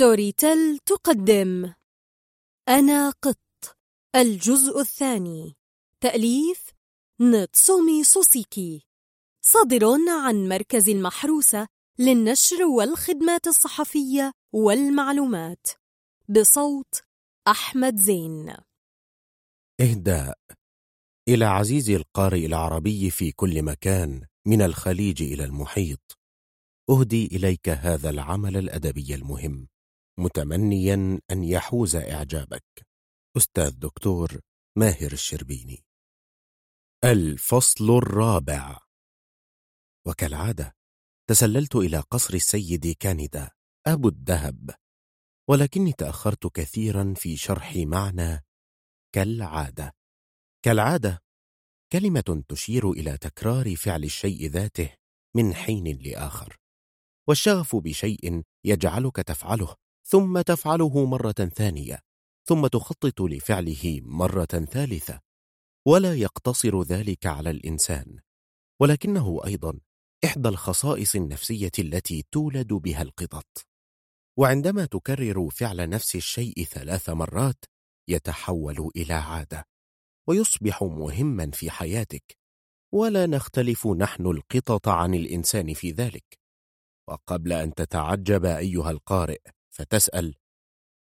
[0.00, 1.74] Storytel تقدم.
[2.68, 3.76] أنا قط.
[4.16, 5.56] الجزء الثاني.
[6.00, 6.70] تأليف
[7.20, 8.86] نتسومي سوسيكي.
[9.44, 11.68] صادر عن مركز المحروسة
[11.98, 15.66] للنشر والخدمات الصحفية والمعلومات.
[16.28, 16.94] بصوت
[17.48, 18.54] أحمد زين.
[19.80, 20.38] إهداء
[21.28, 26.18] إلى عزيزي القارئ العربي في كل مكان من الخليج إلى المحيط.
[26.90, 29.69] أهدي إليك هذا العمل الأدبي المهم.
[30.20, 32.86] متمنيا أن يحوز إعجابك.
[33.36, 34.40] أستاذ دكتور
[34.78, 35.84] ماهر الشربيني.
[37.04, 38.78] الفصل الرابع.
[40.06, 40.76] وكالعادة
[41.30, 43.50] تسللت إلى قصر السيد كاندا
[43.86, 44.70] أبو الذهب
[45.48, 48.44] ولكني تأخرت كثيرا في شرح معنى
[49.14, 49.92] كالعادة.
[50.64, 51.22] كالعادة
[51.92, 54.94] كلمة تشير إلى تكرار فعل الشيء ذاته
[55.36, 56.56] من حين لآخر
[57.28, 59.76] والشغف بشيء يجعلك تفعله.
[60.10, 62.00] ثم تفعله مرة ثانية
[62.48, 65.20] ثم تخطط لفعله مرة ثالثة.
[65.86, 68.18] ولا يقتصر ذلك على الإنسان
[68.80, 69.80] ولكنه أيضا
[70.24, 73.66] إحدى الخصائص النفسية التي تولد بها القطط.
[74.38, 77.64] وعندما تكرر فعل نفس الشيء ثلاث مرات
[78.08, 79.66] يتحول إلى عادة
[80.28, 82.36] ويصبح مهما في حياتك.
[82.92, 86.38] ولا نختلف نحن القطط عن الإنسان في ذلك.
[87.08, 90.34] وقبل أن تتعجب أيها القارئ فتسأل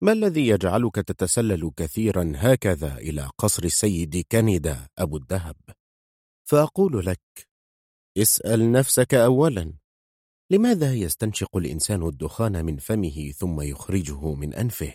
[0.01, 5.55] ما الذي يجعلك تتسلل كثيرا هكذا إلى قصر السيد كندا أبو الذهب
[6.49, 7.47] فأقول لك
[8.17, 9.73] اسأل نفسك أولا
[10.51, 14.93] لماذا يستنشق الإنسان الدخان من فمه ثم يخرجه من أنفه؟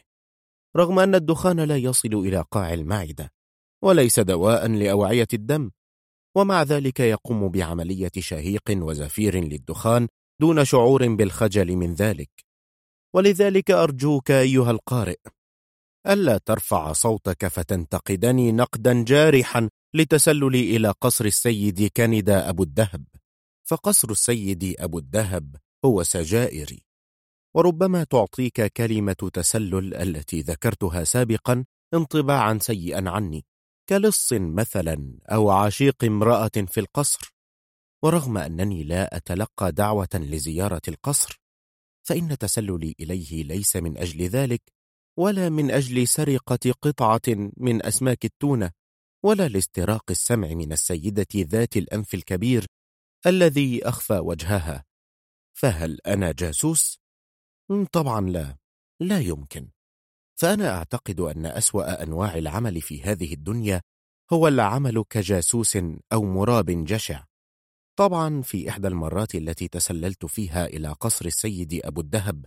[0.76, 3.32] رغم أن الدخان لا يصل إلى قاع المعدة
[3.84, 5.70] وليس دواء لأوعية الدم
[6.36, 10.08] ومع ذلك يقوم بعملية شهيق وزفير للدخان
[10.40, 12.47] دون شعور بالخجل من ذلك.
[13.14, 15.18] ولذلك أرجوك أيها القارئ
[16.06, 23.04] ألا ترفع صوتك فتنتقدني نقدا جارحا لتسللي إلى قصر السيد كندا أبو الذهب
[23.68, 26.88] فقصر السيد أبو الذهب هو سجائري
[27.54, 33.44] وربما تعطيك كلمة تسلل التي ذكرتها سابقا انطباعا سيئا عني
[33.88, 37.34] كلص مثلا أو عشيق امرأة في القصر.
[38.02, 41.40] ورغم أنني لا أتلقى دعوة لزيارة القصر
[42.08, 44.62] فإن تسللي إليه ليس من أجل ذلك
[45.18, 48.70] ولا من أجل سرقة قطعة من أسماك التونة
[49.24, 52.66] ولا لاستراق السمع من السيدة ذات الأنف الكبير
[53.26, 54.84] الذي أخفى وجهها.
[55.54, 56.98] فهل أنا جاسوس؟
[57.92, 58.56] طبعا لا
[59.00, 59.68] لا يمكن.
[60.40, 63.80] فأنا أعتقد أن أسوأ أنواع العمل في هذه الدنيا
[64.32, 65.78] هو العمل كجاسوس
[66.12, 67.24] أو مراب جشع.
[67.98, 72.44] طبعا في إحدى المرات التي تسللت فيها إلى قصر السيد أبو الذهب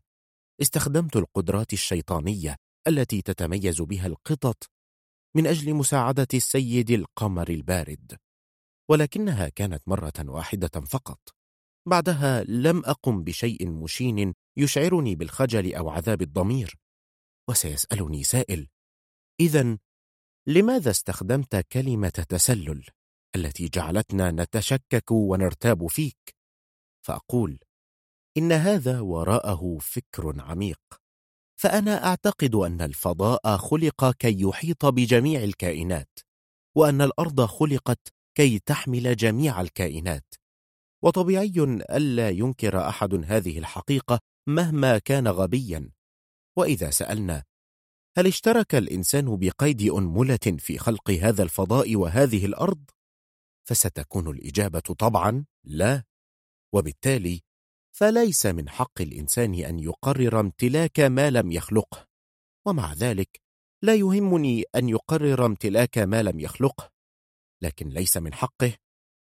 [0.62, 2.56] استخدمت القدرات الشيطانية
[2.88, 4.70] التي تتميز بها القطط
[5.36, 8.18] من أجل مساعدة السيد القمر البارد
[8.90, 11.20] ولكنها كانت مرة واحدة فقط.
[11.88, 16.78] بعدها لم أقم بشيء مشين يشعرني بالخجل أو عذاب الضمير
[17.50, 18.68] وسيسألني سائل
[19.40, 19.78] إذا
[20.48, 22.86] لماذا استخدمت كلمة تسلل؟
[23.36, 26.36] التي جعلتنا نتشكك ونرتاب فيك
[27.06, 27.60] فأقول
[28.38, 30.82] إن هذا وراءه فكر عميق
[31.62, 36.20] فأنا أعتقد أن الفضاء خلق كي يحيط بجميع الكائنات
[36.76, 40.26] وأن الأرض خلقت كي تحمل جميع الكائنات
[41.04, 41.54] وطبيعي
[41.92, 45.92] ألا ينكر أحد هذه الحقيقة مهما كان غبيا
[46.58, 47.44] وإذا سألنا
[48.18, 52.84] هل اشترك الإنسان بقيد أنملة في خلق هذا الفضاء وهذه الأرض؟
[53.68, 56.04] فستكون الإجابة طبعا لا
[56.74, 57.42] وبالتالي
[57.92, 62.08] فليس من حق الإنسان أن يقرر امتلاك ما لم يخلقه
[62.68, 63.42] ومع ذلك
[63.84, 66.92] لا يهمني أن يقرر امتلاك ما لم يخلقه
[67.62, 68.74] لكن ليس من حقه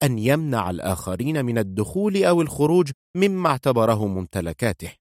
[0.02, 4.92] أن يمنع الآخرين من الدخول أو الخروج مما اعتبره ممتلكاته.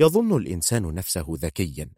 [0.00, 1.90] يظن الإنسان نفسه ذكيا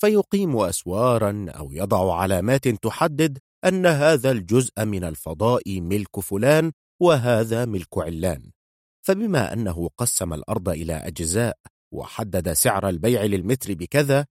[0.00, 7.98] فيقيم أسوارا أو يضع علامات تحدد أن هذا الجزء من الفضاء ملك فلان وهذا ملك
[7.98, 8.50] علان.
[9.02, 11.58] فبما أنه قسم الأرض إلى أجزاء
[11.92, 14.26] وحدد سعر البيع للمتر بكذا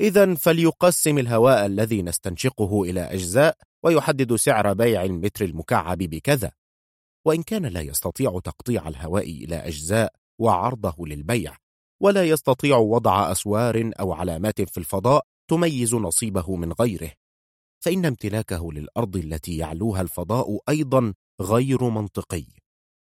[0.00, 6.52] إذا فليقسم الهواء الذي نستنشقه إلى أجزاء ويحدد سعر بيع المتر المكعب بكذا.
[7.26, 11.56] وإن كان لا يستطيع تقطيع الهواء إلى أجزاء وعرضه للبيع
[12.02, 17.12] ولا يستطيع وضع أسوار أو علامات في الفضاء تميز نصيبه من غيره.
[17.84, 22.46] فإن امتلاكه للأرض التي يعلوها الفضاء أيضا غير منطقي.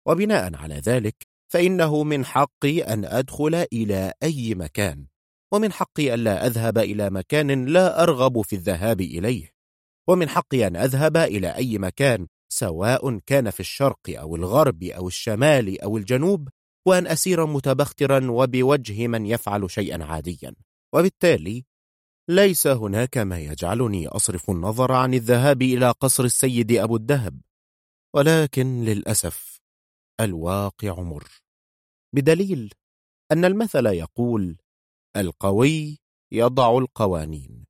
[0.07, 1.15] وبناء على ذلك
[1.51, 5.05] فإنه من حقي أن أدخل إلى أي مكان
[5.53, 9.49] ومن حقي ألا أذهب إلى مكان لا أرغب في الذهاب إليه
[10.07, 15.81] ومن حقي أن أذهب إلى أي مكان سواء كان في الشرق أو الغرب أو الشمال
[15.81, 16.49] أو الجنوب
[16.87, 20.55] وأن أسير متبخترا وبوجه من يفعل شيئا عاديا.
[20.93, 21.65] وبالتالي
[22.29, 27.41] ليس هناك ما يجعلني أصرف النظر عن الذهاب إلى قصر السيد أبو الدهب.
[28.15, 29.59] ولكن للأسف
[30.19, 31.27] الواقع مر.
[32.15, 32.73] بدليل
[33.31, 34.57] أن المثل يقول
[35.17, 35.99] القوي
[36.31, 37.65] يضع القوانين.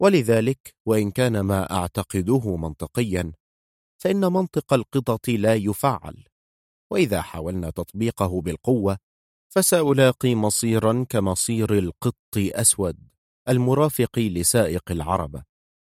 [0.00, 3.32] ولذلك وإن كان ما أعتقده منطقيا
[4.02, 6.24] فإن منطق القطط لا يفعل.
[6.90, 8.98] وإذا حاولنا تطبيقه بالقوة
[9.54, 13.11] فسألاقي مصيرا كمصير القط أسود.
[13.48, 15.44] المرافق لسائق العربة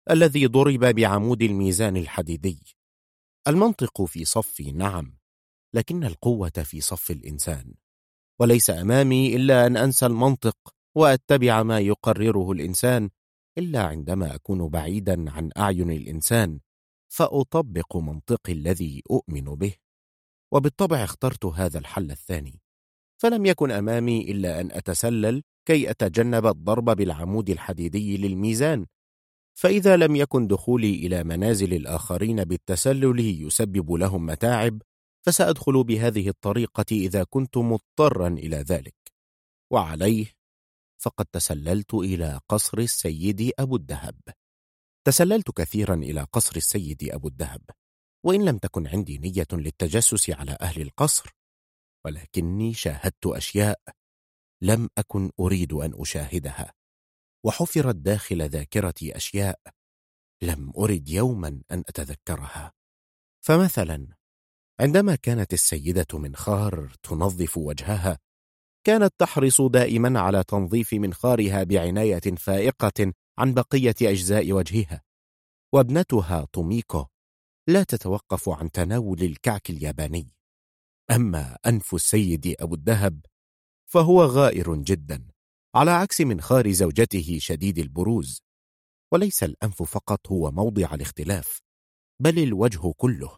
[0.09, 2.75] الذي ضرب بعمود الميزان الحديدي.
[3.47, 5.17] المنطق في صفي نعم
[5.73, 7.73] لكن القوة في صف الإنسان.
[8.39, 10.57] وليس أمامي إلا أن أنسى المنطق
[10.95, 13.09] وأتبع ما يقرره الإنسان
[13.57, 16.59] إلا عندما أكون بعيدا عن أعين الإنسان
[17.07, 19.73] فأطبق منطقي الذي أؤمن به.
[20.51, 22.61] وبالطبع اخترت هذا الحل الثاني
[23.21, 28.85] فلم يكن أمامي إلا أن أتسلل كي أتجنب الضرب بالعمود الحديدي للميزان
[29.59, 34.81] فإذا لم يكن دخولي إلى منازل الآخرين بالتسلل يسبب لهم متاعب
[35.25, 38.95] فسأدخل بهذه الطريقة إذا كنت مضطرا إلى ذلك.
[39.71, 40.25] وعليه
[41.01, 44.19] فقد تسللت إلى قصر السيد أبو الدهب.
[45.07, 47.61] تسللت كثيرا إلى قصر السيد أبو الدهب
[48.25, 51.35] وإن لم تكن عندي نية للتجسس على أهل القصر
[52.05, 53.79] ولكني شاهدت أشياء
[54.61, 56.73] لم أكن أريد أن أشاهدها.
[57.45, 59.59] وحفرت داخل ذاكرتي أشياء
[60.41, 62.73] لم أرد يوما أن أتذكرها.
[63.41, 64.07] فمثلا
[64.79, 68.19] عندما كانت السيدة منخار تنظف وجهها
[68.85, 75.01] كانت تحرص دائما على تنظيف منخارها بعناية فائقة عن بقية أجزاء وجهها.
[75.73, 77.05] وابنتها توميكو
[77.67, 80.33] لا تتوقف عن تناول الكعك الياباني.
[81.11, 83.25] أما أنف السيد أبو الدهب
[83.91, 85.27] فهو غائر جدا
[85.75, 88.41] على عكس منخار زوجته شديد البروز.
[89.13, 91.61] وليس الأنف فقط هو موضع الاختلاف
[92.21, 93.37] بل الوجه كله.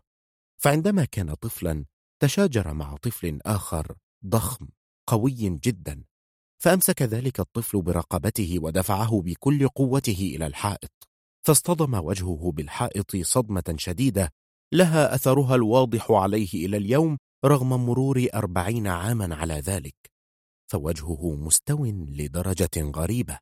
[0.57, 1.85] فعندما كان طفلا
[2.19, 3.95] تشاجر مع طفل آخر
[4.25, 4.67] ضخم
[5.07, 6.03] قوي جدا.
[6.61, 11.07] فأمسك ذلك الطفل برقبته ودفعه بكل قوته إلى الحائط.
[11.45, 14.29] فاصطدم وجهه بالحائط صدمة شديدة
[14.73, 20.10] لها أثرها الواضح عليه إلى اليوم رغم مرور أربعين عاما على ذلك.
[20.71, 23.39] فوجهه مستو لدرجة غريبة.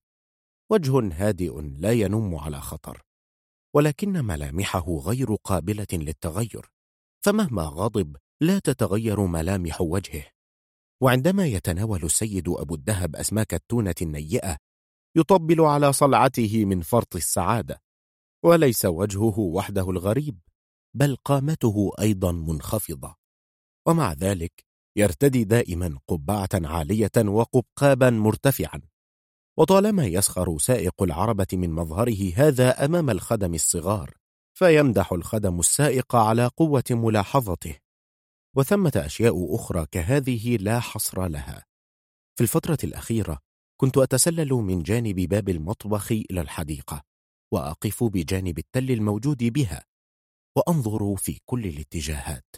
[0.71, 3.01] وجه هادئ لا ينم على خطر
[3.75, 6.71] ولكن ملامحه غير قابلة للتغير
[7.25, 10.25] فمهما غضب لا تتغير ملامح وجهه.
[11.01, 14.57] وعندما يتناول السيد أبو الدهب أسماك التونة النيئة
[15.15, 17.81] يطبل على صلعته من فرط السعادة.
[18.45, 20.39] وليس وجهه وحده الغريب
[20.93, 23.15] بل قامته أيضا منخفضة.
[23.87, 24.68] ومع ذلك
[24.99, 28.81] يرتدي دائما قبعة عالية وقبقابا مرتفعا.
[29.57, 34.13] وطالما يسخر سائق العربة من مظهره هذا أمام الخدم الصغار
[34.53, 37.75] فيمدح الخدم السائق على قوة ملاحظته.
[38.55, 41.65] وثمة أشياء أخرى كهذه لا حصر لها.
[42.35, 43.39] في الفترة الأخيرة
[43.81, 47.03] كنت أتسلل من جانب باب المطبخ إلى الحديقة
[47.53, 49.83] وأقف بجانب التل الموجود بها
[50.57, 52.55] وأنظر في كل الاتجاهات.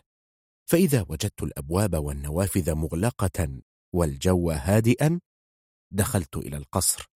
[0.70, 3.62] فإذا وجدت الأبواب والنوافذ مغلقة
[3.94, 5.20] والجو هادئا
[5.94, 7.12] دخلت إلى القصر.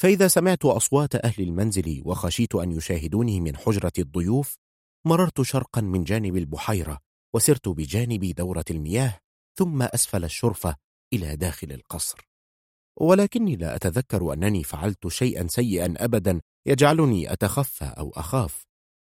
[0.00, 4.56] فإذا سمعت أصوات أهل المنزل وخشيت أن يشاهدوني من حجرة الضيوف
[5.06, 6.98] مررت شرقا من جانب البحيرة
[7.34, 9.18] وسرت بجانب دورة المياه
[9.58, 10.76] ثم أسفل الشرفة
[11.12, 12.28] إلى داخل القصر.
[12.96, 18.69] ولكني لا أتذكر أنني فعلت شيئا سيئا أبدا يجعلني أتخفى أو أخاف.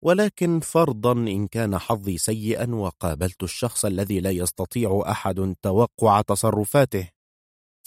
[0.06, 7.10] ولكن فرضا إن كان حظي سيئا وقابلت الشخص الذي لا يستطيع أحد توقع تصرفاته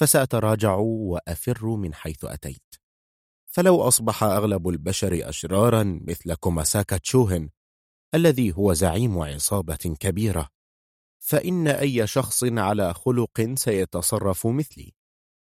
[0.00, 2.74] فسأتراجع وأفر من حيث أتيت.
[3.46, 7.50] فلو أصبح أغلب البشر أشرارا مثل كوماساكا تشوهن
[8.14, 10.48] الذي هو زعيم عصابة كبيرة
[11.18, 14.92] فإن أي شخص على خلق سيتصرف مثلي.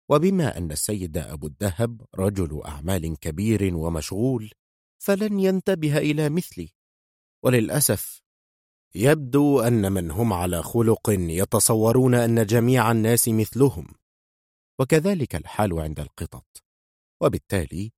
[0.09, 4.51] وبما أن السيد أبو الدهب رجل أعمال كبير ومشغول
[5.03, 6.69] فلن ينتبه إلى مثلي.
[7.45, 8.23] وللأسف
[8.95, 13.95] يبدو أن من هم على خلق يتصورون أن جميع الناس مثلهم.
[14.79, 16.65] وكذلك الحال عند القطط.
[17.23, 17.93] وبالتالي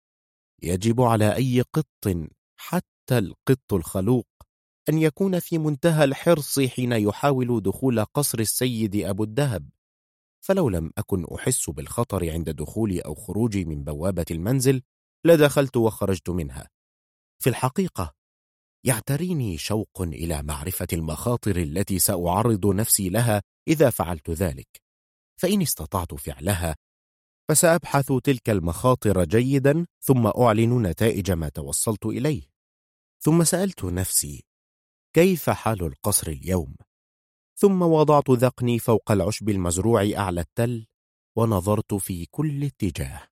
[0.63, 2.09] يجب على أي قط
[2.57, 4.29] حتى القط الخلوق
[4.89, 9.69] أن يكون في منتهى الحرص حين يحاول دخول قصر السيد أبو الدهب.
[10.41, 14.83] فلو لم أكن أحس بالخطر عند دخولي أو خروجي من بوابة المنزل
[15.25, 16.74] لدخلت وخرجت منها.
[17.43, 18.15] في الحقيقة
[18.85, 24.69] يعتريني شوق إلى معرفة المخاطر التي سأعرض نفسي لها إذا فعلت ذلك.
[25.41, 26.77] فإن استطعت فعلها
[27.49, 32.43] فسأبحث تلك المخاطر جيدا ثم أعلن نتائج ما توصلت إليه.
[33.21, 34.45] ثم سألت نفسي
[35.15, 36.77] كيف حال القصر اليوم؟
[37.57, 40.87] ثم وضعت ذقني فوق العشب المزروع أعلى التل
[41.37, 43.29] ونظرت في كل اتجاه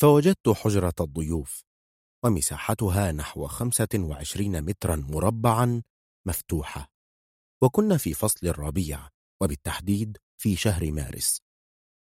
[0.00, 1.67] فوجدت حجرة الضيوف.
[2.24, 5.82] ومساحتها نحو خمسة وعشرين مترا مربعا
[6.26, 6.92] مفتوحة.
[7.62, 9.08] وكنا في فصل الربيع
[9.42, 11.40] وبالتحديد في شهر مارس.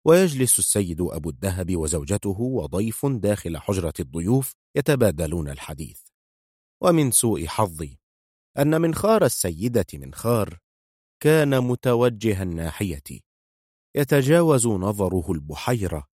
[0.05, 6.01] ويجلس السيد أبو الدهب وزوجته وضيف داخل حجرة الضيوف يتبادلون الحديث.
[6.81, 7.99] ومن سوء حظي
[8.57, 10.59] أن منخار السيدة منخار
[11.19, 13.23] كان متوجها ناحيتي
[13.95, 16.07] يتجاوز نظره البحيرة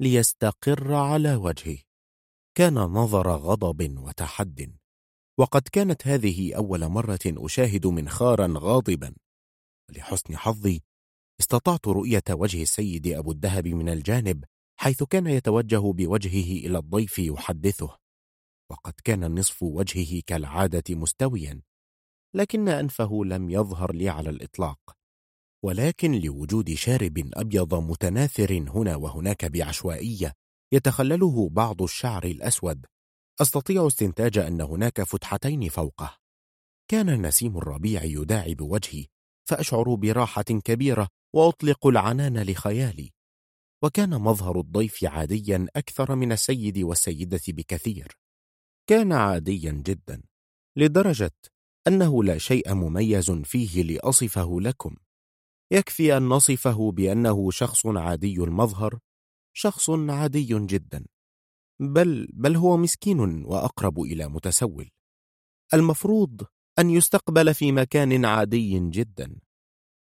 [0.00, 1.78] ليستقر على وجهه.
[2.54, 4.76] كان نظر غضب وتحد.
[5.38, 9.14] وقد كانت هذه أول مرة أشاهد منخارا غاضبا.
[9.90, 10.82] لحسن حظي
[11.40, 14.44] استطعت رؤية وجه السيد أبو الدهب من الجانب
[14.76, 17.98] حيث كان يتوجه بوجهه إلى الضيف يحدثه.
[18.70, 21.62] وقد كان نصف وجهه كالعادة مستويا
[22.34, 24.96] لكن أنفه لم يظهر لي على الإطلاق.
[25.64, 30.41] ولكن لوجود شارب أبيض متناثر هنا وهناك بعشوائية
[30.72, 32.86] يتخلله بعض الشعر الأسود.
[33.40, 36.16] أستطيع استنتاج أن هناك فتحتين فوقه.
[36.88, 39.06] كان نسيم الربيع يداعب وجهي
[39.48, 43.10] فأشعر براحة كبيرة وأطلق العنان لخيالي.
[43.84, 48.18] وكان مظهر الضيف عاديا أكثر من السيد والسيدة بكثير.
[48.86, 50.22] كان عاديا جدا
[50.76, 51.34] لدرجة
[51.86, 54.96] أنه لا شيء مميز فيه لأصفه لكم.
[55.72, 58.98] يكفي أن نصفه بأنه شخص عادي المظهر
[59.52, 61.04] شخص عادي جدا
[61.80, 64.90] بل, بل هو مسكين وأقرب إلى متسول.
[65.74, 66.46] المفروض
[66.78, 69.40] أن يستقبل في مكان عادي جدا.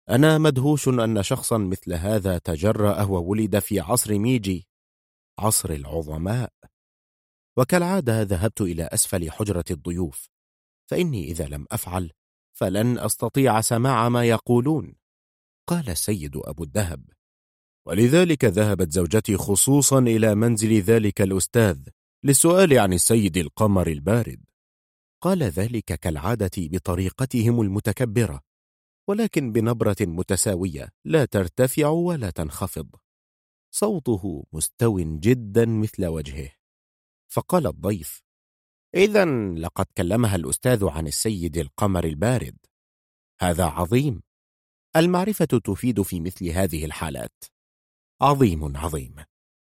[0.08, 4.68] أنا مدهوش أن شخصا مثل هذا تجرأ وولد في عصر ميجي
[5.38, 6.52] عصر العظماء.
[7.56, 10.28] وكالعادة ذهبت إلى أسفل حجرة الضيوف.
[10.90, 12.10] فإني إذا لم أفعل
[12.56, 14.94] فلن أستطيع سماع ما يقولون.
[15.66, 17.04] قال السيد أبو الدهب
[17.86, 21.78] ولذلك ذهبت زوجتي خصوصا إلى منزل ذلك الأستاذ
[22.24, 24.44] للسؤال عن السيد القمر البارد.
[25.22, 28.40] قال ذلك كالعادة بطريقتهم المتكبرة
[29.08, 32.88] ولكن بنبرة متساوية لا ترتفع ولا تنخفض.
[33.74, 36.50] صوته مستو جدا مثل وجهه.
[37.32, 38.22] فقال الضيف
[38.94, 39.24] إذا
[39.54, 42.56] لقد كلمها الأستاذ عن السيد القمر البارد.
[43.40, 44.22] هذا عظيم.
[44.96, 47.53] المعرفة تفيد في مثل هذه الحالات.
[48.20, 49.14] عظيم عظيم.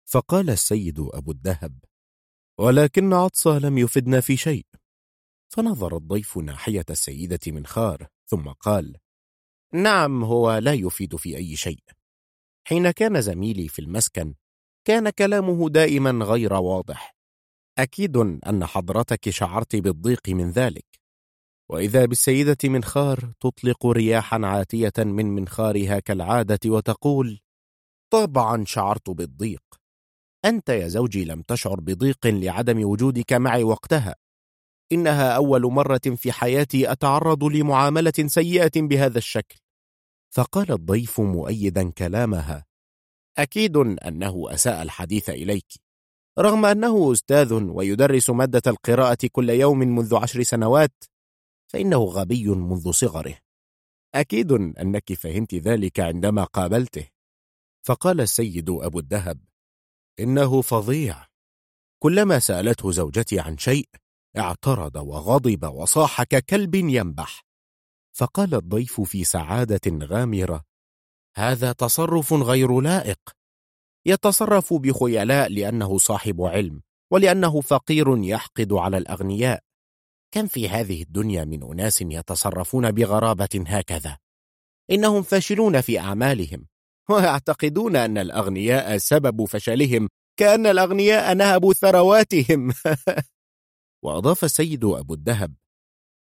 [0.04, 1.78] فقال السيد أبو الدهب
[2.58, 4.66] ولكن عطسة لم يفدنا في شيء.
[5.48, 8.96] فنظر الضيف ناحية السيدة منخار ثم قال
[9.74, 11.82] نعم هو لا يفيد في أي شيء.
[12.68, 14.34] حين كان زميلي في المسكن
[14.84, 17.16] كان كلامه دائما غير واضح.
[17.78, 20.86] أكيد أن حضرتك شعرت بالضيق من ذلك.
[21.70, 27.40] وإذا بالسيدة منخار تطلق رياحا عاتية من منخارها كالعادة وتقول
[28.12, 29.62] طبعا شعرت بالضيق.
[30.44, 34.14] أنت يا زوجي لم تشعر بضيق لعدم وجودك معي وقتها.
[34.92, 39.58] إنها أول مرة في حياتي أتعرض لمعاملة سيئة بهذا الشكل.
[40.34, 42.64] فقال الضيف مؤيدا كلامها.
[43.38, 45.72] أكيد أنه أساء الحديث إليك.
[46.38, 51.04] رغم أنه أستاذ ويدرس مادة القراءة كل يوم منذ عشر سنوات
[51.72, 53.38] فإنه غبي منذ صغره.
[54.14, 57.06] أكيد أنك فهمت ذلك عندما قابلته.
[57.82, 59.40] فقال السيد أبو الدهب
[60.20, 61.26] إنه فظيع.
[62.02, 63.88] كلما سألته زوجتي عن شيء
[64.38, 67.44] اعترض وغضب وصاح ككلب ينبح.
[68.16, 70.64] فقال الضيف في سعادة غامرة
[71.36, 73.18] هذا تصرف غير لائق.
[74.06, 79.62] يتصرف بخيلاء لأنه صاحب علم ولأنه فقير يحقد على الأغنياء.
[80.34, 84.18] كم في هذه الدنيا من أناس يتصرفون بغرابة هكذا؟
[84.90, 86.71] إنهم فاشلون في أعمالهم.
[87.12, 92.72] ويعتقدون أن الأغنياء سبب فشلهم كأن الأغنياء نهبوا ثرواتهم.
[94.04, 95.54] وأضاف السيد أبو الدهب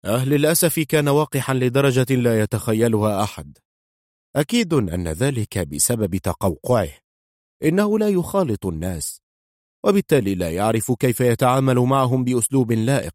[0.04, 3.58] أه للأسف كان واقحا لدرجة لا يتخيلها أحد.
[4.36, 6.90] أكيد أن ذلك بسبب تقوقعه.
[7.64, 9.22] إنه لا يخالط الناس
[9.84, 13.14] وبالتالي لا يعرف كيف يتعامل معهم بأسلوب لائق.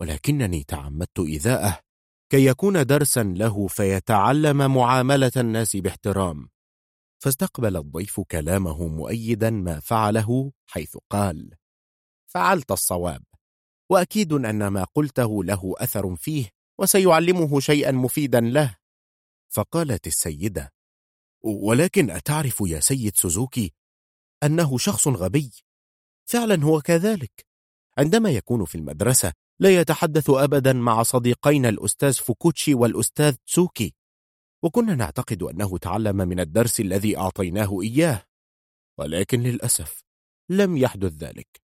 [0.00, 1.80] ولكنني تعمدت إيذاءه
[2.32, 6.48] كي يكون درسا له فيتعلم معاملة الناس باحترام.
[7.18, 11.54] فاستقبل الضيف كلامه مؤيدا ما فعله حيث قال
[12.26, 13.22] فعلت الصواب
[13.90, 18.76] وأكيد أن ما قلته له أثر فيه وسيعلمه شيئا مفيدا له.
[19.48, 20.72] فقالت السيدة
[21.42, 23.72] ولكن أتعرف يا سيد سوزوكي
[24.42, 25.50] أنه شخص غبي؟
[26.24, 27.46] فعلا هو كذلك.
[27.98, 33.94] عندما يكون في المدرسة لا يتحدث أبدا مع صديقين الأستاذ فوكوتشي والأستاذ تسوكي.
[34.62, 38.22] وكنا نعتقد أنه تعلم من الدرس الذي أعطيناه إياه
[38.98, 40.00] ولكن للأسف
[40.50, 41.60] لم يحدث ذلك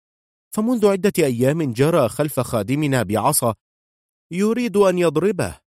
[0.55, 3.55] فمنذ عدة أيام جرى خلف خادمنا بعصا
[4.31, 5.60] يريد أن يضربه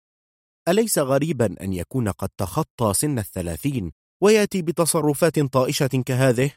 [0.68, 6.52] أليس غريبا أن يكون قد تخطى سن الثلاثين ويأتي بتصرفات طائشة كهذه؟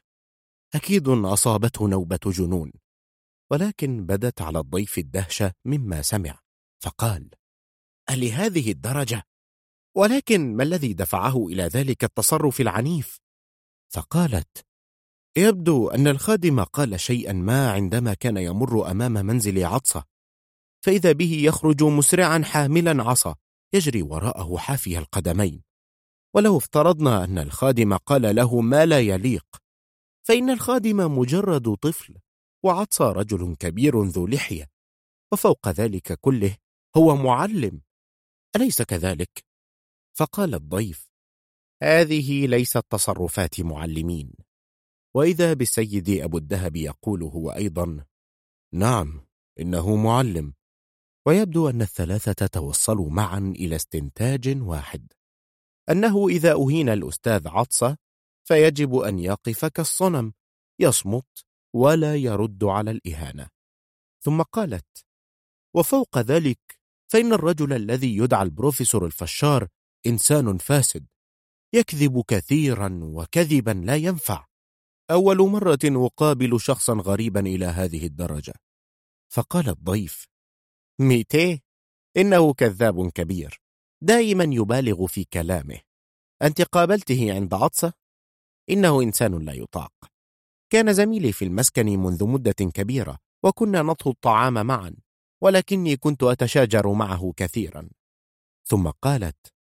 [0.76, 2.72] أكيد أصابته نوبة جنون
[3.52, 6.40] ولكن بدت على الضيف الدهشة مما سمع
[6.84, 7.30] فقال
[8.10, 9.27] ألهذه الدرجة؟
[9.98, 13.20] ولكن ما الذي دفعه إلى ذلك التصرف العنيف؟
[13.94, 14.66] فقالت
[15.38, 20.04] يبدو أن الخادم قال شيئا ما عندما كان يمر أمام منزل عطسة
[20.86, 23.36] فإذا به يخرج مسرعا حاملا عصا
[23.74, 25.64] يجري وراءه حافي القدمين
[26.36, 29.46] ولو افترضنا أن الخادم قال له ما لا يليق
[30.28, 32.18] فإن الخادم مجرد طفل
[32.64, 34.68] وعطسى رجل كبير ذو لحية
[35.34, 36.58] وفوق ذلك كله
[36.98, 37.82] هو معلم
[38.56, 39.47] أليس كذلك؟
[40.18, 41.12] فقال الضيف
[41.84, 44.34] هذه ليست تصرفات معلمين.
[45.16, 48.06] وإذا بالسيد أبو الدهب يقول هو أيضا
[48.74, 49.28] نعم
[49.60, 50.54] إنه معلم.
[51.26, 55.14] ويبدو أن الثلاثة توصلوا معا إلى استنتاج واحد.
[55.90, 57.98] أنه إذا أهين الأستاذ عطسة
[58.48, 60.34] فيجب أن يقف كالصنم
[60.80, 63.50] يصمت ولا يرد على الإهانة.
[64.22, 65.06] ثم قالت
[65.76, 69.68] وفوق ذلك فإن الرجل الذي يدعى البروفيسور الفشار
[70.08, 71.06] إنسان فاسد
[71.74, 74.46] يكذب كثيرا وكذبا لا ينفع.
[75.12, 78.54] أول مرة أقابل شخصا غريبا إلى هذه الدرجة.
[79.34, 80.28] فقال الضيف
[81.00, 81.60] ميتيه
[82.18, 83.62] إنه كذاب كبير.
[84.04, 85.80] دائما يبالغ في كلامه.
[86.42, 87.94] أنت قابلته عند عطسة؟
[88.70, 89.94] إنه إنسان لا يطاق.
[90.70, 94.96] كان زميلي في المسكن منذ مدة كبيرة وكنا نطهو الطعام معا
[95.42, 97.90] ولكني كنت أتشاجر معه كثيرا.
[98.66, 99.57] ثم قالت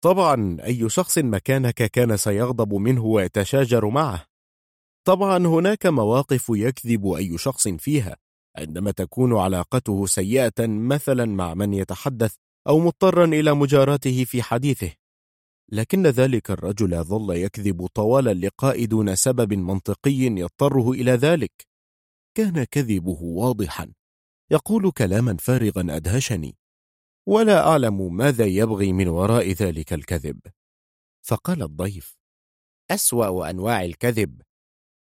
[0.00, 4.24] طبعا أي شخص مكانك كان سيغضب منه ويتشاجر معه.
[5.04, 8.16] طبعا هناك مواقف يكذب أي شخص فيها
[8.56, 12.34] عندما تكون علاقته سيئة مثلا مع من يتحدث
[12.68, 14.92] أو مضطرا إلى مجاراته في حديثه.
[15.72, 21.66] لكن ذلك الرجل ظل يكذب طوال اللقاء دون سبب منطقي يضطره إلى ذلك.
[22.34, 23.92] كان كذبه واضحا.
[24.50, 26.56] يقول كلاما فارغا أدهشني.
[27.28, 30.40] ولا أعلم ماذا يبغي من وراء ذلك الكذب.
[31.26, 32.18] فقال الضيف
[32.90, 34.42] أسوأ أنواع الكذب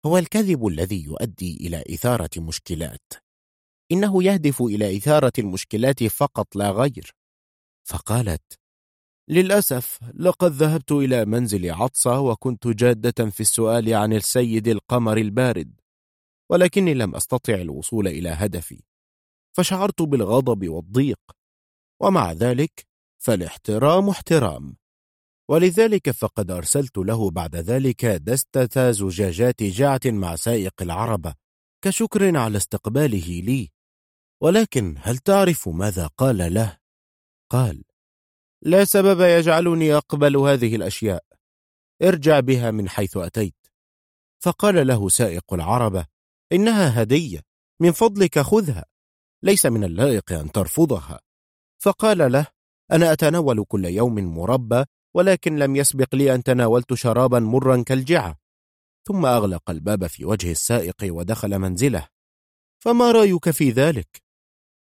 [0.06, 3.12] هو الكذب الذي يؤدي إلى إثارة مشكلات.
[3.92, 7.14] إنه يهدف إلى إثارة المشكلات فقط لا غير.
[7.88, 8.58] فقالت
[9.28, 15.80] للأسف لقد ذهبت إلى منزل عطسة وكنت جادة في السؤال عن السيد القمر البارد
[16.50, 18.82] ولكني لم أستطع الوصول إلى هدفي.
[19.56, 21.35] فشعرت بالغضب والضيق
[22.00, 22.86] ومع ذلك
[23.18, 24.76] فالاحترام احترام.
[25.48, 31.34] ولذلك فقد أرسلت له بعد ذلك دستة زجاجات جعة مع سائق العربة
[31.82, 33.70] كشكر على استقباله لي.
[34.40, 36.78] ولكن هل تعرف ماذا قال له؟
[37.50, 37.84] قال
[38.62, 41.24] لا سبب يجعلني أقبل هذه الأشياء.
[42.02, 43.66] ارجع بها من حيث أتيت.
[44.38, 46.06] فقال له سائق العربة
[46.52, 47.40] إنها هدية.
[47.80, 48.84] من فضلك خذها.
[49.42, 51.20] ليس من اللائق أن ترفضها.
[51.78, 52.46] فقال له
[52.92, 54.84] أنا أتناول كل يوم مربى
[55.14, 58.36] ولكن لم يسبق لي أن تناولت شرابا مرا كالجعة.
[59.06, 62.08] ثم أغلق الباب في وجه السائق ودخل منزله.
[62.78, 64.22] فما رأيك في ذلك؟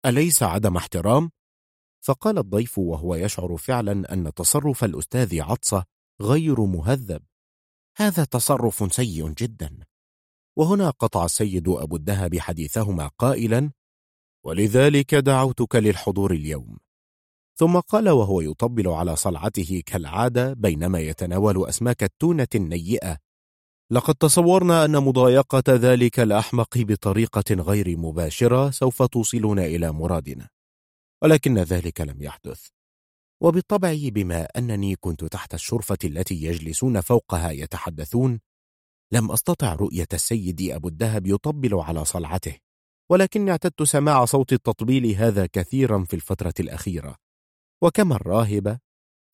[0.07, 1.31] أليس عدم احترام؟
[2.01, 5.85] فقال الضيف وهو يشعر فعلا أن تصرف الأستاذ عطسة
[6.21, 7.23] غير مهذب.
[7.97, 9.79] هذا تصرف سيء جدا.
[10.57, 13.73] وهنا قطع السيد أبو الدهب حديثهما قائلا
[14.45, 16.84] ولذلك دعوتك للحضور اليوم.
[17.57, 23.19] ثم قال وهو يطبل على صلعته كالعادة بينما يتناول أسماك التونة النيئة.
[23.91, 30.49] لقد تصورنا أن مضايقة ذلك الأحمق بطريقة غير مباشرة سوف توصلنا إلى مرادنا.
[31.23, 32.67] ولكن ذلك لم يحدث.
[33.43, 38.41] وبالطبع بما أنني كنت تحت الشرفة التي يجلسون فوقها يتحدثون
[39.13, 42.57] لم أستطع رؤية السيد أبو الدهب يطبل على صلعته
[43.11, 47.24] ولكني اعتدت سماع صوت التطبيل هذا كثيرا في الفترة الأخيرة.
[47.83, 48.79] وكما الراهبة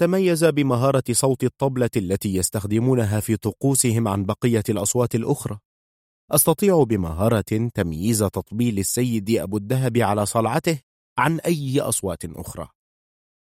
[0.00, 5.58] تميز بمهارة صوت الطبلة التي يستخدمونها في طقوسهم عن بقية الأصوات الأخرى.
[6.30, 10.80] أستطيع بمهارة تمييز تطبيل السيد أبو الدهب على صلعته
[11.18, 12.68] عن أي أصوات أخرى.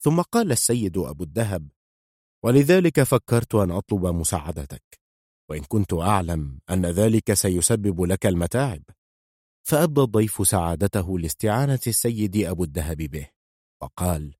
[0.00, 1.68] ثم قال السيد أبو الدهب
[2.44, 5.00] ولذلك فكرت أن أطلب مساعدتك
[5.50, 8.82] وإن كنت أعلم أن ذلك سيسبب لك المتاعب.
[9.66, 13.28] فأبدى الضيف سعادته لاستعانة السيد أبو الدهب به
[13.82, 14.34] وقال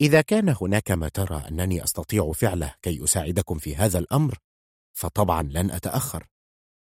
[0.00, 4.38] إذا كان هناك ما ترى أنني أستطيع فعله كي أساعدكم في هذا الأمر
[4.92, 6.26] فطبعا لن أتأخر.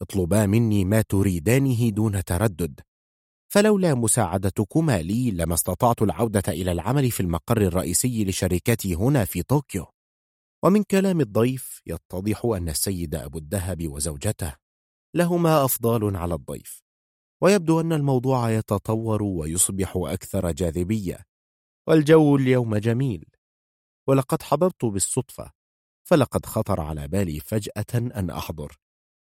[0.02, 2.80] اطلبا مني ما تريدانه دون تردد.
[3.54, 9.86] فلولا مساعدتكما لي لما استطعت العودة إلى العمل في المقر الرئيسي لشركتي هنا في طوكيو.
[10.64, 14.56] ومن كلام الضيف يتضح أن السيد أبو الدهب وزوجته
[15.16, 16.82] لهما أفضال على الضيف.
[17.42, 21.33] ويبدو أن الموضوع يتطور ويصبح أكثر جاذبية.
[21.88, 23.26] والجو اليوم جميل.
[24.08, 25.52] ولقد حضرت بالصدفة
[26.04, 28.78] فلقد خطر على بالي فجأة أن أحضر.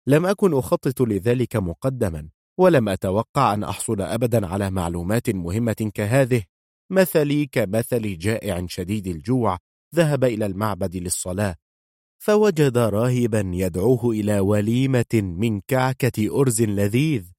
[0.07, 6.45] لم أكن أخطط لذلك مقدما ولم أتوقع أن أحصل أبدا على معلومات مهمة كهذه.
[6.91, 9.59] مثلي كمثل جائع شديد الجوع
[9.95, 11.55] ذهب إلى المعبد للصلاة
[12.19, 17.31] فوجد راهبا يدعوه إلى وليمة من كعكة أرز لذيذ.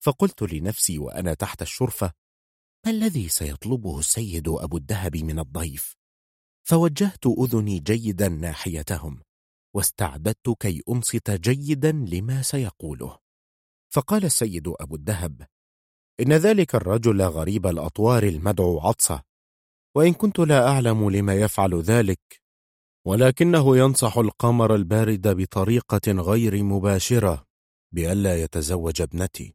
[0.00, 2.12] فقلت لنفسي وأنا تحت الشرفة
[2.84, 5.96] ما الذي سيطلبه السيد أبو الدهب من الضيف؟
[6.68, 9.20] فوجهت أذني جيدا ناحيتهم
[9.74, 13.18] واستعددت كي أنصت جيدا لما سيقوله
[13.94, 15.46] فقال السيد أبو الدهب
[16.20, 19.22] إن ذلك الرجل غريب الأطوار المدعو عطسة
[19.96, 22.42] وإن كنت لا أعلم لما يفعل ذلك
[23.06, 27.46] ولكنه ينصح القمر البارد بطريقة غير مباشرة
[27.94, 29.54] بألا يتزوج ابنتي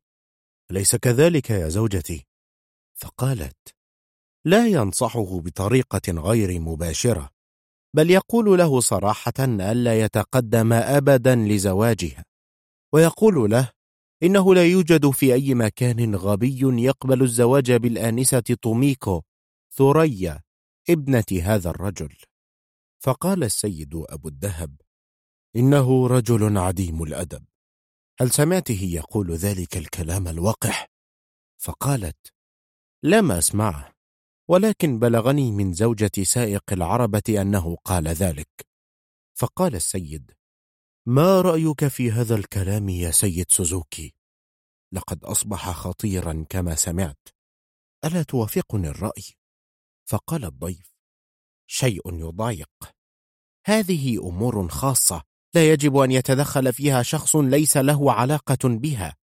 [0.71, 2.28] أليس كذلك يا زوجتي؟
[3.01, 3.75] فقالت
[4.45, 7.29] لا ينصحه بطريقة غير مباشرة
[7.95, 12.25] بل يقول له صراحة ألا يتقدم أبدا لزواجها
[12.93, 13.71] ويقول له
[14.23, 19.21] إنه لا يوجد في أي مكان غبي يقبل الزواج بالآنسة توميكو
[19.71, 20.41] ثريا
[20.89, 22.15] ابنة هذا الرجل
[22.99, 24.75] فقال السيد أبو الدهب
[25.55, 27.45] إنه رجل عديم الأدب
[28.19, 30.87] هل سمعته يقول ذلك الكلام الوقح؟
[31.57, 32.33] فقالت
[33.03, 33.93] لم أسمعه
[34.49, 38.67] ولكن بلغني من زوجة سائق العربة أنه قال ذلك
[39.35, 40.31] فقال السيد
[41.05, 44.13] ما رأيك في هذا الكلام يا سيد سوزوكي؟
[44.93, 47.27] لقد أصبح خطيرا كما سمعت
[48.05, 49.23] ألا توافقني الرأي؟
[50.09, 50.93] فقال الضيف
[51.67, 52.71] شيء يضايق
[53.65, 59.15] هذه أمور خاصة لا يجب أن يتدخل فيها شخص ليس له علاقة بها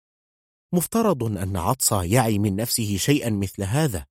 [0.75, 4.07] مفترض أن عطسة يعي من نفسه شيئا مثل هذا.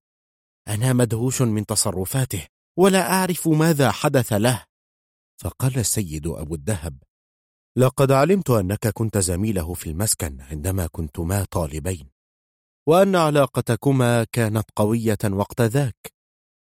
[0.67, 4.65] أنا مدهوش من تصرفاته ولا أعرف ماذا حدث له.
[5.41, 6.97] فقال السيد أبو الدهب
[7.77, 12.09] لقد علمت أنك كنت زميله في المسكن عندما كنتما طالبين
[12.87, 16.13] وأن علاقتكما كانت قوية وقت ذاك.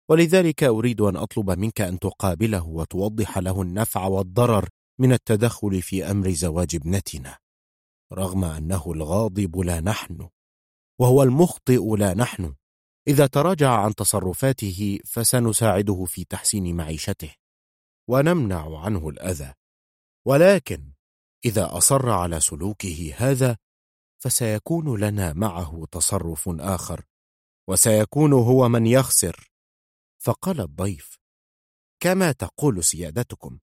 [0.10, 4.70] ولذلك أريد أن أطلب منك أن تقابله وتوضح له النفع والضرر
[5.00, 7.38] من التدخل في أمر زواج ابنتنا.
[8.14, 10.30] رغم أنه الغاضب لا نحن
[11.00, 12.56] وهو المخطئ لا نحن.
[13.08, 17.36] إذا تراجع عن تصرفاته فسنساعده في تحسين معيشته
[18.10, 19.54] ونمنع عنه الأذى.
[20.26, 20.92] ولكن
[21.46, 23.58] إذا أصر على سلوكه هذا
[24.18, 27.06] فسيكون لنا معه تصرف آخر
[27.68, 29.52] وسيكون هو من يخسر.
[30.18, 31.18] فقال الضيف
[32.00, 33.60] كما تقول سيادتكم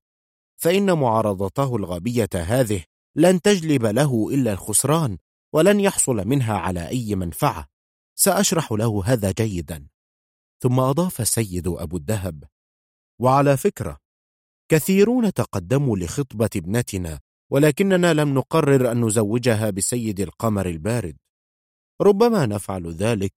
[0.56, 2.84] فإن معارضته الغبية هذه
[3.16, 5.18] لن تجلب له إلا الخسران
[5.52, 7.68] ولن يحصل منها على أي منفعة.
[8.14, 9.86] سأشرح له هذا جيدا.
[10.62, 12.44] ثم أضاف السيد أبو الدهب
[13.20, 13.98] وعلى فكرة
[14.68, 21.16] كثيرون تقدموا لخطبة ابنتنا ولكننا لم نقرر أن نزوجها بسيد القمر البارد.
[22.00, 23.34] ربما نفعل ذلك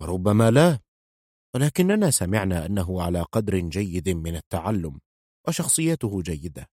[0.00, 0.78] وربما لا
[1.54, 5.00] ولكننا سمعنا أنه على قدر جيد من التعلم
[5.48, 6.68] وشخصيته جيدة.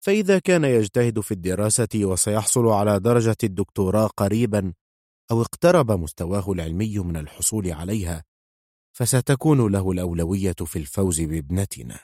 [0.00, 4.72] فإذا كان يجتهد في الدراسة وسيحصل على درجة الدكتوراه قريبا
[5.30, 8.24] أو اقترب مستواه العلمي من الحصول عليها
[8.92, 12.00] فستكون له الأولوية في الفوز بابنتنا.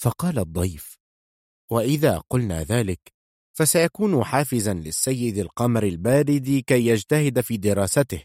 [0.00, 0.96] فقال الضيف
[1.70, 3.12] وإذا قلنا ذلك
[3.52, 8.24] فسيكون حافزا للسيد القمر البارد كي يجتهد في دراسته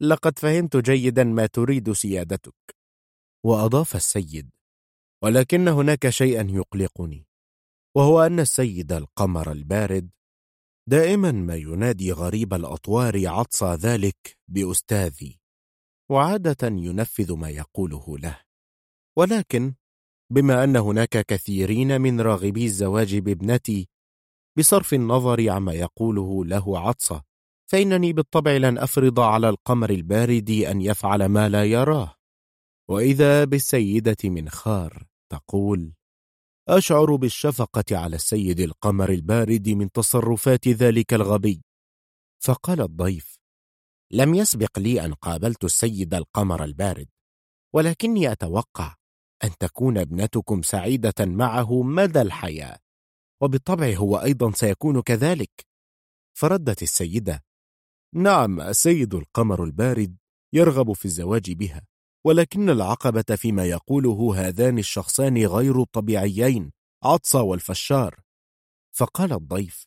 [0.00, 2.54] لقد فهمت جيدا ما تريد سيادتك.
[3.44, 4.50] وأضاف السيد
[5.22, 7.31] ولكن هناك شيئا يقلقني.
[7.96, 10.10] وهو أن السيد القمر البارد
[10.88, 15.40] دائما ما ينادي غريب الأطوار عطس ذلك بأستاذي
[16.10, 18.40] وعادة ينفذ ما يقوله له.
[19.18, 19.74] ولكن
[20.32, 23.88] بما أن هناك كثيرين من راغبي الزواج بابنتي
[24.58, 27.22] بصرف النظر عما يقوله له عطسة
[27.70, 32.14] فإنني بالطبع لن أفرض على القمر البارد أن يفعل ما لا يراه.
[32.90, 35.92] وإذا بالسيدة منخار تقول
[36.68, 41.62] أشعر بالشفقة على السيد القمر البارد من تصرفات ذلك الغبي.
[42.42, 43.36] فقال الضيف
[44.12, 47.08] لم يسبق لي أن قابلت السيد القمر البارد
[47.74, 48.94] ولكني أتوقع
[49.44, 52.78] أن تكون ابنتكم سعيدة معه مدى الحياة
[53.42, 55.66] وبالطبع هو أيضا سيكون كذلك.
[56.36, 57.44] فردت السيدة
[58.14, 60.16] نعم السيد القمر البارد
[60.52, 61.91] يرغب في الزواج بها.
[62.24, 66.72] ولكن العقبة فيما يقوله هذان الشخصان غير الطبيعيين
[67.04, 68.20] عطسة والفشار.
[68.94, 69.86] فقال الضيف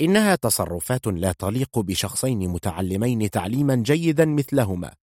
[0.00, 4.94] إنها تصرفات لا تليق بشخصين متعلمين تعليما جيدا مثلهما.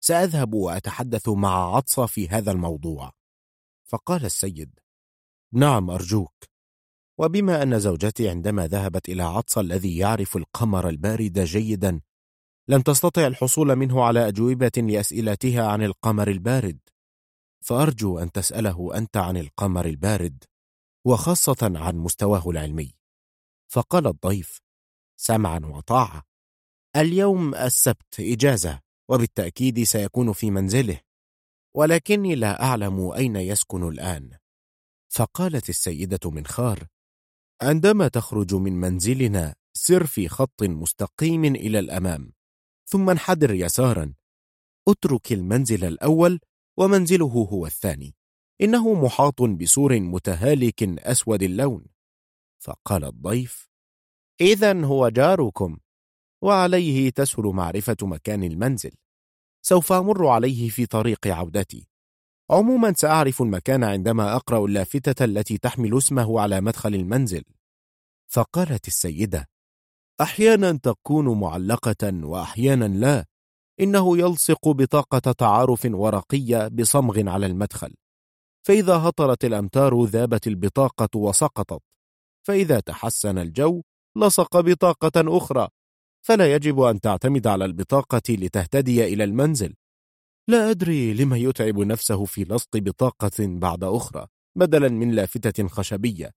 [0.00, 3.12] سأذهب وأتحدث مع عطسة في هذا الموضوع.
[3.84, 4.78] فقال السيد
[5.52, 6.34] نعم أرجوك.
[7.18, 12.00] وبما أن زوجتي عندما ذهبت إلى عطسة الذي يعرف القمر البارد جيدا
[12.68, 16.78] لم تستطع الحصول منه على أجوبة لأسئلتها عن القمر البارد.
[17.64, 20.44] فأرجو أن تسأله أنت عن القمر البارد
[21.04, 22.94] وخاصة عن مستواه العلمي.
[23.68, 24.60] فقال الضيف
[25.16, 26.22] سمعا وطاعة.
[26.96, 31.00] اليوم السبت إجازة وبالتأكيد سيكون في منزله.
[31.74, 34.38] ولكني لا أعلم أين يسكن الآن.
[35.08, 36.86] فقالت السيدة منخار
[37.62, 42.35] عندما تخرج من منزلنا سر في خط مستقيم إلى الأمام.
[42.88, 44.14] ثم انحدر يسارا
[44.88, 46.40] اترك المنزل الأول
[46.76, 48.14] ومنزله هو الثاني.
[48.60, 51.86] إنه محاط بسور متهالك أسود اللون.
[52.58, 53.68] فقال الضيف
[54.40, 55.78] إذا هو جاركم
[56.42, 58.92] وعليه تسهل معرفة مكان المنزل.
[59.62, 61.88] سوف أمر عليه في طريق عودتي.
[62.50, 67.42] عموما سأعرف المكان عندما أقرأ اللافتة التي تحمل اسمه على مدخل المنزل.
[68.26, 69.48] فقالت السيدة
[70.20, 73.24] أحيانا تكون معلقة وأحيانا لا.
[73.80, 77.94] إنه يلصق بطاقة تعارف ورقية بصمغ على المدخل.
[78.66, 81.82] فإذا هطلت الأمتار ذابت البطاقة وسقطت.
[82.46, 83.82] فإذا تحسن الجو
[84.16, 85.68] لصق بطاقة أخرى.
[86.26, 89.74] فلا يجب أن تعتمد على البطاقة لتهتدي إلى المنزل.
[90.48, 94.26] لا أدري لما يتعب نفسه في لصق بطاقة بعد أخرى
[94.56, 96.30] بدلا من لافتة خشبية.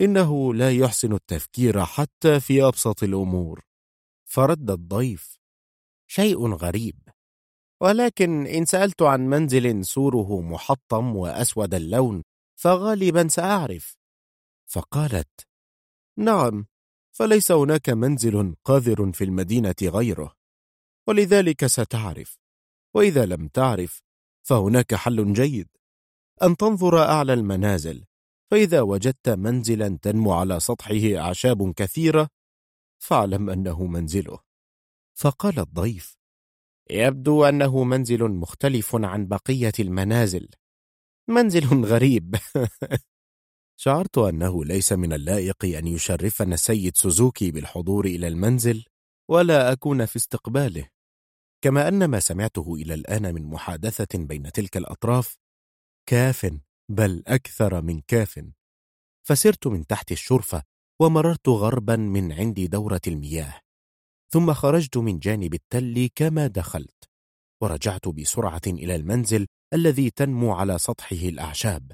[0.00, 3.64] إنه لا يحسن التفكير حتى في أبسط الأمور.
[4.24, 5.38] فرد الضيف.
[6.06, 7.08] شيء غريب.
[7.80, 12.22] ولكن إن سألت عن منزل سوره محطم وأسود اللون
[12.56, 13.96] فغالبا سأعرف.
[14.66, 15.46] فقالت
[16.18, 16.66] نعم
[17.12, 20.34] فليس هناك منزل قاذر في المدينة غيره.
[21.06, 22.38] ولذلك ستعرف.
[22.94, 24.02] وإذا لم تعرف
[24.42, 25.68] فهناك حل جيد.
[26.42, 28.09] أن تنظر أعلى المنازل
[28.50, 32.28] فإذا وجدت منزلا تنمو على سطحه أعشاب كثيرة
[33.02, 34.38] فاعلم أنه منزله.
[35.18, 36.16] فقال الضيف
[36.90, 40.48] يبدو أنه منزل مختلف عن بقية المنازل.
[41.28, 42.36] منزل غريب.
[43.82, 48.84] شعرت أنه ليس من اللائق أن يشرفنا السيد سوزوكي بالحضور إلى المنزل
[49.28, 50.88] ولا أكون في استقباله.
[51.64, 55.36] كما أن ما سمعته إلى الآن من محادثة بين تلك الأطراف
[56.06, 58.44] كاف بل أكثر من كاف.
[59.26, 60.62] فسرت من تحت الشرفة
[61.00, 63.60] ومررت غربا من عند دورة المياه.
[64.32, 67.04] ثم خرجت من جانب التل كما دخلت
[67.62, 71.92] ورجعت بسرعة إلى المنزل الذي تنمو على سطحه الأعشاب.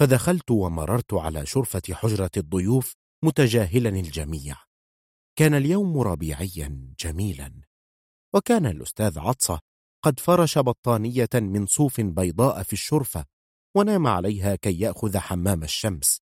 [0.00, 2.92] فدخلت ومررت على شرفة حجرة الضيوف
[3.24, 4.56] متجاهلا الجميع.
[5.36, 7.60] كان اليوم ربيعيا جميلا.
[8.34, 9.60] وكان الأستاذ عطسة
[10.04, 13.31] قد فرش بطانية من صوف بيضاء في الشرفة
[13.76, 16.20] ونام عليها كي يأخذ حمام الشمس.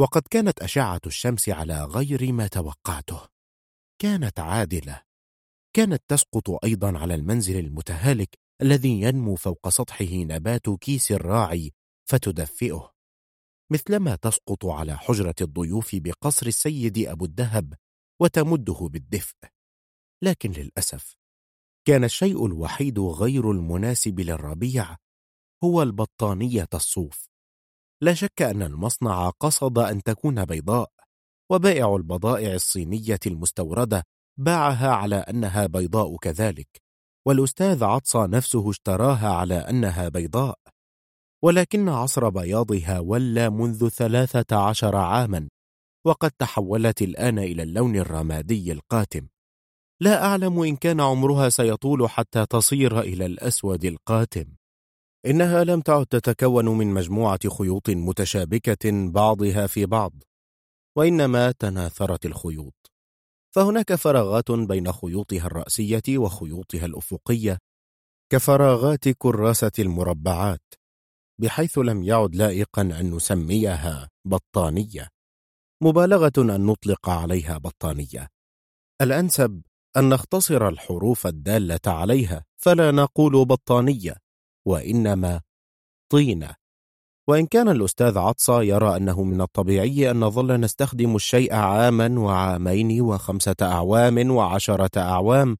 [0.00, 3.28] وقد كانت أشعة الشمس على غير ما توقعته.
[4.02, 5.02] كانت عادلة.
[5.76, 11.72] كانت تسقط أيضا على المنزل المتهالك الذي ينمو فوق سطحه نبات كيس الراعي
[12.08, 12.92] فتدفئه.
[13.72, 17.74] مثلما تسقط على حجرة الضيوف بقصر السيد أبو الدهب
[18.20, 19.36] وتمده بالدفء.
[20.22, 21.16] لكن للأسف
[21.84, 24.96] كان الشيء الوحيد غير المناسب للربيع
[25.64, 27.28] هو البطانية الصوف.
[28.02, 30.90] لا شك أن المصنع قصد أن تكون بيضاء
[31.52, 34.04] وبائع البضائع الصينية المستوردة
[34.38, 36.82] باعها على أنها بيضاء كذلك
[37.26, 40.58] والأستاذ عطسى نفسه اشتراها على أنها بيضاء.
[41.44, 45.48] ولكن عصر بياضها ولى منذ ثلاثة عشر عاما
[46.06, 49.28] وقد تحولت الآن إلى اللون الرمادي القاتم.
[50.00, 54.59] لا أعلم إن كان عمرها سيطول حتى تصير إلى الأسود القاتم.
[55.26, 60.12] إنها لم تعد تتكون من مجموعة خيوط متشابكة بعضها في بعض
[60.96, 62.90] وإنما تناثرت الخيوط.
[63.54, 67.58] فهناك فراغات بين خيوطها الرأسية وخيوطها الأفقية
[68.32, 70.74] كفراغات كراسة المربعات
[71.40, 75.08] بحيث لم يعد لائقا أن نسميها بطانية.
[75.82, 78.28] مبالغة أن نطلق عليها بطانية.
[79.02, 79.62] الأنسب
[79.96, 84.16] أن نختصر الحروف الدالة عليها فلا نقول بطانية.
[84.66, 85.40] وإنما
[86.12, 86.54] طينة
[87.28, 93.56] وإن كان الأستاذ عطسة يرى أنه من الطبيعي أن نظل نستخدم الشيء عاما وعامين وخمسة
[93.62, 95.56] أعوام وعشرة أعوام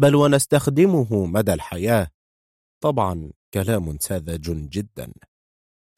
[0.00, 2.08] بل ونستخدمه مدى الحياة.
[2.82, 5.12] طبعا كلام ساذج جدا.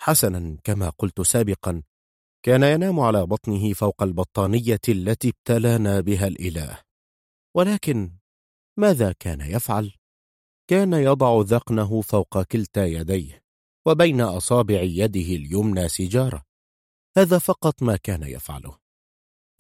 [0.01, 1.83] حسنا كما قلت سابقا
[2.45, 6.79] كان ينام على بطنه فوق البطانية التي ابتلانا بها الإله.
[7.57, 8.13] ولكن
[8.79, 9.98] ماذا كان يفعل؟
[10.71, 13.43] كان يضع ذقنه فوق كلتا يديه
[13.87, 16.45] وبين أصابع يده اليمنى سجارة
[17.17, 18.79] هذا فقط ما كان يفعله.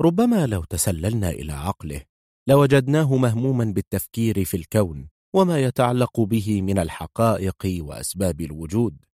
[0.00, 2.02] ربما لو تسللنا إلى عقله
[2.48, 9.04] لوجدناه مهموما بالتفكير في الكون وما يتعلق به من الحقائق وأسباب الوجود.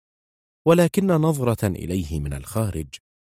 [0.66, 2.88] ولكن نظرة إليه من الخارج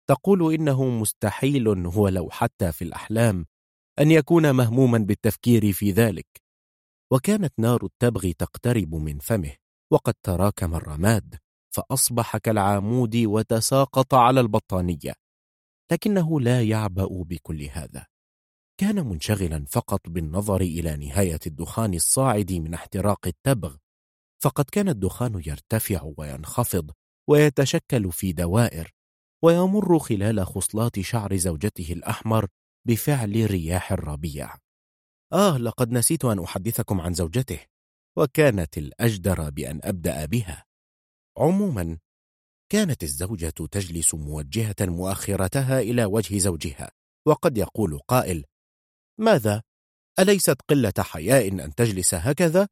[0.09, 3.46] تقول إنه مستحيل هو لو حتى في الأحلام
[3.99, 6.39] أن يكون مهموما بالتفكير في ذلك.
[7.12, 9.53] وكانت نار التبغ تقترب من فمه
[9.92, 11.38] وقد تراكم الرماد
[11.75, 15.14] فأصبح كالعامود وتساقط على البطانية.
[15.92, 18.07] لكنه لا يعبأ بكل هذا.
[18.81, 23.77] كان منشغلا فقط بالنظر إلى نهاية الدخان الصاعد من احتراق التبغ
[24.42, 26.90] فقد كان الدخان يرتفع وينخفض
[27.29, 28.94] ويتشكل في دوائر
[29.42, 32.46] ويمر خلال خصلات شعر زوجته الأحمر
[32.87, 34.57] بفعل رياح الربيع.
[35.33, 37.61] آه لقد نسيت أن أحدثكم عن زوجته
[38.16, 40.64] وكانت الأجدر بأن أبدأ بها
[41.38, 41.99] عموما
[42.73, 46.90] كانت الزوجة تجلس موجهة مؤخرتها إلى وجه زوجها
[47.27, 48.45] وقد يقول قائل
[49.19, 49.62] ماذا؟
[50.19, 52.69] أليست قلة حياء أن تجلس هكذا؟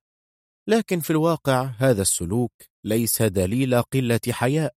[0.68, 2.52] لكن في الواقع هذا السلوك
[2.84, 4.74] ليس دليل قلة حياء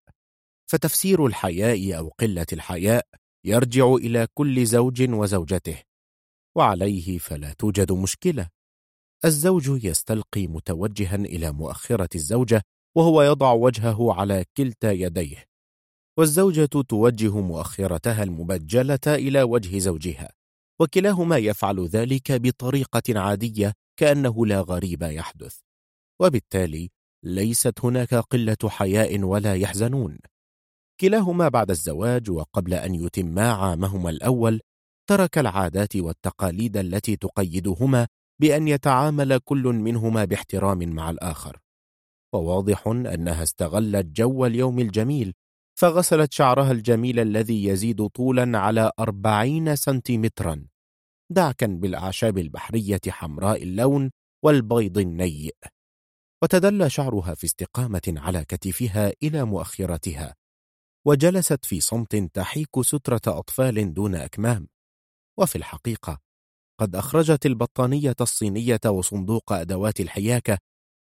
[0.71, 3.07] فتفسير الحياء أو قلة الحياء
[3.45, 5.83] يرجع إلى كل زوج وزوجته
[6.57, 8.49] وعليه فلا توجد مشكلة.
[9.25, 12.61] الزوج يستلقي متوجها إلى مؤخرة الزوجة
[12.97, 15.45] وهو يضع وجهه على كلتا يديه.
[16.17, 20.29] والزوجة توجه مؤخرتها المبجلة إلى وجه زوجها
[20.81, 25.59] وكلاهما يفعل ذلك بطريقة عادية كأنه لا غريب يحدث.
[26.21, 26.89] وبالتالي
[27.23, 30.17] ليست هناك قلة حياء ولا يحزنون.
[30.99, 34.61] كلاهما بعد الزواج وقبل أن يتما عامهما الأول
[35.11, 38.07] ترك العادات والتقاليد التي تقيدهما
[38.41, 41.59] بأن يتعامل كل منهما باحترام مع الآخر.
[42.33, 45.33] وواضح أنها استغلت جو اليوم الجميل
[45.79, 50.67] فغسلت شعرها الجميل الذي يزيد طولا على أربعين سنتيمترا
[51.31, 54.11] دعكا بالأعشاب البحرية حمراء اللون
[54.43, 55.55] والبيض النيء.
[56.43, 60.35] وتدلى شعرها في استقامة على كتفها إلى مؤخرتها
[61.07, 64.70] وجلست في صمت تحيك سترة أطفال دون أكمام.
[65.41, 66.19] وفي الحقيقة
[66.79, 70.57] قد أخرجت البطانية الصينية وصندوق أدوات الحياكة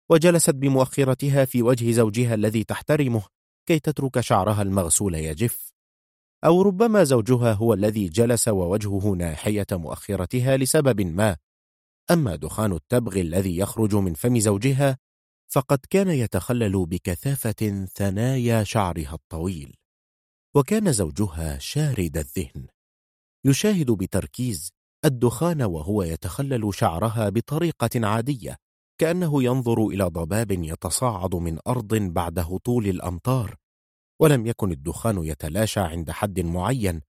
[0.09, 3.23] وجلست بمؤخرتها في وجه زوجها الذي تحترمه
[3.65, 5.71] كي تترك شعرها المغسول يجف
[6.45, 11.37] أو ربما زوجها هو الذي جلس ووجهه ناحية مؤخرتها لسبب ما.
[12.11, 14.97] أما دخان التبغ الذي يخرج من فم زوجها
[15.51, 19.75] فقد كان يتخلل بكثافة ثنايا شعرها الطويل
[20.55, 22.74] وكان زوجها شارد الذهن.
[23.45, 24.71] يشاهد بتركيز
[25.05, 28.57] الدخان وهو يتخلل شعرها بطريقة عادية
[28.97, 33.55] كأنه ينظر إلى ضباب يتصاعد من أرض بعد هطول الأمطار
[34.21, 37.01] ولم يكن الدخان يتلاشى عند حد معين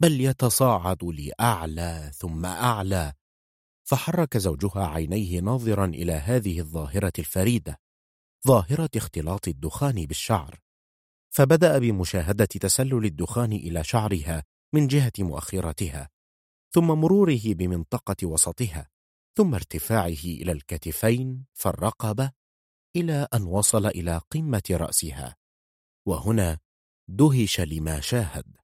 [0.00, 3.12] بل يتصاعد لأعلى ثم أعلى.
[3.84, 7.80] فحرك زوجها عينيه ناظرا إلى هذه الظاهرة الفريدة
[8.46, 10.58] ظاهرة اختلاط الدخان بالشعر.
[11.30, 16.08] فبدأ بمشاهدة تسلل الدخان إلى شعرها من جهة مؤخرتها
[16.74, 18.88] ثم مروره بمنطقة وسطها
[19.36, 22.32] ثم ارتفاعه إلى الكتفين فالرقبة
[22.96, 25.36] إلى أن وصل إلى قمة رأسها
[26.06, 26.58] وهنا
[27.08, 28.56] دهش لما شاهد.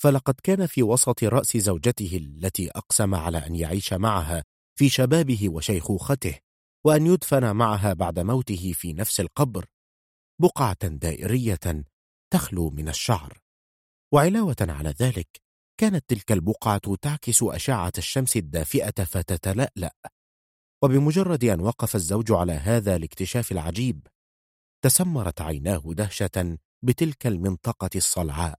[0.00, 4.44] فلقد كان في وسط رأس زوجته التي أقسم على أن يعيش معها
[4.78, 6.38] في شبابه وشيخوخته
[6.86, 9.66] وأن يدفن معها بعد موته في نفس القبر
[10.40, 11.84] بقعة دائرية
[12.32, 13.39] تخلو من الشعر.
[14.12, 15.42] وعلاوة على ذلك
[15.80, 19.94] كانت تلك البقعة تعكس أشعة الشمس الدافئة فتتلألأ.
[20.82, 24.06] وبمجرد أن وقف الزوج على هذا الاكتشاف العجيب
[24.84, 28.58] تسمرت عيناه دهشة بتلك المنطقة الصلعاء.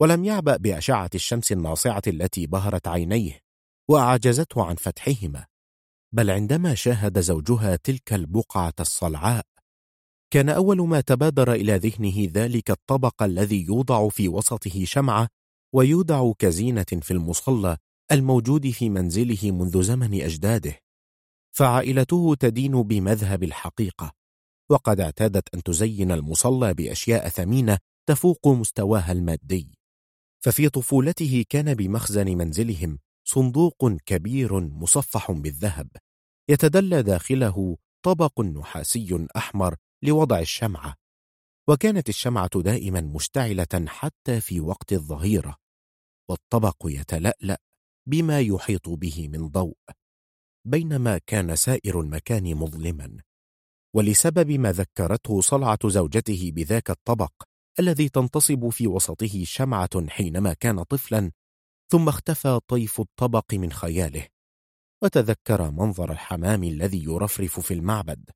[0.00, 3.40] ولم يعبأ بأشعة الشمس الناصعة التي بهرت عينيه
[3.90, 5.46] وأعجزته عن فتحهما.
[6.14, 9.46] بل عندما شاهد زوجها تلك البقعة الصلعاء
[10.32, 15.28] كان أول ما تبادر إلى ذهنه ذلك الطبق الذي يوضع في وسطه شمعة
[15.74, 17.76] ويودع كزينة في المصلى
[18.12, 20.78] الموجود في منزله منذ زمن أجداده.
[21.56, 24.12] فعائلته تدين بمذهب الحقيقة
[24.70, 27.78] وقد اعتادت أن تزين المصلى بأشياء ثمينة
[28.08, 29.78] تفوق مستواها المادي.
[30.44, 35.88] ففي طفولته كان بمخزن منزلهم صندوق كبير مصفح بالذهب
[36.48, 40.94] يتدلى داخله طبق نحاسي أحمر لوضع الشمعة.
[41.68, 45.56] وكانت الشمعة دائما مشتعلة حتى في وقت الظهيرة
[46.30, 47.60] والطبق يتلألأ
[48.08, 49.76] بما يحيط به من ضوء
[50.64, 53.16] بينما كان سائر المكان مظلما.
[53.94, 57.32] ولسبب ما ذكرته صلعة زوجته بذاك الطبق
[57.80, 61.32] الذي تنتصب في وسطه شمعة حينما كان طفلا
[61.92, 64.26] ثم اختفى طيف الطبق من خياله.
[65.02, 68.30] وتذكر منظر الحمام الذي يرفرف في المعبد.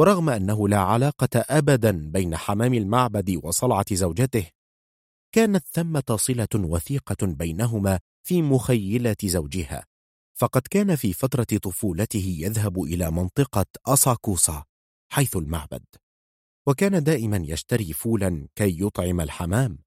[0.00, 4.46] ورغم أنه لا علاقة أبدا بين حمام المعبد وصلعة زوجته
[5.32, 9.86] كانت ثمة صلة وثيقة بينهما في مخيلة زوجها
[10.34, 14.64] فقد كان في فترة طفولته يذهب إلى منطقة أساكوسا
[15.12, 15.84] حيث المعبد
[16.66, 19.78] وكان دائما يشتري فولا كي يطعم الحمام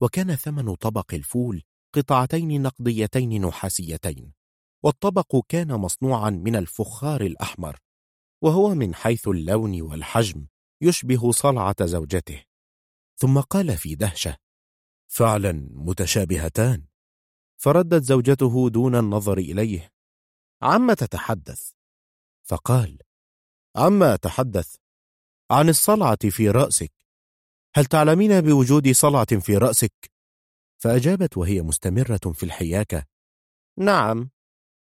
[0.00, 1.62] وكان ثمن طبق الفول
[1.94, 4.32] قطعتين نقديتين نحاسيتين
[4.82, 7.78] والطبق كان مصنوعا من الفخار الأحمر.
[8.42, 10.46] وهو من حيث اللون والحجم
[10.80, 12.44] يشبه صلعة زوجته.
[13.16, 14.36] ثم قال في دهشة
[15.08, 16.86] فعلا متشابهتان.
[17.56, 19.92] فردت زوجته دون النظر إليه.
[20.62, 21.70] عما تتحدث.
[22.42, 22.98] فقال
[23.76, 24.76] عما أتحدث.
[25.50, 26.92] عن الصلعة في رأسك.
[27.74, 30.12] هل تعلمين بوجود صلعة في رأسك؟
[30.82, 33.04] فأجابت وهي مستمرة في الحياكة
[33.78, 34.30] نعم.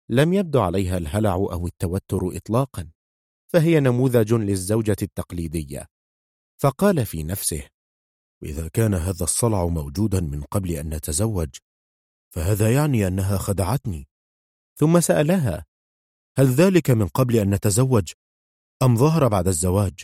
[0.08, 2.95] لم يبدو عليها الهلع أو التوتر إطلاقا.
[3.52, 5.86] فهي نموذج للزوجة التقليدية.
[6.58, 7.68] فقال في نفسه
[8.42, 11.56] إذا كان هذا الصلع موجودا من قبل أن نتزوج
[12.30, 14.08] فهذا يعني أنها خدعتني.
[14.76, 15.66] ثم سألها
[16.38, 18.12] هل ذلك من قبل أن نتزوج
[18.82, 20.00] أم ظهر بعد الزواج؟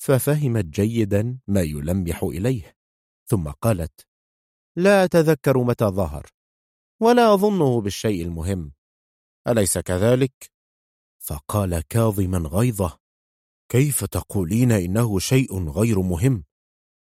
[0.00, 2.74] ففهمت جيدا ما يلمح إليه.
[3.26, 4.06] ثم قالت
[4.76, 6.26] لا أتذكر متى ظهر
[7.00, 8.72] ولا أظنه بالشيء المهم.
[9.48, 10.57] أليس كذلك؟
[11.28, 12.98] فقال كاظما غيظه
[13.68, 16.44] كيف تقولين إنه شيء غير مهم؟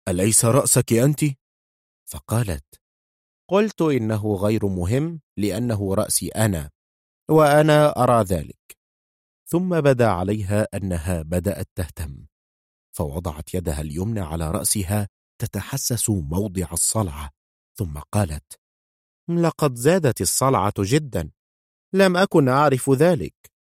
[0.07, 1.25] أليس رأسك أنت؟
[2.09, 2.81] فقالت
[3.49, 6.69] قلت إنه غير مهم لأنه رأسي أنا
[7.29, 8.77] وأنا أرى ذلك
[9.45, 12.25] ثم بدا عليها أنها بدأت تهتم
[12.91, 15.07] فوضعت يدها اليمنى على رأسها
[15.41, 17.29] تتحسس موضع الصلعة
[17.77, 18.59] ثم قالت
[19.29, 21.31] لقد زادت الصلعة جدا
[21.93, 23.58] لم أكن أعرف ذلك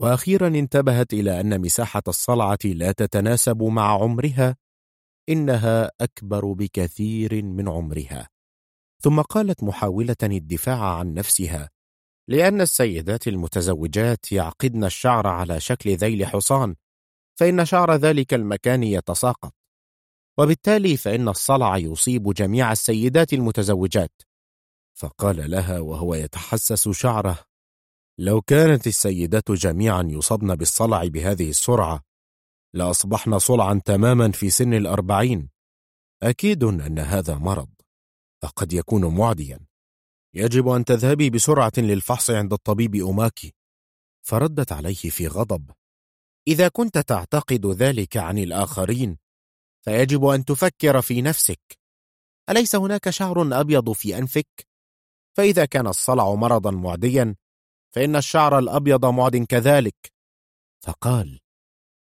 [0.00, 4.56] وأخيرا انتبهت إلى أن مساحة الصلعة لا تتناسب مع عمرها
[5.28, 8.28] إنها أكبر بكثير من عمرها.
[9.02, 11.70] ثم قالت محاولة الدفاع عن نفسها
[12.28, 16.74] لأن السيدات المتزوجات يعقدن الشعر على شكل ذيل حصان
[17.38, 19.54] فإن شعر ذلك المكان يتساقط.
[20.38, 24.22] وبالتالي فإن الصلع يصيب جميع السيدات المتزوجات.
[24.94, 27.38] فقال لها وهو يتحسس شعره
[28.20, 32.02] لو كانت السيدات جميعا يصبن بالصلع بهذه السرعة
[32.74, 35.50] لأصبحن صلعا تماما في سن الأربعين.
[36.22, 37.68] أكيد أن هذا مرض
[38.42, 39.60] فقد يكون معديا.
[40.34, 43.54] يجب أن تذهبي بسرعة للفحص عند الطبيب أماكي
[44.26, 45.70] فردت عليه في غضب.
[46.48, 49.18] إذا كنت تعتقد ذلك عن الآخرين
[49.84, 51.78] فيجب أن تفكر في نفسك.
[52.50, 54.66] أليس هناك شعر أبيض في أنفك؟
[55.36, 57.34] فإذا كان الصلع مرضا معديا
[57.98, 60.12] فإن الشعر الأبيض معد كذلك.
[60.84, 61.40] فقال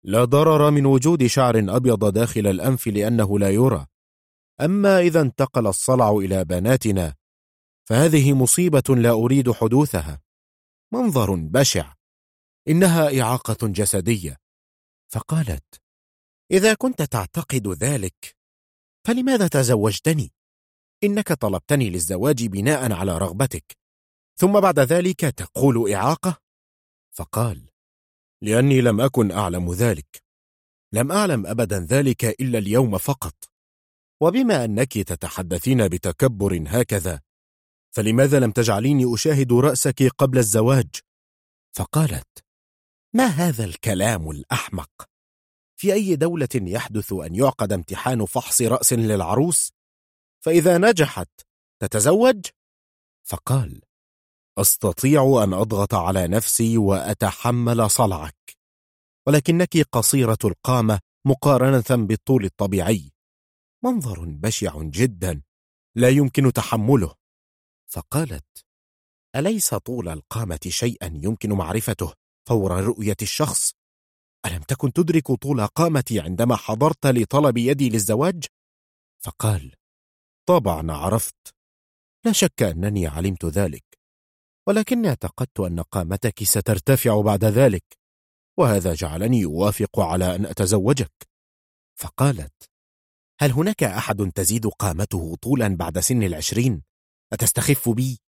[0.04, 3.86] لا ضرر من وجود شعر أبيض داخل الأنف لأنه لا يرى.
[4.60, 7.14] أما إذا انتقل الصلع إلى بناتنا
[7.88, 10.22] فهذه مصيبة لا أريد حدوثها.
[10.92, 11.94] منظر بشع
[12.68, 14.36] إنها إعاقة جسدية.
[15.12, 15.80] فقالت
[16.50, 18.36] إذا كنت تعتقد ذلك
[19.06, 20.32] فلماذا تزوجتني؟
[21.04, 23.79] إنك طلبتني للزواج بناء على رغبتك.
[24.40, 26.36] ثم بعد ذلك تقول إعاقة؟
[27.12, 27.70] فقال
[28.42, 30.24] لأني لم أكن أعلم ذلك
[30.92, 33.34] لم أعلم أبدا ذلك إلا اليوم فقط
[34.20, 37.20] وبما أنك تتحدثين بتكبر هكذا
[37.90, 40.90] فلماذا لم تجعليني أشاهد رأسك قبل الزواج؟
[41.72, 42.44] فقالت
[43.14, 45.08] ما هذا الكلام الأحمق؟
[45.76, 49.72] في أي دولة يحدث أن يعقد امتحان فحص رأس للعروس
[50.44, 51.30] فإذا نجحت
[51.80, 52.46] تتزوج؟
[53.22, 53.89] فقال
[54.58, 58.56] أستطيع أن أضغط على نفسي وأتحمل صلعك
[59.26, 63.12] ولكنك قصيرة القامة مقارنة بالطول الطبيعي
[63.84, 65.42] منظر بشع جدا
[65.96, 67.14] لا يمكن تحمله
[67.90, 68.64] فقالت
[69.36, 72.12] أليس طول القامة شيئا يمكن معرفته
[72.48, 73.72] فور رؤية الشخص؟
[74.46, 78.44] ألم تكن تدرك طول قامتي عندما حضرت لطلب يدي للزواج؟
[79.24, 79.74] فقال
[80.48, 81.54] طبعا عرفت
[82.24, 83.89] لا شك أنني علمت ذلك
[84.70, 87.84] ولكني اعتقدت أن قامتك سترتفع بعد ذلك
[88.58, 91.28] وهذا جعلني أوافق على أن أتزوجك
[92.00, 92.70] فقالت
[93.40, 96.82] هل هناك أحد تزيد قامته طولا بعد سن العشرين؟
[97.32, 98.20] أتستخف بي؟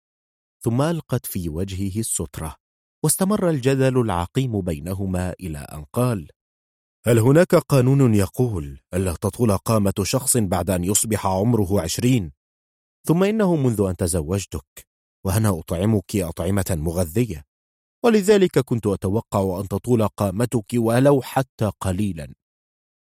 [0.64, 2.56] ثم ألقت في وجهه السترة
[3.04, 6.30] واستمر الجدل العقيم بينهما إلى أن قال
[7.06, 12.32] هل هناك قانون يقول ألا تطول قامة شخص بعد أن يصبح عمره عشرين؟
[13.08, 14.91] ثم إنه منذ أن تزوجتك
[15.26, 17.44] وأنا أطعمك أطعمة مغذية.
[18.06, 22.34] ولذلك كنت أتوقع أن تطول قامتك ولو حتى قليلا.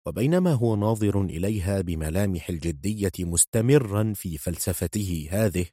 [0.06, 5.66] وبينما هو ناظر إليها بملامح الجدية مستمرا في فلسفته هذه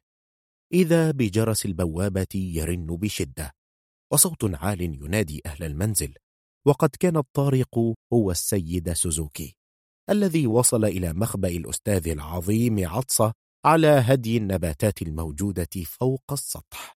[0.72, 3.54] إذا بجرس البوابة يرن بشدة
[4.12, 6.14] وصوت عال ينادي أهل المنزل
[6.66, 9.56] وقد كان الطارق هو السيد سوزوكي
[10.10, 13.32] الذي وصل إلى مخبأ الأستاذ العظيم عطسة
[13.68, 16.96] على هدي النباتات الموجودة فوق السطح.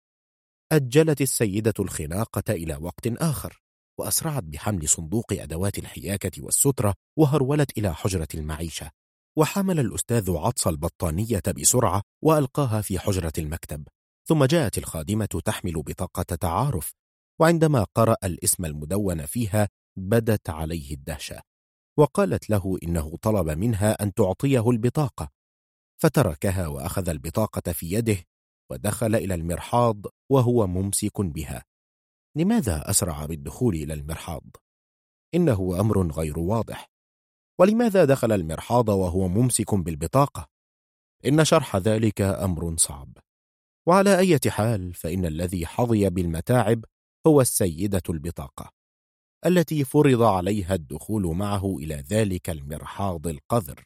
[0.72, 3.61] أجلت السيدة الخناقة إلى وقت آخر
[3.99, 8.91] وأسرعت بحمل صندوق أدوات الحياكة والسترة وهرولت إلى حجرة المعيشة.
[9.38, 13.88] وحمل الأستاذ عطس البطانية بسرعة وألقاها في حجرة المكتب.
[14.28, 16.93] ثم جاءت الخادمة تحمل بطاقة تعارف
[17.39, 21.41] وعندما قرأ الاسم المدون فيها بدت عليه الدهشة.
[21.97, 25.40] وقالت له إنه طلب منها أن تعطيه البطاقة.
[26.02, 28.18] فتركها وأخذ البطاقة في يده
[28.72, 31.66] ودخل إلى المرحاض وهو ممسك بها
[32.38, 34.43] لماذا أسرع بالدخول إلى المرحاض؟
[35.36, 36.91] إنه أمر غير واضح
[37.60, 40.47] ولماذا دخل المرحاض وهو ممسك بالبطاقة؟
[41.26, 43.18] إن شرح ذلك أمر صعب
[43.88, 46.86] وعلى أي حال فإن الذي حظي بالمتاعب
[47.28, 48.72] هو السيدة البطاقة
[49.45, 53.84] التي فرض عليها الدخول معه إلى ذلك المرحاض القذر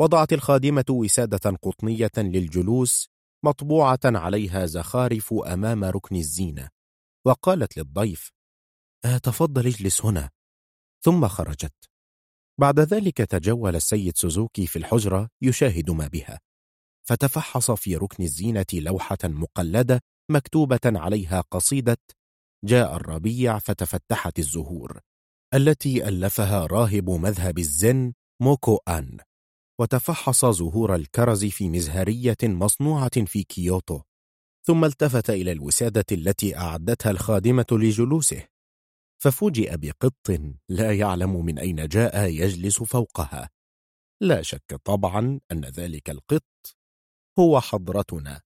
[0.00, 3.08] وضعت الخادمة وسادة قطنية للجلوس
[3.44, 6.68] مطبوعة عليها زخارف أمام ركن الزينة
[7.26, 8.30] وقالت للضيف
[9.04, 10.30] آه تفضل اجلس هنا.
[11.04, 11.90] ثم خرجت.
[12.60, 16.40] بعد ذلك تجول السيد سوزوكي في الحجرة يشاهد ما بها
[17.08, 21.98] فتفحص في ركن الزينة لوحة مقلدة مكتوبة عليها قصيدة
[22.64, 25.00] جاء الربيع فتفتحت الزهور
[25.54, 29.18] التي ألفها راهب مذهب الزن موكو أن.
[29.80, 34.00] وتفحص زهور الكرز في مزهرية مصنوعة في كيوتو
[34.66, 38.46] ثم التفت إلى الوسادة التي أعدتها الخادمة لجلوسه
[39.22, 43.50] ففوجئ بقط لا يعلم من أين جاء يجلس فوقها.
[44.20, 46.76] لا شك طبعا أن ذلك القط
[47.38, 48.40] هو حضرتنا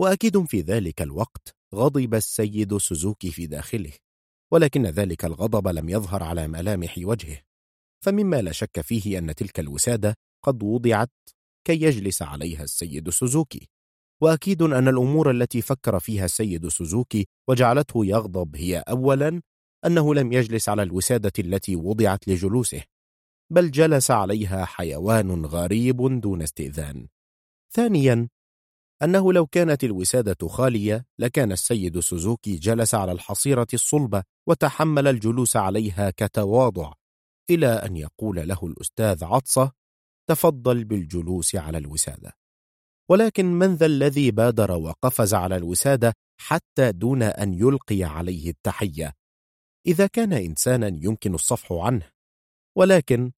[0.00, 3.92] وأكيد في ذلك الوقت غضب السيد سوزوكي في داخله
[4.52, 7.42] ولكن ذلك الغضب لم يظهر على ملامح وجهه
[8.04, 11.10] فمما لا شك فيه أن تلك الوسادة قد وضعت
[11.64, 13.68] كي يجلس عليها السيد سوزوكي.
[14.22, 19.40] وأكيد أن الأمور التي فكر فيها السيد سوزوكي وجعلته يغضب هي أولا
[19.86, 22.82] أنه لم يجلس على الوسادة التي وضعت لجلوسه
[23.52, 27.08] بل جلس عليها حيوان غريب دون استئذان.
[27.74, 28.28] ثانيا
[29.02, 36.10] أنه لو كانت الوسادة خالية لكان السيد سوزوكي جلس على الحصيرة الصلبة وتحمل الجلوس عليها
[36.10, 36.92] كتواضع
[37.50, 39.72] إلى أن يقول له الأستاذ عطسة
[40.30, 42.36] تفضل بالجلوس على الوسادة.
[43.10, 49.14] ولكن من ذا الذي بادر وقفز على الوسادة حتى دون أن يلقي عليه التحية؟
[49.86, 52.10] إذا كان إنسانا يمكن الصفح عنه
[52.76, 53.32] ولكن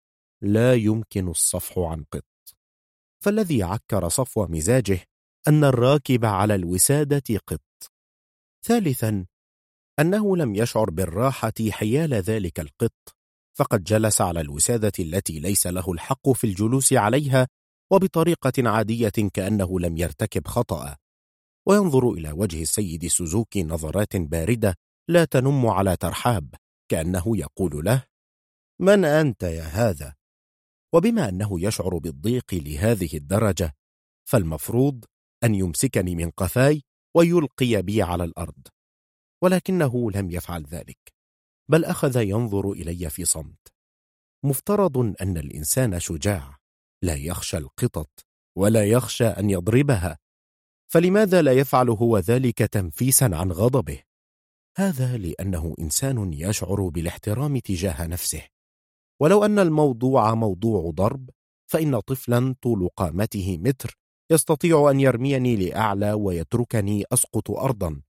[0.43, 2.24] لا يمكن الصفح عن قط.
[3.24, 5.01] فالذي عكر صفو مزاجه
[5.49, 7.61] أن الراكب على الوسادة قط.
[8.66, 9.26] ثالثا
[10.01, 13.17] أنه لم يشعر بالراحة حيال ذلك القط
[13.59, 17.48] فقد جلس على الوسادة التي ليس له الحق في الجلوس عليها
[17.92, 20.96] وبطريقة عادية كأنه لم يرتكب خطأ.
[21.66, 24.74] وينظر إلى وجه السيد سوزوكي نظرات باردة
[25.09, 26.54] لا تنم على ترحاب
[26.90, 28.04] كأنه يقول له
[28.80, 30.14] من أنت يا هذا؟
[30.94, 33.74] وبما أنه يشعر بالضيق لهذه الدرجة
[34.28, 35.04] فالمفروض
[35.44, 36.82] أن يمسكني من قفاي
[37.16, 38.68] ويلقي بي على الأرض.
[39.42, 41.17] ولكنه لم يفعل ذلك.
[41.70, 43.72] بل أخذ ينظر إلي في صمت.
[44.44, 46.56] مفترض أن الإنسان شجاع
[47.02, 50.18] لا يخشى القطط ولا يخشى أن يضربها.
[50.92, 54.02] فلماذا لا يفعل هو ذلك تنفيسا عن غضبه؟
[54.76, 58.42] هذا لأنه إنسان يشعر بالاحترام تجاه نفسه.
[59.20, 61.30] ولو أن الموضوع موضوع ضرب
[61.70, 63.98] فإن طفلا طول قامته متر
[64.30, 68.02] يستطيع أن يرميني لأعلى ويتركني أسقط أرضا.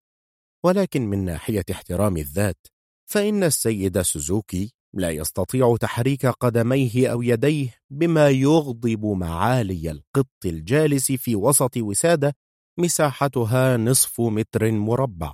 [0.66, 2.68] ولكن من ناحية احترام الذات
[3.12, 11.36] فإن السيد سوزوكي لا يستطيع تحريك قدميه أو يديه بما يغضب معالي القط الجالس في
[11.36, 12.36] وسط وسادة
[12.80, 15.34] مساحتها نصف متر مربع.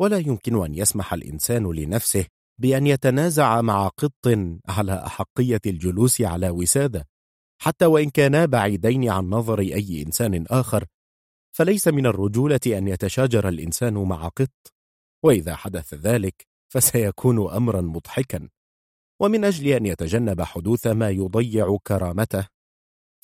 [0.00, 2.26] ولا يمكن أن يسمح الإنسان لنفسه
[2.60, 4.26] بأن يتنازع مع قط
[4.68, 7.08] على أحقية الجلوس على وسادة.
[7.62, 10.84] حتى وإن كانا بعيدين عن نظر أي إنسان آخر
[11.56, 14.72] فليس من الرجولة أن يتشاجر الإنسان مع قط.
[15.24, 18.48] وإذا حدث ذلك فسيكون أمرا مضحكا
[19.20, 22.46] ومن أجل أن يتجنب حدوث ما يضيع كرامته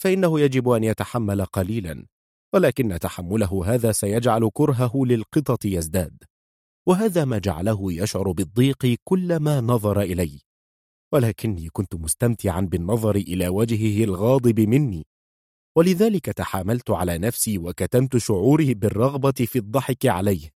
[0.01, 2.07] فإنه يجب أن يتحمل قليلا
[2.55, 6.25] ولكن تحمله هذا سيجعل كرهه للقطط يزداد
[6.87, 10.41] وهذا ما جعله يشعر بالضيق كلما نظر إلي
[11.13, 15.07] ولكني كنت مستمتعا بالنظر إلى وجهه الغاضب مني
[15.77, 20.56] ولذلك تحاملت على نفسي وكتمت شعوري بالرغبة في الضحك عليه.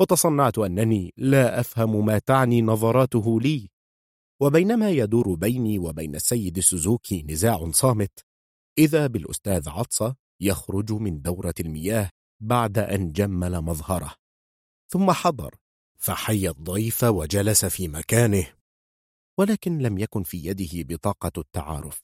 [0.00, 3.70] وتصنعت أنني لا أفهم ما تعني نظراته لي.
[4.40, 8.24] وبينما يدور بيني وبين السيد سوزوكي نزاع صامت
[8.78, 14.14] إذا بالأستاذ عطسة يخرج من دورة المياه بعد أن جمل مظهره.
[14.88, 15.54] ثم حضر
[15.96, 18.46] فحي الضيف وجلس في مكانه
[19.38, 22.02] ولكن لم يكن في يده بطاقة التعارف.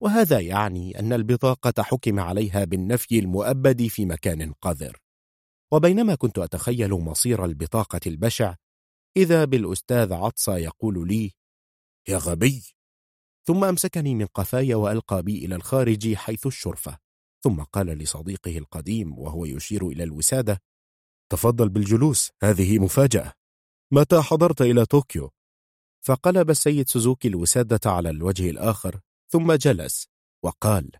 [0.00, 5.01] وهذا يعني أن البطاقة حكم عليها بالنفي المؤبد في مكان قذر.
[5.72, 8.54] وبينما كنت أتخيل مصير البطاقة البشع
[9.16, 11.32] إذا بالأستاذ عطسة يقول لي
[12.08, 12.62] يا غبي!
[13.46, 16.98] ثم أمسكني من قفاي وألقى بي إلى الخارج حيث الشرفة.
[17.44, 20.62] ثم قال لصديقه القديم وهو يشير إلى الوسادة
[21.32, 23.32] تفضل بالجلوس هذه مفاجأة.
[23.92, 25.30] متى حضرت إلى طوكيو؟
[26.04, 29.00] فقلب السيد سوزوكي الوسادة على الوجه الآخر
[29.32, 30.08] ثم جلس
[30.44, 30.90] وقال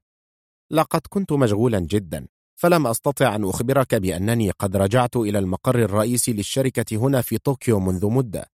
[0.70, 2.28] لقد كنت مشغولا جدا.
[2.62, 8.06] فلم أستطع أن أخبرك بأنني قد رجعت إلى المقر الرئيسي للشركة هنا في طوكيو منذ
[8.06, 8.50] مدة.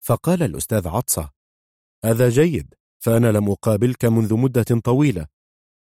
[0.00, 1.30] فقال الأستاذ عطسة
[2.04, 5.26] هذا جيد فأنا لم أقابلك منذ مدة طويلة.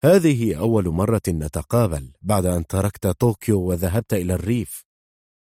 [0.03, 4.85] هذه أول مرة نتقابل بعد أن تركت طوكيو وذهبت إلى الريف.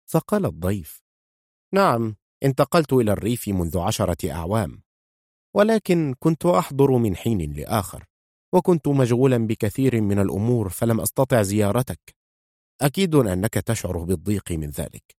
[0.07, 1.03] فقال الضيف
[1.75, 4.83] نعم انتقلت إلى الريف منذ عشرة أعوام
[5.55, 8.10] ولكن كنت أحضر من حين لآخر.
[8.55, 12.15] وكنت مشغولا بكثير من الأمور فلم أستطع زيارتك.
[12.81, 15.17] أكيد أنك تشعر بالضيق من ذلك.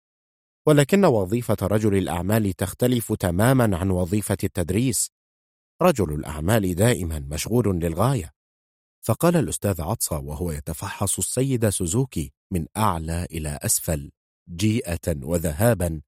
[0.67, 5.11] ولكن وظيفة رجل الأعمال تختلف تماما عن وظيفة التدريس.
[5.81, 8.31] رجل الأعمال دائما مشغول للغاية.
[9.05, 14.11] فقال الأستاذ عطسة وهو يتفحص السيد سوزوكي من أعلى إلى أسفل
[14.49, 16.01] جيئة وذهابا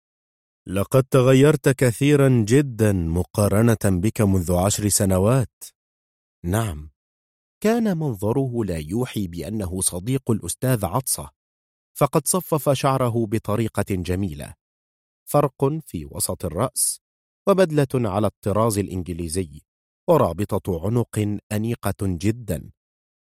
[0.68, 5.64] لقد تغيرت كثيرا جدا مقارنة بك منذ عشر سنوات.
[6.46, 6.93] نعم.
[7.64, 11.30] كان منظره لا يوحي بأنه صديق الأستاذ عطسة
[11.98, 14.54] فقد صفف شعره بطريقة جميلة.
[15.30, 17.02] فرق في وسط الرأس
[17.48, 19.62] وبدلة على الطراز الإنجليزي
[20.10, 22.72] ورابطة عنق أنيقة جدا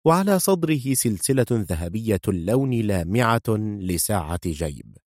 [0.05, 4.97] وعلى صدره سلسلة ذهبية اللون لامعة لساعة جيب.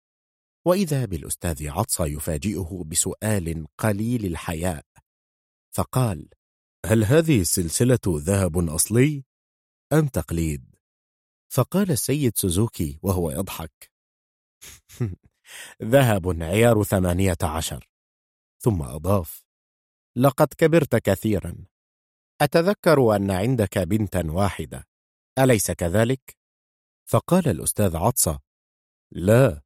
[0.66, 4.84] وإذا بالأستاذ عطسة يفاجئه بسؤال قليل الحياء
[5.74, 6.28] فقال
[6.86, 9.24] هل هذه السلسلة ذهب أصلي
[9.92, 10.74] أم تقليد؟
[11.52, 13.92] فقال السيد سوزوكي وهو يضحك
[15.82, 17.88] ذهب عيار ثمانية عشر
[18.58, 19.44] ثم أضاف
[20.16, 21.64] لقد كبرت كثيرا
[22.40, 24.88] أتذكر أن عندك بنتا واحدة
[25.38, 26.36] أليس كذلك؟
[27.08, 28.40] فقال الأستاذ عطسة
[29.12, 29.62] لا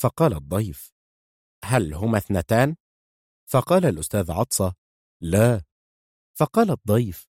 [0.00, 0.92] فقال الضيف
[1.64, 2.76] هل هما اثنتان؟
[3.50, 4.74] فقال الأستاذ عطسة
[5.20, 5.62] لا
[6.38, 7.28] فقال الضيف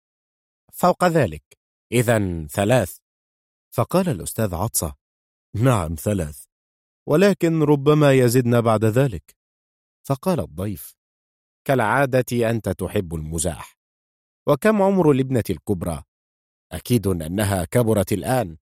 [0.73, 1.43] فوق ذلك
[1.91, 2.97] إذا ثلاث.
[3.73, 4.95] فقال الأستاذ عطسة
[5.55, 6.45] نعم ثلاث
[7.07, 9.37] ولكن ربما يزدن بعد ذلك.
[10.03, 10.95] فقال الضيف
[11.67, 13.77] كالعادة أنت تحب المزاح
[14.47, 16.03] وكم عمر الابنة الكبرى؟
[16.71, 18.57] أكيد أنها كبرت الآن.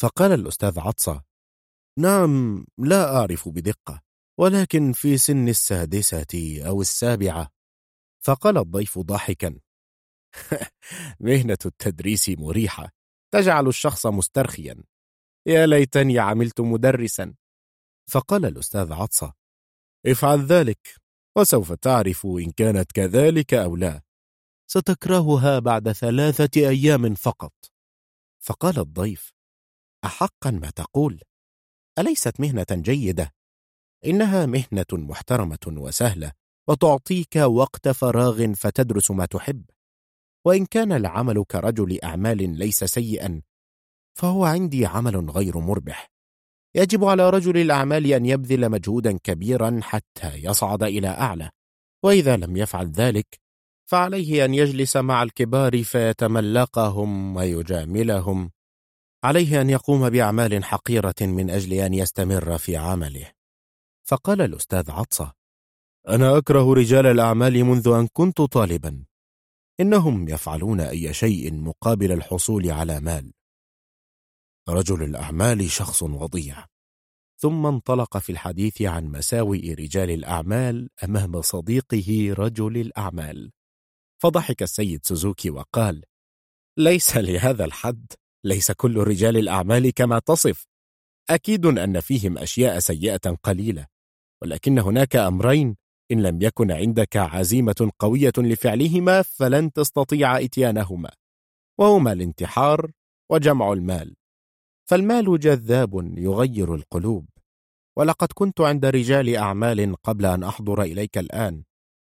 [0.00, 1.22] فقال الأستاذ عطسة
[1.98, 4.02] نعم لا أعرف بدقة
[4.38, 7.50] ولكن في سن السادسة أو السابعة.
[8.20, 9.65] فقال الضيف ضاحكا
[11.20, 12.90] مهنة التدريس مريحة
[13.34, 14.84] تجعل الشخص مسترخيا.
[15.46, 17.34] يا ليتني عملت مدرسا.
[18.10, 19.32] فقال الأستاذ عطسة
[20.06, 20.94] افعل ذلك
[21.38, 24.02] وسوف تعرف إن كانت كذلك أو لا.
[24.70, 27.52] ستكرهها بعد ثلاثة أيام فقط.
[28.44, 29.32] فقال الضيف
[30.04, 31.20] أحقا ما تقول.
[31.98, 33.34] أليست مهنة جيدة؟
[34.06, 36.32] إنها مهنة محترمة وسهلة
[36.68, 39.64] وتعطيك وقت فراغ فتدرس ما تحب.
[40.46, 43.42] وإن كان العمل كرجل أعمال ليس سيئا
[44.18, 46.10] فهو عندي عمل غير مربح.
[46.74, 51.50] يجب على رجل الأعمال أن يبذل مجهودا كبيرا حتى يصعد إلى أعلى
[52.02, 53.40] وإذا لم يفعل ذلك
[53.90, 58.50] فعليه أن يجلس مع الكبار فيتملقهم ويجاملهم.
[59.24, 63.30] عليه أن يقوم بأعمال حقيرة من أجل أن يستمر في عمله.
[64.04, 65.32] فقال الأستاذ عطسة
[66.08, 69.04] أنا أكره رجال الأعمال منذ أن كنت طالبا.
[69.80, 73.32] إنهم يفعلون أي شيء مقابل الحصول على مال.
[74.68, 76.66] رجل الأعمال شخص وضيع.
[77.38, 83.52] ثم انطلق في الحديث عن مساوئ رجال الأعمال أمام صديقه رجل الأعمال.
[84.22, 86.04] فضحك السيد سوزوكي وقال
[86.76, 88.12] ليس لهذا الحد
[88.44, 90.66] ليس كل رجال الأعمال كما تصف.
[91.30, 93.86] أكيد أن فيهم أشياء سيئة قليلة
[94.42, 95.76] ولكن هناك أمرين
[96.12, 101.10] إن لم يكن عندك عزيمة قوية لفعلهما فلن تستطيع إتيانهما
[101.78, 102.90] وهما الانتحار
[103.30, 104.16] وجمع المال.
[104.88, 107.28] فالمال جذاب يغير القلوب.
[107.98, 111.62] ولقد كنت عند رجال أعمال قبل أن أحضر إليك الآن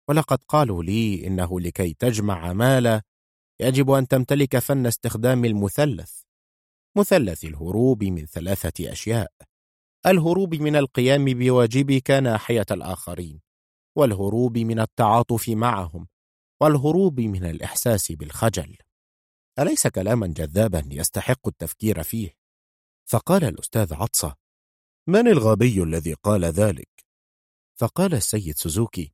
[0.08, 3.02] ولقد قالوا لي إنه لكي تجمع مالا
[3.60, 6.22] يجب أن تمتلك فن استخدام المثلث
[6.96, 9.32] مثلث الهروب من ثلاثة أشياء.
[10.06, 13.40] الهروب من القيام بواجبك ناحية الآخرين.
[13.96, 16.08] والهروب من التعاطف معهم
[16.60, 18.76] والهروب من الإحساس بالخجل
[19.58, 22.34] أليس كلاما جذابا يستحق التفكير فيه؟
[23.06, 24.34] فقال الأستاذ عطسة
[25.06, 26.88] من الغبي الذي قال ذلك؟
[27.76, 29.12] فقال السيد سوزوكي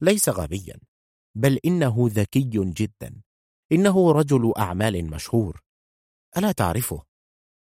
[0.00, 0.80] ليس غبيا
[1.34, 3.22] بل إنه ذكي جدا
[3.72, 5.62] إنه رجل أعمال مشهور
[6.36, 7.04] ألا تعرفه؟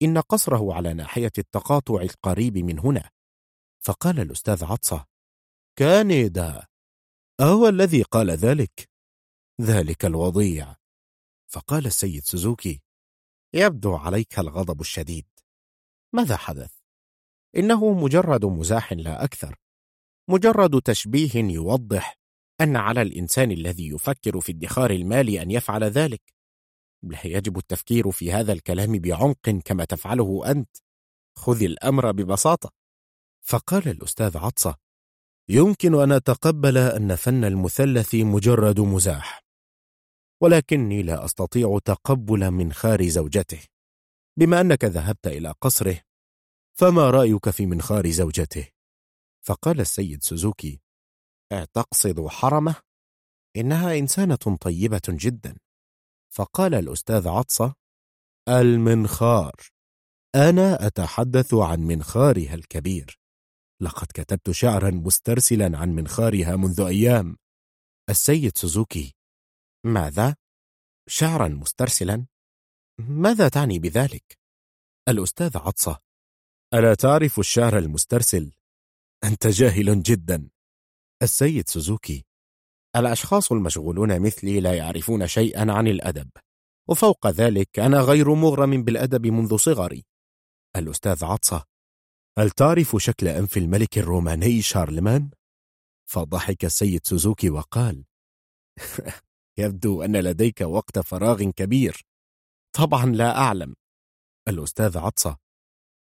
[0.01, 3.09] إن قصره على ناحية التقاطع القريب من هنا
[3.85, 5.05] فقال الأستاذ عطسة
[5.79, 6.67] كانيدا
[7.39, 8.89] أهو الذي قال ذلك؟
[9.61, 10.75] ذلك الوضيع.
[11.47, 12.81] فقال السيد سوزوكي
[13.53, 15.25] يبدو عليك الغضب الشديد.
[16.13, 16.77] ماذا حدث؟
[17.55, 19.55] إنه مجرد مزاح لا أكثر.
[20.29, 22.17] مجرد تشبيه يوضح
[22.61, 26.33] أن على الإنسان الذي يفكر في ادخار المال أن يفعل ذلك.
[27.03, 30.77] لا يجب التفكير في هذا الكلام بعمق كما تفعله أنت.
[31.37, 32.71] خذ الأمر ببساطة.
[33.41, 34.84] فقال الأستاذ عطسة
[35.49, 39.41] يمكن أن أتقبل أن فن المثلث مجرد مزاح.
[40.41, 43.63] ولكني لا أستطيع تقبل منخار زوجته.
[44.39, 46.01] بما أنك ذهبت إلى قصره
[46.79, 48.69] فما رأيك في منخار زوجته؟
[49.45, 50.79] فقال السيد سوزوكي
[51.73, 52.75] تقصد حرمة؟
[53.57, 55.57] إنها إنسانة طيبة جدا.
[56.33, 57.73] فقال الأستاذ عطسة
[58.49, 59.53] المنخار.
[60.35, 63.19] أنا أتحدث عن منخارها الكبير.
[63.81, 67.37] لقد كتبت شعرا مسترسلا عن منخارها منذ أيام
[68.09, 69.15] السيد سوزوكي
[69.85, 70.35] ماذا؟
[71.09, 72.25] شعرا مسترسلا؟
[72.99, 74.39] ماذا تعني بذلك؟
[75.09, 75.99] الأستاذ عطسة
[76.73, 78.51] ألا تعرف الشعر المسترسل؟
[79.23, 80.49] أنت جاهل جدا
[81.23, 82.25] السيد سوزوكي
[82.95, 86.29] الأشخاص المشغولون مثلي لا يعرفون شيئا عن الأدب
[86.89, 90.05] وفوق ذلك أنا غير مغرم بالأدب منذ صغري
[90.75, 91.65] الأستاذ عطسة
[92.37, 95.29] هل تعرف شكل أنف الملك الروماني شارلمان؟
[96.09, 98.05] فضحك السيد سوزوكي وقال
[99.59, 102.05] يبدو أن لديك وقت فراغ كبير
[102.75, 103.75] طبعا لا أعلم
[104.47, 105.37] الأستاذ عطسة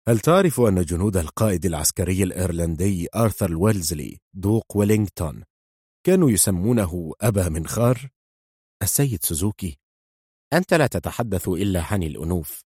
[0.09, 5.45] هل تعرف أن جنود القائد العسكري الإيرلندي آرثر ويلزلي دوق ويلينغتون
[6.07, 8.09] كانوا يسمونه أبا منخار؟
[8.83, 9.79] السيد سوزوكي
[10.53, 12.65] أنت لا تتحدث إلا عن الأنوف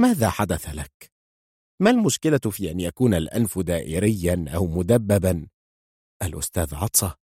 [0.00, 1.15] ماذا حدث لك؟
[1.80, 5.48] ما المشكلة في أن يكون الأنف دائريا أو مدببا؟
[6.22, 7.16] الأستاذ عطسة.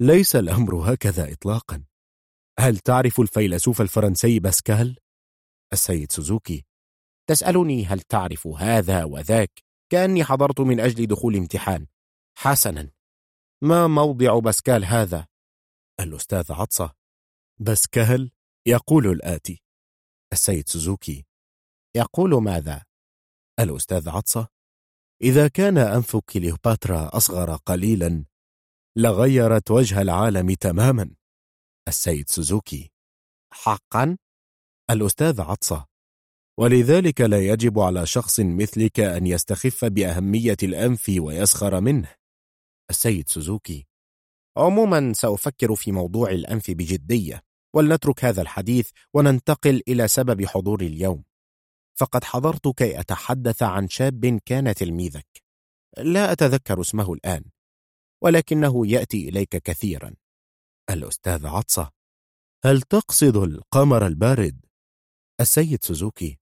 [0.00, 1.84] ليس الأمر هكذا إطلاقا.
[2.58, 4.98] هل تعرف الفيلسوف الفرنسي باسكال؟
[5.72, 6.64] السيد سوزوكي.
[7.28, 9.50] تسألني هل تعرف هذا وذاك؟
[9.92, 11.86] كأني حضرت من أجل دخول امتحان.
[12.38, 12.90] حسنا.
[13.62, 15.26] ما موضع باسكال هذا؟
[16.00, 16.92] الأستاذ عطسة.
[17.60, 18.30] باسكال
[18.66, 19.62] يقول الآتي.
[20.32, 21.24] السيد سوزوكي.
[21.96, 22.87] يقول ماذا؟
[23.60, 24.48] الأستاذ عطسة
[25.22, 28.24] إذا كان أنف كليوباترا أصغر قليلا
[28.96, 31.14] لغيرت وجه العالم تماما.
[31.88, 32.90] السيد سوزوكي.
[33.52, 34.16] حقا؟
[34.90, 35.86] الأستاذ عطسة.
[36.58, 42.14] ولذلك لا يجب على شخص مثلك أن يستخف بأهمية الأنف ويسخر منه.
[42.90, 43.86] السيد سوزوكي.
[44.56, 47.42] عموما سأفكر في موضوع الأنف بجدية
[47.74, 51.27] ولنترك هذا الحديث وننتقل إلى سبب حضوري اليوم.
[51.98, 55.26] فقد حضرت كي أتحدث عن شاب كان تلميذك.
[55.98, 57.44] لا أتذكر اسمه الآن
[58.22, 60.14] ولكنه يأتي إليك كثيرا.
[60.90, 61.90] الأستاذ عطسة
[62.64, 64.66] هل تقصد القمر البارد؟
[65.40, 66.38] السيد سوزوكي.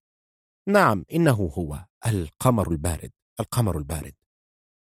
[0.68, 4.14] نعم إنه هو القمر البارد القمر البارد.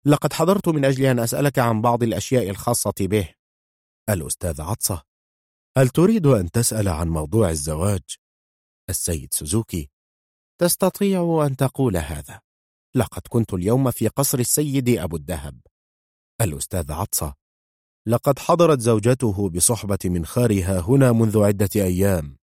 [0.05, 3.34] لقد حضرت من أجل أن أسألك عن بعض الأشياء الخاصة به.
[4.10, 5.03] الأستاذ عطسة
[5.78, 8.01] هل تريد أن تسأل عن موضوع الزواج؟
[8.89, 9.89] السيد سوزوكي
[10.62, 12.41] تستطيع أن تقول هذا.
[12.95, 15.60] لقد كنت اليوم في قصر السيد أبو الدهب.
[16.41, 17.34] الأستاذ عطسة
[18.07, 22.38] لقد حضرت زوجته بصحبة منخارها هنا منذ عدة أيام.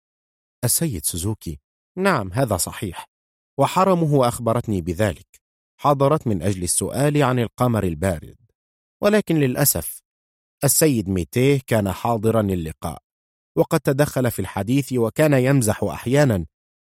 [0.64, 1.59] السيد سوزوكي
[1.97, 3.05] نعم هذا صحيح
[3.59, 5.41] وحرمه أخبرتني بذلك.
[5.80, 8.38] حضرت من أجل السؤال عن القمر البارد.
[9.01, 10.01] ولكن للأسف
[10.64, 13.01] السيد ميتيه كان حاضرا للقاء
[13.57, 16.45] وقد تدخل في الحديث وكان يمزح أحيانا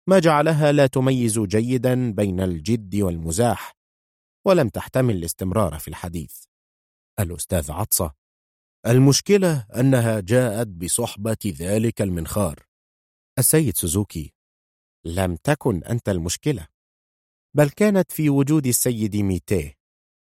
[0.09, 3.73] ما جعلها لا تميز جيدا بين الجد والمزاح
[4.47, 6.45] ولم تحتمل الاستمرار في الحديث.
[7.21, 8.13] الأستاذ عطسة
[8.87, 12.67] المشكلة أنها جاءت بصحبة ذلك المنخار.
[13.39, 14.35] السيد سوزوكي
[15.05, 16.67] لم تكن أنت المشكلة
[17.57, 19.75] بل كانت في وجود السيد ميتيه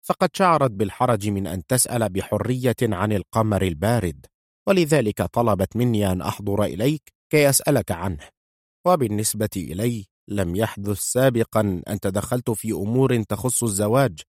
[0.05, 4.25] فقد شعرت بالحرج من أن تسأل بحرية عن القمر البارد
[4.67, 8.32] ولذلك طلبت مني أن أحضر إليك كي أسألك عنه.
[8.85, 14.21] وبالنسبة إلي لم يحدث سابقا أن تدخلت في أمور تخص الزواج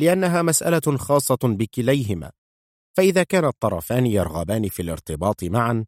[0.00, 2.32] لأنها مسألة خاصة بكليهما.
[2.96, 5.84] فإذا كان الطرفان يرغبان في الارتباط معا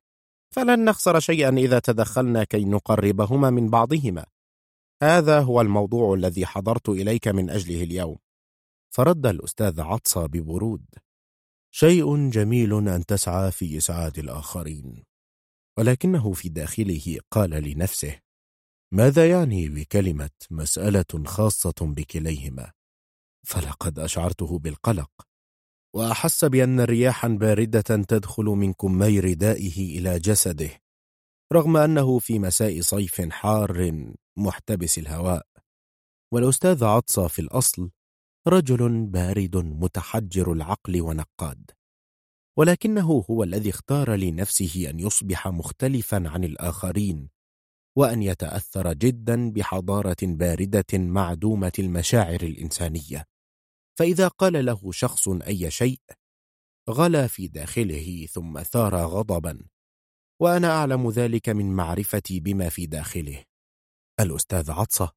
[0.55, 4.27] فلن نخسر شيئا إذا تدخلنا كي نقربهما من بعضهما.
[5.03, 8.17] هذا هو الموضوع الذي حضرت إليك من أجله اليوم.
[8.95, 10.85] فرد الأستاذ عطسة ببرود.
[11.71, 15.10] شيء جميل أن تسعى في إسعاد الآخرين.
[15.79, 18.21] ولكنه في داخله قال لنفسه
[18.93, 22.73] ماذا يعني بكلمة مسألة خاصة بكليهما؟
[23.47, 25.11] فلقد أشعرته بالقلق
[25.95, 30.71] وأحس بأن رياحا باردة تدخل من كمي ردائه إلى جسده
[31.53, 33.93] رغم أنه في مساء صيف حار
[34.39, 35.47] محتبس الهواء.
[36.33, 37.91] والأستاذ عطسة في الأصل
[38.49, 41.71] رجل بارد متحجر العقل ونقاد.
[42.61, 47.29] ولكنه هو الذي اختار لنفسه أن يصبح مختلفا عن الآخرين
[47.97, 53.25] وأن يتأثر جدا بحضارة باردة معدومة المشاعر الإنسانية
[53.99, 56.01] فإذا قال له شخص أي شيء
[56.91, 59.63] غلا في داخله ثم ثار غضبا
[60.41, 63.45] وأنا أعلم ذلك من معرفتي بما في داخله
[64.21, 65.11] الأستاذ عطسة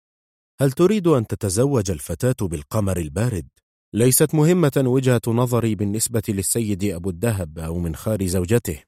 [0.62, 3.48] هل تريد أن تتزوج الفتاة بالقمر البارد؟
[3.96, 8.84] ليست مهمة وجهة نظري بالنسبة للسيد أبو الدهب أو من خار زوجته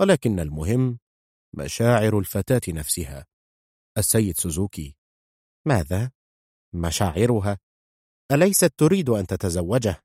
[0.00, 0.98] ولكن المهم
[1.54, 3.26] مشاعر الفتاة نفسها
[3.98, 4.96] السيد سوزوكي
[5.66, 6.10] ماذا؟
[6.74, 7.58] مشاعرها؟
[8.32, 10.02] أليست تريد أن تتزوجه؟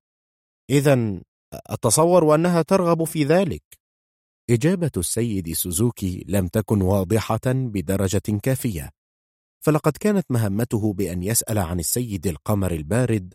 [0.69, 1.21] إذا
[1.53, 3.63] أتصور أنها ترغب في ذلك
[4.49, 8.91] إجابة السيد سوزوكي لم تكن واضحة بدرجة كافية
[9.65, 13.33] فلقد كانت مهمته بأن يسأل عن السيد القمر البارد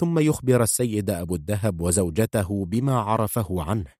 [0.00, 3.92] ثم يخبر السيد أبو الدهب وزوجته بما عرفه عنه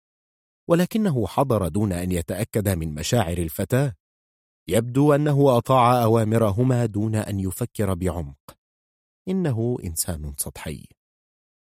[0.68, 3.94] ولكنه حضر دون أن يتأكد من مشاعر الفتاة.
[4.68, 8.56] يبدو أنه أطاع أوامرهما دون أن يفكر بعمق.
[9.28, 10.86] إنه إنسان سطحي.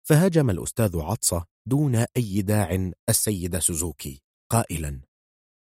[0.08, 4.22] فهجم الأستاذ عطسة دون أي داع السيد سوزوكي
[4.52, 5.02] قائلا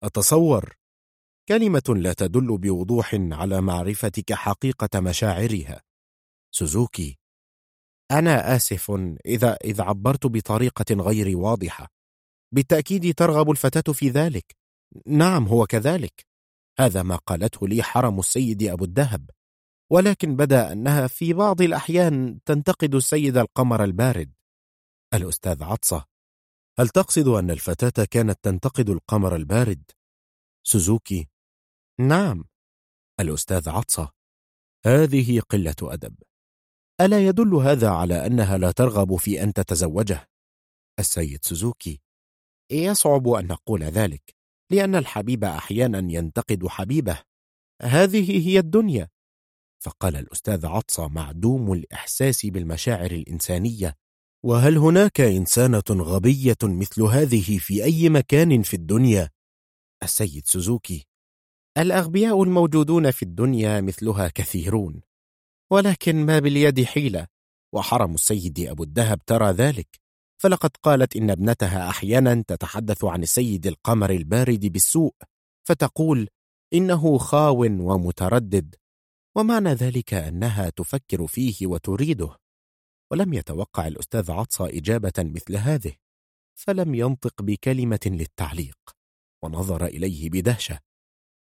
[0.03, 0.77] أتصور.
[1.49, 5.83] كلمة لا تدل بوضوح على معرفتك حقيقة مشاعرها.
[6.55, 7.24] سوزوكي
[8.19, 8.91] أنا آسف
[9.27, 11.89] إذا إذا عبرت بطريقة غير واضحة.
[12.53, 14.57] بالتأكيد ترغب الفتاة في ذلك.
[15.07, 16.27] نعم هو كذلك.
[16.79, 19.31] هذا ما قالته لي حرم السيد أبو الدهب.
[19.91, 24.33] ولكن بدا أنها في بعض الأحيان تنتقد السيد القمر البارد.
[25.15, 26.05] الأستاذ عطسة
[26.79, 29.91] هل تقصد أن الفتاة كانت تنتقد القمر البارد؟
[30.67, 31.29] سوزوكي
[32.01, 32.45] نعم.
[33.21, 34.11] الأستاذ عطسة
[34.87, 36.15] هذه قلة أدب.
[37.01, 40.29] ألا يدل هذا على أنها لا ترغب في أن تتزوجه؟
[40.99, 42.01] السيد سوزوكي
[42.71, 44.35] يصعب أن نقول ذلك
[44.71, 47.23] لأن الحبيب أحيانا ينتقد حبيبه
[47.83, 49.09] هذه هي الدنيا
[49.81, 53.95] فقال الأستاذ عطسة معدوم الإحساس بالمشاعر الإنسانية
[54.45, 59.31] وهل هناك إنسانة غبية مثل هذه في أي مكان في الدنيا؟
[60.03, 61.07] السيد سوزوكي
[61.79, 65.03] الأغبياء الموجودون في الدنيا مثلها كثيرون
[65.75, 67.27] ولكن ما باليد حيلة
[67.75, 70.01] وحرم السيد أبو الدهب ترى ذلك.
[70.43, 75.15] فلقد قالت إن ابنتها أحيانا تتحدث عن السيد القمر البارد بالسوء
[75.69, 76.29] فتقول
[76.75, 78.75] إنه خاو ومتردد
[79.37, 82.37] ومعنى ذلك أنها تفكر فيه وتريده.
[83.13, 85.93] ولم يتوقع الأستاذ عطسة إجابة مثل هذه
[86.55, 88.79] فلم ينطق بكلمة للتعليق
[89.43, 90.79] ونظر إليه بدهشة.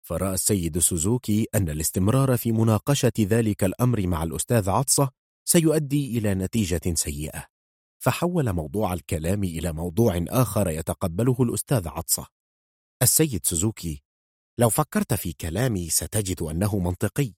[0.07, 5.11] فرأى السيد سوزوكي أن الاستمرار في مناقشة ذلك الأمر مع الأستاذ عطسة
[5.45, 7.47] سيؤدي إلى نتيجة سيئة.
[7.99, 12.27] فحول موضوع الكلام إلى موضوع آخر يتقبله الأستاذ عطسة.
[13.03, 14.03] السيد سوزوكي
[14.59, 17.33] لو فكرت في كلامي ستجد أنه منطقي.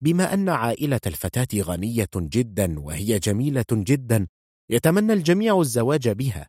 [0.00, 4.26] بما أن عائلة الفتاة غنية جدا وهي جميلة جدا
[4.70, 6.48] يتمنى الجميع الزواج بها.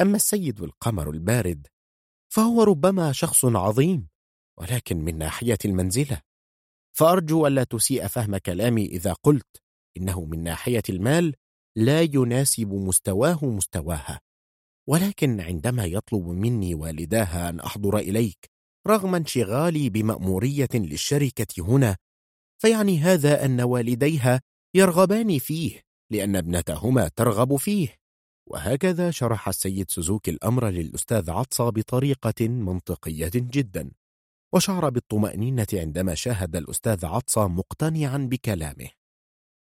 [0.00, 1.66] أما السيد القمر البارد
[2.28, 4.08] فهو ربما شخص عظيم.
[4.60, 6.20] ولكن من ناحية المنزلة.
[6.92, 9.62] فأرجو ألا تسيء فهم كلامي إذا قلت
[9.96, 11.34] إنه من ناحية المال
[11.76, 14.20] لا يناسب مستواه مستواها.
[14.88, 18.50] ولكن عندما يطلب مني والداها أن أحضر إليك
[18.86, 21.96] رغم انشغالي بمأمورية للشركة هنا
[22.62, 24.40] فيعني هذا أن والديها
[24.74, 25.80] يرغبان فيه
[26.10, 27.96] لأن ابنتهما ترغب فيه.
[28.46, 33.90] وهكذا شرح السيد سوزوكي الأمر للأستاذ عطسة بطريقة منطقية جدا.
[34.54, 38.88] وشعر بالطمأنينة عندما شاهد الأستاذ عطسة مقتنعا بكلامه.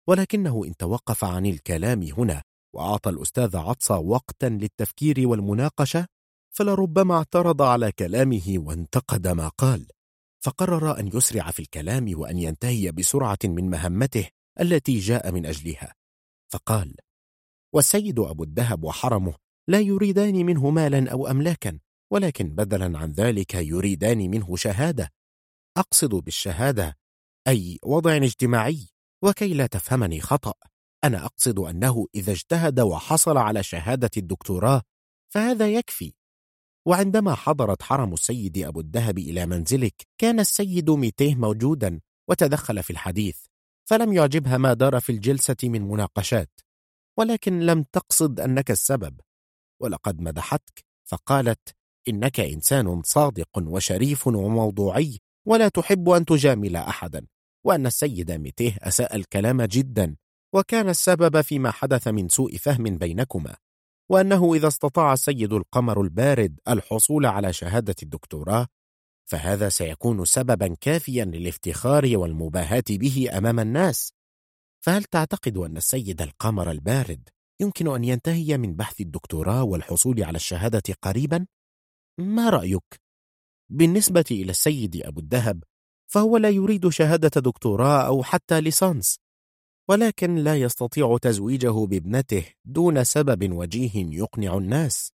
[0.08, 2.44] ولكنه إن توقف عن الكلام هنا
[2.76, 6.08] وأعطى الأستاذ عطسة وقتا للتفكير والمناقشة
[6.56, 9.88] فلربما اعترض على كلامه وانتقد ما قال.
[10.44, 14.28] فقرر أن يسرع في الكلام وأن ينتهي بسرعة من مهمته
[14.60, 15.96] التي جاء من أجلها.
[16.54, 16.96] فقال
[17.74, 19.34] والسيد أبو الدهب وحرمه
[19.68, 21.80] لا يريدان منه مالا أو أملاكا.
[22.12, 25.12] ولكن بدلا عن ذلك يريدان منه شهادة.
[25.78, 26.98] أقصد بالشهادة
[27.48, 28.88] أي وضع اجتماعي
[29.24, 30.54] وكي لا تفهمني خطأ.
[31.04, 34.82] أنا أقصد أنه إذا اجتهد وحصل على شهادة الدكتوراه
[35.34, 36.14] فهذا يكفي.
[36.88, 43.40] وعندما حضرت حرم السيد أبو الدهب إلى منزلك كان السيد ميتيه موجودا وتدخل في الحديث
[43.90, 46.62] فلم يعجبها ما دار في الجلسة من مناقشات.
[47.18, 49.20] ولكن لم تقصد أنك السبب.
[49.82, 51.76] ولقد مدحتك فقالت
[52.08, 57.28] إنك إنسان صادق وشريف وموضوعي ولا تحب أن تجامل أحدا.
[57.66, 60.16] وأن السيد ميتيه أساء الكلام جدا
[60.54, 63.56] وكان السبب فيما حدث من سوء فهم بينكما.
[64.10, 68.68] وأنه إذا استطاع السيد القمر البارد الحصول على شهادة الدكتوراه
[69.26, 74.14] فهذا سيكون سببا كافيا للافتخار والمباهاة به أمام الناس.
[74.84, 77.30] فهل تعتقد أن السيد القمر البارد
[77.60, 81.46] يمكن أن ينتهي من بحث الدكتوراه والحصول على الشهادة قريبا؟
[82.22, 83.02] ما رأيك؟
[83.70, 85.64] بالنسبة إلى السيد أبو الدهب
[86.12, 89.20] فهو لا يريد شهادة دكتوراه أو حتى ليسانس
[89.90, 95.12] ولكن لا يستطيع تزويجه بابنته دون سبب وجيه يقنع الناس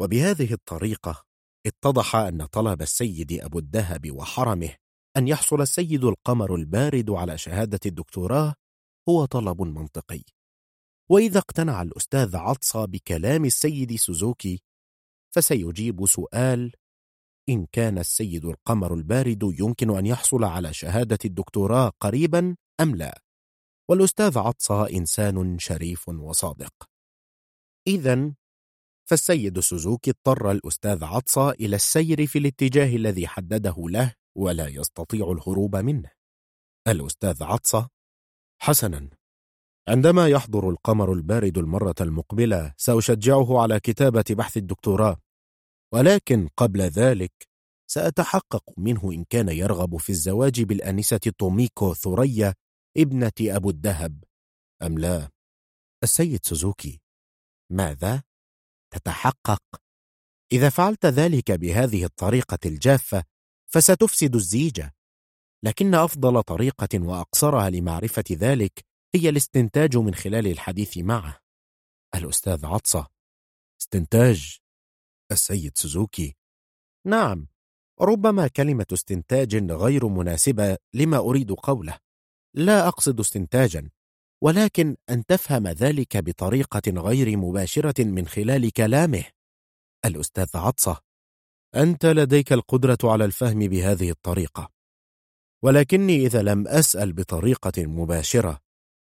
[0.00, 1.24] وبهذه الطريقة
[1.66, 4.74] اتضح أن طلب السيد أبو الدهب وحرمه
[5.16, 8.54] أن يحصل السيد القمر البارد على شهادة الدكتوراه
[9.08, 10.22] هو طلب منطقي
[11.10, 14.62] وإذا اقتنع الأستاذ عطسة بكلام السيد سوزوكي
[15.38, 16.72] فسيجيب سؤال
[17.48, 23.22] إن كان السيد القمر البارد يمكن أن يحصل على شهادة الدكتوراه قريبا أم لا؟
[23.90, 26.72] والأستاذ عطسة إنسان شريف وصادق.
[27.86, 28.34] إذا
[29.08, 35.76] فالسيد سوزوكي اضطر الأستاذ عطسة إلى السير في الاتجاه الذي حدده له ولا يستطيع الهروب
[35.76, 36.10] منه.
[36.88, 37.88] الأستاذ عطسة
[38.62, 39.10] حسنا.
[39.88, 45.27] عندما يحضر القمر البارد المرة المقبلة سأشجعه على كتابة بحث الدكتوراه.
[45.94, 47.48] ولكن قبل ذلك
[47.90, 52.54] سأتحقق منه إن كان يرغب في الزواج بالأنسة توميكو ثريا
[52.96, 54.24] ابنة أبو الدهب.
[54.82, 55.30] أم لا؟
[56.02, 57.00] السيد سوزوكي
[57.72, 58.22] ماذا؟
[58.90, 59.62] تتحقق؟
[60.52, 63.24] إذا فعلت ذلك بهذه الطريقة الجافة
[63.72, 64.94] فستفسد الزيجة
[65.64, 68.84] لكن أفضل طريقة وأقصرها لمعرفة ذلك
[69.14, 71.38] هي الاستنتاج من خلال الحديث معه.
[72.14, 73.06] الأستاذ عطسة
[73.80, 74.58] استنتاج؟
[75.32, 76.36] السيد سوزوكي.
[77.06, 77.48] نعم
[78.00, 81.98] ربما كلمة استنتاج غير مناسبة لما أريد قوله.
[82.54, 83.90] لا أقصد استنتاجا
[84.42, 89.24] ولكن أن تفهم ذلك بطريقة غير مباشرة من خلال كلامه.
[90.04, 91.00] الأستاذ عطسة.
[91.74, 94.72] أنت لديك القدرة على الفهم بهذه الطريقة.
[95.62, 98.60] ولكني إذا لم أسأل بطريقة مباشرة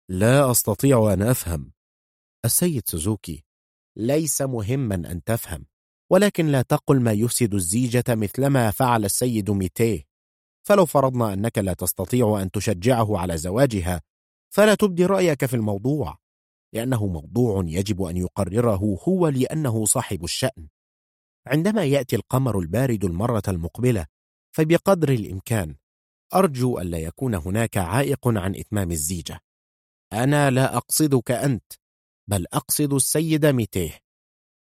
[0.10, 1.72] لا أستطيع أن أفهم.
[2.46, 3.44] السيد سوزوكي
[3.98, 5.66] ليس مهما أن تفهم.
[6.10, 10.04] ولكن لا تقل ما يفسد الزيجة مثلما فعل السيد ميتيه.
[10.68, 14.02] فلو فرضنا أنك لا تستطيع أن تشجعه على زواجها
[14.54, 16.18] فلا تبدي رأيك في الموضوع
[16.74, 20.68] لأنه موضوع يجب أن يقرره هو لأنه صاحب الشأن.
[21.48, 24.06] عندما يأتي القمر البارد المرة المقبلة
[24.56, 25.76] فبقدر الإمكان
[26.34, 29.40] أرجو ألا يكون هناك عائق عن إتمام الزيجة.
[30.14, 31.74] أنا لا أقصدك أنت
[32.30, 34.03] بل أقصد السيد ميتيه.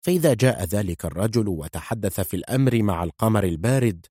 [0.07, 4.07] فإذا جاء ذلك الرجل وتحدث في الأمر مع القمر البارد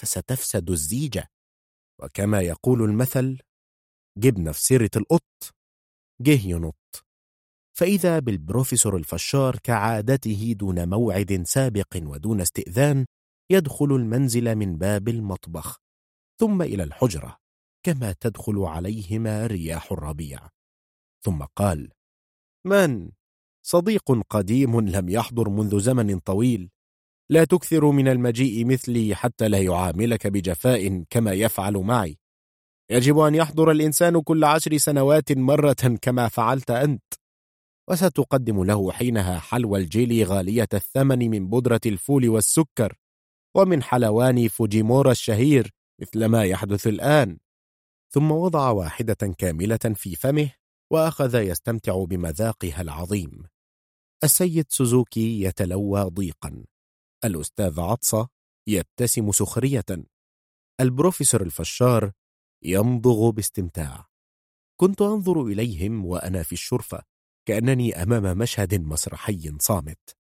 [0.00, 1.30] فستفسد الزيجة.
[2.02, 3.40] وكما يقول المثل
[4.18, 5.54] جبنا في سيرة القط
[6.20, 7.04] جه ينط.
[7.78, 13.06] فإذا بالبروفيسور الفشار كعادته دون موعد سابق ودون استئذان
[13.50, 15.80] يدخل المنزل من باب المطبخ
[16.40, 17.36] ثم إلى الحجرة
[17.86, 20.48] كما تدخل عليهما رياح الربيع.
[21.24, 21.92] ثم قال
[22.66, 23.10] من؟
[23.68, 26.70] صديق قديم لم يحضر منذ زمن طويل.
[27.30, 32.18] لا تكثر من المجيء مثلي حتى لا يعاملك بجفاء كما يفعل معي.
[32.90, 37.02] يجب أن يحضر الإنسان كل عشر سنوات مرة كما فعلت أنت.
[37.90, 42.98] وستقدم له حينها حلوى الجيلي غالية الثمن من بودرة الفول والسكر
[43.56, 47.38] ومن حلوان فوجيمورا الشهير مثل ما يحدث الآن.
[48.10, 50.50] ثم وضع واحدة كاملة في فمه
[50.92, 53.55] وأخذ يستمتع بمذاقها العظيم.
[54.24, 56.64] السيد سوزوكي يتلوى ضيقا.
[57.24, 58.28] الأستاذ عطسة
[58.68, 59.84] يبتسم سخرية.
[60.80, 62.12] البروفيسور الفشار
[62.64, 64.06] يمضغ باستمتاع.
[64.80, 67.02] كنت أنظر إليهم وأنا في الشرفة
[67.48, 70.16] كأنني أمام مشهد مسرحي صامت.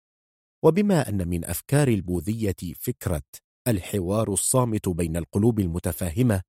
[0.64, 3.22] وبما أن من أفكار البوذية فكرة
[3.68, 6.42] الحوار الصامت بين القلوب المتفاهمة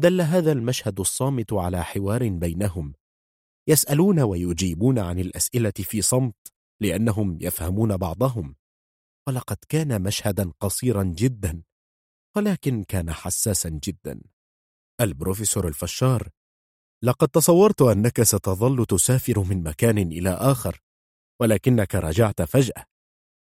[0.00, 2.94] دل هذا المشهد الصامت على حوار بينهم.
[3.68, 8.56] يسألون ويجيبون عن الأسئلة في صمت لأنهم يفهمون بعضهم.
[9.28, 11.62] ولقد كان مشهدا قصيرا جدا
[12.36, 14.20] ولكن كان حساسا جدا.
[15.00, 16.28] البروفيسور الفشار
[17.04, 20.80] لقد تصورت أنك ستظل تسافر من مكان إلى آخر
[21.40, 22.84] ولكنك رجعت فجأة.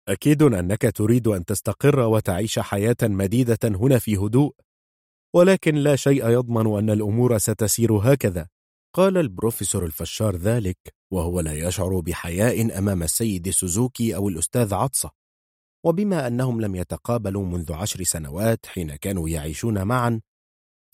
[0.07, 4.55] أكيد أنك تريد أن تستقر وتعيش حياة مديدة هنا في هدوء
[5.35, 8.47] ولكن لا شيء يضمن أن الأمور ستسير هكذا.
[8.95, 10.77] قال البروفيسور الفشار ذلك.
[11.13, 15.11] وهو لا يشعر بحياء أمام السيد سوزوكي أو الأستاذ عطسة.
[15.85, 20.21] وبما أنهم لم يتقابلوا منذ عشر سنوات حين كانوا يعيشون معا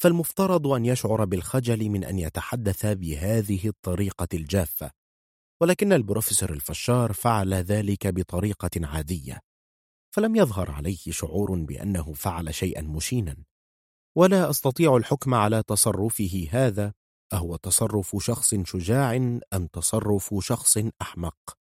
[0.02, 4.92] فالمفترض أن يشعر بالخجل من أن يتحدث بهذه الطريقة الجافة.
[5.62, 9.40] ولكن البروفيسور الفشار فعل ذلك بطريقة عادية.
[10.16, 13.36] فلم يظهر عليه شعور بأنه فعل شيئا مشينا.
[14.18, 16.94] ولا أستطيع الحكم على تصرفه هذا
[17.34, 19.16] أهو تصرف شخص شجاع
[19.54, 21.58] أم تصرف شخص أحمق؟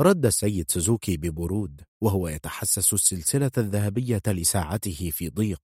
[0.00, 5.62] رد السيد سوزوكي ببرود وهو يتحسس السلسلة الذهبية لساعته في ضيق.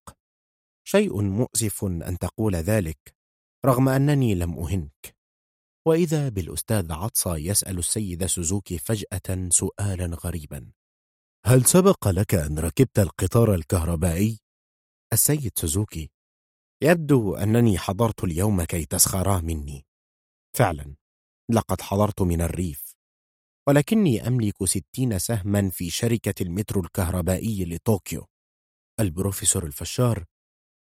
[0.84, 3.14] شيء مؤسف أن تقول ذلك
[3.66, 5.16] رغم أنني لم أهنك.
[5.86, 10.70] وإذا بالأستاذ عطسة يسأل السيد سوزوكي فجأة سؤالا غريبا.
[11.46, 14.40] هل سبق لك أن ركبت القطار الكهربائي؟
[15.12, 16.10] السيد سوزوكي
[16.82, 19.86] يبدو أنني حضرت اليوم كي تسخرا مني.
[20.56, 20.94] فعلا
[21.50, 22.96] لقد حضرت من الريف.
[23.68, 28.26] ولكني أملك ستين سهما في شركة المترو الكهربائي لطوكيو.
[29.00, 30.24] البروفيسور الفشار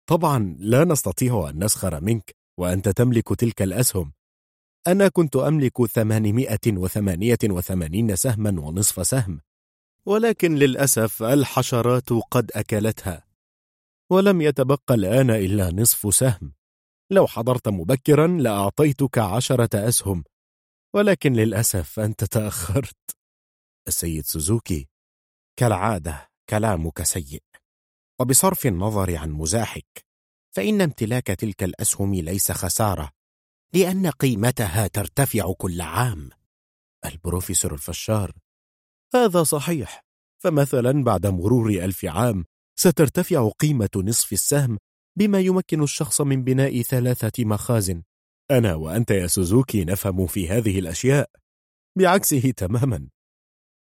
[0.10, 4.14] طبعا لا نستطيع أن نسخر منك وأنت تملك تلك الأسهم.
[4.88, 9.42] أنا كنت أملك ثمانمائة وثمانية وثمانين سهما ونصف سهم
[10.06, 13.27] ولكن للأسف الحشرات قد أكلتها.
[14.12, 16.54] ولم يتبقى الآن إلا نصف سهم.
[17.12, 20.24] لو حضرت مبكرا لأعطيتك عشرة أسهم.
[20.94, 23.18] ولكن للأسف أنت تأخرت.
[23.88, 24.88] السيد سوزوكي
[25.60, 27.44] كالعادة كلامك سيء.
[28.20, 30.06] وبصرف النظر عن مزاحك
[30.56, 33.12] فإن امتلاك تلك الأسهم ليس خسارة
[33.74, 36.30] لأن قيمتها ترتفع كل عام.
[37.06, 38.34] البروفيسور الفشار
[39.16, 40.06] هذا صحيح.
[40.44, 42.46] فمثلا بعد مرور ألف عام
[42.80, 44.78] سترتفع قيمة نصف السهم
[45.18, 48.04] بما يمكن الشخص من بناء ثلاثة مخازن.
[48.52, 51.30] أنا وأنت يا سوزوكي نفهم في هذه الأشياء.
[51.98, 53.10] بعكسه تماما.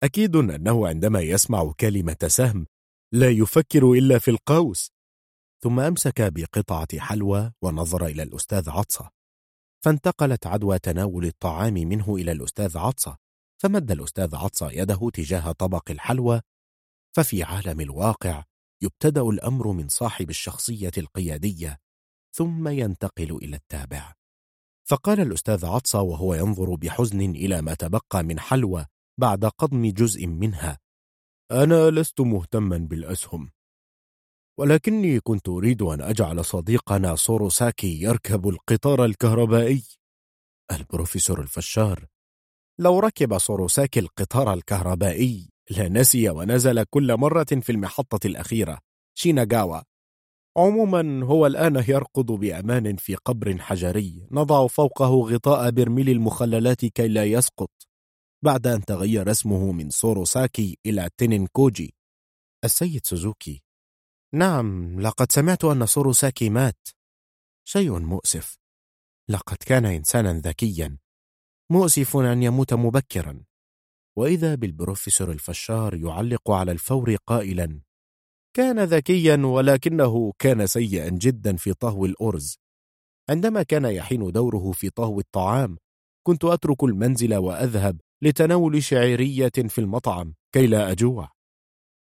[0.04, 2.68] أكيد أنه عندما يسمع كلمة سهم
[3.14, 4.92] لا يفكر إلا في القوس.
[5.64, 9.10] ثم أمسك بقطعة حلوى ونظر إلى الأستاذ عطسة.
[9.86, 13.18] فانتقلت عدوى تناول الطعام منه إلى الأستاذ عطسة.
[13.62, 16.42] فمد الأستاذ عطسة يده تجاه طبق الحلوى.
[17.16, 18.44] ففي عالم الواقع
[18.82, 21.78] يبتدأ الأمر من صاحب الشخصية القيادية
[22.36, 24.14] ثم ينتقل إلى التابع.
[24.90, 28.86] فقال الأستاذ عطسة وهو ينظر بحزن إلى ما تبقى من حلوى
[29.20, 30.80] بعد قضم جزء منها
[31.52, 33.52] أنا لست مهتما بالأسهم
[34.60, 39.84] ولكني كنت أريد أن أجعل صديقنا سوروساكي يركب القطار الكهربائي.
[40.72, 42.06] البروفيسور الفشار
[42.80, 48.80] لو ركب سوروساكي القطار الكهربائي لنسي ونزل كل مرة في المحطة الأخيرة
[49.16, 49.82] شيناغاوا.
[50.58, 57.26] عموما هو الآن يرقد بأمان في قبر حجري نضع فوقه غطاء برميل المخللات كي لا
[57.26, 57.72] يسقط.
[58.46, 61.94] بعد أن تغير اسمه من سوروساكي إلى تينينكوجي.
[62.64, 63.64] السيد سوزوكي.
[64.34, 66.88] نعم لقد سمعت أن سوروساكي مات.
[67.68, 68.58] شيء مؤسف.
[69.30, 70.98] لقد كان إنسانا ذكيا.
[71.72, 73.44] مؤسف أن يموت مبكرا.
[74.18, 77.82] وإذا بالبروفيسور الفشار يعلق على الفور قائلا
[78.56, 82.58] كان ذكيا ولكنه كان سيئا جدا في طهو الأرز.
[83.30, 85.78] عندما كان يحين دوره في طهو الطعام
[86.28, 91.32] كنت أترك المنزل وأذهب لتناول شعيرية في المطعم كي لا أجوع.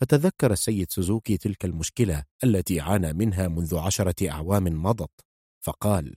[0.01, 5.21] فتذكر السيد سوزوكي تلك المشكلة التي عانى منها منذ عشرة أعوام مضت
[5.65, 6.15] فقال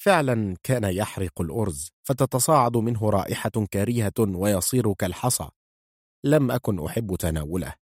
[0.00, 5.48] فعلا كان يحرق الأرز فتتصاعد منه رائحة كريهة ويصير كالحصى.
[6.24, 7.74] لم أكن أحب تناوله.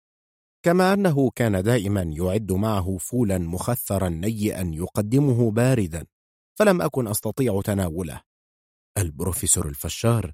[0.63, 6.07] كما أنه كان دائما يعد معه فولا مخثرا نيئا يقدمه باردا
[6.59, 8.21] فلم أكن أستطيع تناوله.
[8.99, 10.33] البروفيسور الفشار.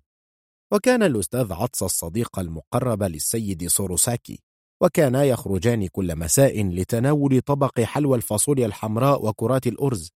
[0.72, 4.42] وكان الأستاذ عطس الصديق المقرب للسيد سوروساكي
[4.82, 10.12] وكانا يخرجان كل مساء لتناول طبق حلوى الفاصوليا الحمراء وكرات الأرز.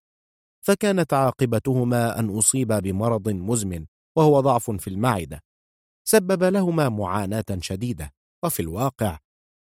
[0.66, 3.86] فكانت عاقبتهما أن أصيب بمرض مزمن
[4.16, 5.41] وهو ضعف في المعدة.
[6.05, 8.12] سبب لهما معاناة شديدة.
[8.45, 9.19] وفي الواقع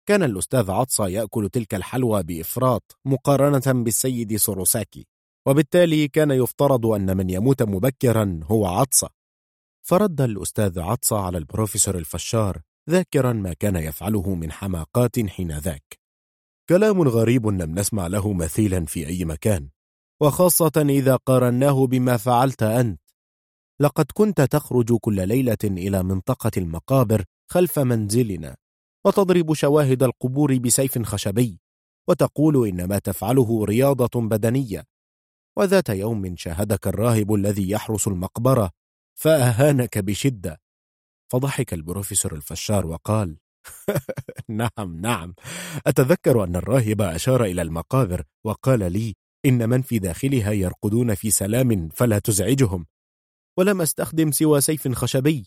[0.09, 5.07] كان الأستاذ عطسة يأكل تلك الحلوى بإفراط مقارنة بالسيد سوروساكي
[5.47, 9.09] وبالتالي كان يفترض أن من يموت مبكرا هو عطسة.
[9.83, 12.61] فرد الأستاذ عطسة على البروفيسور الفشار
[12.91, 15.99] ذاكرا ما كان يفعله من حماقات حين ذاك
[16.69, 19.69] كلام غريب لم نسمع له مثيلا في أي مكان.
[20.23, 23.01] وخاصة إذا قارناه بما فعلت أنت.
[23.81, 28.57] لقد كنت تخرج كل ليلة إلى منطقة المقابر خلف منزلنا
[29.07, 31.61] وتضرب شواهد القبور بسيف خشبي
[32.09, 34.85] وتقول إن ما تفعله رياضة بدنية.
[35.57, 38.71] وذات يوم شاهدك الراهب الذي يحرس المقبرة
[39.15, 40.61] فأهانك بشدة.
[41.33, 43.37] فضحك البروفيسور الفشار وقال
[44.49, 45.35] نعم نعم.
[45.87, 49.15] أتذكر أن الراهب أشار إلى المقابر وقال لي
[49.47, 52.87] إن من في داخلها يرقدون في سلام فلا تزعجهم
[53.59, 55.47] ولم أستخدم سوى سيف خشبي.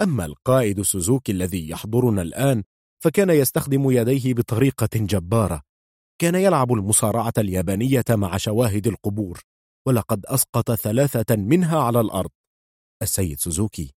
[0.00, 2.64] أما القائد سوزوكي الذي يحضرنا الآن
[3.04, 5.62] فكان يستخدم يديه بطريقة جبارة.
[6.18, 9.40] كان يلعب المصارعة اليابانية مع شواهد القبور
[9.86, 12.30] ولقد أسقط ثلاثة منها على الأرض.
[13.02, 13.94] السيد سوزوكي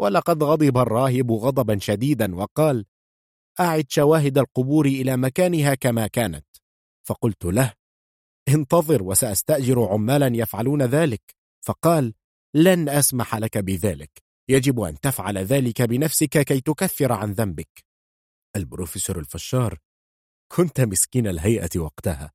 [0.00, 2.84] ولقد غضب الراهب غضبا شديدا وقال
[3.60, 6.46] أعد شواهد القبور إلى مكانها كما كانت.
[7.06, 7.79] فقلت له
[8.54, 11.22] انتظر وسأستأجر عمالا يفعلون ذلك.
[11.66, 12.14] فقال
[12.54, 14.22] لن أسمح لك بذلك.
[14.48, 17.84] يجب أن تفعل ذلك بنفسك كي تكفر عن ذنبك.
[18.56, 19.78] البروفيسور الفشار
[20.52, 22.32] كنت مسكين الهيئة وقتها.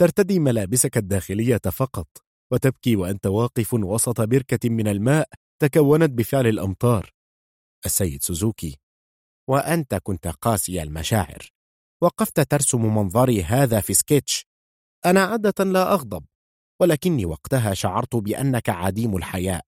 [0.00, 2.08] ترتدي ملابسك الداخلية فقط
[2.52, 5.28] وتبكي وأنت واقف وسط بركة من الماء
[5.62, 7.12] تكونت بفعل الأمطار.
[7.86, 8.78] السيد سوزوكي
[9.48, 11.52] وأنت كنت قاسي المشاعر.
[12.02, 14.46] وقفت ترسم منظري هذا في سكيتش
[15.06, 16.24] أنا عادة لا أغضب
[16.80, 19.66] ولكني وقتها شعرت بأنك عديم الحياء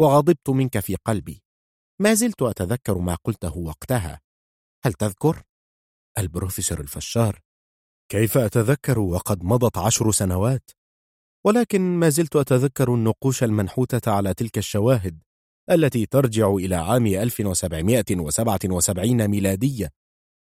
[0.00, 1.42] وغضبت منك في قلبي.
[2.00, 4.20] ما زلت أتذكر ما قلته وقتها.
[4.84, 5.42] هل تذكر؟
[6.18, 7.40] البروفيسور الفشار.
[8.08, 10.70] كيف أتذكر وقد مضت عشر سنوات؟
[11.46, 15.22] ولكن ما زلت أتذكر النقوش المنحوتة على تلك الشواهد
[15.70, 19.90] التي ترجع إلى عام 1777 ميلادية.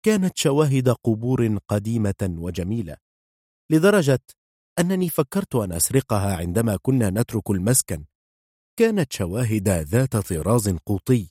[0.04, 2.96] كانت شواهد قبور قديمة وجميلة.
[3.70, 4.20] لدرجة
[4.78, 8.04] أنني فكرت أن أسرقها عندما كنا نترك المسكن.
[8.78, 11.30] كانت شواهد ذات طراز قوطي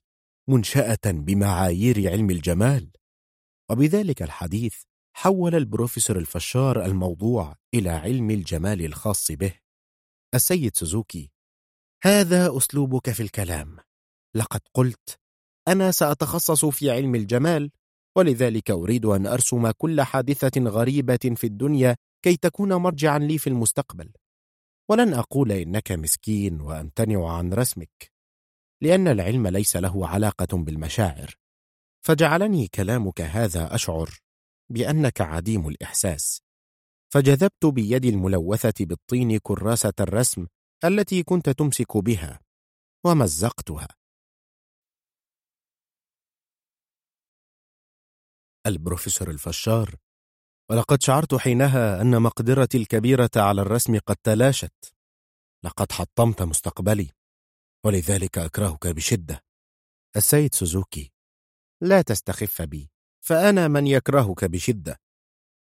[0.50, 2.92] منشأة بمعايير علم الجمال.
[3.70, 4.76] وبذلك الحديث
[5.16, 9.54] حول البروفيسور الفشار الموضوع إلى علم الجمال الخاص به.
[10.36, 11.32] السيد سوزوكي
[12.04, 13.78] هذا أسلوبك في الكلام.
[14.36, 15.20] لقد قلت
[15.68, 17.72] أنا سأتخصص في علم الجمال
[18.18, 21.96] ولذلك أريد أن أرسم كل حادثة غريبة في الدنيا
[22.28, 24.14] كي تكون مرجعا لي في المستقبل.
[24.90, 28.12] ولن أقول إنك مسكين وأمتنع عن رسمك
[28.82, 31.36] لأن العلم ليس له علاقة بالمشاعر.
[32.06, 34.10] فجعلني كلامك هذا أشعر
[34.70, 36.42] بأنك عديم الإحساس.
[37.14, 40.48] فجذبت بيدي الملوثة بالطين كراسة الرسم
[40.86, 42.40] التي كنت تمسك بها
[43.06, 43.88] ومزقتها.
[48.66, 49.96] البروفيسور الفشار
[50.72, 54.94] ولقد شعرت حينها أن مقدرتي الكبيرة على الرسم قد تلاشت.
[55.66, 57.10] لقد حطمت مستقبلي
[57.86, 59.44] ولذلك أكرهك بشدة.
[60.16, 61.12] السيد سوزوكي
[61.82, 62.90] لا تستخف بي
[63.26, 65.00] فأنا من يكرهك بشدة.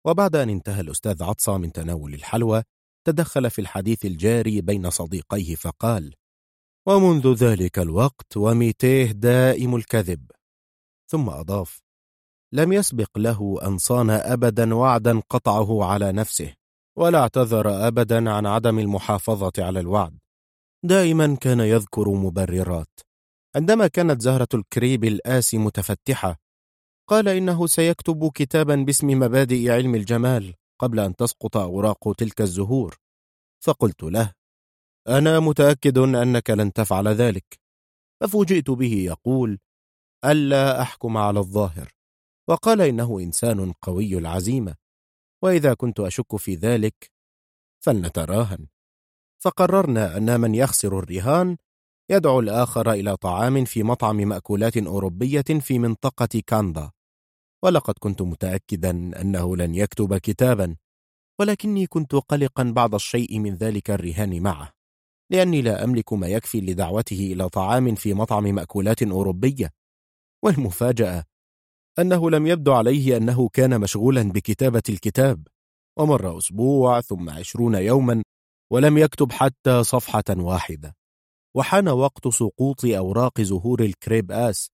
[0.05, 2.63] وبعد أن انتهى الأستاذ عطسة من تناول الحلوى
[3.07, 6.15] تدخل في الحديث الجاري بين صديقيه فقال
[6.87, 10.31] ومنذ ذلك الوقت وميتيه دائم الكذب.
[11.11, 11.82] ثم أضاف
[12.53, 16.53] لم يسبق له أن صان أبدا وعدا قطعه على نفسه
[16.97, 20.19] ولا اعتذر أبدا عن عدم المحافظة على الوعد.
[20.85, 22.99] دائما كان يذكر مبررات.
[23.55, 26.39] عندما كانت زهرة الكريب الآسي متفتحة
[27.09, 32.97] قال إنه سيكتب كتابا باسم مبادئ علم الجمال قبل أن تسقط أوراق تلك الزهور.
[33.63, 34.31] فقلت له
[35.07, 37.59] أنا متأكد أنك لن تفعل ذلك.
[38.21, 39.59] ففوجئت به يقول
[40.25, 42.02] ألا أحكم على الظاهر.
[42.49, 44.75] وقال إنه إنسان قوي العزيمة
[45.43, 47.11] وإذا كنت أشك في ذلك
[47.83, 48.67] فلنتراهن.
[49.43, 51.57] فقررنا أن من يخسر الرهان
[52.09, 56.91] يدعو الآخر إلى طعام في مطعم مأكولات أوروبية في منطقة كاندا.
[57.63, 58.89] ولقد كنت متأكدا
[59.21, 60.75] أنه لن يكتب كتابا
[61.39, 64.71] ولكني كنت قلقا بعض الشيء من ذلك الرهان معه
[65.31, 69.69] لأني لا أملك ما يكفي لدعوته إلى طعام في مطعم مأكولات أوروبية.
[70.43, 71.23] والمفاجأة
[71.99, 75.47] أنه لم يبدو عليه أنه كان مشغولا بكتابة الكتاب
[75.99, 78.23] ومر أسبوع ثم عشرون يوما
[78.71, 80.95] ولم يكتب حتى صفحة واحدة.
[81.55, 84.71] وحان وقت سقوط أوراق زهور الكريب آس.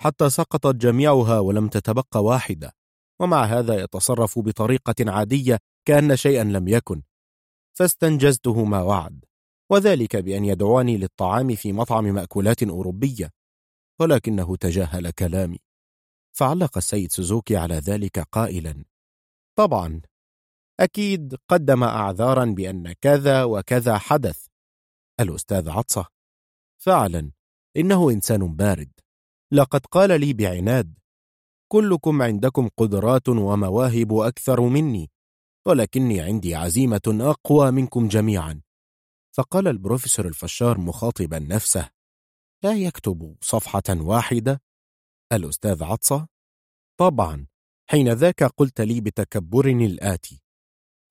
[0.00, 2.72] حتى سقطت جميعها ولم تتبقى واحدة.
[3.20, 7.02] ومع هذا يتصرف بطريقة عادية كأن شيئا لم يكن.
[7.78, 9.24] فاستنجزته ما وعد.
[9.70, 13.30] وذلك بأن يدعوني للطعام في مطعم مأكولات أوروبية.
[14.00, 15.58] ولكنه تجاهل كلامي.
[16.32, 18.84] فعلق السيد سوزوكي على ذلك قائلا
[19.56, 20.00] طبعا
[20.80, 24.46] أكيد قدم أعذارا بأن كذا وكذا حدث.
[25.20, 26.06] الأستاذ عطسة
[26.78, 27.30] فعلا
[27.76, 28.92] إنه إنسان بارد.
[29.52, 30.98] لقد قال لي بعناد
[31.68, 35.10] كلكم عندكم قدرات ومواهب أكثر مني
[35.66, 38.60] ولكني عندي عزيمة أقوى منكم جميعا.
[39.32, 41.90] فقال البروفيسور الفشار مخاطبا نفسه
[42.62, 44.62] لا يكتب صفحة واحدة
[45.32, 46.26] الأستاذ عطسة؟
[47.00, 47.46] طبعا
[47.90, 50.42] حين ذاك قلت لي بتكبر الآتي.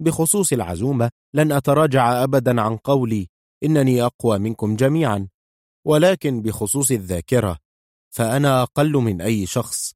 [0.02, 3.28] بخصوص العزومة لن أتراجع أبدا عن قولي
[3.64, 5.30] إنني أقوى منكم جميعا.
[5.86, 7.58] ولكن بخصوص الذاكرة
[8.10, 9.94] فأنا أقل من أي شخص.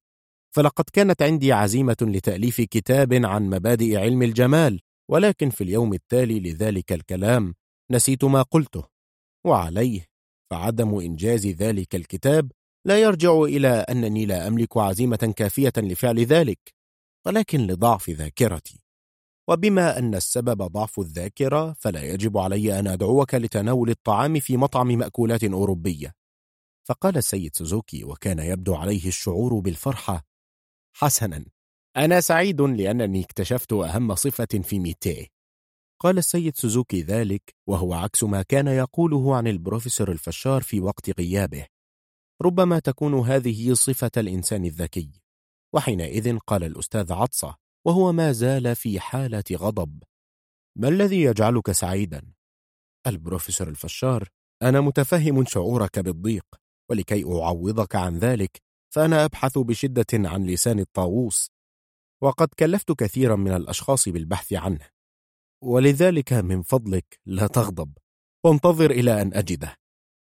[0.56, 4.82] فلقد كانت عندي عزيمة لتأليف كتاب عن مبادئ علم الجمال
[5.12, 7.56] ولكن في اليوم التالي لذلك الكلام
[7.91, 8.84] نسيت ما قلته.
[9.45, 10.06] وعليه
[10.52, 12.52] فعدم إنجاز ذلك الكتاب
[12.86, 16.60] لا يرجع إلى أنني لا أملك عزيمة كافية لفعل ذلك
[17.26, 18.84] ولكن لضعف ذاكرتي.
[19.50, 25.44] وبما أن السبب ضعف الذاكرة فلا يجب علي أن أدعوك لتناول الطعام في مطعم مأكولات
[25.44, 26.14] أوروبية.
[26.88, 30.26] فقال السيد سوزوكي وكان يبدو عليه الشعور بالفرحة
[30.96, 31.46] حسنا
[31.98, 35.28] أنا سعيد لأنني اكتشفت أهم صفة في ميتيه.
[36.00, 41.73] قال السيد سوزوكي ذلك وهو عكس ما كان يقوله عن البروفيسور الفشار في وقت غيابه.
[42.42, 45.22] ربما تكون هذه صفة الإنسان الذكي.
[45.74, 47.56] وحينئذ قال الأستاذ عطسة
[47.86, 50.04] وهو ما زال في حالة غضب.
[50.78, 52.34] ما الذي يجعلك سعيدا؟
[53.08, 54.30] البروفيسور الفشار
[54.62, 56.46] أنا متفهم شعورك بالضيق
[56.90, 58.62] ولكي أعوضك عن ذلك
[58.94, 61.52] فأنا أبحث بشدة عن لسان الطاووس.
[62.22, 64.90] وقد كلفت كثيرا من الأشخاص بالبحث عنه.
[65.64, 67.98] ولذلك من فضلك لا تغضب.
[68.46, 69.76] وانتظر إلى أن أجده.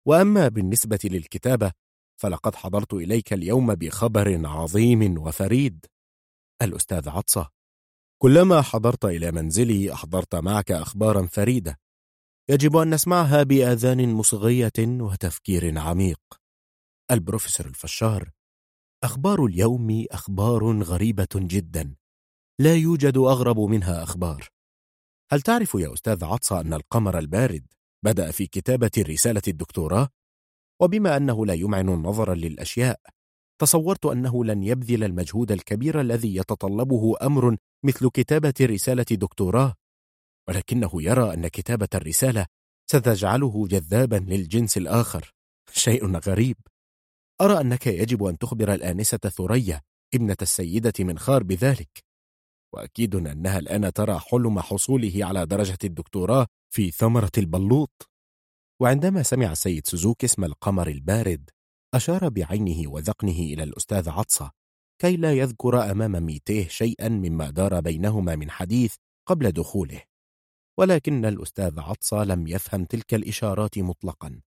[0.07, 1.72] وأما بالنسبة للكتابة
[2.15, 5.85] فلقد حضرت إليك اليوم بخبر عظيم وفريد.
[6.61, 7.49] الأستاذ عطسة
[8.17, 11.79] كلما حضرت إلى منزلي أحضرت معك أخبارا فريدة.
[12.49, 16.19] يجب أن نسمعها بآذان مصغية وتفكير عميق.
[17.11, 18.31] البروفيسور الفشار
[19.03, 21.95] أخبار اليوم أخبار غريبة جدا.
[22.59, 24.49] لا يوجد أغرب منها أخبار.
[25.31, 27.65] هل تعرف يا أستاذ عطسة أن القمر البارد
[28.05, 30.09] بدأ في كتابة رسالة الدكتوراه؟
[30.81, 32.99] وبما أنه لا يمعن نظرا للأشياء
[33.61, 39.73] تصورت أنه لن يبذل المجهود الكبير الذي يتطلبه أمر مثل كتابة رسالة دكتوراه.
[40.47, 42.45] ولكنه يرى أن كتابة الرسالة
[42.91, 45.31] ستجعله جذابا للجنس الآخر.
[45.72, 46.57] شيء غريب.
[47.41, 49.81] أرى أنك يجب أن تخبر الآنسة ثريا
[50.14, 52.03] ابنة السيدة منخار بذلك.
[52.73, 58.10] وأكيد أنها الآن ترى حلم حصوله على درجة الدكتوراه في ثمرة البلوط.
[58.81, 61.49] وعندما سمع السيد سوزوكي اسم القمر البارد
[61.93, 64.52] أشار بعينه وذقنه إلى الأستاذ عطسة
[65.02, 68.95] كي لا يذكر أمام ميتيه شيئا مما دار بينهما من حديث
[69.27, 70.02] قبل دخوله.
[70.80, 74.41] ولكن الأستاذ عطسة لم يفهم تلك الإشارات مطلقا.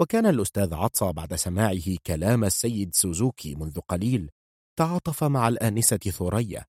[0.00, 4.30] وكان الأستاذ عطسة بعد سماعه كلام السيد سوزوكي منذ قليل
[4.78, 6.64] تعاطف مع الآنسة ثريا.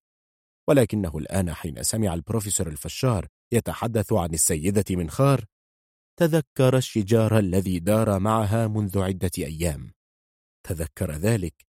[0.70, 5.46] ولكنه الآن حين سمع البروفيسور الفشار يتحدث عن السيدة منخار
[6.18, 9.92] تذكر الشجار الذي دار معها منذ عدة أيام.
[10.68, 11.66] تذكر ذلك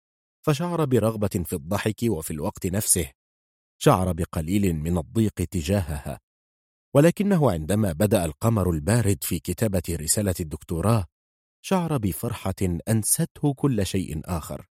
[0.46, 3.12] فشعر برغبة في الضحك وفي الوقت نفسه.
[3.78, 6.20] شعر بقليل من الضيق تجاهها.
[6.96, 11.06] ولكنه عندما بدأ القمر البارد في كتابة رسالة الدكتوراه
[11.62, 14.66] شعر بفرحة أنسته كل شيء آخر.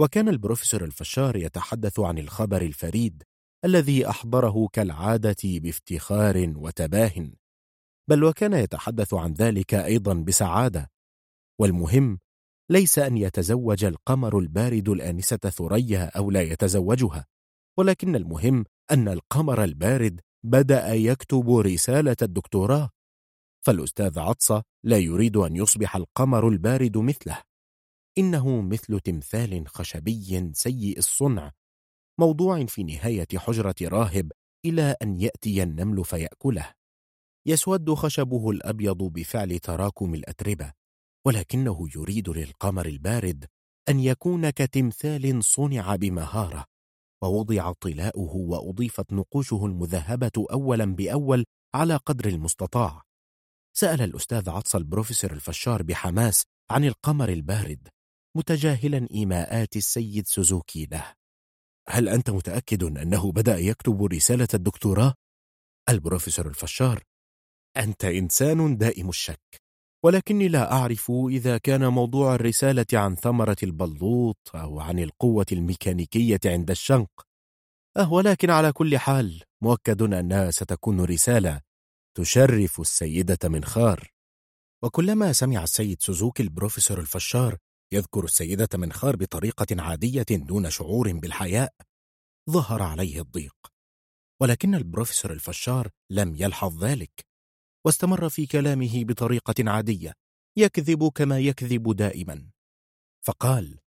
[0.00, 3.22] وكان البروفيسور الفشار يتحدث عن الخبر الفريد
[3.64, 7.30] الذي أحضره كالعادة بافتخار وتباه.
[8.08, 10.90] بل وكان يتحدث عن ذلك أيضا بسعادة.
[11.60, 12.18] والمهم
[12.70, 17.26] ليس أن يتزوج القمر البارد الآنسة ثريا أو لا يتزوجها
[17.78, 22.90] ولكن المهم أن القمر البارد بدأ يكتب رسالة الدكتوراه.
[23.66, 27.42] فالأستاذ عطسة لا يريد أن يصبح القمر البارد مثله.
[28.18, 31.52] إنه مثل تمثال خشبي سيء الصنع
[32.18, 34.32] موضوع في نهاية حجرة راهب
[34.64, 36.75] إلى أن يأتي النمل فيأكله.
[37.46, 40.72] يسود خشبه الأبيض بفعل تراكم الأتربة
[41.26, 43.44] ولكنه يريد للقمر البارد
[43.88, 46.64] أن يكون كتمثال صنع بمهارة
[47.22, 51.44] ووضع طلاؤه وأضيفت نقوشه المذهبة أولا بأول
[51.74, 53.02] على قدر المستطاع
[53.76, 57.88] سأل الأستاذ عطسة البروفيسور الفشار بحماس عن القمر البارد
[58.36, 61.14] متجاهلا إيماءات السيد سوزوكي له
[61.88, 65.14] هل أنت متأكد أنه بدأ يكتب رسالة الدكتوراه؟
[65.88, 67.02] البروفيسور الفشار
[67.76, 69.62] أنت إنسان دائم الشك.
[70.04, 76.70] ولكني لا أعرف إذا كان موضوع الرسالة عن ثمرة البلوط أو عن القوة الميكانيكية عند
[76.70, 77.26] الشنق.
[77.96, 81.60] أه ولكن على كل حال مؤكد أنها ستكون رسالة
[82.16, 84.10] تشرف السيدة منخار
[84.84, 87.56] وكلما سمع السيد سوزوكي البروفيسور الفشار
[87.92, 91.72] يذكر السيدة منخار بطريقة عادية دون شعور بالحياء
[92.50, 93.56] ظهر عليه الضيق.
[94.42, 97.26] ولكن البروفيسور الفشار لم يلحظ ذلك.
[97.86, 100.12] واستمر في كلامه بطريقة عادية
[100.56, 102.50] يكذب كما يكذب دائما.
[103.26, 103.78] فقال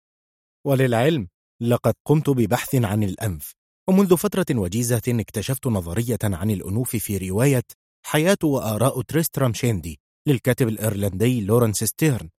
[0.65, 1.27] وللعلم
[1.61, 3.53] لقد قمت ببحث عن الأنف
[3.89, 7.63] ومنذ فترة وجيزة اكتشفت نظرية عن الأنوف في رواية
[8.05, 12.29] حياة وآراء تريسترام شيندي للكاتب الإيرلندي لورنس ستيرن.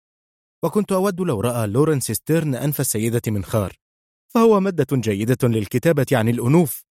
[0.65, 3.77] وكنت أود لو رأى لورنس ستيرن أنف السيدة منخار
[4.35, 6.85] فهو مادة جيدة للكتابة عن الأنوف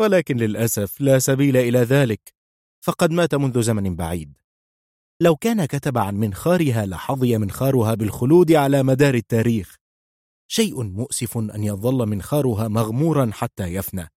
[0.00, 2.43] ولكن للأسف لا سبيل إلى ذلك.
[2.84, 4.32] فقد مات منذ زمن بعيد.
[5.20, 9.76] لو كان كتب عن منخارها لحظي منخارها بالخلود على مدار التاريخ.
[10.48, 14.08] شيء مؤسف أن يظل منخارها مغمورا حتى يفنى.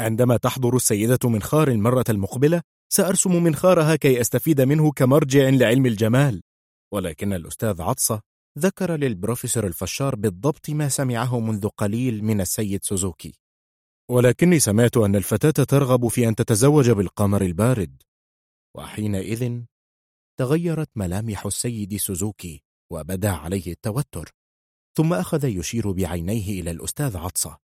[0.00, 2.62] عندما تحضر السيدة منخار المرة المقبلة
[2.92, 6.42] سأرسم منخارها كي أستفيد منه كمرجع لعلم الجمال.
[6.92, 8.20] ولكن الأستاذ عطسة
[8.58, 13.39] ذكر للبروفيسور الفشار بالضبط ما سمعه منذ قليل من السيد سوزوكي.
[14.10, 18.02] ولكني سمعت أن الفتاة ترغب في أن تتزوج بالقمر البارد.
[18.76, 19.62] وحينئذ
[20.38, 22.62] تغيرت ملامح السيد سوزوكي
[22.92, 24.30] وبدا عليه التوتر
[24.96, 27.58] ثم أخذ يشير بعينيه إلى الأستاذ عطسة.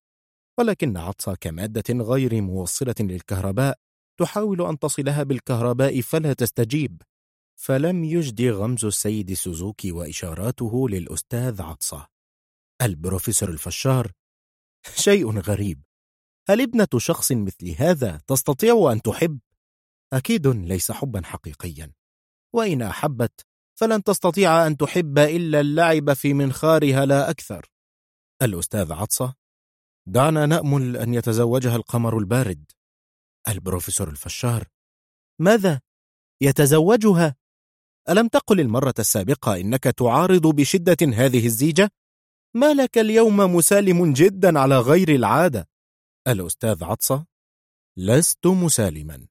[0.58, 3.78] ولكن عطسة كمادة غير موصلة للكهرباء
[4.20, 7.02] تحاول أن تصلها بالكهرباء فلا تستجيب.
[7.60, 12.06] فلم يجد غمز السيد سوزوكي وإشاراته للأستاذ عطسة.
[12.82, 14.12] البروفيسور الفشار
[14.96, 15.82] شيء غريب.
[16.48, 19.38] هل ابنة شخص مثل هذا تستطيع أن تحب؟
[20.12, 21.92] أكيد ليس حبا حقيقيا
[22.54, 23.46] وإن أحبت
[23.78, 27.66] فلن تستطيع أن تحب إلا اللعب في منخارها لا أكثر
[28.42, 29.34] الأستاذ عطسة
[30.08, 32.64] دعنا نأمل أن يتزوجها القمر البارد
[33.48, 34.68] البروفيسور الفشار
[35.40, 35.80] ماذا؟
[36.40, 37.36] يتزوجها؟
[38.08, 41.90] ألم تقل المرة السابقة إنك تعارض بشدة هذه الزيجة؟
[42.54, 45.68] ما لك اليوم مسالم جدا على غير العادة
[46.28, 47.26] الأستاذ عطسة؟
[47.98, 49.26] لست مسالما.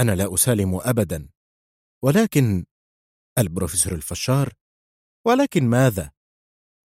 [0.00, 1.28] أنا لا أسالم أبدا.
[2.04, 2.64] ولكن
[3.38, 4.52] البروفيسور الفشار
[5.26, 6.10] ولكن ماذا؟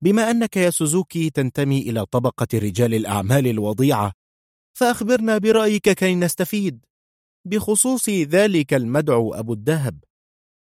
[0.04, 4.14] بما أنك يا سوزوكي تنتمي إلى طبقة رجال الأعمال الوضيعة
[4.78, 6.86] فأخبرنا برأيك كي نستفيد.
[7.48, 10.04] بخصوص ذلك المدعو أبو الذهب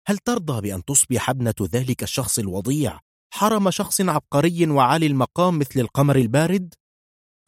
[0.06, 3.00] هل ترضى بأن تصبح ابنة ذلك الشخص الوضيع؟
[3.34, 6.74] حرم شخص عبقري وعالي المقام مثل القمر البارد؟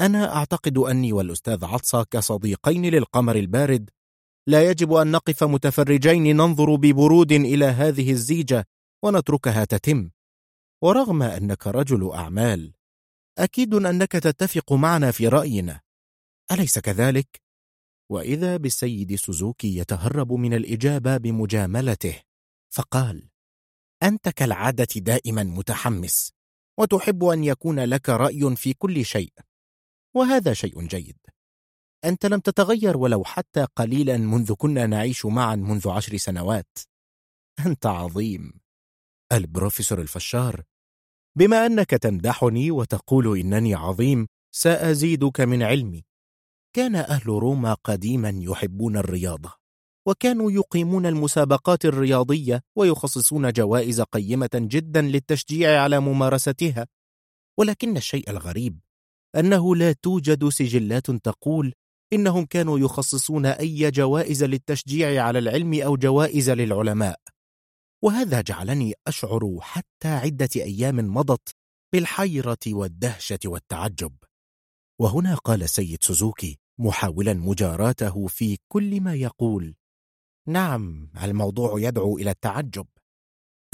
[0.00, 3.90] أنا أعتقد أني والأستاذ عطسة كصديقين للقمر البارد
[4.46, 8.66] لا يجب أن نقف متفرجين ننظر ببرود إلى هذه الزيجة
[9.04, 10.10] ونتركها تتم.
[10.82, 12.72] ورغم أنك رجل أعمال
[13.38, 15.80] أكيد أنك تتفق معنا في رأينا.
[16.52, 17.42] أليس كذلك؟
[18.10, 22.20] وإذا بالسيد سوزوكي يتهرب من الإجابة بمجاملته
[22.74, 23.28] فقال
[24.02, 26.32] أنت كالعادة دائما متحمس
[26.78, 29.32] وتحب أن يكون لك رأي في كل شيء.
[30.16, 31.16] وهذا شيء جيد.
[32.04, 36.78] أنت لم تتغير ولو حتى قليلا منذ كنا نعيش معا منذ عشر سنوات.
[37.66, 38.52] أنت عظيم.
[39.32, 40.62] البروفيسور الفشار
[41.38, 46.04] بما أنك تمدحني وتقول إنني عظيم سأزيدك من علمي.
[46.76, 49.52] كان أهل روما قديما يحبون الرياضة
[50.06, 56.86] وكانوا يقيمون المسابقات الرياضية ويخصصون جوائز قيمة جدا للتشجيع على ممارستها.
[57.58, 58.80] ولكن الشيء الغريب
[59.36, 61.72] أنه لا توجد سجلات تقول
[62.12, 67.20] إنهم كانوا يخصصون أي جوائز للتشجيع على العلم أو جوائز للعلماء.
[68.04, 71.48] وهذا جعلني أشعر حتى عدة أيام مضت
[71.92, 74.16] بالحيرة والدهشة والتعجب.
[75.00, 79.74] وهنا قال السيد سوزوكي محاولا مجاراته في كل ما يقول
[80.48, 82.86] نعم الموضوع يدعو إلى التعجب.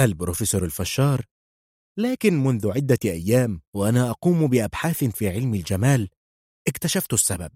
[0.01, 1.25] البروفيسور الفشار
[1.99, 6.09] لكن منذ عدة أيام وأنا أقوم بأبحاث في علم الجمال
[6.69, 7.51] اكتشفت السبب.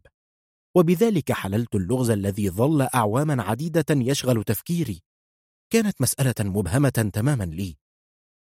[0.76, 5.02] وبذلك حللت اللغز الذي ظل أعواما عديدة يشغل تفكيري.
[5.72, 7.76] كانت مسألة مبهمة تماما لي.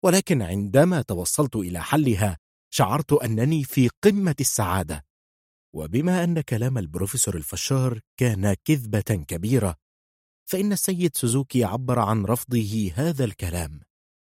[0.04, 2.38] ولكن عندما توصلت إلى حلها
[2.70, 5.04] شعرت أنني في قمة السعادة.
[5.74, 9.76] وبما أن كلام البروفيسور الفشار كان كذبة كبيرة
[10.50, 13.87] فإن السيد سوزوكي عبر عن رفضه هذا الكلام.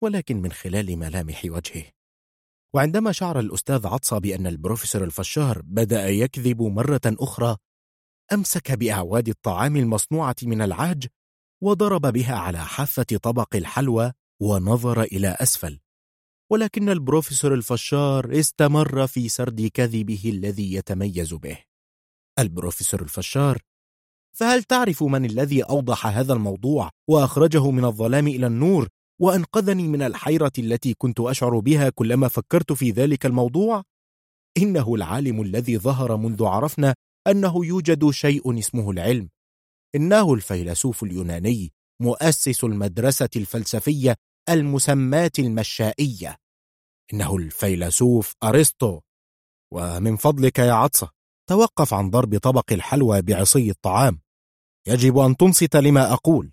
[0.04, 1.84] ولكن من خلال ملامح وجهه.
[2.76, 7.58] وعندما شعر الأستاذ عطسة بأن البروفيسور الفشار بدأ يكذب مرة أخرى
[8.34, 11.08] أمسك بأعواد الطعام المصنوعة من العاج
[11.64, 14.12] وضرب بها على حافة طبق الحلوى
[14.42, 15.80] ونظر إلى أسفل.
[16.52, 21.58] ولكن البروفيسور الفشار استمر في سرد كذبه الذي يتميز به.
[22.40, 23.62] البروفيسور الفشار
[24.38, 28.88] فهل تعرف من الذي أوضح هذا الموضوع وأخرجه من الظلام إلى النور
[29.22, 33.84] وأنقذني من الحيرة التي كنت أشعر بها كلما فكرت في ذلك الموضوع؟
[34.58, 36.96] إنه العالم الذي ظهر منذ عرفنا
[37.28, 39.30] أنه يوجد شيء اسمه العلم.
[39.96, 41.72] إنه الفيلسوف اليوناني
[42.02, 44.16] مؤسس المدرسة الفلسفية
[44.50, 46.38] المسماة المشائية.
[47.14, 49.00] إنه الفيلسوف أرسطو.
[49.74, 51.10] ومن فضلك يا عطسة
[51.50, 54.22] توقف عن ضرب طبق الحلوى بعصي الطعام.
[54.88, 56.52] يجب أن تنصت لما أقول.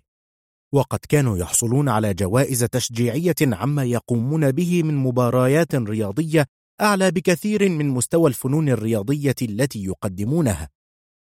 [0.73, 6.45] وقد كانوا يحصلون على جوائز تشجيعية عما يقومون به من مباريات رياضية
[6.81, 10.69] أعلى بكثير من مستوى الفنون الرياضية التي يقدمونها.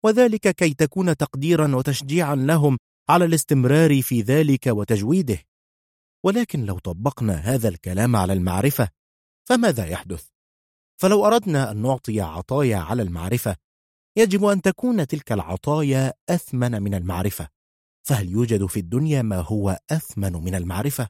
[0.03, 2.77] وذلك كي تكون تقديرا وتشجيعا لهم
[3.09, 5.39] على الاستمرار في ذلك وتجويده.
[6.25, 8.89] ولكن لو طبقنا هذا الكلام على المعرفة
[9.49, 10.27] فماذا يحدث؟
[11.01, 13.55] فلو أردنا أن نعطي عطايا على المعرفة
[14.17, 17.47] يجب أن تكون تلك العطايا أثمن من المعرفة.
[18.03, 21.07] فهل يوجد في الدنيا ما هو أثمن من المعرفة؟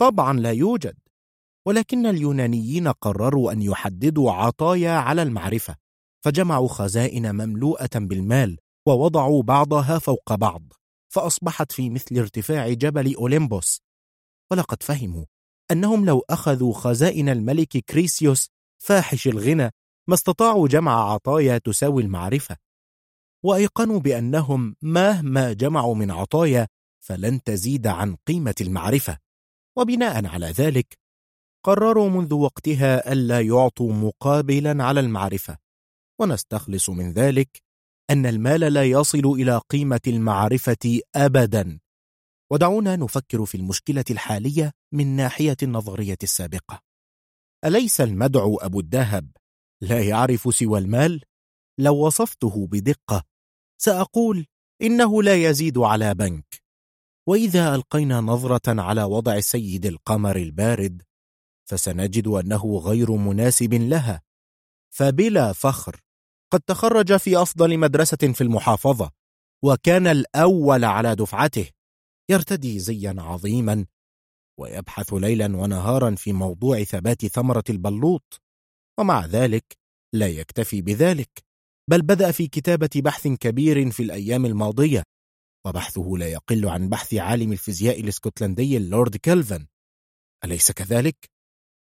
[0.00, 0.94] طبعا لا يوجد
[1.66, 5.76] ولكن اليونانيين قرروا أن يحددوا عطايا على المعرفة
[6.24, 8.58] فجمعوا خزائن مملوءة بالمال
[8.88, 10.62] ووضعوا بعضها فوق بعض
[11.08, 13.80] فأصبحت في مثل ارتفاع جبل أوليمبوس
[14.50, 15.24] ولقد فهموا
[15.70, 19.70] أنهم لو أخذوا خزائن الملك كريسيوس فاحش الغنى
[20.08, 22.56] ما استطاعوا جمع عطايا تساوي المعرفة
[23.44, 26.68] وأيقنوا بأنهم مهما جمعوا من عطايا
[27.04, 29.18] فلن تزيد عن قيمة المعرفة.
[29.78, 30.98] وبناء على ذلك
[31.64, 35.58] قرروا منذ وقتها ألا يعطوا مقابلا على المعرفة.
[36.20, 37.62] ونستخلص من ذلك
[38.10, 41.78] أن المال لا يصل إلى قيمة المعرفة أبدا.
[42.52, 46.80] ودعونا نفكر في المشكلة الحالية من ناحية النظرية السابقة.
[47.64, 49.30] أليس المدعو أبو الذهب
[49.80, 51.22] لا يعرف سوى المال؟
[51.78, 53.31] لو وصفته بدقة
[53.84, 54.46] سأقول
[54.82, 56.62] إنه لا يزيد على بنك.
[57.28, 61.02] وإذا ألقينا نظرة على وضع سيد القمر البارد
[61.68, 64.22] فسنجد أنه غير مناسب لها.
[64.94, 66.00] فبلا فخر
[66.52, 69.10] قد تخرج في أفضل مدرسة في المحافظة
[69.64, 71.70] وكان الأول على دفعته.
[72.30, 73.86] يرتدي زيا عظيما
[74.60, 78.40] ويبحث ليلا ونهارا في موضوع ثبات ثمرة البلوط.
[79.00, 79.78] ومع ذلك
[80.14, 81.51] لا يكتفي بذلك.
[81.90, 85.02] بل بدأ في كتابة بحث كبير في الأيام الماضية
[85.66, 89.66] وبحثه لا يقل عن بحث عالم الفيزياء الإسكتلندي اللورد كيلفن.
[90.44, 91.30] أليس كذلك؟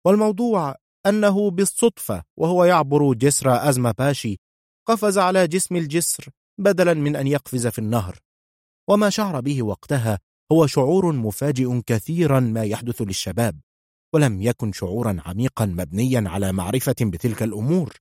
[0.06, 0.74] والموضوع
[1.06, 4.36] أنه بالصدفة وهو يعبر جسر أزمة باشي
[4.88, 6.28] قفز على جسم الجسر
[6.58, 8.18] بدلا من أن يقفز في النهر.
[8.90, 10.18] وما شعر به وقتها
[10.52, 13.60] هو شعور مفاجئ كثيرا ما يحدث للشباب
[14.14, 17.96] ولم يكن شعورا عميقا مبنيا على معرفة بتلك الأمور.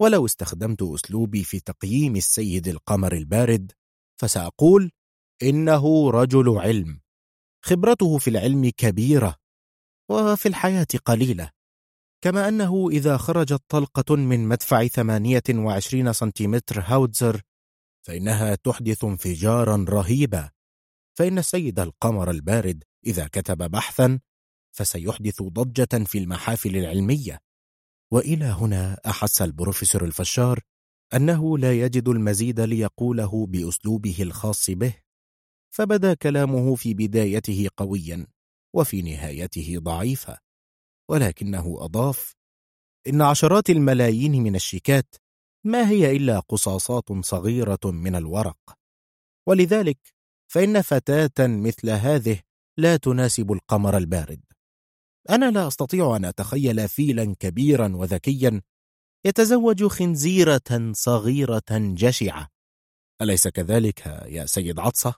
[0.00, 3.72] ولو استخدمت أسلوبي في تقييم السيد القمر البارد
[4.20, 4.90] فسأقول
[5.42, 7.00] إنه رجل علم.
[7.64, 9.36] خبرته في العلم كبيرة
[10.10, 11.50] وفي الحياة قليلة.
[12.24, 17.42] كما أنه إذا خرجت طلقة من مدفع 28 سنتيمتر هاودزر
[18.06, 20.50] فإنها تحدث انفجارا رهيبا.
[21.18, 24.20] فإن السيد القمر البارد إذا كتب بحثا
[24.76, 27.38] فسيحدث ضجة في المحافل العلمية.
[28.12, 30.60] وإلى هنا أحس البروفيسور الفشار
[31.14, 34.94] أنه لا يجد المزيد ليقوله بأسلوبه الخاص به
[35.70, 38.26] فبدا كلامه في بدايته قويا
[38.74, 40.38] وفي نهايته ضعيفا
[41.10, 42.34] ولكنه أضاف
[43.06, 45.14] إن عشرات الملايين من الشيكات
[45.64, 48.78] ما هي إلا قصاصات صغيرة من الورق
[49.46, 49.98] ولذلك
[50.52, 52.40] فإن فتاة مثل هذه
[52.78, 54.47] لا تناسب القمر البارد.
[55.30, 58.62] أنا لا أستطيع أن أتخيل فيلا كبيرا وذكيا
[59.24, 62.48] يتزوج خنزيرة صغيرة جشعة.
[63.22, 65.14] أليس كذلك يا سيد عطسة؟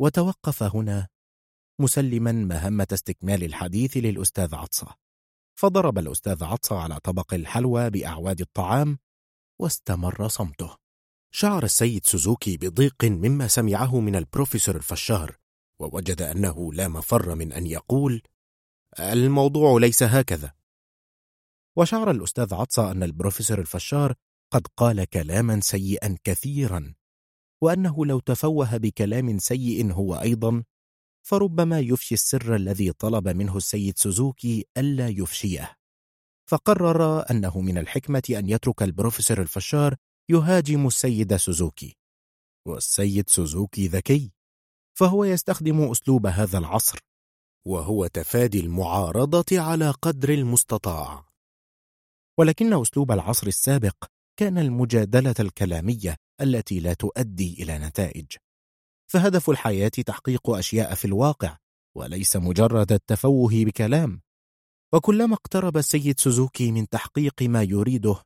[0.00, 1.08] وتوقف هنا
[1.80, 4.94] مسلما مهمة استكمال الحديث للأستاذ عطسة.
[5.58, 8.98] فضرب الأستاذ عطسة على طبق الحلوى بأعواد الطعام
[9.60, 10.76] واستمر صمته.
[11.34, 15.36] شعر السيد سوزوكي بضيق مما سمعه من البروفيسور الفشار
[15.80, 18.22] ووجد أنه لا مفر من أن يقول
[19.00, 20.52] الموضوع ليس هكذا.
[21.76, 24.14] وشعر الأستاذ عطسة أن البروفيسور الفشار
[24.52, 26.94] قد قال كلاما سيئا كثيرا
[27.62, 30.64] وأنه لو تفوه بكلام سيء هو أيضا
[31.22, 35.76] فربما يفشي السر الذي طلب منه السيد سوزوكي ألا يفشيه.
[36.50, 39.96] فقرر أنه من الحكمة أن يترك البروفيسور الفشار
[40.28, 41.96] يهاجم السيد سوزوكي.
[42.66, 44.32] والسيد سوزوكي ذكي
[44.98, 47.07] فهو يستخدم أسلوب هذا العصر.
[47.66, 51.28] وهو تفادي المعارضة على قدر المستطاع.
[52.38, 54.04] ولكن أسلوب العصر السابق
[54.38, 58.26] كان المجادلة الكلامية التي لا تؤدي إلى نتائج.
[59.10, 61.56] فهدف الحياة تحقيق أشياء في الواقع
[61.96, 64.20] وليس مجرد التفوه بكلام.
[64.94, 68.22] وكلما اقترب السيد سوزوكي من تحقيق ما يريده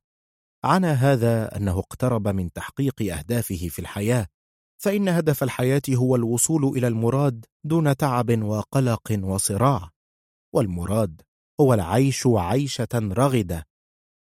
[0.65, 4.27] عنى هذا أنه اقترب من تحقيق أهدافه في الحياة
[4.83, 9.91] فإن هدف الحياة هو الوصول إلى المراد دون تعب وقلق وصراع.
[10.55, 11.23] والمراد
[11.61, 13.67] هو العيش عيشة رغدة.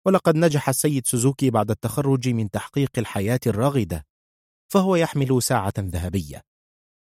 [0.06, 4.06] ولقد نجح السيد سوزوكي بعد التخرج من تحقيق الحياة الرغدة
[4.72, 6.42] فهو يحمل ساعة ذهبية.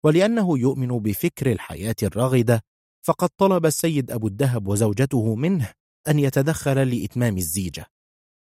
[0.05, 2.62] ولأنه يؤمن بفكر الحياة الرغدة
[3.07, 5.73] فقد طلب السيد أبو الدهب وزوجته منه
[6.09, 7.87] أن يتدخل لإتمام الزيجة.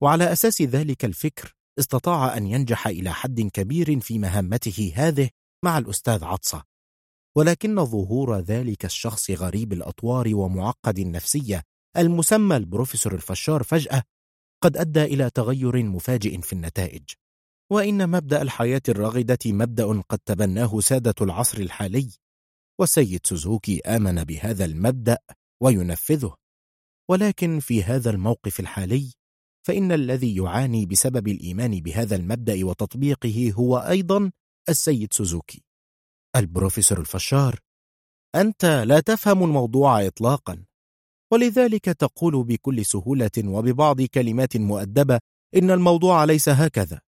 [0.02, 5.30] وعلى أساس ذلك الفكر استطاع أن ينجح إلى حد كبير في مهمته هذه
[5.66, 6.64] مع الأستاذ عطسة.
[7.38, 11.64] ولكن ظهور ذلك الشخص غريب الأطوار ومعقد النفسية
[11.98, 14.04] المسمى البروفيسور الفشار فجأة
[14.64, 17.04] قد أدى إلى تغير مفاجئ في النتائج.
[17.72, 22.12] وإن مبدأ الحياة الرغدة مبدأ قد تبناه سادة العصر الحالي.
[22.80, 25.18] والسيد سوزوكي آمن بهذا المبدأ
[25.64, 26.36] وينفذه.
[27.10, 29.14] ولكن في هذا الموقف الحالي
[29.68, 34.32] فإن الذي يعاني بسبب الإيمان بهذا المبدأ وتطبيقه هو أيضا
[34.70, 35.64] السيد سوزوكي.
[36.36, 37.60] البروفيسور الفشار.
[38.36, 40.64] أنت لا تفهم الموضوع إطلاقا
[41.34, 45.20] ولذلك تقول بكل سهولة وببعض كلمات مؤدبة
[45.56, 47.02] إن الموضوع ليس هكذا.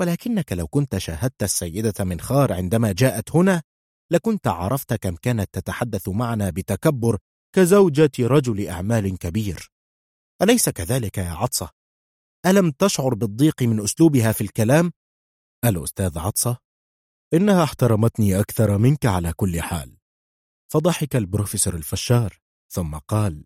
[0.00, 3.62] ولكنك لو كنت شاهدت السيدة منخار عندما جاءت هنا
[4.12, 7.18] لكنت عرفت كم كانت تتحدث معنا بتكبر
[7.54, 9.75] كزوجة رجل أعمال كبير.
[10.42, 11.70] أليس كذلك يا عطسة؟
[12.46, 14.92] ألم تشعر بالضيق من أسلوبها في الكلام؟
[15.64, 16.58] الأستاذ عطسة
[17.34, 19.96] إنها احترمتني أكثر منك على كل حال
[20.72, 22.40] فضحك البروفيسور الفشار
[22.72, 23.44] ثم قال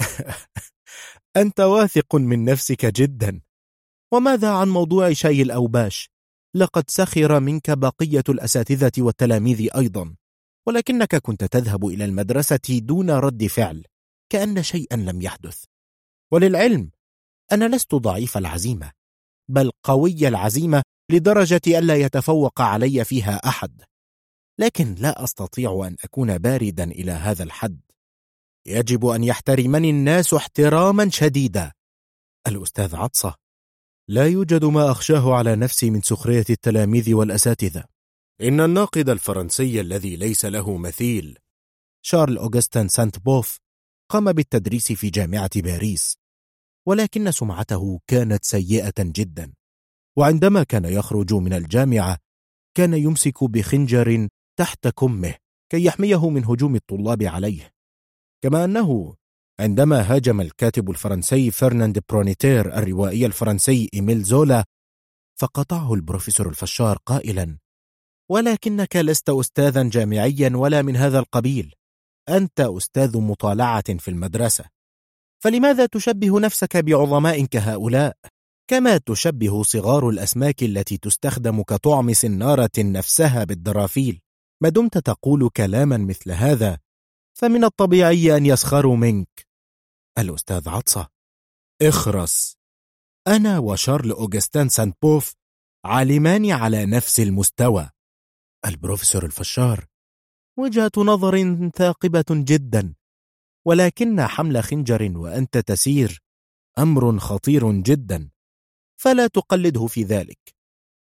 [1.42, 3.40] أنت واثق من نفسك جدا
[4.12, 6.10] وماذا عن موضوع شاي الأوباش؟
[6.54, 10.16] لقد سخر منك بقية الأساتذة والتلاميذ أيضا
[10.66, 13.84] ولكنك كنت تذهب إلى المدرسة دون رد فعل
[14.32, 15.64] كأن شيئا لم يحدث
[16.32, 16.90] وللعلم
[17.52, 18.92] أنا لست ضعيف العزيمة
[19.48, 23.82] بل قوي العزيمة لدرجة ألا يتفوق علي فيها أحد.
[24.58, 27.80] لكن لا أستطيع أن أكون باردا إلى هذا الحد.
[28.66, 31.72] يجب أن يحترمني الناس احتراما شديدا.
[32.46, 33.34] الأستاذ عطسة
[34.08, 37.84] لا يوجد ما أخشاه على نفسي من سخرية التلاميذ والأساتذة.
[38.40, 41.38] إن الناقد الفرنسي الذي ليس له مثيل.
[42.02, 43.58] شارل أوغستن سانت بوف
[44.10, 46.16] قام بالتدريس في جامعة باريس
[46.86, 49.52] ولكن سمعته كانت سيئة جدا
[50.16, 52.18] وعندما كان يخرج من الجامعة
[52.76, 54.28] كان يمسك بخنجر
[54.58, 55.34] تحت كمه
[55.70, 57.70] كي يحميه من هجوم الطلاب عليه.
[58.42, 59.16] كما أنه
[59.60, 64.64] عندما هاجم الكاتب الفرنسي فرناند برونيتير الروائي الفرنسي إيميل زولا
[65.40, 67.58] فقطعه البروفيسور الفشار قائلا
[68.30, 71.74] ولكنك لست أستاذا جامعيا ولا من هذا القبيل.
[72.28, 74.64] أنت أستاذ مطالعة في المدرسة.
[75.42, 78.16] فلماذا تشبه نفسك بعظماء كهؤلاء؟
[78.70, 84.20] كما تشبه صغار الأسماك التي تستخدم كطعم سنارة نفسها بالدرافيل.
[84.62, 86.78] ما دمت تقول كلاما مثل هذا؟
[87.38, 89.46] فمن الطبيعي أن يسخروا منك.
[90.18, 91.08] الأستاذ عطسة.
[91.82, 92.56] اخرس.
[93.28, 95.34] أنا وشارل أوغستان سانت بوف
[95.84, 97.90] عالمان على نفس المستوى.
[98.66, 99.87] البروفيسور الفشار.
[100.58, 102.94] وجهة نظر ثاقبة جدا.
[103.66, 106.22] ولكن حمل خنجر وأنت تسير
[106.78, 108.30] أمر خطير جدا.
[109.00, 110.38] فلا تقلده في ذلك.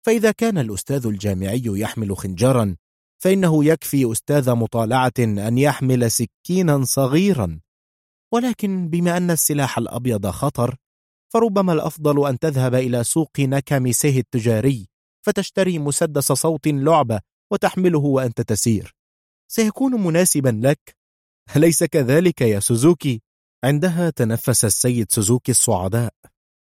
[0.06, 2.76] فإذا كان الأستاذ الجامعي يحمل خنجرا
[3.24, 7.60] فإنه يكفي أستاذ مطالعة أن يحمل سكينا صغيرا.
[8.32, 10.76] ولكن بما أن السلاح الأبيض خطر
[11.34, 14.88] فربما الأفضل أن تذهب إلى سوق نكاميسيه التجاري
[15.26, 17.20] فتشتري مسدس صوت لعبة
[17.52, 18.97] وتحمله وأنت تسير.
[19.48, 20.98] سيكون مناسبا لك.
[21.56, 23.22] أليس كذلك يا سوزوكي؟
[23.64, 26.14] عندها تنفس السيد سوزوكي الصعداء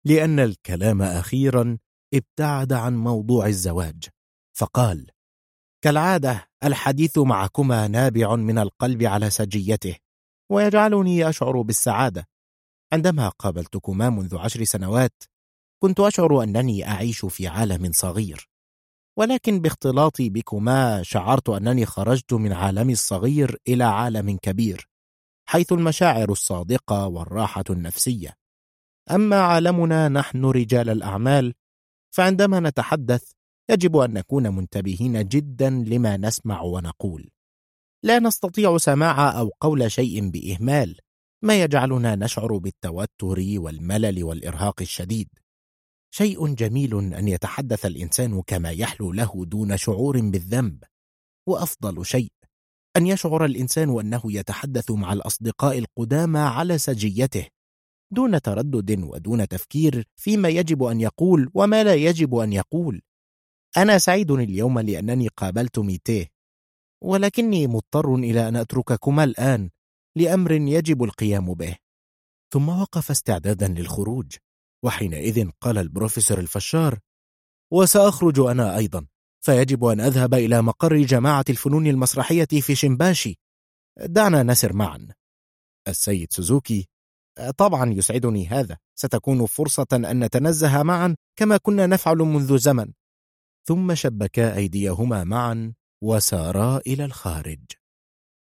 [0.07, 1.79] لأن الكلام أخيرا
[2.15, 4.09] ابتعد عن موضوع الزواج.
[4.57, 5.11] فقال
[5.85, 9.97] كالعادة الحديث معكما نابع من القلب على سجيته
[10.51, 12.29] ويجعلني أشعر بالسعادة.
[12.93, 15.23] عندما قابلتكما منذ عشر سنوات
[15.83, 18.54] كنت أشعر أنني أعيش في عالم صغير.
[19.17, 24.89] ولكن باختلاطي بكما شعرت أنني خرجت من عالمي الصغير إلى عالم كبير
[25.47, 28.37] حيث المشاعر الصادقة والراحة النفسية.
[29.11, 31.55] أما عالمنا نحن رجال الأعمال
[32.15, 33.33] فعندما نتحدث
[33.71, 37.31] يجب أن نكون منتبهين جدا لما نسمع ونقول.
[38.03, 40.99] لا نستطيع سماع أو قول شيء بإهمال
[41.43, 45.29] ما يجعلنا نشعر بالتوتر والملل والإرهاق الشديد.
[46.17, 50.85] شيء جميل أن يتحدث الإنسان كما يحلو له دون شعور بالذنب.
[51.49, 52.33] وأفضل شيء
[52.97, 57.47] أن يشعر الإنسان أنه يتحدث مع الأصدقاء القدامى على سجيته
[58.11, 63.03] دون تردد ودون تفكير فيما يجب أن يقول وما لا يجب أن يقول.
[63.77, 66.27] أنا سعيد اليوم لأنني قابلت ميتيه
[67.03, 69.71] ولكني مضطر إلى أن أترككما الآن
[70.17, 71.77] لأمر يجب القيام به.
[72.53, 74.37] ثم وقف استعدادا للخروج.
[74.85, 76.99] وحينئذ قال البروفيسور الفشار
[77.73, 79.07] وسأخرج أنا أيضا
[79.45, 83.39] فيجب أن أذهب إلى مقر جماعة الفنون المسرحية في شمباشي
[83.99, 85.09] دعنا نسر معا.
[85.89, 86.89] السيد سوزوكي
[87.57, 92.93] طبعا يسعدني هذا ستكون فرصة أن نتنزه معا كما كنا نفعل منذ زمن.
[93.67, 97.65] ثم شبكا أيديهما معا وسارا إلى الخارج.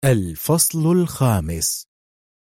[0.05, 1.87] الفصل الخامس.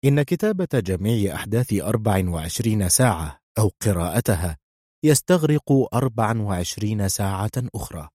[0.05, 4.59] إن كتابة جميع أحداث 24 ساعة أو قراءتها
[5.05, 8.09] يستغرق 24 ساعة أخرى.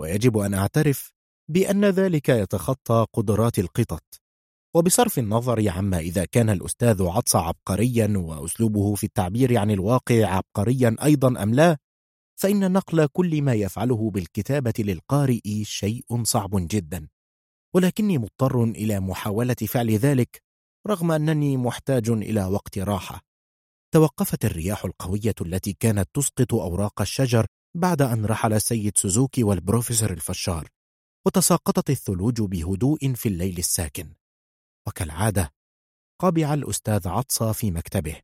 [0.00, 1.12] ويجب أن أعترف
[1.50, 4.04] بأن ذلك يتخطى قدرات القطط.
[4.74, 11.42] وبصرف النظر عما إذا كان الأستاذ عطس عبقريا وأسلوبه في التعبير عن الواقع عبقريا أيضا
[11.42, 11.76] أم لا
[12.40, 17.08] فإن نقل كل ما يفعله بالكتابة للقارئ شيء صعب جدا.
[17.74, 20.42] ولكني مضطر إلى محاولة فعل ذلك
[20.86, 23.25] رغم أنني محتاج إلى وقت راحة.
[23.94, 27.46] توقفت الرياح القوية التي كانت تسقط أوراق الشجر
[27.76, 30.68] بعد أن رحل السيد سوزوكي والبروفيسور الفشار
[31.26, 34.14] وتساقطت الثلوج بهدوء في الليل الساكن.
[34.88, 35.52] وكالعادة
[36.20, 38.20] قبع الأستاذ عطسة في مكتبه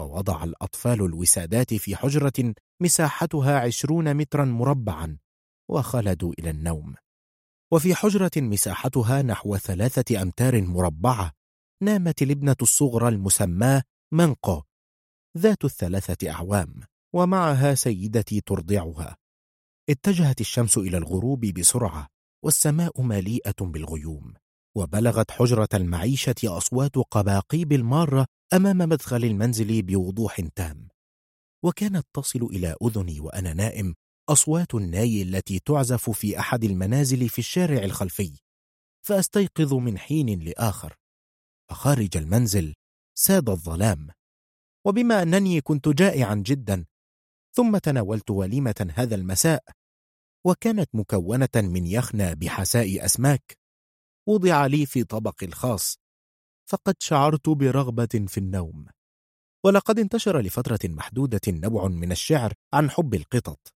[0.00, 5.18] ووضع الأطفال الوسادات في حجرة مساحتها عشرون مترا مربعا
[5.70, 6.94] وخلدوا إلى النوم.
[7.72, 11.32] وفي حجرة مساحتها نحو ثلاثة أمتار مربعة
[11.82, 13.82] نامت الابنة الصغرى المسماة
[14.12, 14.62] منقو
[15.38, 16.80] ذات الثلاثة أعوام
[17.14, 19.16] ومعها سيدتي ترضعها.
[19.90, 22.08] اتجهت الشمس إلى الغروب بسرعة
[22.44, 24.34] والسماء مليئة بالغيوم
[24.76, 30.88] وبلغت حجرة المعيشة أصوات قباقيب المارة أمام مدخل المنزل بوضوح تام.
[31.64, 33.94] وكانت تصل إلى أذني وأنا نائم
[34.28, 38.32] أصوات الناي التي تعزف في أحد المنازل في الشارع الخلفي.
[39.06, 40.94] فأستيقظ من حين لآخر.
[41.70, 42.74] فخارج المنزل
[43.18, 44.08] ساد الظلام
[44.86, 46.84] وبما أنني كنت جائعا جدا
[47.56, 49.64] ثم تناولت وليمة هذا المساء
[50.46, 53.58] وكانت مكونة من يخنى بحساء أسماك
[54.28, 55.98] وضع لي في طبق الخاص
[56.66, 58.86] فقد شعرت برغبة في النوم.
[59.64, 63.74] ولقد انتشر لفترة محدودة نبع من الشعر عن حب القطط.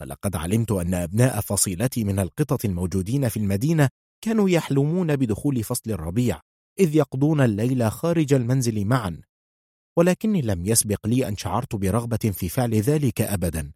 [0.00, 3.88] فلقد علمت أن أبناء فصيلتي من القطط الموجودين في المدينة
[4.24, 6.40] كانوا يحلمون بدخول فصل الربيع
[6.78, 9.22] إذ يقضون الليل خارج المنزل معا.
[10.00, 13.72] ولكني لم يسبق لي أن شعرت برغبة في فعل ذلك أبدا.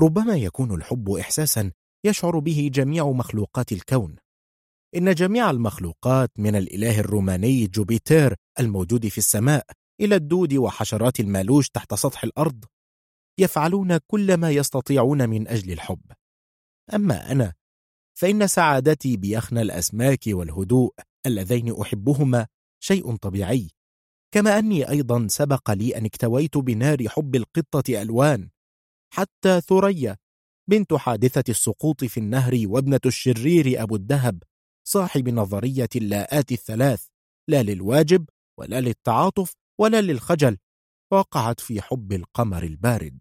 [0.00, 1.72] ربما يكون الحب إحساسا
[2.06, 4.16] يشعر به جميع مخلوقات الكون.
[4.96, 9.66] إن جميع المخلوقات من الإله الروماني جوبيتر الموجود في السماء
[10.00, 12.64] إلى الدود وحشرات المالوش تحت سطح الأرض
[13.38, 16.12] يفعلون كل ما يستطيعون من أجل الحب.
[16.94, 17.52] أما أنا
[18.18, 20.94] فإن سعادتي بيخن الأسماك والهدوء
[21.26, 22.46] اللذين أحبهما
[22.80, 23.70] شيء طبيعي.
[24.34, 28.50] كما أني أيضا سبق لي أن اكتويت بنار حب القطة ألوان.
[29.12, 30.16] حتى ثريا
[30.70, 34.42] بنت حادثة السقوط في النهر وابنة الشرير أبو الدهب
[34.86, 37.06] صاحب نظرية اللاءات الثلاث
[37.48, 38.28] لا للواجب
[38.58, 40.56] ولا للتعاطف ولا للخجل
[41.12, 43.18] وقعت في حب القمر البارد.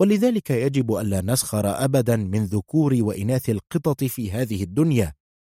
[0.00, 5.14] ولذلك يجب ألا نسخر أبدا من ذكور وإناث القطط في هذه الدنيا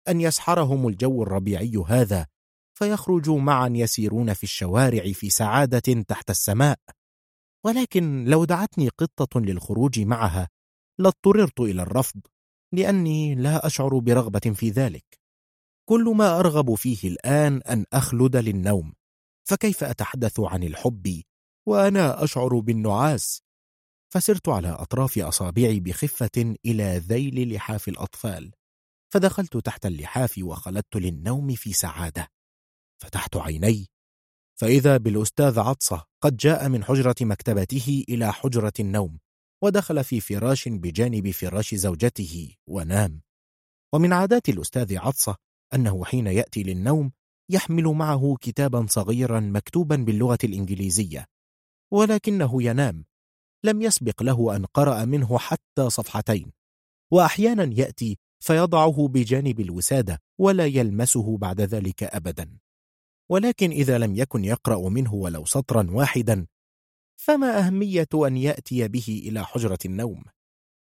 [0.08, 2.26] أن يسحرهم الجو الربيعي هذا
[2.78, 6.78] فيخرجوا معا يسيرون في الشوارع في سعادة تحت السماء.
[7.64, 10.48] ولكن لو دعتني قطة للخروج معها
[10.98, 12.20] لاضطررت إلى الرفض
[12.72, 15.20] لأني لا أشعر برغبة في ذلك.
[15.88, 18.92] كل ما أرغب فيه الآن أن أخلد للنوم.
[19.48, 21.22] فكيف أتحدث عن الحب
[21.66, 23.42] وأنا أشعر بالنعاس؟
[24.14, 28.52] فسرت على أطراف أصابعي بخفة إلى ذيل لحاف الأطفال.
[29.12, 32.35] فدخلت تحت اللحاف وخلدت للنوم في سعادة.
[33.02, 33.86] فتحت عيني.
[34.60, 39.18] فإذا بالأستاذ عطسة قد جاء من حجرة مكتبته إلى حجرة النوم
[39.62, 43.20] ودخل في فراش بجانب فراش زوجته ونام.
[43.94, 45.36] ومن عادات الأستاذ عطسة
[45.74, 47.12] أنه حين يأتي للنوم
[47.50, 51.26] يحمل معه كتابا صغيرا مكتوبا باللغة الإنجليزية
[51.92, 53.04] ولكنه ينام.
[53.64, 56.52] لم يسبق له أن قرأ منه حتى صفحتين.
[57.10, 62.58] وأحيانا يأتي فيضعه بجانب الوسادة ولا يلمسه بعد ذلك أبدا.
[63.28, 66.46] ولكن إذا لم يكن يقرأ منه ولو سطرا واحدا
[67.16, 70.24] فما أهمية أن يأتي به إلى حجرة النوم؟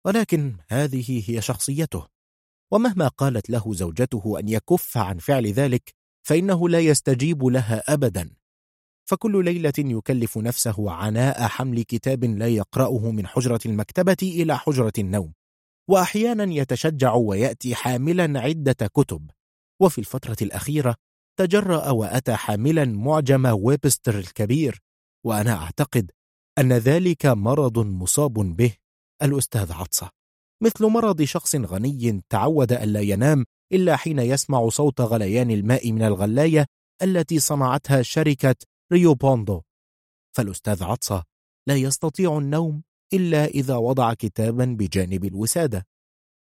[0.06, 2.08] ولكن هذه هي شخصيته
[2.72, 5.94] ومهما قالت له زوجته أن يكف عن فعل ذلك
[6.24, 8.30] فإنه لا يستجيب لها أبدا.
[9.06, 15.34] فكل ليلة يكلف نفسه عناء حمل كتاب لا يقرأه من حجرة المكتبة إلى حجرة النوم
[15.90, 19.32] وأحيانا يتشجع ويأتي حاملا عدة كتب.
[19.80, 20.96] وفي الفترة الأخيرة
[21.38, 24.82] تجرأ وأتى حاملا معجم ويبستر الكبير
[25.26, 26.12] وأنا أعتقد
[26.60, 28.76] أن ذلك مرض مصاب به.
[29.24, 30.10] الأستاذ عطسة
[30.64, 36.66] مثل مرض شخص غني تعود ألا ينام إلا حين يسمع صوت غليان الماء من الغلاية
[37.04, 38.56] التي صنعتها شركة
[38.94, 39.62] ريو بوندو.
[40.36, 41.24] فالأستاذ عطسة
[41.68, 42.84] لا يستطيع النوم
[43.14, 45.88] إلا إذا وضع كتابا بجانب الوسادة.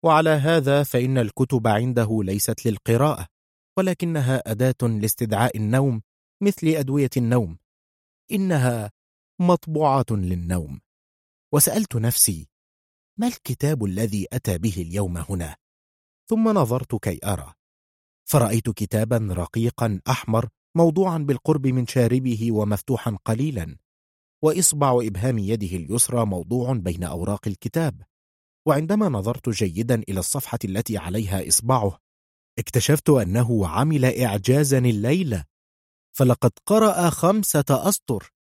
[0.03, 3.34] وعلى هذا فإن الكتب عنده ليست للقراءة.
[3.77, 6.01] ولكنها أداة لاستدعاء النوم
[6.41, 7.57] مثل أدوية النوم.
[8.31, 8.91] إنها
[9.41, 10.81] مطبوعة للنوم.
[11.53, 12.47] وسألت نفسي
[13.19, 15.55] ما الكتاب الذي أتى به اليوم هنا؟
[16.29, 17.53] ثم نظرت كي أرى.
[18.29, 23.77] فرأيت كتابا رقيقا أحمر موضوعا بالقرب من شاربه ومفتوحا قليلا.
[24.43, 28.01] وإصبع إبهام يده اليسرى موضوع بين أوراق الكتاب.
[28.67, 32.04] وعندما نظرت جيدا إلى الصفحة التي عليها إصبعه
[32.59, 35.45] اكتشفت أنه عمل إعجازا الليلة
[36.17, 38.31] فلقد قرأ خمسة أسطر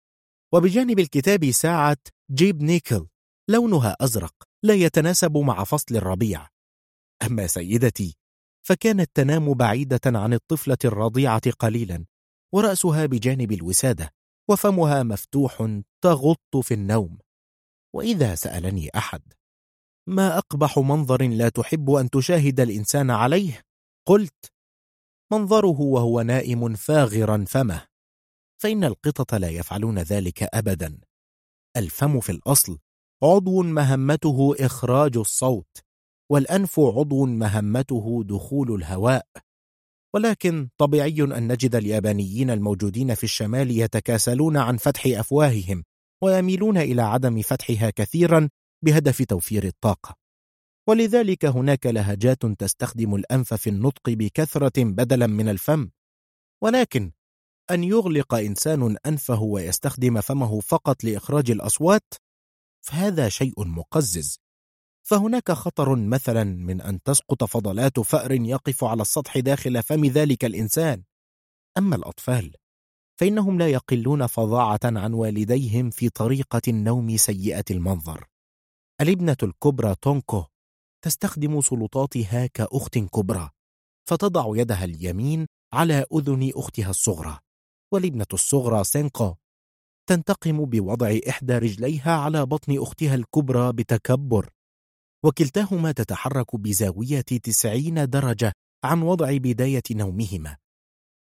[0.55, 1.97] وبجانب الكتاب ساعة
[2.31, 3.07] جيب نيكل
[3.51, 4.35] لونها أزرق
[4.65, 6.49] لا يتناسب مع فصل الربيع.
[7.27, 8.17] أما سيدتي
[8.67, 12.05] فكانت تنام بعيدة عن الطفلة الرضيعة قليلا
[12.55, 14.11] ورأسها بجانب الوسادة
[14.51, 17.19] وفمها مفتوح تغط في النوم.
[17.95, 19.23] وإذا سألني أحد
[20.09, 23.63] ما أقبح منظر لا تحب أن تشاهد الإنسان عليه؟
[24.07, 24.53] قلت
[25.33, 27.87] منظره وهو نائم فاغرا فمه
[28.63, 30.99] فإن القطط لا يفعلون ذلك أبدا.
[31.77, 32.79] الفم في الأصل
[33.23, 35.85] عضو مهمته إخراج الصوت
[36.31, 39.27] والأنف عضو مهمته دخول الهواء.
[40.15, 45.85] ولكن طبيعي أن نجد اليابانيين الموجودين في الشمال يتكاسلون عن فتح أفواههم
[46.23, 48.49] ويميلون إلى عدم فتحها كثيرا
[48.85, 50.24] بهدف توفير الطاقة.
[50.89, 55.91] ولذلك هناك لهجات تستخدم الأنف في النطق بكثرة بدلا من الفم.
[56.63, 57.13] ولكن
[57.71, 62.15] أن يغلق إنسان أنفه ويستخدم فمه فقط لإخراج الأصوات
[62.81, 64.39] فهذا شيء مقزز.
[65.03, 71.03] فهناك خطر مثلا من أن تسقط فضلات فأر يقف على السطح داخل فم ذلك الإنسان.
[71.79, 72.55] أما الأطفال
[73.21, 78.25] فإنهم لا يقلون فظاعة عن والديهم في طريقة النوم سيئة المنظر.
[79.01, 80.45] الابنة الكبرى تونكو
[81.05, 83.51] تستخدم سلطاتها كأخت كبرى
[84.09, 87.39] فتضع يدها اليمين على أذن أختها الصغرى
[87.93, 89.35] والابنة الصغرى سينكو
[90.09, 94.51] تنتقم بوضع إحدى رجليها على بطن أختها الكبرى بتكبر
[95.25, 98.53] وكلتاهما تتحرك بزاوية تسعين درجة
[98.85, 100.57] عن وضع بداية نومهما.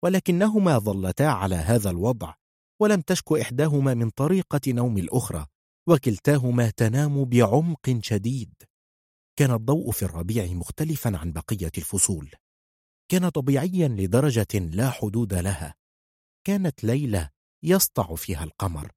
[0.03, 2.34] ولكنهما ظلتا على هذا الوضع
[2.81, 5.45] ولم تشك إحداهما من طريقة نوم الأخرى
[5.89, 8.69] وكلتاهما تنام بعمق شديد.
[9.40, 12.32] كان الضوء في الربيع مختلفا عن بقية الفصول.
[13.11, 15.76] كان طبيعيا لدرجة لا حدود لها.
[16.48, 17.30] كانت ليلة
[17.64, 18.91] يسطع فيها القمر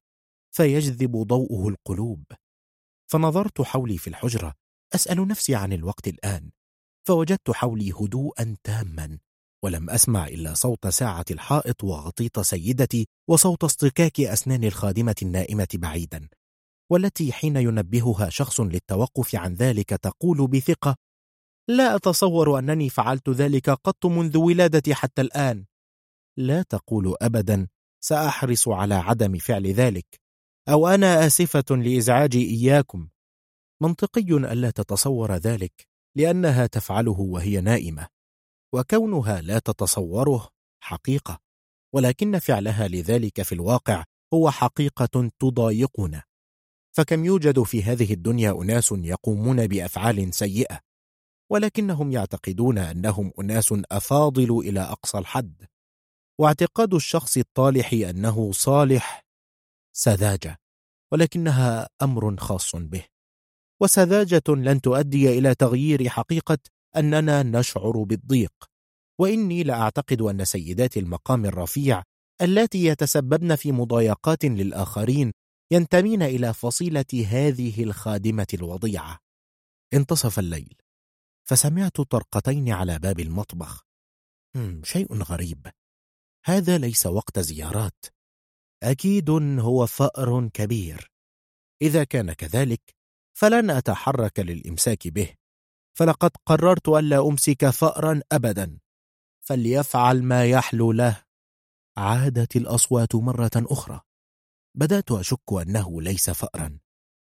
[0.55, 2.25] فيجذب ضوءه القلوب.
[3.11, 4.55] فنظرت حولي في الحجرة
[4.95, 6.51] أسأل نفسي عن الوقت الآن.
[7.07, 9.19] فوجدت حولي هدوءا تاما
[9.65, 16.29] ولم أسمع إلا صوت ساعة الحائط وغطيط سيدتي وصوت اصطكاك أسنان الخادمة النائمة بعيدا.
[16.93, 20.97] والتي حين ينبهها شخص للتوقف عن ذلك تقول بثقة
[21.69, 25.65] لا أتصور أنني فعلت ذلك قط منذ ولادتي حتى الآن.
[26.39, 27.69] لا تقول أبدا
[28.05, 30.21] سأحرص على عدم فعل ذلك
[30.69, 33.09] أو أنا آسفة لإزعاجي إياكم.
[33.83, 38.09] منطقي ألا تتصور ذلك لأنها تفعله وهي نائمة
[38.75, 40.49] وكونها لا تتصوره
[40.83, 41.39] حقيقة
[41.95, 44.05] ولكن فعلها لذلك في الواقع
[44.35, 46.23] هو حقيقة تضايقنا.
[46.93, 50.81] فكم يوجد في هذه الدنيا أناس يقومون بأفعال سيئة
[51.51, 55.67] ولكنهم يعتقدون أنهم أناس أفاضل إلى أقصى الحد.
[56.41, 59.25] واعتقاد الشخص الطالح أنه صالح
[59.97, 60.57] سذاجة
[61.13, 63.05] ولكنها أمر خاص به.
[63.81, 66.59] وسذاجة لن تؤدي إلى تغيير حقيقة
[66.97, 68.53] أننا نشعر بالضيق
[69.21, 72.03] وإني لأعتقد أن سيدات المقام الرفيع
[72.43, 75.33] اللاتي يتسببن في مضايقات للآخرين
[75.73, 79.19] ينتمين إلى فصيلة هذه الخادمة الوضيعة.
[79.95, 80.75] انتصف الليل.
[81.49, 83.87] فسمعت طرقتين على باب المطبخ.
[84.83, 85.67] شيء غريب.
[86.45, 88.05] هذا ليس وقت زيارات.
[88.83, 89.31] أكيد
[89.61, 91.11] هو فأر كبير.
[91.83, 92.97] إذا كان كذلك
[93.33, 95.35] فلن أتحرك للإمساك به.
[95.99, 98.79] فلقد قررت ألا أمسك فأرا أبدا.
[99.41, 101.25] فليفعل ما يحلو له.
[101.97, 104.01] عادت الأصوات مرة أخرى.
[104.75, 106.79] بدأت أشك أنه ليس فأرا.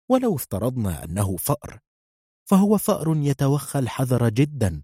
[0.09, 1.79] ولو افترضنا أنه فأر
[2.49, 4.83] فهو فأر يتوخى الحذر جدا.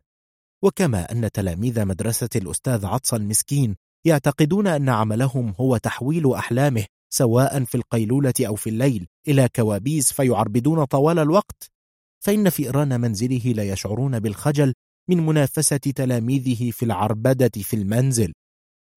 [0.64, 7.76] وكما أن تلاميذ مدرسة الأستاذ عطس المسكين يعتقدون أن عملهم هو تحويل أحلامه سواء في
[7.76, 11.72] القيلولة أو في الليل إلى كوابيس فيعربدون طوال الوقت.
[12.20, 14.74] فإن فئران منزله لا يشعرون بالخجل
[15.10, 18.34] من منافسة تلاميذه في العربدة في المنزل.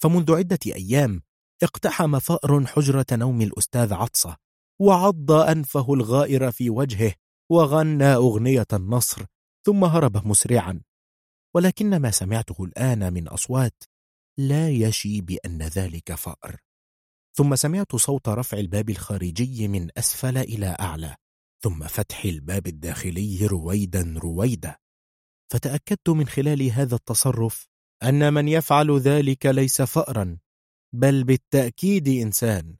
[0.02, 1.22] فمنذ عدة أيام
[1.62, 4.36] اقتحم فأر حجرة نوم الأستاذ عطسة
[4.80, 7.14] وعض أنفه الغائر في وجهه
[7.50, 9.24] وغنى أغنية النصر
[9.66, 10.80] ثم هرب مسرعا.
[11.54, 13.84] ولكن ما سمعته الآن من أصوات
[14.38, 16.56] لا يشي بأن ذلك فأر.
[17.36, 21.16] ثم سمعت صوت رفع الباب الخارجي من أسفل إلى أعلى
[21.62, 24.76] ثم فتح الباب الداخلي رويدا رويدا.
[25.52, 27.68] فتأكدت من خلال هذا التصرف
[28.02, 30.38] أن من يفعل ذلك ليس فأرا.
[30.94, 32.76] بل بالتأكيد إنسان.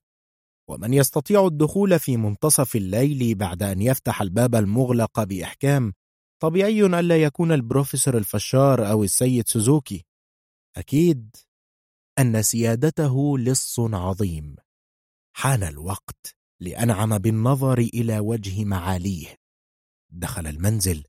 [0.68, 5.93] ومن يستطيع الدخول في منتصف الليل بعد أن يفتح الباب المغلق بإحكام
[6.43, 10.05] طبيعي ألا يكون البروفيسور الفشار أو السيد سوزوكي.
[10.76, 11.36] أكيد
[12.18, 14.56] أن سيادته لص عظيم.
[15.36, 19.36] حان الوقت لأنعم بالنظر إلى وجه معاليه.
[20.12, 21.05] دخل المنزل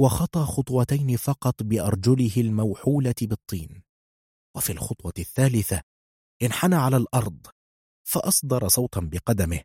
[0.00, 3.82] وخطى خطوتين فقط بأرجله الموحولة بالطين.
[4.56, 5.82] وفي الخطوة الثالثة
[6.42, 7.46] انحنى على الأرض.
[8.08, 9.60] فأصدر صوتا بقدمه.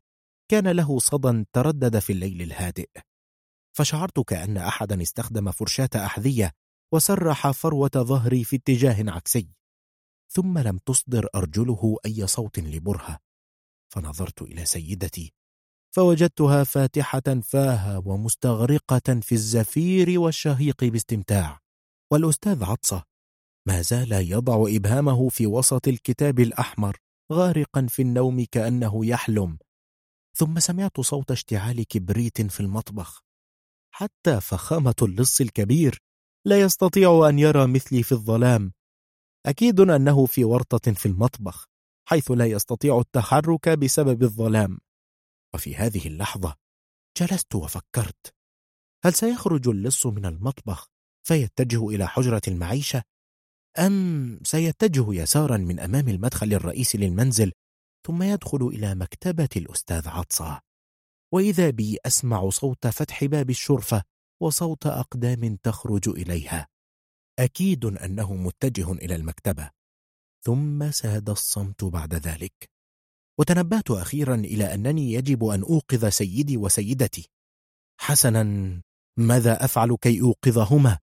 [0.52, 2.90] كان له صدى تردد في الليل الهادئ.
[3.78, 6.52] فشعرت كأن أحدا استخدم فرشاة أحذية
[6.92, 9.50] وسرح فروة ظهري في اتجاه عكسي.
[10.30, 13.20] ثم لم تصدر أرجله أي صوت لبرهة.
[13.90, 15.34] فنظرت إلى سيدتي.
[15.96, 21.60] فوجدتها فاتحة فاها ومستغرقة في الزفير والشهيق باستمتاع.
[22.12, 23.04] والأستاذ عطسة
[23.68, 26.98] ما زال يضع إبهامه في وسط الكتاب الأحمر
[27.34, 29.58] غارقا في النوم كأنه يحلم.
[30.38, 33.24] ثم سمعت صوت اشتعال كبريت في المطبخ.
[33.92, 36.02] حتى فخامة اللص الكبير
[36.46, 38.74] لا يستطيع أن يرى مثلي في الظلام.
[39.46, 41.66] أكيد أنه في ورطة في المطبخ
[42.08, 44.80] حيث لا يستطيع التحرك بسبب الظلام.
[45.54, 46.56] وفي هذه اللحظة
[47.18, 48.36] جلست وفكرت.
[49.04, 50.88] هل سيخرج اللص من المطبخ
[51.28, 53.04] فيتجه إلى حجرة المعيشة؟
[53.80, 57.52] أم سيتجه يسارا من أمام المدخل الرئيسي للمنزل
[58.08, 60.62] ثم يدخل إلى مكتبة الأستاذ عطسة.
[61.34, 64.04] وإذا بي أسمع صوت فتح باب الشرفة
[64.42, 66.68] وصوت أقدام تخرج إليها.
[67.40, 69.70] أكيد أنه متجه إلى المكتبة.
[70.46, 72.70] ثم ساد الصمت بعد ذلك.
[73.40, 77.30] وتنبهت أخيرا إلى أنني يجب أن أوقظ سيدي وسيدتي.
[78.02, 78.44] حسنا
[79.20, 81.00] ماذا أفعل كي أوقظهما؟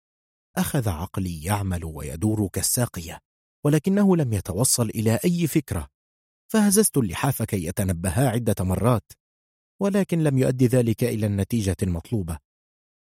[0.57, 3.19] أخذ عقلي يعمل ويدور كالساقية
[3.65, 5.89] ولكنه لم يتوصل إلى أي فكرة.
[6.53, 9.13] فهززت اللحاف كي يتنبها عدة مرات
[9.81, 12.39] ولكن لم يؤدي ذلك إلى النتيجة المطلوبة.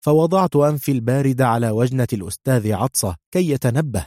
[0.04, 4.06] فوضعت أنفي البارد على وجنة الأستاذ عطسة كي يتنبه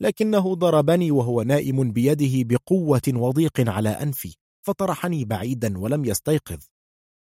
[0.00, 4.34] لكنه ضربني وهو نائم بيده بقوة وضيق على أنفي
[4.66, 6.64] فطرحني بعيدا ولم يستيقظ.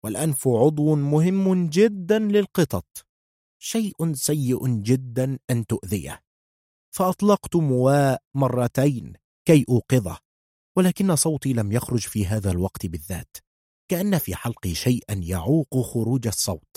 [0.05, 3.07] والأنف عضو مهم جدا للقطط.
[3.65, 6.23] شيء سيء جدا أن تؤذيه.
[6.95, 9.13] فأطلقت مواء مرتين
[9.45, 10.19] كي أوقظه
[10.77, 13.37] ولكن صوتي لم يخرج في هذا الوقت بالذات
[13.91, 16.77] كأن في حلقي شيئا يعوق خروج الصوت.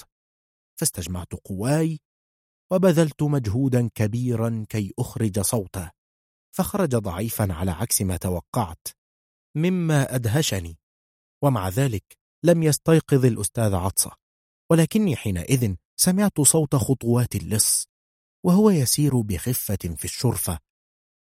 [0.79, 1.99] فاستجمعت قواي
[2.71, 5.91] وبذلت مجهودا كبيرا كي أخرج صوته.
[6.55, 8.87] فخرج ضعيفا على عكس ما توقعت
[9.57, 10.77] مما أدهشني
[11.43, 14.11] ومع ذلك لم يستيقظ الأستاذ عطسة
[14.71, 17.87] ولكني حينئذ سمعت صوت خطوات اللص
[18.45, 20.59] وهو يسير بخفة في الشرفة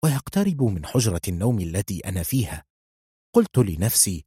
[0.04, 2.64] ويقترب من حجرة النوم التي أنا فيها.
[3.34, 4.24] قلت لنفسي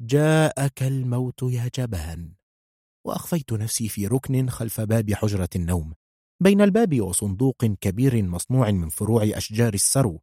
[0.00, 2.34] جاءك الموت يا جبان.
[3.06, 5.94] وأخفيت نفسي في ركن خلف باب حجرة النوم
[6.42, 10.20] بين الباب وصندوق كبير مصنوع من فروع أشجار السرو.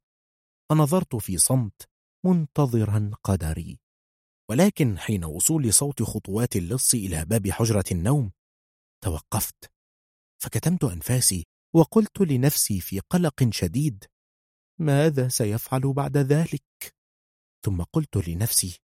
[0.70, 1.90] فنظرت في صمت
[2.26, 3.80] منتظرا قدري.
[4.50, 8.32] ولكن حين وصول صوت خطوات اللص إلى باب حجرة النوم
[9.06, 9.72] توقفت
[10.44, 11.46] فكتمت أنفاسي
[11.76, 14.06] وقلت لنفسي في قلق شديد
[14.80, 16.96] ماذا سيفعل بعد ذلك؟
[17.66, 18.80] ثم قلت لنفسي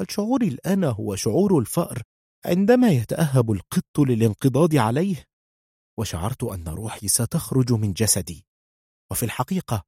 [0.00, 2.02] هل شعوري الآن هو شعور الفأر
[2.46, 5.24] عندما يتأهب القط للانقضاض عليه؟
[5.98, 8.46] وشعرت أن روحي ستخرج من جسدي
[9.10, 9.82] وفي الحقيقة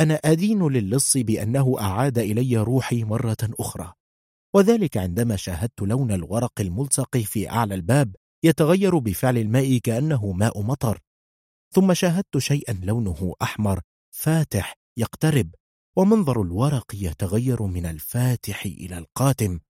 [0.00, 3.92] أنا أدين للص بأنه أعاد إلي روحي مرة أخرى
[4.54, 11.00] وذلك عندما شاهدت لون الورق الملصق في أعلى الباب يتغير بفعل الماء كأنه ماء مطر.
[11.74, 13.80] ثم شاهدت شيئا لونه أحمر
[14.10, 15.54] فاتح يقترب
[15.96, 19.60] ومنظر الورق يتغير من الفاتح إلى القاتم.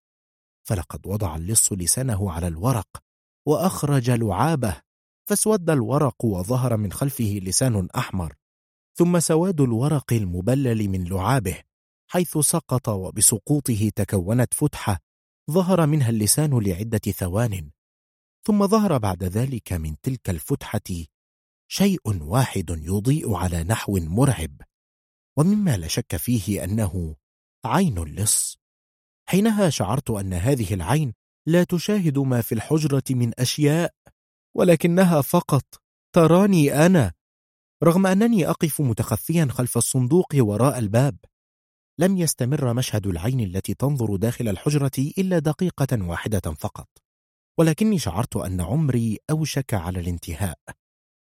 [0.69, 2.89] فلقد وضع اللص لسانه على الورق
[3.47, 4.81] وأخرج لعابه
[5.29, 8.35] فاسود الورق وظهر من خلفه لسان أحمر.
[8.95, 11.63] ثم سواد الورق المبلل من لعابه
[12.09, 14.99] حيث سقط وبسقوطه تكونت فتحة
[15.51, 17.71] ظهر منها اللسان لعدة ثوان.
[18.47, 21.05] ثم ظهر بعد ذلك من تلك الفتحة
[21.68, 24.60] شيء واحد يضيء على نحو مرعب
[25.36, 27.16] ومما لا شك فيه أنه
[27.64, 28.59] عين اللص
[29.28, 31.12] حينها شعرت أن هذه العين
[31.47, 33.94] لا تشاهد ما في الحجرة من أشياء
[34.56, 35.64] ولكنها فقط.
[36.12, 37.12] تراني أنا
[37.85, 41.16] رغم أنني أقف متخفيا خلف الصندوق وراء الباب.
[41.98, 47.06] لم يستمر مشهد العين التي تنظر داخل الحجرة إلا دقيقة واحدة فقط.
[47.59, 50.59] ولكني شعرت أن عمري أوشك على الانتهاء.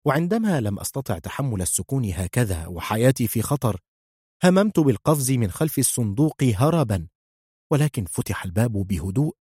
[0.07, 3.81] وعندما لم أستطع تحمل السكون هكذا وحياتي في خطر
[4.43, 7.07] هممت بالقفز من خلف الصندوق هربا
[7.71, 9.35] ولكن فتح الباب بهدوء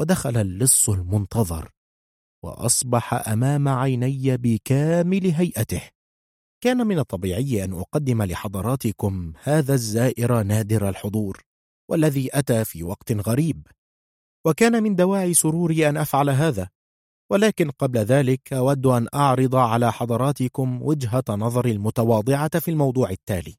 [0.00, 1.70] ودخل اللص المنتظر
[2.44, 5.82] وأصبح أمام عيني بكامل هيئته.
[6.64, 11.42] كان من الطبيعي أن أقدم لحضراتكم هذا الزائر نادر الحضور
[11.90, 13.66] والذي أتى في وقت غريب.
[14.46, 16.68] وكان من دواعي سروري أن أفعل هذا
[17.30, 23.56] ولكن قبل ذلك أود أن أعرض على حضراتكم وجهة نظري المتواضعة في الموضوع التالي.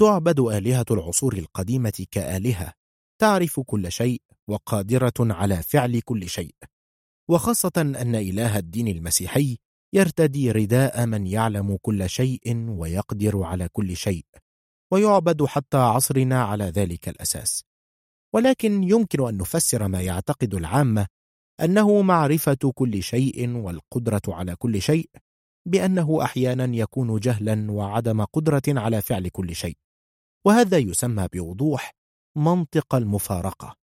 [0.00, 2.72] تعبد آلهة العصور القديمة كآلهة
[3.20, 6.54] تعرف كل شيء وقادرة على فعل كل شيء.
[7.30, 9.58] وخاصة أن إله الدين المسيحي
[9.94, 14.24] يرتدي رداء من يعلم كل شيء ويقدر على كل شيء
[14.92, 17.67] ويعبد حتى عصرنا على ذلك الأساس.
[18.34, 21.06] ولكن يمكن أن نفسر ما يعتقد العامة
[21.60, 25.10] أنه معرفة كل شيء والقدرة على كل شيء
[25.68, 29.76] بأنه أحيانا يكون جهلا وعدم قدرة على فعل كل شيء.
[30.46, 31.94] وهذا يسمى بوضوح
[32.36, 33.76] منطق المفارقة.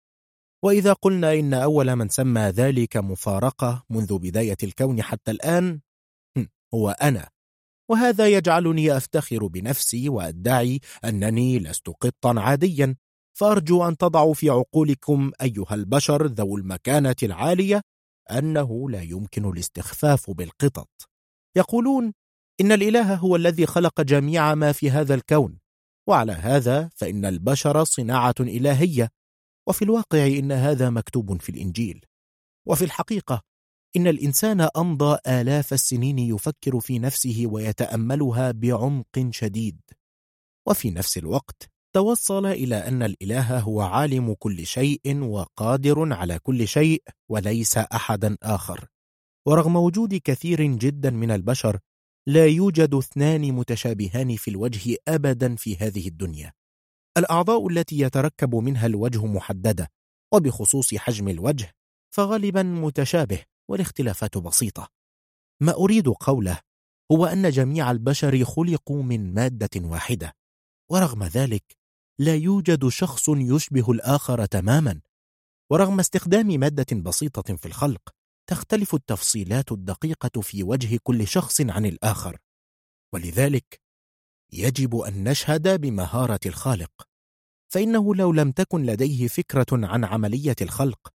[0.64, 5.80] وإذا قلنا إن أول من سمى ذلك مفارقة منذ بداية الكون حتى الآن
[6.74, 7.28] هو أنا.
[7.90, 12.96] وهذا يجعلني أفتخر بنفسي وأدعي أنني لست قطا عاديا.
[13.36, 17.82] فأرجو أن تضعوا في عقولكم أيها البشر ذو المكانة العالية
[18.30, 21.08] أنه لا يمكن الاستخفاف بالقطط.
[21.56, 22.12] يقولون
[22.60, 25.58] إن الإله هو الذي خلق جميع ما في هذا الكون
[26.08, 29.08] وعلى هذا فإن البشر صناعة إلهية
[29.68, 32.04] وفي الواقع إن هذا مكتوب في الإنجيل.
[32.68, 33.42] وفي الحقيقة
[33.96, 39.80] إن الإنسان أمضى آلاف السنين يفكر في نفسه ويتأملها بعمق شديد.
[40.68, 47.02] وفي نفس الوقت توصل إلى أن الإله هو عالم كل شيء وقادر على كل شيء
[47.30, 48.88] وليس أحدا آخر.
[49.46, 51.78] ورغم وجود كثير جدا من البشر
[52.28, 56.52] لا يوجد اثنان متشابهان في الوجه أبدا في هذه الدنيا.
[57.18, 59.90] الأعضاء التي يتركب منها الوجه محددة
[60.34, 61.74] وبخصوص حجم الوجه
[62.14, 64.88] فغالبا متشابه والاختلافات بسيطة.
[65.62, 66.60] ما أريد قوله
[67.12, 70.32] هو أن جميع البشر خلقوا من مادة واحدة
[70.90, 71.83] ورغم ذلك
[72.18, 75.00] لا يوجد شخص يشبه الآخر تماما.
[75.70, 78.00] ورغم استخدام مادة بسيطة في الخلق
[78.50, 82.38] تختلف التفصيلات الدقيقة في وجه كل شخص عن الآخر.
[83.12, 83.80] ولذلك
[84.52, 86.90] يجب أن نشهد بمهارة الخالق.
[87.68, 91.08] فإنه لو لم تكن لديه فكرة عن عملية الخلق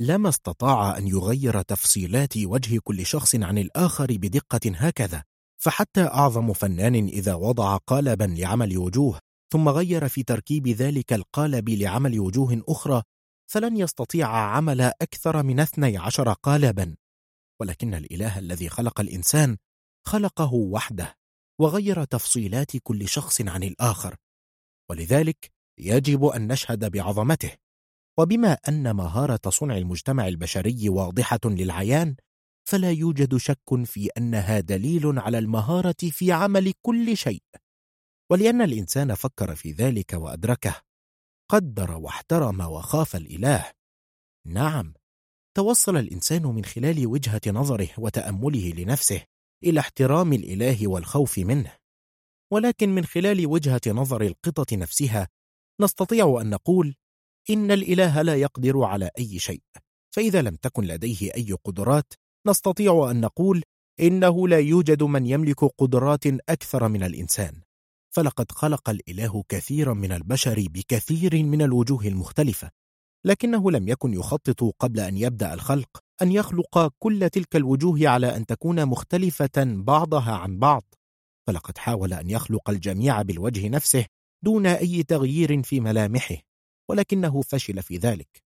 [0.00, 5.24] لما استطاع أن يغير تفصيلات وجه كل شخص عن الآخر بدقة هكذا.
[5.58, 9.25] فحتى أعظم فنان إذا وضع قالبا لعمل وجوه
[9.56, 13.02] ثم غير في تركيب ذلك القالب لعمل وجوه أخرى
[13.50, 16.96] فلن يستطيع عمل أكثر من اثني عشر قالبا.
[17.60, 19.56] ولكن الإله الذي خلق الإنسان
[20.06, 21.16] خلقه وحده
[21.60, 24.16] وغير تفصيلات كل شخص عن الآخر.
[24.90, 27.52] ولذلك يجب أن نشهد بعظمته.
[28.18, 32.16] وبما أن مهارة صنع المجتمع البشري واضحة للعيان
[32.68, 37.42] فلا يوجد شك في أنها دليل على المهارة في عمل كل شيء.
[38.30, 40.82] ولأن الإنسان فكر في ذلك وأدركه
[41.50, 43.72] قدر واحترم وخاف الإله.
[44.46, 44.94] نعم
[45.56, 49.22] توصل الإنسان من خلال وجهة نظره وتأمله لنفسه
[49.64, 51.76] إلى احترام الإله والخوف منه.
[52.52, 55.28] ولكن من خلال وجهة نظر القطة نفسها
[55.80, 56.94] نستطيع أن نقول
[57.50, 59.62] إن الإله لا يقدر على أي شيء
[60.14, 62.12] فإذا لم تكن لديه أي قدرات
[62.46, 63.62] نستطيع أن نقول
[64.00, 67.65] إنه لا يوجد من يملك قدرات أكثر من الإنسان.
[68.16, 72.70] فلقد خلق الإله كثيرا من البشر بكثير من الوجوه المختلفة
[73.24, 75.88] لكنه لم يكن يخطط قبل أن يبدأ الخلق
[76.22, 80.94] أن يخلق كل تلك الوجوه على أن تكون مختلفة بعضها عن بعض.
[81.46, 84.06] فلقد حاول أن يخلق الجميع بالوجه نفسه
[84.44, 86.36] دون أي تغيير في ملامحه
[86.90, 88.42] ولكنه فشل في ذلك.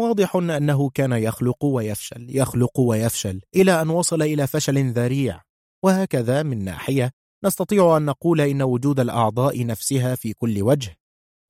[0.00, 5.42] واضح أنه كان يخلق ويفشل يخلق ويفشل إلى أن وصل إلى فشل ذريع
[5.84, 10.96] وهكذا من ناحية نستطيع أن نقول إن وجود الأعضاء نفسها في كل وجه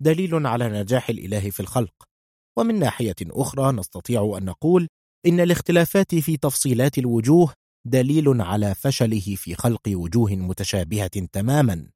[0.02, 1.94] دليل على نجاح الإله في الخلق.
[2.58, 4.88] ومن ناحية أخرى نستطيع أن نقول
[5.26, 7.54] إن الاختلافات في تفصيلات الوجوه
[7.86, 11.90] دليل على فشله في خلق وجوه متشابهة تماما.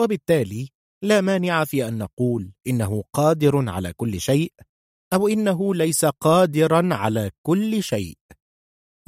[0.00, 0.68] وبالتالي
[1.02, 4.52] لا مانع في أن نقول إنه قادر على كل شيء
[5.12, 8.18] أو إنه ليس قادرا على كل شيء.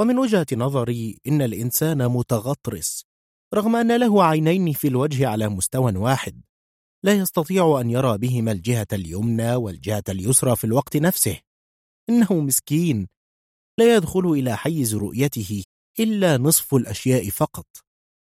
[0.00, 3.07] ومن وجهة نظري إن الإنسان متغطرس
[3.54, 6.40] رغم أن له عينين في الوجه على مستوى واحد
[7.04, 11.40] لا يستطيع أن يرى بهما الجهة اليمنى والجهة اليسرى في الوقت نفسه.
[12.10, 13.08] إنه مسكين.
[13.78, 15.64] لا يدخل إلى حيز رؤيته
[16.00, 17.66] إلا نصف الأشياء فقط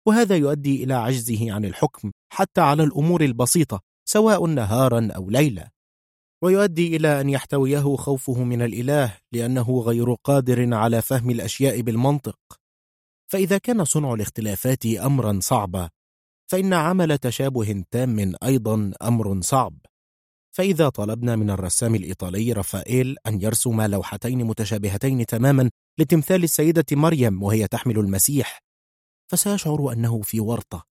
[0.07, 5.69] وهذا يؤدي إلى عجزه عن الحكم حتى على الأمور البسيطة سواء نهارا أو ليلة.
[6.43, 12.39] ويؤدي إلى أن يحتويه خوفه من الإله لأنه غير قادر على فهم الأشياء بالمنطق.
[13.35, 15.91] فإذا كان صنع الاختلافات أمرا صعبا
[16.47, 19.79] فإن عمل تشابه تام أيضا أمر صعب.
[20.51, 27.67] فإذا طلبنا من الرسام الإيطالي رافائيل أن يرسم لوحتين متشابهتين تماما لتمثال السيدة مريم وهي
[27.67, 28.63] تحمل المسيح.
[29.31, 30.85] فسيشعر أنه في ورطة.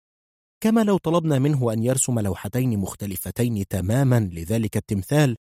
[0.60, 5.36] كما لو طلبنا منه أن يرسم لوحتين مختلفتين تماما لذلك التمثال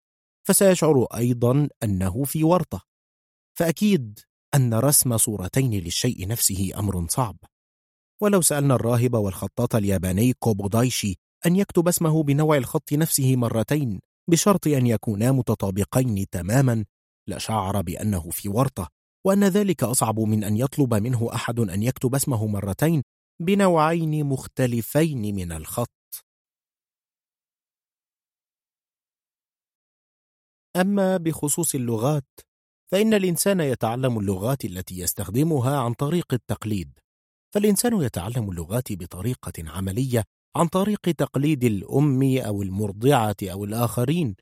[0.48, 2.82] فسيشعر أيضا أنه في ورطة.
[3.58, 4.20] فأكيد
[4.56, 7.38] أن رسم صورتين للشيء نفسه أمر صعب.
[8.22, 11.16] ولو سألنا الراهب والخطاط الياباني كوبودايشي
[11.46, 14.00] أن يكتب اسمه بنوع الخط نفسه مرتين
[14.30, 16.86] بشرط أن يكونا متطابقين تماما
[17.28, 18.90] لشعر بأنه في ورطة
[19.26, 23.04] وأن ذلك أصعب من أن يطلب منه أحد أن يكتب اسمه مرتين
[23.42, 25.90] بنوعين مختلفين من الخط.
[30.76, 32.45] أما بخصوص اللغات
[32.92, 37.00] فإن الإنسان يتعلم اللغات التي يستخدمها عن طريق التقليد.
[37.54, 40.24] فالإنسان يتعلم اللغات بطريقة عملية
[40.56, 44.36] عن طريق تقليد الأم أو المرضعة أو الآخرين.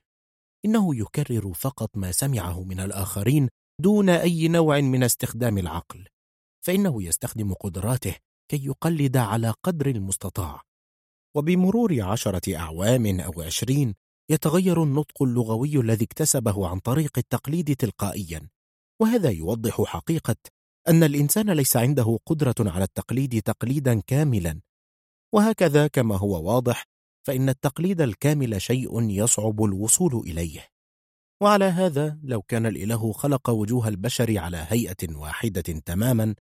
[0.64, 3.48] إنه يكرر فقط ما سمعه من الآخرين
[3.80, 6.04] دون أي نوع من استخدام العقل.
[6.66, 8.16] فإنه يستخدم قدراته
[8.50, 10.60] كي يقلد على قدر المستطاع.
[11.36, 13.94] وبمرور عشرة أعوام أو عشرين
[14.30, 18.48] يتغير النطق اللغوي الذي اكتسبه عن طريق التقليد تلقائيا.
[19.02, 20.36] وهذا يوضح حقيقة
[20.88, 24.60] أن الإنسان ليس عنده قدرة على التقليد تقليدا كاملا.
[25.34, 26.84] وهكذا كما هو واضح
[27.26, 30.68] فإن التقليد الكامل شيء يصعب الوصول إليه.
[31.42, 36.34] وعلى هذا لو كان الإله خلق وجوه البشر على هيئة واحدة تماما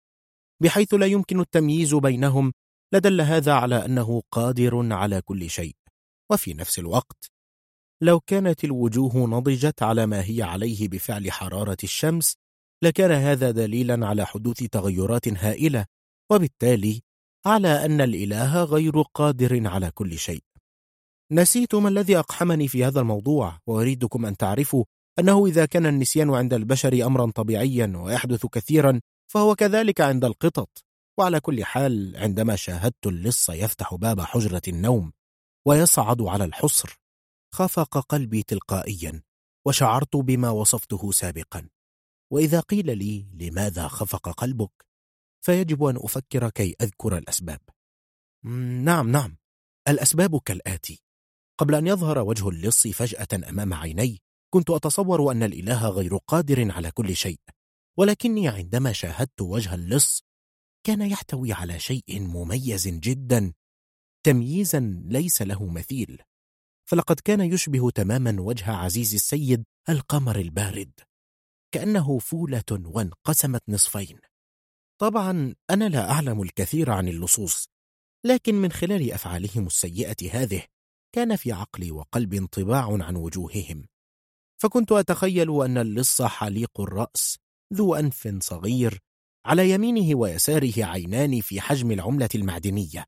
[0.63, 2.53] بحيث لا يمكن التمييز بينهم
[2.95, 5.77] لدل هذا على أنه قادر على كل شيء.
[6.33, 7.32] وفي نفس الوقت
[8.03, 12.37] لو كانت الوجوه نضجت على ما هي عليه بفعل حرارة الشمس
[12.85, 15.87] لكان هذا دليلا على حدوث تغيرات هائلة
[16.33, 17.03] وبالتالي
[17.47, 20.43] على أن الإله غير قادر على كل شيء.
[21.33, 24.85] نسيت ما الذي أقحمني في هذا الموضوع وأريدكم أن تعرفوا
[25.19, 29.01] أنه إذا كان النسيان عند البشر أمرا طبيعيا ويحدث كثيرا
[29.33, 30.85] فهو كذلك عند القطط.
[31.19, 35.12] وعلى كل حال عندما شاهدت اللص يفتح باب حجرة النوم
[35.66, 37.02] ويصعد على الحصر
[37.55, 39.23] خفق قلبي تلقائيا
[39.66, 41.69] وشعرت بما وصفته سابقا.
[42.31, 44.87] وإذا قيل لي لماذا خفق قلبك؟
[45.45, 47.61] فيجب أن أفكر كي أذكر الأسباب.
[48.85, 49.37] نعم نعم.
[49.89, 51.03] الأسباب كالآتي.
[51.59, 56.91] قبل أن يظهر وجه اللص فجأة أمام عيني كنت أتصور أن الإله غير قادر على
[56.91, 57.41] كل شيء.
[57.99, 60.23] ولكني عندما شاهدت وجه اللص
[60.87, 63.53] كان يحتوي على شيء مميز جدا.
[64.24, 66.23] تمييزا ليس له مثيل.
[66.93, 70.93] فلقد كان يشبه تماما وجه عزيز السيد القمر البارد
[71.74, 74.19] كأنه فولة وانقسمت نصفين.
[75.01, 77.69] طبعا أنا لا أعلم الكثير عن اللصوص
[78.27, 80.64] لكن من خلال أفعالهم السيئة هذه
[81.14, 83.86] كان في عقلي وقلبي انطباع عن وجوههم.
[84.62, 87.39] فكنت أتخيل أن اللص حليق الرأس
[87.74, 88.98] ذو أنف صغير
[89.47, 93.05] على يمينه ويساره عينان في حجم العملة المعدنية.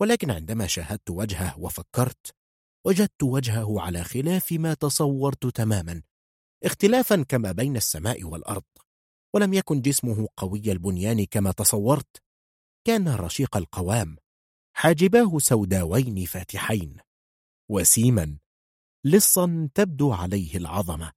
[0.00, 2.36] ولكن عندما شاهدت وجهه وفكرت
[2.86, 6.02] وجدت وجهه على خلاف ما تصورت تماما
[6.64, 8.64] اختلافا كما بين السماء والأرض
[9.34, 12.22] ولم يكن جسمه قوي البنيان كما تصورت.
[12.86, 14.16] كان رشيق القوام
[14.76, 16.96] حاجباه سوداوين فاتحين.
[17.70, 18.38] وسيما
[19.04, 21.12] لصا تبدو عليه العظمة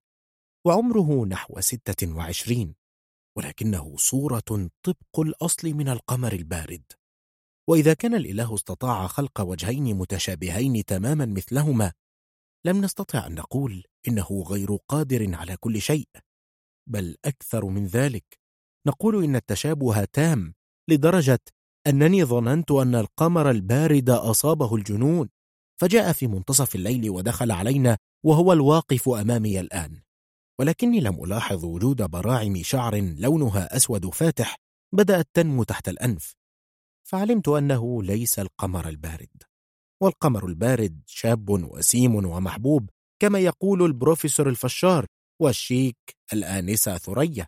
[0.65, 2.75] وعمره نحو ستة وعشرين
[3.37, 6.98] ولكنه صورة طبق الأصل من القمر البارد.
[7.69, 11.91] وإذا كان الإله استطاع خلق وجهين متشابهين تماما مثلهما
[12.65, 16.07] لم نستطع أن نقول إنه غير قادر على كل شيء
[16.89, 18.39] بل أكثر من ذلك.
[18.87, 20.53] نقول إن التشابه تام
[20.89, 21.39] لدرجة
[21.87, 25.29] أنني ظننت أن القمر البارد أصابه الجنون
[25.81, 30.01] فجاء في منتصف الليل ودخل علينا وهو الواقف أمامي الآن.
[30.59, 34.55] ولكني لم ألاحظ وجود براعم شعر لونها أسود فاتح
[34.93, 36.38] بدأت تنمو تحت الأنف.
[37.09, 39.43] فعلمت أنه ليس القمر البارد
[40.01, 42.89] والقمر البارد شاب وسيم ومحبوب
[43.21, 45.05] كما يقول البروفيسور الفشار
[45.41, 45.97] والشيك
[46.33, 47.47] الآنسة ثريا.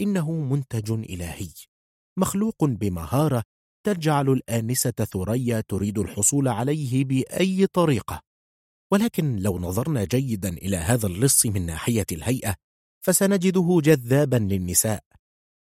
[0.00, 1.50] إنه منتج إلهي
[2.18, 3.42] مخلوق بمهارة
[3.86, 8.20] تجعل الآنسة ثريا تريد الحصول عليه بأي طريقة.
[8.92, 12.54] ولكن لو نظرنا جيدا إلى هذا اللص من ناحية الهيئة
[13.04, 15.07] فسنجده جذابا للنساء.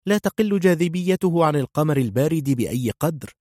[0.07, 3.33] لا تقل جاذبيته عن القمر البارد بأي قدر.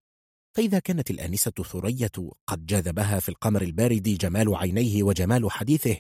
[0.58, 5.98] فإذا كانت الآنسة ثرية قد جذبها في القمر البارد جمال عينيه وجمال حديثه.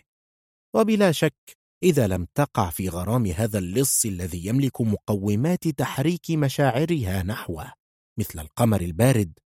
[0.75, 7.73] وبلا شك إذا لم تقع في غرام هذا اللص الذي يملك مقومات تحريك مشاعرها نحوه
[8.19, 9.39] مثل القمر البارد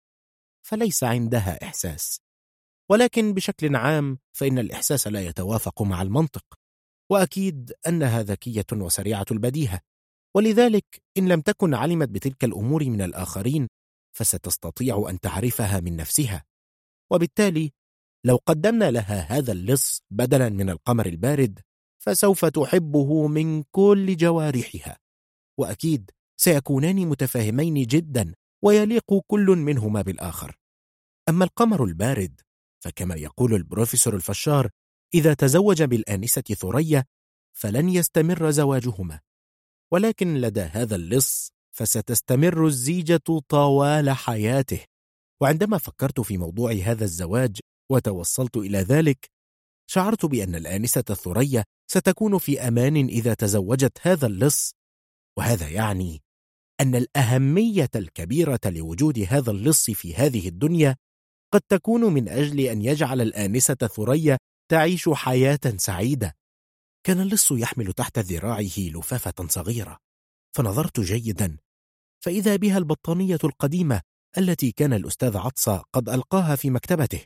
[0.67, 2.21] فليس عندها إحساس.
[2.91, 6.45] ولكن بشكل عام فإن الإحساس لا يتوافق مع المنطق.
[7.11, 9.81] وأكيد أنها ذكية وسريعة البديهة.
[10.37, 13.69] ولذلك إن لم تكن علمت بتلك الأمور من الآخرين
[14.17, 16.45] فستستطيع أن تعرفها من نفسها.
[17.13, 17.73] وبالتالي
[18.25, 21.61] لو قدمنا لها هذا اللص بدلا من القمر البارد
[21.99, 24.99] فسوف تحبه من كل جوارحها.
[25.59, 30.57] وأكيد سيكونان متفاهمين جدا ويليق كل منهما بالآخر.
[31.29, 32.41] أما القمر البارد
[32.85, 34.71] فكما يقول البروفيسور الفشار
[35.15, 37.05] إذا تزوج بالآنسة ثريا
[37.53, 39.21] فلن يستمر زواجهما.
[39.93, 44.85] ولكن لدى هذا اللص فستستمر الزيجة طوال حياته.
[45.43, 47.59] وعندما فكرت في موضوع هذا الزواج
[47.91, 49.31] وتوصلت إلى ذلك
[49.91, 54.73] شعرت بأن الآنسة ثريا ستكون في أمان إذا تزوجت هذا اللص.
[55.39, 56.23] وهذا يعني
[56.81, 60.97] أن الأهمية الكبيرة لوجود هذا اللص في هذه الدنيا
[61.53, 64.39] قد تكون من أجل أن يجعل الآنسة ثريا
[64.71, 66.35] تعيش حياة سعيدة.
[67.07, 69.99] كان اللص يحمل تحت ذراعه لفافة صغيرة
[70.57, 71.57] فنظرت جيدا.
[72.25, 74.01] فإذا بها البطانية القديمة
[74.39, 77.25] التي كان الأستاذ عطسة قد ألقاها في مكتبته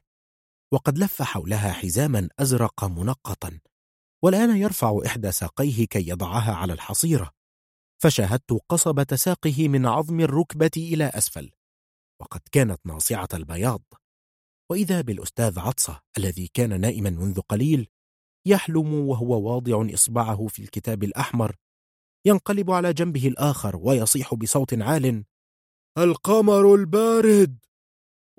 [0.72, 3.60] وقد لف حولها حزاما أزرق منقطا
[4.24, 7.30] والآن يرفع إحدى ساقيه كي يضعها على الحصيرة.
[8.02, 11.50] فشاهدت قصبة ساقه من عظم الركبة إلى أسفل
[12.20, 13.82] وقد كانت ناصعة البياض.
[14.70, 17.88] وإذا بالأستاذ عطسة الذي كان نائما منذ قليل
[18.48, 21.56] يحلم وهو واضع إصبعه في الكتاب الأحمر
[22.24, 25.24] ينقلب على جنبه الآخر ويصيح بصوت عال
[25.98, 27.58] القمر البارد!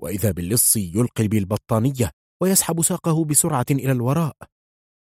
[0.02, 2.10] وإذا باللص يلقي بالبطانية
[2.42, 4.36] ويسحب ساقه بسرعة إلى الوراء.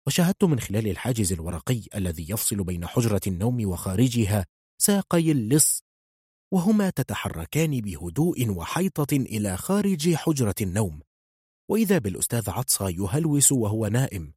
[0.07, 4.47] وشاهدت من خلال الحاجز الورقي الذي يفصل بين حجرة النوم وخارجها
[4.83, 5.83] ساقي اللص
[6.53, 11.01] وهما تتحركان بهدوء وحيطة إلى خارج حجرة النوم.
[11.70, 14.33] وإذا بالأستاذ عطسة يهلوس وهو نائم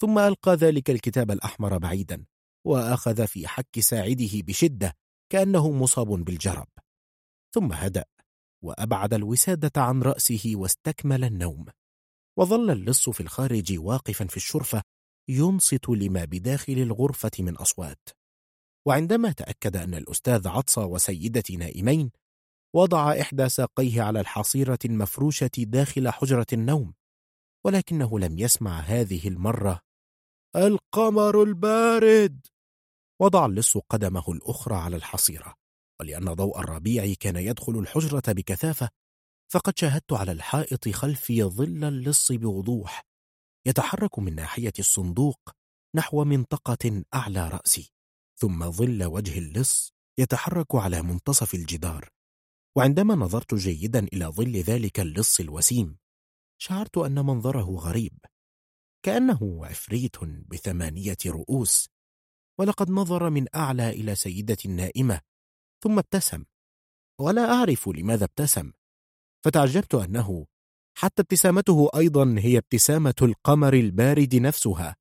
[0.00, 2.24] ثم ألقى ذلك الكتاب الأحمر بعيدا
[2.66, 4.96] وأخذ في حك ساعده بشدة
[5.32, 6.68] كأنه مصاب بالجرب.
[7.54, 8.04] ثم هدأ
[8.64, 11.66] وأبعد الوسادة عن رأسه واستكمل النوم
[12.38, 14.82] وظل اللص في الخارج واقفا في الشرفة
[15.28, 18.08] ينصت لما بداخل الغرفة من أصوات.
[18.86, 22.10] وعندما تأكد أن الأستاذ عطس وسيدتي نائمين
[22.74, 26.94] وضع إحدى ساقيه على الحصيرة المفروشة داخل حجرة النوم
[27.64, 29.80] ولكنه لم يسمع هذه المرة
[30.56, 32.46] القمر البارد.
[33.20, 35.54] وضع اللص قدمه الأخرى على الحصيرة
[36.00, 38.88] ولأن ضوء الربيع كان يدخل الحجرة بكثافة
[39.52, 43.02] فقد شاهدت على الحائط خلفي ظل اللص بوضوح
[43.66, 45.40] يتحرك من ناحية الصندوق
[45.96, 47.92] نحو منطقة أعلى رأسي
[48.40, 52.08] ثم ظل وجه اللص يتحرك على منتصف الجدار.
[52.76, 55.98] وعندما نظرت جيدا إلى ظل ذلك اللص الوسيم
[56.58, 58.18] شعرت أن منظره غريب.
[59.06, 61.88] كأنه عفريت بثمانية رؤوس
[62.60, 65.20] ولقد نظر من أعلى إلى سيدة النائمة
[65.84, 66.44] ثم ابتسم.
[67.20, 68.72] ولا أعرف لماذا ابتسم
[69.44, 70.46] فتعجبت أنه
[70.98, 74.96] حتى ابتسامته أيضا هي ابتسامة القمر البارد نفسها.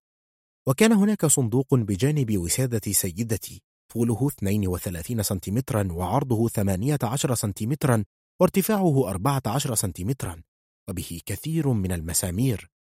[0.67, 3.61] وكان هناك صندوق بجانب وسادة سيدتي
[3.93, 8.05] طوله 32 سنتيمترا وعرضه 18 سنتيمترا
[8.41, 10.41] وارتفاعه 14 سنتيمترا
[10.89, 12.74] وبه كثير من المسامير.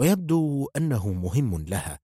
[0.00, 1.98] ويبدو أنه مهم لها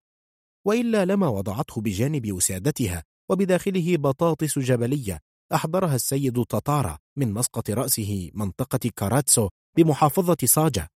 [0.66, 5.20] وإلا لما وضعته بجانب وسادتها وبداخله بطاطس جبلية
[5.54, 10.88] أحضرها السيد تطارا من مسقط رأسه منطقة كاراتسو بمحافظة صاجة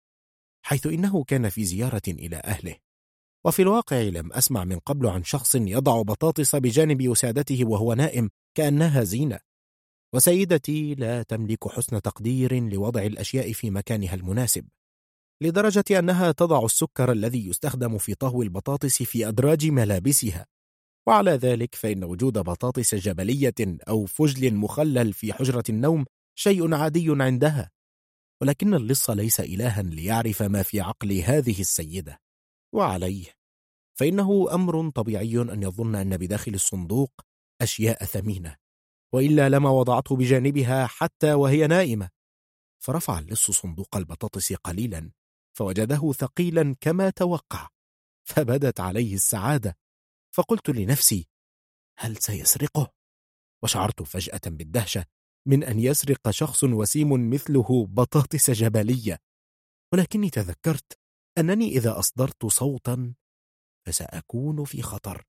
[0.67, 2.77] حيث إنه كان في زيارة إلى أهله.
[3.45, 9.05] وفي الواقع لم أسمع من قبل عن شخص يضع بطاطس بجانب وسادته وهو نائم كأنها
[9.05, 9.39] زينة.
[10.15, 14.69] وسيدتي لا تملك حسن تقدير لوضع الأشياء في مكانها المناسب.
[15.43, 20.47] لدرجة أنها تضع السكر الذي يستخدم في طهو البطاطس في أدراج ملابسها.
[21.09, 23.55] وعلى ذلك فإن وجود بطاطس جبلية
[23.89, 26.05] أو فجل مخلل في حجرة النوم
[26.39, 27.71] شيء عادي عندها.
[28.43, 32.21] ولكن اللص ليس إلها ليعرف ما في عقل هذه السيدة.
[32.75, 33.27] وعليه.
[33.99, 37.11] فإنه أمر طبيعي أن يظن أن بداخل الصندوق
[37.61, 38.57] أشياء ثمينة.
[39.15, 42.09] وإلا لما وضعته بجانبها حتى وهي نائمة.
[42.85, 45.11] فرفع اللص صندوق البطاطس قليلا.
[45.57, 47.69] فوجده ثقيلا كما توقع
[48.29, 49.77] فبدت عليه السعادة.
[50.35, 51.29] فقلت لنفسي
[51.99, 52.93] هل سيسرقه؟
[53.63, 55.05] وشعرت فجأة بالدهشة
[55.49, 59.19] من أن يسرق شخص وسيم مثله بطاطس جبلية.
[59.93, 60.99] ولكني تذكرت
[61.39, 63.15] أنني إذا أصدرت صوتا
[63.87, 65.25] فسأكون في خطر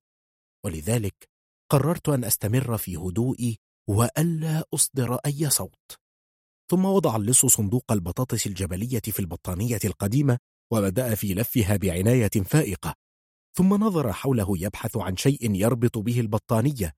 [0.64, 1.28] ولذلك
[1.70, 3.58] قررت أن أستمر في هدوئي
[3.88, 6.05] وألا أصدر أي صوت.
[6.70, 10.38] ثم وضع اللص صندوق البطاطس الجبلية في البطانية القديمة
[10.72, 12.94] وبدأ في لفها بعناية فائقة.
[13.56, 16.92] ثم نظر حوله يبحث عن شيء يربط به البطانية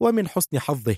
[0.00, 0.96] ومن حسن حظه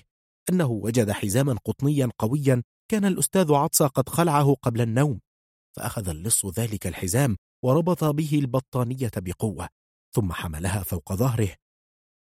[0.49, 5.19] أنه وجد حزاما قطنيا قويا كان الأستاذ عطسة قد خلعه قبل النوم
[5.75, 9.69] فأخذ اللص ذلك الحزام وربط به البطانية بقوة
[10.15, 11.55] ثم حملها فوق ظهره.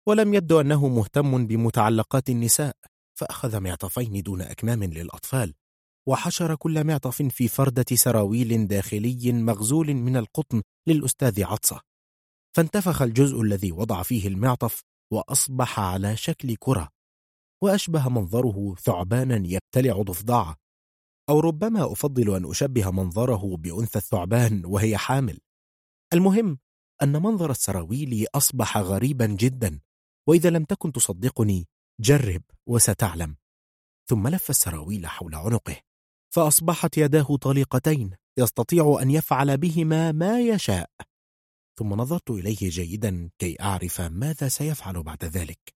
[0.09, 2.77] ولم يبدو أنه مهتم بمتعلقات النساء
[3.19, 5.55] فأخذ معطفين دون أكمام للأطفال.
[6.11, 11.81] وحشر كل معطف في فردة سراويل داخلي مغزول من القطن للأستاذ عطسة.
[12.57, 14.83] فانتفخ الجزء الذي وضع فيه المعطف
[15.13, 16.89] وأصبح على شكل كرة
[17.63, 20.57] وأشبه منظره ثعبانا يبتلع ضفدعة
[21.29, 25.39] أو ربما أفضل أن أشبه منظره بأنثى الثعبان وهي حامل.
[26.13, 26.59] المهم
[27.03, 29.81] أن منظر السراويل أصبح غريبا جدا
[30.29, 31.69] وإذا لم تكن تصدقني
[32.01, 33.37] جرب وستعلم.
[34.09, 35.90] ثم لف السراويل حول عنقه.
[36.35, 40.91] فأصبحت يداه طليقتين يستطيع أن يفعل بهما ما يشاء.
[41.79, 45.75] ثم نظرت إليه جيدا كي أعرف ماذا سيفعل بعد ذلك.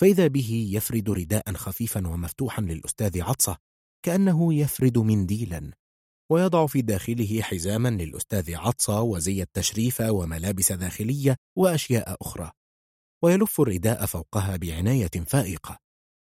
[0.00, 3.56] فإذا به يفرد رداء خفيفا ومفتوحا للأستاذ عطسة
[4.04, 5.72] كأنه يفرد منديلا
[6.30, 12.50] ويضع في داخله حزاما للأستاذ عطسة وزي التشريف وملابس داخلية وأشياء أخرى.
[13.24, 15.78] ويلف الرداء فوقها بعناية فائقة.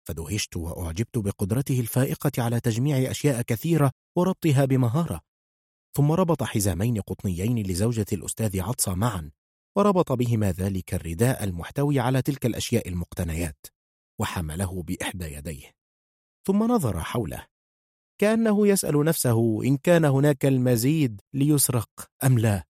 [0.08, 5.22] فدهشت وأعجبت بقدرته الفائقة على تجميع أشياء كثيرة وربطها بمهارة.
[5.98, 9.32] ثم ربط حزامين قطنيين لزوجة الأستاذ عطسة معا
[9.76, 13.66] وربط بهما ذلك الرداء المحتوي على تلك الأشياء المقتنيات
[14.20, 15.72] وحمله بإحدى يديه.
[16.48, 17.46] ثم نظر حوله.
[18.22, 21.90] كأنه يسأل نفسه إن كان هناك المزيد ليسرق
[22.24, 22.64] أم لا.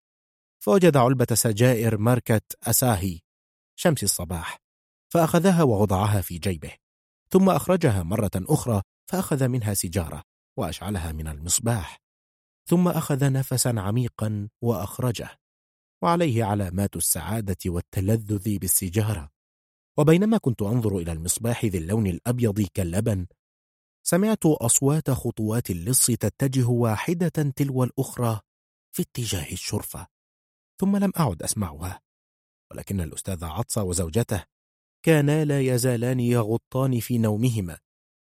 [0.64, 3.20] فوجد علبة سجائر ماركة أساهي
[3.76, 4.58] شمس الصباح
[5.14, 6.87] فأخذها ووضعها في جيبه.
[7.30, 10.24] ثم أخرجها مرة أخرى فأخذ منها سيجارة
[10.58, 11.98] وأشعلها من المصباح.
[12.70, 15.30] ثم أخذ نفسا عميقا وأخرجه
[16.04, 19.30] وعليه علامات السعادة والتلذذ بالسيجارة.
[19.98, 23.28] وبينما كنت أنظر إلى المصباح ذي اللون الأبيض كاللبن
[24.04, 28.40] سمعت أصوات خطوات اللص تتجه واحدة تلو الأخرى
[28.96, 30.08] في اتجاه الشرفة
[30.82, 32.02] ثم لم أعد أسمعها
[32.72, 34.44] ولكن الأستاذ عطس وزوجته
[35.08, 37.78] كانا لا يزالان يغطان في نومهما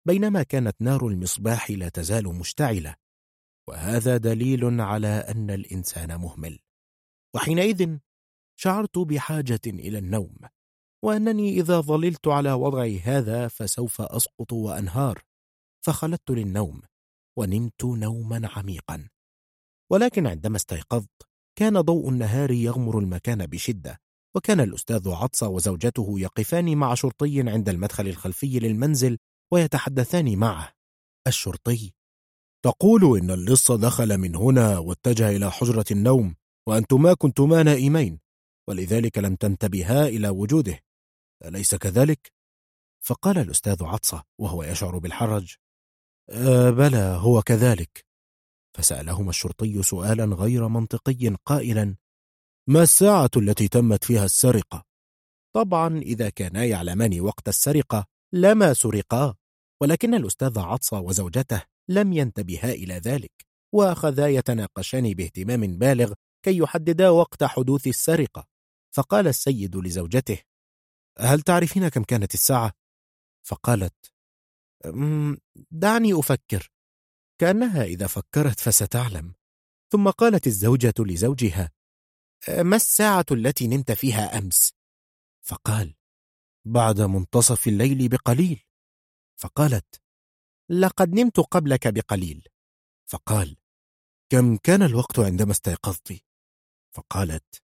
[0.08, 2.96] بينما كانت نار المصباح لا تزال مشتعلة
[3.68, 6.60] وهذا دليل على أن الإنسان مهمل.
[7.36, 7.98] وحينئذ
[8.60, 10.38] شعرت بحاجة إلى النوم
[11.04, 15.24] وأنني إذا ظللت على وضعي هذا فسوف أسقط وأنهار
[15.86, 16.82] فخلدت للنوم
[17.38, 19.10] ونمت نوما عميقا.
[19.92, 24.00] ولكن عندما استيقظت كان ضوء النهار يغمر المكان بشدة
[24.36, 29.18] وكان الأستاذ عطس وزوجته يقفان مع شرطي عند المدخل الخلفي للمنزل
[29.52, 30.74] ويتحدثان معه
[31.28, 31.94] الشرطي
[32.66, 36.36] تقول إن اللص دخل من هنا واتجه إلى حجرة النوم
[36.68, 38.20] وأنتما كنتما نائمين
[38.68, 40.80] ولذلك لم تنتبها إلى وجوده
[41.46, 42.32] أليس كذلك؟
[43.06, 45.56] فقال الأستاذ عطسة وهو يشعر بالحرج
[46.30, 48.06] أه بلى هو كذلك
[48.78, 51.96] فسألهما الشرطي سؤالا غير منطقي قائلا
[52.70, 54.86] ما الساعة التي تمت فيها السرقة؟
[55.56, 59.36] طبعا إذا كانا يعلمان وقت السرقة لما سرقا
[59.82, 63.32] ولكن الأستاذ عطسة وزوجته لم ينتبها إلى ذلك
[63.74, 66.14] وأخذا يتناقشان باهتمام بالغ
[66.46, 68.48] كي يحددا وقت حدوث السرقة
[68.96, 70.42] فقال السيد لزوجته
[71.20, 72.72] هل تعرفين كم كانت الساعة؟
[73.48, 74.12] فقالت
[75.72, 76.72] دعني أفكر
[77.42, 79.34] كأنها إذا فكرت فستعلم
[79.92, 81.72] ثم قالت الزوجة لزوجها
[82.48, 84.74] ما الساعة التي نمت فيها أمس؟
[85.42, 85.96] فقال
[86.66, 88.64] بعد منتصف الليل بقليل.
[89.40, 90.02] فقالت
[90.70, 92.48] لقد نمت قبلك بقليل.
[93.10, 93.58] فقال
[94.30, 96.24] كم كان الوقت عندما استيقظت؟
[96.96, 97.64] فقالت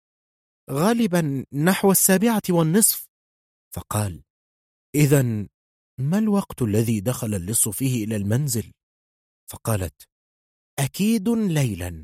[0.71, 3.07] غالبا نحو السابعة والنصف.
[3.75, 4.23] فقال
[4.95, 5.21] إذا
[5.99, 8.73] ما الوقت الذي دخل اللص فيه إلى المنزل؟
[9.49, 10.09] فقالت
[10.79, 12.03] أكيد ليلا.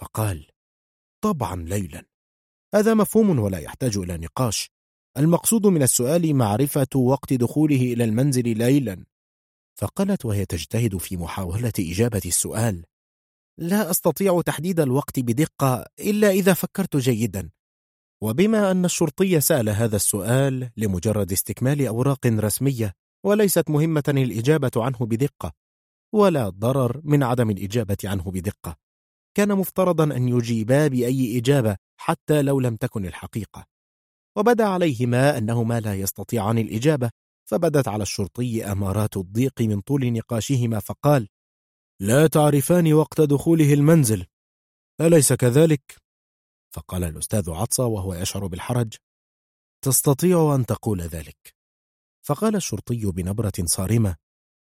[0.00, 0.50] فقال
[1.20, 2.04] طبعا ليلا.
[2.74, 4.70] هذا مفهوم ولا يحتاج إلى نقاش.
[5.18, 9.04] المقصود من السؤال معرفة وقت دخوله إلى المنزل ليلا.
[9.78, 12.84] فقالت وهي تجتهد في محاولة إجابة السؤال.
[13.58, 17.50] لا أستطيع تحديد الوقت بدقة إلا إذا فكرت جيدا.
[18.22, 22.92] وبما أن الشرطي سأل هذا السؤال لمجرد استكمال أوراق رسمية
[23.24, 25.52] وليست مهمة الإجابة عنه بدقة
[26.14, 28.76] ولا ضرر من عدم الإجابة عنه بدقة.
[29.34, 33.66] كان مفترضا أن يجيبا بأي إجابة حتى لو لم تكن الحقيقة.
[34.36, 37.10] وبدا عليهما أنهما لا يستطيعان الإجابة
[37.50, 41.28] فبدت على الشرطي أمارات الضيق من طول نقاشهما فقال
[42.00, 44.26] لا تعرفان وقت دخوله المنزل
[45.00, 45.96] أليس كذلك؟
[46.74, 48.94] فقال الأستاذ عطسة وهو يشعر بالحرج
[49.84, 51.54] تستطيع أن تقول ذلك.
[52.26, 54.16] فقال الشرطي بنبرة صارمة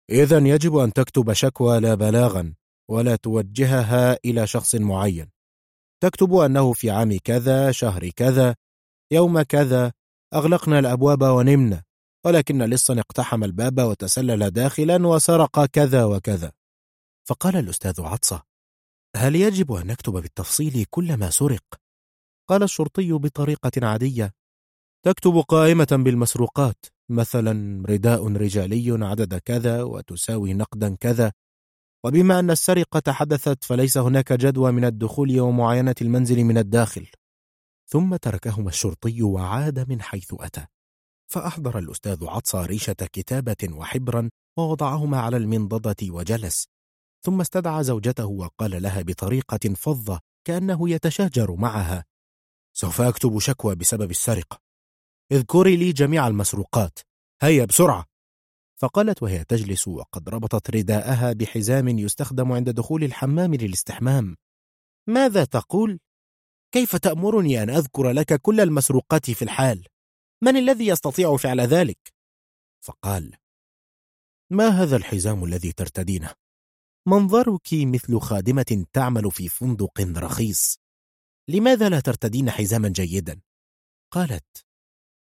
[0.10, 2.54] إذا يجب أن تكتب شكوى لا بلاغا.
[2.90, 5.30] ولا توجهها إلى شخص معين
[6.04, 8.56] تكتب أنه في عام كذا شهر كذا
[9.12, 9.92] يوم كذا
[10.34, 11.84] أغلقنا الأبواب ونمنا
[12.26, 16.52] ولكن لصا اقتحم الباب وتسلل داخلا وسرق كذا وكذا
[17.28, 18.44] فقال الأستاذ عطسة
[19.16, 21.64] هل يجب أن نكتب بالتفصيل كل ما سرق؟
[22.50, 24.34] قال الشرطي بطريقة عادية
[25.06, 31.32] تكتب قائمة بالمسروقات مثلا رداء رجالي عدد كذا وتساوي نقدا كذا
[32.06, 37.08] وبما أن السرقة حدثت فليس هناك جدوى من الدخول ومعاينة المنزل من الداخل.
[37.88, 40.66] ثم تركهما الشرطي وعاد من حيث أتى.
[41.32, 46.68] فأحضر الأستاذ عطسى ريشة كتابة وحبرا ووضعهما على المنضدة وجلس.
[47.26, 52.06] ثم استدعى زوجته وقال لها بطريقة فظة كأنه يتشاجر معها.
[52.74, 54.60] سوف أكتب شكوى بسبب السرقة.
[55.32, 57.00] اذكري لي جميع المسروقات.
[57.42, 58.11] هيا بسرعة.
[58.82, 64.36] فقالت وهي تجلس وقد ربطت رداءها بحزام يستخدم عند دخول الحمام للاستحمام
[65.10, 66.00] ماذا تقول؟
[66.74, 69.88] كيف تأمرني أن أذكر لك كل المسروقات في الحال؟
[70.44, 72.14] من الذي يستطيع فعل ذلك؟
[72.86, 73.36] فقال
[74.52, 76.34] ما هذا الحزام الذي ترتدينه؟
[77.08, 80.78] منظرك مثل خادمة تعمل في فندق رخيص
[81.50, 83.42] لماذا لا ترتدين حزاما جيدا؟
[84.14, 84.66] قالت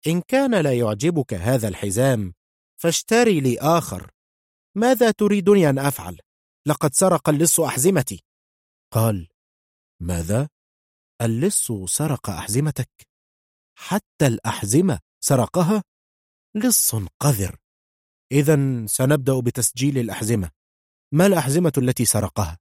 [0.07, 2.34] إن كان لا يعجبك هذا الحزام
[2.81, 4.11] فاشتري لي آخر
[4.77, 6.19] ماذا تريدني أن أفعل؟
[6.68, 8.23] لقد سرق اللص أحزمتي
[8.93, 9.27] قال
[10.01, 10.49] ماذا؟
[11.22, 12.89] اللص سرق أحزمتك
[13.77, 15.84] حتى الأحزمة سرقها
[16.56, 17.57] لص قذر
[18.31, 20.51] إذا سنبدأ بتسجيل الأحزمة
[21.14, 22.57] ما الأحزمة التي سرقها؟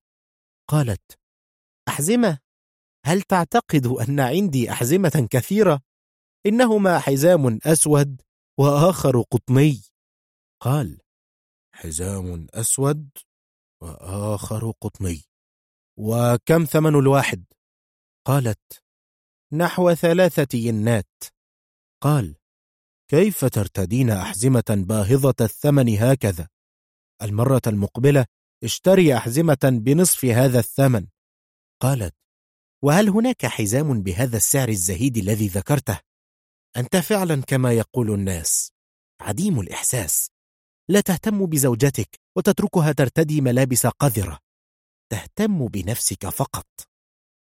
[0.71, 1.19] قالت
[1.89, 2.39] أحزمة
[3.05, 5.81] هل تعتقد أن عندي أحزمة كثيرة؟
[6.47, 8.23] إنهما حزام أسود
[8.61, 9.88] وآخر قطني
[10.61, 11.01] قال
[11.75, 13.11] حزام أسود
[13.83, 15.23] وآخر قطني
[15.99, 17.45] وكم ثمن الواحد؟
[18.27, 18.83] قالت
[19.53, 21.25] نحو ثلاثة ينات
[22.03, 22.37] قال
[23.11, 26.49] كيف ترتدين أحزمة باهظة الثمن هكذا؟
[27.23, 28.27] المرة المقبلة
[28.65, 31.07] اشتري أحزمة بنصف هذا الثمن
[31.83, 32.15] قالت
[32.83, 36.01] وهل هناك حزام بهذا السعر الزهيد الذي ذكرته؟
[36.77, 38.73] أنت فعلا كما يقول الناس
[39.21, 40.38] عديم الإحساس
[40.91, 44.39] لا تهتم بزوجتك وتتركها ترتدي ملابس قذرة.
[45.13, 46.67] تهتم بنفسك فقط.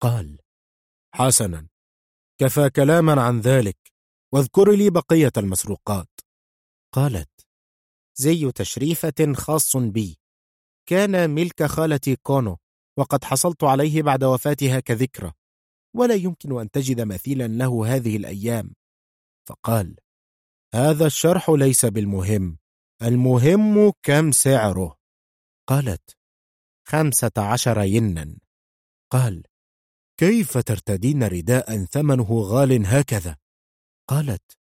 [0.03, 0.39] قال
[1.15, 1.69] حسنا
[2.41, 3.77] كفى كلاما عن ذلك
[4.35, 6.21] واذكر لي بقية المسروقات.
[6.95, 7.47] قالت
[8.19, 10.19] زي تشريفة خاص بي.
[10.89, 12.59] كان ملك خالتي كونو
[12.99, 15.33] وقد حصلت عليه بعد وفاتها كذكرى.
[15.97, 18.75] ولا يمكن أن تجد مثيلا له هذه الأيام.
[19.49, 19.97] فقال
[20.75, 22.62] هذا الشرح ليس بالمهم.
[23.03, 24.99] المهم كم سعره؟
[25.69, 26.19] قالت
[26.89, 28.37] خمسة عشر ينا.
[29.13, 29.43] قال
[30.21, 33.37] كيف ترتدين رداء ثمنه غال هكذا؟
[34.09, 34.59] قالت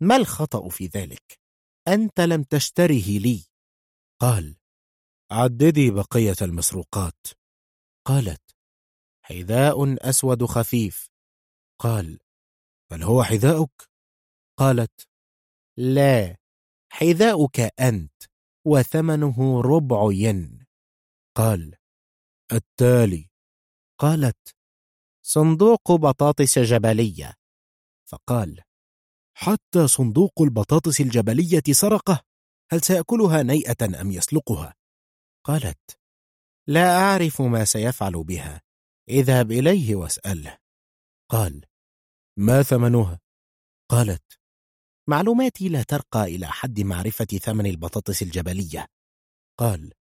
[0.00, 1.40] ما الخطأ في ذلك؟
[1.88, 3.46] أنت لم تشتره لي.
[4.20, 4.56] قال
[5.30, 7.26] عددي بقية المسروقات.
[8.06, 8.56] قالت
[9.24, 11.08] حذاء أسود خفيف.
[11.78, 12.20] قال
[12.92, 13.90] هل هو حذاؤك؟
[14.58, 15.08] قالت
[15.76, 16.45] لا.
[16.92, 18.22] حذاؤك أنت
[18.66, 20.66] وثمنه ربع ين.
[21.36, 21.74] قال
[22.52, 23.30] التالي.
[24.00, 24.56] قالت
[25.22, 27.34] صندوق بطاطس جبلية
[28.08, 28.60] فقال
[29.36, 32.22] حتى صندوق البطاطس الجبلية سرقه
[32.70, 34.74] هل سيأكلها نيئة أم يسلقها؟
[35.44, 35.98] قالت
[36.66, 38.62] لا أعرف ما سيفعل بها
[39.08, 40.58] اذهب إليه واسأله.
[41.30, 41.64] قال
[42.38, 43.20] ما ثمنها؟
[43.90, 44.38] قالت
[45.08, 48.86] معلوماتي لا ترقى إلى حد معرفة ثمن البطاطس الجبلية.
[49.58, 49.92] قال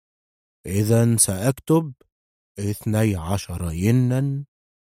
[0.66, 1.94] إذا سأكتب
[2.60, 4.46] اثني عشر ينا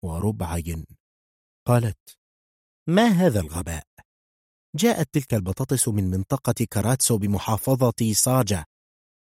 [0.04, 0.86] وربع ين.
[1.68, 2.18] قالت
[2.88, 3.84] ما هذا الغباء؟
[4.76, 8.66] جاءت تلك البطاطس من منطقة كاراتسو بمحافظة ساجا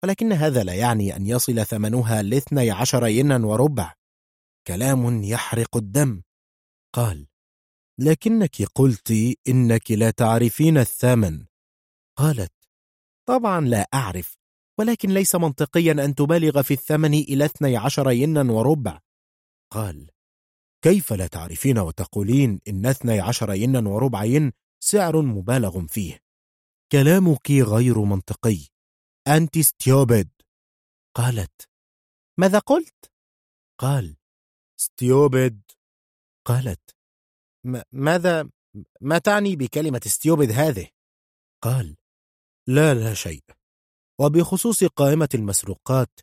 [0.04, 3.94] ولكن هذا لا يعني أن يصل ثمنها لاثني عشر ينا وربع.
[4.66, 6.22] كلام يحرق الدم.
[6.94, 7.26] قال
[7.98, 9.12] لكنك قلت
[9.48, 11.46] إنك لا تعرفين الثمن.
[12.16, 12.52] قالت
[13.28, 14.36] طبعا لا أعرف
[14.78, 17.14] ولكن ليس منطقيا أن تبالغ في الثمن
[17.44, 19.00] اثني عشر ينا وربع.
[19.70, 20.10] قال
[20.82, 26.20] كيف لا تعرفين وتقولين اثني عشر ينا وربع ين سعر مبالغ فيه؟
[26.92, 28.68] كلامك غير منطقي.
[29.28, 30.30] أنت ستيوبد
[31.16, 31.68] قالت
[32.38, 33.12] ماذا قلت؟
[33.78, 34.16] قال
[34.76, 35.62] ستيوبد
[36.44, 36.96] قالت
[37.92, 38.50] ماذا
[39.00, 40.88] ما تعني بكلمة ستيوبد هذه؟
[41.64, 41.96] قال
[42.68, 43.42] لا لا شيء
[44.20, 46.20] وبخصوص قائمة المسروقات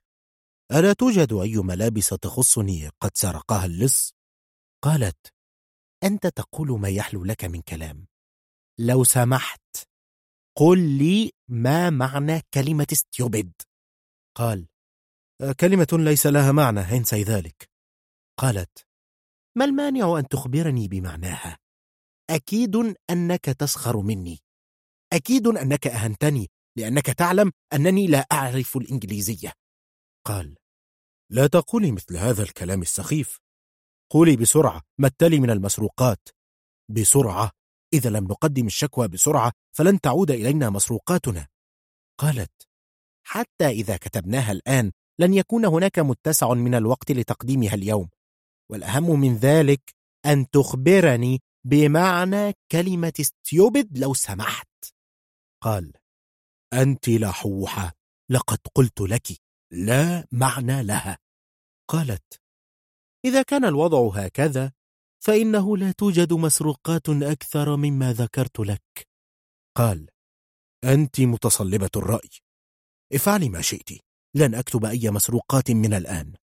[0.72, 4.14] ألا توجد أي ملابس تخصني قد سرقها اللص؟
[4.84, 5.34] قالت
[6.04, 8.08] أنت تقول ما يحلو لك من كلام
[8.80, 9.90] لو سمحت
[10.58, 13.52] قل لي ما معنى كلمة ستيوبد
[14.38, 14.68] قال
[15.60, 17.70] كلمة ليس لها معنى إنسي ذلك
[18.40, 18.89] قالت
[19.60, 21.58] ما المانع أن تخبرني بمعناها؟
[22.30, 24.40] أكيد أنك تسخر مني.
[25.14, 26.48] أكيد أنك أهنتني
[26.78, 29.54] لأنك تعلم أنني لا أعرف الإنجليزية.
[30.26, 30.56] قال
[31.32, 33.40] لا تقولي مثل هذا الكلام السخيف.
[34.12, 36.30] قولي بسرعة ما التالي من المسروقات.
[36.90, 37.52] بسرعة
[37.94, 41.48] إذا لم نقدم الشكوى بسرعة فلن تعود إلينا مسروقاتنا.
[42.20, 42.52] قالت
[43.24, 48.10] حتى إذا كتبناها الآن لن يكون هناك متسع من الوقت لتقديمها اليوم.
[48.72, 54.68] والأهم من ذلك أن تخبرني بمعنى كلمة ستيوبد لو سمحت.
[55.64, 55.94] قال
[56.74, 57.94] أنت لحوحة
[58.32, 59.28] لقد قلت لك
[59.72, 61.18] لا معنى لها.
[61.90, 62.42] قالت
[63.26, 64.72] إذا كان الوضع هكذا
[65.24, 69.08] فإنه لا توجد مسروقات أكثر مما ذكرت لك.
[69.78, 70.10] قال
[70.84, 72.30] أنت متصلبة الرأي.
[73.14, 73.90] افعلي ما شئت
[74.36, 76.34] لن أكتب أي مسروقات من الآن.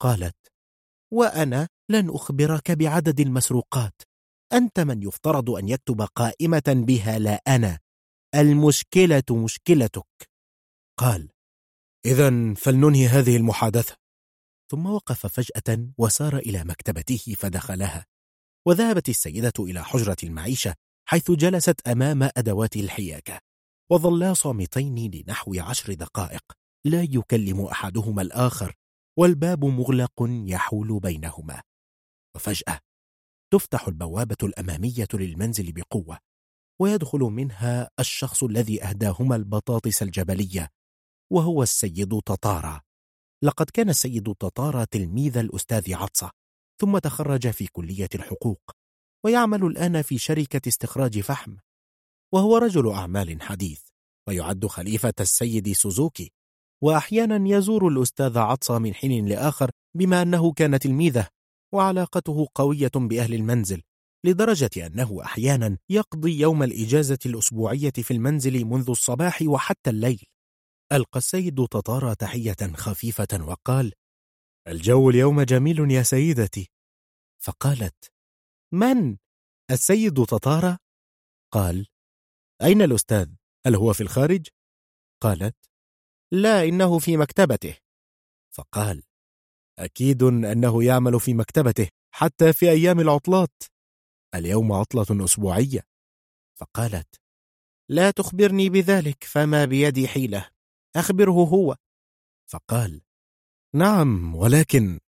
[0.00, 0.49] قالت
[1.10, 4.02] وأنا لن أخبرك بعدد المسروقات.
[4.52, 7.78] أنت من يفترض أن يكتب قائمة بها لا أنا.
[8.34, 10.30] المشكلة مشكلتك.
[10.98, 11.28] قال
[12.06, 13.96] إذا فلننهي هذه المحادثة.
[14.70, 18.06] ثم وقف فجأة وسار إلى مكتبته فدخلها.
[18.66, 20.74] وذهبت السيدة إلى حجرة المعيشة
[21.08, 23.38] حيث جلست أمام أدوات الحياكة.
[23.90, 26.42] وظلا صامتين لنحو عشر دقائق
[26.84, 28.74] لا يكلم أحدهما الآخر.
[29.18, 30.12] والباب مغلق
[30.46, 31.62] يحول بينهما.
[32.36, 32.80] وفجأة
[33.52, 36.18] تفتح البوابة الأمامية للمنزل بقوة
[36.80, 40.70] ويدخل منها الشخص الذي أهداهما البطاطس الجبلية
[41.32, 42.80] وهو السيد تطارا
[43.44, 46.30] لقد كان السيد تطارا تلميذ الأستاذ عطسة
[46.80, 48.70] ثم تخرج في كلية الحقوق
[49.24, 51.56] ويعمل الآن في شركة استخراج فحم
[52.34, 53.82] وهو رجل أعمال حديث
[54.28, 56.32] ويعد خليفة السيد سوزوكي.
[56.82, 61.28] وأحيانا يزور الأستاذ عطسة من حين لآخر بما أنه كان تلميذه
[61.74, 63.82] وعلاقته قوية بأهل المنزل
[64.26, 70.22] لدرجة أنه أحيانا يقضي يوم الإجازة الأسبوعية في المنزل منذ الصباح وحتى الليل
[70.92, 73.92] ألقى السيد تطارى تحية خفيفة وقال
[74.68, 76.70] الجو اليوم جميل يا سيدتي
[77.42, 78.12] فقالت
[78.72, 79.16] من؟
[79.70, 80.78] السيد تطارى؟
[81.52, 81.86] قال
[82.62, 83.28] أين الأستاذ؟
[83.66, 84.48] هل هو في الخارج؟
[85.22, 85.69] قالت
[86.32, 87.76] لا إنه في مكتبته.
[88.54, 89.02] فقال
[89.78, 93.62] أكيد أنه يعمل في مكتبته حتى في أيام العطلات.
[94.34, 95.82] اليوم عطلة أسبوعية.
[96.58, 97.20] فقالت
[97.88, 100.48] لا تخبرني بذلك فما بيدي حيلة.
[100.96, 101.76] أخبره هو.
[102.50, 103.02] فقال
[103.74, 105.00] نعم ولكن.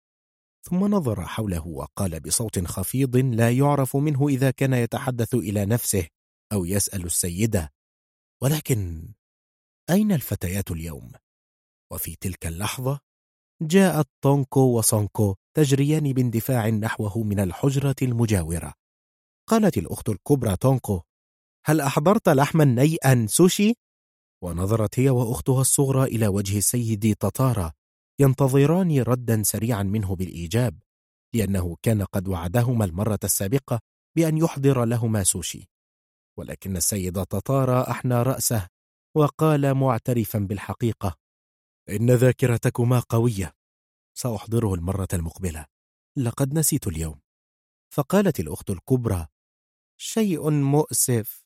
[0.65, 6.09] ثم نظر حوله وقال بصوت خفيض لا يعرف منه إذا كان يتحدث إلى نفسه
[6.52, 7.73] أو يسأل السيدة.
[8.42, 9.09] ولكن
[9.91, 11.12] أين الفتيات اليوم؟
[11.93, 13.01] وفي تلك اللحظة
[13.62, 18.75] جاءت طونكو وصونكو تجريان باندفاع نحوه من الحجرة المجاورة
[19.49, 21.01] قالت الأخت الكبرى تونكو
[21.67, 23.75] هل أحضرت لحما نيئا سوشي؟
[24.43, 27.73] ونظرت هي وأختها الصغرى إلى وجه السيد تطارا
[28.20, 30.78] ينتظران ردا سريعا منه بالإيجاب
[31.35, 33.81] لأنه كان قد وعدهما المرة السابقة
[34.17, 35.69] بأن يحضر لهما سوشي
[36.39, 38.69] ولكن السيد تطارا أحنى رأسه
[39.15, 41.19] وقال معترفا بالحقيقة.
[41.89, 43.55] إن ذاكرتكما قوية.
[44.15, 45.67] سأحضره المرة المقبلة.
[46.17, 47.21] لقد نسيت اليوم.
[47.93, 49.27] فقالت الأخت الكبرى
[49.97, 51.45] شيء مؤسف.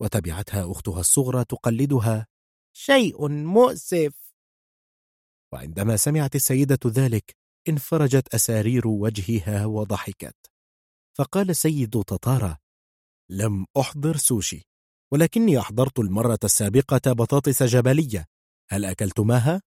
[0.00, 2.26] وتبعتها أختها الصغرى تقلدها
[2.72, 4.34] شيء مؤسف.
[5.52, 7.36] وعندما سمعت السيدة ذلك
[7.68, 10.36] انفرجت أسارير وجهها وضحكت.
[11.18, 12.58] فقال السيد تطارا
[13.30, 14.62] لم أحضر سوشي.
[15.16, 18.26] ولكني أحضرت المرة السابقة بطاطس جبلية
[18.70, 19.62] هل أكلتماها؟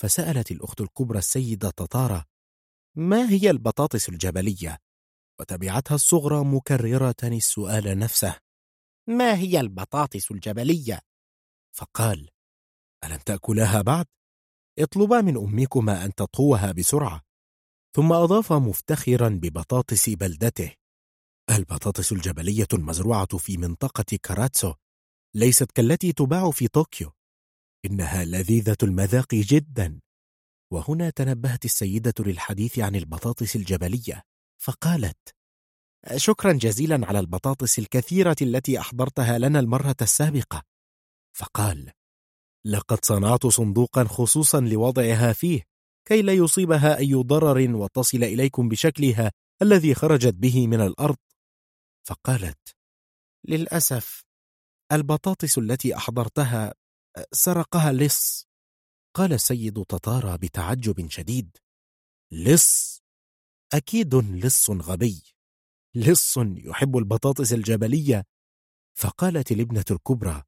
[0.00, 2.24] فسألت الأخت الكبرى السيدة تطارا
[2.96, 4.78] ما هي البطاطس الجبلية؟
[5.40, 8.36] وتبعتها الصغرى مكررة السؤال نفسه
[9.08, 11.00] ما هي البطاطس الجبلية؟
[11.76, 12.30] فقال
[13.04, 14.06] ألم تأكلاها بعد؟
[14.78, 17.22] اطلبا من أمكما أن تطهوها بسرعة
[17.96, 20.79] ثم أضاف مفتخرا ببطاطس بلدته
[21.56, 24.74] البطاطس الجبلية المزروعة في منطقة كاراتسو
[25.34, 27.12] ليست كالتي تباع في طوكيو.
[27.84, 30.00] إنها لذيذة المذاق جدا.
[30.72, 34.22] وهنا تنبهت السيدة للحديث عن البطاطس الجبلية
[34.62, 35.34] فقالت
[36.16, 40.62] شكرا جزيلا على البطاطس الكثيرة التي أحضرتها لنا المرة السابقة.
[41.32, 41.92] فقال
[42.64, 45.62] لقد صنعت صندوقا خصوصا لوضعها فيه
[46.04, 51.16] كي لا يصيبها أي ضرر وتصل إليكم بشكلها الذي خرجت به من الأرض
[52.10, 52.76] فقالت
[53.48, 54.24] للأسف
[54.92, 56.74] البطاطس التي أحضرتها
[57.32, 58.48] سرقها لص.
[59.16, 61.56] قال السيد تطارى بتعجب شديد
[62.32, 63.02] لص؟
[63.72, 65.22] أكيد لص غبي
[65.94, 68.24] لص يحب البطاطس الجبلية.
[68.98, 70.42] فقالت الابنة الكبرى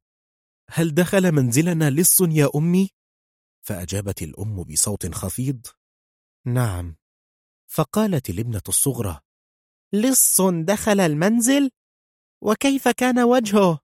[0.69, 2.89] هل دخل منزلنا لص يا أمي؟
[3.65, 5.67] فأجابت الأم بصوت خفيض
[6.45, 6.95] نعم.
[7.67, 9.19] فقالت الابنة الصغرى
[9.93, 11.69] لص دخل المنزل؟
[12.43, 13.79] وكيف كان وجهه؟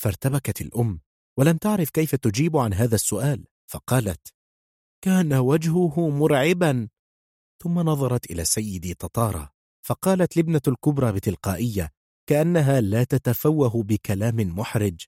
[0.00, 1.00] فارتبكت الأم
[1.38, 4.34] ولم تعرف كيف تجيب عن هذا السؤال فقالت
[5.04, 6.88] كان وجهه مرعبا
[7.62, 9.48] ثم نظرت إلى السيد تطارى
[9.86, 11.90] فقالت لابنة الكبرى بتلقائية
[12.28, 15.04] كأنها لا تتفوه بكلام محرج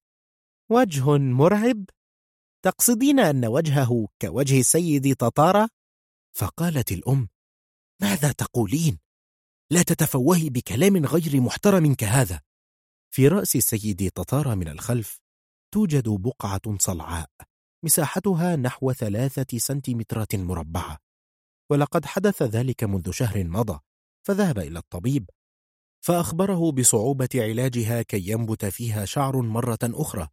[0.71, 1.85] وجه مرعب؟
[2.65, 5.69] تقصدين أن وجهه كوجه السيد تطارى؟
[6.37, 7.29] فقالت الأم
[8.03, 8.99] ماذا تقولين؟
[9.73, 12.41] لا تتفوهي بكلام غير محترم كهذا.
[13.15, 15.21] في رأس السيد تطارى من الخلف
[15.75, 17.31] توجد بقعة صلعاء
[17.85, 20.99] مساحتها نحو ثلاثة سنتيمترات مربعة.
[21.71, 23.81] ولقد حدث ذلك منذ شهر مضى
[24.27, 25.31] فذهب إلى الطبيب
[26.05, 30.29] فأخبره بصعوبة علاجها كي ينبت فيها شعر مرة أخرى.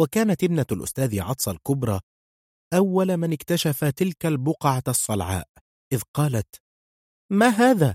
[0.00, 2.00] وكانت ابنة الأستاذ عطس الكبرى
[2.74, 5.48] أول من اكتشف تلك البقعة الصلعاء
[5.92, 6.62] إذ قالت
[7.30, 7.94] ما هذا؟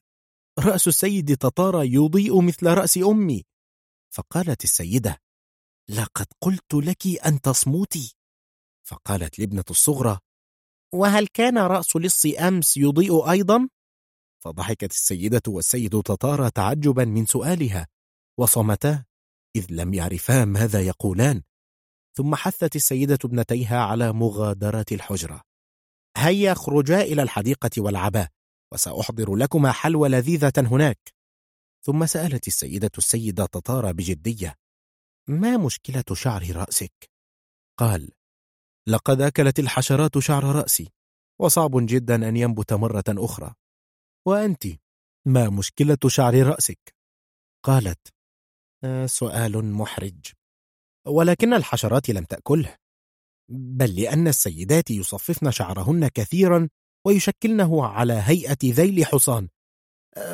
[0.59, 3.43] رأس السيد تطارى يضيء مثل رأس أمي.
[4.13, 5.17] فقالت السيدة
[5.89, 8.15] لقد قلت لك أن تصمتي.
[8.87, 10.19] فقالت لابنة الصغرى
[10.93, 13.69] وهل كان رأس لص أمس يضيء أيضا؟
[14.43, 17.87] فضحكت السيدة والسيد تطارى تعجبا من سؤالها
[18.39, 19.05] وصمتا
[19.55, 21.41] إذ لم يعرفا ماذا يقولان.
[22.17, 25.41] ثم حثت السيدة ابنتيها على مغادرة الحجرة.
[26.17, 28.27] هيا اخرجا إلى الحديقة والعبا
[28.73, 31.13] وسأحضر لكما حلوى لذيذة هناك
[31.85, 34.55] ثم سألت السيدة السيدة تطارى بجدية
[35.27, 37.09] ما مشكلة شعر رأسك؟
[37.79, 38.11] قال
[38.87, 40.91] لقد أكلت الحشرات شعر رأسي
[41.39, 43.53] وصعب جدا أن ينبت مرة أخرى
[44.27, 44.63] وأنت
[45.25, 46.95] ما مشكلة شعر رأسك؟
[47.65, 48.13] قالت
[48.83, 50.31] آه سؤال محرج
[51.07, 52.77] ولكن الحشرات لم تأكله
[53.49, 56.69] بل لأن السيدات يصففن شعرهن كثيرا
[57.05, 59.49] ويشكلنه على هيئة ذيل حصان.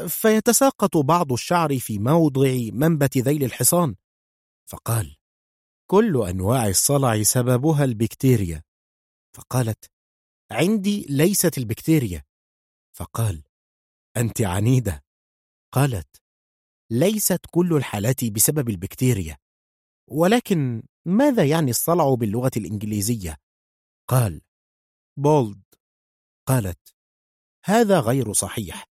[0.07, 3.95] فيتساقط بعض الشعر في موضع منبت ذيل الحصان.
[4.69, 5.17] فقال
[5.91, 8.63] كل أنواع الصلع سببها البكتيريا.
[9.35, 9.91] فقالت
[10.51, 12.23] عندي ليست البكتيريا.
[12.97, 13.43] فقال
[14.17, 15.03] أنت عنيدة.
[15.73, 16.21] قالت
[16.91, 19.37] ليست كل الحالات بسبب البكتيريا.
[20.07, 23.37] ولكن ماذا يعني الصلع باللغة الإنجليزية؟
[24.07, 24.41] قال
[25.17, 25.68] بولد.
[26.49, 26.95] قالت
[27.65, 28.85] هذا غير صحيح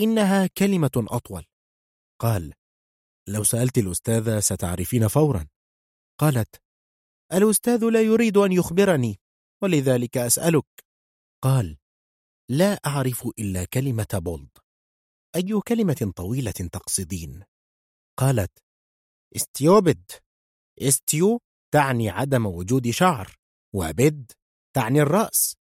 [0.00, 1.44] إنها كلمة أطول.
[2.20, 2.54] قال
[3.28, 5.48] لو سألت الأستاذة ستعرفين فورا.
[6.20, 6.62] قالت
[7.32, 9.20] الأستاذ لا يريد أن يخبرني
[9.62, 10.66] ولذلك أسألك.
[11.42, 11.78] قال
[12.50, 14.58] لا أعرف إلا كلمة بولد.
[15.36, 17.44] أي كلمة طويلة تقصدين؟
[18.18, 18.58] قالت
[19.36, 20.10] استيوبد.
[20.80, 21.40] استيو
[21.74, 23.36] تعني عدم وجود شعر
[23.74, 24.32] وبد
[24.76, 25.56] تعني الرأس.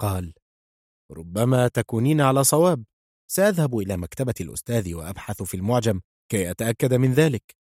[0.00, 0.34] قال
[1.10, 2.84] ربما تكونين على صواب.
[3.30, 7.56] سأذهب إلى مكتبة الأستاذ وأبحث في المعجم كي أتأكد من ذلك.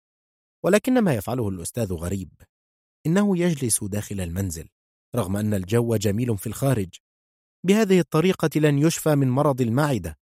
[0.63, 2.29] ولكن ما يفعله الأستاذ غريب.
[3.05, 4.69] إنه يجلس داخل المنزل
[5.15, 6.89] رغم أن الجو جميل في الخارج.
[7.65, 10.17] بهذه الطريقة لن يشفى من مرض المعدة.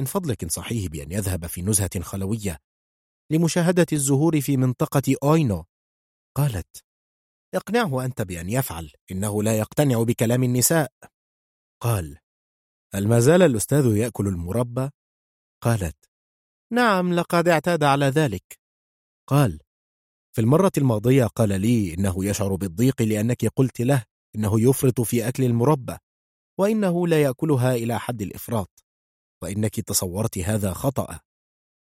[0.00, 2.58] من فضلك انصحيه بأن يذهب في نزهة خلوية.
[3.30, 5.64] لمشاهدة الزهور في منطقة أوينو.
[6.36, 6.84] قالت
[7.54, 10.92] اقنعه أنت بأن يفعل إنه لا يقتنع بكلام النساء.
[11.82, 12.18] قال
[12.94, 14.90] هل ما زال الأستاذ يأكل المربى؟
[15.62, 15.96] قالت
[16.72, 18.60] نعم لقد اعتاد على ذلك.
[19.28, 19.60] قال
[20.32, 24.04] في المرة الماضية قال لي إنه يشعر بالضيق لأنك قلت له
[24.36, 25.96] إنه يفرط في أكل المربى
[26.58, 28.84] وإنه لا يأكلها إلى حد الإفراط
[29.42, 31.20] وإنك تصورت هذا خطأ.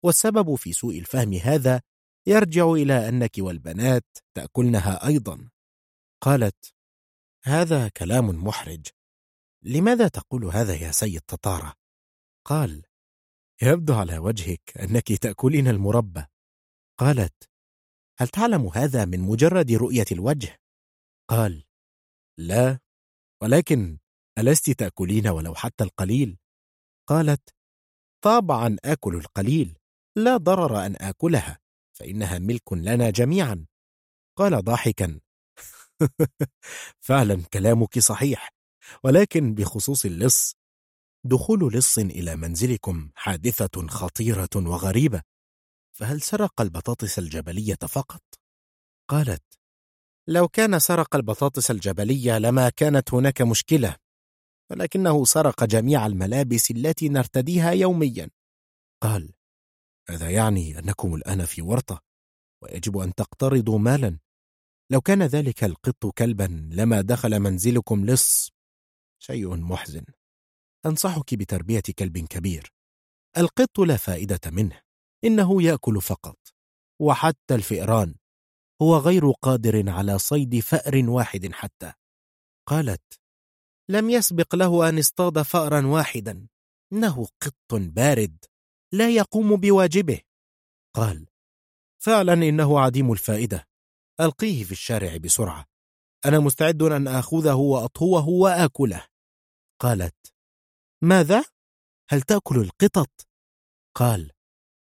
[0.06, 1.82] والسبب في سوء الفهم هذا
[2.28, 4.06] يرجع إلى أنك والبنات
[4.38, 5.50] تأكلنها أيضا.
[6.22, 6.74] قالت
[7.44, 8.88] هذا كلام محرج.
[9.64, 11.74] لماذا تقول هذا يا سيد تطارة؟
[12.46, 12.84] قال
[13.62, 16.26] يبدو على وجهك أنك تأكلين المربى
[17.00, 17.50] قالت
[18.20, 20.60] هل تعلم هذا من مجرد رؤية الوجه؟
[21.30, 21.64] قال
[22.38, 22.80] لا
[23.42, 24.00] ولكن
[24.38, 26.38] ألست تأكلين ولو حتى القليل؟
[27.08, 27.56] قالت
[28.24, 29.78] طبعا آكل القليل
[30.16, 31.60] لا ضرر أن آكلها
[31.98, 33.66] فإنها ملك لنا جميعا
[34.38, 35.20] قال ضاحكا
[37.08, 38.59] فعلا كلامك صحيح
[39.04, 40.56] ولكن بخصوص اللص
[41.26, 45.22] دخول لص إلى منزلكم حادثة خطيرة وغريبة.
[45.92, 48.22] فهل سرق البطاطس الجبلية فقط؟
[49.10, 49.44] قالت
[50.28, 53.96] لو كان سرق البطاطس الجبلية لما كانت هناك مشكلة
[54.72, 58.30] ولكنه سرق جميع الملابس التي نرتديها يوميا.
[59.04, 59.34] قال
[60.10, 62.02] هذا يعني أنكم الآن في ورطة
[62.64, 64.20] ويجب أن تقترضوا مالا.
[64.92, 68.52] لو كان ذلك القط كلبا لما دخل منزلكم لص
[69.20, 70.06] شيء محزن.
[70.86, 72.74] أنصحك بتربية كلب كبير.
[73.38, 74.82] القط لا فائدة منه
[75.24, 76.38] إنه يأكل فقط.
[77.02, 78.16] وحتى الفئران
[78.82, 81.94] هو غير قادر على صيد فأر واحد حتى.
[82.68, 83.20] قالت
[83.90, 86.48] لم يسبق له أن اصطاد فأرا واحدا.
[86.94, 88.46] إنه قط بارد
[88.94, 90.22] لا يقوم بواجبه.
[90.96, 91.28] قال
[92.04, 93.68] فعلا إنه عديم الفائدة.
[94.20, 95.66] ألقيه في الشارع بسرعة.
[96.26, 99.09] أنا مستعد أن آخذه وأطهوه وآكله.
[99.82, 100.34] قالت
[101.04, 101.46] ماذا؟
[102.10, 103.28] هل تأكل القطط؟
[103.96, 104.32] قال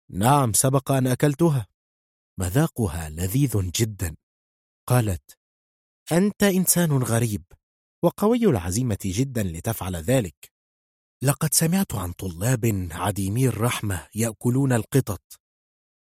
[0.10, 1.68] نعم سبق أن أكلتها
[2.40, 4.16] مذاقها لذيذ جدا
[4.88, 5.38] قالت
[6.12, 7.44] أنت إنسان غريب
[8.04, 10.52] وقوي العزيمة جدا لتفعل ذلك
[11.24, 15.22] لقد سمعت عن طلاب عديمي الرحمة يأكلون القطط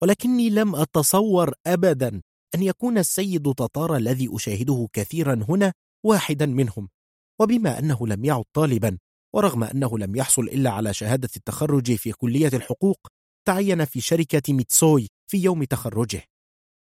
[0.02, 2.22] ولكني لم أتصور أبدا
[2.56, 5.74] أن يكون السيد تطار الذي أشاهده كثيرا هنا
[6.06, 6.90] واحدا منهم
[7.40, 8.98] وبما أنه لم يعد طالبا
[9.34, 13.08] ورغم أنه لم يحصل إلا على شهادة التخرج في كلية الحقوق
[13.48, 16.24] تعين في شركة ميتسوي في يوم تخرجه.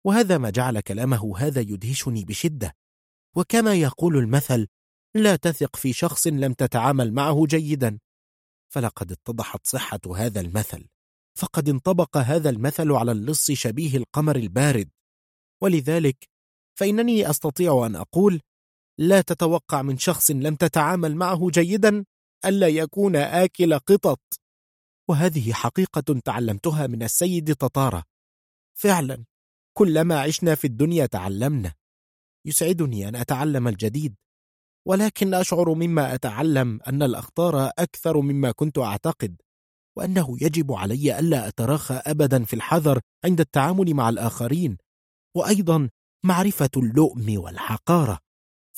[0.07, 2.75] وهذا ما جعل كلامه هذا يدهشني بشدة.
[3.37, 4.67] وكما يقول المثل
[5.15, 7.99] لا تثق في شخص لم تتعامل معه جيدا.
[8.73, 10.87] فلقد اتضحت صحة هذا المثل.
[11.39, 14.91] فقد انطبق هذا المثل على اللص شبيه القمر البارد.
[15.63, 16.29] ولذلك
[16.79, 18.41] فإنني أستطيع أن أقول
[18.99, 22.05] لا تتوقع من شخص لم تتعامل معه جيدا
[22.45, 24.21] ألا يكون آكل قطط.
[25.09, 28.05] وهذه حقيقة تعلمتها من السيد تطارة
[28.79, 29.25] فعلا
[29.77, 31.75] كلما عشنا في الدنيا تعلمنا.
[32.47, 34.15] يسعدني أن أتعلم الجديد
[34.87, 39.37] ولكن أشعر مما أتعلم أن الأخطار أكثر مما كنت أعتقد
[39.97, 44.79] وأنه يجب علي ألا أتراخى أبدا في الحذر عند التعامل مع الآخرين
[45.37, 45.91] وأيضا
[46.25, 48.19] معرفة اللؤم والحقارة.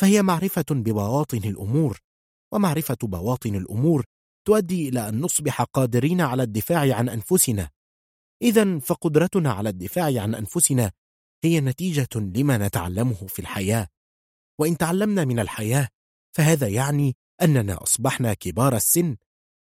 [0.01, 1.99] فهي معرفة ببواطن الأمور
[2.53, 4.05] ومعرفة بواطن الأمور
[4.47, 7.71] تؤدي إلى أن نصبح قادرين على الدفاع عن أنفسنا.
[8.43, 10.93] إذا فقدرتنا على الدفاع عن أنفسنا
[11.45, 13.89] هي نتيجة لما نتعلمه في الحياة.
[14.61, 15.89] وإن تعلمنا من الحياة
[16.37, 19.17] فهذا يعني أننا أصبحنا كبار السن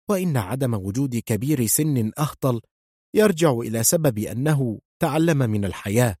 [0.09, 2.61] وإن عدم وجود كبير سن أهطل
[3.13, 6.15] يرجع إلى سبب أنه تعلم من الحياة.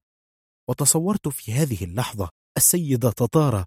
[0.69, 3.65] وتصورت في هذه اللحظة السيد تطارة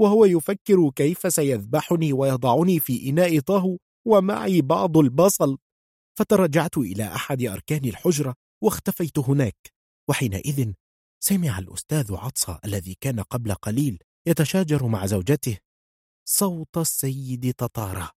[0.00, 5.58] وهو يفكر كيف سيذبحني ويضعني في إناء طهو ومعي بعض البصل.
[6.18, 9.72] فترجعت إلى أحد أركان الحجرة واختفيت هناك
[10.10, 10.72] وحينئذ
[11.24, 15.58] سمع الأستاذ عطسة الذي كان قبل قليل يتشاجر مع زوجته.
[16.28, 18.10] صوت السيد تطارة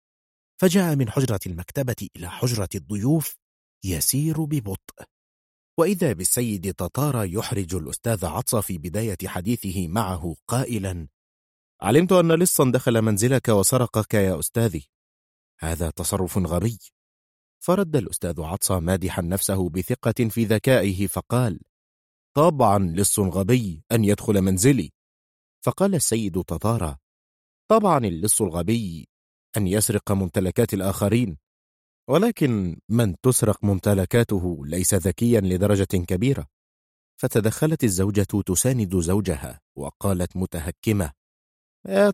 [0.62, 3.36] فجاء من حجرة المكتبة إلى حجرة الضيوف
[3.86, 5.04] يسير ببطء.
[5.80, 11.08] وإذا بالسيد تطارة يحرج الأستاذ عطسة في بداية حديثه معه قائلا
[11.82, 14.90] علمت أن لصا دخل منزلك وسرقك يا أستاذي.
[15.60, 16.80] هذا تصرف غبي.
[17.60, 21.60] فرد الأستاذ عطسة مادحا نفسه بثقة في ذكائه فقال
[22.34, 24.92] طبعا لص غبي أن يدخل منزلي.
[25.66, 26.98] فقال السيد تطارة
[27.68, 29.08] طبعا اللص الغبي
[29.58, 31.38] أن يسرق ممتلكات الآخرين.
[32.10, 36.48] ولكن من تسرق ممتلكاته ليس ذكيا لدرجة كبيرة.
[37.18, 41.14] فتدخلت الزوجة تساند زوجها وقالت متهكمة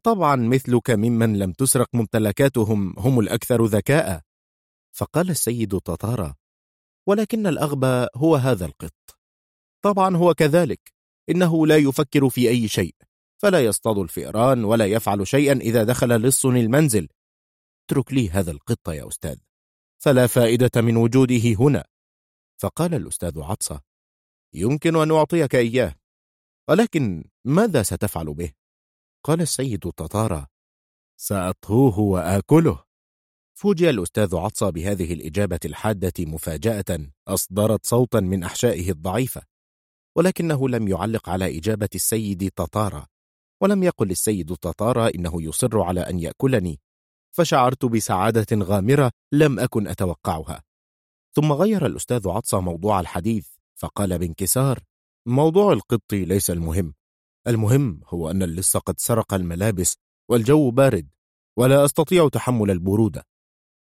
[0.04, 4.22] طبعا مثلك ممن لم تسرق ممتلكاتهم هم الأكثر ذكاء.
[4.96, 6.36] فقال السيد تطارة
[7.08, 8.94] ولكن الأغبى هو هذا القط.
[9.84, 10.94] طبعا هو كذلك.
[11.30, 12.96] إنه لا يفكر في أي شيء.
[13.42, 17.08] فلا يصطاد الفئران ولا يفعل شيئا إذا دخل لص المنزل.
[17.86, 19.38] اترك لي هذا القط يا أستاذ.
[20.04, 21.86] فلا فائدة من وجوده هنا.
[22.62, 23.82] فقال الأستاذ عطسة
[24.54, 25.96] يمكن أن أعطيك إياه.
[26.70, 28.52] ولكن ماذا ستفعل به؟
[29.26, 30.48] قال السيد تطارة
[31.18, 32.84] سأطهوه وآكله.
[33.54, 39.42] فوجئ الأستاذ عطسة بهذه الإجابة الحادة مفاجأة أصدرت صوتا من أحشائه الضعيفة
[40.16, 43.08] ولكنه لم يعلق على إجابة السيد تطارة
[43.62, 46.80] ولم يقل السيد تطارة إنه يصر على أن يأكلني
[47.32, 50.64] فشعرت بسعادة غامرة لم أكن أتوقعها.
[51.36, 54.80] ثم غير الأستاذ عطسة موضوع الحديث فقال بانكسار
[55.26, 56.94] موضوع القط ليس المهم
[57.48, 59.96] المهم هو أن اللص قد سرق الملابس
[60.30, 61.10] والجو بارد
[61.58, 63.24] ولا أستطيع تحمل البرودة.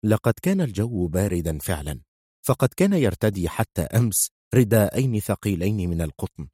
[0.05, 2.01] لقد كان الجو باردا فعلا
[2.45, 6.47] فقد كان يرتدي حتى أمس رداءين ثقيلين من القطن.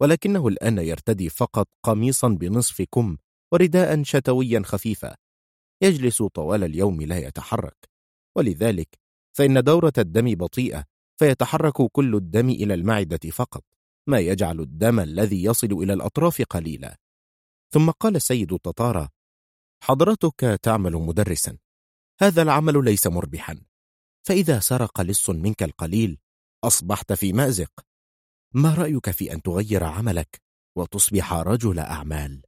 [0.00, 3.16] ولكنه الآن يرتدي فقط قميصا بنصف كم
[3.52, 5.16] ورداء شتويا خفيفا.
[5.82, 7.88] يجلس طوال اليوم لا يتحرك.
[8.36, 8.98] ولذلك
[9.36, 10.84] فإن دورة الدم بطيئة
[11.16, 13.64] فيتحرك كل الدم إلى المعدة فقط.
[14.10, 16.96] ما يجعل الدم الذي يصل إلى الأطراف قليلا.
[17.72, 19.08] ثم قال السيد التطارة
[19.82, 21.58] حضرتك تعمل مدرسا.
[22.20, 23.60] هذا العمل ليس مربحا.
[24.26, 26.18] فإذا سرق لص منك القليل
[26.64, 27.72] أصبحت في مأزق.
[28.54, 30.42] ما رأيك في أن تغير عملك
[30.76, 32.42] وتصبح رجل أعمال؟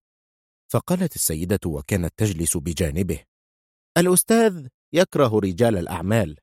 [0.73, 3.25] فقالت السيدة وكانت تجلس بجانبه
[3.99, 6.37] الأستاذ يكره رجال الأعمال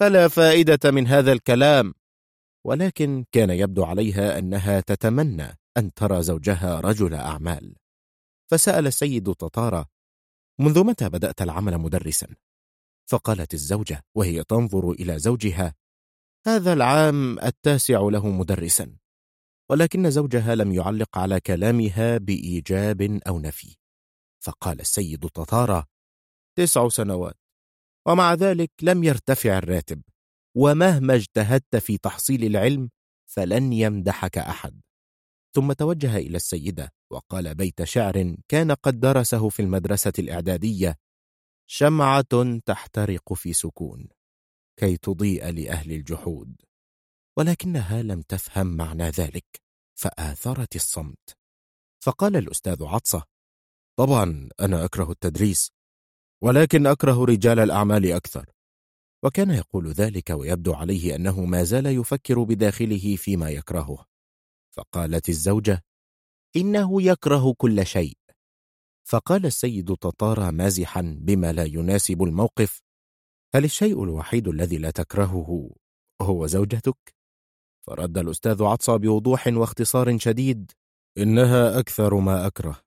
[0.00, 1.94] فلا فائدة من هذا الكلام.
[2.68, 7.76] ولكن كان يبدو عليها أنها تتمنى أن ترى زوجها رجل أعمال.
[8.50, 9.86] فسأل السيد تطارة
[10.60, 12.26] منذ متى بدأت العمل مدرسا؟
[13.10, 15.74] فقالت الزوجة وهي تنظر إلى زوجها
[16.46, 18.96] هذا العام التاسع له مدرسا
[19.70, 23.76] ولكن زوجها لم يعلق على كلامها بإيجاب أو نفي.
[24.44, 25.86] فقال السيد تطارة
[26.58, 27.36] تسع سنوات
[28.06, 30.02] ومع ذلك لم يرتفع الراتب.
[30.58, 32.90] ومهما اجتهدت في تحصيل العلم
[33.30, 34.80] فلن يمدحك أحد.
[35.54, 40.96] ثم توجه إلى السيدة وقال بيت شعر كان قد درسه في المدرسة الإعدادية
[41.70, 44.08] شمعة تحترق في سكون
[44.76, 46.62] كي تضيء لأهل الجحود.
[47.36, 49.62] ولكنها لم تفهم معنى ذلك
[49.98, 51.36] فآثرت الصمت.
[52.04, 53.22] فقال الأستاذ عطسة
[53.98, 55.70] طبعا أنا أكره التدريس
[56.42, 58.57] ولكن أكره رجال الأعمال أكثر.
[59.24, 64.06] وكان يقول ذلك ويبدو عليه أنه ما زال يفكر بداخله فيما يكرهه.
[64.70, 65.82] فقالت الزوجة
[66.56, 68.18] إنه يكره كل شيء.
[69.04, 72.82] فقال السيد تطارى مازحا بما لا يناسب الموقف
[73.54, 75.70] هل الشيء الوحيد الذي لا تكرهه
[76.22, 77.14] هو زوجتك؟
[77.86, 80.72] فرد الأستاذ عطسى بوضوح واختصار شديد
[81.18, 82.80] إنها أكثر ما أكره.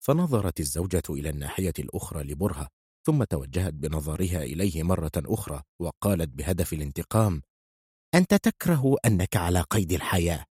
[0.00, 2.68] فنظرت الزوجة إلى الناحية الأخرى لبرهة
[3.06, 7.42] ثم توجهت بنظرها إليه مرة أخرى وقالت بهدف الانتقام
[8.14, 10.44] أنت تكره أنك على قيد الحياة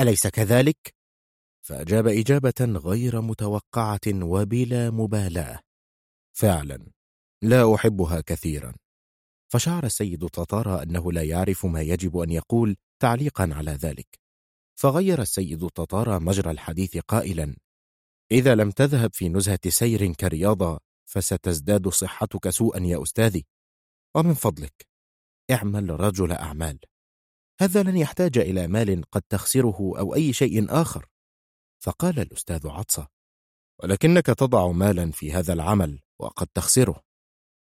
[0.00, 0.94] أليس كذلك؟
[1.66, 5.60] فأجاب إجابة غير متوقعة وبلا مبالاة
[6.36, 6.86] فعلا
[7.42, 8.74] لا أحبها كثيرا
[9.52, 14.18] فشعر السيد تطارى أنه لا يعرف ما يجب أن يقول تعليقا على ذلك
[14.78, 17.56] فغير السيد تطارى مجرى الحديث قائلا
[18.32, 23.46] إذا لم تذهب في نزهة سير كرياضة فستزداد صحتك سوءا يا أستاذي.
[24.14, 24.88] ومن فضلك
[25.50, 26.78] اعمل رجل أعمال.
[27.60, 31.06] هذا لن يحتاج إلى مال قد تخسره أو أي شيء آخر.
[31.84, 33.08] فقال الأستاذ عطسة
[33.82, 37.02] ولكنك تضع مالا في هذا العمل وقد تخسره.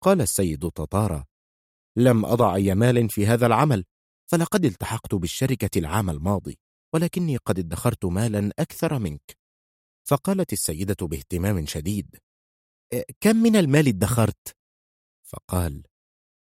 [0.03, 1.25] قال السيد تطارى
[1.97, 3.85] لم أضع أي مال في هذا العمل
[4.31, 6.59] فلقد التحقت بالشركة العام الماضي
[6.93, 9.37] ولكني قد ادخرت مالا أكثر منك.
[10.07, 12.15] فقالت السيدة باهتمام شديد
[13.19, 14.55] كم من المال ادخرت؟
[15.23, 15.83] فقال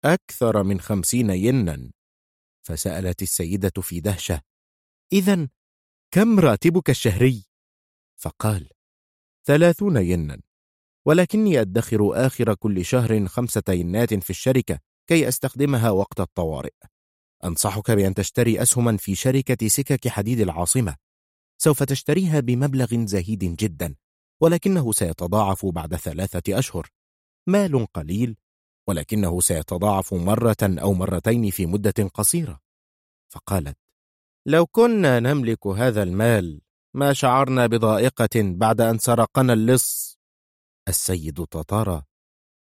[0.06, 1.92] أكثر من خمسين ينا
[2.66, 4.42] فسألت السيدة في دهشة
[5.14, 5.50] إذا
[6.11, 7.45] كم راتبك الشهري؟
[8.18, 8.69] فقال
[9.45, 10.42] ثلاثون ينا
[11.06, 16.74] ولكني أدخر آخر كل شهر خمسة ينات في الشركة كي أستخدمها وقت الطوارئ
[17.43, 20.95] أنصحك بأن تشتري أسهما في شركة سكك حديد العاصمة
[21.58, 23.95] سوف تشتريها بمبلغ زهيد جدا
[24.42, 26.90] ولكنه سيتضاعف بعد ثلاثة أشهر.
[27.48, 28.38] مال قليل
[28.88, 32.60] ولكنه سيتضاعف مرة أو مرتين في مدة قصيرة.
[33.30, 33.78] فقالت
[34.45, 36.61] لو كنا نملك هذا المال
[36.94, 40.20] ما شعرنا بضائقة بعد أن سرقنا اللص؟
[40.88, 42.03] السيد تطارى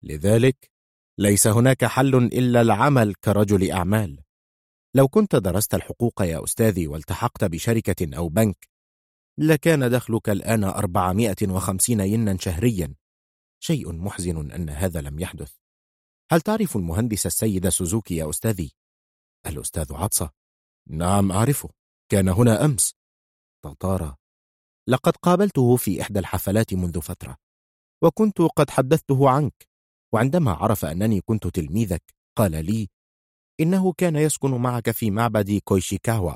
[0.02, 0.70] لذلك
[1.18, 4.22] ليس هناك حل إلا العمل كرجل أعمال.
[4.94, 8.67] لو كنت درست الحقوق يا أستاذي والتحقت بشركة أو بنك
[9.38, 12.94] لكان دخلك الآن أربعمائة وخمسين ينا شهريا.
[13.60, 15.54] شيء محزن أن هذا لم يحدث.
[16.30, 18.72] هل تعرف المهندس السيد سوزوكي يا أستاذي؟
[19.46, 20.30] الأستاذ عطسة.
[20.88, 21.70] نعم أعرفه.
[22.08, 22.94] كان هنا أمس.
[23.64, 24.16] تطارى
[24.88, 27.36] لقد قابلته في إحدى الحفلات منذ فترة
[28.02, 29.68] وكنت قد حدثته عنك
[30.12, 32.02] وعندما عرف أنني كنت تلميذك
[32.36, 32.88] قال لي
[33.60, 36.32] إنه كان يسكن معك في معبد كويشيكاوا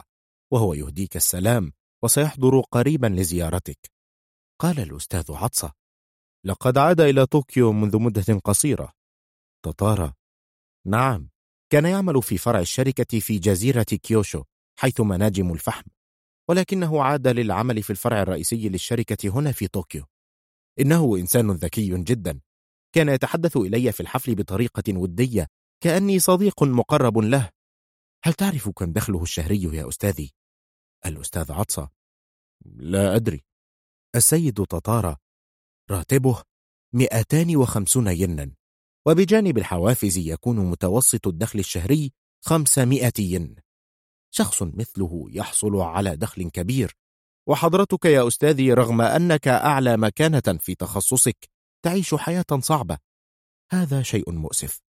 [0.53, 1.73] وهو يهديك السلام.
[2.05, 3.93] وسيحضر قريبا لزيارتك.
[4.61, 5.73] قال الأستاذ عطسة.
[6.45, 8.93] لقد عاد إلى طوكيو منذ مدة قصيرة.
[9.65, 10.13] تاتارا.
[10.87, 11.29] نعم
[11.73, 14.45] كان يعمل في فرع الشركة في جزيرة كيوشو
[14.79, 15.85] حيث مناجم الفحم.
[16.49, 20.05] ولكنه عاد للعمل في الفرع الرئيسي للشركة هنا في طوكيو.
[20.81, 22.41] إنه إنسان ذكي جدا.
[22.95, 25.49] كان يتحدث إلي في الحفل بطريقة ودية
[25.81, 27.51] كأني صديق مقرب له.
[28.25, 30.33] هل تعرف كم دخله الشهري يا أستاذي؟
[31.07, 31.91] الأستاذ عطسة.
[32.65, 33.45] لا أدري.
[34.17, 35.17] السيد تطارى
[35.91, 36.43] راتبه
[36.95, 38.53] 250 ينا.
[39.07, 42.13] وبجانب الحوافز يكون متوسط الدخل الشهري
[42.45, 43.57] 500 ين
[44.35, 46.97] شخص مثله يحصل على دخل كبير.
[47.49, 51.49] وحضرتك يا أستاذي رغم أنك أعلى مكانة في تخصصك
[51.85, 52.99] تعيش حياة صعبة.
[53.73, 54.81] هذا شيء مؤسف.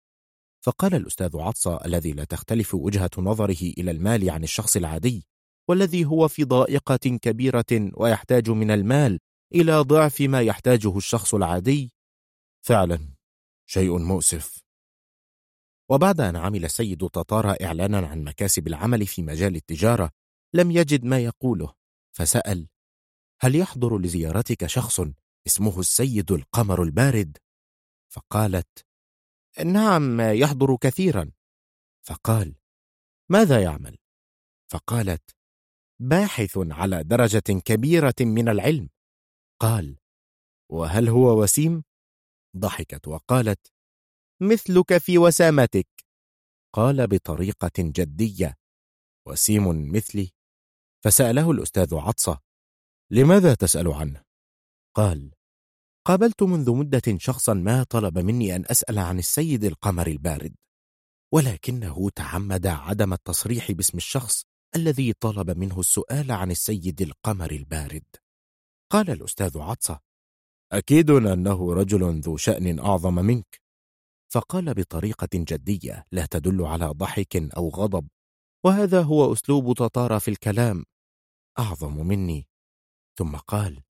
[0.66, 5.26] فقال الأستاذ عطسة الذي لا تختلف وجهة نظره إلى المال عن الشخص العادي.
[5.70, 9.20] والذي هو في ضائقة كبيرة ويحتاج من المال
[9.56, 11.92] إلى ضعف ما يحتاجه الشخص العادي
[12.66, 13.00] فعلا
[13.66, 14.64] شيء مؤسف
[15.90, 20.10] وبعد أن عمل السيد تطارى إعلانا عن مكاسب العمل في مجال التجارة
[20.54, 21.74] لم يجد ما يقوله
[22.12, 22.68] فسأل
[23.42, 25.02] هل يحضر لزيارتك شخص
[25.48, 27.38] اسمه السيد القمر البارد؟
[28.10, 28.86] فقالت
[29.66, 31.32] نعم يحضر كثيرا
[32.08, 32.56] فقال
[33.30, 33.98] ماذا يعمل؟
[34.72, 35.36] فقالت
[36.00, 38.90] باحث على درجة كبيرة من العلم
[39.60, 39.98] قال
[40.72, 41.84] وهل هو وسيم؟
[42.58, 43.74] ضحكت وقالت
[44.42, 45.88] مثلك في وسامتك
[46.74, 48.56] قال بطريقة جدية
[49.28, 50.32] وسيم مثلي
[51.04, 52.40] فسأله الأستاذ عطسة
[53.12, 54.24] لماذا تسأل عنه؟
[54.96, 55.32] قال
[56.08, 60.56] قابلت منذ مدة شخصا ما طلب مني أن أسأل عن السيد القمر البارد
[61.34, 68.04] ولكنه تعمد عدم التصريح باسم الشخص الذي طلب منه السؤال عن السيد القمر البارد.
[68.92, 70.00] قال الأستاذ عطسة
[70.72, 73.62] أكيد أنه رجل ذو شأن أعظم منك.
[74.34, 78.08] فقال بطريقة جدية لا تدل على ضحك أو غضب
[78.66, 80.86] وهذا هو أسلوب تطار في الكلام
[81.60, 82.48] أعظم مني.
[83.18, 83.84] ثم قال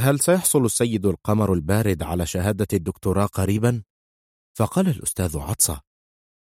[0.00, 3.82] هل سيحصل السيد القمر البارد على شهادة الدكتوراه قريبا؟
[4.58, 5.80] فقال الأستاذ عطسة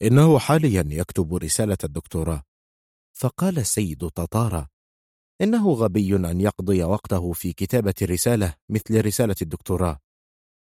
[0.03, 2.43] إنه حاليا يكتب رسالة الدكتوراه.
[3.23, 4.69] فقال السيد تطارة
[5.41, 9.99] إنه غبي أن يقضي وقته في كتابة الرسالة مثل رسالة الدكتوراه.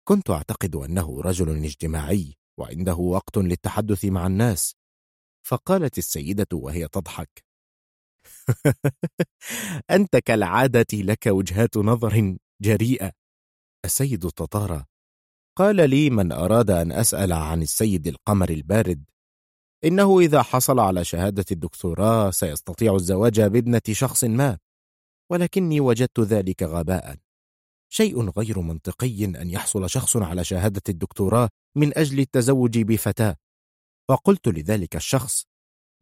[0.07, 4.75] كنت أعتقد أنه رجل اجتماعي وعنده وقت للتحدث مع الناس.
[5.47, 7.43] فقالت السيدة وهي تضحك
[9.91, 13.11] أنت كالعادة لك وجهات نظر جريئة.
[13.85, 14.85] السيد تطارة
[15.57, 19.03] قال لي من أراد أن أسأل عن السيد القمر البارد
[19.85, 24.57] إنه إذا حصل على شهادة الدكتوراه سيستطيع الزواج بابنة شخص ما
[25.31, 27.15] ولكني وجدت ذلك غباء.
[27.89, 33.35] شيء غير منطقي أن يحصل شخص على شهادة الدكتوراه من أجل التزوج بفتاة.
[34.09, 35.45] فقلت لذلك الشخص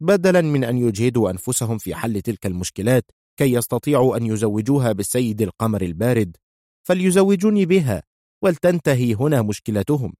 [0.00, 3.04] بدلا من أن يجهدوا أنفسهم في حل تلك المشكلات
[3.36, 6.36] كي يستطيعوا أن يزوجوها بالسيد القمر البارد
[6.88, 8.02] فليزوجوني بها
[8.42, 10.14] ولتنتهي هنا مشكلتهم.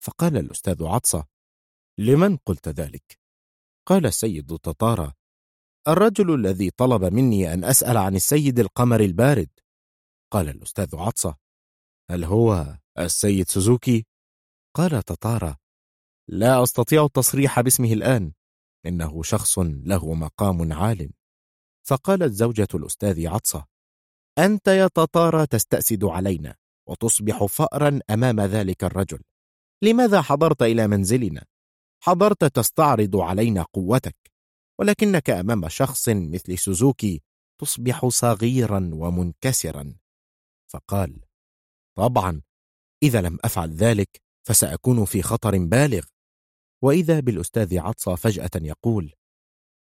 [0.00, 1.31] فقال الأستاذ عطسة
[1.98, 3.18] لمن قلت ذلك؟
[3.86, 5.14] قال السيد تطارة
[5.88, 9.50] الرجل الذي طلب مني أن أسأل عن السيد القمر البارد
[10.32, 11.36] قال الأستاذ عطسة
[12.10, 14.06] هل هو السيد سوزوكي؟
[14.76, 15.56] قال تطارة
[16.28, 18.32] لا أستطيع التصريح باسمه الآن
[18.86, 21.12] إنه شخص له مقام عال
[21.86, 23.66] فقالت زوجة الأستاذ عطسة
[24.38, 26.56] أنت يا تطارة تستأسد علينا
[26.88, 29.22] وتصبح فأرا أمام ذلك الرجل
[29.82, 31.44] لماذا حضرت إلى منزلنا؟
[32.04, 34.16] حضرت تستعرض علينا قوتك
[34.78, 37.22] ولكنك أمام شخص مثل سوزوكي
[37.60, 39.94] تصبح صغيرا ومنكسرا.
[40.72, 41.20] فقال
[41.96, 42.42] طبعا
[43.02, 46.04] إذا لم أفعل ذلك فسأكون في خطر بالغ.
[46.82, 49.14] وإذا بالأستاذ عطسة فجأة يقول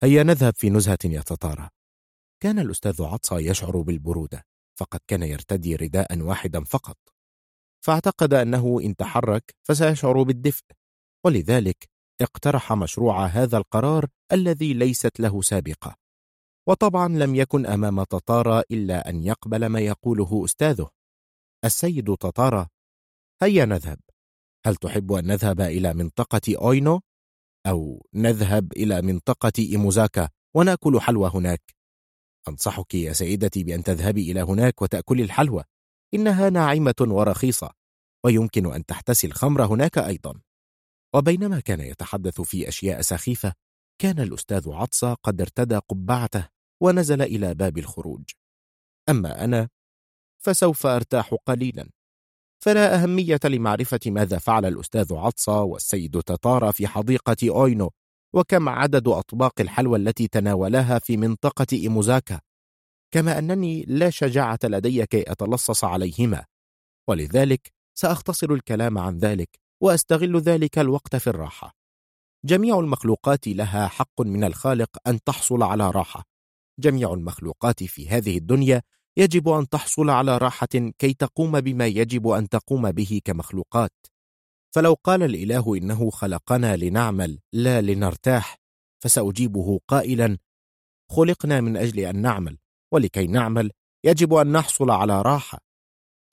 [0.03, 1.69] هيا نذهب في نزهة يتطارى
[2.43, 4.45] كان الأستاذ عطسة يشعر بالبرودة
[4.79, 6.97] فقد كان يرتدي رداء واحدا فقط.
[7.85, 10.65] فاعتقد أنه إن تحرك فسيشعر بالدفء
[11.25, 15.95] ولذلك اقترح مشروع هذا القرار الذي ليست له سابقة.
[16.67, 20.89] وطبعا لم يكن أمام تطارى إلا أن يقبل ما يقوله أستاذه.
[21.65, 22.67] السيد تطارى
[23.41, 23.99] هيا نذهب.
[24.65, 27.01] هل تحب أن نذهب إلى منطقة أوينو؟
[27.67, 31.61] أو نذهب إلى منطقة إيموزاكا ونأكل حلوى هناك.
[32.47, 35.63] أنصحك يا سيدتي بأن تذهبي إلى هناك وتأكلي الحلوى.
[36.13, 37.69] إنها ناعمة ورخيصة
[38.25, 40.41] ويمكن أن تحتسي الخمر هناك أيضا.
[41.15, 43.53] وبينما كان يتحدث في أشياء سخيفة
[44.01, 46.47] كان الأستاذ عطسة قد ارتدى قبعته
[46.81, 48.23] ونزل إلى باب الخروج.
[49.09, 49.69] أما أنا
[50.43, 51.89] فسوف أرتاح قليلا.
[52.63, 57.91] فلا أهمية لمعرفة ماذا فعل الأستاذ عطسة والسيد تطارا في حديقة أوينو
[58.33, 62.39] وكم عدد أطباق الحلوى التي تناولاها في منطقة إيموزاكا.
[63.11, 66.45] كما أنني لا شجاعة لدي كي أتلصص عليهما.
[67.09, 69.49] ولذلك سأختصر الكلام عن ذلك
[69.81, 71.75] وأستغل ذلك الوقت في الراحة.
[72.45, 76.23] جميع المخلوقات لها حق من الخالق أن تحصل على راحة.
[76.79, 78.81] جميع المخلوقات في هذه الدنيا
[79.17, 83.93] يجب أن تحصل على راحة كي تقوم بما يجب أن تقوم به كمخلوقات.
[84.75, 88.57] فلو قال الإله إنه خلقنا لنعمل لا لنرتاح
[89.03, 90.37] فسأجيبه قائلا
[91.11, 92.57] خلقنا من أجل أن نعمل
[92.93, 93.71] ولكي نعمل
[94.05, 95.66] يجب أن نحصل على راحة.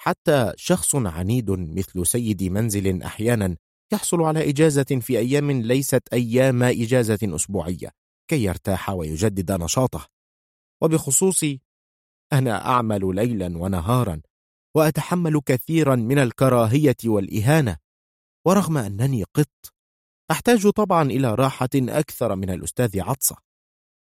[0.04, 3.56] حتى شخص عنيد مثل سيد منزل أحيانا
[3.92, 7.90] يحصل على إجازة في أيام ليست أيام إجازة أسبوعية
[8.28, 10.06] كي يرتاح ويجدد نشاطه.
[10.82, 11.60] وبخصوصي
[12.32, 14.20] أنا أعمل ليلا ونهارا
[14.76, 17.76] وأتحمل كثيرا من الكراهية والإهانة
[18.46, 19.72] ورغم أنني قط
[20.30, 23.36] أحتاج طبعا إلى راحة أكثر من الأستاذ عطسة.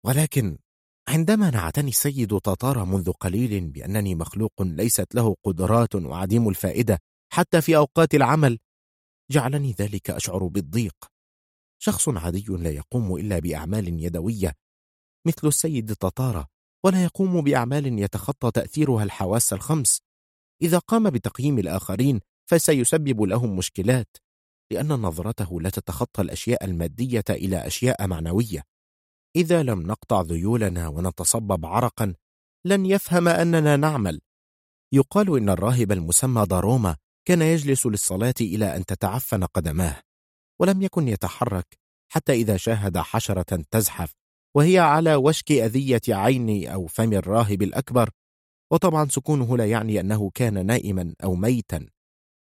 [0.07, 0.58] ولكن
[1.09, 6.99] عندما نعتني السيد تطار منذ قليل بأنني مخلوق ليست له قدرات وعديم الفائدة
[7.33, 8.59] حتى في أوقات العمل
[9.31, 10.94] جعلني ذلك أشعر بالضيق.
[11.78, 14.52] شخص عادي لا يقوم إلا بأعمال يدوية
[15.26, 16.47] مثل السيد تطارة
[16.85, 20.01] ولا يقوم بأعمال يتخطى تأثيرها الحواس الخمس.
[20.62, 22.20] إذا قام بتقييم الآخرين
[22.51, 24.17] فسيسبب لهم مشكلات
[24.73, 28.62] لأن نظرته لا تتخطى الأشياء المادية إلى أشياء معنوية.
[29.36, 32.15] إذا لم نقطع ذيولنا ونتصبب عرقا
[32.65, 34.20] لن يفهم أننا نعمل.
[34.92, 36.97] يقال إن الراهب المسمى داروما
[37.28, 40.02] كان يجلس للصلاة إلى أن تتعفن قدماه
[40.60, 41.78] ولم يكن يتحرك
[42.12, 44.12] حتى إذا شاهد حشرة تزحف
[44.56, 48.10] وهي على وشك أذية عين أو فم الراهب الأكبر.
[48.73, 51.89] وطبعا سكونه لا يعني أنه كان نائما أو ميتا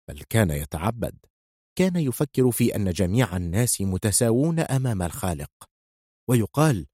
[0.10, 1.18] بل كان يتعبد.
[1.78, 5.73] كان يفكر في أن جميع الناس متساوون أمام الخالق.
[6.28, 6.88] ويقال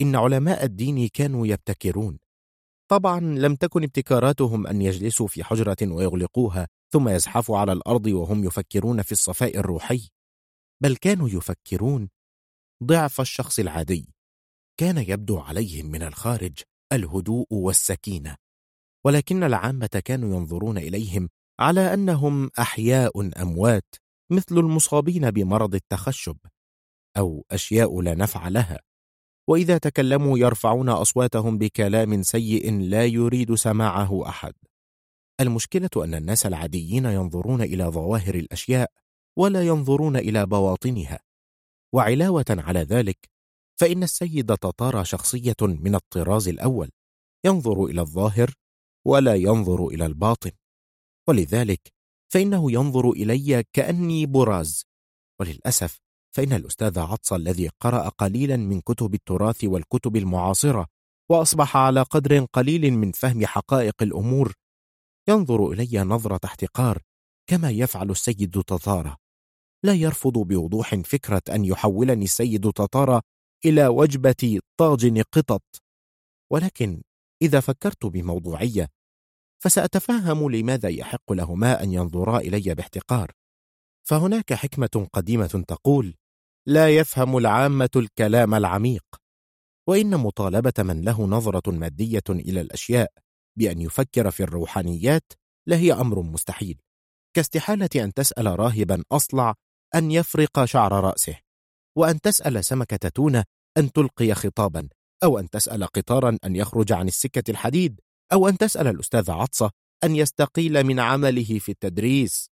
[0.00, 2.18] إن علماء الدين كانوا يبتكرون.
[2.90, 9.02] طبعا لم تكن ابتكاراتهم أن يجلسوا في حجرة ويغلقوها ثم يزحفوا على الأرض وهم يفكرون
[9.02, 10.08] في الصفاء الروحي
[10.82, 12.08] بل كانوا يفكرون
[12.84, 14.14] ضعف الشخص العادي
[14.76, 16.58] كان يبدو عليهم من الخارج
[16.92, 18.36] الهدوء والسكينة.
[19.04, 21.28] ولكن العامة كانوا ينظرون إليهم
[21.60, 23.94] على أنهم أحياء أموات
[24.30, 26.36] مثل المصابين بمرض التخشب.
[27.16, 28.80] أو أشياء لا نفع لها.
[29.48, 34.54] وإذا تكلموا يرفعون أصواتهم بكلام سيء لا يريد سماعه أحد.
[35.40, 38.90] المشكلة أن الناس العاديين ينظرون إلى ظواهر الأشياء
[39.36, 41.20] ولا ينظرون إلى بواطنها.
[41.92, 43.30] وعلاوة على ذلك
[43.80, 46.90] فإن السيد تطار شخصية من الطراز الأول
[47.46, 48.54] ينظر إلى الظاهر
[49.04, 50.50] ولا ينظر إلى الباطن.
[51.28, 51.92] ولذلك
[52.32, 54.86] فإنه ينظر إلي كأني براز.
[55.40, 56.03] وللأسف
[56.34, 60.86] فإن الأستاذ عطس الذي قرأ قليلا من كتب التراث والكتب المعاصرة
[61.30, 64.52] وأصبح على قدر قليل من فهم حقائق الأمور
[65.28, 67.02] ينظر إلي نظرة احتقار
[67.46, 69.16] كما يفعل السيد تطارة.
[69.82, 73.22] لا يرفض بوضوح فكرة أن يحولني السيد تطارة
[73.64, 75.62] إلى وجبة طاجن قطط.
[76.52, 77.02] ولكن
[77.42, 78.88] إذا فكرت بموضوعية
[79.62, 83.32] فسأتفهم لماذا يحق لهما أن ينظرا إلي باحتقار.
[84.06, 86.14] فهناك حكمة قديمة تقول
[86.66, 89.04] لا يفهم العامة الكلام العميق.
[89.88, 93.12] وإن مطالبة من له نظرة مادية إلى الأشياء
[93.58, 95.32] بأن يفكر في الروحانيات
[95.66, 96.80] لهي أمر مستحيل.
[97.36, 99.54] كاستحالة أن تسأل راهبا أصلع
[99.94, 101.38] أن يفرق شعر رأسه
[101.96, 103.44] وأن تسأل سمكة تونة
[103.76, 104.88] أن تلقي خطابا
[105.24, 108.00] أو أن تسأل قطارا أن يخرج عن السكة الحديد
[108.32, 109.70] أو أن تسأل الأستاذ عطسة
[110.04, 112.50] أن يستقيل من عمله في التدريس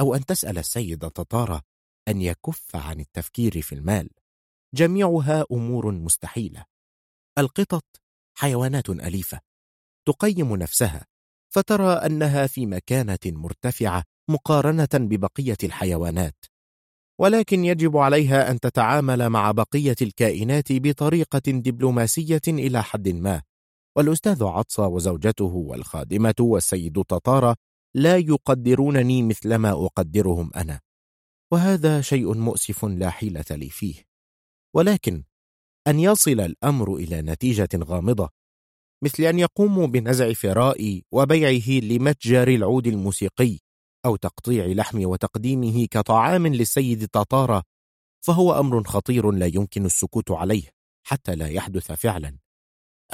[0.00, 1.62] أو أن تسأل السيد تطارة
[2.08, 4.10] أن يكف عن التفكير في المال.
[4.74, 6.64] جميعها أمور مستحيلة.
[7.38, 7.84] القطط
[8.38, 9.40] حيوانات أليفة.
[10.06, 11.06] تقيم نفسها
[11.54, 16.44] فترى أنها في مكانة مرتفعة مقارنة ببقية الحيوانات.
[17.20, 23.42] ولكن يجب عليها أن تتعامل مع بقية الكائنات بطريقة دبلوماسية إلى حد ما.
[23.96, 27.56] والأستاذ عطسة وزوجته والخادمة والسيد تطارة
[27.94, 30.80] لا يقدرونني مثلما أقدرهم أنا.
[31.54, 33.94] وهذا شيء مؤسف لا حيلة لي فيه.
[34.76, 35.24] ولكن
[35.86, 38.28] أن يصل الأمر إلى نتيجة غامضة
[39.04, 43.58] مثل أن يقوموا بنزع فرائي وبيعه لمتجر العود الموسيقي
[44.06, 47.62] أو تقطيع لحم وتقديمه كطعام للسيد تطارة
[48.24, 50.68] فهو أمر خطير لا يمكن السكوت عليه
[51.06, 52.38] حتى لا يحدث فعلا.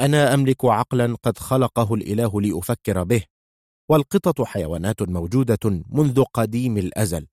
[0.01, 3.25] أنا أملك عقلا قد خلقه الإله لأفكر به
[3.91, 7.27] والقطط حيوانات موجودة منذ قديم الأزل.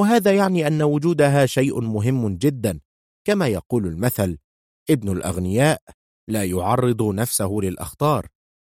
[0.00, 2.80] وهذا يعني أن وجودها شيء مهم جدا
[3.26, 4.38] كما يقول المثل
[4.90, 5.82] ابن الأغنياء
[6.28, 8.28] لا يعرض نفسه للأخطار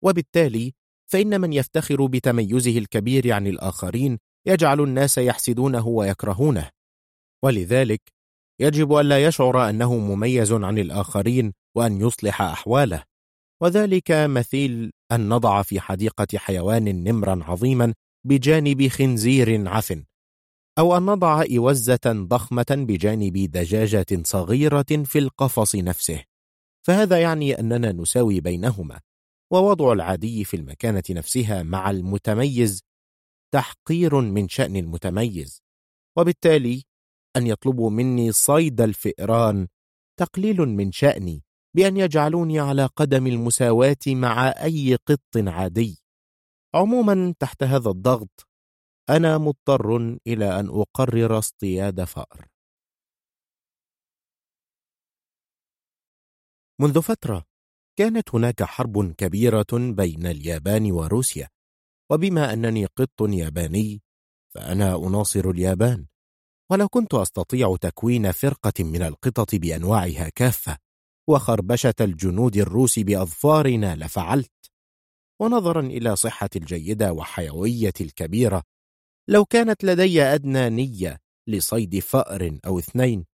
[0.03, 0.73] وبالتالي
[1.11, 4.17] فإن من يفتخر بتميزه الكبير عن الآخرين
[4.47, 6.69] يجعل الناس يحسدونه ويكرهونه.
[7.43, 8.01] ولذلك
[8.61, 13.03] يجب ألا يشعر أنه مميز عن الآخرين وأن يصلح أحواله.
[13.61, 17.93] وذلك مثيل أن نضع في حديقة حيوان نمرا عظيما
[18.25, 20.03] بجانب خنزير عفن.
[20.79, 26.23] أو أن نضع إوزة ضخمة بجانب دجاجة صغيرة في القفص نفسه.
[26.87, 28.99] فهذا يعني أننا نساوي بينهما
[29.51, 32.83] ووضع العادي في المكانة نفسها مع المتميز
[33.53, 35.63] تحقير من شأن المتميز
[36.17, 36.83] وبالتالي
[37.37, 39.67] أن يطلبوا مني صيد الفئران
[40.19, 41.43] تقليل من شأني
[41.75, 46.03] بأن يجعلوني على قدم المساواة مع أي قط عادي.
[46.75, 48.47] عموما تحت هذا الضغط
[49.11, 52.47] أنا مضطر إلى أن أقرر اصطياد فأر.
[56.81, 57.45] منذ فترة
[57.99, 61.49] كانت هناك حرب كبيرة بين اليابان وروسيا
[62.11, 64.01] وبما أنني قط ياباني
[64.55, 66.07] فأنا أناصر اليابان
[66.71, 70.77] ولو كنت أستطيع تكوين فرقة من القطط بأنواعها كافة
[71.29, 74.51] وخربشة الجنود الروس بأظفارنا لفعلت.
[75.41, 78.63] ونظرا إلى صحة الجيدة وحيوية الكبيرة
[79.27, 81.17] لو كانت لدي أدنى نية
[81.47, 83.25] لصيد فأر أو اثنين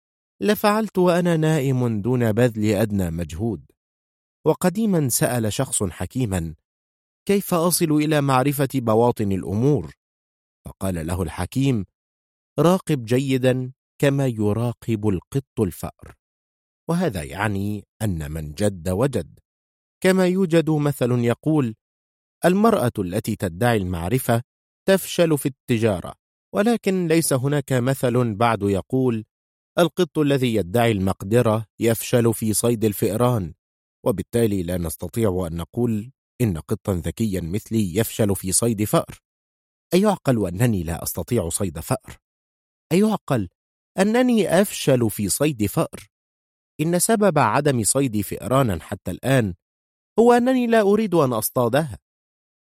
[0.41, 3.65] لفعلت وأنا نائم دون بذل أدنى مجهود.
[4.45, 6.55] وقديما سأل شخص حكيما
[7.25, 9.93] كيف أصل إلى معرفة بواطن الأمور؟
[10.65, 11.85] فقال له الحكيم
[12.59, 16.15] راقب جيدا كما يراقب القط الفأر.
[16.89, 19.39] وهذا يعني أن من جد وجد.
[20.03, 21.75] كما يوجد مثل يقول
[22.45, 24.41] المرأة التي تدعي المعرفة
[24.87, 26.13] تفشل في التجارة
[26.55, 29.25] ولكن ليس هناك مثل بعد يقول
[29.79, 33.53] القط الذي يدعي المقدرة يفشل في صيد الفئران
[34.05, 39.19] وبالتالي لا نستطيع أن نقول إن قطا ذكيا مثلي يفشل في صيد فأر
[39.93, 42.17] أيعقل أنني لا أستطيع صيد فأر؟
[42.91, 43.49] أيعقل
[43.99, 46.09] أنني أفشل في صيد فأر؟
[46.81, 49.53] إن سبب عدم صيد فئرانا حتى الآن
[50.19, 51.99] هو أنني لا أريد أن أصطادها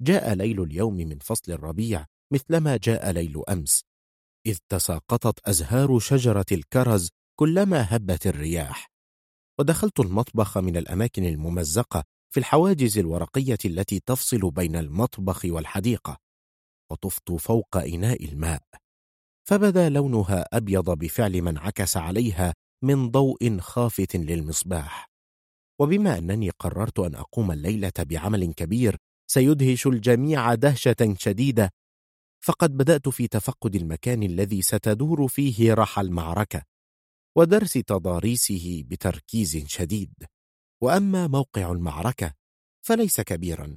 [0.02, 3.82] جاء ليل اليوم من فصل الربيع مثلما جاء ليل أمس
[4.46, 8.90] إذ تساقطت أزهار شجرة الكرز كلما هبت الرياح.
[9.60, 16.18] ودخلت المطبخ من الأماكن الممزقة في الحواجز الورقية التي تفصل بين المطبخ والحديقة
[16.90, 18.62] وطفت فوق إناء الماء.
[19.48, 25.10] فبدا لونها أبيض بفعل من عكس عليها من ضوء خافت للمصباح.
[25.80, 31.70] وبما أنني قررت أن أقوم الليلة بعمل كبير سيدهش الجميع دهشة شديدة.
[32.40, 36.62] فقد بدأت في تفقد المكان الذي ستدور فيه رحى المعركة
[37.36, 40.12] ودرس تضاريسه بتركيز شديد.
[40.82, 42.32] وأما موقع المعركة
[42.86, 43.76] فليس كبيرا.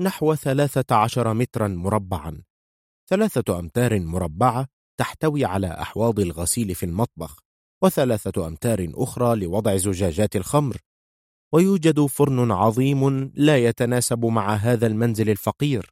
[0.00, 2.42] نحو ثلاثة عشر مترا مربعا.
[3.10, 7.38] ثلاثة أمتار مربعة تحتوي على أحواض الغسيل في المطبخ
[7.82, 10.76] وثلاثة أمتار أخرى لوضع زجاجات الخمر.
[11.54, 15.90] ويوجد فرن عظيم لا يتناسب مع هذا المنزل الفقير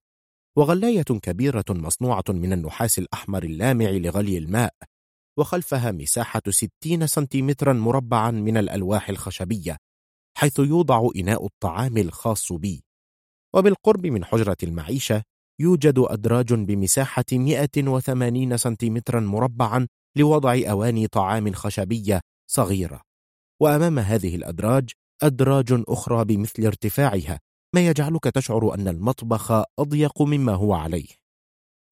[0.57, 4.75] وغلاية كبيرة مصنوعة من النحاس الأحمر اللامع لغلي الماء
[5.39, 9.77] وخلفها مساحة ستين سنتيمترا مربعا من الألواح الخشبية
[10.37, 12.85] حيث يوضع إناء الطعام الخاص بي.
[13.55, 15.23] وبالقرب من حجرة المعيشة
[15.61, 23.01] يوجد أدراج بمساحة 180 سنتيمترا مربعا لوضع أواني طعام خشبية صغيرة.
[23.61, 24.91] وأمام هذه الأدراج
[25.23, 27.41] أدراج أخرى بمثل ارتفاعها
[27.75, 31.07] ما يجعلك تشعر أن المطبخ أضيق مما هو عليه.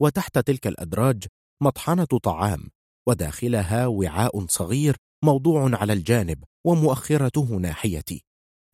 [0.02, 1.24] وتحت تلك الأدراج
[1.62, 2.70] مطحنة طعام
[3.08, 8.24] وداخلها وعاء صغير موضوع على الجانب ومؤخرته ناحيتي.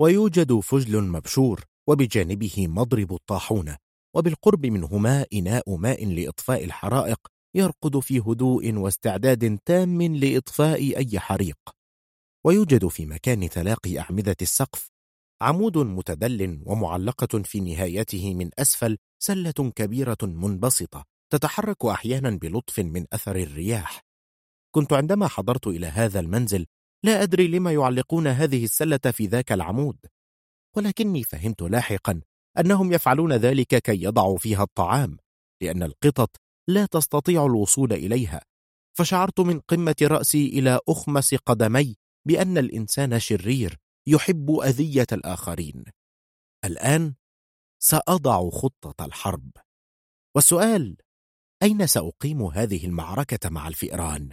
[0.01, 3.77] ويوجد فجل مبشور وبجانبه مضرب الطاحونة
[4.17, 7.19] وبالقرب منهما إناء ماء لإطفاء الحرائق
[7.55, 11.76] يرقد في هدوء واستعداد تام لإطفاء أي حريق.
[12.47, 14.91] ويوجد في مكان تلاقي أعمدة السقف.
[15.43, 23.37] عمود متدل ومعلقة في نهايته من أسفل سلة كبيرة منبسطة تتحرك أحيانا بلطف من أثر
[23.37, 24.01] الرياح.
[24.75, 26.67] كنت عندما حضرت إلى هذا المنزل
[27.05, 29.99] لا أدري لما يعلقون هذه السلة في ذاك العمود.
[30.77, 32.21] ولكني فهمت لاحقا
[32.59, 35.17] أنهم يفعلون ذلك كي يضعوا فيها الطعام
[35.63, 36.37] لأن القطط
[36.69, 38.43] لا تستطيع الوصول إليها.
[38.99, 45.85] فشعرت من قمة رأسي إلى أخمس قدمي بأن الإنسان شرير يحب أذية الآخرين.
[46.65, 47.15] الآن
[47.83, 49.51] سأضع خطة الحرب.
[50.35, 50.97] والسؤال
[51.63, 54.33] أين سأقيم هذه المعركة مع الفئران؟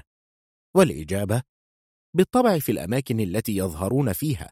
[0.76, 1.42] والإجابة
[2.16, 4.52] بالطبع في الأماكن التي يظهرون فيها.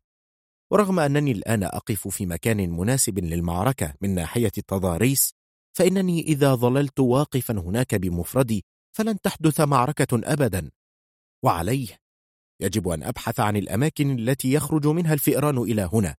[0.71, 5.33] ورغم أنني الآن أقف في مكان مناسب للمعركة من ناحية التضاريس
[5.77, 8.65] فإنني إذا ظللت واقفا هناك بمفردي
[8.97, 10.71] فلن تحدث معركة أبدا.
[11.43, 12.00] وعليه
[12.61, 16.15] يجب أن أبحث عن الأماكن التي يخرج منها الفئران إلى هنا.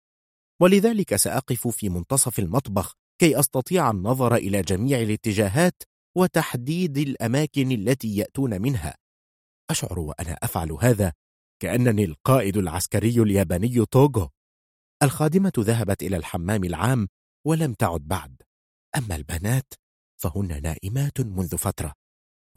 [0.61, 5.84] ولذلك سأقف في منتصف المطبخ كي أستطيع النظر إلى جميع الاتجاهات
[6.18, 8.98] وتحديد الأماكن التي يأتون منها.
[9.70, 11.14] أشعر وأنا أفعل هذا
[11.61, 14.30] كأنني القائد العسكري الياباني توغو.
[15.03, 17.08] الخادمة ذهبت إلى الحمام العام
[17.48, 18.42] ولم تعد بعد.
[18.98, 19.74] أما البنات
[20.22, 21.94] فهن نائمات منذ فترة.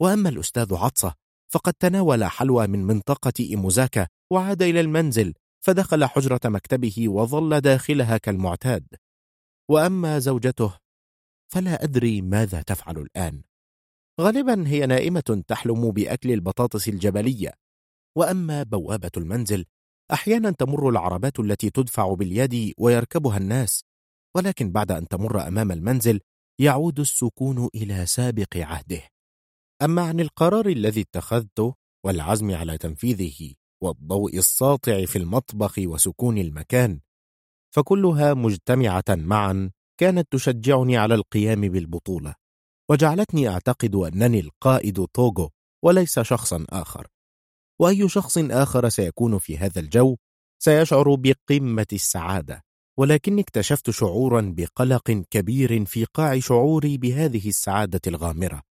[0.01, 1.13] وأما الأستاذ عطسة
[1.47, 5.33] فقد تناول حلوى من منطقة إيموزاكا وعاد إلى المنزل
[5.65, 8.87] فدخل حجرة مكتبه وظل داخلها كالمعتاد.
[9.69, 10.77] وأما زوجته
[11.47, 13.41] فلا أدري ماذا تفعل الآن.
[14.21, 17.53] غالبا هي نائمة تحلم بأكل البطاطس الجبلية.
[18.17, 19.65] وأما بوابة المنزل
[20.13, 23.83] أحيانا تمر العربات التي تدفع باليد ويركبها الناس.
[24.35, 26.19] ولكن بعد أن تمر أمام المنزل
[26.59, 29.01] يعود السكون إلى سابق عهده.
[29.81, 31.73] أما عن القرار الذي اتخذته
[32.05, 36.99] والعزم على تنفيذه والضوء الساطع في المطبخ وسكون المكان
[37.75, 42.35] فكلها مجتمعة معا كانت تشجعني على القيام بالبطولة
[42.91, 45.49] وجعلتني أعتقد أنني القائد توغو
[45.83, 47.07] وليس شخصا آخر.
[47.81, 50.15] وأي شخص آخر سيكون في هذا الجو
[50.59, 52.61] سيشعر بقمة السعادة
[52.99, 58.74] ولكني اكتشفت شعورا بقلق كبير في قاع شعوري بهذه السعادة الغامرة.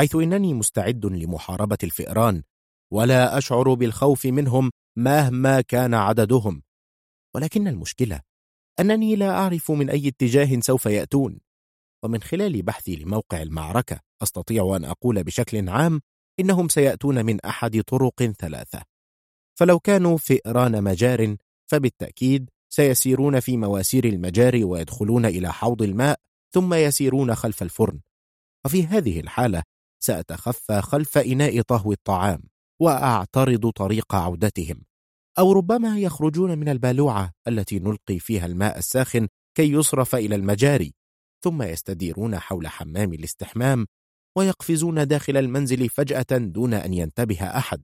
[0.00, 2.42] حيث إنني مستعد لمحاربة الفئران
[2.92, 6.62] ولا أشعر بالخوف منهم مهما كان عددهم.
[7.34, 8.20] ولكن المشكلة
[8.80, 11.40] أنني لا أعرف من أي اتجاه سوف يأتون.
[12.04, 16.00] ومن خلال بحثي لموقع المعركة أستطيع أن أقول بشكل عام
[16.40, 18.82] إنهم سيأتون من أحد طرق ثلاثة.
[19.58, 21.36] فلو كانوا فئران مجار
[21.70, 26.18] فبالتأكيد سيسيرون في مواسير المجاري ويدخلون إلى حوض الماء
[26.54, 28.00] ثم يسيرون خلف الفرن.
[28.64, 29.62] وفي هذه الحالة
[30.02, 32.42] سأتخفى خلف إناء طهو الطعام
[32.80, 34.82] وأعترض طريق عودتهم.
[35.38, 40.94] أو ربما يخرجون من البالوعة التي نلقي فيها الماء الساخن كي يصرف إلى المجاري
[41.44, 43.86] ثم يستديرون حول حمام الاستحمام
[44.36, 47.82] ويقفزون داخل المنزل فجأة دون أن ينتبه أحد.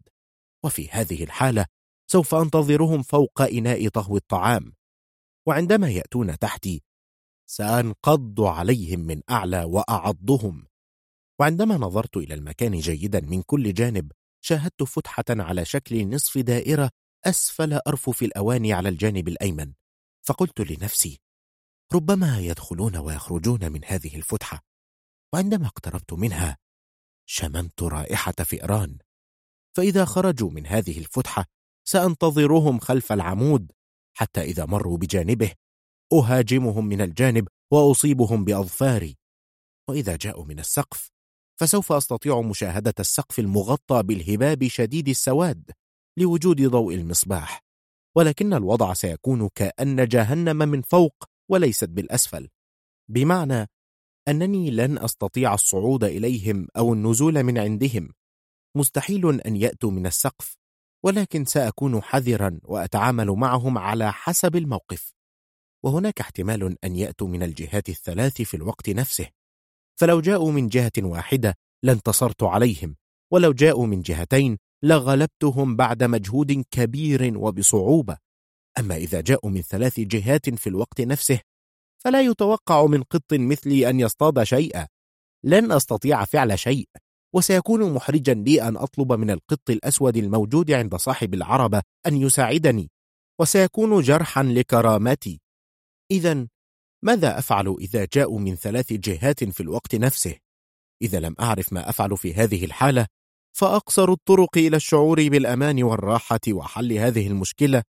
[0.65, 1.67] وفي هذه الحالة
[2.11, 4.73] سوف أنتظرهم فوق إناء طهو الطعام.
[5.47, 6.83] وعندما يأتون تحتي
[7.51, 10.67] سأنقض عليهم من أعلى وأعضهم.
[11.41, 14.13] وعندما نظرت إلى المكان جيدا من كل جانب
[14.45, 16.91] شاهدت فتحة على شكل نصف دائرة
[17.25, 19.73] أسفل أرفف الأواني على الجانب الأيمن.
[20.23, 21.21] فقلت لنفسي
[21.93, 24.61] ربما يدخلون ويخرجون من هذه الفتحة.
[25.35, 26.57] وعندما اقتربت منها
[27.27, 28.99] شممت رائحة فئران
[29.77, 31.45] فإذا خرجوا من هذه الفتحة
[31.85, 33.73] سأنتظرهم خلف العمود
[34.17, 35.53] حتى إذا مروا بجانبه.
[36.13, 39.17] أهاجمهم من الجانب وأصيبهم بأظفاري.
[39.89, 41.16] وإذا جاءوا من السقف
[41.60, 45.70] فسوف أستطيع مشاهدة السقف المغطى بالهباب شديد السواد
[46.18, 47.67] لوجود ضوء المصباح
[48.17, 52.49] ولكن الوضع سيكون كأن جهنم من فوق وليست بالأسفل.
[53.10, 53.67] بمعنى
[54.28, 58.12] أنني لن أستطيع الصعود إليهم أو النزول من عندهم.
[58.76, 60.57] مستحيل أن يأتوا من السقف
[61.05, 65.12] ولكن سأكون حذرا وأتعامل معهم على حسب الموقف.
[65.85, 69.28] وهناك احتمال أن يأتوا من الجهات الثلاث في الوقت نفسه.
[70.00, 72.97] فلو جاءوا من جهة واحدة لانتصرت عليهم
[73.33, 78.18] ولو جاءوا من جهتين لغلبتهم بعد مجهود كبير وبصعوبة.
[78.78, 81.41] أما إذا جاءوا من ثلاث جهات في الوقت نفسه
[82.05, 84.86] فلا يتوقع من قط مثلي أن يصطاد شيئا.
[85.44, 86.89] لن أستطيع فعل شيء
[87.34, 92.91] وسيكون محرجا لي أن أطلب من القط الأسود الموجود عند صاحب العربة أن يساعدني
[93.41, 95.41] وسيكون جرحا لكرامتي.
[96.10, 96.47] إذا
[97.07, 100.35] ماذا أفعل إذا جاءوا من ثلاث جهات في الوقت نفسه؟
[101.02, 103.07] إذا لم أعرف ما أفعل في هذه الحالة
[103.57, 107.83] فأقصر الطرق إلى الشعور بالأمان والراحة وحل هذه المشكلة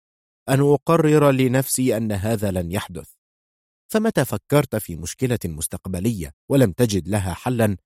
[0.49, 3.11] أن أقرر لنفسي أن هذا لن يحدث.
[3.91, 7.77] فمتى فكرت في مشكلة مستقبلية ولم تجد لها حلا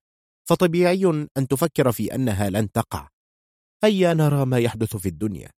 [0.48, 3.08] فطبيعي أن تفكر في أنها لن تقع.
[3.84, 5.50] هيا نرى ما يحدث في الدنيا؟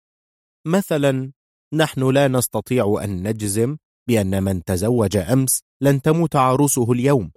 [0.67, 1.32] مثلا
[1.74, 3.77] نحن لا نستطيع أن نجزم
[4.08, 7.32] بأن من تزوج أمس لن تموت عروسه اليوم.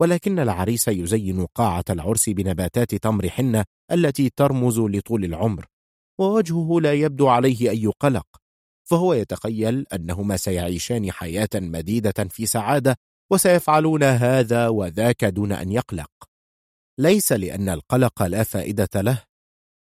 [0.00, 5.66] ولكن العريس يزين قاعة العرس بنباتات تمر حنة التي ترمز لطول العمر
[6.20, 8.26] ووجهه لا يبدو عليه أي قلق
[8.84, 12.96] فهو يتخيل أنهما سيعيشان حياة مديدة في سعادة
[13.30, 16.10] وسيفعلون هذا وذاك دون أن يقلق.
[16.98, 19.22] ليس لأن القلق لا فائدة له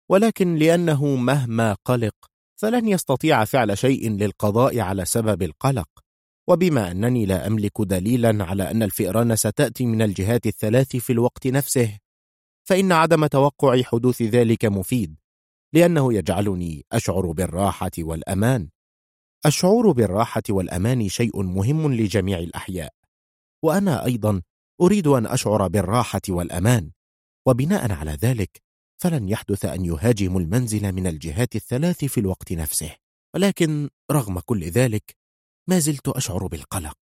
[0.10, 2.29] ولكن لأنه مهما قلق
[2.60, 5.90] فلن يستطيع فعل شيء للقضاء على سبب القلق.
[6.50, 11.98] وبما أنني لا أملك دليلا على أن الفئران ستأتي من الجهات الثلاث في الوقت نفسه
[12.70, 15.16] فإن عدم توقع حدوث ذلك مفيد
[15.74, 18.70] لأنه يجعلني أشعر بالراحة والأمان.
[19.46, 22.94] الشعور بالراحة والأمان شيء مهم لجميع الأحياء
[23.64, 24.42] وأنا أيضا
[24.82, 26.92] أريد أن أشعر بالراحة والأمان.
[27.48, 28.62] وبناء على ذلك
[29.02, 32.96] فلن يحدث أن يهاجموا المنزل من الجهات الثلاث في الوقت نفسه.
[33.36, 35.18] ولكن رغم كل ذلك
[35.70, 36.98] ما زلت أشعر بالقلق.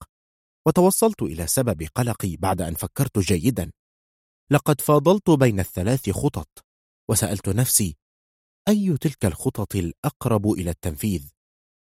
[0.68, 3.72] وتوصلت إلى سبب قلقي بعد أن فكرت جيدا.
[4.52, 6.66] لقد فاضلت بين الثلاث خطط
[7.10, 7.98] وسألت نفسي
[8.68, 11.30] أي تلك الخطط الأقرب إلى التنفيذ؟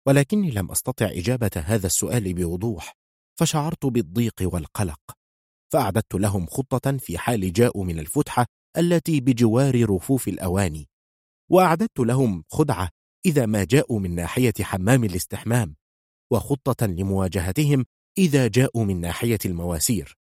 [0.06, 2.92] ولكني لم أستطع إجابة هذا السؤال بوضوح
[3.38, 5.00] فشعرت بالضيق والقلق.
[5.72, 10.88] فأعددت لهم خطة في حال جاءوا من الفتحة التي بجوار رفوف الأواني.
[11.50, 12.90] وأعددت لهم خدعة
[13.26, 15.76] إذا ما جاءوا من ناحية حمام الاستحمام
[16.32, 17.84] وخطة لمواجهتهم
[18.18, 20.18] إذا جاءوا من ناحية المواسير.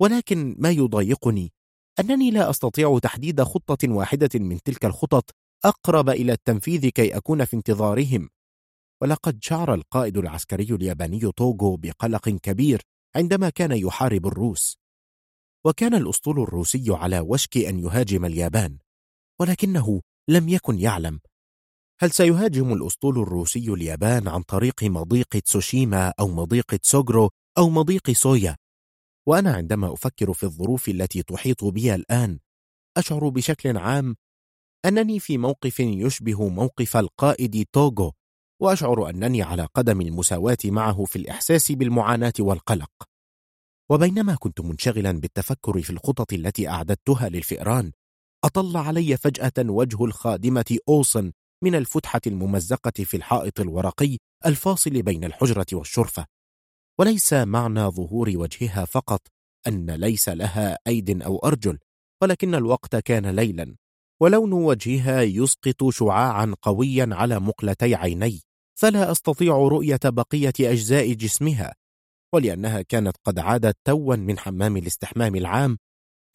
[0.00, 1.52] ولكن ما يضايقني
[2.00, 5.30] أنني لا أستطيع تحديد خطة واحدة من تلك الخطط
[5.64, 8.28] أقرب إلى التنفيذ كي أكون في انتظارهم.
[9.02, 12.82] ولقد شعر القائد العسكري الياباني توغو بقلق كبير
[13.16, 14.81] عندما كان يحارب الروس.
[15.66, 18.78] وكان الأسطول الروسي على وشك أن يهاجم اليابان
[19.40, 21.20] ولكنه لم يكن يعلم.
[22.00, 28.56] هل سيهاجم الأسطول الروسي اليابان عن طريق مضيق تسوشيما أو مضيق تسوغرو أو مضيق سويا؟
[29.28, 32.38] وأنا عندما أفكر في الظروف التي تحيط بي الآن
[32.96, 34.16] أشعر بشكل عام
[34.84, 38.12] أنني في موقف يشبه موقف القائد توغو
[38.60, 43.11] وأشعر أنني على قدم المساواة معه في الإحساس بالمعاناة والقلق.
[43.92, 47.92] وبينما كنت منشغلا بالتفكر في الخطط التي أعددتها للفئران
[48.44, 51.32] أطل علي فجأة وجه الخادمة أوسن
[51.64, 56.26] من الفتحة الممزقة في الحائط الورقي الفاصل بين الحجرة والشرفة.
[57.00, 59.20] وليس معنى ظهور وجهها فقط
[59.66, 61.78] أن ليس لها أيد أو أرجل
[62.22, 63.76] ولكن الوقت كان ليلا
[64.20, 68.40] ولون وجهها يسقط شعاعا قويا على مقلتي عيني
[68.78, 71.81] فلا أستطيع رؤية بقية أجزاء جسمها.
[72.34, 75.78] ولأنها كانت قد عادت توا من حمام الاستحمام العام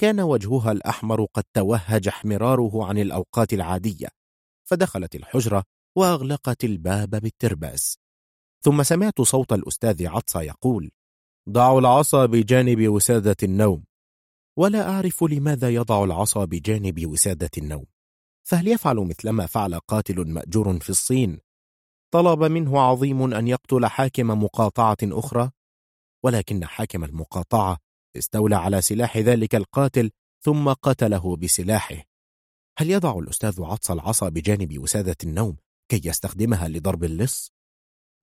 [0.01, 4.08] كان وجهها الأحمر قد توهج احمراره عن الأوقات العادية
[4.69, 5.64] فدخلت الحجرة
[5.98, 7.98] وأغلقت الباب بالترباس
[8.64, 10.92] ثم سمعت صوت الأستاذ عطسة يقول
[11.50, 13.84] ضعوا العصا بجانب وسادة النوم.
[14.58, 17.85] ولا أعرف لماذا يضع العصا بجانب وسادة النوم.
[18.43, 21.40] فهل يفعل مثلما فعل قاتل مأجور في الصين؟
[22.14, 25.51] طلب منه عظيم أن يقتل حاكم مقاطعة أخرى؟
[26.28, 27.78] ولكن حاكم المقاطعة
[28.18, 30.12] استولى على سلاح ذلك القاتل
[30.44, 32.04] ثم قتله بسلاحه
[32.78, 35.58] هل يضع الأستاذ عطس العصا بجانب وسادة النوم
[35.90, 37.52] كي يستخدمها لضرب اللص؟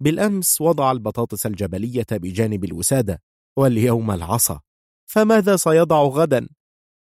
[0.01, 3.23] بالأمس وضع البطاطس الجبلية بجانب الوسادة
[3.59, 4.61] واليوم العصا
[5.07, 6.49] فماذا سيضع غدا؟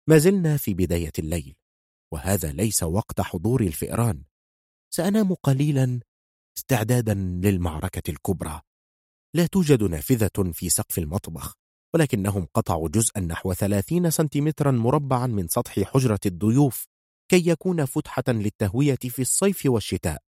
[0.08, 1.56] ما زلنا في بداية الليل
[2.12, 4.22] وهذا ليس وقت حضور الفئران
[4.90, 6.00] سأنام قليلا
[6.58, 8.60] استعدادا للمعركة الكبرى
[9.36, 11.54] لا توجد نافذة في سقف المطبخ
[11.94, 16.86] ولكنهم قطعوا جزءا نحو ثلاثين سنتيمترا مربعا من سطح حجرة الضيوف
[17.30, 20.22] كي يكون فتحة للتهوية في الصيف والشتاء.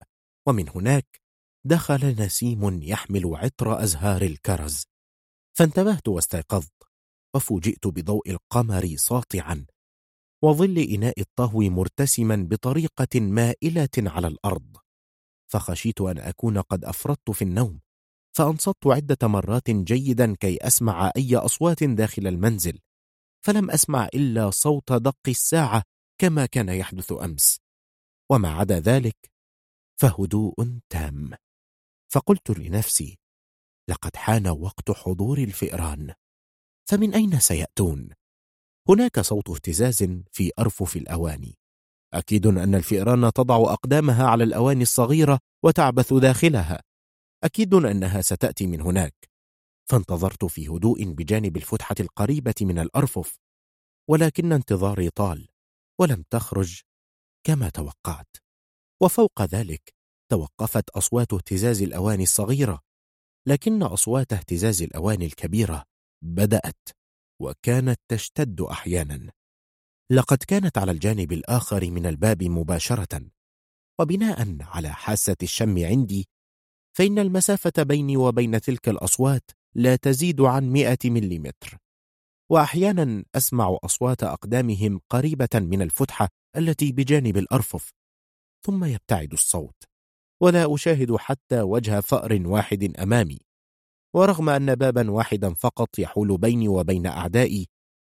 [0.48, 1.20] ومن هناك
[1.66, 4.84] دخل نسيم يحمل عطر أزهار الكرز.
[5.58, 6.82] فانتبهت واستيقظت
[7.34, 9.66] وفوجئت بضوء القمر ساطعا
[10.42, 14.76] وظل إناء الطهو مرتسما بطريقة مائلة على الأرض.
[15.52, 17.85] فخشيت أن أكون قد أفرطت في النوم
[18.36, 22.78] فأنصت عدة مرات جيدا كي أسمع أي أصوات داخل المنزل
[23.46, 25.82] فلم أسمع إلا صوت دق الساعة
[26.20, 27.60] كما كان يحدث أمس.
[28.30, 29.16] وما عدا ذلك
[30.00, 31.30] فهدوء تام.
[32.12, 33.18] فقلت لنفسي
[33.88, 36.14] لقد حان وقت حضور الفئران
[36.88, 38.10] فمن أين سيأتون؟
[38.88, 41.58] هناك صوت اهتزاز في أرفف الأواني.
[42.14, 46.82] أكيد أن الفئران تضع أقدامها على الأواني الصغيرة وتعبث داخلها.
[47.44, 49.14] أكيد أنها ستأتي من هناك.
[49.90, 53.38] فانتظرت في هدوء بجانب الفتحة القريبة من الأرفف
[54.10, 55.48] ولكن انتظاري طال
[56.00, 56.80] ولم تخرج
[57.46, 58.36] كما توقعت.
[59.02, 59.94] وفوق ذلك
[60.30, 62.80] توقفت أصوات اهتزاز الأواني الصغيرة
[63.48, 65.84] لكن أصوات اهتزاز الأواني الكبيرة
[66.24, 66.88] بدأت
[67.42, 69.32] وكانت تشتد أحيانا.
[70.10, 73.30] لقد كانت على الجانب الآخر من الباب مباشرة
[74.00, 76.28] وبناء على حاسة الشم عندي
[76.96, 81.78] فإن المسافة بيني وبين تلك الأصوات لا تزيد عن مئة مليمتر.
[82.50, 87.90] وأحيانا أسمع أصوات أقدامهم قريبة من الفتحة التي بجانب الأرفف.
[88.66, 89.84] ثم يبتعد الصوت
[90.42, 93.38] ولا أشاهد حتى وجه فأر واحد أمامي.
[94.14, 97.66] ورغم أن بابا واحدا فقط يحول بيني وبين أعدائي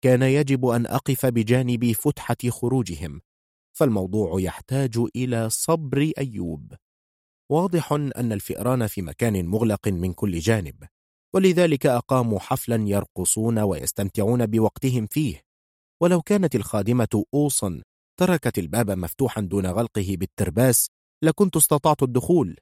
[0.03, 3.21] كان يجب أن أقف بجانب فتحة خروجهم
[3.77, 6.73] فالموضوع يحتاج إلى صبر أيوب.
[7.51, 10.83] واضح أن الفئران في مكان مغلق من كل جانب
[11.35, 15.41] ولذلك أقاموا حفلا يرقصون ويستمتعون بوقتهم فيه.
[16.01, 17.81] ولو كانت الخادمة أوصا
[18.19, 20.89] تركت الباب مفتوحا دون غلقه بالترباس
[21.23, 22.57] لكنت استطعت الدخول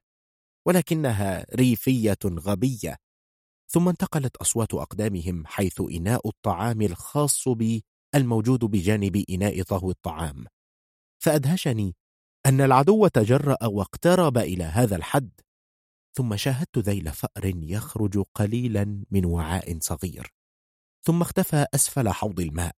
[0.68, 2.98] ولكنها ريفية غبية.
[3.68, 7.84] ثم انتقلت أصوات أقدامهم حيث إناء الطعام الخاص بي
[8.16, 10.46] الموجود بجانب إناء طهو الطعام.
[11.20, 11.96] فأدهشني
[12.46, 15.32] أن العدو تجرأ واقترب إلى هذا الحد
[16.14, 20.34] ثم شاهدت ذيل فأر يخرج قليلا من وعاء صغير
[21.06, 22.76] ثم اختفى أسفل حوض الماء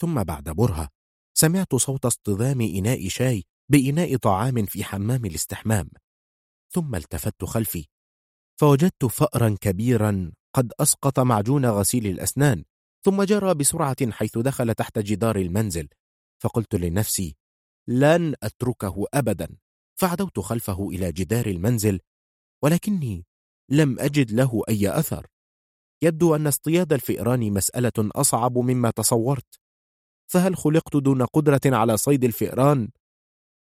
[0.00, 0.88] ثم بعد برهة
[1.34, 5.90] سمعت صوت اصطدام إناء شاي بإناء طعام في حمام الاستحمام
[6.70, 7.86] ثم التفت خلفي
[8.60, 12.64] فوجدت فأرا كبيرا قد أسقط معجون غسيل الأسنان
[13.04, 15.88] ثم جرى بسرعة حيث دخل تحت جدار المنزل
[16.42, 17.36] فقلت لنفسي
[17.88, 19.56] لن أتركه أبدا.
[20.00, 22.00] فعدوت خلفه إلى جدار المنزل
[22.62, 23.24] ولكني
[23.70, 25.26] لم أجد له أي أثر.
[26.02, 29.60] يبدو أن اصطياد الفئران مسألة أصعب مما تصورت.
[30.32, 32.88] فهل خلقت دون قدرة على صيد الفئران؟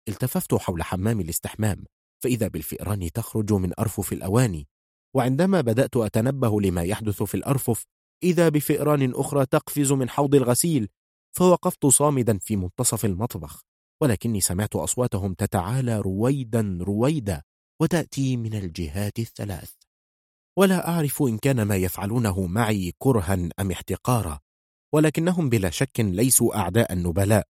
[0.09, 1.85] التففت حول حمام الاستحمام
[2.23, 4.69] فإذا بالفئران تخرج من أرفف الأواني
[5.15, 7.85] وعندما بدأت أتنبه لما يحدث في الأرفف
[8.23, 10.89] إذا بفئران أخرى تقفز من حوض الغسيل
[11.37, 13.70] فوقفت صامدا في منتصف المطبخ.
[14.03, 17.43] ولكني سمعت أصواتهم تتعالى رويدا رويدا
[17.83, 19.73] وتأتي من الجهات الثلاث.
[20.59, 24.41] ولا أعرف إن كان ما يفعلونه معي كرها أم احتقارا
[24.95, 27.47] ولكنهم بلا شك ليسوا أعداء النبلاء.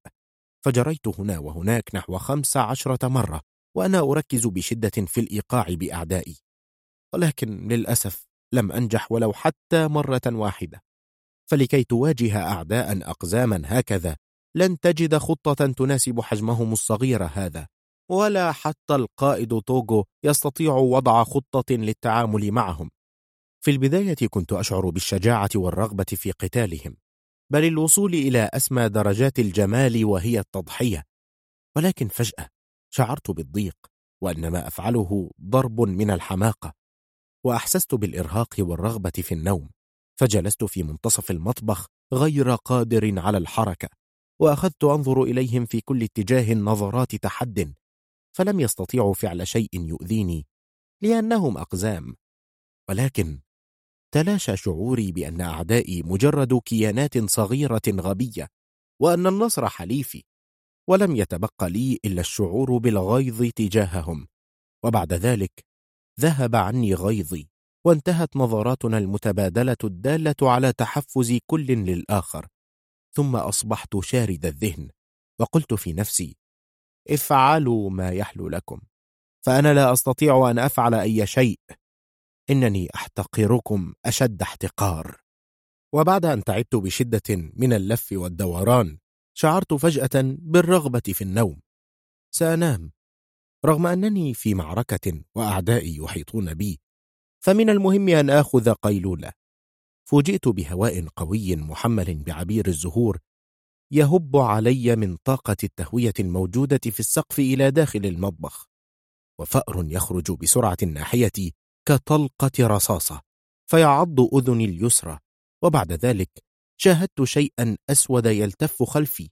[0.64, 3.40] فجريت هنا وهناك نحو خمس عشرة مرة
[3.76, 6.36] وأنا أركز بشدة في الإيقاع بأعدائي.
[7.14, 10.82] ولكن للأسف لم أنجح ولو حتى مرة واحدة.
[11.50, 14.16] فلكي تواجه أعداء أقزاما هكذا
[14.54, 17.66] لن تجد خطة تناسب حجمهم الصغير هذا
[18.10, 22.90] ولا حتى القائد توغو يستطيع وضع خطة للتعامل معهم.
[23.64, 26.96] في البداية كنت أشعر بالشجاعة والرغبة في قتالهم
[27.52, 31.04] بل الوصول إلى أسمى درجات الجمال وهي التضحية.
[31.76, 32.48] ولكن فجأة
[32.90, 33.76] شعرت بالضيق
[34.22, 36.72] وأن ما أفعله ضرب من الحماقة
[37.46, 39.70] وأحسست بالإرهاق والرغبة في النوم
[40.20, 43.99] فجلست في منتصف المطبخ غير قادر على الحركة.
[44.40, 47.74] وأخذت أنظر إليهم في كل اتجاه نظرات تحد
[48.36, 50.46] فلم يستطيعوا فعل شيء يؤذيني
[51.02, 52.16] لأنهم أقزام.
[52.88, 53.40] ولكن
[54.14, 58.48] تلاشى شعوري بأن أعدائي مجرد كيانات صغيرة غبية
[59.00, 60.24] وأن النصر حليفي
[60.88, 64.28] ولم يتبقى لي إلا الشعور بالغيظ تجاههم.
[64.84, 65.64] وبعد ذلك
[66.20, 67.48] ذهب عني غيظي
[67.86, 72.46] وانتهت نظراتنا المتبادلة الدالة على تحفز كل للآخر.
[73.16, 74.90] ثم أصبحت شارد الذهن
[75.40, 76.36] وقلت في نفسي
[77.10, 78.80] افعلوا ما يحلو لكم
[79.46, 81.60] فأنا لا أستطيع أن أفعل أي شيء
[82.50, 85.20] إنني أحتقركم أشد احتقار.
[85.94, 88.98] وبعد أن تعبت بشدة من اللف والدوران
[89.34, 91.60] شعرت فجأة بالرغبة في النوم.
[92.34, 92.92] سأنام
[93.64, 96.80] رغم أنني في معركة وأعدائي يحيطون بي
[97.44, 99.32] فمن المهم أن آخذ قيلولة.
[100.08, 103.18] فوجئت بهواء قوي محمل بعبير الزهور
[103.92, 108.66] يهب علي من طاقة التهوية الموجودة في السقف إلى داخل المطبخ
[109.40, 111.54] وفأر يخرج بسرعة ناحيتي
[111.88, 113.20] كطلقة رصاصة
[113.70, 115.18] فيعض أذني اليسرى
[115.62, 116.30] وبعد ذلك
[116.80, 119.30] شاهدت شيئا أسود يلتف خلفي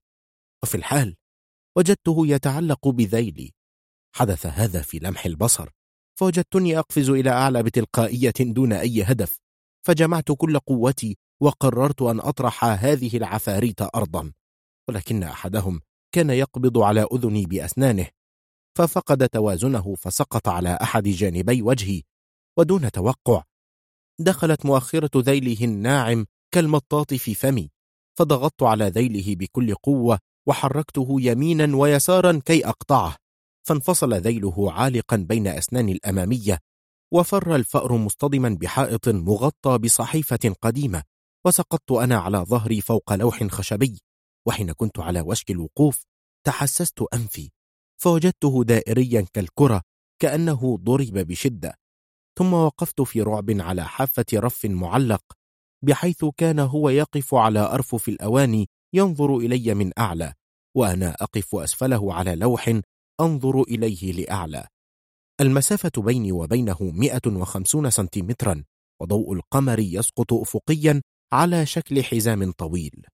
[0.62, 1.16] وفي الحال
[1.76, 3.52] وجدته يتعلق بذيلي.
[4.16, 5.68] حدث هذا في لمح البصر
[6.18, 9.40] فوجدتني أقفز إلى أعلى بتلقائية دون أي هدف.
[9.86, 14.32] فجمعت كل قوتي وقررت أن أطرح هذه العفاريت أرضا.
[14.88, 15.80] ولكن أحدهم
[16.12, 18.06] كان يقبض على أذني بأسنانه
[18.78, 22.02] ففقد توازنه فسقط على أحد جانبي وجهي
[22.58, 23.42] ودون توقع
[24.20, 27.70] دخلت مؤخرة ذيله الناعم كالمطاط في فمي
[28.18, 33.16] فضغطت على ذيله بكل قوة وحركته يمينا ويسارا كي أقطعه
[33.66, 36.58] فانفصل ذيله عالقا بين أسنان الأمامية
[37.12, 41.02] وفر الفأر مصطدما بحائط مغطى بصحيفة قديمة
[41.46, 44.00] وسقطت أنا على ظهري فوق لوح خشبي
[44.46, 46.02] وحين كنت على وشك الوقوف
[46.46, 47.50] تحسست أنفي
[48.00, 49.82] فوجدته دائريا كالكرة
[50.22, 51.74] كأنه ضرب بشدة
[52.38, 55.22] ثم وقفت في رعب على حافة رف معلق
[55.84, 60.34] بحيث كان هو يقف على أرفف الأواني ينظر إلي من أعلى
[60.76, 62.80] وأنا أقف أسفله على لوح
[63.20, 64.66] أنظر إليه لأعلى.
[65.40, 68.64] المسافة بيني وبينه 150 سنتيمترا
[69.02, 71.02] وضوء القمر يسقط أفقيا
[71.32, 73.06] على شكل حزام طويل.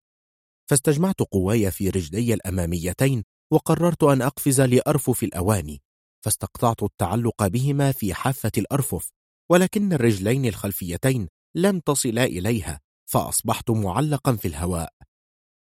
[0.70, 3.22] فاستجمعت قواي في رجلي الأماميتين
[3.52, 5.82] وقررت أن أقفز لأرفف الأواني.
[6.24, 9.08] فاستقطعت التعلق بهما في حافة الأرفف
[9.50, 12.80] ولكن الرجلين الخلفيتين لم تصلا إليها
[13.10, 14.92] فأصبحت معلقا في الهواء.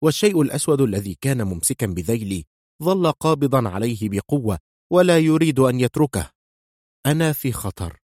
[0.03, 2.45] والشيء الأسود الذي كان ممسكا بذيلي
[2.83, 4.59] ظل قابضا عليه بقوة
[4.93, 6.36] ولا يريد أن يتركه.
[7.07, 8.01] أنا في خطر.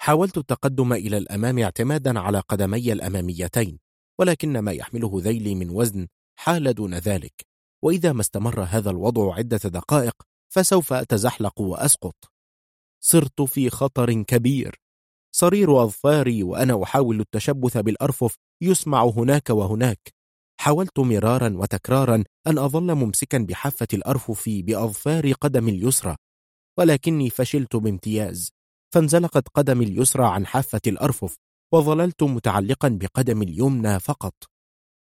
[0.00, 3.78] حاولت التقدم إلى الأمام اعتمادا على قدمي الأماميتين
[4.20, 6.06] ولكن ما يحمله ذيلي من وزن
[6.38, 7.46] حال دون ذلك.
[7.82, 12.16] وإذا ما استمر هذا الوضع عدة دقائق فسوف أتزحلق وأسقط.
[13.00, 14.80] صرت في خطر كبير.
[15.34, 20.14] صرير أظفاري وأنا أحاول التشبث بالأرفف يسمع هناك وهناك.
[20.60, 26.16] حاولت مرارا وتكرارا أن أظل ممسكا بحافة الأرفف بأظفار قدمي اليسرى.
[26.78, 28.50] ولكني فشلت بامتياز
[28.94, 31.36] فانزلقت قدمي اليسرى عن حافة الأرفف
[31.74, 34.34] وظللت متعلقا بقدمي اليمنى فقط.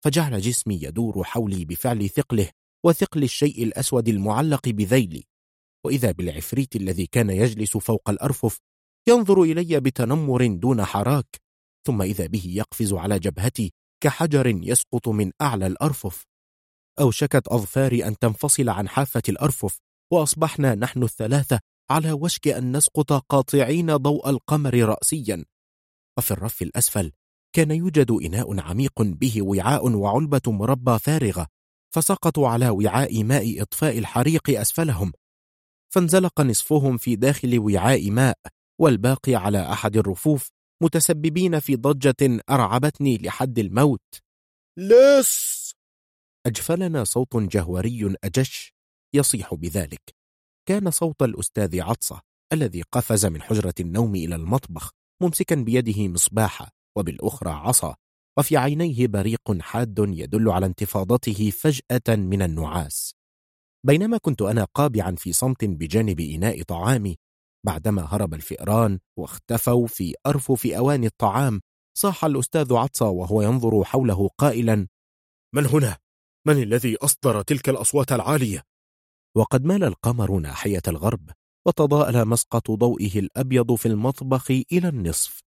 [0.04, 2.50] فجعل جسمي يدور حولي بفعل ثقله
[2.86, 5.24] وثقل الشيء الأسود المعلق بذيلي.
[5.86, 8.58] وإذا بالعفريت الذي كان يجلس فوق الأرفف
[9.10, 11.42] ينظر إلي بتنمر دون حراك
[11.88, 13.72] ثم إذا به يقفز على جبهتي
[14.04, 16.26] كحجر يسقط من أعلى الأرفف.
[17.00, 19.78] أوشكت أظفاري أن تنفصل عن حافة الأرفف
[20.12, 21.60] وأصبحنا نحن الثلاثة
[21.90, 25.46] على وشك أن نسقط قاطعين ضوء القمر رأسيا.
[26.18, 27.12] وفي الرف الأسفل
[27.56, 31.48] كان يوجد إناء عميق به وعاء وعلبة مربى فارغة
[31.96, 35.14] فسقطوا على وعاء ماء إطفاء الحريق أسفلهم.
[35.94, 38.38] فانزلق نصفهم في داخل وعاء ماء
[38.82, 40.50] والباقي على أحد الرفوف
[40.84, 44.22] متسببين في ضجة أرعبتني لحد الموت.
[44.78, 45.74] لص!
[46.46, 48.74] أجفلنا صوت جهوري أجش.
[49.16, 50.16] يصيح بذلك
[50.68, 52.22] كان صوت الأستاذ عطسة
[52.54, 57.96] الذي قفز من حجرة النوم إلى المطبخ ممسكا بيده مصباحا وبالأخرى عصا
[58.40, 63.16] وفي عينيه بريق حاد يدل على انتفاضته فجأة من النعاس
[63.86, 67.16] بينما كنت أنا قابعا في صمت بجانب إناء طعامي
[67.66, 71.62] بعدما هرب الفئران واختفوا في أرفف أواني الطعام
[71.98, 74.88] صاح الأستاذ عطسة وهو ينظر حوله قائلا
[75.56, 75.98] من هنا؟
[76.48, 78.64] من الذي أصدر تلك الأصوات العالية؟
[79.38, 81.30] وقد مال القمر ناحية الغرب
[81.68, 85.40] وتضاءل مسقط ضوئه الأبيض في المطبخ إلى النصف.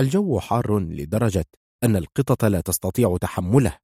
[0.00, 1.44] الجو حار لدرجة
[1.84, 3.78] أن القطط لا تستطيع تحمله.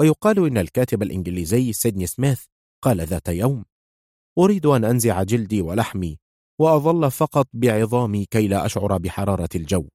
[0.00, 2.44] ويقال إن الكاتب الإنجليزي سيدني سميث
[2.82, 3.64] قال ذات يوم
[4.38, 6.18] أريد أن أنزع جلدي ولحمي
[6.60, 9.88] وأظل فقط بعظامي كي لا أشعر بحرارة الجو.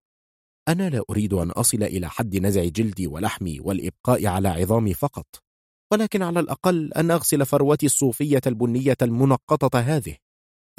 [0.67, 5.48] أنا لا أريد أن أصل إلى حد نزع جلدي ولحمي والإبقاء على عظامي فقط.
[5.91, 10.15] ولكن على الأقل أن أغسل فروتي الصوفية البنية المنقطة هذه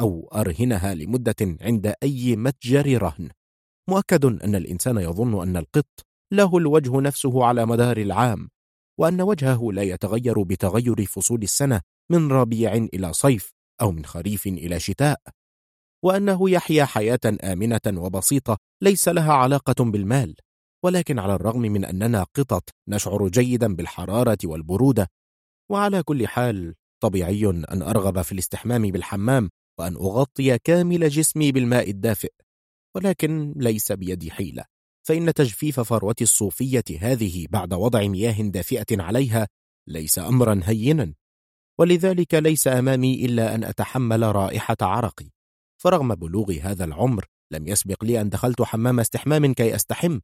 [0.00, 3.30] أو أرهنها لمدة عند أي متجر رهن.
[3.88, 8.48] مؤكد أن الإنسان يظن أن القط له الوجه نفسه على مدار العام
[8.98, 11.80] وأن وجهه لا يتغير بتغير فصول السنة
[12.10, 15.20] من ربيع إلى صيف أو من خريف إلى شتاء
[16.04, 20.36] وأنه يحيا حياة آمنة وبسيطة ليس لها علاقة بالمال.
[20.84, 25.10] ولكن على الرغم من أننا قطط نشعر جيدا بالحرارة والبرودة
[25.70, 32.32] وعلى كل حال طبيعي أن أرغب في الاستحمام بالحمام وأن أغطي كامل جسمي بالماء الدافئ
[32.94, 34.64] ولكن ليس بيدي حيلة.
[35.06, 39.48] فإن تجفيف فروتي الصوفية هذه بعد وضع مياه دافئة عليها
[39.88, 41.14] ليس أمرا هينا
[41.78, 45.30] ولذلك ليس أمامي إلا أن أتحمل رائحة عرقي.
[45.82, 50.20] فرغم بلوغ هذا العمر لم يسبق لي أن دخلت حمام استحمام كي أستحم.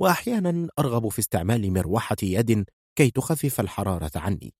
[0.00, 2.64] وأحيانا أرغب في استعمال مروحة يد
[2.96, 4.54] كي تخفف الحرارة عني.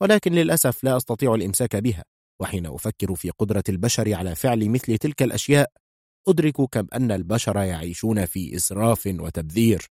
[0.00, 2.04] ولكن للأسف لا أستطيع الإمساك بها
[2.40, 5.72] وحين أفكر في قدرة البشر على فعل مثل تلك الأشياء
[6.28, 9.86] أدرك كم أن البشر يعيشون في إسراف وتبذير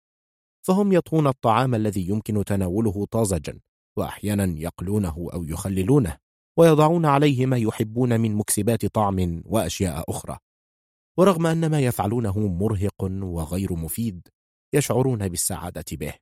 [0.67, 3.61] فهم يطهون الطعام الذي يمكن تناوله طازجا
[3.97, 6.17] وأحيانا يقلونه أو يخللونه
[6.59, 10.39] ويضعون عليه ما يحبون من مكسبات طعم وأشياء أخرى.
[11.19, 14.29] ورغم أن ما يفعلونه مرهق وغير مفيد
[14.75, 16.15] يشعرون بالسعادة به.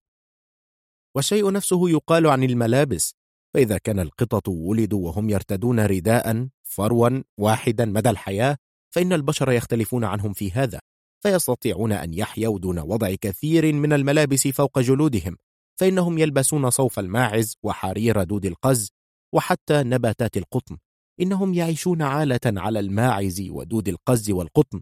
[1.16, 3.14] والشيء نفسه يقال عن الملابس
[3.54, 8.56] فإذا كان القطط ولدوا وهم يرتدون رداء فروا واحدا مدى الحياة
[8.94, 10.80] فإن البشر يختلفون عنهم في هذا
[11.22, 15.36] فيستطيعون أن يحيوا دون وضع كثير من الملابس فوق جلودهم
[15.80, 18.90] فإنهم يلبسون صوف الماعز وحرير دود القز
[19.34, 20.78] وحتى نباتات القطن
[21.20, 24.80] إنهم يعيشون عالة على الماعز ودود القز والقطن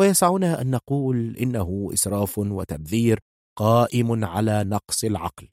[0.00, 3.20] ويسعنا أن نقول إنه إسراف وتبذير
[3.58, 5.48] قائم على نقص العقل.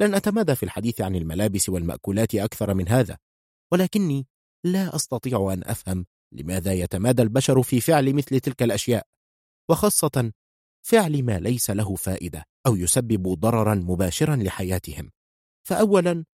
[0.00, 3.18] لن أتمادى في الحديث عن الملابس والمأكولات أكثر من هذا
[3.72, 4.26] ولكني
[4.64, 9.06] لا أستطيع أن أفهم لماذا يتمادى البشر في فعل مثل تلك الأشياء
[9.70, 10.32] وخاصة
[10.86, 15.10] فعل ما ليس له فائدة أو يسبب ضررا مباشرا لحياتهم.
[15.66, 16.24] فأولا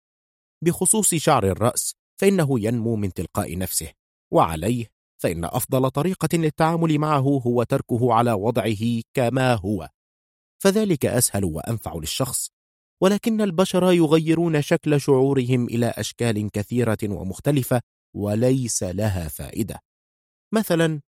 [0.64, 3.92] بخصوص شعر الرأس فإنه ينمو من تلقاء نفسه
[4.32, 9.88] وعليه فإن أفضل طريقة للتعامل معه هو تركه على وضعه كما هو
[10.62, 12.50] فذلك أسهل وأنفع للشخص
[13.02, 17.80] ولكن البشر يغيرون شكل شعورهم إلى أشكال كثيرة ومختلفة
[18.14, 19.80] وليس لها فائدة.
[20.54, 21.00] مثلا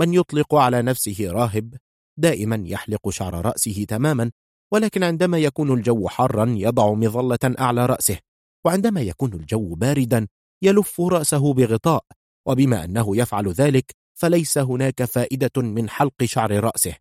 [0.00, 1.74] من يطلق على نفسه راهب
[2.18, 4.30] دائما يحلق شعر رأسه تماما
[4.72, 8.18] ولكن عندما يكون الجو حارا يضع مظلة أعلى رأسه
[8.64, 10.28] وعندما يكون الجو باردا
[10.62, 12.04] يلف رأسه بغطاء
[12.46, 16.94] وبما أنه يفعل ذلك فليس هناك فائدة من حلق شعر رأسه.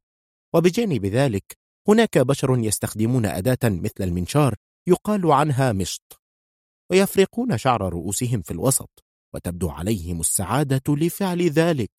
[0.53, 4.56] وبجانب ذلك هناك بشر يستخدمون أداة مثل المنشار
[4.88, 6.22] يقال عنها مشط
[6.92, 9.03] ويفرقون شعر رؤوسهم في الوسط
[9.34, 11.92] وتبدو عليهم السعادة لفعل ذلك.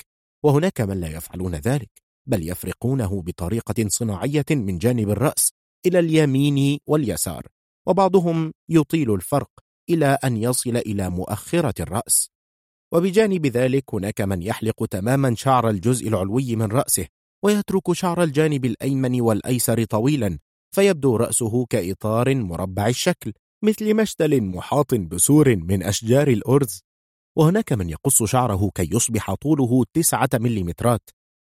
[0.45, 1.91] وهناك من لا يفعلون ذلك
[2.27, 5.53] بل يفرقونه بطريقة صناعية من جانب الرأس
[5.87, 7.47] إلى اليمين واليسار
[7.87, 9.51] وبعضهم يطيل الفرق
[9.91, 12.31] إلى أن يصل إلى مؤخرة الرأس.
[12.95, 17.07] وبجانب ذلك هناك من يحلق تماما شعر الجزء العلوي من رأسه
[17.45, 20.39] ويترك شعر الجانب الأيمن والأيسر طويلا
[20.75, 23.33] فيبدو رأسه كإطار مربع الشكل
[23.65, 26.83] مثل مشتل محاط بسور من أشجار الأرز.
[27.39, 31.11] وهناك من يقص شعره كي يصبح طوله تسعة مليمترات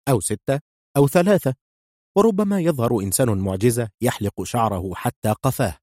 [0.10, 0.60] أو ستة
[0.98, 1.54] أو ثلاثة.
[2.18, 5.78] وربما يظهر إنسان معجزة يحلق شعره حتى قفاه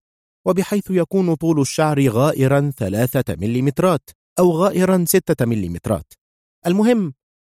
[0.47, 4.11] وبحيث يكون طول الشعر غائرا ثلاثة مليمترات.
[4.39, 6.12] أو غائرا ستة مليمترات
[6.67, 7.15] المهم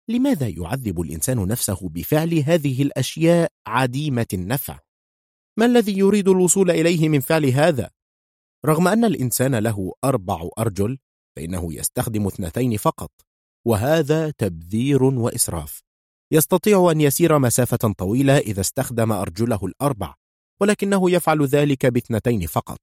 [0.09, 4.79] لماذا يعذب الإنسان نفسه بفعل هذه الأشياء عديمة النفع؟
[5.59, 7.91] ما الذي يريد الوصول إليه من فعل هذا؟
[8.67, 10.99] رغم أن الإنسان له أربع أرجل
[11.37, 13.11] فإنه يستخدم اثنتين فقط
[13.67, 15.83] وهذا تبذير وإسراف
[16.33, 20.15] يستطيع أن يسير مسافة طويلة إذا استخدم أرجله الأربع
[20.61, 22.81] ولكنه يفعل ذلك باثنتين فقط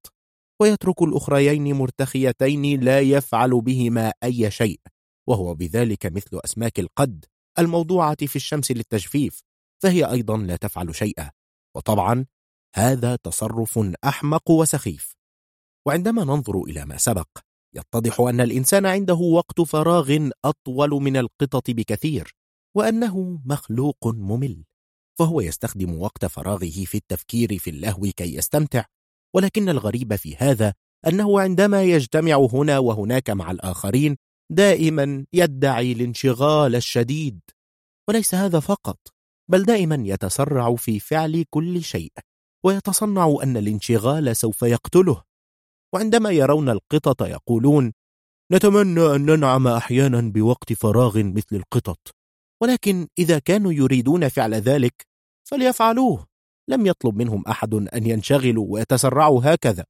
[0.62, 4.80] ويترك الأخريين مرتخيتين لا يفعل بهما أي شيء.
[5.28, 7.26] وهو بذلك مثل أسماك القد
[7.60, 9.42] الموضوعة في الشمس للتجفيف
[9.84, 11.32] فهي أيضا لا تفعل شيئا.
[11.76, 12.26] وطبعا
[12.76, 15.16] هذا تصرف أحمق وسخيف.
[15.88, 17.28] وعندما ننظر إلى ما سبق
[17.76, 22.36] يتضح أن الإنسان عنده وقت فراغ أطول من القطط بكثير
[22.76, 24.66] وأنه مخلوق ممل
[25.20, 28.86] فهو يستخدم وقت فراغه في التفكير في اللهو كي يستمتع.
[29.36, 30.74] ولكن الغريب في هذا
[31.08, 34.18] أنه عندما يجتمع هنا وهناك مع الآخرين
[34.52, 37.40] دائما يدعي الانشغال الشديد.
[38.10, 38.98] وليس هذا فقط
[39.52, 42.12] بل دائما يتسرع في فعل كل شيء
[42.66, 45.24] ويتصنع أن الانشغال سوف يقتله.
[45.94, 47.94] وعندما يرون القطط يقولون
[48.52, 52.16] نتمنى أن ننعم أحيانا بوقت فراغ مثل القطط
[52.62, 55.08] ولكن إذا كانوا يريدون فعل ذلك
[55.50, 56.35] فليفعلوه.
[56.70, 59.86] لم يطلب منهم أحد أن ينشغلوا ويتسرعوا هكذا.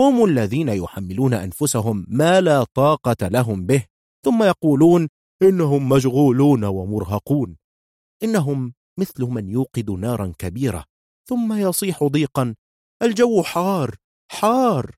[0.00, 3.84] هم الذين يحملون أنفسهم ما لا طاقة لهم به
[4.24, 5.08] ثم يقولون
[5.42, 7.56] إنهم مشغولون ومرهقون.
[8.22, 10.84] إنهم مثل من يوقد نارا كبيرة
[11.28, 12.54] ثم يصيح ضيقا
[13.02, 13.96] الجو حار
[14.32, 14.96] حار.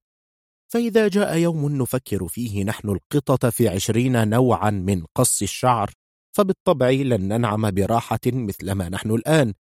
[0.72, 5.90] فإذا جاء يوم نفكر فيه نحن القطط في عشرين نوعا من قص الشعر
[6.36, 9.54] فبالطبع لن ننعم براحة مثلما نحن الآن.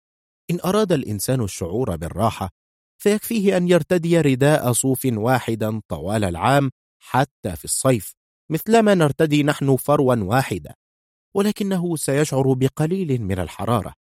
[0.52, 2.50] إن أراد الإنسان الشعور بالراحة
[3.02, 6.72] فيكفيه أن يرتدي رداء صوف واحدا طوال العام
[7.04, 8.14] حتى في الصيف
[8.52, 10.74] مثلما نرتدي نحن فروا واحدا
[11.36, 13.94] ولكنه سيشعر بقليل من الحرارة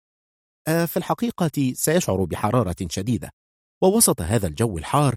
[0.69, 3.31] آه، في الحقيقة سيشعر بحرارة شديدة
[3.83, 5.15] ووسط هذا الجو الحار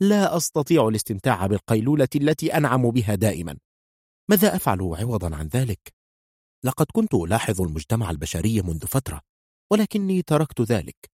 [0.00, 3.56] لا أستطيع الاستمتاع بالقيلولة التي أنعم بها دائما
[4.30, 5.94] ماذا أفعل عوضا عن ذلك؟
[6.64, 9.20] لقد كنت ألاحظ المجتمع البشري منذ فترة
[9.72, 11.10] ولكني تركت ذلك.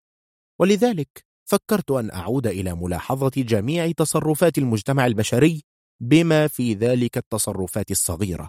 [0.60, 5.62] ولذلك فكرت أن أعود إلى ملاحظة جميع تصرفات المجتمع البشري
[6.00, 8.48] بما في ذلك التصرفات الصغيرة.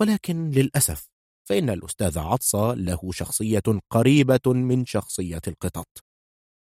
[0.00, 1.08] ولكن للأسف
[1.48, 6.04] فإن الأستاذ عطسة له شخصية قريبة من شخصية القطط.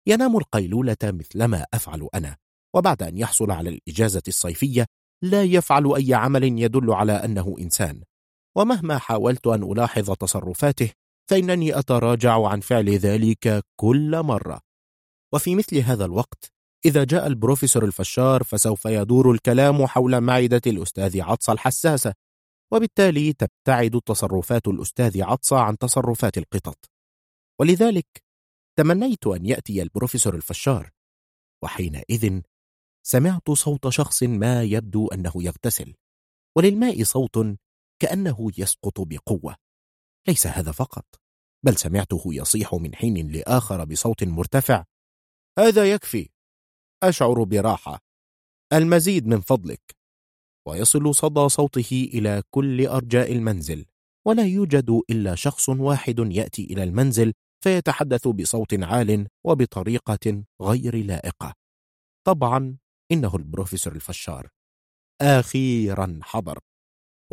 [0.08, 2.38] ينام القيلولة مثلما أفعل أنا
[2.75, 4.85] وبعد أن يحصل على الإجازة الصيفية
[5.22, 8.03] لا يفعل أي عمل يدل على أنه إنسان.
[8.56, 10.92] ومهما حاولت أن ألاحظ تصرفاته
[11.29, 14.61] فإنني أتراجع عن فعل ذلك كل مرة.
[15.33, 16.53] وفي مثل هذا الوقت
[16.85, 22.13] إذا جاء البروفيسور الفشار فسوف يدور الكلام حول معدة الأستاذ عطسة الحساسة
[22.73, 26.89] وبالتالي تبتعد تصرفات الأستاذ عطسة عن تصرفات القطط.
[27.59, 28.23] ولذلك
[28.77, 30.91] تمنيت أن يأتي البروفيسور الفشار
[31.63, 32.41] وحينئذ
[33.05, 35.93] سمعت صوت شخص ما يبدو أنه يغتسل
[36.57, 37.57] وللماء صوت
[38.01, 39.55] كأنه يسقط بقوة.
[40.27, 41.05] ليس هذا فقط
[41.65, 44.83] بل سمعته يصيح من حين لآخر بصوت مرتفع.
[45.59, 46.29] هذا يكفي.
[47.03, 47.99] أشعر براحة.
[48.73, 49.81] المزيد من فضلك.
[50.67, 53.85] ويصل صدى صوته إلى كل أرجاء المنزل.
[54.27, 61.53] ولا يوجد إلا شخص واحد يأتي إلى المنزل فيتحدث بصوت عال وبطريقة غير لائقة.
[62.27, 62.77] طبعا
[63.11, 64.49] إنه البروفيسور الفشار.
[65.21, 66.59] أخيرا حضر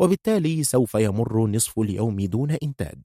[0.01, 3.01] وبالتالي سوف يمر نصف اليوم دون إنتاج.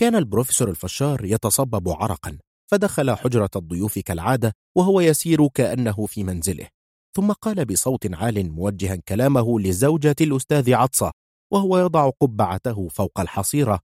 [0.00, 2.38] كان البروفيسور الفشار يتصبب عرقا
[2.70, 6.68] فدخل حجرة الضيوف كالعادة وهو يسير كأنه في منزله.
[7.16, 11.10] ثم قال بصوت عال موجها كلامه لزوجة الأستاذ عطسة
[11.52, 13.80] وهو يضع قبعته فوق الحصيرة.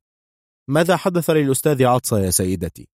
[0.71, 2.89] ماذا حدث للأستاذ عطسة يا سيدتي؟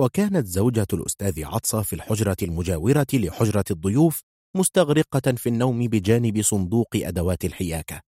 [0.00, 4.20] وكانت زوجة الأستاذ عطسة في الحجرة المجاورة لحجرة الضيوف
[4.56, 8.05] مستغرقة في النوم بجانب صندوق أدوات الحياكة.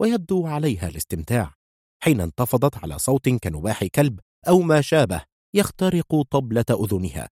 [0.00, 1.54] ويبدو عليها الاستمتاع
[2.02, 5.22] حين انتفضت على صوت كنباح كلب أو ما شابه
[5.54, 7.28] يخترق طبلة أذنها.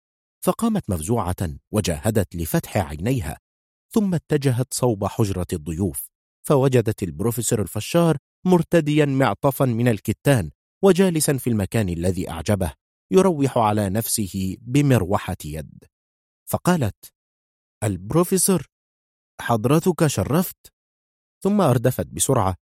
[0.44, 1.36] فقامت مفزوعة
[1.72, 3.40] وجاهدت لفتح عينيها
[3.92, 6.10] ثم اتجهت صوب حجرة الضيوف
[6.48, 10.52] فوجدت البروفيسور الفشار مرتديا معطفا من الكتان
[10.84, 12.74] وجالسا في المكان الذي أعجبه
[13.12, 15.84] يروح على نفسه بمروحة يد.
[16.50, 17.14] فقالت
[17.84, 18.66] البروفيسور
[19.42, 20.74] حضرتك شرفت؟
[21.44, 22.56] ثم أردفت بسرعة.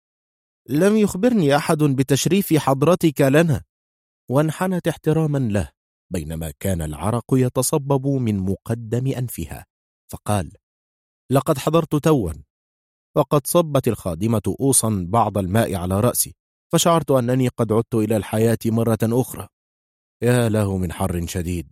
[0.70, 3.64] لم يخبرني أحد بتشريف حضرتك لنا.
[4.30, 5.72] وانحنت احتراما له
[6.10, 9.66] بينما كان العرق يتصبب من مقدم أنفها.
[10.12, 10.52] فقال
[11.32, 12.34] لقد حضرت توا
[13.16, 16.36] وقد صبت الخادمة أوصا بعض الماء على رأسي
[16.74, 19.48] فشعرت أنني قد عدت إلى الحياة مرة أخرى.
[20.22, 21.72] يا له من حر شديد.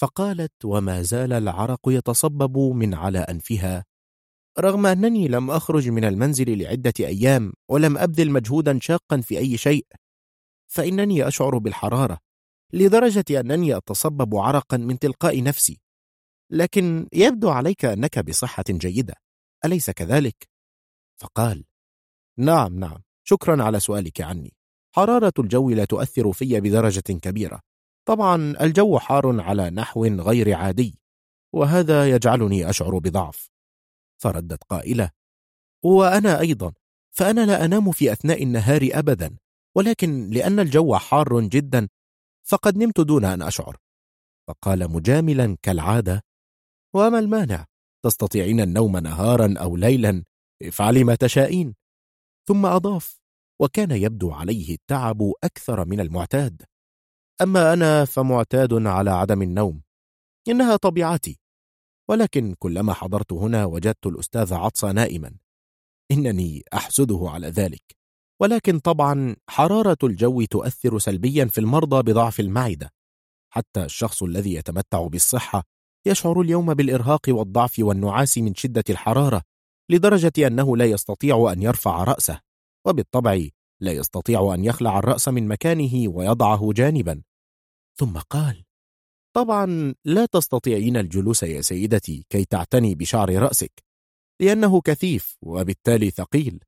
[0.00, 3.84] فقالت وما زال العرق يتصبب من على أنفها
[4.58, 9.86] رغم أنني لم أخرج من المنزل لعدة أيام ولم أبذل مجهودا شاقا في أي شيء
[10.66, 12.18] فإنني أشعر بالحرارة
[12.72, 15.80] لدرجة أنني أتصبب عرقا من تلقاء نفسي.
[16.50, 19.14] لكن يبدو عليك أنك بصحة جيدة
[19.64, 20.48] أليس كذلك؟
[21.20, 21.64] فقال
[22.38, 24.54] نعم نعم شكرا على سؤالك عني.
[24.96, 27.60] حرارة الجو لا تؤثر في بدرجة كبيرة.
[28.08, 30.98] طبعا الجو حار على نحو غير عادي
[31.52, 33.50] وهذا يجعلني أشعر بضعف.
[34.20, 35.10] فردت قائلة.
[35.84, 36.72] وأنا أيضا
[37.10, 39.36] فأنا لا أنام في أثناء النهار أبدا
[39.76, 41.88] ولكن لأن الجو حار جدا
[42.42, 43.76] فقد نمت دون أن أشعر.
[44.48, 46.22] فقال مجاملا كالعادة
[46.94, 47.66] وما المانع؟
[48.04, 50.24] تستطيعين النوم نهارا أو ليلا
[50.62, 51.74] افعلي ما تشائين.
[52.48, 53.20] ثم أضاف
[53.60, 56.62] وكان يبدو عليه التعب أكثر من المعتاد.
[57.42, 59.82] أما أنا فمعتاد على عدم النوم.
[60.48, 61.39] إنها طبيعتي.
[62.10, 65.34] ولكن كلما حضرت هنا وجدت الأستاذ عطسة نائما.
[66.10, 67.96] إنني أحسده على ذلك.
[68.40, 72.90] ولكن طبعا حرارة الجو تؤثر سلبيا في المرضى بضعف المعدة.
[73.52, 75.62] حتى الشخص الذي يتمتع بالصحة
[76.06, 79.42] يشعر اليوم بالإرهاق والضعف والنعاس من شدة الحرارة
[79.90, 82.40] لدرجة أنه لا يستطيع أن يرفع رأسه
[82.86, 83.46] وبالطبع
[83.80, 87.22] لا يستطيع أن يخلع الرأس من مكانه ويضعه جانبا.
[87.98, 88.64] ثم قال
[89.36, 93.84] طبعا لا تستطيعين الجلوس يا سيدتي كي تعتني بشعر رأسك
[94.40, 96.64] لأنه كثيف وبالتالي ثقيل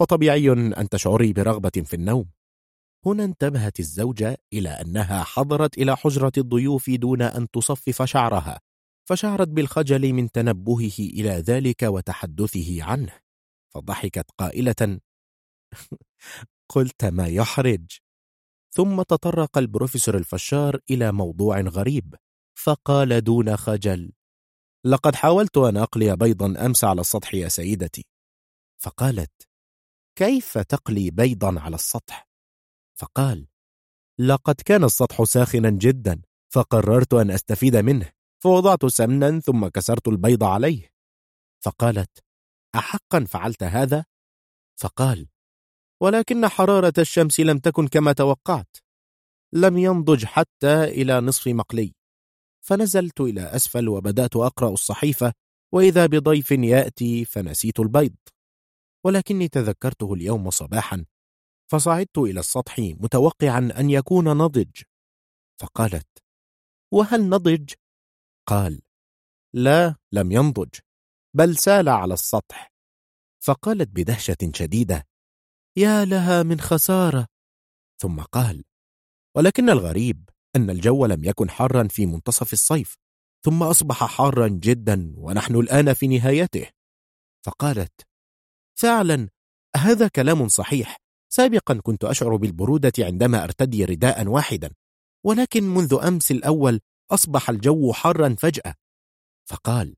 [0.00, 2.30] فطبيعي أن تشعري برغبة في النوم.
[3.06, 8.60] هنا انتبهت الزوجة إلى أنها حضرت إلى حجرة الضيوف دون أن تصفف شعرها
[9.08, 13.12] فشعرت بالخجل من تنبهه إلى ذلك وتحدثه عنه
[13.74, 15.00] فضحكت قائلة
[16.74, 18.03] قلت ما يحرج؟
[18.76, 22.14] ثم تطرق البروفيسور الفشار إلى موضوع غريب
[22.54, 24.12] فقال دون خجل
[24.86, 28.06] لقد حاولت أن أقلي بيضا أمس على السطح يا سيدتي.
[28.82, 29.48] فقالت
[30.18, 32.28] كيف تقلي بيضا على السطح؟
[32.98, 33.46] فقال
[34.18, 36.22] لقد كان السطح ساخنا جدا
[36.52, 38.12] فقررت أن أستفيد منه
[38.42, 40.92] فوضعت سمنا ثم كسرت البيض عليه.
[41.64, 42.24] فقالت
[42.74, 44.04] أحقا فعلت هذا؟
[44.80, 45.28] فقال
[46.02, 48.76] ولكن حرارة الشمس لم تكن كما توقعت.
[49.52, 51.94] لم ينضج حتى إلى نصف مقلي.
[52.66, 55.32] فنزلت إلى أسفل وبدأت أقرأ الصحيفة
[55.72, 58.16] وإذا بضيف يأتي فنسيت البيض.
[59.04, 61.04] ولكني تذكرته اليوم صباحا
[61.70, 64.82] فصعدت إلى السطح متوقعا أن يكون نضج.
[65.60, 66.08] فقالت
[66.92, 67.72] وهل نضج؟
[68.46, 68.82] قال
[69.54, 70.74] لا لم ينضج
[71.36, 72.72] بل سال على السطح.
[73.44, 75.06] فقالت بدهشة شديدة
[75.76, 77.26] يا لها من خسارة.
[77.98, 78.64] ثم قال
[79.36, 82.96] ولكن الغريب أن الجو لم يكن حارا في منتصف الصيف
[83.44, 86.66] ثم أصبح حارا جدا ونحن الآن في نهايته.
[87.46, 87.92] فقالت
[88.78, 89.28] فعلا
[89.76, 90.96] هذا كلام صحيح.
[91.32, 94.70] سابقا كنت أشعر بالبرودة عندما أرتدي رداء واحدا
[95.24, 96.80] ولكن منذ أمس الأول
[97.10, 98.74] أصبح الجو حارا فجأة.
[99.48, 99.96] فقال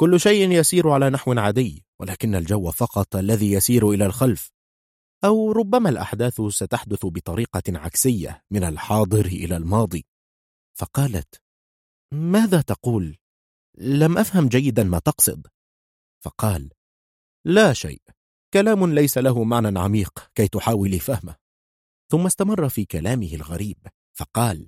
[0.00, 4.55] كل شيء يسير على نحو عادي ولكن الجو فقط الذي يسير إلى الخلف.
[5.24, 10.06] أو ربما الأحداث ستحدث بطريقة عكسية من الحاضر إلى الماضي.
[10.78, 11.42] فقالت
[12.12, 13.16] ماذا تقول؟
[13.78, 15.46] لم أفهم جيدا ما تقصد.
[16.24, 16.70] فقال
[17.44, 18.02] لا شيء
[18.54, 21.36] كلام ليس له معنى عميق كي تحاولي فهمه.
[22.10, 23.86] ثم استمر في كلامه الغريب
[24.18, 24.66] فقال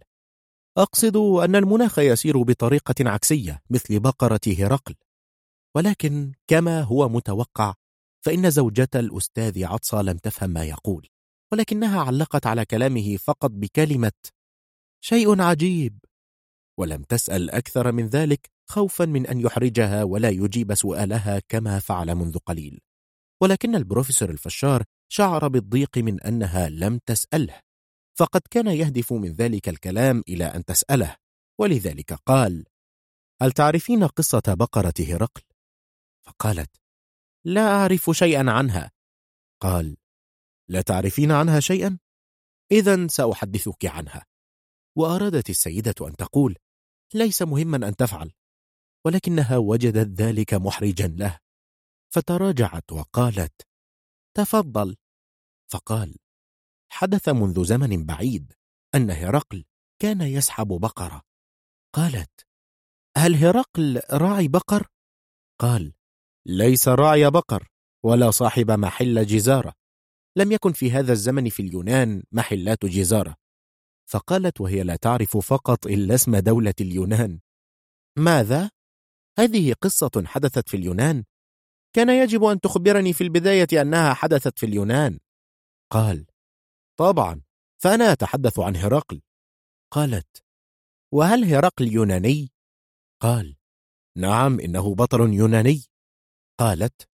[0.78, 4.94] أقصد أن المناخ يسير بطريقة عكسية مثل بقرة هرقل
[5.76, 7.74] ولكن كما هو متوقع
[8.28, 11.08] فإن زوجة الأستاذ عطسة لم تفهم ما يقول
[11.52, 14.12] ولكنها علقت على كلامه فقط بكلمة
[15.00, 15.98] شيء عجيب
[16.78, 22.38] ولم تسأل أكثر من ذلك خوفا من أن يحرجها ولا يجيب سؤالها كما فعل منذ
[22.38, 22.80] قليل
[23.42, 27.60] ولكن البروفيسور الفشار شعر بالضيق من أنها لم تسأله
[28.18, 31.16] فقد كان يهدف من ذلك الكلام إلى أن تسأله
[31.60, 32.64] ولذلك قال
[33.42, 35.42] هل تعرفين قصة بقرة هرقل؟
[36.26, 36.70] فقالت
[37.44, 38.90] لا أعرف شيئا عنها.
[39.62, 39.96] قال
[40.68, 41.98] لا تعرفين عنها شيئا؟
[42.72, 44.26] إذا سأحدثك عنها.
[44.96, 46.56] وأرادت السيدة أن تقول
[47.14, 48.32] ليس مهما أن تفعل
[49.04, 51.38] ولكنها وجدت ذلك محرجا له.
[52.12, 53.62] فتراجعت وقالت
[54.36, 54.96] تفضل.
[55.70, 56.16] فقال
[56.90, 58.52] حدث منذ زمن بعيد
[58.94, 59.64] أن هرقل
[59.98, 61.22] كان يسحب بقرة.
[61.94, 62.46] قالت
[63.16, 64.88] هل هرقل راعي بقر؟
[65.60, 65.94] قال
[66.48, 67.68] ليس راعي بقر
[68.04, 69.72] ولا صاحب محل جزارة.
[70.36, 73.34] لم يكن في هذا الزمن في اليونان محلات جزارة.
[74.10, 77.40] فقالت وهي لا تعرف فقط إلا اسم دولة اليونان.
[78.18, 78.70] ماذا؟
[79.38, 81.24] هذه قصة حدثت في اليونان؟
[81.92, 85.20] كان يجب أن تخبرني في البداية أنها حدثت في اليونان.
[85.90, 86.26] قال
[86.98, 87.42] طبعا
[87.82, 89.20] فأنا أتحدث عن هرقل.
[89.90, 90.44] قالت
[91.12, 92.52] وهل هرقل يوناني؟
[93.20, 93.56] قال
[94.16, 95.82] نعم إنه بطل يوناني.
[96.58, 97.08] قالت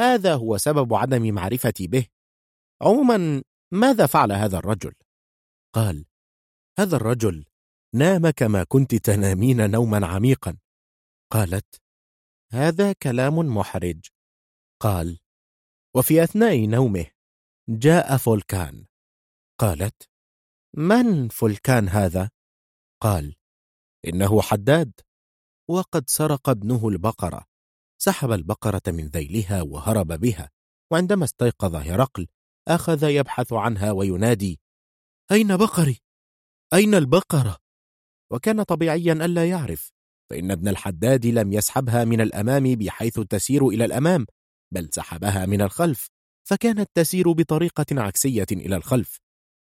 [0.00, 2.06] هذا هو سبب عدم معرفتي به.
[2.82, 3.42] عموما
[3.72, 4.94] ماذا فعل هذا الرجل؟
[5.74, 6.06] قال
[6.78, 7.46] هذا الرجل
[7.94, 10.58] نام كما كنت تنامين نوما عميقا.
[11.32, 11.82] قالت
[12.52, 14.06] هذا كلام محرج.
[14.80, 15.18] قال
[15.96, 17.06] وفي أثناء نومه
[17.68, 18.86] جاء فولكان.
[19.58, 20.08] قالت
[20.76, 22.30] من فولكان هذا؟
[23.00, 23.36] قال
[24.06, 25.00] إنه حداد.
[25.68, 27.53] وقد سرق ابنه البقرة.
[28.04, 30.50] سحب البقرة من ذيلها وهرب بها
[30.92, 32.26] وعندما استيقظ هرقل
[32.68, 34.60] أخذ يبحث عنها وينادي
[35.32, 35.98] أين بقري؟
[36.74, 37.56] أين البقرة؟
[38.30, 39.92] وكان طبيعيا ألا يعرف
[40.30, 44.26] فإن ابن الحداد لم يسحبها من الأمام بحيث تسير إلى الأمام
[44.74, 46.08] بل سحبها من الخلف
[46.48, 49.18] فكانت تسير بطريقة عكسية إلى الخلف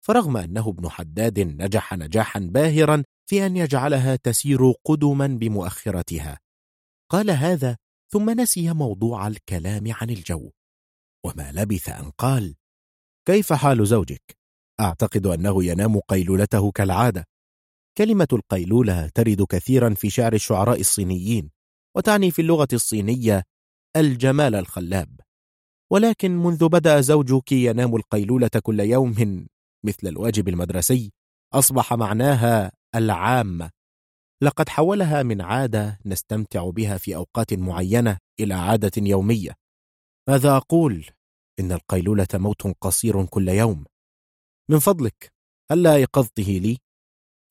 [0.06, 6.38] فرغم أنه ابن حداد نجح نجاحا باهرا في أن يجعلها تسير قدما بمؤخرتها
[7.10, 7.76] قال هذا
[8.12, 10.51] ثم نسي موضوع الكلام عن الجو.
[11.26, 12.57] وما لبث أن قال
[13.28, 14.36] كيف حال زوجك؟
[14.81, 17.25] أعتقد أنه ينام قيلولته كالعادة.
[17.99, 21.51] كلمة القيلولة ترد كثيرا في شعر الشعراء الصينيين
[21.97, 23.43] وتعني في اللغة الصينية
[23.97, 25.20] الجمال الخلاب.
[25.93, 29.47] ولكن منذ بدأ زوجك ينام القيلولة كل يوم
[29.85, 31.12] مثل الواجب المدرسي
[31.55, 33.70] أصبح معناها العامة.
[34.42, 39.55] لقد حولها من عادة نستمتع بها في أوقات معينة إلى عادة يومية
[40.28, 41.06] ماذا أقول؟
[41.60, 43.84] إن القيلولة موت قصير كل يوم
[44.70, 45.32] من فضلك
[45.70, 46.78] هل أيقظته لي؟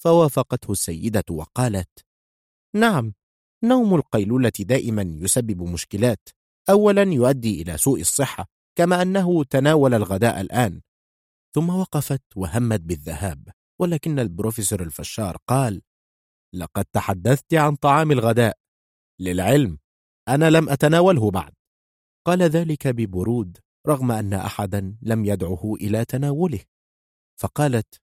[0.03, 2.05] فوافقته السيدة وقالت
[2.75, 3.13] نعم
[3.63, 6.29] نوم القيلولة دائما يسبب مشكلات
[6.69, 8.45] أولا يؤدي إلى سوء الصحة
[8.77, 10.81] كما أنه تناول الغداء الآن
[11.55, 13.49] ثم وقفت وهمت بالذهاب
[13.79, 15.81] ولكن البروفيسور الفشار قال
[16.55, 18.57] لقد تحدثت عن طعام الغداء.
[19.19, 19.77] للعلم
[20.27, 21.53] أنا لم أتناوله بعد.
[22.25, 26.59] قال ذلك ببرود رغم أن أحدا لم يدعه إلى تناوله.
[27.39, 28.01] فقالت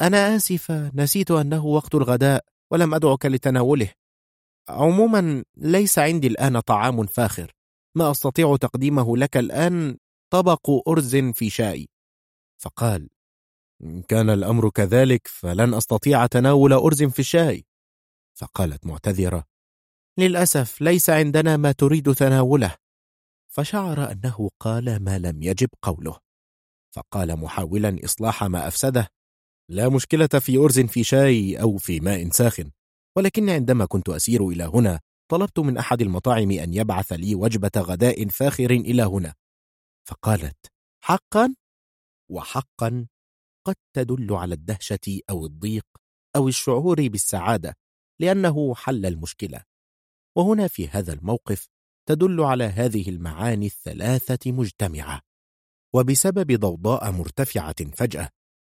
[0.00, 3.92] أنا آسفة نسيت أنه وقت الغداء ولم أدعك لتناوله.
[4.68, 7.52] عموما ليس عندي الآن طعام فاخر.
[7.96, 9.96] ما أستطيع تقديمه لك الآن
[10.32, 11.88] طبق أرز في شاي
[12.62, 13.08] فقال
[13.82, 17.64] إن كان الأمر كذلك فلن أستطيع تناول أرز في الشاي.
[18.38, 19.44] فقالت معتذرة
[20.18, 22.76] للأسف ليس عندنا ما تريد تناوله.
[23.52, 26.18] فشعر أنه قال ما لم يجب قوله.
[26.94, 29.08] فقال محاولا إصلاح ما أفسده
[29.70, 32.70] لا مشكلة في أرز في شاي أو في ماء ساخن
[33.16, 35.00] ولكن عندما كنت أسير إلى هنا
[35.30, 39.34] طلبت من أحد المطاعم أن يبعث لي وجبة غداء فاخر إلى هنا.
[40.08, 40.66] فقالت
[41.04, 41.54] حقا؟
[42.30, 43.06] وحقا
[43.66, 45.86] قد تدل على الدهشة أو الضيق
[46.36, 47.76] أو الشعور بالسعادة
[48.20, 49.64] لأنه حل المشكلة.
[50.36, 51.68] وهنا في هذا الموقف
[52.08, 55.20] تدل على هذه المعاني الثلاثة مجتمعة.
[55.94, 58.28] وبسبب ضوضاء مرتفعة فجأة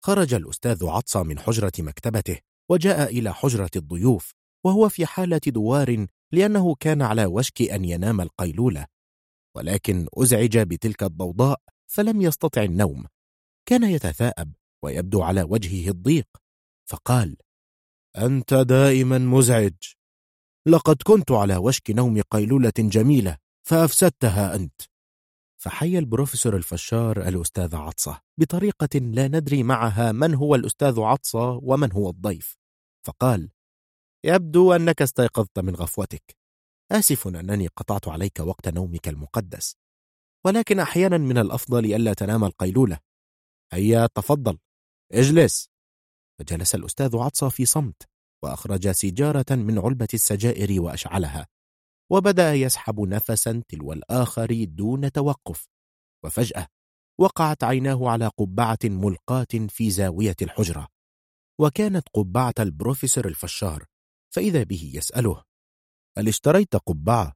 [0.05, 2.39] خرج الأستاذ عطسة من حجرة مكتبته
[2.71, 4.33] وجاء إلى حجرة الضيوف
[4.65, 8.87] وهو في حالة دوار لأنه كان على وشك أن ينام القيلولة.
[9.57, 13.07] ولكن أزعج بتلك الضوضاء فلم يستطع النوم.
[13.69, 14.53] كان يتثاءب
[14.83, 16.29] ويبدو على وجهه الضيق
[16.89, 17.37] فقال
[18.17, 19.75] أنت دائما مزعج.
[20.67, 23.37] لقد كنت على وشك نوم قيلولة جميلة
[23.67, 24.83] فأفسدتها أنت.
[25.57, 32.11] فحي البروفيسور الفشار الأستاذ عطسة بطريقة لا ندري معها من هو الأستاذ عطسة ومن هو
[32.11, 32.57] الضيف.
[33.07, 33.51] فقال
[34.25, 36.37] يبدو أنك استيقظت من غفوتك.
[36.93, 39.77] آسف أنني قطعت عليك وقت نومك المقدس.
[40.45, 42.99] ولكن أحيانا من الأفضل ألا تنام القيلولة.
[43.73, 44.59] هيا تفضل.
[45.13, 45.76] اجلس.
[46.39, 48.03] فجلس الأستاذ عطسة في صمت
[48.45, 51.47] وأخرج سيجارة من علبة السجائر وأشعلها
[52.13, 55.69] وبدأ يسحب نفسا تلو الآخر دون توقف
[56.25, 56.67] وفجأة
[57.21, 60.89] وقعت عيناه على قبعة ملقاة في زاوية الحجرة
[61.61, 63.85] وكانت قبعة البروفيسور الفشار
[64.35, 65.43] فإذا به يسأله
[66.19, 67.33] هل اشتريت قبعة؟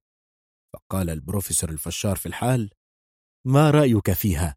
[0.74, 2.70] فقال البروفيسور الفشار في الحال
[3.46, 4.56] ما رأيك فيها؟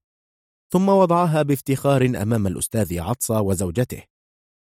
[0.73, 4.03] ثم وضعها بافتخار أمام الأستاذ عطسة وزوجته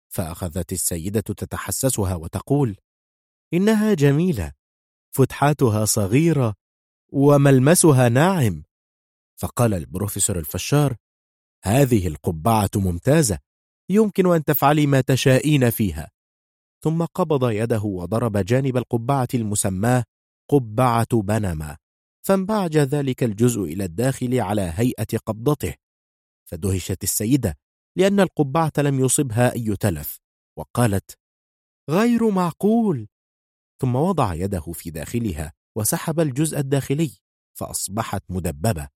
[0.09, 2.77] فأخذت السيدة تتحسسها وتقول
[3.53, 4.51] إنها جميلة
[5.11, 6.53] فتحاتها صغيرة
[7.11, 8.63] وملمسها ناعم.
[9.35, 10.95] فقال البروفيسور الفشار
[11.63, 13.39] هذه القبعة ممتازة
[13.89, 16.11] يمكن أن تفعلي ما تشائين فيها.
[16.83, 20.03] ثم قبض يده وضرب جانب القبعة المسماة
[20.49, 21.77] قبعة بنما
[22.25, 25.73] فانبعج ذلك الجزء إلى الداخل على هيئة قبضته.
[26.45, 27.57] فدهشت السيدة
[27.95, 30.19] لأن القبعة لم يصبها أي تلف
[30.57, 31.17] وقالت
[31.89, 33.07] غير معقول.
[33.81, 37.11] ثم وضع يده في داخلها وسحب الجزء الداخلي
[37.57, 38.87] فأصبحت مدببة.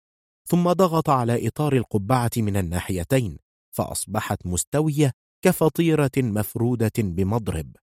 [0.47, 3.37] ثم ضغط على إطار القبعة من الناحيتين
[3.75, 7.75] فأصبحت مستوية كفطيرة مفرودة بمضرب.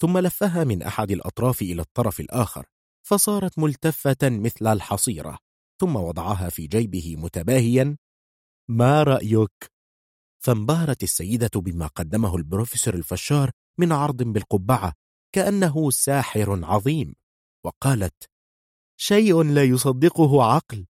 [0.00, 2.66] ثم لفها من أحد الأطراف إلى الطرف الآخر
[3.06, 5.38] فصارت ملتفة مثل الحصيرة.
[5.80, 7.96] ثم وضعها في جيبه متباهيا
[8.68, 9.70] ما رأيك؟
[10.44, 14.92] فانبهرت السيدة بما قدمه البروفيسور الفشار من عرض بالقبعة
[15.34, 17.14] كأنه ساحر عظيم.
[17.64, 18.30] وقالت
[19.00, 20.86] شيء لا يصدقه عقل.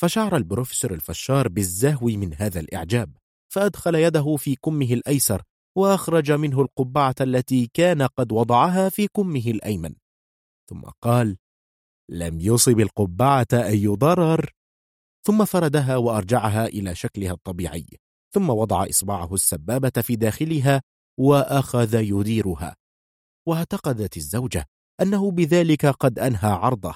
[0.00, 3.16] فشعر البروفيسور الفشار بالزهو من هذا الإعجاب
[3.52, 5.42] فأدخل يده في كمه الأيسر
[5.76, 9.94] وأخرج منه القبعة التي كان قد وضعها في كمه الأيمن.
[10.70, 11.36] ثم قال
[12.10, 14.50] لم يصب القبعة أي ضرر.
[15.26, 17.86] ثم فردها وأرجعها إلى شكلها الطبيعي.
[18.34, 20.82] ثم وضع إصبعه السبابة في داخلها
[21.18, 22.76] وأخذ يديرها.
[23.48, 24.66] واعتقدت الزوجة
[25.00, 26.94] أنه بذلك قد أنهى عرضه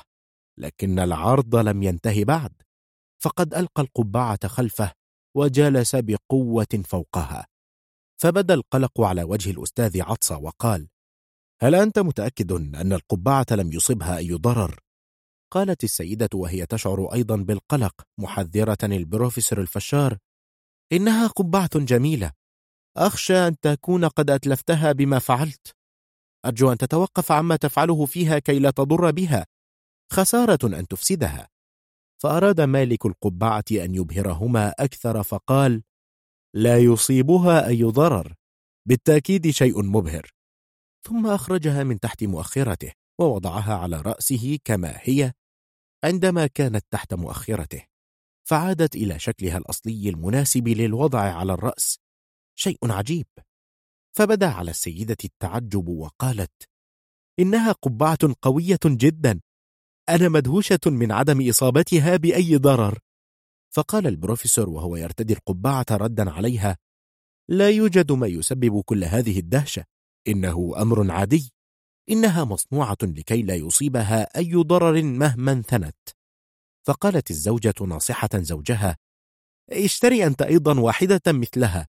[0.59, 2.53] لكن العرض لم ينتهي بعد.
[3.23, 4.93] فقد ألقى القبعة خلفه
[5.37, 7.47] وجلس بقوة فوقها.
[8.21, 10.89] فبدأ القلق على وجه الأستاذ عطسة وقال
[11.63, 14.81] هل أنت متأكد أن القبعة لم يصبها أي ضرر؟
[15.53, 20.19] قالت السيدة وهي تشعر أيضا بالقلق محذرة البروفيسور الفشار.
[20.93, 22.33] إنها قبعة جميلة.
[22.97, 25.77] أخشى أن تكون قد أتلفتها بما فعلت.
[26.47, 29.47] أرجو أن تتوقف عما تفعله فيها كي لا تضر بها.
[30.13, 31.49] خسارة أن تفسدها.
[32.23, 35.83] فأراد مالك القبعة أن يبهرهما أكثر فقال
[36.55, 38.35] لا يصيبها أي ضرر.
[38.89, 40.31] بالتأكيد شيء مبهر.
[41.07, 45.33] ثم أخرجها من تحت مؤخرته ووضعها على رأسه كما هي
[46.05, 47.83] عندما كانت تحت مؤخرته.
[48.49, 51.99] فعادت إلى شكلها الأصلي المناسب للوضع على الرأس.
[52.59, 53.27] شيء عجيب.
[54.17, 56.69] فبدأ على السيدة التعجب وقالت
[57.39, 59.41] إنها قبعة قوية جدا.
[60.09, 62.99] أنا مدهوشة من عدم إصابتها بأي ضرر.
[63.75, 66.77] فقال البروفيسور وهو يرتدي القبعة ردا عليها
[67.49, 69.85] لا يوجد ما يسبب كل هذه الدهشة.
[70.29, 71.53] إنه أمر عادي.
[72.11, 76.18] إنها مصنوعة لكي لا يصيبها أي ضرر مهما انثنت.
[76.89, 78.97] فقالت الزوجة ناصحة زوجها
[79.71, 81.89] اشتري أنت أيضا واحدة مثلها.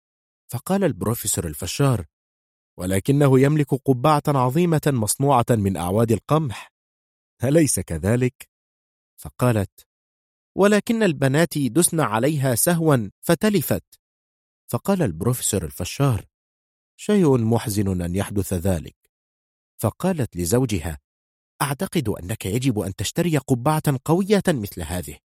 [0.52, 2.06] فقال البروفيسور الفشار
[2.78, 6.72] ولكنه يملك قبعة عظيمة مصنوعة من أعواد القمح
[7.44, 8.48] أليس كذلك؟
[9.16, 9.86] فقالت
[10.56, 14.00] ولكن البنات دسن عليها سهوا فتلفت.
[14.68, 16.26] فقال البروفيسور الفشار
[16.96, 18.96] شيء محزن أن يحدث ذلك.
[19.78, 20.98] فقالت لزوجها
[21.62, 25.18] أعتقد أنك يجب أن تشتري قبعة قوية مثل هذه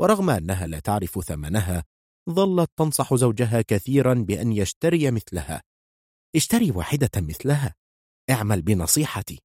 [0.00, 1.84] ورغم أنها لا تعرف ثمنها
[2.30, 5.62] ظلت تنصح زوجها كثيرا بأن يشتري مثلها.
[6.36, 7.74] اشتري واحدة مثلها.
[8.30, 9.40] اعمل بنصيحتي.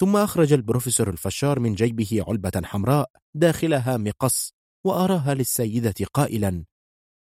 [0.00, 4.52] ثم أخرج البروفيسور الفشار من جيبه علبة حمراء داخلها مقص
[4.86, 6.64] وأراها للسيدة قائلا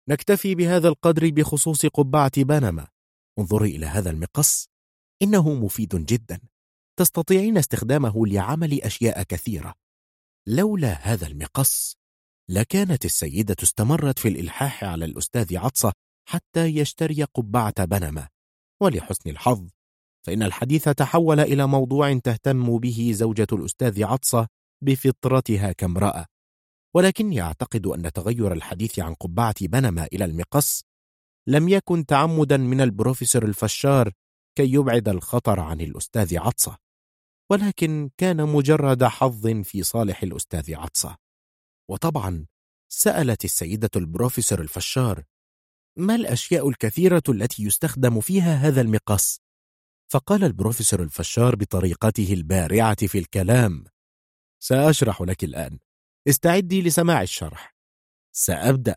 [0.10, 2.88] نكتفي بهذا القدر بخصوص قبعة بنما.
[3.40, 4.70] انظري إلى هذا المقص
[5.22, 6.40] إنه مفيد جدا.
[7.00, 9.74] تستطيعين استخدامه لعمل أشياء كثيرة.
[10.48, 11.98] لولا هذا المقص
[12.50, 15.94] لكانت السيدة استمرت في الإلحاح على الأستاذ عطسة
[16.30, 18.28] حتى يشتري قبعة بنما.
[18.82, 19.68] ولحسن الحظ
[20.26, 24.48] فإن الحديث تحول إلى موضوع تهتم به زوجة الأستاذ عطسة
[24.84, 26.26] بفطرتها كامرأة.
[26.96, 30.84] ولكني أعتقد أن تغير الحديث عن قبعة بنما إلى المقص
[31.48, 34.12] لم يكن تعمدا من البروفيسور الفشار
[34.58, 36.87] كي يبعد الخطر عن الأستاذ عطسة.
[37.52, 41.18] ولكن كان مجرد حظ في صالح الأستاذ عطسة.
[41.90, 42.46] وطبعا
[42.92, 45.24] سألت السيدة البروفيسور الفشار
[45.98, 49.40] ما الأشياء الكثيرة التي يستخدم فيها هذا المقص؟
[50.12, 53.84] فقال البروفيسور الفشار بطريقته البارعة في الكلام
[54.64, 55.80] سأشرح لك الآن.
[56.28, 57.76] استعدي لسماع الشرح.
[58.36, 58.96] سأبدأ.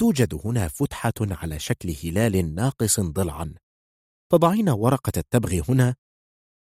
[0.00, 3.54] توجد هنا فتحة على شكل هلال ناقص ضلعا.
[4.32, 5.94] تضعين ورقة التبغ هنا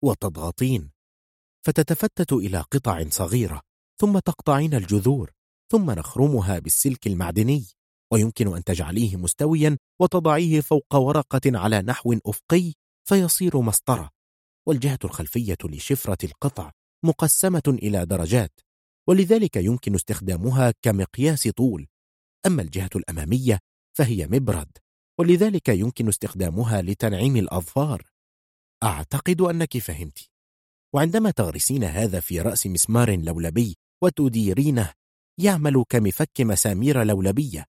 [0.02, 0.90] وتضغطين.
[1.66, 3.60] فتتفتت إلى قطع صغيرة
[4.00, 5.30] ثم تقطعين الجذور
[5.72, 7.66] ثم نخرمها بالسلك المعدني.
[8.12, 12.72] ويمكن أن تجعليه مستويا وتضعيه فوق ورقة على نحو أفقي
[13.08, 14.10] فيصير مسطرة.
[14.68, 16.72] والجهة الخلفية لشفرة القطع
[17.04, 18.60] مقسمة إلى درجات
[19.08, 21.86] ولذلك يمكن استخدامها كمقياس طول.
[22.46, 23.58] أما الجهة الأمامية
[23.92, 24.78] فهي مبرد
[25.18, 28.09] ولذلك يمكن استخدامها لتنعيم الأظفار.
[28.82, 30.18] أعتقد أنك فهمت.
[30.94, 34.92] وعندما تغرسين هذا في رأس مسمار لولبي وتديرينه
[35.40, 37.66] يعمل كمفك مسامير لولبية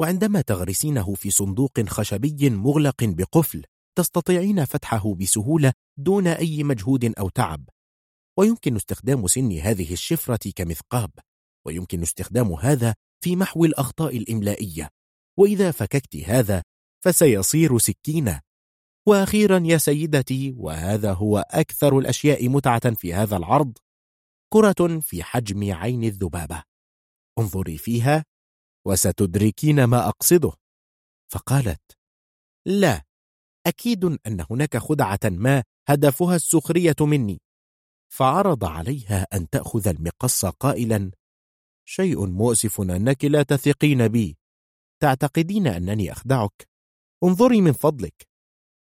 [0.00, 3.64] وعندما تغرسينه في صندوق خشبي مغلق بقفل
[3.98, 7.68] تستطيعين فتحه بسهولة دون أي مجهود أو تعب.
[8.38, 11.10] ويمكن استخدام سن هذه الشفرة كمثقاب.
[11.66, 14.88] ويمكن استخدام هذا في محو الأخطاء الإملائية.
[15.38, 16.62] وإذا فككت هذا
[17.04, 18.40] فسيصير سكينة.
[19.08, 23.78] وأخيرا يا سيدتي وهذا هو أكثر الأشياء متعة في هذا العرض
[24.52, 26.62] كرة في حجم عين الذبابة.
[27.38, 28.24] انظري فيها
[28.86, 30.52] وستدركين ما أقصده.
[31.32, 31.80] فقالت
[32.66, 33.04] لا
[33.66, 37.40] أكيد أن هناك خدعة ما هدفها السخرية مني.
[38.12, 41.10] فعرض عليها أن تأخذ المقص قائلا
[41.84, 44.36] شيء مؤسف أنك لا تثقين بي.
[45.02, 46.68] تعتقدين أنني أخدعك؟
[47.24, 48.27] انظري من فضلك.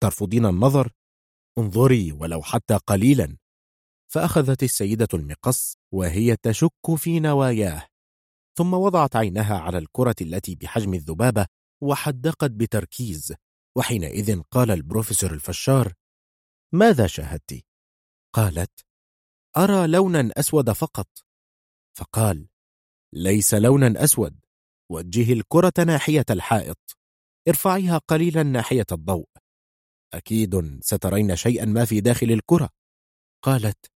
[0.03, 0.91] ترفضين النظر؟
[1.57, 3.37] انظري ولو حتى قليلا.
[4.13, 7.87] فأخذت السيدة المقص وهي تشك في نواياه.
[8.57, 11.47] ثم وضعت عينها على الكرة التي بحجم الذبابة
[11.83, 13.33] وحدقت بتركيز.
[13.77, 15.93] وحينئذ قال البروفيسور الفشار
[16.73, 17.65] ماذا شاهدت؟
[18.35, 18.85] قالت
[19.57, 21.07] أرى لونا أسود فقط.
[21.97, 22.47] فقال
[23.13, 24.39] ليس لونا أسود.
[24.91, 26.97] وجهي الكرة ناحية الحائط.
[27.47, 29.27] ارفعيها قليلا ناحية الضوء.
[30.13, 32.69] أكيد سترين شيئا ما في داخل الكرة.
[33.43, 33.91] قالت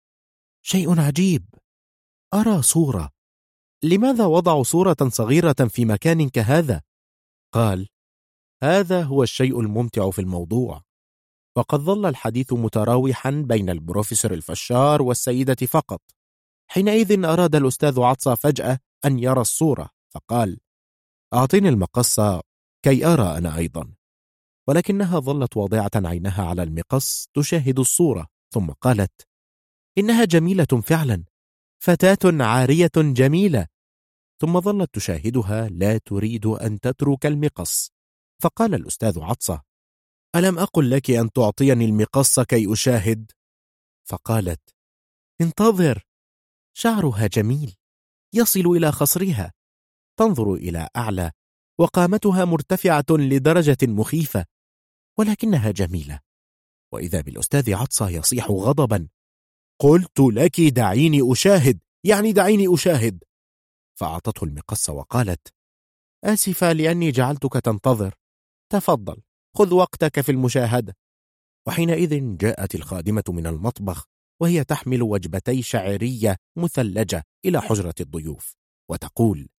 [0.62, 1.46] شيء عجيب.
[2.34, 3.10] أرى صورة.
[3.84, 6.82] لماذا وضعوا صورة صغيرة في مكان كهذا؟
[7.54, 7.88] قال
[8.64, 10.84] هذا هو الشيء الممتع في الموضوع.
[11.58, 16.02] وقد ظل الحديث متراوحا بين البروفيسور الفشار والسيدة فقط.
[16.68, 20.60] حينئذ أراد الأستاذ عطسة فجأة أن يرى الصورة فقال
[21.34, 22.20] أعطيني المقص
[22.86, 23.97] كي أرى أنا أيضا.
[24.68, 29.28] ولكنها ظلت واضعة عينها على المقص تشاهد الصورة ثم قالت
[29.98, 31.24] إنها جميلة فعلا
[31.80, 33.68] فتاة عارية جميلة.
[34.42, 37.92] ثم ظلت تشاهدها لا تريد أن تترك المقص.
[38.42, 39.62] فقال الأستاذ عطسة
[40.36, 43.32] ألم أقل لك أن تعطيني المقص كي أشاهد؟
[44.08, 44.62] فقالت
[45.42, 46.04] انتظر
[46.78, 47.76] شعرها جميل
[48.34, 49.54] يصل إلى خصرها
[50.20, 51.32] تنظر إلى أعلى
[51.80, 54.46] وقامتها مرتفعة لدرجة مخيفة.
[55.20, 56.20] ولكنها جميلة.
[56.94, 59.08] وإذا بالأستاذ عطسة يصيح غضبا
[59.82, 63.24] قلت لك دعيني أشاهد يعني دعيني أشاهد.
[64.00, 65.54] فأعطته المقص وقالت
[66.24, 68.16] آسفة لأني جعلتك تنتظر.
[68.72, 69.22] تفضل
[69.56, 70.98] خذ وقتك في المشاهدة.
[71.68, 74.06] وحينئذ جاءت الخادمة من المطبخ
[74.42, 78.56] وهي تحمل وجبتي شعرية مثلجة إلى حجرة الضيوف
[78.90, 79.50] وتقول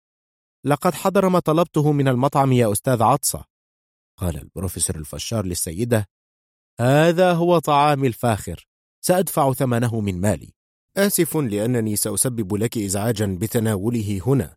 [0.64, 3.44] لقد حضر ما طلبته من المطعم يا أستاذ عطسة.
[4.18, 6.08] قال البروفيسور الفشار للسيدة
[6.80, 8.68] هذا هو طعامي الفاخر
[9.00, 10.54] سأدفع ثمنه من مالي.
[10.96, 14.56] آسف لأنني سأسبب لك إزعاجا بتناوله هنا.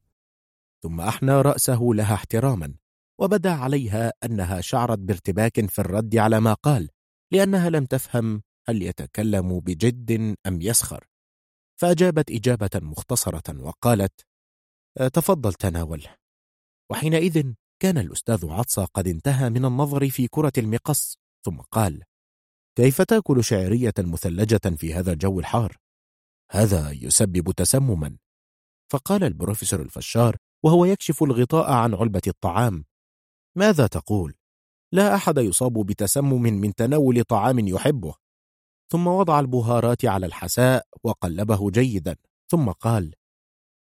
[0.83, 2.73] ثم أحنى رأسه لها احتراما
[3.19, 6.89] وبدأ عليها أنها شعرت بارتباك في الرد على ما قال
[7.31, 11.07] لأنها لم تفهم هل يتكلم بجد أم يسخر.
[11.81, 14.25] فأجابت إجابة مختصرة وقالت
[15.13, 16.07] تفضل تناول
[16.89, 22.03] وحينئذ كان الأستاذ عطسة قد انتهى من النظر في كرة المقص ثم قال
[22.77, 25.77] كيف تأكل شعرية مثلجة في هذا الجو الحار؟
[26.51, 28.17] هذا يسبب تسمما
[28.91, 32.85] فقال البروفيسور الفشار وهو يكشف الغطاء عن علبة الطعام
[33.57, 34.33] ماذا تقول؟
[34.91, 38.15] لا أحد يصاب بتسمم من تناول طعام يحبه
[38.91, 42.15] ثم وضع البهارات على الحساء وقلبه جيدا
[42.51, 43.15] ثم قال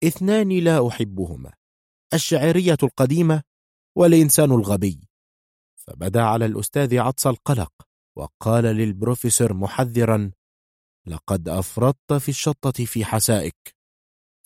[0.04, 1.52] اثنان لا أحبهما
[2.14, 3.42] الشعرية القديمة
[3.96, 5.08] والإنسان الغبي.
[5.76, 7.72] فبدأ على الأستاذ عطس القلق
[8.16, 10.30] وقال للبروفيسور محذرا
[11.06, 13.76] لقد أفرطت في الشطة في حسائك.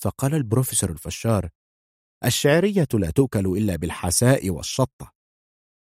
[0.03, 1.49] فقال البروفيسور الفشار
[2.25, 5.12] الشعرية لا تؤكل إلا بالحساء والشطة.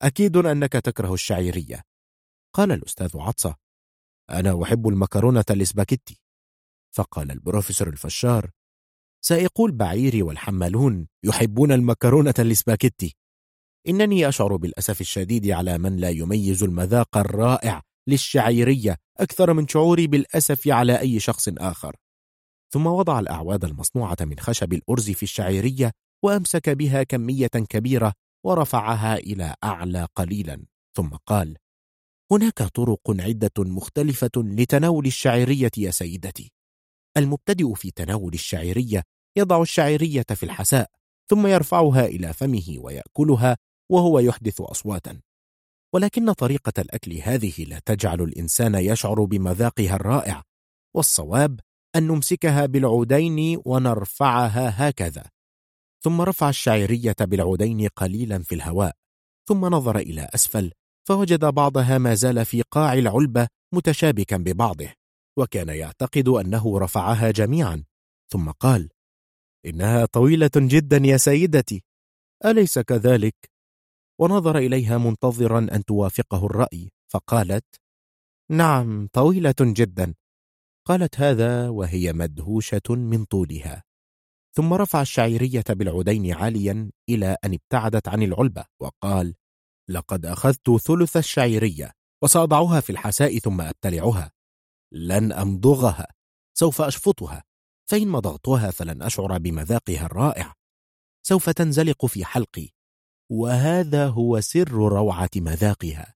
[0.03, 1.83] أكيد أنك تكره الشعيرية.
[2.55, 3.55] قال الأستاذ عطسة
[4.31, 6.21] أنا أحب المكرونة الإسباكيتي
[6.95, 8.51] فقال البروفيسور الفشار
[9.25, 13.18] سائقو البعير والحمالون يحبون المكرونة الإسباكيتي
[13.89, 20.69] إنني أشعر بالأسف الشديد على من لا يميز المذاق الرائع للشعيرية أكثر من شعوري بالأسف
[20.69, 21.97] على أي شخص آخر.
[22.73, 25.93] ثم وضع الأعواد المصنوعة من خشب الأرز في الشعيرية
[26.23, 28.13] وأمسك بها كمية كبيرة
[28.45, 30.65] ورفعها إلى أعلى قليلا.
[30.97, 31.57] ثم قال
[32.33, 36.53] هناك طرق عدة مختلفة لتناول الشعيرية يا سيدتي.
[37.17, 39.03] المبتدئ في تناول الشعيرية
[39.37, 40.91] يضع الشعيرية في الحساء
[41.29, 43.57] ثم يرفعها إلى فمه ويأكلها
[43.91, 45.21] وهو يحدث أصواتا.
[45.95, 50.43] ولكن طريقة الأكل هذه لا تجعل الإنسان يشعر بمذاقها الرائع
[50.97, 51.61] والصواب
[51.97, 55.25] أن نمسكها بالعودين ونرفعها هكذا.
[56.05, 58.93] ثم رفع الشعيرية بالعودين قليلا في الهواء
[59.49, 60.73] ثم نظر إلى أسفل
[61.09, 64.93] فوجد بعضها ما زال في قاع العلبة متشابكا ببعضه
[65.39, 67.85] وكان يعتقد أنه رفعها جميعا.
[68.33, 68.89] ثم قال
[69.67, 71.83] إنها طويلة جدا يا سيدتي
[72.45, 73.35] أليس كذلك؟
[74.21, 77.65] ونظر إليها منتظرا أن توافقه الرأي فقالت
[78.51, 80.15] نعم طويلة جدا.
[80.87, 83.85] قالت هذا وهي مدهوشة من طولها.
[84.57, 89.35] ثم رفع الشعيرية بالعودين عاليا إلى أن ابتعدت عن العلبة وقال
[89.89, 94.33] لقد أخذت ثلث الشعيرية وسأضعها في الحساء ثم أبتلعها.
[94.93, 96.07] لن أمضغها
[96.59, 97.45] سوف أشفطها.
[97.91, 100.55] فإن مضغتها فلن أشعر بمذاقها الرائع.
[101.27, 102.78] سوف تنزلق في حلقي.
[103.31, 106.15] وهذا هو سر روعة مذاقها.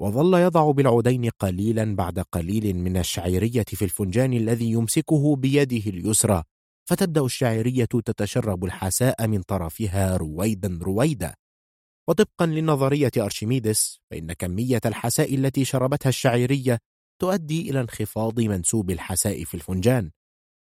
[0.00, 6.42] وظل يضع بالعودين قليلا بعد قليل من الشعيرية في الفنجان الذي يمسكه بيده اليسرى
[6.88, 11.34] فتبدأ الشعيرية تتشرب الحساء من طرفها رويدا رويدا.
[12.08, 16.78] وطبقا لنظرية أرشميدس فإن كمية الحساء التي شربتها الشعيرية
[17.20, 20.10] تؤدي إلى انخفاض منسوب الحساء في الفنجان.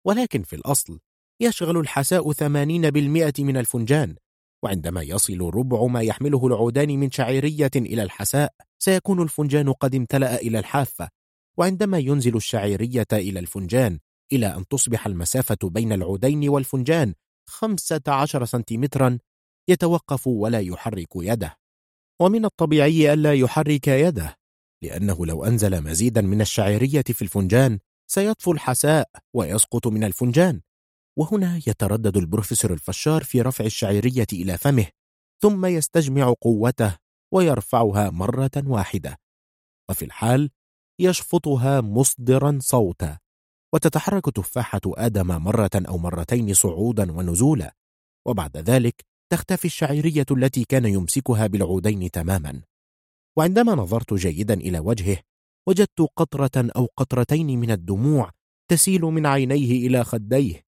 [0.06, 1.00] ولكن في الأصل
[1.40, 4.16] يشغل الحساء 80% من الفنجان
[4.64, 10.58] وعندما يصل ربع ما يحمله العودان من شعيرية إلى الحساء سيكون الفنجان قد امتلأ إلى
[10.58, 11.08] الحافة.
[11.56, 13.98] وعندما ينزل الشعيرية إلى الفنجان
[14.32, 17.14] إلى أن تصبح المسافة بين العودين والفنجان
[17.48, 19.18] 15 سنتيمترا
[19.68, 21.56] يتوقف ولا يحرك يده.
[22.20, 24.36] ومن الطبيعي ألا يحرك يده
[24.82, 30.60] لأنه لو أنزل مزيدا من الشعيرية في الفنجان سيطفو الحساء ويسقط من الفنجان.
[31.18, 34.86] وهنا يتردد البروفيسور الفشار في رفع الشعيرية إلى فمه
[35.42, 36.96] ثم يستجمع قوته
[37.32, 39.18] ويرفعها مرة واحدة.
[39.90, 40.50] وفي الحال
[41.00, 43.18] يشفطها مصدرا صوتا
[43.74, 47.74] وتتحرك تفاحة آدم مرة أو مرتين صعودا ونزولا.
[48.26, 52.62] وبعد ذلك تختفي الشعيرية التي كان يمسكها بالعودين تماما.
[53.36, 55.18] وعندما نظرت جيدا إلى وجهه
[55.68, 58.30] وجدت قطرة أو قطرتين من الدموع
[58.70, 60.64] تسيل من عينيه إلى خديه.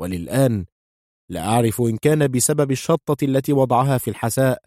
[0.00, 0.66] وللآن
[1.30, 4.62] لا أعرف إن كان بسبب الشطة التي وضعها في الحساء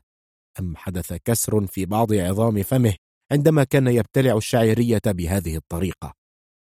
[0.60, 2.96] أم حدث كسر في بعض عظام فمه
[3.32, 6.14] عندما كان يبتلع الشعيرية بهذه الطريقة.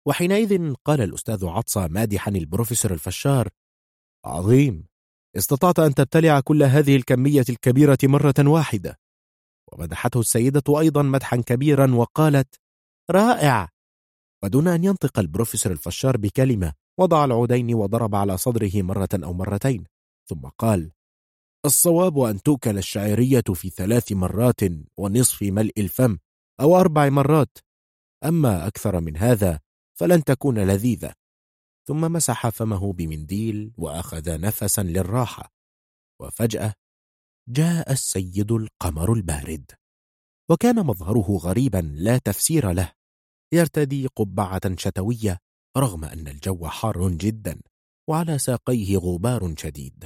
[0.06, 3.48] وحينئذ قال الأستاذ عطسة مادحا البروفيسور الفشار
[4.24, 4.86] عظيم
[5.36, 8.98] استطعت أن تبتلع كل هذه الكمية الكبيرة مرة واحدة.
[9.72, 12.54] ومدحته السيدة أيضا مدحا كبيرا وقالت
[13.10, 13.68] رائع!
[14.44, 19.84] ودون أن ينطق البروفيسور الفشار بكلمة وضع العودين وضرب على صدره مرة أو مرتين
[20.28, 20.92] ثم قال
[21.64, 24.60] الصواب أن تؤكل الشعيرية في ثلاث مرات
[24.96, 26.18] ونصف ملء الفم
[26.60, 27.58] أو أربع مرات
[28.24, 29.60] أما أكثر من هذا
[29.98, 31.14] فلن تكون لذيذة.
[31.86, 35.52] ثم مسح فمه بمنديل وأخذ نفسا للراحة
[36.20, 36.74] وفجأة
[37.48, 39.70] جاء السيد القمر البارد
[40.50, 42.92] وكان مظهره غريبا لا تفسير له
[43.52, 45.38] يرتدي قبعة شتوية
[45.76, 47.60] رغم أن الجو حار جدا
[48.08, 50.05] وعلى ساقيه غبار شديد.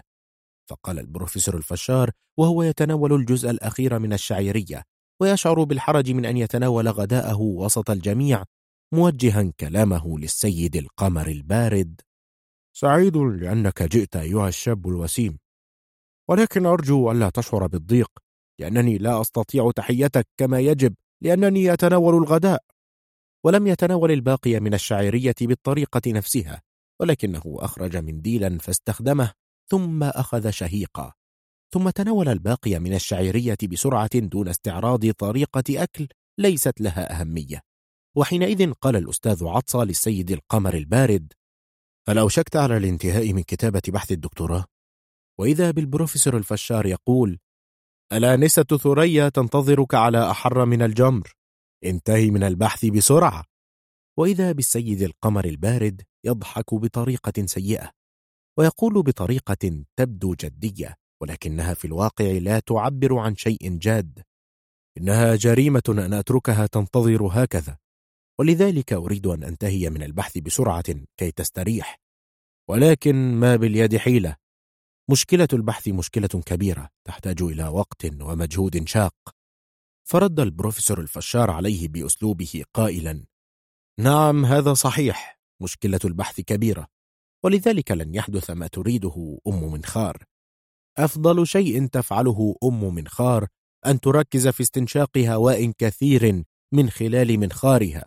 [0.71, 4.83] فقال البروفيسور الفشار وهو يتناول الجزء الأخير من الشعيرية
[5.21, 8.45] ويشعر بالحرج من أن يتناول غداءه وسط الجميع
[8.95, 12.01] موجها كلامه للسيد القمر البارد.
[12.77, 15.39] سعيد لأنك جئت أيها الشاب الوسيم
[16.31, 18.11] ولكن أرجو ألا تشعر بالضيق
[18.61, 22.74] لأنني لا أستطيع تحيتك كما يجب لأنني أتناول الغداء.
[23.45, 26.63] ولم يتناول الباقي من الشعيرية بالطريقة نفسها
[27.01, 29.33] ولكنه أخرج منديلا فاستخدمه
[29.71, 31.13] ثم أخذ شهيقا.
[31.75, 36.09] ثم تناول الباقي من الشعيرية بسرعة دون استعراض طريقة أكل
[36.39, 37.61] ليست لها أهمية.
[38.17, 41.33] وحينئذ قال الأستاذ عطسى للسيد القمر البارد
[42.09, 44.65] هل أوشكت على الانتهاء من كتابة بحث الدكتوراه؟
[45.41, 47.39] وإذا بالبروفيسور الفشار يقول
[48.13, 51.33] الآنسة ثريا تنتظرك على أحر من الجمر.
[51.85, 53.45] انتهي من البحث بسرعة.
[54.19, 57.91] وإذا بالسيد القمر البارد يضحك بطريقة سيئة
[58.59, 64.23] ويقول بطريقة تبدو جدية ولكنها في الواقع لا تعبر عن شيء جاد.
[64.99, 67.79] إنها جريمة أن أتركها تنتظر هكذا.
[68.41, 72.01] ولذلك أريد أن أنتهي من البحث بسرعة كي تستريح.
[72.71, 74.37] ولكن ما باليد حيلة.
[75.11, 79.15] مشكلة البحث مشكلة كبيرة تحتاج إلى وقت ومجهود شاق.
[80.05, 83.25] فرد البروفيسور الفشار عليه بأسلوبه قائلا
[84.01, 86.87] نعم هذا صحيح مشكلة البحث كبيرة
[87.45, 90.25] ولذلك لن يحدث ما تريده أم منخار
[90.99, 93.47] أفضل شيء تفعله أم منخار
[93.87, 98.05] أن تركز في استنشاق هواء كثير من خلال منخارها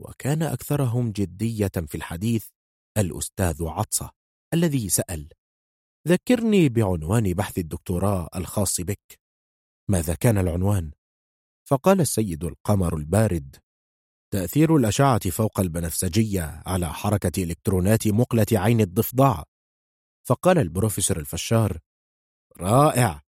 [0.00, 2.48] وكان أكثرهم جدية في الحديث
[2.98, 4.10] الأستاذ عطسة
[4.54, 5.28] الذي سأل
[6.08, 9.20] ذكرني بعنوان بحث الدكتوراه الخاص بك.
[9.90, 10.90] ماذا كان العنوان؟
[11.68, 13.56] فقال السيد القمر البارد
[14.34, 19.42] تأثير الأشعة فوق البنفسجية على حركة إلكترونات مقلة عين الضفدع.
[20.26, 21.78] فقال البروفيسور الفشار
[22.56, 23.22] رائع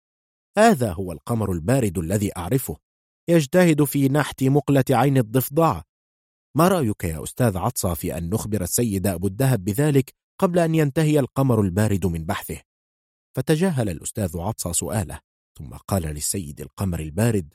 [0.58, 2.76] هذا هو القمر البارد الذي أعرفه
[3.28, 5.82] يجتهد في نحت مقلة عين الضفدع.
[6.56, 11.18] ما رأيك يا أستاذ عطسة في أن نخبر السيد أبو الدهب بذلك قبل أن ينتهي
[11.18, 12.60] القمر البارد من بحثه؟
[13.36, 15.20] فتجاهل الأستاذ عطسة سؤاله
[15.58, 17.54] ثم قال للسيد القمر البارد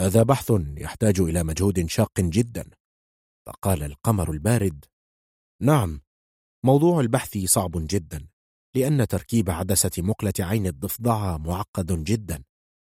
[0.00, 2.70] هذا بحث يحتاج إلى مجهود شاق جدا.
[3.46, 4.84] فقال القمر البارد
[5.62, 6.00] نعم
[6.64, 8.28] موضوع البحث صعب جدا
[8.74, 12.44] لأن تركيب عدسة مقلة عين الضفدع معقد جدا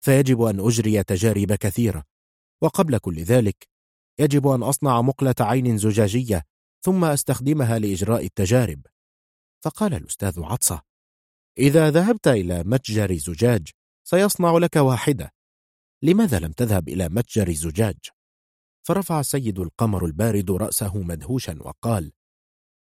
[0.06, 2.04] فيجب أن أجري تجارب كثيرة
[2.62, 3.68] وقبل كل ذلك
[4.20, 6.44] يجب أن أصنع مقلة عين زجاجية
[6.86, 8.82] ثم أستخدمها لإجراء التجارب.
[9.64, 10.82] فقال الأستاذ عطسة
[11.58, 13.68] إذا ذهبت إلى متجر زجاج
[14.04, 15.34] سيصنع لك واحدة
[16.04, 17.98] لماذا لم تذهب إلى متجر زجاج؟
[18.88, 22.12] فرفع السيد القمر البارد رأسه مدهوشا وقال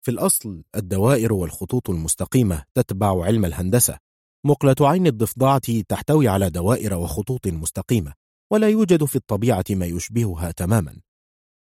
[0.05, 3.97] في الأصل الدوائر والخطوط المستقيمة تتبع علم الهندسة.
[4.45, 8.13] مقلة عين الضفدعة تحتوي على دوائر وخطوط مستقيمة
[8.51, 11.01] ولا يوجد في الطبيعة ما يشبهها تماما.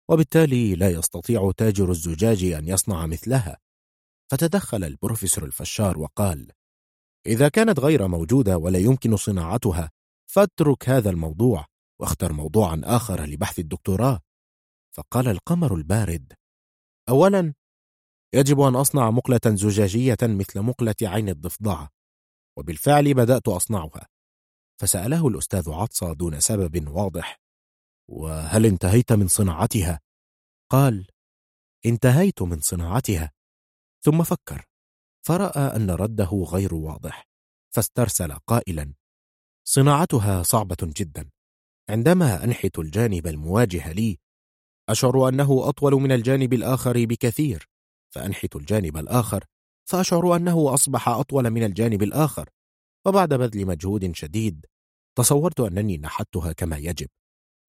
[0.10, 3.58] وبالتالي لا يستطيع تاجر الزجاج أن يصنع مثلها.
[4.32, 6.52] فتدخل البروفيسور الفشار وقال
[7.28, 9.92] إذا كانت غير موجودة ولا يمكن صناعتها
[10.30, 11.66] فاترك هذا الموضوع
[12.02, 14.20] واختر موضوعا آخر لبحث الدكتوراه.
[14.96, 16.34] فقال القمر البارد
[17.10, 17.54] أولا
[18.34, 21.90] يجب أن أصنع مقلة زجاجية مثل مقلة عين الضفدعة
[22.58, 24.08] وبالفعل بدأت أصنعها.
[24.82, 27.40] فسأله الأستاذ عطسة دون سبب واضح
[28.10, 30.00] وهل انتهيت من صناعتها؟
[30.72, 31.08] قال
[31.86, 33.32] انتهيت من صناعتها.
[34.06, 34.66] ثم فكر
[35.26, 37.28] فرأى أن رده غير واضح
[37.76, 38.94] فاسترسل قائلا
[39.70, 41.30] صناعتها صعبة جدا.
[41.90, 44.18] عندما أنحت الجانب المواجه لي
[44.90, 47.70] أشعر أنه أطول من الجانب الآخر بكثير.
[48.14, 49.46] فأنحت الجانب الآخر
[49.90, 52.50] فأشعر أنه أصبح أطول من الجانب الآخر.
[53.06, 54.66] وبعد بذل مجهود شديد
[55.18, 57.08] تصورت أنني نحتها كما يجب.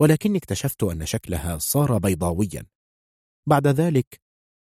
[0.00, 2.66] ولكني اكتشفت أن شكلها صار بيضاويا.
[3.48, 4.20] بعد ذلك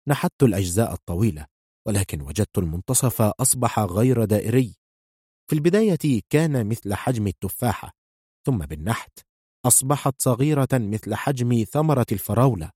[0.08, 1.46] نحت الأجزاء الطويلة
[1.88, 4.81] ولكن وجدت المنتصف أصبح غير دائري.
[5.48, 7.92] في البداية كان مثل حجم التفاحة
[8.46, 9.20] ثم بالنحت
[9.66, 12.72] أصبحت صغيرة مثل حجم ثمرة الفراولة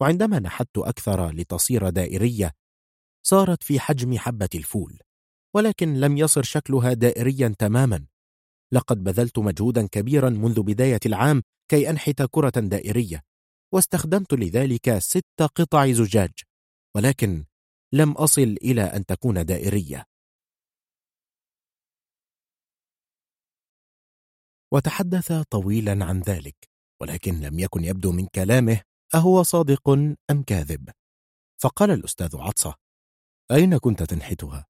[0.00, 2.52] وعندما نحت أكثر لتصير دائرية
[3.26, 4.98] صارت في حجم حبة الفول
[5.54, 8.06] ولكن لم يصر شكلها دائريا تماما.
[8.72, 13.22] لقد بذلت مجهودا كبيرا منذ بداية العام كي أنحت كرة دائرية
[13.74, 16.30] واستخدمت لذلك ست قطع زجاج
[16.96, 17.44] ولكن
[17.92, 20.04] لم أصل إلى أن تكون دائرية.
[24.76, 26.68] وتحدث طويلا عن ذلك
[27.00, 28.80] ولكن لم يكن يبدو من كلامه
[29.14, 29.88] أهو صادق
[30.30, 30.90] أم كاذب.
[31.62, 32.74] فقال الأستاذ عطسة
[33.50, 34.66] أين كنت تنحتها؟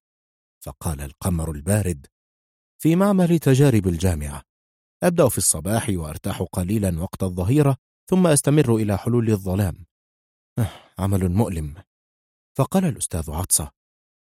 [0.61, 2.07] فقال القمر البارد
[2.79, 4.43] في معمل تجارب الجامعة.
[5.03, 7.77] أبدأ في الصباح وأرتاح قليلا وقت الظهيرة
[8.11, 9.87] ثم أستمر إلى حلول الظلام.
[10.59, 11.75] أه عمل مؤلم.
[12.59, 13.71] فقال الأستاذ عطسة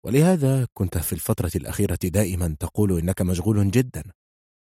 [0.06, 4.04] ولهذا كنت في الفترة الأخيرة دائما تقول إنك مشغول جدا.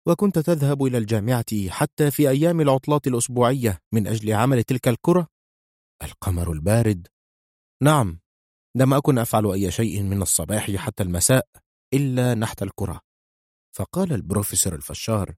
[0.08, 5.26] وكنت تذهب إلى الجامعة حتى في أيام العطلات الأسبوعية من أجل عمل تلك الكرة؟
[6.02, 7.08] القمر البارد.
[7.82, 8.20] نعم
[8.76, 11.48] لم أكن أفعل أي شيء من الصباح حتى المساء
[11.94, 13.00] إلا نحت الكرة.
[13.76, 15.34] فقال البروفيسور الفشار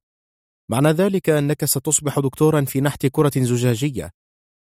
[0.70, 4.10] معنى ذلك أنك ستصبح دكتورا في نحت كرة زجاجية.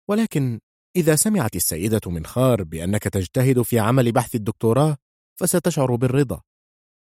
[0.09, 0.61] ولكن
[0.97, 4.97] إذا سمعت السيدة منخار بأنك تجتهد في عمل بحث الدكتوراه
[5.41, 6.43] فستشعر بالرضا.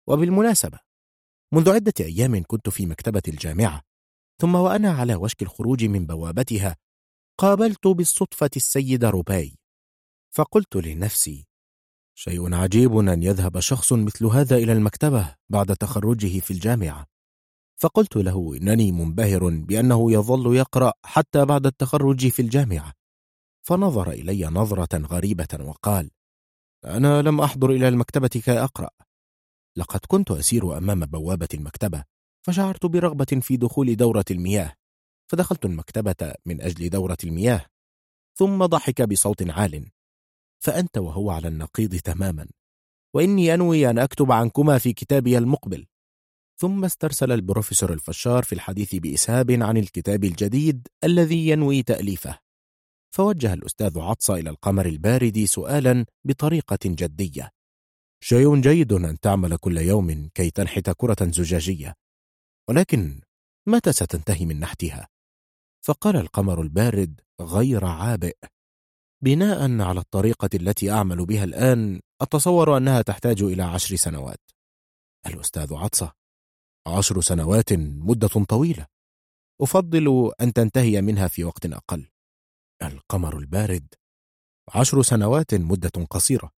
[0.07, 0.88] وبالمناسبة
[1.53, 3.81] منذ عدة أيام كنت في مكتبة الجامعة
[4.41, 6.75] ثم وأنا على وشك الخروج من بوابتها
[7.37, 9.55] قابلت بالصدفة السيد روباي.
[10.31, 11.47] فقلت لنفسي
[12.15, 17.05] شيء عجيب أن يذهب شخص مثل هذا إلى المكتبة بعد تخرجه في الجامعة.
[17.81, 22.93] فقلت له إنني منبهر بأنه يظل يقرأ حتى بعد التخرج في الجامعة.
[23.61, 26.11] فنظر إلي نظرة غريبة وقال
[26.85, 28.89] أنا لم أحضر إلى المكتبة كي أقرأ
[29.79, 32.03] لقد كنت أسير أمام بوابة المكتبة
[32.45, 34.73] فشعرت برغبة في دخول دورة المياه
[35.31, 37.65] فدخلت المكتبة من أجل دورة المياه
[38.35, 39.91] ثم ضحك بصوت عال
[40.59, 42.47] فأنت وهو على النقيض تماما
[43.13, 45.85] وإني أنوي أن أكتب عنكما في كتابي المقبل.
[46.57, 52.39] ثم استرسل البروفيسور الفشار في الحديث بإسهاب عن الكتاب الجديد الذي ينوي تأليفه.
[53.15, 57.49] فوجه الأستاذ عطس إلى القمر البارد سؤالا بطريقة جدية.
[58.23, 61.93] شيء جيد أن تعمل كل يوم كي تنحت كرة زجاجية.
[62.69, 63.21] ولكن
[63.67, 65.07] متى ستنتهي من نحتها؟
[65.85, 68.37] فقال القمر البارد غير عابئ.
[69.23, 74.51] بناء على الطريقة التي أعمل بها الآن أتصور أنها تحتاج إلى عشر سنوات.
[75.25, 76.13] الأستاذ عطسة
[76.87, 78.85] عشر سنوات مدة طويلة.
[79.61, 82.09] أفضل أن تنتهي منها في وقت أقل.
[82.83, 83.87] القمر البارد
[84.75, 86.58] عشر سنوات مدة قصيرة.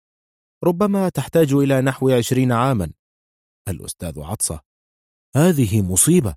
[0.63, 2.91] ربما تحتاج إلى نحو عشرين عاما.
[3.67, 4.59] الأستاذ عطسة
[5.35, 6.35] هذه مصيبة.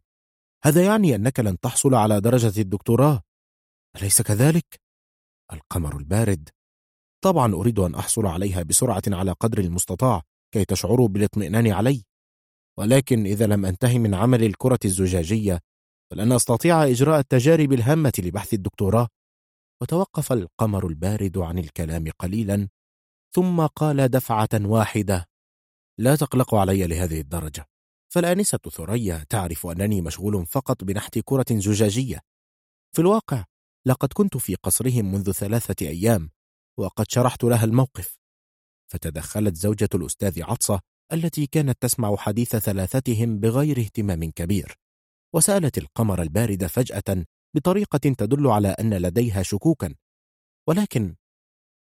[0.64, 3.22] هذا يعني أنك لن تحصل على درجة الدكتوراه.
[3.96, 4.80] أليس كذلك؟
[5.52, 6.48] القمر البارد.
[7.24, 10.22] طبعا أريد أن أحصل عليها بسرعة على قدر المستطاع
[10.54, 12.04] كي تشعروا بالاطمئنان علي.
[12.78, 15.60] ولكن إذا لم أنتهي من عمل الكرة الزجاجية
[16.10, 19.08] فلن أستطيع إجراء التجارب الهامة لبحث الدكتوراه.
[19.82, 22.68] وتوقف القمر البارد عن الكلام قليلا.
[23.34, 25.28] ثم قال دفعة واحدة.
[25.98, 27.68] لا تقلقوا علي لهذه الدرجة.
[28.12, 32.20] فالآنسة ثريا تعرف أنني مشغول فقط بنحت كرة زجاجية.
[32.92, 33.44] في الواقع
[33.86, 36.30] لقد كنت في قصرهم منذ ثلاثة أيام
[36.78, 38.18] وقد شرحت لها الموقف.
[38.92, 40.80] فتدخلت زوجة الأستاذ عطسة
[41.12, 44.78] التي كانت تسمع حديث ثلاثتهم بغير اهتمام كبير.
[45.34, 47.24] وسألت القمر البارد فجأة
[47.56, 49.94] بطريقة تدل على أن لديها شكوكا.
[50.68, 51.14] ولكن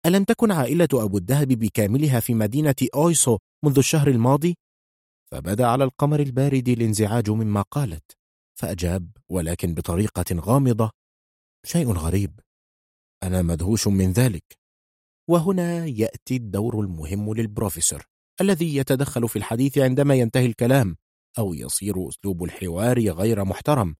[0.05, 4.57] ألم تكن عائلة أبو الدهب بكاملها في مدينة أويسو منذ الشهر الماضي؟
[5.31, 8.11] فبدأ على القمر البارد الانزعاج مما قالت
[8.59, 10.91] فأجاب ولكن بطريقة غامضة
[11.65, 12.39] شيء غريب
[13.23, 14.43] أنا مدهوش من ذلك
[15.29, 18.05] وهنا يأتي الدور المهم للبروفيسور
[18.41, 20.95] الذي يتدخل في الحديث عندما ينتهي الكلام
[21.37, 23.95] أو يصير أسلوب الحوار غير محترم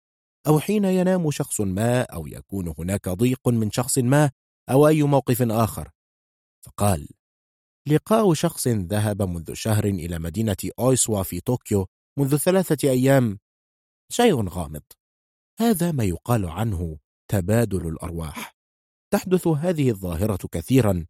[0.48, 4.32] أو حين ينام شخص ما أو يكون هناك ضيق من شخص ما
[4.72, 5.90] أو أي موقف آخر؟
[6.66, 7.08] فقال
[7.88, 13.40] لقاء شخص ذهب منذ شهر إلى مدينة أويسوا في طوكيو منذ ثلاثة أيام.
[14.12, 14.82] شيء غامض.
[15.60, 16.98] هذا ما يقال عنه
[17.32, 18.56] تبادل الأرواح.
[19.14, 21.06] تحدث هذه الظاهرة كثيرا.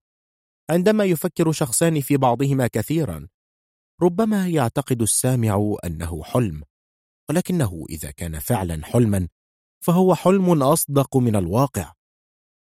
[0.69, 3.27] عندما يفكر شخصان في بعضهما كثيرا.
[4.01, 6.63] ربما يعتقد السامع أنه حلم
[7.29, 9.27] ولكنه إذا كان فعلا حلما
[9.85, 11.93] فهو حلم أصدق من الواقع.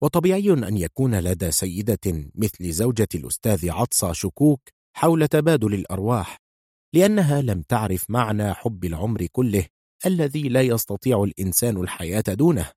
[0.01, 6.37] وطبيعي أن يكون لدى سيدة مثل زوجة الأستاذ عطسة شكوك حول تبادل الأرواح
[6.93, 9.65] لأنها لم تعرف معنى حب العمر كله
[10.05, 12.71] الذي لا يستطيع الإنسان الحياة دونه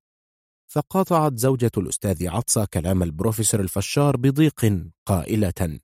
[0.71, 5.81] فقاطعت زوجة الأستاذ عطسة كلام البروفيسور الفشار بضيق قائلة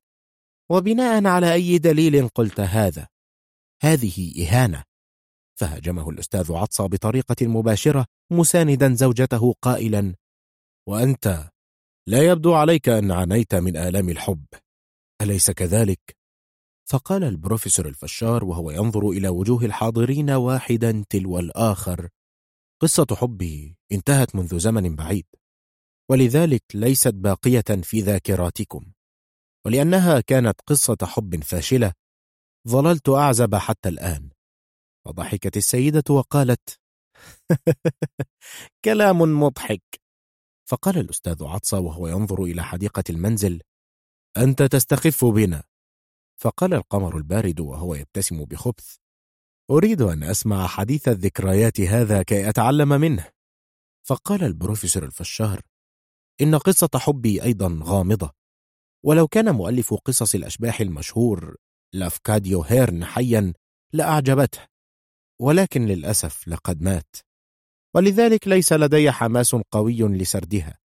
[0.70, 3.08] وبناء على أي دليل قلت هذا؟
[3.82, 4.82] هذه إهانة
[5.58, 10.14] فهاجمه الأستاذ عطسة بطريقة مباشرة مساندا زوجته قائلا
[10.88, 11.50] وأنت
[12.08, 14.44] لا يبدو عليك أن عانيت من آلام الحب.
[15.22, 16.16] أليس كذلك؟
[16.90, 22.08] فقال البروفيسور الفشار وهو ينظر إلى وجوه الحاضرين واحدا تلو الآخر.
[22.82, 25.26] قصة حبي انتهت منذ زمن بعيد
[26.10, 28.92] ولذلك ليست باقية في ذاكراتكم.
[29.66, 31.92] ولأنها كانت قصة حب فاشلة
[32.68, 34.30] ظللت أعزب حتى الآن.
[35.06, 36.80] وضحكت السيدة وقالت
[38.84, 40.03] كلام مضحك.
[40.64, 43.62] فقال الأستاذ عطسة وهو ينظر إلى حديقة المنزل
[44.36, 45.62] أنت تستخف بنا.
[46.40, 48.96] فقال القمر البارد وهو يبتسم بخبث
[49.70, 53.30] أريد أن أسمع حديث الذكريات هذا كي أتعلم منه.
[54.06, 55.62] فقال البروفيسور الفشار
[56.40, 58.30] إن قصة حبي أيضا غامضة
[59.04, 61.56] ولو كان مؤلف قصص الأشباح المشهور
[61.94, 63.52] لافكاديو هيرن حيا
[63.92, 64.60] لأعجبته
[65.40, 67.16] ولكن للأسف لقد مات.
[67.94, 70.78] ولذلك ليس لدي حماس قوي لسردها.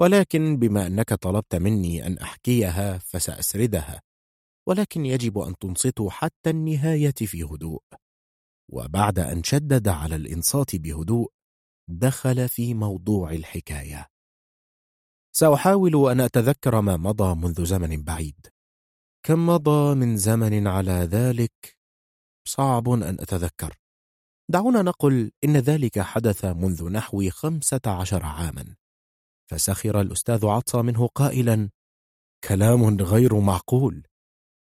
[0.00, 4.02] ولكن بما أنك طلبت مني أن أحكيها فسأسردها.
[4.68, 7.82] ولكن يجب أن تنصتوا حتى النهاية في هدوء.
[8.72, 11.32] وبعد أن شدد على الإنصات بهدوء
[11.88, 14.06] دخل في موضوع الحكاية.
[15.36, 18.46] سأحاول أن أتذكر ما مضى منذ زمن بعيد.
[19.26, 21.76] كم مضى من زمن على ذلك؟
[22.48, 23.83] صعب أن أتذكر.
[24.48, 28.76] دعونا نقل إن ذلك حدث منذ نحو خمسة عشر عاما.
[29.50, 31.70] فسخر الأستاذ عطى منه قائلا
[32.44, 34.06] كلام غير معقول.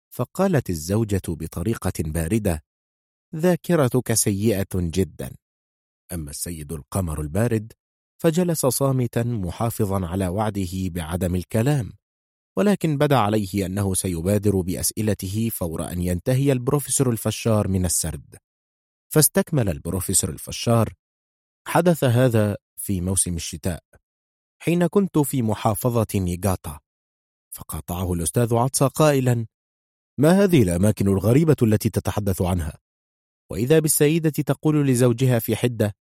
[0.10, 2.64] فقالت الزوجة بطريقة باردة
[3.36, 5.36] ذاكرتك سيئة جدا.
[6.14, 7.74] أما السيد القمر البارد
[8.22, 11.94] فجلس صامتا محافظا على وعده بعدم الكلام
[12.58, 18.36] ولكن بدا عليه أنه سيبادر بأسئلته فور أن ينتهي البروفيسور الفشار من السرد.
[19.14, 20.94] فاستكمل البروفيسور الفشار
[21.68, 23.84] حدث هذا في موسم الشتاء
[24.62, 26.80] حين كنت في محافظة نيغاتا
[27.56, 29.46] فقاطعه الأستاذ عطسة قائلا
[30.20, 32.80] ما هذه الأماكن الغريبة التي تتحدث عنها؟
[33.52, 35.96] وإذا بالسيدة تقول لزوجها في حدة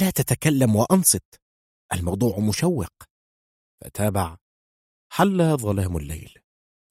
[0.00, 1.40] لا تتكلم وأنصت
[1.92, 2.92] الموضوع مشوق
[3.80, 4.36] فتابع
[5.12, 6.38] حل ظلام الليل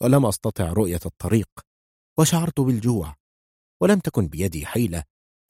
[0.01, 1.49] ولم أستطع رؤية الطريق
[2.19, 3.15] وشعرت بالجوع
[3.81, 5.03] ولم تكن بيدي حيلة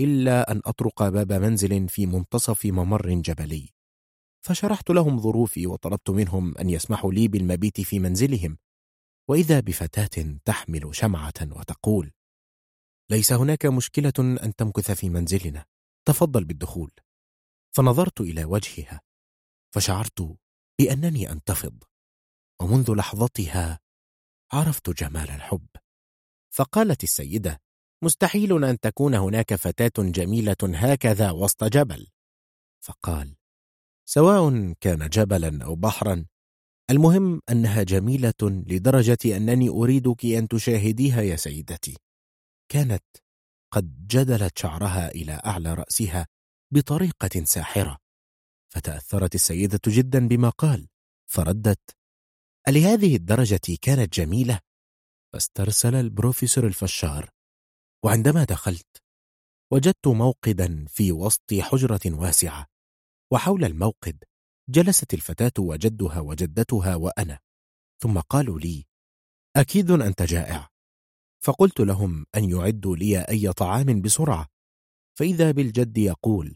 [0.03, 3.69] إلا أن أطرق باب منزل في منتصف ممر جبلي.
[4.45, 8.57] فشرحت لهم ظروفي وطلبت منهم أن يسمحوا لي بالمبيت في منزلهم.
[9.29, 12.11] وإذا بفتاة تحمل شمعة وتقول
[13.09, 15.65] ليس هناك مشكلة أن تمكث في منزلنا.
[16.07, 16.91] تفضل بالدخول.
[17.75, 19.01] فنظرت إلى وجهها.
[19.73, 20.37] فشعرت
[20.79, 21.83] بأنني أنتفض.
[22.61, 23.79] ومنذ لحظتها
[24.51, 25.67] عرفت جمال الحب.
[26.53, 27.61] فقالت السيدة
[28.03, 32.07] مستحيل أن تكون هناك فتاة جميلة هكذا وسط جبل.
[32.81, 33.35] فقال
[34.05, 36.25] سواء كان جبلا أو بحرا
[36.89, 41.97] المهم أنها جميلة لدرجة أنني أريدك أن تشاهديها يا سيدتي.
[42.69, 43.03] كانت
[43.71, 46.27] قد جدلت شعرها إلى أعلى رأسها
[46.73, 47.97] بطريقة ساحرة.
[48.69, 50.87] فتأثرت السيدة جدا بما قال
[51.25, 51.95] فردت
[52.67, 54.59] ألهذه الدرجة كانت جميلة؟
[55.33, 57.29] فاسترسل البروفيسور الفشار.
[58.05, 59.03] وعندما دخلت
[59.71, 62.67] وجدت موقدا في وسط حجرة واسعة
[63.31, 64.23] وحول الموقد
[64.69, 67.39] جلست الفتاة وجدها وجدتها وأنا
[68.01, 68.85] ثم قالوا لي
[69.55, 70.69] أكيد أنت جائع.
[71.43, 74.47] فقلت لهم أن يعدوا لي أي طعام بسرعة
[75.17, 76.55] فإذا بالجد يقول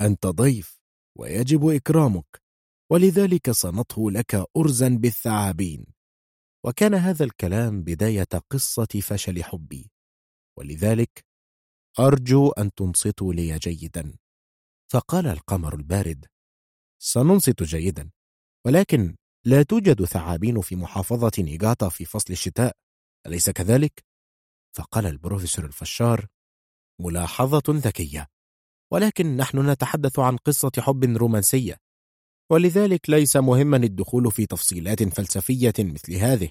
[0.00, 0.80] أنت ضيف
[1.18, 2.42] ويجب إكرامك
[2.90, 5.86] ولذلك صنته لك أرزا بالثعابين.
[6.64, 9.90] وكان هذا الكلام بداية قصة فشل حبي.
[10.58, 11.24] ولذلك
[11.98, 14.16] أرجو أن تنصتوا لي جيدا
[14.92, 16.26] فقال القمر البارد
[17.02, 18.10] سننصت جيدا
[18.66, 22.76] ولكن لا توجد ثعابين في محافظة نيغاتا في فصل الشتاء
[23.26, 24.04] أليس كذلك؟
[24.76, 26.26] فقال البروفيسور الفشار
[27.00, 28.26] ملاحظة ذكية
[28.92, 31.76] ولكن نحن نتحدث عن قصة حب رومانسية
[32.50, 36.50] ولذلك ليس مهما الدخول في تفصيلات فلسفية مثل هذه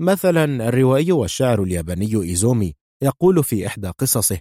[0.00, 4.40] مثلا الروائي والشاعر الياباني إيزومي يقول في إحدى قصصه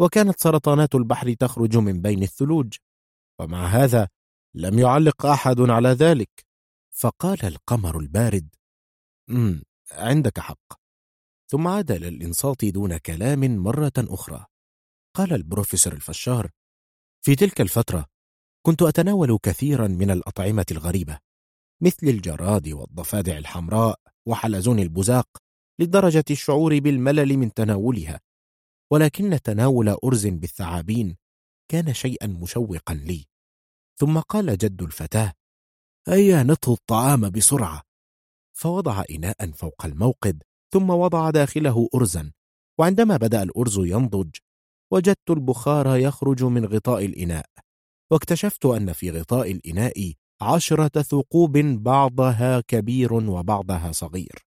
[0.00, 2.76] وكانت سرطانات البحر تخرج من بين الثلوج
[3.40, 4.08] ومع هذا
[4.54, 6.46] لم يعلق أحد على ذلك.
[6.90, 8.48] فقال القمر البارد
[9.30, 10.80] أمم عندك حق.
[11.50, 14.46] ثم عاد إلى الإنصات دون كلام مرة أخرى.
[15.16, 16.50] قال البروفيسور الفشار
[17.24, 18.06] في تلك الفترة
[18.66, 21.18] كنت أتناول كثيرا من الأطعمة الغريبة
[21.80, 25.28] مثل الجراد والضفادع الحمراء وحلزون البزاق
[25.80, 28.20] لدرجة الشعور بالملل من تناولها.
[28.92, 31.16] ولكن تناول أرز بالثعابين
[31.70, 33.26] كان شيئا مشوقا لي.
[33.96, 35.32] ثم قال جد الفتاة
[36.08, 37.82] هيا نطهو الطعام بسرعة.
[38.56, 42.32] فوضع إناء فوق الموقد ثم وضع داخله أرزا.
[42.78, 44.30] وعندما بدأ الأرز ينضج
[44.92, 47.46] وجدت البخار يخرج من غطاء الإناء.
[48.10, 54.53] واكتشفت أن في غطاء الإناء عشرة ثقوب بعضها كبير وبعضها صغير.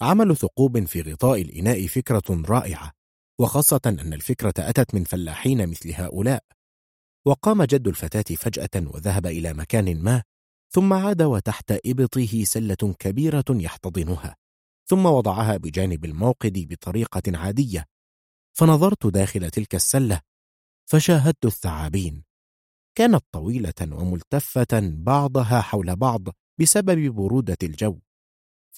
[0.00, 2.92] عمل ثقوب في غطاء الإناء فكرة رائعة
[3.40, 6.44] وخاصة أن الفكرة أتت من فلاحين مثل هؤلاء.
[7.26, 10.22] وقام جد الفتاة فجأة وذهب إلى مكان ما
[10.70, 14.36] ثم عاد وتحت إبطه سلة كبيرة يحتضنها
[14.86, 17.84] ثم وضعها بجانب الموقد بطريقة عادية.
[18.52, 20.20] فنظرت داخل تلك السلة
[20.90, 22.24] فشاهدت الثعابين.
[22.94, 26.28] كانت طويلة وملتفة بعضها حول بعض
[26.60, 27.98] بسبب برودة الجو.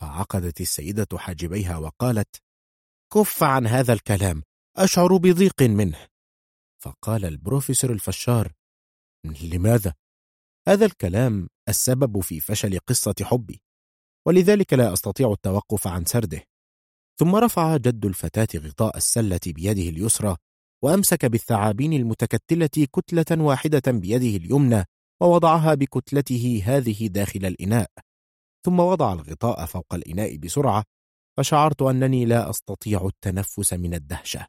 [0.00, 2.36] فعقدت السيدة حاجبيها وقالت
[3.14, 4.42] كف عن هذا الكلام
[4.76, 6.06] أشعر بضيق منه.
[6.82, 8.52] فقال البروفيسور الفشار
[9.24, 9.94] لماذا؟
[10.68, 13.62] هذا الكلام السبب في فشل قصة حبي
[14.26, 16.42] ولذلك لا أستطيع التوقف عن سرده.
[17.20, 20.36] ثم رفع جد الفتاة غطاء السلة بيده اليسرى
[20.84, 24.84] وأمسك بالثعابين المتكتلة كتلة واحدة بيده اليمنى
[25.22, 27.90] ووضعها بكتلته هذه داخل الإناء.
[28.64, 30.84] ثم وضع الغطاء فوق الإناء بسرعة
[31.36, 34.46] فشعرت أنني لا أستطيع التنفس من الدهشة.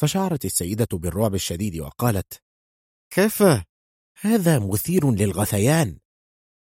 [0.00, 2.42] فشعرت السيدة بالرعب الشديد وقالت
[3.10, 3.42] كيف؟
[4.20, 5.98] هذا مثير للغثيان.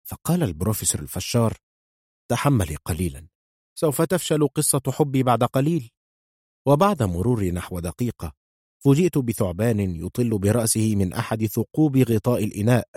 [0.04, 1.56] فقال البروفيسور الفشار
[2.30, 3.28] تحملي قليلا
[3.78, 5.90] سوف تفشل قصة حبي بعد قليل.
[6.66, 8.32] وبعد مرور نحو دقيقة
[8.84, 12.88] فوجئت بثعبان يطل برأسه من أحد ثقوب غطاء الإناء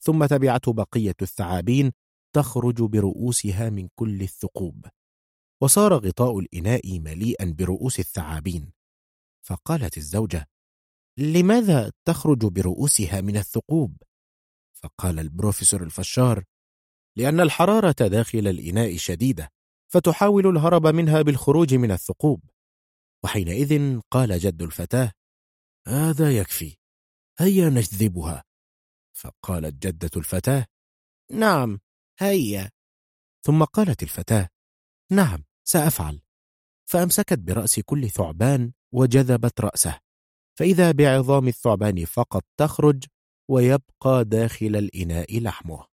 [0.00, 1.92] ثم تبعته بقية الثعابين
[2.32, 4.86] تخرج برؤوسها من كل الثقوب.
[5.62, 8.72] وصار غطاء الإناء مليئا برؤوس الثعابين.
[9.42, 10.48] فقالت الزوجة
[11.18, 14.02] لماذا تخرج برؤوسها من الثقوب؟
[14.72, 16.44] فقال البروفيسور الفشار
[17.16, 19.52] لأن الحرارة داخل الإناء شديدة
[19.88, 22.44] فتحاول الهرب منها بالخروج من الثقوب.
[23.24, 25.12] وحينئذ قال جد الفتاة
[25.86, 26.76] هذا يكفي
[27.38, 28.44] هيا نجذبها.
[29.12, 30.66] فقالت جدة الفتاة
[31.30, 31.80] نعم
[32.20, 32.70] هيا.
[33.46, 34.48] ثم قالت الفتاة
[35.12, 36.20] نعم سأفعل.
[36.90, 40.00] فأمسكت برأس كل ثعبان وجذبت رأسه.
[40.58, 43.04] فإذا بعظام الثعبان فقط تخرج
[43.50, 45.86] ويبقى داخل الإناء لحمه.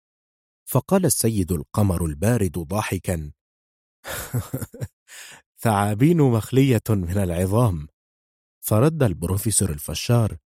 [0.69, 3.31] فقال السيد القمر البارد ضاحكا
[5.63, 7.87] ثعابين مخلية من العظام.
[8.65, 10.37] فرد البروفيسور الفشار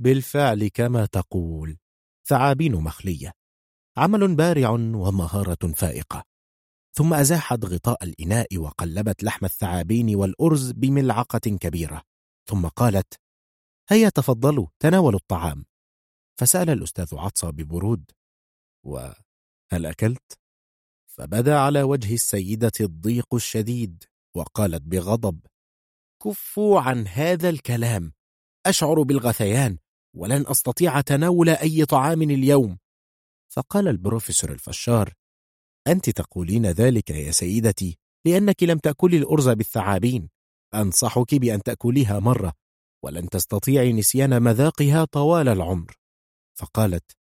[0.00, 1.78] بالفعل كما تقول
[2.26, 3.43] ثعابين مخلية.
[3.96, 6.24] عمل بارع ومهارة فائقة.
[6.96, 12.02] ثم أزاحت غطاء الإناء وقلبت لحم الثعابين والأرز بملعقة كبيرة.
[12.48, 13.14] ثم قالت
[13.88, 15.64] هيا تفضلوا تناولوا الطعام.
[16.40, 18.10] فسأل الأستاذ عطسة ببرود
[18.86, 19.14] وهل
[19.86, 20.38] أكلت؟
[21.06, 24.04] فبدأ على وجه السيدة الضيق الشديد
[24.36, 25.40] وقالت بغضب
[26.22, 28.12] كفوا عن هذا الكلام
[28.66, 29.78] أشعر بالغثيان
[30.16, 32.78] ولن أستطيع تناول أي طعام اليوم.
[33.56, 35.14] فقال البروفيسور الفشار
[35.86, 40.30] أنت تقولين ذلك يا سيدتي لأنك لم تأكلي الأرز بالثعابين.
[40.74, 42.52] أنصحك بأن تأكليها مرة
[43.04, 45.96] ولن تستطيعي نسيان مذاقها طوال العمر.
[46.58, 47.16] فقالت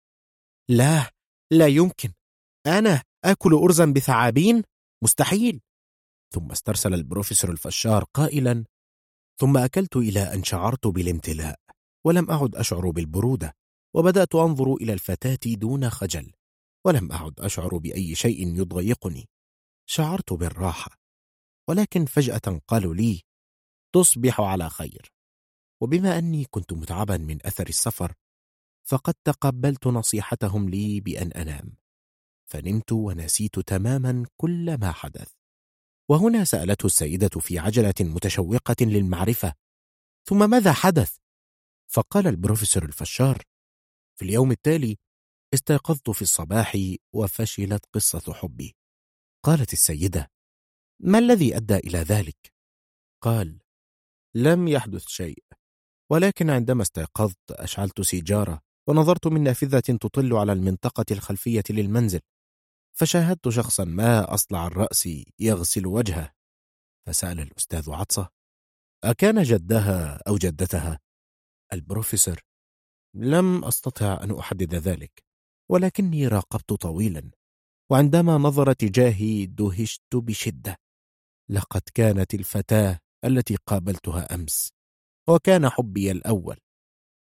[0.69, 1.11] لا
[1.53, 2.13] لا يمكن.
[2.67, 4.63] أنا آكل أرزا بثعابين؟
[5.05, 5.61] مستحيل.
[6.35, 8.65] ثم استرسل البروفيسور الفشار قائلا
[9.41, 11.59] ثم أكلت إلى أن شعرت بالامتلاء
[12.07, 13.55] ولم أعد أشعر بالبرودة.
[13.95, 16.33] وبدأت أنظر إلى الفتاة دون خجل
[16.85, 19.29] ولم أعد أشعر بأي شيء يضايقني
[19.87, 21.01] شعرت بالراحة
[21.69, 23.23] ولكن فجأة قالوا لي
[23.95, 25.13] تصبح على خير.
[25.83, 28.15] وبما أني كنت متعبا من أثر السفر
[28.89, 31.77] فقد تقبلت نصيحتهم لي بأن أنام.
[32.47, 35.33] فنمت ونسيت تماما كل ما حدث.
[36.09, 39.55] وهنا سألته السيدة في عجلة متشوقة للمعرفة
[40.29, 41.17] ثم ماذا حدث؟
[41.89, 43.43] فقال البروفيسور الفشار
[44.21, 44.99] في اليوم التالي
[45.55, 46.79] استيقظت في الصباح
[47.15, 48.77] وفشلت قصة حبي
[49.45, 50.31] قالت السيدة
[51.03, 52.53] ما الذي أدى إلى ذلك؟
[53.23, 53.61] قال
[54.35, 55.45] لم يحدث شيء
[56.11, 62.21] ولكن عندما استيقظت أشعلت سيجارة ونظرت من نافذة تطل على المنطقة الخلفية للمنزل
[62.99, 65.09] فشاهدت شخصا ما أصلع الرأس
[65.39, 66.33] يغسل وجهه
[67.07, 68.29] فسأل الأستاذ عطسة
[69.05, 71.01] أكان جدها أو جدتها؟
[71.73, 72.50] البروفيسور
[73.15, 75.25] لم أستطع أن أحدد ذلك
[75.71, 77.31] ولكني راقبت طويلا
[77.91, 80.77] وعندما نظر تجاهي دهشت بشدة.
[81.51, 84.73] لقد كانت الفتاة التي قابلتها أمس
[85.29, 86.57] وكان حبي الأول.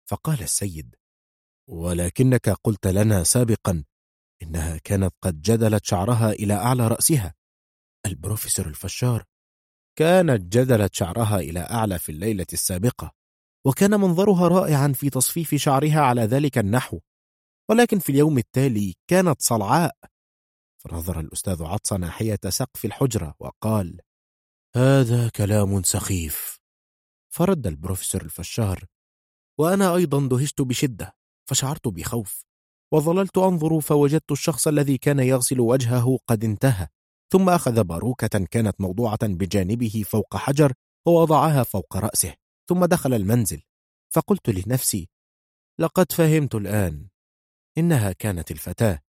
[0.10, 0.96] فقال السيد
[1.70, 3.84] ولكنك قلت لنا سابقا
[4.44, 7.34] إنها كانت قد جدلت شعرها إلى أعلى رأسها.
[8.06, 9.24] البروفيسور الفشار
[9.98, 13.12] كانت جدلت شعرها إلى أعلى في الليلة السابقة.
[13.68, 17.00] وكان منظرها رائعا في تصفيف شعرها على ذلك النحو.
[17.70, 19.96] ولكن في اليوم التالي كانت صلعاء.
[20.78, 24.02] فنظر الأستاذ عطس ناحية سقف الحجرة وقال
[24.76, 26.60] هذا كلام سخيف.
[27.36, 28.86] فرد البروفيسور الفشار
[29.60, 31.16] وأنا أيضا دهشت بشدة
[31.50, 32.46] فشعرت بخوف
[32.94, 36.88] وظللت أنظر فوجدت الشخص الذي كان يغسل وجهه قد انتهى
[37.32, 40.74] ثم أخذ باروكة كانت موضوعة بجانبه فوق حجر
[41.08, 42.45] ووضعها فوق رأسه.
[42.68, 43.62] ثم دخل المنزل.
[44.10, 45.10] فقلت لنفسي
[45.80, 47.08] لقد فهمت الآن.
[47.78, 49.00] إنها كانت الفتاة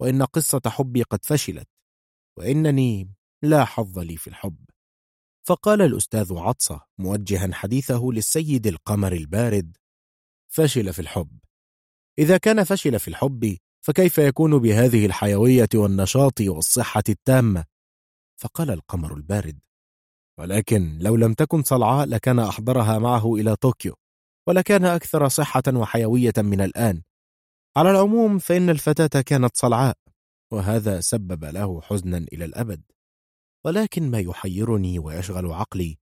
[0.00, 1.68] وإن قصة حبي قد فشلت
[2.38, 4.64] وإنني لا حظ لي في الحب.
[5.46, 9.76] فقال الأستاذ عطسة موجها حديثه للسيد القمر البارد
[10.48, 11.38] فشل في الحب.
[12.18, 17.64] إذا كان فشل في الحب فكيف يكون بهذه الحيوية والنشاط والصحة التامة؟
[18.36, 19.60] فقال القمر البارد
[20.38, 23.94] ولكن لو لم تكن صلعاء لكان أحضرها معه إلى طوكيو
[24.48, 27.02] ولكان أكثر صحة وحيوية من الآن.
[27.76, 29.96] على العموم فإن الفتاة كانت صلعاء
[30.52, 32.82] وهذا سبب له حزنا إلى الأبد.
[33.64, 35.98] ولكن ما يحيرني ويشغل عقلي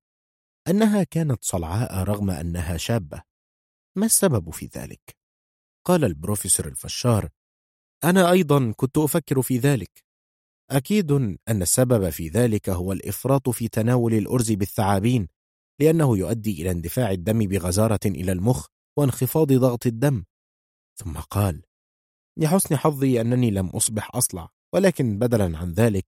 [0.69, 3.23] أنها كانت صلعاء رغم أنها شابة.
[3.97, 5.17] ما السبب في ذلك؟
[5.87, 7.29] قال البروفيسور الفشار
[8.05, 10.05] أنا أيضا كنت أفكر في ذلك.
[10.71, 11.13] أكيد
[11.49, 15.29] أن السبب في ذلك هو الإفراط في تناول الأرز بالثعابين
[15.81, 18.67] لأنه يؤدي إلى اندفاع الدم بغزارة إلى المخ
[18.99, 20.25] وانخفاض ضغط الدم.
[20.99, 21.63] ثم قال
[22.39, 26.07] لحسن حظي أنني لم أصبح أصلع ولكن بدلا عن ذلك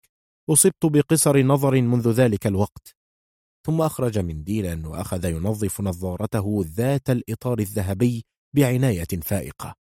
[0.51, 2.97] أصبت بقصر نظر منذ ذلك الوقت.
[3.67, 8.25] ثم أخرج منديلا وأخذ ينظف نظارته ذات الإطار الذهبي
[8.57, 9.75] بعناية فائقة.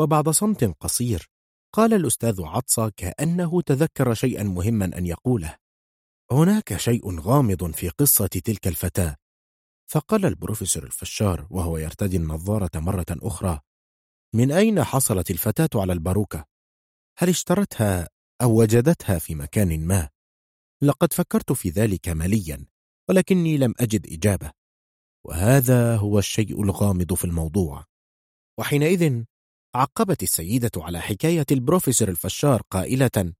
[0.00, 1.30] وبعد صمت قصير
[1.76, 5.56] قال الأستاذ عطسة كأنه تذكر شيئا مهما أن يقوله
[6.32, 9.16] هناك شيء غامض في قصة تلك الفتاة
[9.90, 13.60] فقال البروفيسور الفشار وهو يرتدي النظارة مرة أخرى
[14.34, 16.44] من أين حصلت الفتاة على الباروكة؟
[17.18, 18.08] هل اشترتها
[18.42, 20.08] أو وجدتها في مكان ما؟
[20.82, 22.66] لقد فكرت في ذلك مليا
[23.08, 24.52] ولكني لم أجد إجابة
[25.24, 27.84] وهذا هو الشيء الغامض في الموضوع
[28.58, 29.24] وحينئذ
[29.76, 33.32] عقبت السيدة على حكاية البروفيسور الفشار قائلة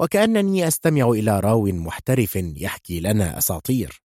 [0.00, 4.02] وكأنني أستمع إلى راو محترف يحكي لنا أساطير.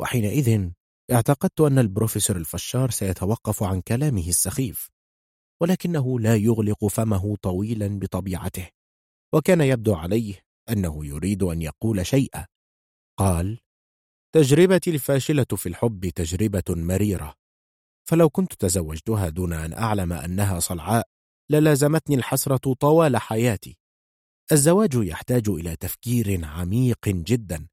[0.00, 0.70] وحينئذ
[1.12, 4.90] اعتقدت أن البروفيسور الفشار سيتوقف عن كلامه السخيف
[5.60, 8.68] ولكنه لا يغلق فمه طويلا بطبيعته
[9.34, 10.40] وكان يبدو عليه
[10.70, 12.46] أنه يريد أن يقول شيئا.
[13.18, 13.58] قال
[14.34, 17.34] تجربتي الفاشلة في الحب تجربة مريرة.
[18.08, 21.08] فلو كنت تزوجتها دون أن أعلم أنها صلعاء
[21.50, 23.76] للازمتني الحسرة طوال حياتي.
[24.52, 27.68] الزواج يحتاج إلى تفكير عميق جدا.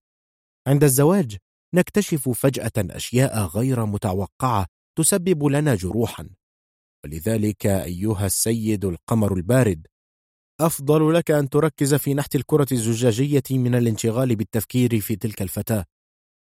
[0.68, 1.38] عند الزواج
[1.76, 4.66] نكتشف فجأة أشياء غير متوقعة
[4.98, 6.30] تسبب لنا جروحا.
[7.06, 9.88] ولذلك أيها السيد القمر البارد
[10.62, 15.86] أفضل لك أن تركز في نحت الكرة الزجاجية من الانشغال بالتفكير في تلك الفتاة.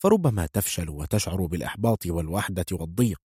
[0.03, 3.21] فربما تفشل وتشعر بالإحباط والوحدة والضيق.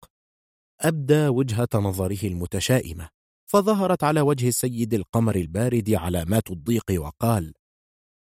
[0.83, 3.09] أبدى وجهة نظره المتشائمة
[3.51, 7.53] فظهرت على وجه السيد القمر البارد علامات الضيق وقال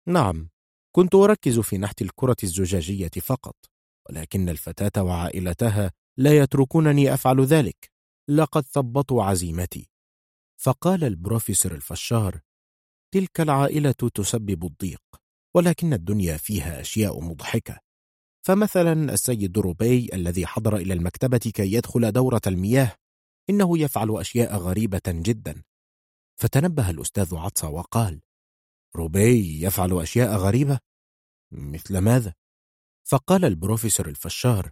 [0.07, 0.49] نعم
[0.93, 3.57] كنت أركز في نحت الكرة الزجاجية فقط
[4.09, 7.91] ولكن الفتاة وعائلتها لا يتركونني أفعل ذلك
[8.29, 9.91] لقد ثبطوا عزيمتي.
[10.61, 12.41] فقال البروفيسور الفشار
[13.15, 15.03] تلك العائلة تسبب الضيق
[15.55, 17.88] ولكن الدنيا فيها أشياء مضحكة
[18.49, 22.97] فمثلا السيد روبي الذي حضر إلى المكتبة كي يدخل دورة المياه
[23.51, 25.63] إنه يفعل أشياء غريبة جدا.
[26.37, 28.21] فتنبه الأستاذ عطسة وقال
[28.97, 30.79] روبي يفعل أشياء غريبة؟
[31.53, 32.35] مثل ماذا؟
[33.05, 34.71] فقال البروفيسور الفشار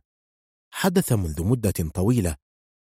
[0.71, 2.37] حدث منذ مدة طويلة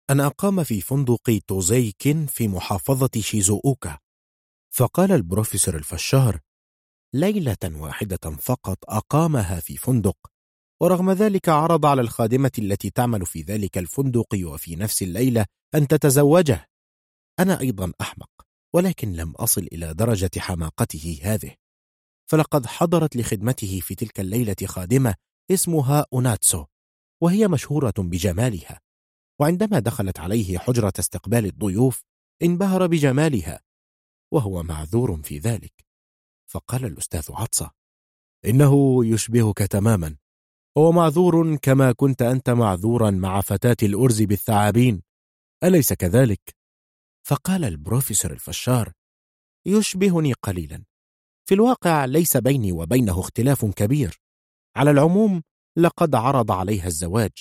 [0.09, 3.99] أن أقام في فندق توزيكن في محافظة شيزووكا
[4.69, 6.39] فقال البروفيسور الفشار
[7.14, 10.36] ليلة واحدة فقط أقامها في فندق
[10.81, 16.69] ورغم ذلك عرض على الخادمة التي تعمل في ذلك الفندق وفي نفس الليلة أن تتزوجه.
[17.39, 18.30] أنا أيضا أحمق
[18.75, 21.56] ولكن لم أصل إلى درجة حماقته هذه.
[22.30, 25.15] فلقد حضرت لخدمته في تلك الليلة خادمة
[25.51, 26.65] اسمها أوناتسو
[27.22, 28.81] وهي مشهورة بجمالها.
[29.39, 32.03] وعندما دخلت عليه حجرة استقبال الضيوف
[32.43, 33.61] انبهر بجمالها
[34.33, 35.85] وهو معذور في ذلك.
[36.51, 37.72] فقال الأستاذ عطسة
[38.45, 40.17] إنه يشبهك تماما.
[40.77, 45.03] هو معذور كما كنت أنت معذورا مع فتاة الأرز بالثعابين.
[45.64, 46.56] أليس كذلك؟
[47.27, 48.93] فقال البروفيسور الفشار
[49.65, 50.83] يشبهني قليلا.
[51.45, 54.22] في الواقع ليس بيني وبينه اختلاف كبير.
[54.75, 55.43] على العموم
[55.77, 57.31] لقد عرض عليها الزواج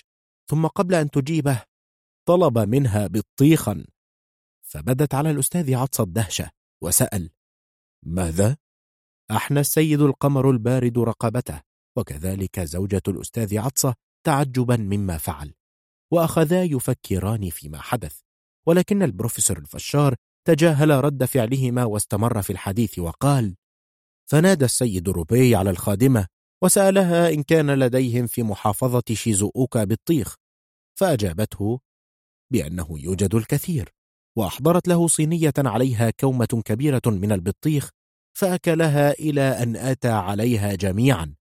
[0.50, 1.62] ثم قبل أن تجيبه
[2.28, 3.86] طلب منها بطيخا.
[4.62, 6.50] فبدت على الأستاذ عطس الدهشة
[6.82, 7.30] وسأل
[8.02, 8.56] ماذا؟
[9.30, 11.65] أحنى السيد القمر البارد رقبته.
[11.96, 13.94] وكذلك زوجة الأستاذ عطسة
[14.26, 15.54] تعجبا مما فعل
[16.12, 18.20] وأخذا يفكران فيما حدث
[18.66, 20.14] ولكن البروفيسور الفشار
[20.46, 23.56] تجاهل رد فعلهما واستمر في الحديث وقال
[24.30, 26.26] فنادى السيد روبي على الخادمة
[26.62, 30.34] وسألها إن كان لديهم في محافظة شيزووكا بطيخ
[30.98, 31.80] فأجابته
[32.52, 33.92] بأنه يوجد الكثير
[34.36, 37.90] وأحضرت له صينية عليها كومة كبيرة من البطيخ
[38.36, 41.34] فأكلها إلى أن أتى عليها جميعا.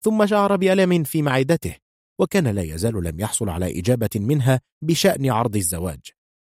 [0.00, 1.76] ثم شعر بألم في معدته
[2.20, 6.00] وكان لا يزال لم يحصل على إجابة منها بشأن عرض الزواج.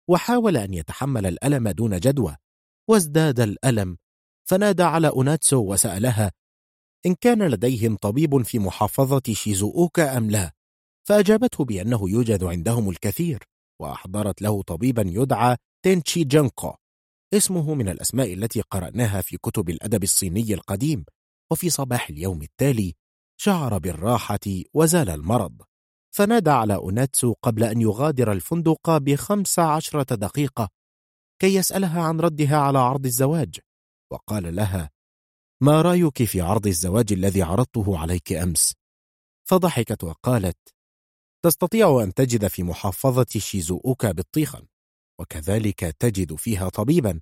[0.09, 2.37] وحاول أن يتحمل الألم دون جدوى
[2.91, 3.97] وازداد الألم
[4.49, 6.33] فنادى على أوناتسو وسألها
[7.07, 10.53] إن كان لديهم طبيب في محافظة شيزووكا أم لا؟
[11.09, 13.43] فأجابته بأنه يوجد عندهم الكثير
[13.81, 16.75] وأحضرت له طبيبا يدعى تينشي جانكو
[17.35, 21.05] اسمه من الأسماء التي قرأناها في كتب الأدب الصيني القديم
[21.53, 22.95] وفي صباح اليوم التالي
[23.37, 25.63] شعر بالراحة وزال المرض
[26.15, 30.69] فنادى على أوناتسو قبل أن يغادر الفندق بخمس عشرة دقيقة
[31.39, 33.59] كي يسألها عن ردها على عرض الزواج
[34.13, 34.91] وقال لها
[35.61, 38.75] ما رأيك في عرض الزواج الذي عرضته عليك أمس؟
[39.49, 40.75] فضحكت وقالت
[41.45, 44.67] تستطيع أن تجد في محافظة شيزووكا بطيخا
[45.21, 47.21] وكذلك تجد فيها طبيبا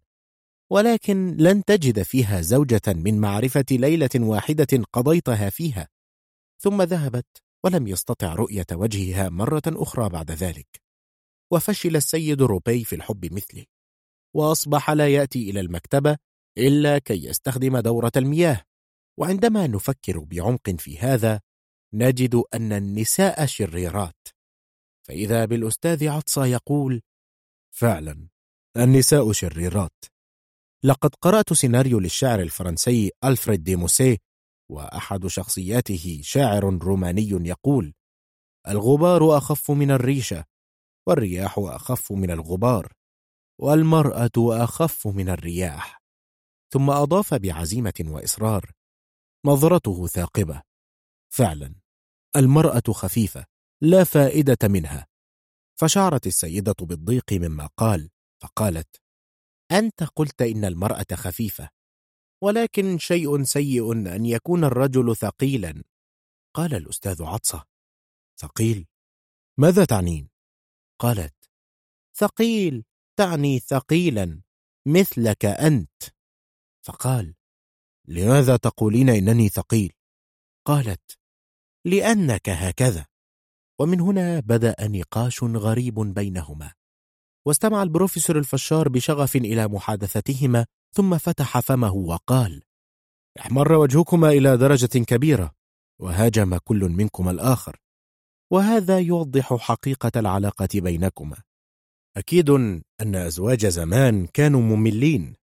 [0.70, 5.89] ولكن لن تجد فيها زوجة من معرفة ليلة واحدة قضيتها فيها
[6.62, 7.26] ثم ذهبت
[7.65, 10.82] ولم يستطع رؤية وجهها مرة أخرى بعد ذلك.
[11.52, 13.65] وفشل السيد روبي في الحب مثله.
[14.34, 16.16] وأصبح لا يأتي إلى المكتبة
[16.58, 18.62] إلا كي يستخدم دورة المياه.
[19.18, 21.41] وعندما نفكر بعمق في هذا
[21.94, 24.28] نجد أن النساء شريرات.
[25.07, 27.02] فإذا بالأستاذ عطسة يقول
[27.74, 28.28] فعلا
[28.76, 30.05] النساء شريرات.
[30.84, 33.76] لقد قرأت سيناريو للشاعر الفرنسي ألفريد دي
[34.73, 37.94] وأحد شخصياته شاعر روماني يقول
[38.68, 40.44] الغبار أخف من الريشة
[41.07, 42.92] والرياح أخف من الغبار
[43.60, 46.02] والمرأة أخف من الرياح.
[46.73, 48.70] ثم أضاف بعزيمة وإصرار
[49.47, 50.62] نظرته ثاقبة.
[51.33, 51.75] فعلا
[52.36, 53.47] المرأة خفيفة
[53.81, 55.07] لا فائدة منها.
[55.81, 58.10] فشعرت السيدة بالضيق مما قال
[58.42, 59.01] فقالت
[59.73, 61.68] أنت قلت إن المرأة خفيفة.
[62.43, 65.85] ولكن شيء سيء أن يكون الرجل ثقيلا.
[66.55, 67.65] قال الأستاذ عطسة.
[68.41, 68.87] ثقيل.
[69.59, 70.29] ماذا تعنين؟
[70.99, 71.51] قالت.
[72.17, 72.85] ثقيل.
[73.17, 74.43] تعني ثقيلا.
[74.87, 76.03] مثلك أنت.
[76.85, 77.35] فقال.
[78.09, 79.93] لماذا تقولين إنني ثقيل؟
[80.65, 81.19] قالت.
[81.85, 83.07] لأنك هكذا.
[83.79, 86.73] ومن هنا بدأ نقاش غريب بينهما.
[87.47, 92.62] واستمع البروفيسور الفشار بشغف إلى محادثتهما ثم فتح فمه وقال
[93.41, 95.55] احمر وجهكما إلى درجة كبيرة
[96.01, 97.77] وهاجم كل منكما الآخر.
[98.51, 101.37] وهذا يوضح حقيقة العلاقة بينكما.
[102.17, 105.35] أكيد أن أزواج زمان كانوا مملين.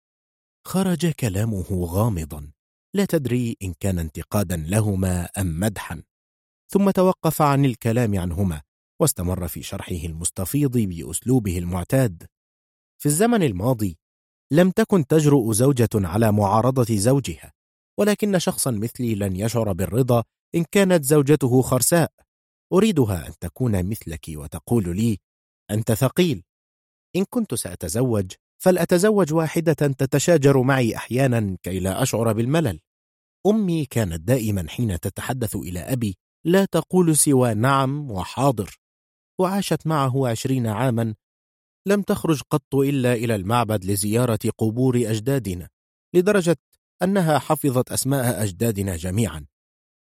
[0.66, 2.50] خرج كلامه غامضا
[2.94, 6.02] لا تدري إن كان انتقادا لهما أم مدحا.
[6.70, 8.62] ثم توقف عن الكلام عنهما
[9.00, 12.26] واستمر في شرحه المستفيض بأسلوبه المعتاد.
[12.98, 13.98] في الزمن الماضي
[14.52, 17.52] لم تكن تجرؤ زوجة على معارضة زوجها
[17.98, 22.12] ولكن شخصا مثلي لن يشعر بالرضا إن كانت زوجته خرساء.
[22.72, 25.18] أريدها أن تكون مثلك وتقول لي
[25.70, 26.44] أنت ثقيل.
[27.16, 32.80] إن كنت سأتزوج فلأتزوج واحدة تتشاجر معي أحيانا كي لا أشعر بالملل.
[33.46, 38.78] أمي كانت دائما حين تتحدث إلى أبي لا تقول سوى نعم وحاضر
[39.40, 41.14] وعاشت معه عشرين عاما
[41.86, 45.68] لم تخرج قط إلا إلى المعبد لزيارة قبور أجدادنا
[46.14, 46.56] لدرجة
[47.02, 49.46] أنها حفظت أسماء أجدادنا جميعا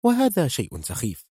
[0.03, 1.25] وهذا شيء سخيف.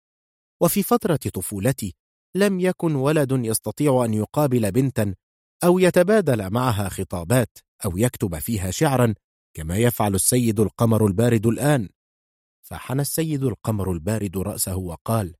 [0.62, 1.96] وفي فترة طفولتي
[2.36, 5.16] لم يكن ولد يستطيع أن يقابل بنتا
[5.64, 9.16] أو يتبادل معها خطابات أو يكتب فيها شعرا
[9.54, 11.90] كما يفعل السيد القمر البارد الآن.
[12.62, 15.36] فحنى السيد القمر البارد رأسه وقال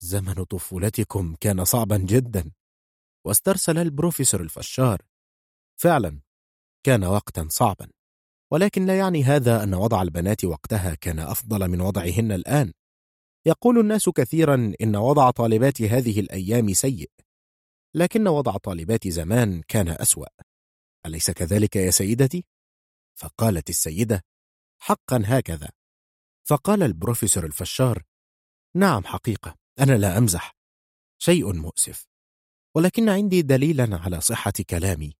[0.00, 2.50] زمن طفولتكم كان صعبا جدا.
[3.26, 5.02] واسترسل البروفيسور الفشار.
[5.80, 6.20] فعلا
[6.86, 7.90] كان وقتا صعبا
[8.52, 12.72] ولكن لا يعني هذا أن وضع البنات وقتها كان أفضل من وضعهن الآن.
[13.46, 17.10] يقول الناس كثيرا إن وضع طالبات هذه الأيام سيء
[17.94, 20.26] لكن وضع طالبات زمان كان أسوأ.
[21.06, 22.44] أليس كذلك يا سيدتي؟
[23.18, 24.24] فقالت السيدة
[24.78, 25.68] حقا هكذا.
[26.44, 28.02] فقال البروفيسور الفشار
[28.76, 30.56] نعم حقيقة أنا لا أمزح.
[31.18, 32.06] شيء مؤسف.
[32.76, 35.12] ولكن عندي دليلا على صحة كلامي.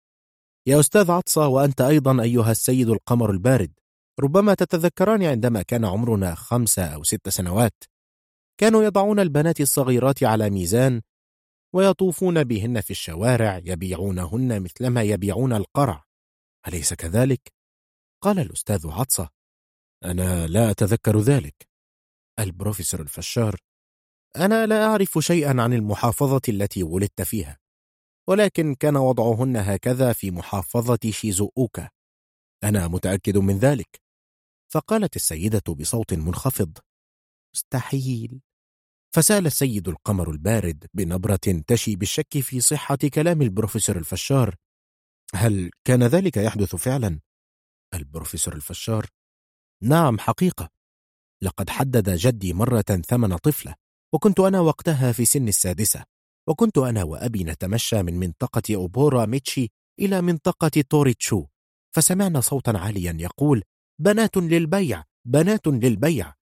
[0.66, 3.72] يا أستاذ عطسة وأنت أيضا أيها السيد القمر البارد.
[4.20, 7.84] ربما تتذكران عندما كان عمرنا خمسة أو ست سنوات
[8.60, 11.02] كانوا يضعون البنات الصغيرات على ميزان
[11.74, 16.04] ويطوفون بهن في الشوارع يبيعونهن مثلما يبيعون القرع.
[16.68, 17.52] أليس كذلك؟
[18.22, 19.28] قال الأستاذ عطسة.
[20.04, 21.68] أنا لا أتذكر ذلك.
[22.38, 23.56] البروفيسور الفشار
[24.38, 27.58] أنا لا أعرف شيئا عن المحافظة التي ولدت فيها
[28.28, 31.90] ولكن كان وضعهن هكذا في محافظة شيزوؤوكا
[32.64, 34.02] أنا متأكد من ذلك.
[34.72, 36.78] فقالت السيدة بصوت منخفض
[37.54, 38.40] مستحيل.
[39.14, 44.54] فسأل السيد القمر البارد بنبرة تشي بالشك في صحة كلام البروفيسور الفشار.
[45.34, 47.20] هل كان ذلك يحدث فعلا؟
[47.94, 49.06] البروفيسور الفشار.
[49.82, 50.68] نعم حقيقة.
[51.42, 53.74] لقد حدد جدي مرة ثمن طفلة.
[54.14, 56.04] وكنت أنا وقتها في سن السادسة
[56.48, 59.68] وكنت أنا وأبي نتمشى من منطقة أوبورا ميتشي
[60.00, 61.46] إلى منطقة توريتشو
[61.94, 63.62] فسمعنا صوتا عاليا يقول
[64.00, 66.34] بنات للبيع بنات للبيع.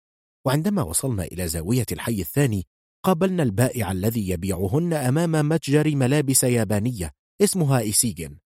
[0.47, 2.67] وعندما وصلنا إلى زاوية الحي الثاني
[3.05, 7.11] قابلنا البائع الذي يبيعهن أمام متجر ملابس يابانية
[7.41, 8.39] اسمها إيسيجن.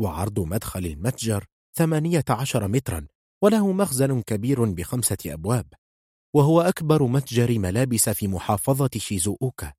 [0.00, 1.44] وعرض مدخل المتجر
[1.76, 3.06] ثمانية عشر مترا
[3.42, 5.66] وله مخزن كبير بخمسة أبواب.
[6.34, 9.72] وهو أكبر متجر ملابس في محافظة شيزوؤوكا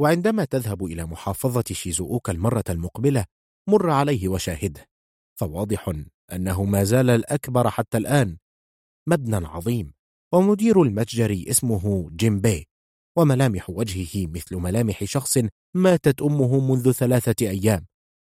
[0.00, 3.24] وعندما تذهب إلى محافظة شيزوؤوكا المرة المقبلة
[3.68, 4.86] مر عليه وشاهده.
[5.38, 5.92] فواضح
[6.32, 8.38] أنه ما زال الأكبر حتى الآن.
[9.08, 9.92] مبنى عظيم
[10.34, 12.68] ومدير المتجر اسمه جيمبي
[13.18, 15.38] وملامح وجهه مثل ملامح شخص
[15.74, 17.86] ماتت أمه منذ ثلاثة أيام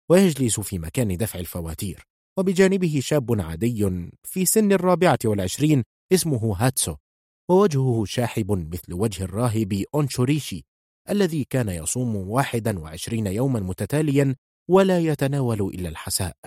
[0.10, 2.08] ويجلس في مكان دفع الفواتير.
[2.40, 6.96] وبجانبه شاب عادي في سن الرابعة والعشرين اسمه هاتسو.
[7.50, 10.66] ووجهه شاحب مثل وجه الراهب أونشوريشي
[11.10, 14.36] الذي كان يصوم واحدا وعشرين يوما متتاليا
[14.70, 16.38] ولا يتناول إلا الحساء.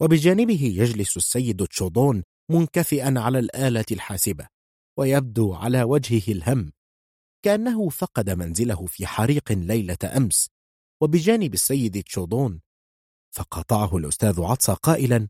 [0.00, 4.46] وبجانبه يجلس السيد تشودون منكفئا على الآلة الحاسبة
[4.98, 6.72] ويبدو على وجهه الهم
[7.44, 10.50] كأنه فقد منزله في حريق ليلة أمس.
[11.02, 12.60] وبجانب السيد تشودون
[13.34, 15.28] فقاطعه الأستاذ عطسة قائلا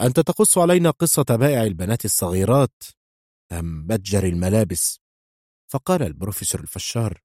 [0.00, 2.82] أنت تقص علينا قصة بائع البنات الصغيرات؟
[3.52, 5.00] أم متجر الملابس؟
[5.72, 7.20] فقال البروفيسور الفشار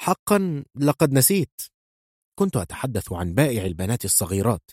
[0.00, 1.60] حقا لقد نسيت.
[2.38, 4.70] كنت أتحدث عن بائع البنات الصغيرات.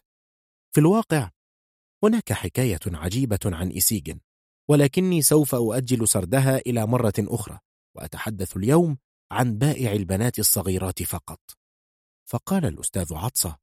[0.71, 1.29] في الواقع
[2.03, 4.17] هناك حكاية عجيبة عن إسيج
[4.69, 7.59] ولكني سوف أؤجل سردها إلى مرة أخرى
[7.95, 8.97] وأتحدث اليوم
[9.31, 11.39] عن بائع البنات الصغيرات فقط.
[12.25, 13.57] فقال الأستاذ عطسة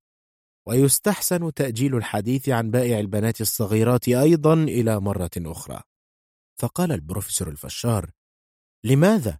[0.66, 5.82] ويستحسن تأجيل الحديث عن بائع البنات الصغيرات أيضا إلى مرة أخرى.
[6.60, 8.10] فقال البروفيسور الفشار
[8.84, 9.38] لماذا؟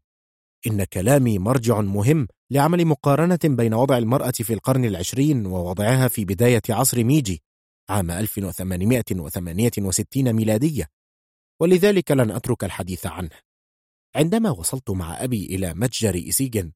[0.67, 6.63] إن كلامي مرجع مهم لعمل مقارنة بين وضع المرأة في القرن العشرين ووضعها في بداية
[6.71, 7.43] عصر ميجي
[7.89, 10.87] عام 1868 ميلادية
[11.61, 13.31] ولذلك لن أترك الحديث عنه
[14.15, 16.73] عندما وصلت مع أبي إلى متجر إسيجن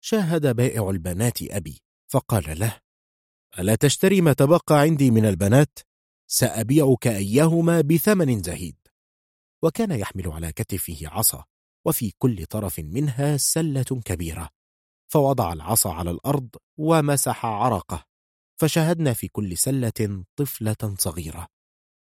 [0.00, 2.80] شاهد بائع البنات أبي فقال له
[3.58, 5.78] ألا تشتري ما تبقى عندي من البنات؟
[6.30, 8.85] سأبيعك إياهما بثمن زهيد
[9.62, 11.44] وكان يحمل على كتفه عصا
[11.86, 14.48] وفي كل طرف منها سلة كبيرة.
[15.12, 18.04] فوضع العصا على الأرض ومسح عرقه.
[18.60, 21.48] فشاهدنا في كل سلة طفلة صغيرة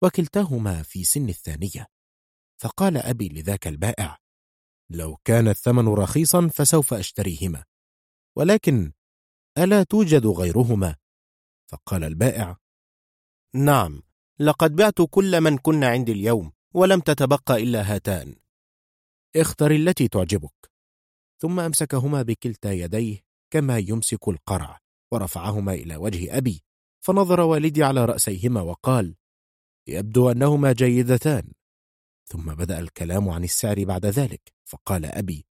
[0.04, 1.88] وكلتاهما في سن الثانية.
[2.62, 4.18] فقال أبي لذاك البائع
[4.90, 7.64] لو كان الثمن رخيصا فسوف أشتريهما
[8.38, 8.92] ولكن
[9.58, 10.96] ألا توجد غيرهما؟
[11.72, 12.58] فقال البائع
[13.56, 14.02] نعم
[14.40, 18.36] لقد بعت كل من كن عندي اليوم ولم تتبقى إلا هاتان.
[19.36, 20.72] اختر التي تعجبك.
[21.42, 23.20] ثم أمسكهما بكلتا يديه
[23.54, 24.80] كما يمسك القرع
[25.12, 26.64] ورفعهما إلى وجه أبي
[27.00, 29.16] فنظر والدي على رأسيهما وقال
[29.88, 31.52] يبدو أنهما جيدتان.
[32.26, 35.46] ثم بدأ الكلام عن السعر بعد ذلك فقال أبي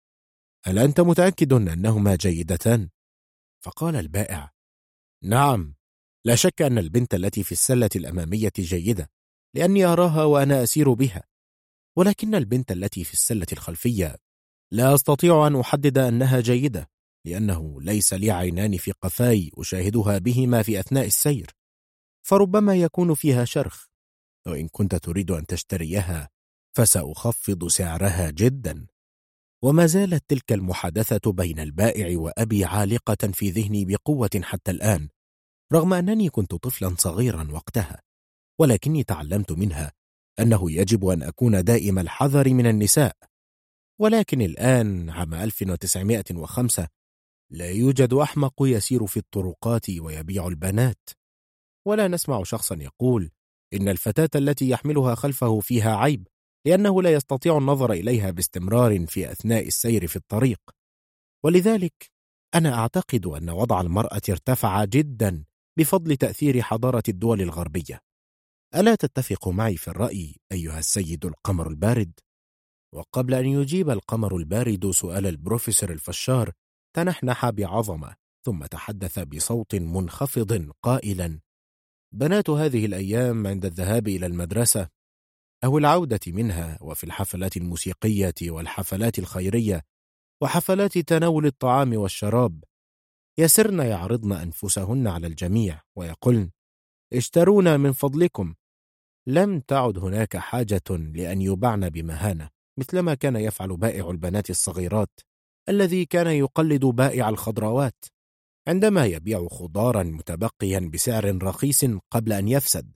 [0.65, 2.89] هل أنت متأكد أنهما جيدتان؟
[3.65, 4.53] فقال البائع
[5.23, 5.75] نعم
[6.25, 9.11] لا شك أن البنت التي في السلة الأمامية جيدة.
[9.57, 11.23] لأني أراها وأنا أسير بها.
[11.97, 14.17] ولكن البنت التي في السلة الخلفية
[14.73, 16.91] لا أستطيع أن أحدد أنها جيدة
[17.27, 21.51] لأنه ليس لي عينان في قفاي أشاهدها بهما في أثناء السير.
[22.27, 23.87] فربما يكون فيها شرخ
[24.47, 26.29] وإن كنت تريد أن تشتريها
[26.77, 28.87] فسأخفض سعرها جدا.
[29.63, 35.09] وما زالت تلك المحادثة بين البائع وأبي عالقة في ذهني بقوة حتى الآن
[35.73, 38.06] رغم أنني كنت طفلا صغيرا وقتها.
[38.61, 39.93] ولكني تعلمت منها
[40.41, 43.17] أنه يجب أن أكون دائم الحذر من النساء.
[44.01, 46.89] ولكن الآن عام 1905
[47.51, 51.11] لا يوجد أحمق يسير في الطرقات ويبيع البنات.
[51.87, 53.31] ولا نسمع شخصا يقول
[53.75, 56.29] إن الفتاة التي يحملها خلفه فيها عيب
[56.67, 60.61] لأنه لا يستطيع النظر إليها باستمرار في أثناء السير في الطريق.
[61.45, 62.11] ولذلك
[62.55, 65.45] أنا أعتقد أن وضع المرأة ارتفع جدا
[65.79, 68.01] بفضل تأثير حضارة الدول الغربية.
[68.75, 72.13] ألا تتفق معي في الرأي أيها السيد القمر البارد؟
[72.95, 76.53] وقبل أن يجيب القمر البارد سؤال البروفيسور الفشار
[76.97, 81.41] تنحنح بعظمة ثم تحدث بصوت منخفض قائلا
[82.15, 84.89] بنات هذه الأيام عند الذهاب إلى المدرسة
[85.65, 89.83] أو العودة منها وفي الحفلات الموسيقية والحفلات الخيرية
[90.43, 92.65] وحفلات تناول الطعام والشراب
[93.39, 96.51] يسرن يعرضن أنفسهن على الجميع ويقولن
[97.13, 98.55] اشترونا من فضلكم.
[99.27, 105.21] لم تعد هناك حاجة لأن يباعن بمهانة مثلما كان يفعل بائع البنات الصغيرات
[105.69, 108.05] الذي كان يقلد بائع الخضروات.
[108.69, 112.93] عندما يبيع خضارا متبقيا بسعر رخيص قبل أن يفسد.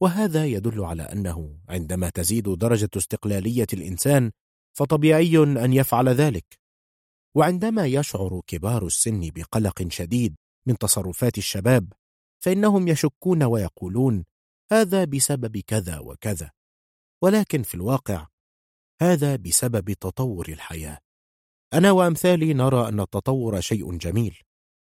[0.00, 4.30] وهذا يدل على أنه عندما تزيد درجة استقلالية الإنسان
[4.76, 6.58] فطبيعي أن يفعل ذلك.
[7.34, 10.34] وعندما يشعر كبار السن بقلق شديد
[10.66, 11.92] من تصرفات الشباب
[12.44, 14.24] فإنهم يشكون ويقولون
[14.72, 16.50] هذا بسبب كذا وكذا.
[17.22, 18.26] ولكن في الواقع
[19.02, 20.98] هذا بسبب تطور الحياة.
[21.74, 24.38] أنا وأمثالي نرى أن التطور شيء جميل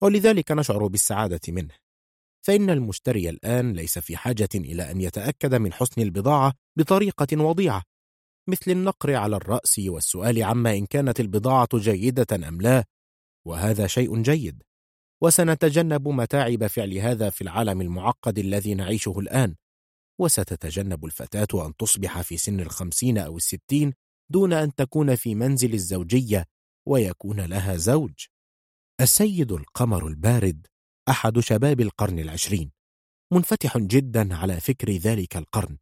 [0.04, 1.74] ولذلك نشعر بالسعادة منه.
[2.46, 7.84] فإن المشتري الآن ليس في حاجة إلى أن يتأكد من حسن البضاعة بطريقة وضيعة
[8.50, 12.84] مثل النقر على الرأس والسؤال عما إن كانت البضاعة جيدة أم لا
[13.48, 14.64] وهذا شيء جيد.
[15.26, 19.56] وسنتجنب متاعب فعل هذا في العالم المعقد الذي نعيشه الآن.
[20.20, 23.94] وستتجنب الفتاة أن تصبح في سن الخمسين أو الستين
[24.32, 26.46] دون أن تكون في منزل الزوجية
[26.88, 28.14] ويكون لها زوج.
[29.02, 30.68] السيد القمر البارد
[31.10, 32.72] أحد شباب القرن العشرين
[33.34, 35.78] منفتح جدا على فكر ذلك القرن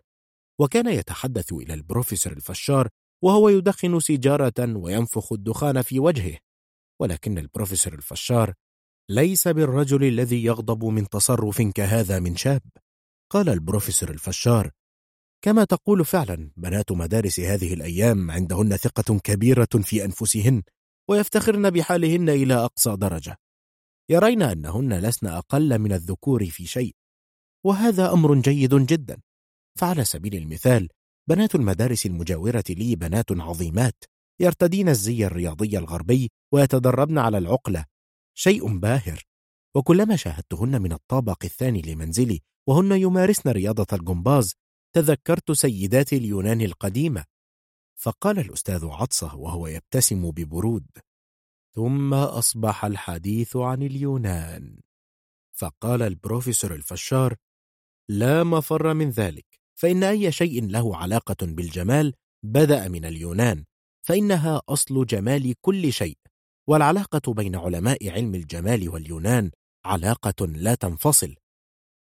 [0.60, 2.90] وكان يتحدث إلى البروفيسور الفشار
[3.24, 6.38] وهو يدخن سيجارة وينفخ الدخان في وجهه
[7.02, 8.54] ولكن البروفيسور الفشار
[9.10, 12.62] ليس بالرجل الذي يغضب من تصرف كهذا من شاب؟
[13.32, 14.72] قال البروفيسور الفشار.
[15.42, 20.64] كما تقول فعلا بنات مدارس هذه الأيام عندهن ثقة كبيرة في أنفسهن
[21.10, 23.38] ويفتخرن بحالهن إلى أقصى درجة.
[24.10, 26.96] يرين أنهن لسن أقل من الذكور في شيء.
[27.66, 29.22] وهذا أمر جيد جدا.
[29.80, 30.90] فعلى سبيل المثال
[31.30, 34.04] بنات المدارس المجاورة لي بنات عظيمات
[34.40, 37.86] يرتدين الزي الرياضي الغربي ويتدربن على العقلة
[38.34, 39.24] شيء باهر.
[39.76, 44.54] وكلما شاهدتهن من الطابق الثاني لمنزلي وهن يمارسن رياضة الجمباز
[44.94, 47.26] تذكرت سيدات اليونان القديمة.
[47.96, 50.88] فقال الأستاذ عطسة وهو يبتسم ببرود
[51.76, 54.80] ثم أصبح الحديث عن اليونان.
[55.54, 57.36] فقال البروفيسور الفشار
[58.10, 59.46] لا مفر من ذلك
[59.76, 62.14] فإن أي شيء له علاقة بالجمال
[62.44, 63.66] بدأ من اليونان
[64.02, 66.18] فإنها أصل جمال كل شيء.
[66.70, 69.52] والعلاقة بين علماء علم الجمال واليونان
[69.86, 71.36] علاقة لا تنفصل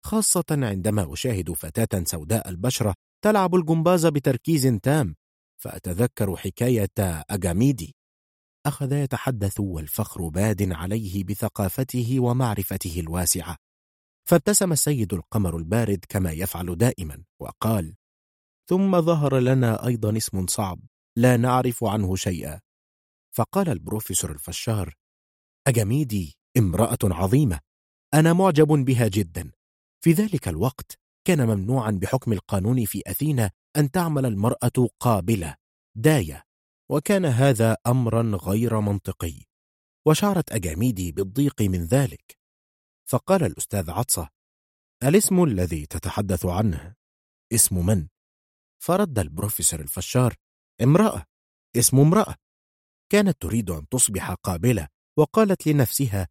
[0.04, 2.94] خاصة عندما أشاهد فتاة سوداء البشرة
[3.24, 5.14] تلعب الجمباز بتركيز تام
[5.62, 6.90] فأتذكر حكاية
[7.30, 7.94] أجاميدي.
[8.66, 13.56] أخذ يتحدث والفخر باد عليه بثقافته ومعرفته الواسعة
[14.28, 17.94] فابتسم السيد القمر البارد كما يفعل دائما وقال
[18.68, 20.80] ثم ظهر لنا أيضا اسم صعب
[21.16, 22.60] لا نعرف عنه شيئا
[23.36, 24.94] فقال البروفيسور الفشار
[25.66, 27.60] أجاميدي امرأة عظيمة
[28.14, 29.52] أنا معجب بها جدا.
[30.04, 35.56] في ذلك الوقت كان ممنوعا بحكم القانون في أثينا أن تعمل المرأة قابلة
[35.96, 36.42] داية
[36.90, 39.42] وكان هذا أمرا غير منطقي.
[40.06, 42.38] وشعرت أجاميدي بالضيق من ذلك.
[43.08, 44.28] فقال الأستاذ عطسة
[45.02, 46.94] الاسم الذي تتحدث عنه
[47.52, 48.08] اسم من؟
[48.82, 50.34] فرد البروفيسور الفشار
[50.82, 51.24] امرأة
[51.76, 52.34] اسم امرأة.
[53.08, 56.28] كانت تريد أن تصبح قابلة وقالت لنفسها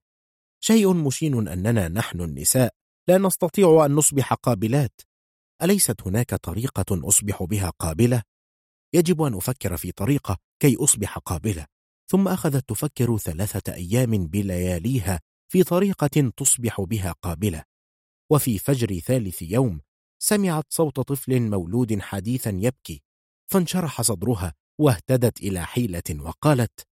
[0.60, 2.74] شيء مشين أننا نحن النساء
[3.08, 5.02] لا نستطيع أن نصبح قابلات.
[5.62, 8.24] أليست هناك طريقة أصبح بها قابلة؟
[8.94, 11.66] يجب أن أفكر في طريقة كي أصبح قابلة.
[12.08, 15.22] ثم أخذت تفكر ثلاثة أيام بلياليها
[15.52, 17.64] في طريقة تصبح بها قابلة.
[18.30, 19.82] وفي فجر ثالث يوم
[20.20, 23.04] سمعت صوت طفل مولود حديثا يبكي
[23.52, 26.88] فانشرح صدرها واهتدت إلى حيلة وقالت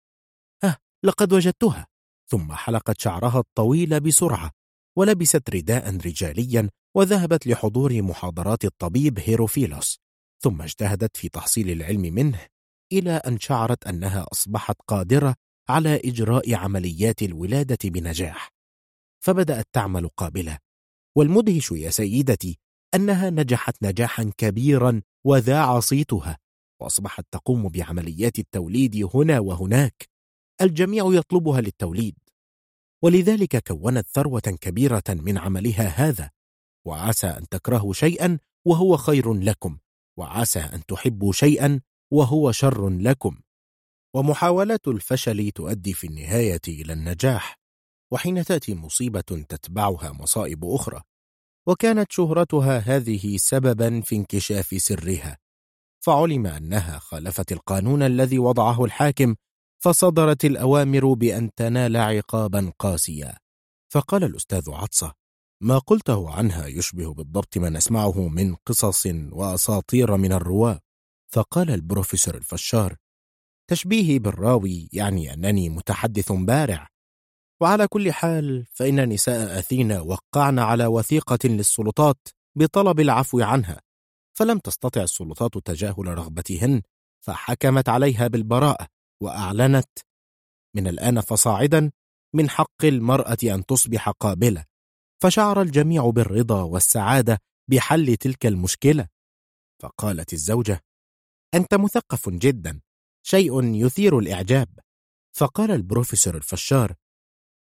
[0.65, 1.87] ها لقد وجدتها.
[2.31, 4.51] ثم حلقت شعرها الطويل بسرعة
[4.99, 10.01] ولبست رداء رجاليا وذهبت لحضور محاضرات الطبيب هيروفيلوس.
[10.43, 12.47] ثم اجتهدت في تحصيل العلم منه
[12.93, 15.35] إلى أن شعرت أنها أصبحت قادرة
[15.69, 18.53] على إجراء عمليات الولادة بنجاح.
[19.25, 20.59] فبدأت تعمل قابلة.
[21.17, 22.59] والمدهش يا سيدتي
[22.95, 26.39] أنها نجحت نجاحا كبيرا وذاع صيتها
[26.81, 30.09] وأصبحت تقوم بعمليات التوليد هنا وهناك.
[30.61, 32.19] الجميع يطلبها للتوليد.
[33.03, 36.31] ولذلك كونت ثروة كبيرة من عملها هذا.
[36.87, 39.79] وعسى أن تكرهوا شيئا وهو خير لكم.
[40.19, 41.81] وعسى أن تحبوا شيئا
[42.13, 43.41] وهو شر لكم.
[44.15, 47.61] ومحاولات الفشل تؤدي في النهاية إلى النجاح.
[48.13, 51.03] وحين تأتي مصيبة تتبعها مصائب أخرى.
[51.67, 55.39] وكانت شهرتها هذه سببا في انكشاف سرها.
[56.01, 59.35] فعلم أنها خالفت القانون الذي وضعه الحاكم
[59.83, 63.37] فصدرت الأوامر بأن تنال عقابا قاسيا
[63.93, 65.13] فقال الأستاذ عطسة
[65.63, 70.81] ما قلته عنها يشبه بالضبط ما نسمعه من قصص وأساطير من الرواة.
[71.33, 72.97] فقال البروفيسور الفشار
[73.71, 76.89] تشبيهي بالراوي يعني أنني متحدث بارع.
[77.61, 83.81] وعلى كل حال فإن نساء أثينا وقعن على وثيقة للسلطات بطلب العفو عنها.
[84.39, 86.83] فلم تستطع السلطات تجاهل رغبتهن
[87.21, 88.87] فحكمت عليها بالبراءة
[89.23, 89.89] وأعلنت
[90.77, 91.91] من الآن فصاعدا
[92.35, 94.65] من حق المرأة أن تصبح قابلة
[95.23, 97.39] فشعر الجميع بالرضا والسعادة
[97.71, 99.09] بحل تلك المشكلة.
[99.83, 100.81] فقالت الزوجة
[101.55, 102.81] أنت مثقف جدا
[103.23, 104.79] شيء يثير الإعجاب.
[105.37, 106.95] فقال البروفيسور الفشار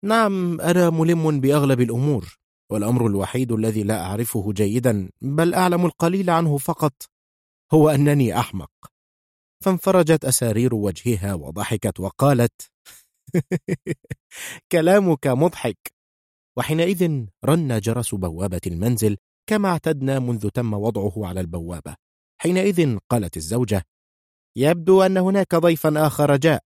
[0.05, 2.39] نعم أنا ملم بأغلب الأمور.
[2.73, 6.93] والأمر الوحيد الذي لا أعرفه جيدا بل أعلم القليل عنه فقط
[7.73, 8.71] هو أنني أحمق.
[9.65, 12.71] فانفرجت أسارير وجهها وضحكت وقالت
[14.73, 15.93] كلامك مضحك.
[16.59, 19.17] وحينئذ رن جرس بوابة المنزل
[19.49, 21.97] كما اعتدنا منذ تم وضعه على البوابة.
[22.41, 23.83] حينئذ قالت الزوجة
[24.57, 26.65] يبدو أن هناك ضيفا آخر جاء.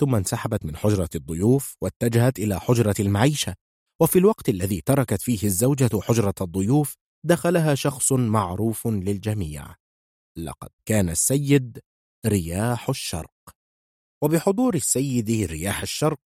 [0.00, 3.54] ثم انسحبت من حجرة الضيوف واتجهت إلى حجرة المعيشة.
[4.02, 6.94] وفي الوقت الذي تركت فيه الزوجة حجرة الضيوف
[7.26, 9.74] دخلها شخص معروف للجميع.
[10.38, 11.78] لقد كان السيد
[12.26, 13.30] رياح الشرق.
[14.22, 16.20] وبحضور السيد رياح الشرق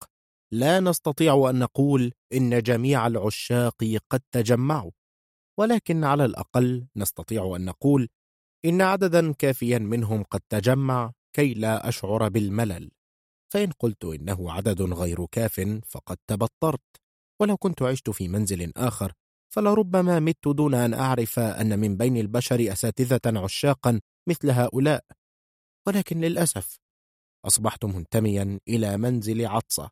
[0.53, 4.91] لا نستطيع أن نقول إن جميع العشاق قد تجمعوا.
[5.59, 8.09] ولكن على الأقل نستطيع أن نقول
[8.65, 12.91] إن عددا كافيا منهم قد تجمع كي لا أشعر بالملل.
[13.53, 17.04] فإن قلت إنه عدد غير كاف فقد تبطرت.
[17.41, 19.13] ولو كنت عشت في منزل آخر
[19.55, 25.05] فلربما مت دون أن أعرف أن من بين البشر أساتذة عشاقا مثل هؤلاء.
[25.87, 26.79] ولكن للأسف
[27.47, 29.91] أصبحت منتميا إلى منزل عطسة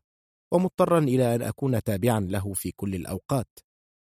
[0.53, 3.59] ومضطرا إلى أن أكون تابعا له في كل الأوقات.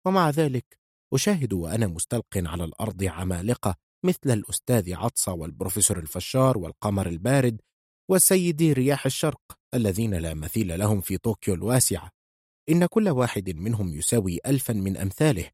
[0.06, 0.78] ومع ذلك
[1.14, 7.60] أشاهد وأنا مستلق على الأرض عمالقة مثل الأستاذ عطسة والبروفيسور الفشار والقمر البارد
[8.10, 9.40] والسيدي رياح الشرق
[9.74, 12.10] الذين لا مثيل لهم في طوكيو الواسعة.
[12.68, 15.50] إن كل واحد منهم يساوي ألفا من أمثاله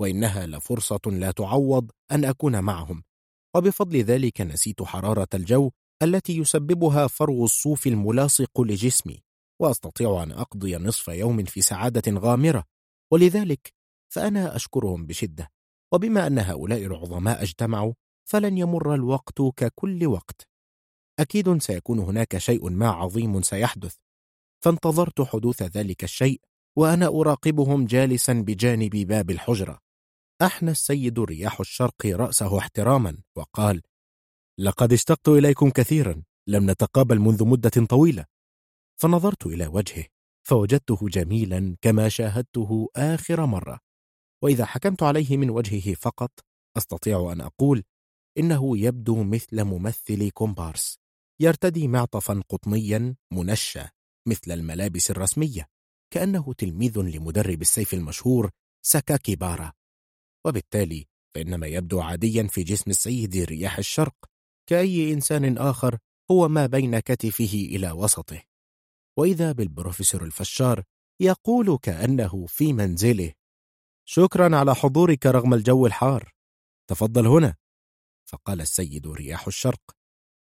[0.00, 3.04] وإنها لفرصة لا تعوض أن أكون معهم.
[3.56, 5.70] وبفضل ذلك نسيت حرارة الجو
[6.02, 9.22] التي يسببها فرو الصوف الملاصق لجسمي
[9.60, 12.64] وأستطيع أن أقضي نصف يوم في سعادة غامرة.
[13.10, 13.72] ولذلك
[14.08, 15.50] فأنا أشكرهم بشدة.
[15.92, 17.92] وبما أن هؤلاء العظماء اجتمعوا
[18.24, 20.48] فلن يمر الوقت ككل وقت.
[21.18, 23.96] أكيد سيكون هناك شيء ما عظيم سيحدث.
[24.64, 26.40] فانتظرت حدوث ذلك الشيء
[26.76, 29.78] وأنا أراقبهم جالسا بجانب باب الحجرة.
[30.42, 33.82] أحنى السيد رياح الشرق رأسه احتراما وقال
[34.58, 38.24] لقد اشتقت إليكم كثيرا لم نتقابل منذ مدة طويلة.
[39.00, 40.04] فنظرت إلى وجهه
[40.48, 43.80] فوجدته جميلا كما شاهدته آخر مرة.
[44.42, 46.30] وإذا حكمت عليه من وجهه فقط
[46.76, 47.84] أستطيع أن أقول
[48.38, 50.98] إنه يبدو مثل ممثل كومبارس
[51.40, 53.82] يرتدي معطفا قطنيا منشى
[54.28, 55.73] مثل الملابس الرسمية.
[56.14, 58.50] كأنه تلميذ لمدرب السيف المشهور
[58.86, 59.72] ساكاكي بارا
[60.46, 64.14] وبالتالي فإنما يبدو عاديا في جسم السيد رياح الشرق
[64.68, 65.98] كأي إنسان آخر
[66.30, 68.42] هو ما بين كتفه إلى وسطه.
[69.18, 70.82] وإذا بالبروفيسور الفشار
[71.20, 73.32] يقول كأنه في منزله.
[74.08, 76.32] شكرا على حضورك رغم الجو الحار.
[76.90, 77.54] تفضل هنا.
[78.28, 79.96] فقال السيد رياح الشرق.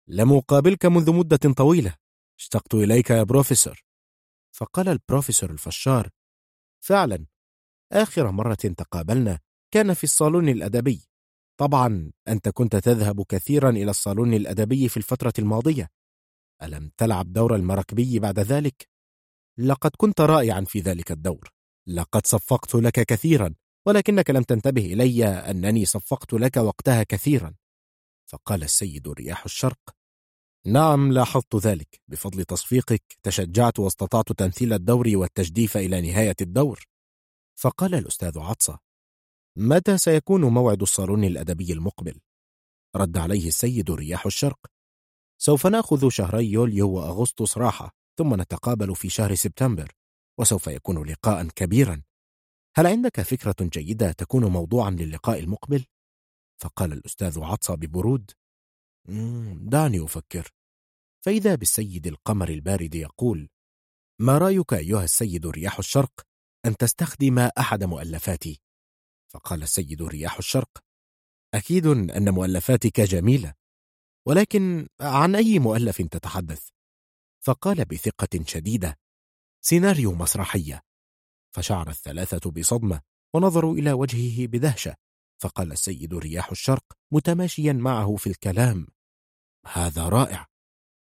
[0.08, 1.96] لم أقابلك منذ مدة طويلة.
[2.40, 3.87] اشتقت إليك يا بروفيسور.
[4.58, 6.10] فقال البروفيسور الفشار
[6.84, 7.26] فعلا
[7.92, 9.40] آخر مرة تقابلنا
[9.74, 11.10] كان في الصالون الأدبي.
[11.60, 15.90] طبعا أنت كنت تذهب كثيرا إلى الصالون الأدبي في الفترة الماضية.
[16.64, 18.90] ألم تلعب دور المراكبي بعد ذلك؟
[19.58, 21.50] لقد كنت رائعا في ذلك الدور.
[21.88, 23.56] لقد صفقت لك كثيرا
[23.88, 27.56] ولكنك لم تنتبه إلي أنني صفقت لك وقتها كثيرا.
[28.32, 29.80] فقال السيد رياح الشرق
[30.68, 32.02] نعم لاحظت ذلك.
[32.08, 36.84] بفضل تصفيقك تشجعت واستطعت تمثيل الدور والتجديف إلى نهاية الدور.
[37.60, 38.80] فقال الأستاذ عطسة
[39.58, 42.20] متى سيكون موعد الصالون الأدبي المقبل؟
[42.96, 44.60] رد عليه السيد رياح الشرق.
[45.42, 49.92] سوف نأخذ شهري يوليو وأغسطس راحة ثم نتقابل في شهر سبتمبر
[50.40, 52.04] وسوف يكون لقاء كبيرا.
[52.76, 55.86] هل عندك فكرة جيدة تكون موضوعا للقاء المقبل؟
[56.62, 58.32] فقال الأستاذ عطسة ببرود.
[59.56, 60.57] دعني أفكر.
[61.28, 63.50] فإذا بالسيد القمر البارد يقول
[64.20, 66.28] ما رأيك أيها السيد رياح الشرق
[66.66, 68.62] أن تستخدم أحد مؤلفاتي؟
[69.28, 70.78] فقال السيد رياح الشرق
[71.54, 73.54] أكيد أن مؤلفاتك جميلة
[74.28, 76.70] ولكن عن أي مؤلف تتحدث؟
[77.40, 79.00] فقال بثقة شديدة
[79.62, 80.82] سيناريو مسرحية.
[81.56, 83.02] فشعر الثلاثة بصدمة
[83.34, 84.96] ونظروا إلى وجهه بدهشة
[85.42, 88.88] فقال السيد رياح الشرق متماشيا معه في الكلام
[89.66, 90.57] هذا رائع.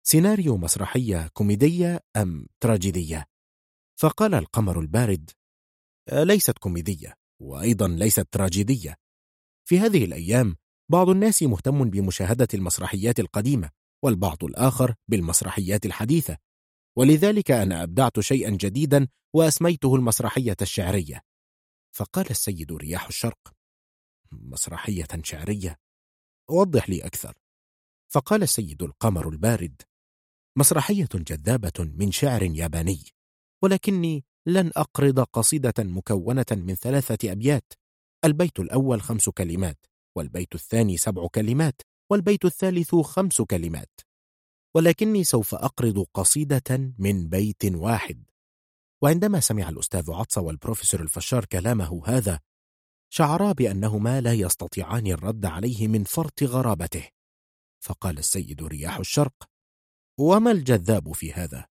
[0.07, 3.25] سيناريو مسرحية كوميدية أم تراجيدية؟
[3.99, 5.29] فقال القمر البارد
[6.11, 8.95] ليست كوميدية وأيضا ليست تراجيدية.
[9.67, 10.55] في هذه الأيام
[10.91, 13.69] بعض الناس مهتم بمشاهدة المسرحيات القديمة
[14.03, 16.37] والبعض الآخر بالمسرحيات الحديثة.
[16.97, 21.21] ولذلك أنا أبدعت شيئا جديدا وأسميته المسرحية الشعرية.
[21.95, 23.53] فقال السيد رياح الشرق
[24.31, 25.75] مسرحية شعرية؟
[26.49, 27.33] وضح لي أكثر.
[28.11, 29.81] فقال السيد القمر البارد
[30.57, 33.03] مسرحية جذابة من شعر ياباني
[33.63, 37.73] ولكني لن أقرض قصيدة مكونة من ثلاثة أبيات.
[38.25, 39.85] البيت الأول خمس كلمات
[40.15, 44.01] والبيت الثاني سبع كلمات والبيت الثالث خمس كلمات.
[44.75, 48.23] ولكني سوف أقرض قصيدة من بيت واحد.
[49.01, 52.39] وعندما سمع الأستاذ عطس والبروفيسور الفشار كلامه هذا
[53.09, 57.07] شعرا بأنهما لا يستطيعان الرد عليه من فرط غرابته.
[57.83, 59.54] فقال السيد رياح الشرق
[60.19, 61.67] وما الجذاب في هذا؟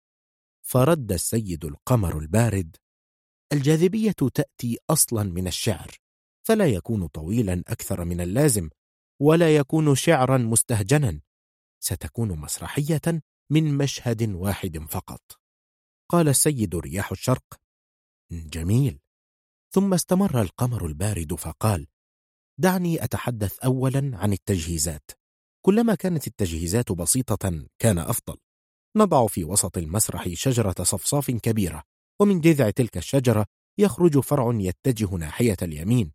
[0.67, 2.77] فرد السيد القمر البارد
[3.53, 5.91] الجاذبية تأتي أصلا من الشعر
[6.47, 8.71] فلا يكون طويلا أكثر من اللازم
[9.21, 11.21] ولا يكون شعرا مستهجنا
[11.83, 15.21] ستكون مسرحية من مشهد واحد فقط.
[16.09, 17.61] قال السيد رياح الشرق
[18.33, 19.01] جميل.
[19.75, 21.87] ثم استمر القمر البارد فقال
[22.59, 25.11] دعني أتحدث اولا عن التجهيزات.
[25.63, 28.37] كلما كانت التجهيزات بسيطة كان أفضل.
[28.97, 31.83] نضع في وسط المسرح شجرة صفصاف كبيرة
[32.21, 33.47] ومن جذع تلك الشجرة
[33.79, 36.13] يخرج فرع يتجه ناحية اليمين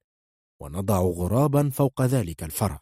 [0.61, 2.79] ونضع غرابا فوق ذلك الفرع.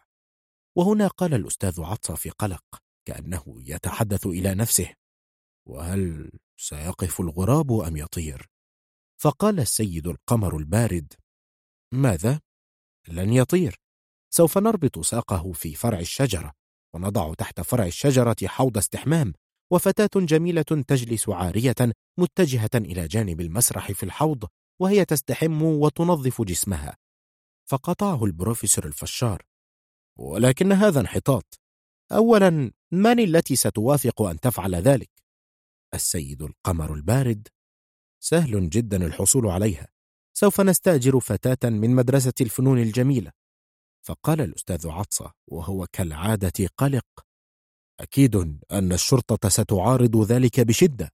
[0.75, 2.63] وهنا قال الأستاذ عطس في قلق
[3.05, 4.93] كأنه يتحدث إلى نفسه
[5.67, 8.49] وهل سيقف الغراب أم يطير؟
[9.21, 11.13] فقال السيد القمر البارد
[11.93, 12.41] ماذا؟
[13.07, 13.82] لن يطير.
[14.35, 16.53] سوف نربط ساقه في فرع الشجرة
[16.93, 19.33] ونضع تحت فرع الشجرة حوض استحمام
[19.71, 21.75] وفتاة جميلة تجلس عارية
[22.19, 24.45] متجهة إلى جانب المسرح في الحوض
[24.79, 26.97] وهي تستحم وتنظف جسمها.
[27.65, 29.41] فقطعه البروفيسور الفشار.
[30.19, 31.59] ولكن هذا انحطاط.
[32.11, 35.11] اولا من التي ستوافق أن تفعل ذلك؟
[35.93, 37.47] السيد القمر البارد.
[38.19, 39.87] سهل جدا الحصول عليها.
[40.33, 43.42] سوف نستأجر فتاة من مدرسة الفنون الجميلة.
[44.05, 47.05] فقال الأستاذ عطسة وهو كالعادة قلق
[47.99, 48.35] أكيد
[48.71, 51.09] أن الشرطة ستعارض ذلك بشدة.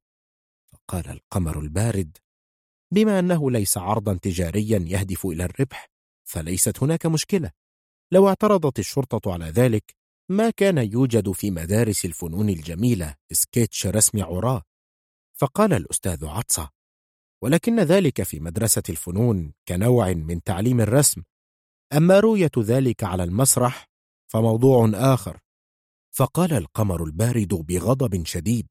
[0.74, 2.18] فقال القمر البارد
[2.94, 5.88] بما أنه ليس عرضا تجاريا يهدف إلى الربح
[6.30, 7.52] فليست هناك مشكلة.
[8.12, 9.96] لو اعترضت الشرطة على ذلك
[10.30, 14.64] ما كان يوجد في مدارس الفنون الجميلة سكيتش رسم عراه
[15.40, 16.70] فقال الأستاذ عطسة
[17.44, 21.24] ولكن ذلك في مدرسة الفنون كنوع من تعليم الرسم
[21.94, 23.90] أما رؤية ذلك على المسرح
[24.32, 25.40] فموضوع آخر.
[26.12, 28.68] فقال القمر البارد بغضب شديد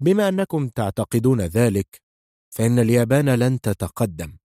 [0.00, 2.02] بما أنكم تعتقدون ذلك
[2.50, 4.36] فإن اليابان لن تتقدم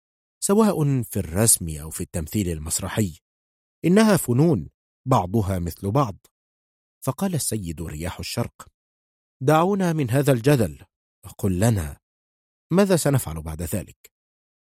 [0.40, 3.18] سواء في الرسم أو في التمثيل المسرحي
[3.84, 4.68] إنها فنون
[5.06, 6.16] بعضها مثل بعض.
[7.04, 8.66] فقال السيد رياح الشرق
[9.42, 10.84] دعونا من هذا الجدل
[11.38, 11.98] قل لنا
[12.70, 14.12] ماذا سنفعل بعد ذلك؟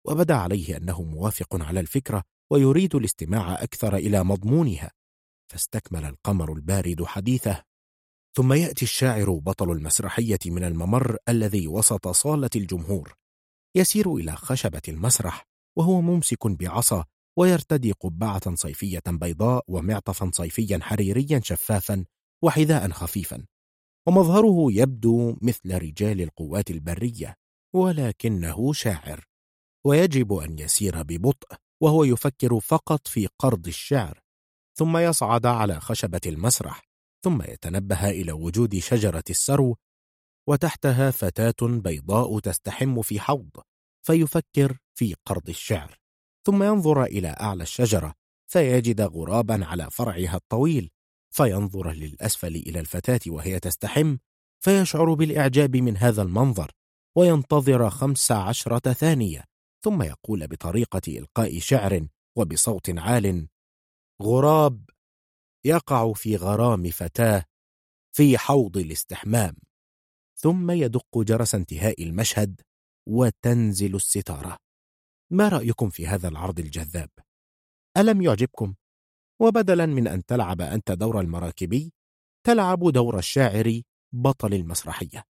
[0.06, 4.92] وبدأ عليه أنه موافق على الفكرة ويريد الاستماع أكثر إلى مضمونها.
[5.52, 7.64] فاستكمل القمر البارد حديثه.
[8.36, 13.14] ثم يأتي الشاعر بطل المسرحية من الممر الذي وسط صالة الجمهور.
[13.76, 15.46] يسير إلى خشبة المسرح
[15.78, 17.06] وهو ممسك بعصا
[17.38, 22.06] ويرتدي قبعة صيفية بيضاء ومعطفا صيفيا حريريا شفافا
[22.44, 23.46] وحذاء خفيفا.
[24.08, 27.36] ومظهره يبدو مثل رجال القوات البرية
[27.76, 29.26] ولكنه شاعر.
[29.86, 34.20] ويجب أن يسير ببطء وهو يفكر فقط في قرض الشعر
[34.78, 36.82] ثم يصعد على خشبة المسرح
[37.24, 39.78] ثم يتنبه إلى وجود شجرة السرو
[40.48, 43.50] وتحتها فتاة بيضاء تستحم في حوض
[44.06, 45.98] فيفكر في قرض الشعر
[46.46, 48.14] ثم ينظر إلى أعلى الشجرة
[48.48, 50.90] فيجد غرابا على فرعها الطويل
[51.34, 54.18] فينظر للأسفل إلى الفتاة وهي تستحم
[54.64, 56.72] فيشعر بالإعجاب من هذا المنظر
[57.16, 59.53] وينتظر خمس عشرة ثانية.
[59.84, 63.48] ثم يقول بطريقة إلقاء شعر وبصوت عال
[64.22, 64.90] غراب
[65.66, 67.46] يقع في غرام فتاة
[68.16, 69.56] في حوض الاستحمام.
[70.36, 72.62] ثم يدق جرس انتهاء المشهد
[73.10, 74.58] وتنزل الستارة.
[75.32, 77.10] ما رأيكم في هذا العرض الجذاب؟
[77.98, 78.76] ألم يعجبكم؟
[79.42, 81.94] وبدلا من أن تلعب أنت دور المراكبي
[82.46, 83.82] تلعب دور الشاعر
[84.14, 85.24] بطل المسرحية.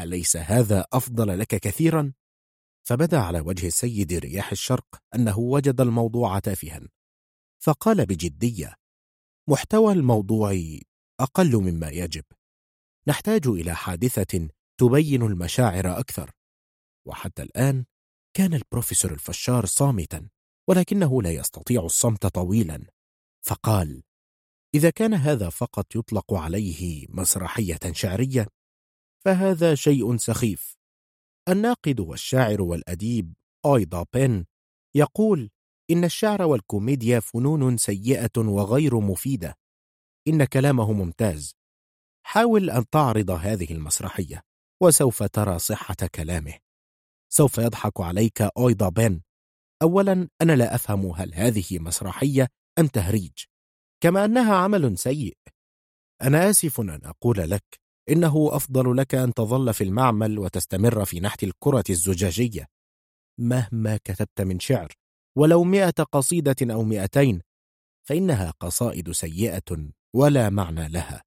[0.00, 2.12] أليس هذا أفضل لك كثيرا؟
[2.88, 6.80] فبدا على وجه السيد رياح الشرق أنه وجد الموضوع تافها
[7.62, 8.74] فقال بجدية
[9.48, 10.58] محتوى الموضوع
[11.20, 12.24] أقل مما يجب.
[13.08, 14.48] نحتاج إلى حادثة
[14.80, 16.30] تبين المشاعر أكثر.
[17.06, 17.84] وحتى الآن
[18.36, 20.28] كان البروفيسور الفشار صامتا
[20.68, 22.86] ولكنه لا يستطيع الصمت طويلا
[23.42, 24.02] فقال
[24.74, 28.46] إذا كان هذا فقط يطلق عليه مسرحية شعرية
[29.24, 30.76] فهذا شيء سخيف.
[31.48, 34.46] الناقد والشاعر والأديب اويدا بين
[34.96, 35.50] يقول
[35.90, 39.54] إن الشعر والكوميديا فنون سيئة وغير مفيدة.
[40.28, 41.54] إن كلامه ممتاز.
[42.26, 44.42] حاول أن تعرض هذه المسرحية
[44.82, 46.54] وسوف ترى صحة كلامه.
[47.32, 49.22] سوف يضحك عليك أويدا بين
[49.82, 52.48] أولا أنا لا أفهم هل هذه مسرحية
[52.78, 53.32] أم تهريج.
[54.02, 55.36] كما أنها عمل سيء.
[56.22, 61.44] أنا آسف أن أقول لك إنه أفضل لك أن تظل في المعمل وتستمر في نحت
[61.44, 62.66] الكرة الزجاجية
[63.40, 64.92] مهما كتبت من شعر
[65.38, 67.40] ولو مئة قصيدة أو مئتين
[68.08, 71.22] فإنها قصائد سيئة ولا معنى لها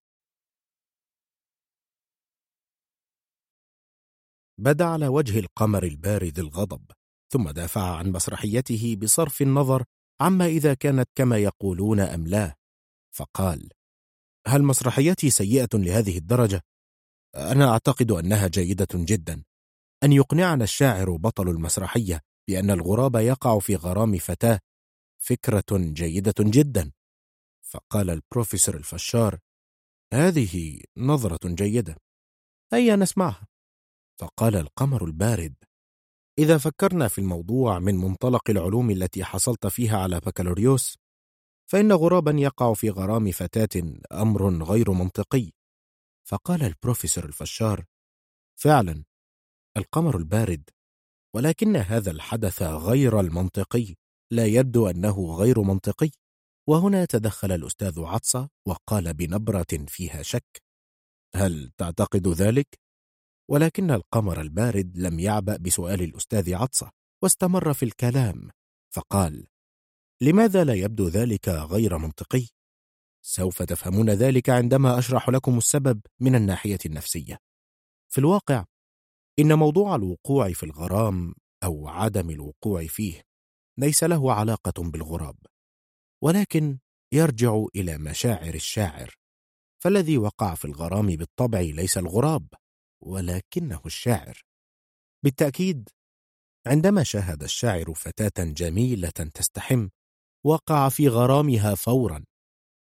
[4.59, 6.91] بدأ على وجه القمر البارد الغضب
[7.31, 9.83] ثم دافع عن مسرحيته بصرف النظر
[10.21, 12.55] عما إذا كانت كما يقولون أم لا
[13.15, 13.69] فقال
[14.47, 16.61] هل مسرحيتي سيئة لهذه الدرجة؟
[17.35, 19.43] أنا أعتقد أنها جيدة جدا.
[20.03, 24.59] أن يقنعنا الشاعر بطل المسرحية بأن الغراب يقع في غرام فتاة
[25.23, 26.91] فكرة جيدة جدا.
[27.61, 29.39] فقال البروفيسور الفشار
[30.13, 31.97] هذه نظرة جيدة.
[32.73, 33.47] هيا نسمعها.
[34.19, 35.55] فقال القمر البارد
[36.39, 40.97] إذا فكرنا في الموضوع من منطلق العلوم التي حصلت فيها على بكالوريوس
[41.71, 45.51] فإن غرابا يقع في غرام فتاة أمر غير منطقي.
[46.29, 47.85] فقال البروفيسور الفشار
[48.59, 49.03] فعلا
[49.77, 50.69] القمر البارد
[51.35, 53.95] ولكن هذا الحدث غير المنطقي
[54.31, 56.09] لا يبدو أنه غير منطقي
[56.69, 60.63] وهنا تدخل الأستاذ عطسة وقال بنبرة فيها شك
[61.35, 62.79] هل تعتقد ذلك؟
[63.51, 66.91] ولكن القمر البارد لم يعبأ بسؤال الأستاذ عطسة
[67.23, 68.49] واستمر في الكلام
[68.93, 69.47] فقال
[70.21, 72.47] لماذا لا يبدو ذلك غير منطقي؟
[73.29, 77.37] سوف تفهمون ذلك عندما أشرح لكم السبب من الناحية النفسية.
[78.11, 78.65] في الواقع
[79.39, 83.21] إن موضوع الوقوع في الغرام أو عدم الوقوع فيه
[83.77, 85.35] ليس له علاقة بالغراب
[86.23, 86.79] ولكن
[87.13, 89.15] يرجع إلى مشاعر الشاعر.
[89.83, 92.47] فالذي وقع في الغرام بالطبع ليس الغراب
[93.03, 94.43] ولكنه الشاعر.
[95.23, 95.89] بالتأكيد
[96.67, 99.89] عندما شاهد الشاعر فتاة جميلة تستحم
[100.45, 102.28] وقع في غرامها فورا.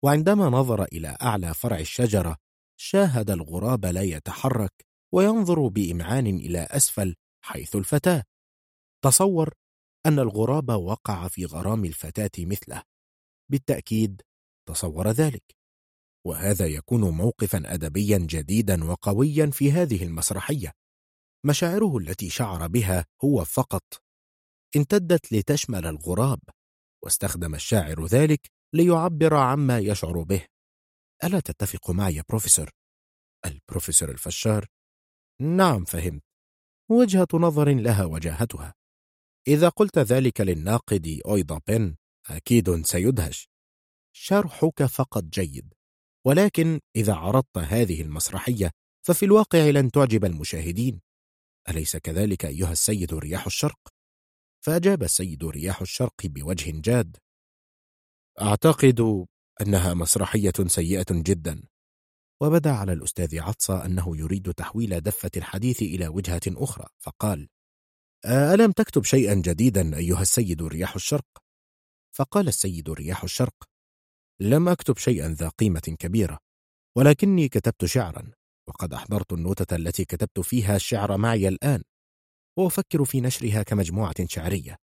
[0.05, 2.37] وعندما نظر إلى أعلى فرع الشجرة
[2.77, 8.25] شاهد الغراب لا يتحرك وينظر بإمعان إلى أسفل حيث الفتاة.
[9.05, 9.55] تصور
[10.07, 12.83] أن الغراب وقع في غرام الفتاة مثله.
[13.51, 14.23] بالتأكيد
[14.69, 15.57] تصور ذلك.
[16.27, 20.73] وهذا يكون موقفا أدبيا جديدا وقويا في هذه المسرحية.
[21.47, 23.83] مشاعره التي شعر بها هو فقط
[24.77, 26.41] امتدت لتشمل الغراب
[27.05, 30.47] واستخدم الشاعر ذلك ليعبر عما يشعر به.
[31.25, 32.71] ألا تتفق معي يا بروفيسور؟
[33.47, 34.67] البروفيسور الفشار.
[35.41, 36.23] نعم فهمت.
[36.91, 38.75] وجهة نظر لها وجاهتها.
[39.49, 41.97] إذا قلت ذلك للناقد أويدا بن
[42.31, 43.49] أكيد سيدهش.
[44.15, 45.75] شرحك فقط جيد.
[46.27, 48.71] ولكن إذا عرضت هذه المسرحية
[49.07, 51.01] ففي الواقع لن تعجب المشاهدين.
[51.69, 53.79] أليس كذلك أيها السيد رياح الشرق؟
[54.65, 57.17] فأجاب السيد رياح الشرق بوجه جاد.
[58.43, 59.27] أعتقد
[59.61, 61.63] أنها مسرحية سيئة جدا
[62.41, 67.49] وبدأ على الأستاذ عطسة أنه يريد تحويل دفة الحديث إلى وجهة أخرى فقال
[68.27, 71.27] ألم تكتب شيئا جديدا أيها السيد رياح الشرق؟
[72.17, 73.55] فقال السيد رياح الشرق
[74.41, 76.39] لم أكتب شيئا ذا قيمة كبيرة
[76.97, 78.33] ولكني كتبت شعرا
[78.69, 81.83] وقد أحضرت النوتة التي كتبت فيها الشعر معي الآن
[82.59, 84.77] وأفكر في نشرها كمجموعة شعرية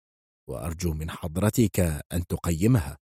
[0.48, 1.80] وأرجو من حضرتك
[2.12, 2.98] أن تقيمها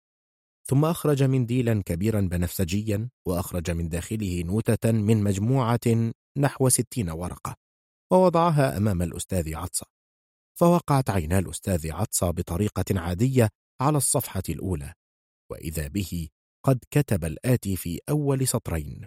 [0.66, 7.56] ثم أخرج منديلا كبيرا بنفسجيا وأخرج من داخله نوتة من مجموعة نحو ستين ورقة
[8.12, 9.86] ووضعها أمام الأستاذ عطسة.
[10.58, 13.48] فوقعت عينا الأستاذ عطسة بطريقة عادية
[13.80, 14.92] على الصفحة الأولى
[15.50, 16.28] وإذا به
[16.64, 19.06] قد كتب الآتي في أول سطرين.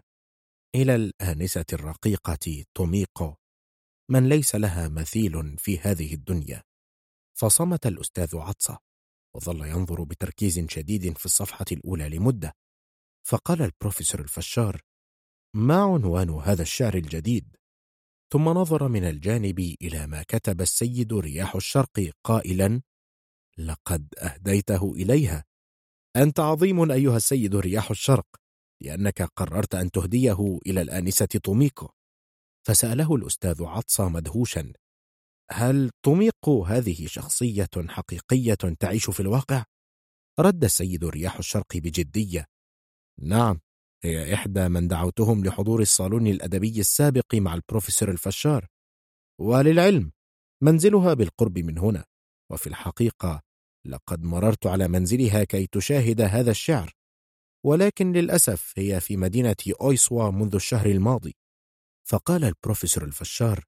[0.76, 3.34] إلى الآنسة الرقيقة توميكو
[4.12, 6.64] من ليس لها مثيل في هذه الدنيا.
[7.38, 8.87] فصمت الأستاذ عطسة.
[9.38, 12.54] وظل ينظر بتركيز شديد في الصفحة الأولى لمدة.
[13.28, 14.82] فقال البروفيسور الفشار
[15.56, 17.56] ما عنوان هذا الشعر الجديد؟
[18.34, 22.82] ثم نظر من الجانب إلى ما كتب السيد رياح الشرق قائلا
[23.58, 25.46] لقد أهديته إليها.
[26.16, 28.28] أنت عظيم أيها السيد رياح الشرق
[28.82, 31.90] لأنك قررت أن تهديه إلى الآنسة توميكو.
[32.68, 34.74] فسأله الأستاذ عطسة مدهوشا
[35.52, 39.64] هل توميكو هذه شخصية حقيقية تعيش في الواقع؟
[40.40, 42.46] رد السيد رياح الشرق بجدية.
[43.22, 43.60] نعم
[44.04, 48.68] هي إحدى من دعوتهم لحضور الصالون الأدبي السابق مع البروفيسور الفشار.
[49.42, 50.12] وللعلم
[50.64, 52.06] منزلها بالقرب من هنا.
[52.52, 53.42] وفي الحقيقة
[53.86, 56.94] لقد مررت على منزلها كي تشاهد هذا الشعر.
[57.66, 61.36] ولكن للأسف هي في مدينة أويسوا منذ الشهر الماضي.
[62.08, 63.64] فقال البروفيسور الفشار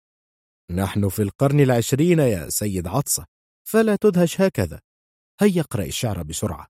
[0.71, 3.25] نحن في القرن العشرين يا سيد عطسة
[3.67, 4.81] فلا تدهش هكذا.
[5.41, 6.67] هيا اقرأ الشعر بسرعة.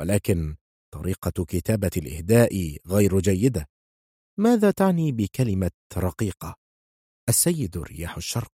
[0.00, 0.56] ولكن
[0.94, 3.66] طريقة كتابة الإهداء غير جيدة.
[4.38, 6.54] ماذا تعني بكلمة رقيقة؟
[7.28, 8.52] السيد رياح الشرق.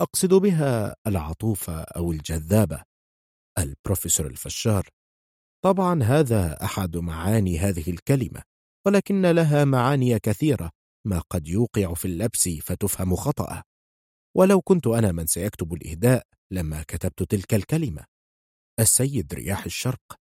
[0.00, 2.82] أقصد بها العطوفة أو الجذابة.
[3.58, 4.88] البروفيسور الفشار.
[5.64, 8.42] طبعا هذا أحد معاني هذه الكلمة
[8.86, 10.70] ولكن لها معاني كثيرة.
[11.06, 13.62] ما قد يوقع في اللبس فتفهم خطأ
[14.36, 18.04] ولو كنت أنا من سيكتب الإهداء لما كتبت تلك الكلمة.
[18.80, 20.20] السيد رياح الشرق.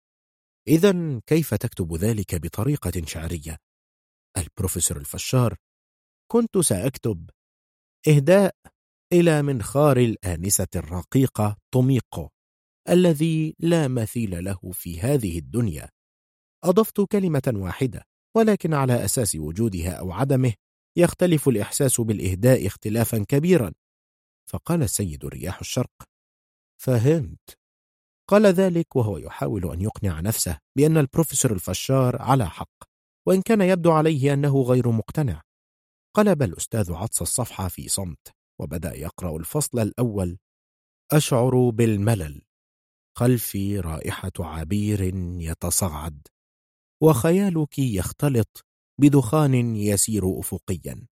[0.68, 3.58] إذا كيف تكتب ذلك بطريقة شعرية؟
[4.38, 5.56] البروفيسور الفشار.
[6.32, 7.30] كنت سأكتب
[8.08, 8.54] إهداء
[9.12, 12.28] إلى منخار الآنسة الرقيقة توميقو
[12.88, 15.88] الذي لا مثيل له في هذه الدنيا.
[16.64, 18.02] أضفت كلمة واحدة
[18.36, 20.52] ولكن على أساس وجودها أو عدمه
[20.98, 23.72] يختلف الإحساس بالإهداء اختلافا كبيرا.
[24.46, 26.02] فقال السيد رياح الشرق
[26.80, 27.58] فهمت.
[28.28, 32.84] قال ذلك وهو يحاول أن يقنع نفسه بأن البروفيسور الفشار على حق
[33.26, 35.42] وإن كان يبدو عليه أنه غير مقتنع.
[36.16, 38.36] قلب الأستاذ عطس الصفحة في صمت.
[38.60, 40.38] وبدأ يقرأ الفصل الأول
[41.12, 42.42] أشعر بالملل
[43.18, 45.00] خلفي رائحة عبير
[45.40, 46.26] يتصعد
[47.02, 48.64] وخيالك يختلط
[49.00, 51.06] بدخان يسير أفقيا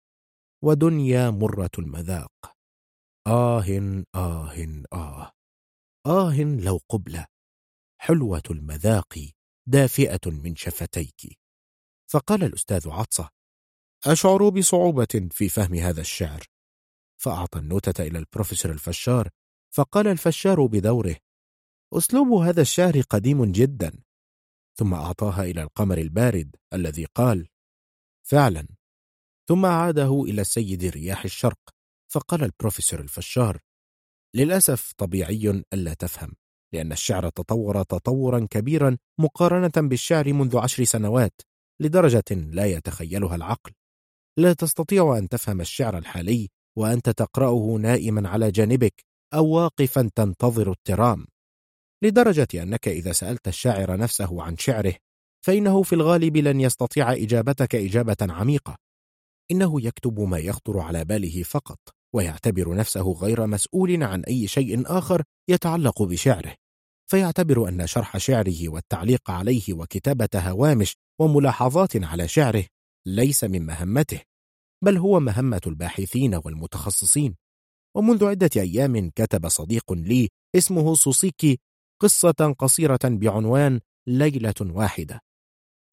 [0.64, 2.59] ودنيا مرة المذاق.
[3.26, 3.64] آه
[4.14, 4.54] آه
[4.92, 5.32] آه.
[6.06, 7.26] آه لو قبلة
[8.00, 9.18] حلوة المذاق
[9.66, 11.38] دافئة من شفتيك.
[12.10, 13.28] فقال الأستاذ عطسة
[14.06, 16.46] أشعر بصعوبة في فهم هذا الشعر.
[17.20, 19.28] فأعطى النوتة إلى البروفيسور الفشار
[19.74, 21.16] فقال الفشار بدوره
[21.94, 24.02] أسلوب هذا الشعر قديم جدا.
[24.78, 27.48] ثم أعطاها إلى القمر البارد الذي قال
[28.22, 28.68] فعلا.
[29.48, 31.79] ثم عاده إلى السيد رياح الشرق.
[32.12, 33.58] فقال البروفيسور الفشار
[34.36, 36.32] للأسف طبيعي ألا تفهم
[36.74, 41.40] لأن الشعر تطور تطورا كبيرا مقارنة بالشعر منذ عشر سنوات
[41.80, 43.72] لدرجة لا يتخيلها العقل.
[44.38, 51.26] لا تستطيع أن تفهم الشعر الحالي وأنت تقرأه نائما على جانبك أو واقفا تنتظر الترام.
[52.02, 54.94] لدرجة أنك إذا سألت الشاعر نفسه عن شعره
[55.46, 58.76] فإنه في الغالب لن يستطيع إجابتك إجابة عميقة.
[59.50, 61.78] إنه يكتب ما يخطر على باله فقط.
[62.14, 66.54] ويعتبر نفسه غير مسؤول عن أي شيء آخر يتعلق بشعره.
[67.10, 72.64] فيعتبر أن شرح شعره والتعليق عليه وكتابة هوامش وملاحظات على شعره
[73.06, 74.20] ليس من مهمته
[74.84, 77.36] بل هو مهمة الباحثين والمتخصصين.
[77.96, 81.58] ومنذ عدة أيام كتب صديق لي اسمه سوسيكي
[82.02, 85.20] قصة قصيرة بعنوان ليلة واحدة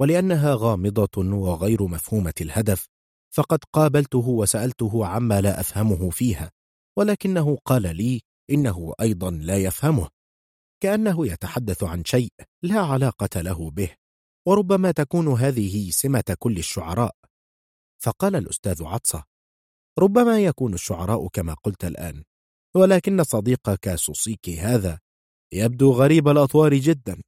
[0.01, 2.87] ولأنها غامضة وغير مفهومة الهدف
[3.29, 6.51] فقد قابلته وسألته عما لا أفهمه فيها
[6.97, 10.09] ولكنه قال لي إنه أيضا لا يفهمه
[10.83, 12.31] كأنه يتحدث عن شيء
[12.63, 13.95] لا علاقة له به
[14.47, 17.15] وربما تكون هذه سمة كل الشعراء.
[18.03, 19.23] فقال الأستاذ عطسة
[19.99, 22.23] ربما يكون الشعراء كما قلت الآن
[22.75, 24.99] ولكن صديقك سوسيكي هذا
[25.53, 27.21] يبدو غريب الأطوار جدا.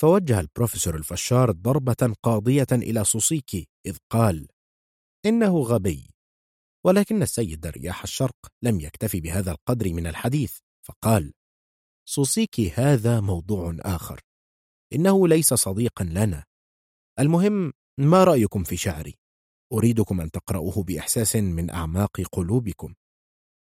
[0.00, 4.48] فوجه البروفيسور الفشار ضربة قاضية إلى سوسيكي إذ قال
[5.26, 6.10] إنه غبي.
[6.86, 11.32] ولكن السيد رياح الشرق لم يكتفي بهذا القدر من الحديث فقال
[12.08, 14.20] سوسيكي هذا موضوع آخر.
[14.92, 16.44] إنه ليس صديقا لنا.
[17.18, 19.14] المهم ما رأيكم في شعري؟
[19.72, 22.94] أريدكم أن تقرأوه بإحساس من أعماق قلوبكم.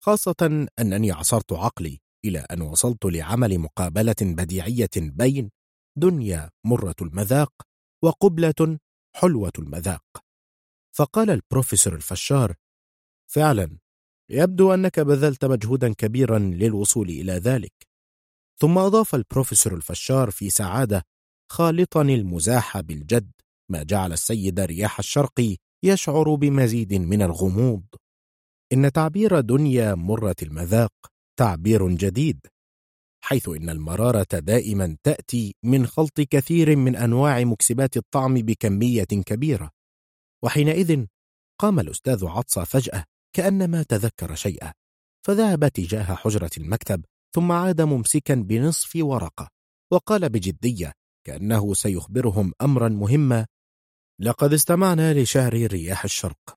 [0.03, 5.51] خاصة أنني عصرت عقلي إلى أن وصلت لعمل مقابلة بديعية بين
[5.99, 7.53] دنيا مرة المذاق
[8.03, 8.79] وقبلة
[9.15, 10.03] حلوة المذاق.
[10.95, 12.55] فقال البروفيسور الفشار
[13.31, 13.77] فعلا
[14.29, 17.73] يبدو أنك بذلت مجهودا كبيرا للوصول إلى ذلك.
[18.59, 21.03] ثم أضاف البروفيسور الفشار في سعادة
[21.51, 23.31] خالطا المزاح بالجد
[23.71, 27.83] ما جعل السيد رياح الشرق يشعر بمزيد من الغموض.
[28.73, 30.91] إن تعبير دنيا مرة المذاق
[31.39, 32.39] تعبير جديد.
[33.21, 39.71] حيث إن المرارة دائما تأتي من خلط كثير من أنواع مكسبات الطعم بكمية كبيرة.
[40.43, 41.05] وحينئذ
[41.59, 44.73] قام الأستاذ عطسة فجأة كأنما تذكر شيئا
[45.25, 49.49] فذهب تجاه حجرة المكتب ثم عاد ممسكا بنصف ورقة
[49.91, 50.93] وقال بجدية
[51.27, 53.45] كأنه سيخبرهم أمرا مهما
[54.19, 56.55] لقد استمعنا لشعر رياح الشرق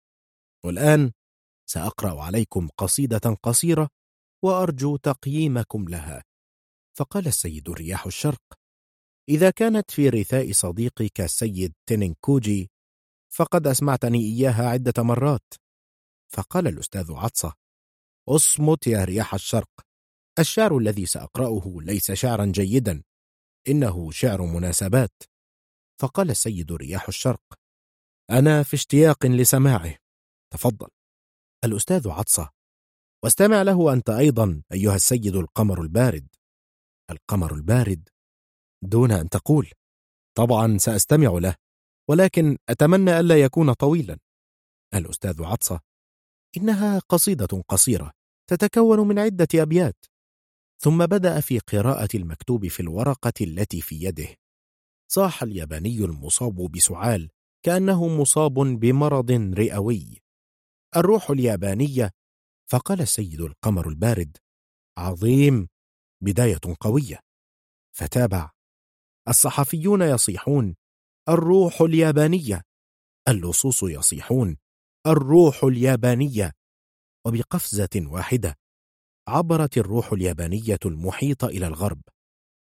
[0.65, 1.13] والآن
[1.67, 3.89] سأقرأ عليكم قصيدة قصيرة
[4.45, 6.23] وأرجو تقييمكم لها.
[6.97, 8.43] فقال السيد رياح الشرق
[9.29, 12.71] إذا كانت في رثاء صديقك السيد تينينكوجي
[13.33, 15.55] فقد أسمعتني إياها عدة مرات.
[16.33, 17.53] فقال الأستاذ عطسة
[18.29, 19.71] أصمت يا رياح الشرق
[20.39, 23.03] الشعر الذي سأقرأه ليس شعرا جيدا
[23.69, 25.23] إنه شعر مناسبات.
[26.01, 27.43] فقال السيد رياح الشرق
[28.31, 29.97] أنا في اشتياق لسماعه
[30.53, 30.89] تفضل.
[31.65, 32.51] الأستاذ عطسة
[33.25, 36.29] واستمع له أنت أيضا أيها السيد القمر البارد.
[37.13, 38.09] القمر البارد
[38.83, 39.71] دون أن تقول.
[40.37, 41.55] طبعا سأستمع له
[42.11, 44.19] ولكن أتمنى ألا يكون طويلا.
[44.95, 45.81] الأستاذ عطسة.
[46.57, 48.13] إنها قصيدة قصيرة
[48.51, 50.05] تتكون من عدة أبيات.
[50.79, 54.37] ثم بدأ في قراءة المكتوب في الورقة التي في يده.
[55.13, 57.31] صاح الياباني المصاب بسعال
[57.63, 60.23] كأنه مصاب بمرض رئوي.
[60.97, 62.11] الروح اليابانية
[62.71, 64.37] فقال السيد القمر البارد
[64.99, 65.69] عظيم!
[66.23, 67.21] بداية قوية.
[67.97, 68.51] فتابع.
[69.29, 70.75] الصحفيون يصيحون
[71.29, 72.63] الروح اليابانية.
[73.29, 74.57] اللصوص يصيحون
[75.07, 76.53] الروح اليابانية.
[77.27, 78.55] وبقفزة واحدة
[79.29, 82.03] عبرت الروح اليابانية المحيط إلى الغرب.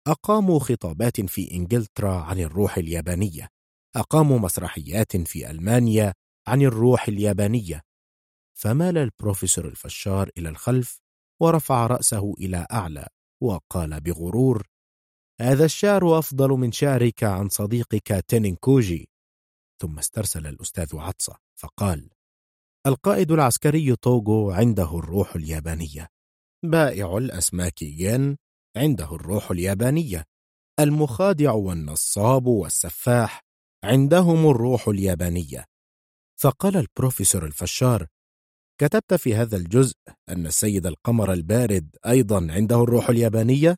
[0.07, 3.47] أقاموا خطابات في إنجلترا عن الروح اليابانية.
[3.95, 6.13] أقاموا مسرحيات في ألمانيا
[6.47, 7.81] عن الروح اليابانية.
[8.57, 10.97] فمال البروفيسور الفشار إلى الخلف
[11.41, 13.07] ورفع رأسه إلى أعلى
[13.41, 14.67] وقال بغرور
[15.41, 19.09] هذا الشعر أفضل من شعرك عن صديقك تينينكوجي
[19.81, 22.09] ثم استرسل الأستاذ عطسة فقال
[22.87, 26.07] القائد العسكري توغو عنده الروح اليابانية.
[26.65, 28.37] بائع الأسماك ين
[28.77, 30.23] عنده الروح اليابانية.
[30.79, 33.41] المخادع والنصاب والسفاح
[33.83, 35.65] عندهم الروح اليابانية.
[36.41, 38.07] فقال البروفيسور الفشار
[38.81, 39.95] كتبت في هذا الجزء
[40.29, 43.75] أن السيد القمر البارد أيضا عنده الروح اليابانية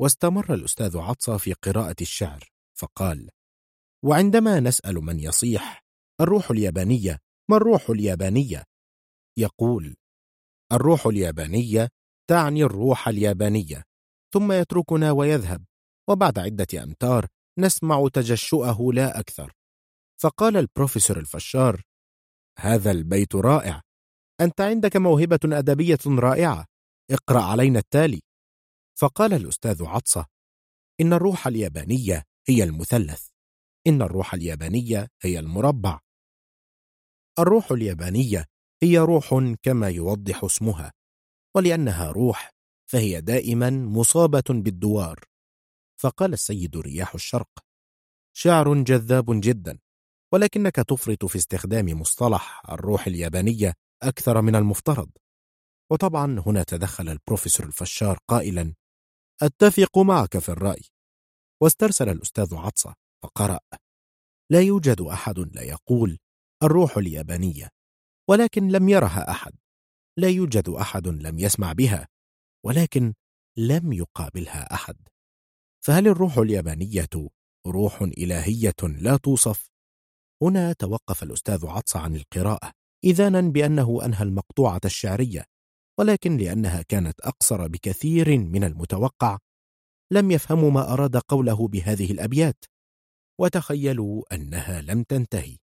[0.00, 2.44] واستمر الأستاذ عطسة في قراءة الشعر
[2.78, 3.30] فقال
[4.04, 5.84] وعندما نسأل من يصيح
[6.20, 7.18] الروح اليابانية
[7.50, 8.64] ما الروح اليابانية؟
[9.38, 9.96] يقول
[10.72, 11.88] الروح اليابانية
[12.30, 13.82] تعني الروح اليابانية
[14.34, 15.64] ثم يتركنا ويذهب
[16.08, 17.26] وبعد عدة أمتار
[17.58, 19.52] نسمع تجشؤه لا أكثر
[20.20, 21.82] فقال البروفيسور الفشار
[22.58, 23.85] هذا البيت رائع
[24.40, 26.66] أنت عندك موهبة أدبية رائعة.
[27.10, 28.20] اقرأ علينا التالي.
[28.98, 30.26] فقال الأستاذ عطسة
[31.00, 33.28] إن الروح اليابانية هي المثلث.
[33.86, 36.00] إن الروح اليابانية هي المربع.
[37.38, 38.46] الروح اليابانية
[38.82, 40.92] هي روح كما يوضح اسمها
[41.56, 42.50] ولأنها روح
[42.90, 45.20] فهي دائما مصابة بالدوار.
[46.00, 47.50] فقال السيد رياح الشرق
[48.36, 49.78] شعر جذاب جدا
[50.32, 55.10] ولكنك تفرط في استخدام مصطلح الروح اليابانية أكثر من المفترض.
[55.92, 58.74] وطبعا هنا تدخل البروفيسور الفشار قائلا
[59.42, 60.82] أتفق معك في الرأي.
[61.62, 63.60] واسترسل الأستاذ عطسة فقرأ
[64.52, 66.18] لا يوجد أحد لا يقول
[66.62, 67.68] الروح اليابانية
[68.30, 69.52] ولكن لم يرها أحد.
[70.18, 72.08] لا يوجد أحد لم يسمع بها
[72.66, 73.14] ولكن
[73.58, 74.96] لم يقابلها أحد.
[75.84, 77.08] فهل الروح اليابانية
[77.66, 79.70] روح إلهية لا توصف؟
[80.42, 82.72] هنا توقف الأستاذ عطس عن القراءة.
[83.04, 85.44] إذانا بأنه أنهى المقطوعة الشعرية
[85.98, 89.38] ولكن لأنها كانت أقصر بكثير من المتوقع.
[90.12, 92.64] لم يفهموا ما أراد قوله بهذه الأبيات
[93.40, 95.56] وتخيلوا أنها لم تنتهي.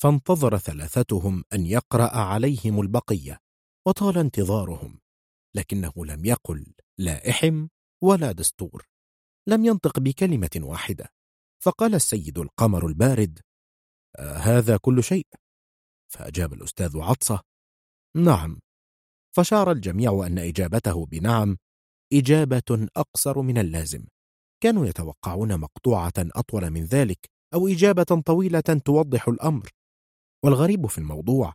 [0.00, 3.38] فانتظر ثلاثتهم أن يقرأ عليهم البقية
[3.86, 5.00] وطال انتظارهم
[5.56, 7.66] لكنه لم يقل لا إحم
[8.02, 8.86] ولا دستور.
[9.48, 11.08] لم ينطق بكلمة واحدة
[11.62, 13.38] فقال السيد القمر البارد
[14.16, 15.26] آه هذا كل شيء.
[16.12, 17.40] فأجاب الأستاذ عطسة
[18.16, 18.58] نعم.
[19.36, 21.56] فشار الجميع أن إجابته بنعم
[22.12, 24.04] إجابة أقصر من اللازم.
[24.62, 27.18] كانوا يتوقعون مقطوعة أطول من ذلك
[27.54, 29.68] أو إجابة طويلة توضح الأمر.
[30.44, 31.52] والغريب في الموضوع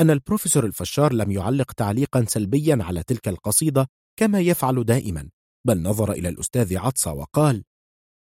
[0.00, 3.86] أن البروفيسور الفشار لم يعلق تعليقا سلبيا على تلك القصيدة
[4.18, 5.28] كما يفعل دائما
[5.66, 7.64] بل نظر إلى الأستاذ عطسة وقال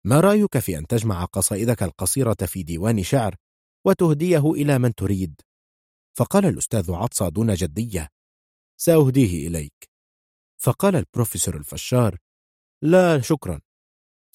[0.06, 3.36] ما رأيك في أن تجمع قصائدك القصيرة في ديوان شعر
[3.88, 5.42] وتهديه إلى من تريد؟
[6.18, 8.10] فقال الأستاذ عطسة دون جدية
[8.80, 9.90] سأهديه إليك.
[10.62, 12.18] فقال البروفيسور الفشار
[12.82, 13.62] لا شكرا.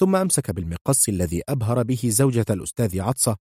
[0.00, 3.36] ثم أمسك بالمقص الذي أبهر به زوجة الأستاذ عطسة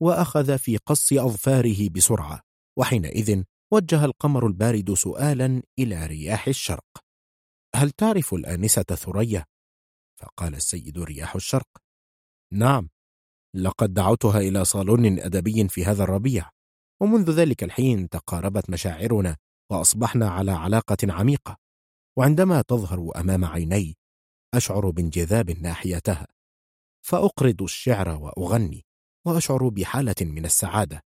[0.00, 2.40] وأخذ في قص أظفاره بسرعة
[2.78, 3.42] وحينئذ
[3.72, 7.04] وجه القمر البارد سؤالا إلى رياح الشرق.
[7.74, 9.44] هل تعرف الآنسة ثريا؟
[10.20, 11.68] فقال السيد رياح الشرق
[12.52, 12.88] نعم
[13.54, 16.53] لقد دعوتها إلى صالون أدبي في هذا الربيع.
[17.00, 19.36] ومنذ ذلك الحين تقاربت مشاعرنا
[19.70, 21.56] وأصبحنا على علاقة عميقة.
[22.18, 23.96] وعندما تظهر أمام عيني
[24.54, 26.26] أشعر بانجذاب ناحيتها.
[27.06, 28.84] فأقرض الشعر وأغني
[29.26, 31.00] وأشعر بحالة من السعادة.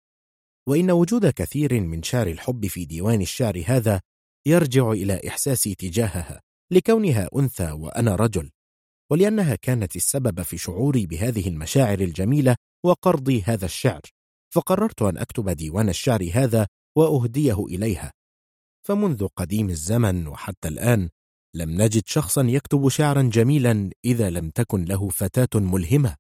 [0.68, 4.02] وإن وجود كثير من شعر الحب في ديوان الشعر هذا
[4.46, 8.52] يرجع إلى إحساسي تجاهها لكونها أنثى وأنا رجل.
[9.12, 12.56] ولأنها كانت السبب في شعوري بهذه المشاعر الجميلة
[12.86, 14.02] وقرضي هذا الشعر.
[14.50, 18.14] فقررت أن أكتب ديوان الشعر هذا وأهديه إليها.
[18.88, 21.10] فمنذ قديم الزمن وحتى الآن
[21.54, 26.16] لم نجد شخصا يكتب شعرا جميلا إذا لم تكن له فتاة ملهمة.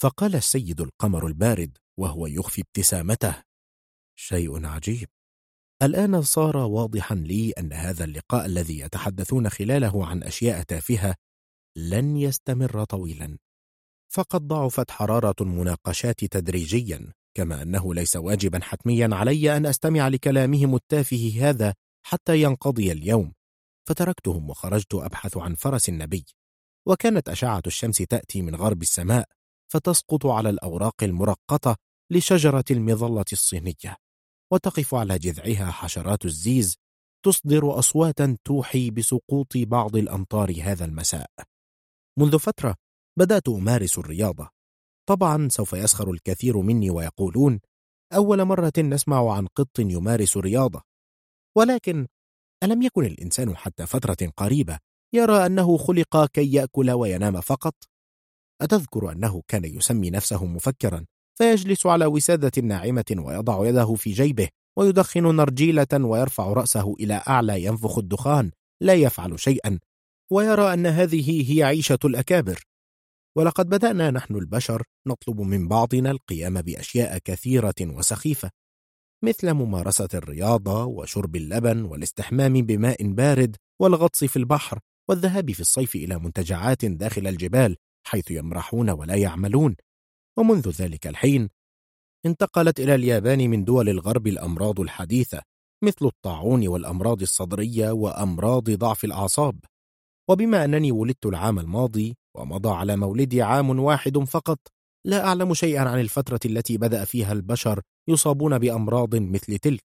[0.00, 3.42] فقال السيد القمر البارد وهو يخفي ابتسامته
[4.18, 5.08] شيء عجيب.
[5.82, 11.14] الآن صار واضحا لي أن هذا اللقاء الذي يتحدثون خلاله عن أشياء تافهة
[11.76, 13.38] لن يستمر طويلا.
[14.08, 21.32] فقد ضعفت حرارة المناقشات تدريجيا كما أنه ليس واجبا حتميا علي أن أستمع لكلامهم التافه
[21.40, 21.74] هذا
[22.06, 23.32] حتى ينقضي اليوم
[23.88, 26.24] فتركتهم وخرجت أبحث عن فرس النبي.
[26.88, 29.28] وكانت أشعة الشمس تأتي من غرب السماء
[29.72, 31.76] فتسقط على الأوراق المرقطة
[32.10, 33.96] لشجرة المظلة الصينية
[34.52, 36.76] وتقف على جذعها حشرات الزيز
[37.24, 41.30] تصدر أصواتا توحي بسقوط بعض الأمطار هذا المساء.
[42.18, 42.74] منذ فترة
[43.18, 44.55] بدأت أمارس الرياضة
[45.08, 47.60] طبعا سوف يسخر الكثير مني ويقولون
[48.14, 50.82] أول مرة نسمع عن قط يمارس رياضة
[51.56, 52.06] ولكن
[52.62, 54.78] ألم يكن الإنسان حتى فترة قريبة
[55.14, 57.74] يرى أنه خلق كي يأكل وينام فقط؟
[58.62, 61.06] أتذكر أنه كان يسمي نفسه مفكرا
[61.38, 67.98] فيجلس على وسادة ناعمة ويضع يده في جيبه ويدخن نرجيلة ويرفع رأسه إلى أعلى ينفخ
[67.98, 69.78] الدخان لا يفعل شيئا.
[70.32, 72.62] ويرى أن هذه هي عيشة الأكابر.
[73.36, 78.50] ولقد بدأنا نحن البشر نطلب من بعضنا القيام بأشياء كثيرة وسخيفة
[79.24, 86.18] مثل ممارسة الرياضة وشرب اللبن والاستحمام بماء بارد والغطس في البحر والذهاب في الصيف إلى
[86.18, 89.76] منتجعات داخل الجبال حيث يمرحون ولا يعملون.
[90.38, 91.48] ومنذ ذلك الحين
[92.26, 95.42] انتقلت إلى اليابان من دول الغرب الأمراض الحديثة
[95.84, 99.60] مثل الطاعون والأمراض الصدرية وأمراض ضعف الأعصاب.
[100.30, 104.58] وبما أنني ولدت العام الماضي ومضى على مولدي عام واحد فقط
[105.06, 109.84] لا أعلم شيئا عن الفترة التي بدأ فيها البشر يصابون بأمراض مثل تلك.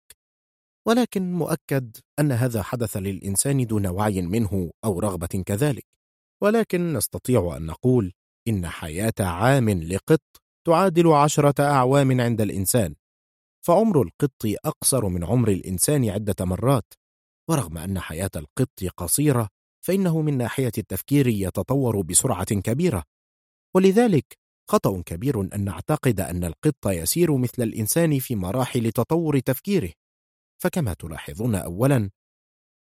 [0.87, 5.85] ولكن مؤكد أن هذا حدث للإنسان دون وعي منه أو رغبة كذلك.
[6.43, 8.13] ولكن نستطيع أن نقول
[8.47, 10.21] إن حياة عام لقط
[10.67, 12.95] تعادل عشرة أعوام عند الإنسان.
[13.65, 16.93] فعمر القط أقصر من عمر الإنسان عدة مرات.
[17.49, 19.49] ورغم أن حياة القط قصيرة
[19.81, 23.03] فإنه من ناحية التفكير يتطور بسرعة كبيرة.
[23.75, 24.37] ولذلك
[24.69, 29.91] خطأ كبير أن نعتقد أن القط يسير مثل الإنسان في مراحل تطور تفكيره.
[30.61, 32.09] فكما تلاحظون أولا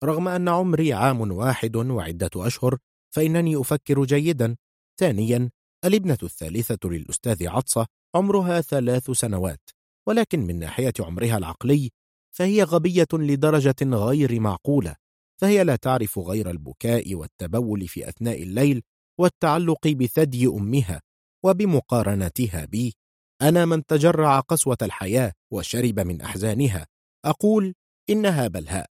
[0.04, 2.78] رغم أن عمري عام واحد وعدة أشهر
[3.14, 4.56] فإنني أفكر جيدا.
[5.00, 5.50] ثانيا
[5.84, 9.70] الابنة الثالثة للأستاذ عطسة عمرها ثلاث سنوات
[10.08, 11.90] ولكن من ناحية عمرها العقلي
[12.36, 14.96] فهي غبية لدرجة غير معقولة.
[15.40, 18.82] فهي لا تعرف غير البكاء والتبول في أثناء الليل
[19.20, 21.00] والتعلق بثدي أمها
[21.44, 22.94] وبمقارنتها بي.
[23.42, 26.86] أنا من تجرع قسوة الحياة وشرب من أحزانها.
[27.24, 27.74] أقول
[28.10, 28.90] إنها بلهاء.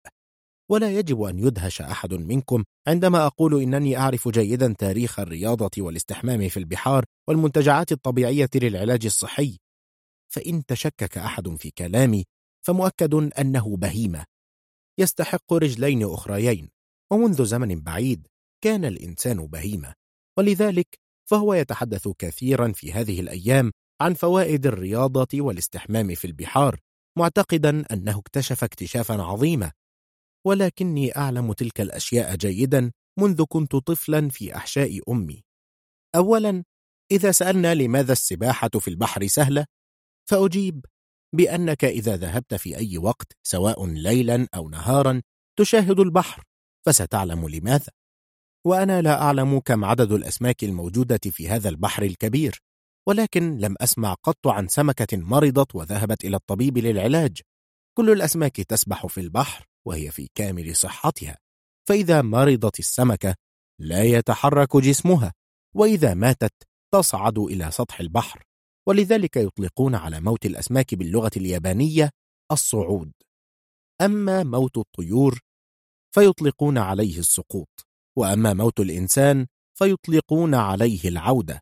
[0.71, 6.57] ولا يجب أن يدهش أحد منكم عندما أقول إنني أعرف جيدا تاريخ الرياضة والاستحمام في
[6.57, 9.57] البحار والمنتجعات الطبيعية للعلاج الصحي.
[10.33, 12.25] فإن تشكك أحد في كلامي
[12.65, 14.34] فمؤكد أنه بهيمة.
[14.99, 16.69] يستحق رجلين أخريين
[17.11, 18.27] ومنذ زمن بعيد
[18.63, 19.93] كان الإنسان بهيمة
[20.37, 26.79] ولذلك فهو يتحدث كثيرا في هذه الأيام عن فوائد الرياضة والاستحمام في البحار
[27.17, 29.71] معتقدا أنه اكتشف اكتشافا عظيما.
[30.47, 35.43] ولكني أعلم تلك الأشياء جيدا منذ كنت طفلا في أحشاء أمي.
[36.15, 36.63] أولا
[37.11, 39.65] إذا سألنا لماذا السباحة في البحر سهلة
[40.29, 40.85] فأجيب
[41.35, 45.21] بأنك إذا ذهبت في أي وقت سواء ليلا أو نهارا
[45.59, 46.43] تشاهد البحر
[46.85, 47.91] فستعلم لماذا؟
[48.65, 52.61] وأنا لا أعلم كم عدد الأسماك الموجودة في هذا البحر الكبير
[53.07, 57.41] ولكن لم أسمع قط عن سمكة مرضت وذهبت إلى الطبيب للعلاج.
[57.97, 61.37] كل الأسماك تسبح في البحر وهي في كامل صحتها.
[61.87, 63.35] فإذا مرضت السمكة
[63.79, 65.33] لا يتحرك جسمها
[65.75, 66.53] وإذا ماتت
[66.93, 68.44] تصعد إلى سطح البحر.
[68.87, 72.09] ولذلك يطلقون على موت الأسماك باللغة اليابانية
[72.51, 73.11] الصعود.
[74.01, 75.39] أما موت الطيور
[76.15, 77.87] فيطلقون عليه السقوط
[78.17, 81.61] وأما موت الإنسان فيطلقون عليه العودة.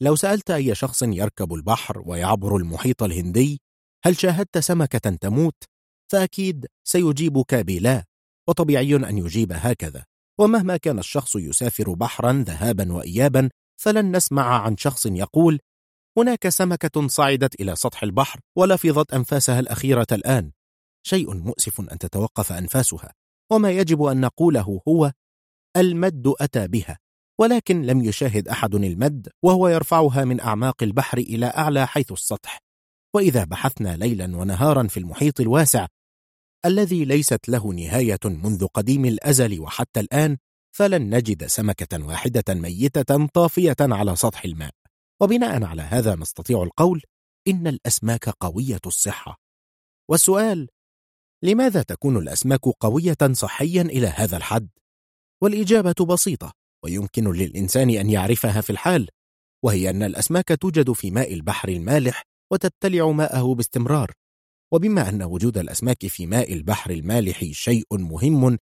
[0.00, 3.60] لو سألت أي شخص يركب البحر ويعبر المحيط الهندي
[4.04, 5.64] هل شاهدت سمكة تموت؟
[6.12, 8.04] فأكيد سيجيبك بلا
[8.48, 10.04] وطبيعي أن يجيب هكذا.
[10.40, 15.60] ومهما كان الشخص يسافر بحرا ذهابا وإيابا فلن نسمع عن شخص يقول
[16.18, 20.52] هناك سمكة صعدت إلى سطح البحر ولفظت أنفاسها الأخيرة الآن.
[21.06, 23.12] شيء مؤسف أن تتوقف أنفاسها
[23.52, 25.12] وما يجب أن نقوله هو
[25.76, 26.98] المد أتى بها
[27.40, 32.58] ولكن لم يشاهد أحد المد وهو يرفعها من أعماق البحر إلى أعلى حيث السطح.
[33.14, 35.86] وإذا بحثنا ليلا ونهارا في المحيط الواسع
[36.66, 40.36] الذي ليست له نهاية منذ قديم الأزل وحتى الآن
[40.76, 44.81] فلن نجد سمكة واحدة ميتة طافية على سطح الماء.
[45.22, 47.02] وبناء على هذا نستطيع القول
[47.48, 49.36] إن الأسماك قوية الصحة.
[50.10, 50.68] والسؤال
[51.42, 54.68] لماذا تكون الأسماك قوية صحيا إلى هذا الحد؟
[55.42, 56.52] والإجابة بسيطة
[56.84, 59.08] ويمكن للإنسان أن يعرفها في الحال
[59.64, 62.22] وهي أن الأسماك توجد في ماء البحر المالح
[62.52, 64.12] وتبتلع ماءه باستمرار.
[64.72, 68.58] وبما أن وجود الأسماك في ماء البحر المالح شيء مهم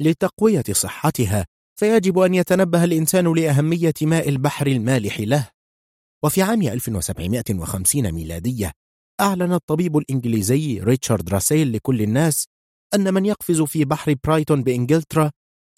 [0.00, 1.46] لتقوية صحتها
[1.78, 5.50] فيجب أن يتنبه الإنسان لأهمية ماء البحر المالح له.
[6.24, 8.72] وفي عام 1750 ميلادية
[9.20, 12.46] أعلن الطبيب الإنجليزي ريتشارد راسيل لكل الناس
[12.94, 15.30] أن من يقفز في بحر برايتون بإنجلترا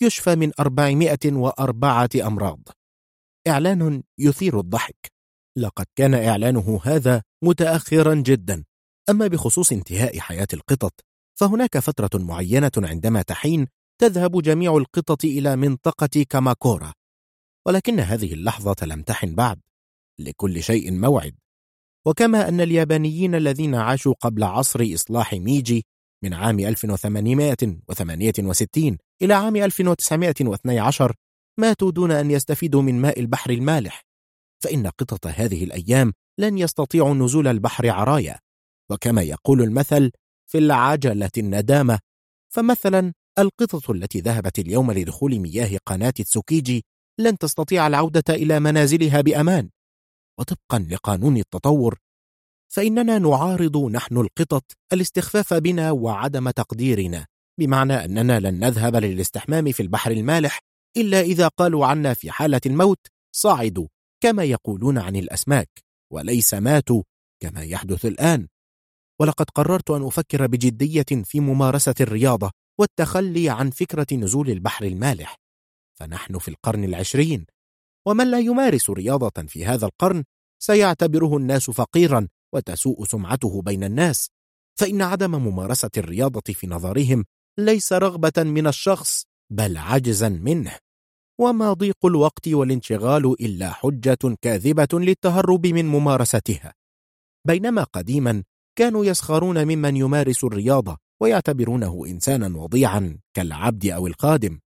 [0.03, 2.61] يشفى من 404 أمراض.
[3.49, 5.13] إعلان يثير الضحك.
[5.59, 8.65] لقد كان إعلانه هذا متأخرا جدا.
[9.11, 10.93] أما بخصوص انتهاء حياة القطط
[11.41, 13.67] فهناك فترة معينة عندما تحين
[14.01, 16.93] تذهب جميع القطط إلى منطقة كاماكورا.
[17.67, 19.61] ولكن هذه اللحظة لم تحن بعد.
[20.25, 21.35] لكل شيء موعد.
[22.07, 25.85] وكما أن اليابانيين الذين عاشوا قبل عصر إصلاح ميجي
[26.25, 31.15] من عام 1868 إلى عام 1912
[31.59, 34.05] ماتوا دون أن يستفيدوا من ماء البحر المالح
[34.63, 38.39] فإن قطط هذه الأيام لن يستطيعوا نزول البحر عرايا.
[38.91, 40.11] وكما يقول المثل
[40.47, 41.99] في العجلة الندامة
[42.55, 46.85] فمثلا القطط التي ذهبت اليوم لدخول مياه قناة تسوكيجي
[47.19, 49.71] لن تستطيع العودة إلى منازلها بأمان.
[50.39, 51.99] وطبقا لقانون التطور
[52.73, 57.27] فإننا نعارض نحن القطط الاستخفاف بنا وعدم تقديرنا
[57.61, 60.61] بمعنى أننا لن نذهب للاستحمام في البحر المالح
[60.97, 63.89] إلا إذا قالوا عنا في حالة الموت صعدوا
[64.23, 65.69] كما يقولون عن الأسماك
[66.13, 67.03] وليس ماتوا
[67.43, 68.49] كما يحدث الآن.
[69.21, 72.51] ولقد قررت أن أفكر بجدية في ممارسة الرياضة
[72.81, 75.37] والتخلي عن فكرة نزول البحر المالح.
[75.95, 77.47] فنحن في القرن العشرين
[78.09, 80.25] ومن لا يمارس رياضة في هذا القرن
[80.63, 84.31] سيعتبره الناس فقيرا وتسوء سمعته بين الناس.
[84.79, 87.25] فإن عدم ممارسة الرياضة في نظرهم
[87.59, 90.77] ليس رغبة من الشخص بل عجزا منه.
[91.41, 96.75] وما ضيق الوقت والانشغال إلا حجة كاذبة للتهرب من ممارستها.
[97.47, 98.43] بينما قديما
[98.79, 104.59] كانوا يسخرون ممن يمارس الرياضة ويعتبرونه إنسانا وضيعا كالعبد أو الخادم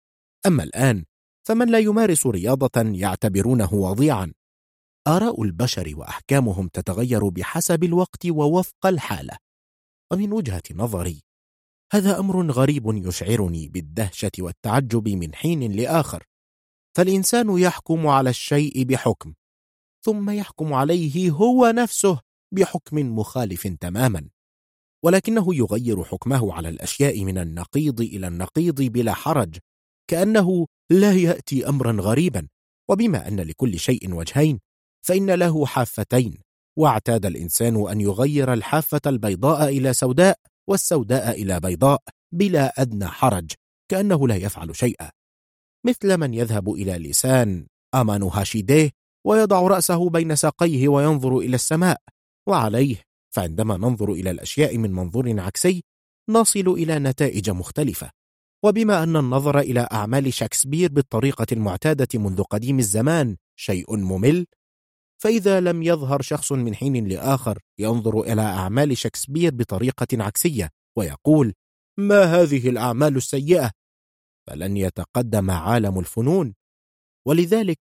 [0.47, 1.05] أما الآن
[1.47, 4.33] فمن لا يمارس رياضة يعتبرونه وضيعا.
[5.07, 9.37] آراء البشر وأحكامهم تتغير بحسب الوقت ووفق الحالة.
[10.13, 11.23] ومن وجهة نظري
[11.93, 16.25] هذا أمر غريب يشعرني بالدهشة والتعجب من حين لآخر.
[16.97, 19.35] فالإنسان يحكم على الشيء بحكم
[20.05, 22.21] ثم يحكم عليه هو نفسه
[22.53, 24.29] بحكم مخالف تماما.
[25.05, 29.59] ولكنه يغير حكمه على الأشياء من النقيض إلى النقيض بلا حرج
[30.11, 32.49] كأنه لا يأتي أمرا غريبا
[32.91, 34.61] وبما أن لكل شيء وجهين
[35.07, 36.39] فإن له حافتين
[36.79, 42.03] واعتاد الإنسان أن يغير الحافة البيضاء إلى سوداء والسوداء إلى بيضاء
[42.33, 43.53] بلا أدنى حرج
[43.89, 45.11] كأنه لا يفعل شيئا.
[45.87, 48.91] مثل من يذهب إلى لسان أمانو هاشيديه
[49.27, 52.01] ويضع رأسه بين ساقيه وينظر إلى السماء
[52.49, 52.97] وعليه
[53.35, 55.83] فعندما ننظر إلى الأشياء من منظور عكسي
[56.29, 58.11] نصل إلى نتائج مختلفة.
[58.65, 64.47] وبما أن النظر إلى أعمال شكسبير بالطريقة المعتادة منذ قديم الزمان شيء ممل
[65.23, 71.55] فإذا لم يظهر شخص من حين لآخر ينظر إلى أعمال شكسبير بطريقة عكسية ويقول
[71.99, 73.71] ما هذه الأعمال السيئة؟
[74.47, 76.55] فلن يتقدم عالم الفنون.
[77.27, 77.79] ولذلك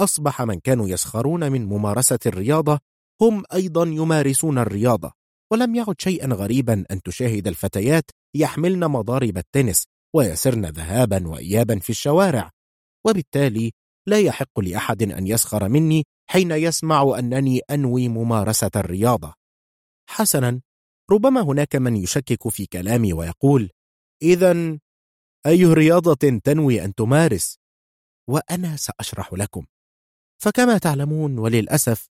[0.00, 2.78] أصبح من كانوا يسخرون من ممارسة الرياضة
[3.22, 5.12] هم أيضا يمارسون الرياضة
[5.52, 12.50] ولم يعد شيئا غريبا أن تشاهد الفتيات يحملن مضارب التنس ويسرن ذهابا وإيابا في الشوارع
[13.06, 13.72] وبالتالي
[14.06, 19.34] لا يحق لأحد أن يسخر مني حين يسمع أنني أنوي ممارسة الرياضة.
[20.08, 20.60] حسنا
[21.10, 23.70] ربما هناك من يشكك في كلامي ويقول
[24.22, 24.78] إذا
[25.46, 27.58] أي رياضة تنوي أن تمارس؟
[28.28, 29.66] وأنا سأشرح لكم.
[30.42, 32.08] فكما تعلمون وللأسف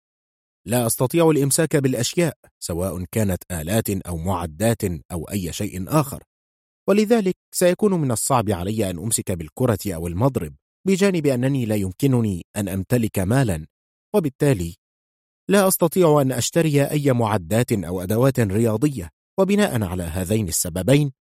[0.66, 6.22] لا أستطيع الإمساك بالأشياء سواء كانت آلات أو معدات أو أي شيء آخر.
[6.88, 10.54] ولذلك سيكون من الصعب علي أن أمسك بالكرة أو المضرب
[10.86, 13.66] بجانب أنني لا يمكنني أن أمتلك مالا.
[14.14, 14.74] وبالتالي
[15.48, 19.10] لا أستطيع أن أشتري أي معدات أو أدوات رياضية.
[19.38, 21.12] وبناء على هذين السببين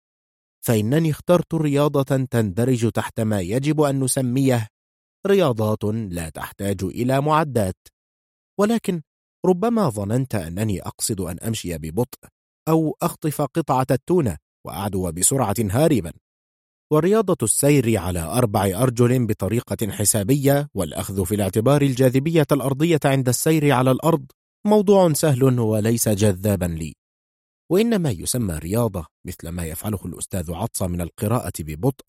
[0.65, 4.67] فإنني اخترت رياضة تندرج تحت ما يجب أن نسميه
[5.27, 7.77] رياضات لا تحتاج إلى معدات.
[8.59, 9.01] ولكن
[9.45, 12.19] ربما ظننت أنني أقصد أن أمشي ببطء
[12.67, 14.37] أو أخطف قطعة التونة.
[14.65, 16.11] وأعدو بسرعة هاربا.
[16.91, 23.91] ورياضة السير على أربع أرجل بطريقة حسابية والأخذ في الاعتبار الجاذبية الأرضية عند السير على
[23.91, 24.25] الأرض
[24.67, 26.93] موضوع سهل وليس جذابا لي.
[27.71, 32.05] وإن ما يسمى رياضة مثل ما يفعله الأستاذ عطس من القراءة ببطء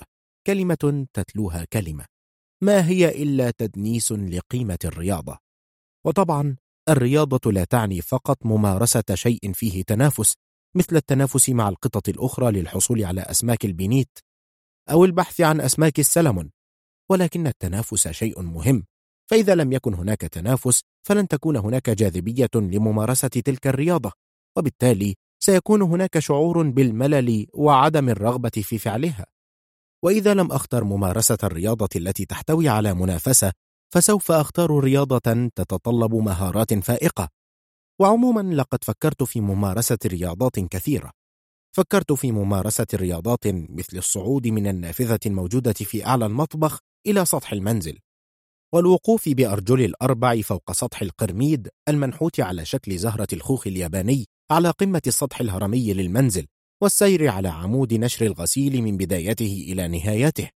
[0.46, 2.04] كلمة تتلوها كلمة.
[2.62, 5.38] ما هي إلا تدنيس لقيمة الرياضة؟
[6.06, 6.56] وطبعا
[6.88, 10.34] الرياضة لا تعني فقط ممارسة شيء فيه تنافس
[10.76, 14.18] مثل التنافس مع القطط الأخرى للحصول على أسماك البنيت
[14.90, 16.50] أو البحث عن أسماك السلمون.
[17.10, 18.86] ولكن التنافس شيء مهم.
[19.30, 24.12] فإذا لم يكن هناك تنافس فلن تكون هناك جاذبية لممارسة تلك الرياضة.
[24.56, 29.26] وبالتالي سيكون هناك شعور بالملل وعدم الرغبة في فعلها.
[30.04, 33.52] وإذا لم أختر ممارسة الرياضة التي تحتوي على منافسة
[33.94, 37.28] فسوف أختار رياضة تتطلب مهارات فائقة.
[38.00, 41.12] وعموما لقد فكرت في ممارسة رياضات كثيرة.
[41.76, 47.98] فكرت في ممارسة رياضات مثل الصعود من النافذة الموجودة في أعلى المطبخ إلى سطح المنزل
[48.74, 55.40] والوقوف بأرجل الأربع فوق سطح القرميد المنحوت على شكل زهرة الخوخ الياباني على قمة السطح
[55.40, 56.46] الهرمي للمنزل
[56.82, 60.50] والسير على عمود نشر الغسيل من بدايته إلى نهايته.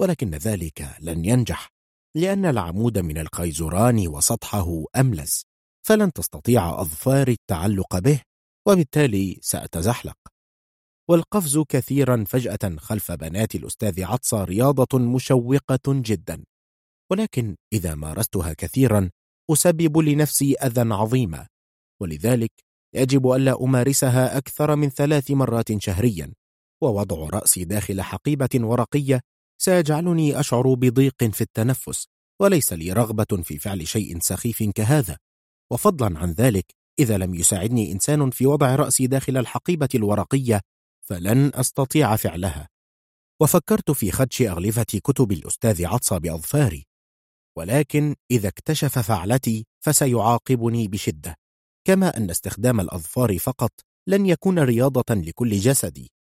[0.00, 1.68] ولكن ذلك لن ينجح
[2.16, 5.49] لأن العمود من القيزران وسطحه أملس
[5.86, 8.20] فلن تستطيع أظفاري التعلق به
[8.68, 10.16] وبالتالي سأتزحلق.
[11.08, 16.44] والقفز كثيرا فجأة خلف بنات الأستاذ عطسة رياضة مشوقة جدا.
[17.10, 19.10] ولكن إذا مارستها كثيرا
[19.50, 21.46] أسبب لنفسي أذى عظيما
[22.02, 22.50] ولذلك
[22.94, 26.32] يجب ألا أمارسها أكثر من ثلاث مرات شهريا.
[26.82, 29.20] ووضع رأسي داخل حقيبة ورقية
[29.62, 32.06] سيجعلني أشعر بضيق في التنفس
[32.40, 35.16] وليس لي رغبة في فعل شيء سخيف كهذا.
[35.72, 40.60] وفضلا عن ذلك إذا لم يساعدني إنسان في وضع رأسي داخل الحقيبة الورقية
[41.00, 42.68] فلن أستطيع فعلها.
[43.40, 46.86] وفكرت في خدش أغلفة كتب الأستاذ عطسة بأظفاري
[47.58, 51.34] ولكن إذا اكتشف فعلتي فسيعاقبني بشدة.
[51.86, 53.70] كما أن استخدام الأظفار فقط
[54.06, 56.12] لن يكون رياضة لكل جسدي.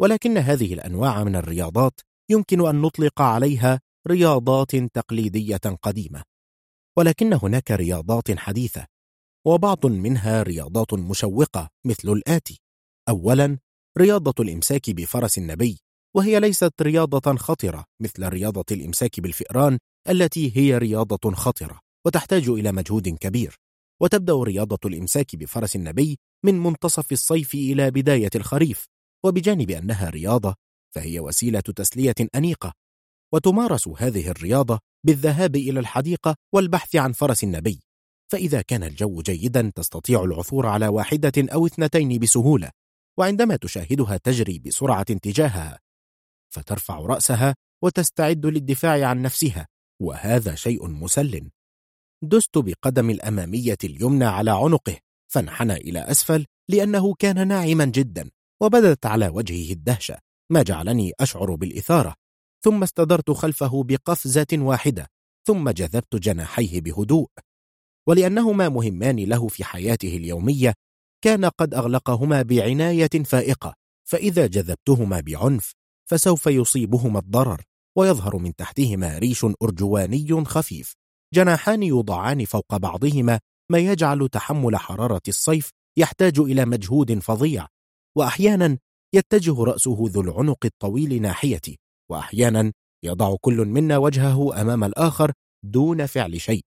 [0.00, 6.22] ولكن هذه الأنواع من الرياضات يمكن أن نطلق عليها رياضات تقليدية قديمة.
[6.98, 8.86] ولكن هناك رياضات حديثة
[9.46, 12.60] وبعض منها رياضات مشوقة مثل الآتي.
[13.08, 13.58] أولا
[13.98, 15.78] رياضة الإمساك بفرس النبي
[16.16, 23.08] وهي ليست رياضة خطرة مثل رياضة الإمساك بالفئران التي هي رياضة خطرة وتحتاج إلى مجهود
[23.08, 23.56] كبير.
[24.02, 28.86] وتبدأ رياضة الإمساك بفرس النبي من منتصف الصيف إلى بداية الخريف
[29.24, 30.54] وبجانب أنها رياضة
[30.94, 32.72] فهي وسيلة تسلية أنيقة.
[33.34, 37.80] وتمارس هذه الرياضة بالذهاب إلى الحديقة والبحث عن فرس النبي.
[38.32, 42.70] فإذا كان الجو جيدا تستطيع العثور على واحدة أو اثنتين بسهولة
[43.18, 45.78] وعندما تشاهدها تجري بسرعة تجاهها.
[46.54, 49.66] فترفع رأسها وتستعد للدفاع عن نفسها
[50.02, 51.50] وهذا شيء مسل.
[52.22, 54.96] دست بقدم الأمامية اليمنى على عنقه
[55.32, 58.30] فانحنى إلى أسفل لأنه كان ناعما جدا
[58.62, 60.18] وبدت على وجهه الدهشة.
[60.52, 62.14] ما جعلني أشعر بالإثارة.
[62.64, 65.06] ثم استدرت خلفه بقفزة واحدة
[65.46, 67.28] ثم جذبت جناحيه بهدوء.
[68.08, 70.74] ولأنهما مهمان له في حياته اليومية
[71.24, 73.74] كان قد أغلقهما بعناية فائقة
[74.08, 75.72] فإذا جذبتهما بعنف
[76.10, 77.62] فسوف يصيبهما الضرر
[77.96, 80.94] ويظهر من تحتهما ريش أرجواني خفيف
[81.34, 87.66] جناحان يوضعان فوق بعضهما ما يجعل تحمل حرارة الصيف يحتاج إلى مجهود فظيع.
[88.16, 88.78] وأحيانا
[89.14, 91.78] يتجه رأسه ذو العنق الطويل ناحيتي
[92.10, 95.32] وأحيانا يضع كل منا وجهه أمام الآخر
[95.64, 96.64] دون فعل شيء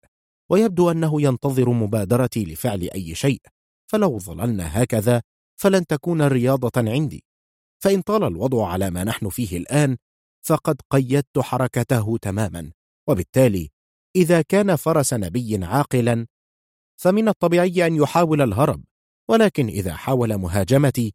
[0.51, 3.41] ويبدو أنه ينتظر مبادرتي لفعل أي شيء
[3.91, 5.23] فلو ظللنا هكذا
[5.61, 7.25] فلن تكون رياضة عندي.
[7.83, 9.97] فإن طال الوضع على ما نحن فيه الآن
[10.43, 12.73] فقد قيدت حركته تماما
[13.09, 13.71] وبالتالي
[14.17, 16.27] إذا كان فرس نبي عاقلا
[17.01, 18.85] فمن الطبيعي أن يحاول الهرب
[19.29, 21.15] ولكن إذا حاول مهاجمتي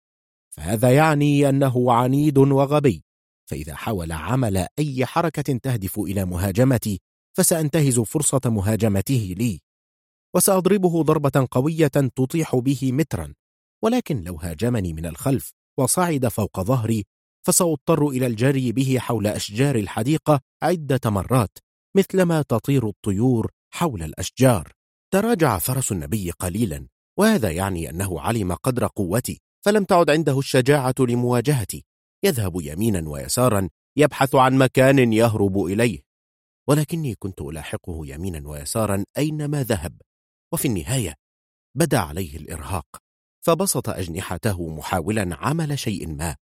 [0.55, 3.03] فهذا يعني أنه عنيد وغبي.
[3.45, 6.99] فإذا حاول عمل أي حركة تهدف إلى مهاجمتي
[7.37, 9.61] فسأنتهز فرصة مهاجمته لي.
[10.35, 13.33] وسأضربه ضربة قوية تطيح به مترا.
[13.83, 17.03] ولكن لو هاجمني من الخلف وصعد فوق ظهري
[17.47, 21.57] فسأضطر إلى الجري به حول أشجار الحديقة عدة مرات
[21.97, 24.71] مثلما تطير الطيور حول الأشجار.
[25.13, 26.87] تراجع فرس النبي قليلا
[27.19, 31.85] وهذا يعني أنه علم قدر قوتي فلم تعد عنده الشجاعة لمواجهتي.
[32.25, 36.01] يذهب يمينا ويسارا يبحث عن مكان يهرب إليه.
[36.67, 40.01] ولكني كنت ألاحقه يمينا ويسارا أينما ذهب
[40.53, 41.15] وفي النهاية
[41.75, 42.85] بدا عليه الإرهاق
[43.45, 46.35] فبسط أجنحته محاولا عمل شيء ما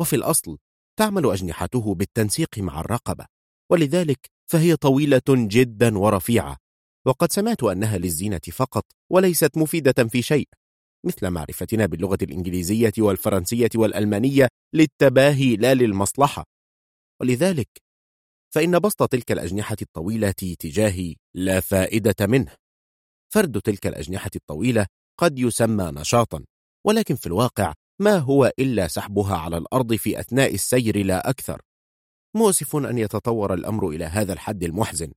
[0.00, 0.58] وفي الأصل
[0.98, 3.26] تعمل أجنحته بالتنسيق مع الرقبة
[3.70, 6.56] ولذلك فهي طويلة جدا ورفيعة
[7.06, 10.48] وقد سمعت أنها للزينة فقط وليست مفيدة في شيء.
[11.04, 16.44] مثل معرفتنا باللغة الإنجليزية والفرنسية والألمانية للتباهي لا للمصلحة.
[17.20, 17.68] ولذلك
[18.54, 22.54] فإن بسط تلك الأجنحة الطويلة تجاهي لا فائدة منه.
[23.32, 24.86] فرد تلك الأجنحة الطويلة
[25.20, 26.44] قد يسمى نشاطا
[26.86, 31.62] ولكن في الواقع ما هو إلا سحبها على الأرض في أثناء السير لا أكثر.
[32.36, 35.12] مؤسف أن يتطور الأمر إلى هذا الحد المحزن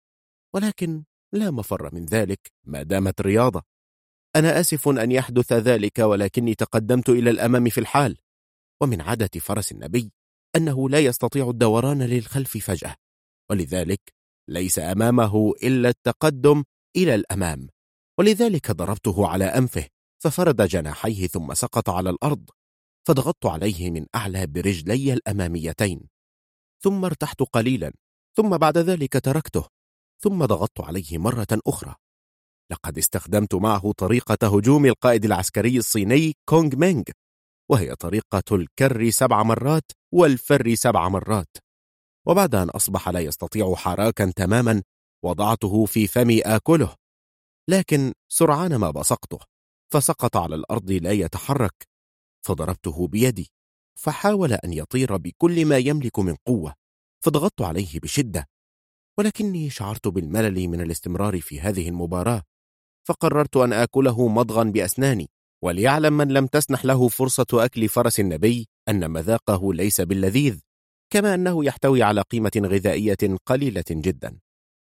[0.56, 3.71] ولكن لا مفر من ذلك ما دامت رياضة.
[4.35, 8.17] أنا آسف أن يحدث ذلك ولكني تقدمت إلى الأمام في الحال.
[8.81, 10.12] ومن عادة فرس النبي
[10.56, 12.96] أنه لا يستطيع الدوران للخلف فجأة
[13.49, 14.14] ولذلك
[14.47, 16.64] ليس أمامه إلا التقدم
[16.96, 17.67] إلى الأمام.
[18.19, 19.88] ولذلك ضربته على أنفه
[20.24, 22.49] ففرد جناحيه ثم سقط على الأرض
[23.08, 26.08] فضغطت عليه من أعلى برجلي الأماميتين.
[26.83, 27.94] ثم ارتحت قليلا
[28.38, 29.67] ثم بعد ذلك تركته
[30.19, 31.96] ثم ضغطت عليه مرة أخرى.
[32.72, 37.04] لقد استخدمت معه طريقة هجوم القائد العسكري الصيني كونغ مينغ
[37.72, 41.58] وهي طريقة الكر سبع مرات والفر سبع مرات.
[42.28, 44.84] وبعد أن أصبح لا يستطيع حراكا تماما
[45.26, 46.96] وضعته في فمي آكله.
[47.70, 49.40] لكن سرعان ما بصقته
[49.94, 51.88] فسقط على الأرض لا يتحرك.
[52.46, 53.48] فضربته بيدي
[54.00, 56.74] فحاول أن يطير بكل ما يملك من قوة.
[57.24, 58.48] فضغطت عليه بشدة.
[59.20, 62.44] ولكني شعرت بالملل من الاستمرار في هذه المباراة.
[63.08, 65.30] فقررت أن آكله مضغا بأسناني
[65.64, 70.60] وليعلم من لم تسنح له فرصة أكل فرس النبي أن مذاقه ليس باللذيذ
[71.14, 74.40] كما أنه يحتوي على قيمة غذائية قليلة جدا.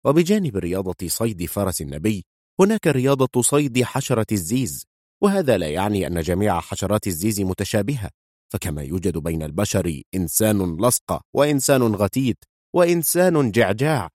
[0.05, 2.25] وبجانب رياضة صيد فرس النبي
[2.59, 4.85] هناك رياضة صيد حشرة الزيز
[5.21, 8.09] وهذا لا يعني أن جميع حشرات الزيز متشابهة
[8.53, 12.37] فكما يوجد بين البشر إنسان لصق وإنسان غتيت
[12.75, 14.09] وإنسان جعجاع.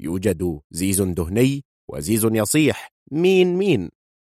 [0.00, 3.90] يوجد زيز دهني وزيز يصيح مين مين؟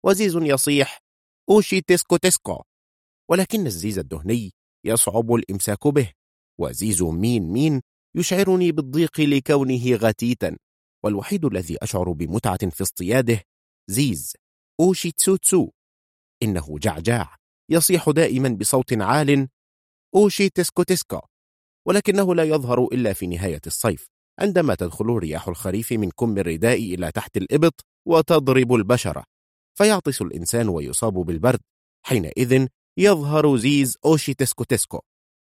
[0.05, 0.99] وزيز يصيح
[1.49, 2.63] أوشي تسكو تسكو.
[3.29, 4.51] ولكن الزيز الدهني
[4.85, 6.11] يصعب الإمساك به
[6.59, 7.81] وزيز مين مين
[8.15, 10.57] يشعرني بالضيق لكونه غتيتا.
[11.03, 13.41] والوحيد الذي أشعر بمتعة في اصطياده
[13.89, 14.33] زيز
[14.79, 15.69] أوشي تسكو تسكو
[16.43, 17.35] إنه جعجاع
[17.71, 19.49] يصيح دائما بصوت عال
[20.15, 21.19] أوشي تسكو تسكو.
[21.87, 24.14] ولكنه لا يظهر إلا في نهاية الصيف.
[24.39, 29.23] عندما تدخل رياح الخريف من كم الرداء إلى تحت الإبط وتضرب البشرة
[29.77, 31.59] فيعطس الإنسان ويصاب بالبرد
[32.05, 34.99] حينئذ يظهر زيز أوشي تسكو تسكو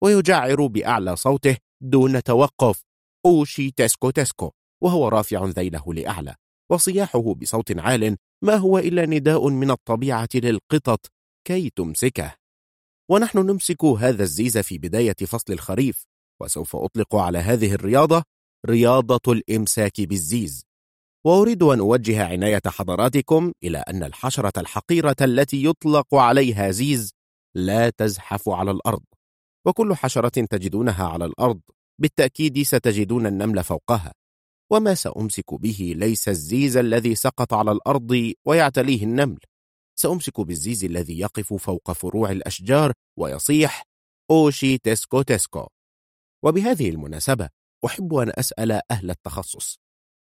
[0.03, 2.81] ويجعر بأعلى صوته دون توقف
[3.25, 4.51] أوشي تسكو تسكو
[4.83, 6.35] وهو رافع ذيله لأعلى
[6.71, 11.11] وصياحه بصوت عال ما هو إلا نداء من الطبيعة للقطط
[11.47, 12.35] كي تمسكه.
[13.11, 16.05] ونحن نمسك هذا الزيز في بداية فصل الخريف
[16.41, 18.23] وسوف أطلق على هذه الرياضة
[18.69, 20.63] رياضة الإمساك بالزيز.
[21.25, 27.13] وأريد أن أوجه عناية حضراتكم إلى أن الحشرة الحقيرة التي يطلق عليها زيز
[27.55, 29.03] لا تزحف على الأرض.
[29.65, 31.59] وكل حشرة تجدونها على الأرض
[32.01, 34.13] بالتأكيد ستجدون النمل فوقها.
[34.71, 39.39] وما سأمسك به ليس الزيز الذي سقط على الأرض ويعتليه النمل.
[39.99, 43.83] سأمسك بالزيز الذي يقف فوق فروع الأشجار ويصيح
[44.31, 45.67] أوشي تسكو تسكو
[46.45, 47.49] وبهذه المناسبة
[47.85, 49.79] أحب أن أسأل أهل التخصص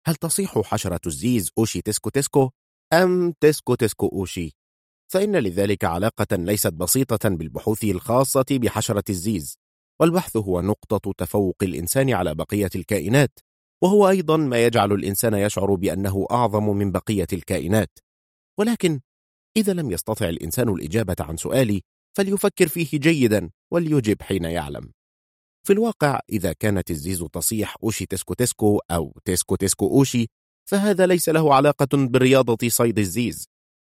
[0.08, 2.50] هل تصيح حشرة الزيز أوشي تسكو تسكو
[2.94, 4.56] أم تسكو تسكو أوشي؟
[5.12, 9.58] فإن لذلك علاقة ليست بسيطة بالبحوث الخاصة بحشرة الزيز
[10.02, 13.40] والبحث هو نقطة تفوق الإنسان على بقية الكائنات
[13.84, 18.00] وهو أيضا ما يجعل الإنسان يشعر بأنه أعظم من بقية الكائنات
[18.60, 19.00] ولكن
[19.58, 21.82] إذا لم يستطع الإنسان الإجابة عن سؤالي
[22.18, 24.92] فليفكر فيه جيدا وليجب حين يعلم
[25.68, 30.28] في الواقع إذا كانت الزيز تصيح أوشي تسكو تسكو أو تسكو تسكو أوشي
[30.70, 33.48] فهذا ليس له علاقة برياضة صيد الزيز.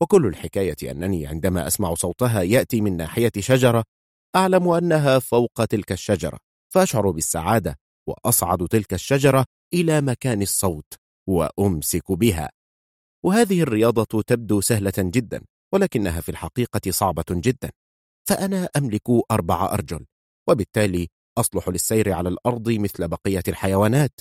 [0.02, 3.84] وكل الحكاية أنني عندما أسمع صوتها يأتي من ناحية شجرة
[4.36, 6.38] أعلم أنها فوق تلك الشجرة
[6.74, 7.76] فأشعر بالسعادة
[8.08, 10.94] وأصعد تلك الشجرة إلى مكان الصوت
[11.28, 12.50] وأمسك بها.
[13.24, 17.70] وهذه الرياضة تبدو سهلة جدا ولكنها في الحقيقة صعبة جدا.
[18.28, 20.06] فأنا أملك أربع أرجل
[20.48, 24.20] وبالتالي أصلح للسير على الأرض مثل بقية الحيوانات.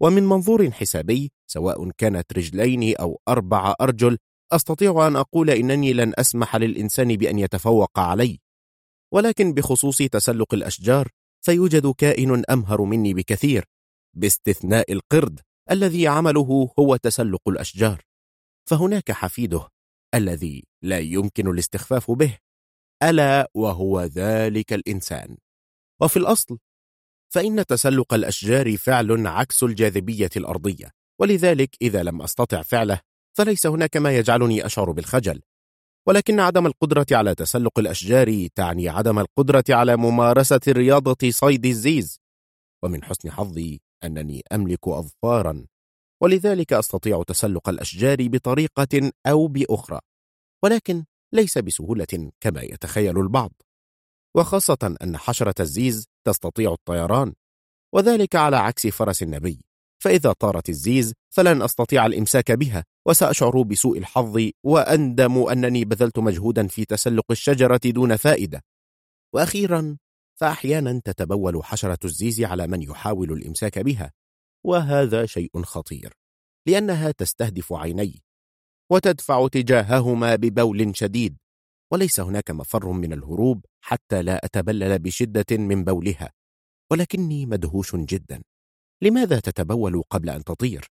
[0.00, 4.18] ومن منظور حسابي سواء كانت رجلين أو أربع أرجل
[4.52, 8.40] أستطيع أن أقول إنني لن أسمح للإنسان بأن يتفوق علي.
[9.12, 11.08] ولكن بخصوص تسلق الأشجار
[11.44, 13.64] فيوجد كائن أمهر مني بكثير
[14.16, 18.02] باستثناء القرد الذي عمله هو تسلق الأشجار.
[18.68, 19.68] فهناك حفيده
[20.14, 22.38] الذي لا يمكن الاستخفاف به.
[23.02, 25.36] ألا وهو ذلك الإنسان.
[26.02, 26.58] وفي الأصل
[27.34, 33.00] فإن تسلق الأشجار فعل عكس الجاذبية الأرضية ولذلك إذا لم أستطع فعله
[33.36, 35.40] فليس هناك ما يجعلني أشعر بالخجل.
[36.06, 42.20] ولكن عدم القدرة على تسلق الأشجار تعني عدم القدرة على ممارسة رياضة صيد الزيز.
[42.82, 45.66] ومن حسن حظي أنني أملك أظفارا
[46.22, 50.00] ولذلك أستطيع تسلق الأشجار بطريقة أو بأخرى
[50.64, 53.52] ولكن ليس بسهولة كما يتخيل البعض.
[54.36, 57.34] وخاصة أن حشرة الزيز تستطيع الطيران
[57.94, 59.60] وذلك على عكس فرس النبي.
[60.02, 66.84] فإذا طارت الزيز فلن أستطيع الإمساك بها وسأشعر بسوء الحظ وأندم أنني بذلت مجهودا في
[66.84, 68.64] تسلق الشجرة دون فائدة.
[69.34, 69.96] وأخيرا
[70.40, 74.12] فأحيانا تتبول حشرة الزيز على من يحاول الإمساك بها
[74.64, 76.12] وهذا شيء خطير
[76.66, 78.22] لأنها تستهدف عيني
[78.90, 81.36] وتدفع تجاههما ببول شديد
[81.92, 86.32] وليس هناك مفر من الهروب حتى لا أتبلل بشدة من بولها
[86.92, 88.42] ولكني مدهوش جدا
[89.02, 90.86] لماذا تتبول قبل أن تطير؟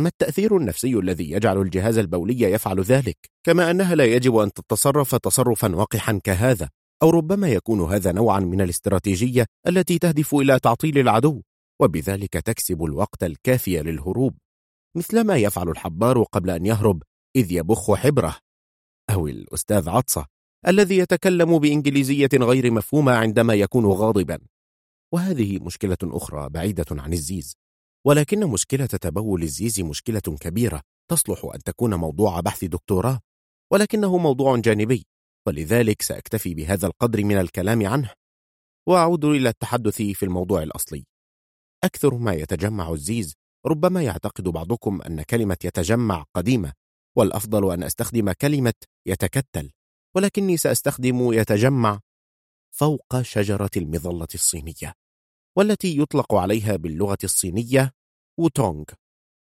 [0.00, 5.14] ما التأثير النفسي الذي يجعل الجهاز البولي يفعل ذلك؟ كما أنها لا يجب أن تتصرف
[5.14, 6.68] تصرفا وقحا كهذا
[7.02, 11.42] أو ربما يكون هذا نوعا من الاستراتيجية التي تهدف إلى تعطيل العدو
[11.80, 14.38] وبذلك تكسب الوقت الكافي للهروب
[14.96, 17.02] مثلما يفعل الحبار قبل أن يهرب
[17.36, 18.36] إذ يبخ حبره
[19.10, 20.26] أو الأستاذ عطسة
[20.68, 24.38] الذي يتكلم بإنجليزية غير مفهومة عندما يكون غاضبا.
[25.12, 27.56] وهذه مشكلة أخرى بعيدة عن الزيز.
[28.06, 30.82] ولكن مشكلة تبول الزيز مشكلة كبيرة.
[31.10, 33.20] تصلح أن تكون موضوع بحث دكتوراه.
[33.72, 35.06] ولكنه موضوع جانبي.
[35.46, 38.10] ولذلك سأكتفي بهذا القدر من الكلام عنه.
[38.88, 41.04] وأعود إلى التحدث في الموضوع الأصلي.
[41.84, 43.34] أكثر ما يتجمع الزيز
[43.66, 46.72] ربما يعتقد بعضكم أن كلمة يتجمع قديمة.
[47.16, 48.74] والأفضل أن أستخدم كلمة
[49.06, 49.70] يتكتل.
[50.16, 52.00] ولكني سأستخدم يتجمع
[52.74, 54.94] فوق شجرة المظلة الصينية
[55.56, 57.92] والتي يطلق عليها باللغة الصينية
[58.38, 58.84] ووتونغ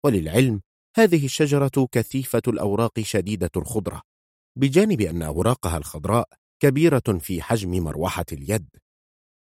[0.05, 0.61] وللعلم
[0.97, 4.03] هذه الشجرة كثيفة الأوراق شديدة الخضرة
[4.59, 6.29] بجانب أن أوراقها الخضراء
[6.63, 8.69] كبيرة في حجم مروحة اليد.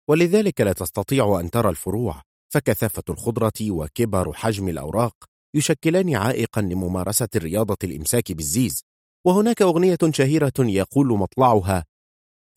[0.10, 2.22] ولذلك لا تستطيع أن ترى الفروع
[2.53, 5.15] فكثافة الخضرة وكبر حجم الأوراق
[5.56, 8.83] يشكلان عائقا لممارسة الرياضة الإمساك بالزيز.
[9.25, 11.85] وهناك أغنية شهيرة يقول مطلعها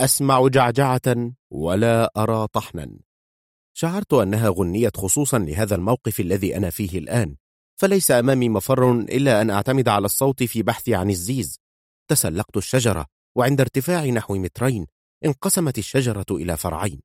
[0.01, 2.99] أسمع جعجعة ولا أرى طحنا.
[3.77, 7.37] شعرت أنها غنيت خصوصا لهذا الموقف الذي أنا فيه الآن
[7.81, 11.61] فليس أمامي مفر إلا أن أعتمد على الصوت في بحثي عن الزيز.
[12.11, 14.87] تسلقت الشجرة وعند ارتفاع نحو مترين
[15.25, 17.01] انقسمت الشجرة إلى فرعين.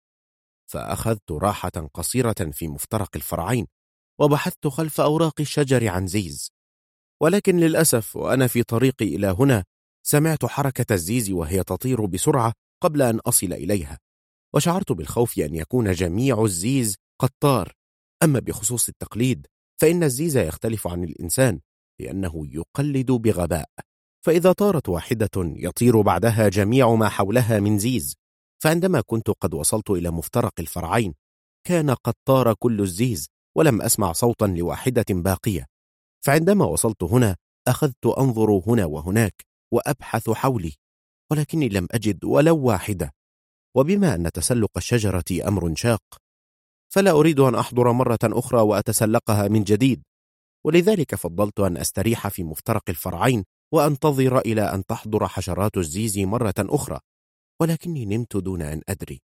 [0.71, 3.67] فأخذت راحة قصيرة في مفترق الفرعين
[4.19, 6.51] وبحثت خلف أوراق الشجر عن زيز.
[7.21, 9.63] ولكن للأسف وأنا في طريقي إلى هنا
[10.05, 13.99] سمعت حركة الزيز وهي تطير بسرعة قبل أن أصل إليها
[14.55, 17.73] وشعرت بالخوف أن يكون جميع الزيز قد طار.
[18.23, 19.47] أما بخصوص التقليد
[19.81, 21.59] فإن الزيز يختلف عن الإنسان
[21.99, 23.69] لأنه يقلد بغباء.
[24.25, 28.15] فإذا طارت واحدة يطير بعدها جميع ما حولها من زيز.
[28.63, 31.13] فعندما كنت قد وصلت إلى مفترق الفرعين
[31.67, 35.65] كان قد طار كل الزيز ولم أسمع صوتا لواحدة باقية.
[36.25, 37.35] فعندما وصلت هنا
[37.67, 40.73] أخذت أنظر هنا وهناك وأبحث حولي
[41.31, 43.11] ولكني لم أجد ولو واحدة.
[43.77, 46.01] وبما أن تسلق الشجرة أمر شاق
[46.93, 50.03] فلا أريد أن أحضر مرة أخرى وأتسلقها من جديد.
[50.65, 53.43] ولذلك فضلت أن أستريح في مفترق الفرعين
[53.73, 56.99] وأنتظر إلى أن تحضر حشرات الزيز مرة أخرى
[57.61, 59.21] ولكني نمت دون أن أدري.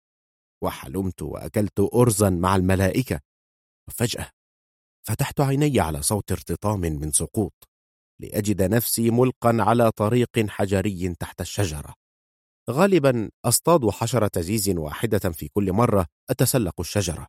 [0.64, 3.20] وحلمت وأكلت أرزا مع الملائكة
[3.88, 4.35] وفجأة
[5.08, 7.70] فتحت عيني على صوت ارتطام من سقوط
[8.22, 11.94] لأجد نفسي ملقا على طريق حجري تحت الشجرة.
[12.70, 17.28] غالبا أصطاد حشرة زيز واحدة في كل مرة أتسلق الشجرة.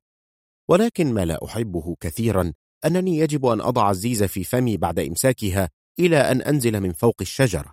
[0.68, 2.52] ولكن ما لا أحبه كثيرا
[2.84, 7.72] أنني يجب أن أضع الزيز في فمي بعد إمساكها إلى أن أنزل من فوق الشجرة.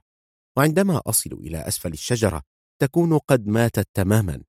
[0.57, 2.41] وعندما أصل إلى أسفل الشجرة
[2.81, 4.43] تكون قد ماتت تماما.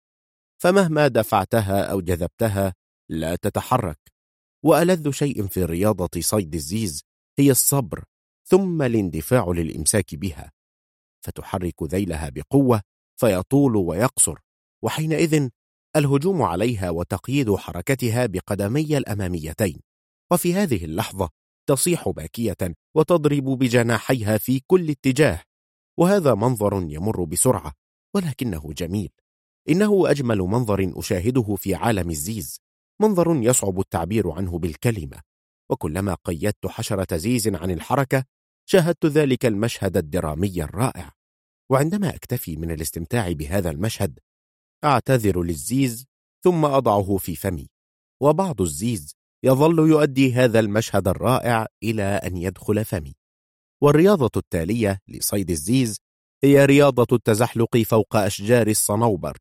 [0.62, 2.74] فمهما دفعتها أو جذبتها
[3.08, 4.13] لا تتحرك.
[4.64, 7.04] وألذ شيء في رياضة صيد الزيز
[7.38, 8.04] هي الصبر
[8.48, 10.52] ثم الاندفاع للإمساك بها.
[11.24, 12.80] فتحرك ذيلها بقوة
[13.20, 14.38] فيطول ويقصر
[14.82, 15.48] وحينئذ
[15.96, 19.80] الهجوم عليها وتقييد حركتها بقدمي الأماميتين.
[20.32, 21.28] وفي هذه اللحظة
[21.68, 22.56] تصيح باكية
[22.96, 25.42] وتضرب بجناحيها في كل اتجاه.
[25.98, 27.72] وهذا منظر يمر بسرعة
[28.14, 29.10] ولكنه جميل.
[29.68, 32.63] إنه أجمل منظر أشاهده في عالم الزيز.
[33.00, 35.20] منظر يصعب التعبير عنه بالكلمة
[35.70, 38.24] وكلما قيدت حشرة زيز عن الحركة
[38.68, 41.12] شاهدت ذلك المشهد الدرامي الرائع.
[41.70, 44.18] وعندما أكتفي من الاستمتاع بهذا المشهد
[44.84, 46.06] أعتذر للزيز
[46.44, 47.68] ثم أضعه في فمي
[48.22, 53.14] وبعض الزيز يظل يؤدي هذا المشهد الرائع إلى أن يدخل فمي.
[53.82, 56.00] والرياضة التالية لصيد الزيز
[56.44, 59.38] هي رياضة التزحلق فوق أشجار الصنوبر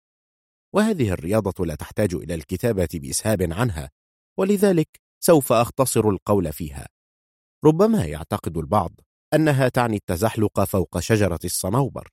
[0.76, 3.92] وهذه الرياضة لا تحتاج إلى الكتابة بإسهاب عنها
[4.40, 4.88] ولذلك
[5.24, 6.88] سوف أختصر القول فيها.
[7.66, 8.92] ربما يعتقد البعض
[9.34, 12.10] أنها تعني التزحلق فوق شجرة الصنوبر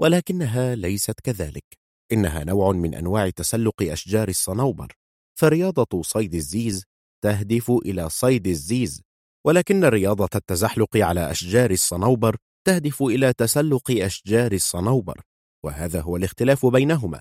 [0.00, 1.88] ولكنها ليست كذلك.
[2.12, 4.92] إنها نوع من أنواع تسلق أشجار الصنوبر
[5.38, 6.84] فرياضة صيد الزيز
[7.24, 9.02] تهدف إلى صيد الزيز
[9.46, 15.20] ولكن رياضة التزحلق على أشجار الصنوبر تهدف إلى تسلق أشجار الصنوبر
[15.64, 17.20] وهذا هو الاختلاف بينهما.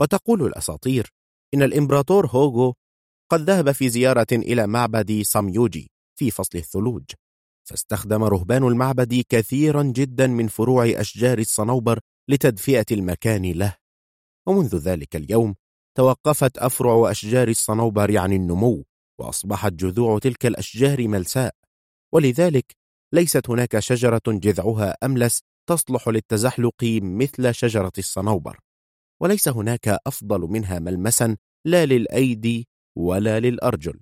[0.00, 1.12] وتقول الأساطير
[1.54, 2.74] إن الإمبراطور هوغو
[3.30, 7.04] قد ذهب في زيارة إلى معبد ساميوجي في فصل الثلوج
[7.68, 13.76] فاستخدم رهبان المعبد كثيرا جدا من فروع أشجار الصنوبر لتدفئة المكان له.
[14.46, 15.54] ومنذ ذلك اليوم
[15.96, 18.84] توقفت أفرع أشجار الصنوبر عن النمو
[19.20, 21.54] وأصبحت جذوع تلك الأشجار ملساء.
[22.14, 22.76] ولذلك
[23.14, 28.58] ليست هناك شجرة جذعها أملس تصلح للتزحلق مثل شجرة الصنوبر.
[29.22, 31.36] وليس هناك أفضل منها ملمسا
[31.66, 34.00] لا للأيدي ولا للأرجل.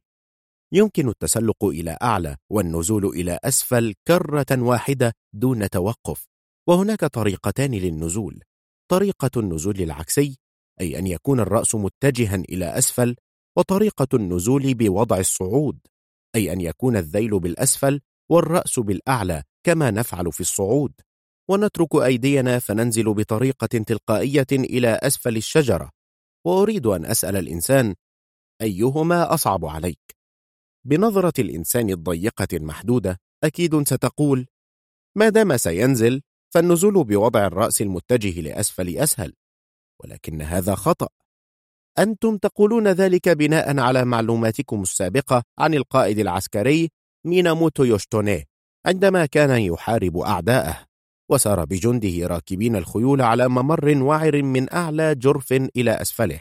[0.72, 6.26] يمكن التسلق إلى أعلى والنزول إلى أسفل كرة واحدة دون توقف
[6.68, 8.42] وهناك طريقتان للنزول.
[8.90, 10.38] طريقة النزول العكسي
[10.80, 13.16] أي أن يكون الرأس متجها إلى أسفل
[13.58, 15.78] وطريقة النزول بوضع الصعود
[16.34, 20.92] أي أن يكون الذيل بالأسفل والرأس بالأعلى كما نفعل في الصعود.
[21.48, 25.90] ونترك أيدينا فننزل بطريقة تلقائية إلى أسفل الشجرة.
[26.46, 27.94] وأريد أن أسأل الإنسان
[28.62, 30.16] أيهما أصعب عليك؟
[30.84, 34.46] بنظرة الإنسان الضيقة المحدودة أكيد ستقول
[35.16, 36.22] ما دام سينزل
[36.54, 39.34] فالنزول بوضع الرأس المتجه لأسفل أسهل.
[40.00, 41.08] ولكن هذا خطأ.
[41.98, 46.88] أنتم تقولون ذلك بناء على معلوماتكم السابقة عن القائد العسكري
[47.26, 48.44] ميناموتو يوشتوني
[48.86, 50.87] عندما كان يحارب أعداءه.
[51.30, 56.40] وسار بجنده راكبين الخيول على ممر وعر من أعلى جرف إلى أسفله.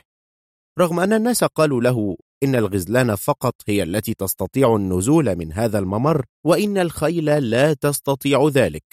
[0.79, 6.25] رغم أن الناس قالوا له إن الغزلان فقط هي التي تستطيع النزول من هذا الممر
[6.45, 8.83] وإن الخيل لا تستطيع ذلك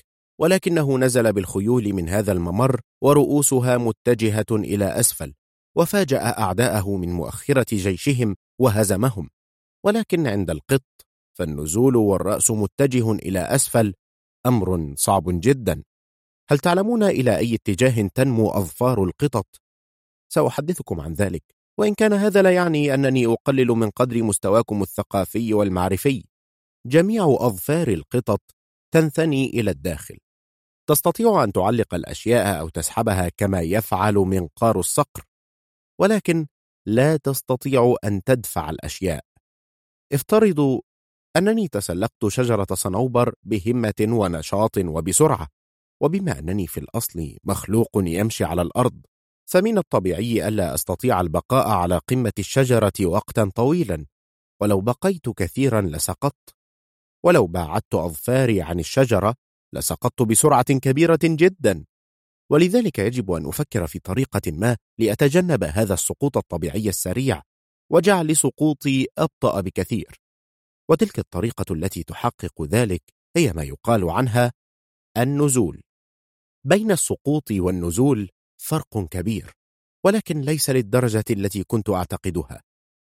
[0.41, 5.35] ولكنه نزل بالخيول من هذا الممر ورؤوسها متجهة إلى أسفل
[5.77, 9.29] وفاجأ أعداءه من مؤخرة جيشهم وهزمهم.
[9.85, 10.83] ولكن عند القط
[11.39, 13.95] فالنزول والرأس متجه إلى أسفل
[14.47, 15.83] أمر صعب جدا.
[16.51, 19.47] هل تعلمون إلى أي اتجاه تنمو أظفار القطط؟
[20.33, 21.43] سأحدثكم عن ذلك
[21.81, 26.25] وإن كان هذا لا يعني أنني أقلل من قدر مستواكم الثقافي والمعرفي.
[26.87, 28.41] جميع أظفار القطط
[28.95, 30.19] تنثني إلى الداخل.
[30.89, 35.25] تستطيع أن تعلق الأشياء أو تسحبها كما يفعل منقار الصقر
[36.01, 36.47] ولكن
[36.87, 39.25] لا تستطيع أن تدفع الأشياء.
[40.13, 40.81] افترضوا
[41.37, 45.49] أنني تسلقت شجرة صنوبر بهمة ونشاط وبسرعة
[46.03, 49.01] وبما أنني في الأصل مخلوق يمشي على الأرض
[49.51, 54.07] فمن الطبيعي ألا أستطيع البقاء على قمة الشجرة وقتا طويلا
[54.61, 56.55] ولو بقيت كثيرا لسقطت
[57.25, 59.35] ولو باعدت أظفاري عن الشجرة
[59.75, 61.85] لسقطت بسرعة كبيرة جدا.
[62.51, 67.43] ولذلك يجب أن أفكر في طريقة ما لأتجنب هذا السقوط الطبيعي السريع
[67.93, 70.24] وجعل سقوطي أبطأ بكثير.
[70.91, 73.03] وتلك الطريقة التي تحقق ذلك
[73.37, 74.53] هي ما يقال عنها
[75.17, 75.83] النزول.
[76.65, 79.53] بين السقوط والنزول فرق كبير
[80.05, 82.63] ولكن ليس للدرجة التي كنت أعتقدها.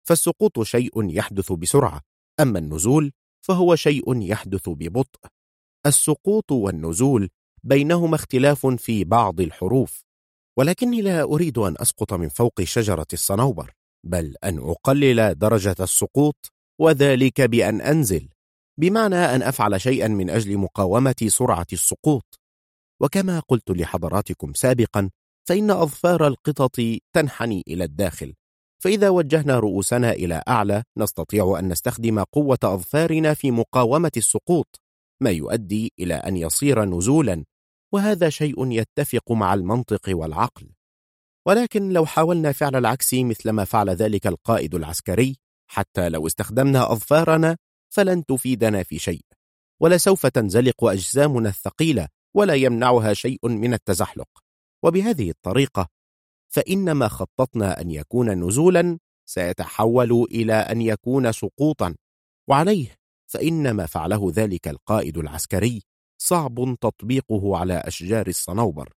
[0.08, 2.00] فالسقوط شيء يحدث بسرعة
[2.40, 3.12] أما النزول
[3.44, 5.20] فهو شيء يحدث ببطء.
[5.86, 7.30] السقوط والنزول
[7.64, 10.04] بينهما اختلاف في بعض الحروف
[10.58, 13.72] ولكني لا أريد أن أسقط من فوق شجرة الصنوبر
[14.06, 18.28] بل أن أقلل درجة السقوط وذلك بأن أنزل
[18.78, 22.40] بمعنى أن أفعل شيئا من أجل مقاومة سرعة السقوط.
[23.00, 25.10] وكما قلت لحضراتكم سابقا
[25.48, 26.80] فإن أظفار القطط
[27.14, 28.34] تنحني إلى الداخل.
[28.82, 34.80] فإذا وجهنا رؤوسنا إلى أعلى نستطيع أن نستخدم قوة أظفارنا في مقاومة السقوط
[35.22, 37.44] ما يؤدي إلى أن يصير نزولا.
[37.92, 40.70] وهذا شيء يتفق مع المنطق والعقل.
[41.46, 45.36] ولكن لو حاولنا فعل العكس مثل ما فعل ذلك القائد العسكري
[45.70, 47.56] حتى لو استخدمنا أظفارنا
[47.88, 49.24] فلن تفيدنا في شيء
[49.80, 54.28] ولسوف تنزلق أجسامنا الثقيلة ولا يمنعها شيء من التزحلق.
[54.84, 55.88] وبهذه الطريقة
[56.48, 61.94] فإن ما خططنا أن يكون نزولا سيتحول إلى أن يكون سقوطا
[62.48, 65.82] وعليه فإن ما فعله ذلك القائد العسكري
[66.18, 68.92] صعب تطبيقه على أشجار الصنوبر.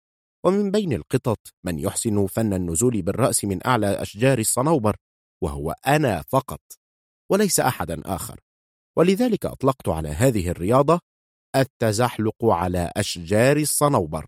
[0.45, 4.97] ومن بين القطط من يحسن فن النزول بالرأس من أعلى أشجار الصنوبر
[5.43, 6.61] وهو أنا فقط
[7.31, 8.41] وليس أحدا آخر.
[8.97, 11.01] ولذلك أطلقت على هذه الرياضة
[11.57, 14.27] التزحلق على أشجار الصنوبر.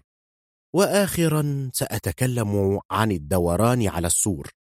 [0.75, 4.51] وآخرا سأتكلم عن الدوران على السور.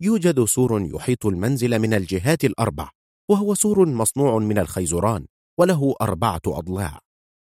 [0.00, 2.90] يوجد سور يحيط المنزل من الجهات الأربع
[3.30, 5.26] وهو سور مصنوع من الخيزران
[5.58, 6.98] وله أربعة أضلاع.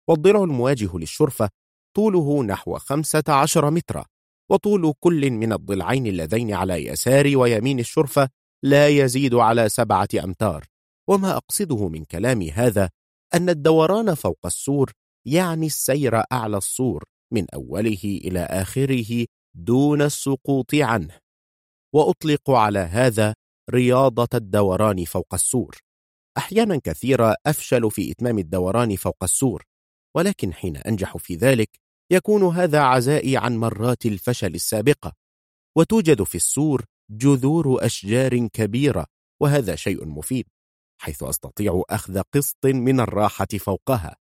[0.09, 1.51] والضلع المواجه للشرفة
[1.97, 4.05] طوله نحو خمسة عشر مترا
[4.51, 8.29] وطول كل من الضلعين اللذين على يسار ويمين الشرفة
[8.65, 10.65] لا يزيد على سبعة أمتار.
[11.11, 12.91] وما أقصده من كلامي هذا
[13.35, 14.93] أن الدوران فوق السور
[15.27, 21.19] يعني السير أعلى السور من أوله إلى آخره دون السقوط عنه.
[21.95, 23.35] وأطلق على هذا
[23.71, 25.77] رياضة الدوران فوق السور.
[26.39, 29.65] أحيانا كثيرة أفشل في إتمام الدوران فوق السور
[30.17, 31.69] ولكن حين أنجح في ذلك
[32.13, 35.13] يكون هذا عزائي عن مرات الفشل السابقة.
[35.77, 39.07] وتوجد في السور جذور أشجار كبيرة
[39.41, 40.47] وهذا شيء مفيد
[41.01, 44.17] حيث أستطيع أخذ قسط من الراحة فوقها.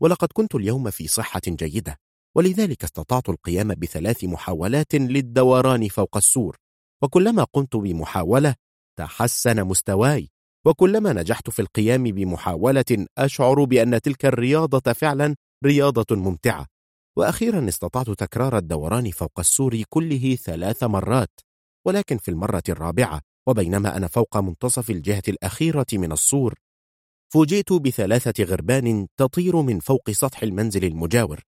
[0.00, 1.96] ولقد كنت اليوم في صحة جيدة
[2.36, 6.56] ولذلك استطعت القيام بثلاث محاولات للدوران فوق السور.
[7.02, 8.54] وكلما قمت بمحاولة
[8.98, 10.30] تحسن مستواي.
[10.66, 16.66] وكلما نجحت في القيام بمحاولة أشعر بأن تلك الرياضة فعلا رياضة ممتعة.
[17.16, 21.30] وأخيرا استطعت تكرار الدوران فوق السور كله ثلاث مرات.
[21.86, 26.54] ولكن في المرة الرابعة وبينما أنا فوق منتصف الجهة الأخيرة من السور
[27.32, 31.40] فوجئت بثلاثة غربان تطير من فوق سطح المنزل المجاور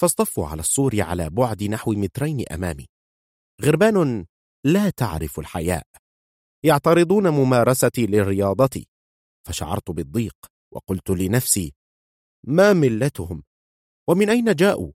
[0.00, 2.86] فاصطفوا على السور على بعد نحو مترين أمامي.
[3.62, 4.26] غربان
[4.64, 5.86] لا تعرف الحياء
[6.64, 8.84] يعترضون ممارستي للرياضة
[9.46, 10.36] فشعرت بالضيق
[10.72, 11.74] وقلت لنفسي
[12.46, 13.42] ما ملتهم؟
[14.08, 14.92] ومن أين جاءوا؟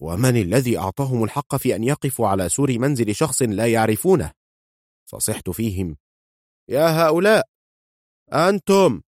[0.00, 4.32] ومن الذي أعطاهم الحق في أن يقفوا على سور منزل شخص لا يعرفونه؟
[5.10, 5.96] فصحت فيهم.
[6.68, 7.48] يا هؤلاء!
[8.32, 9.02] أنتم!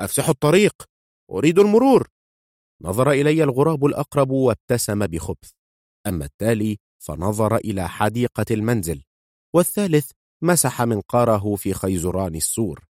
[0.00, 0.82] أفسحوا الطريق!
[1.30, 2.08] أريد المرور!
[2.80, 5.50] نظر إلي الغراب الأقرب وابتسم بخبث.
[6.06, 9.02] أما التالي فنظر إلى حديقة المنزل
[9.54, 10.10] والثالث
[10.42, 12.84] مسح منقاره في خيزران السور.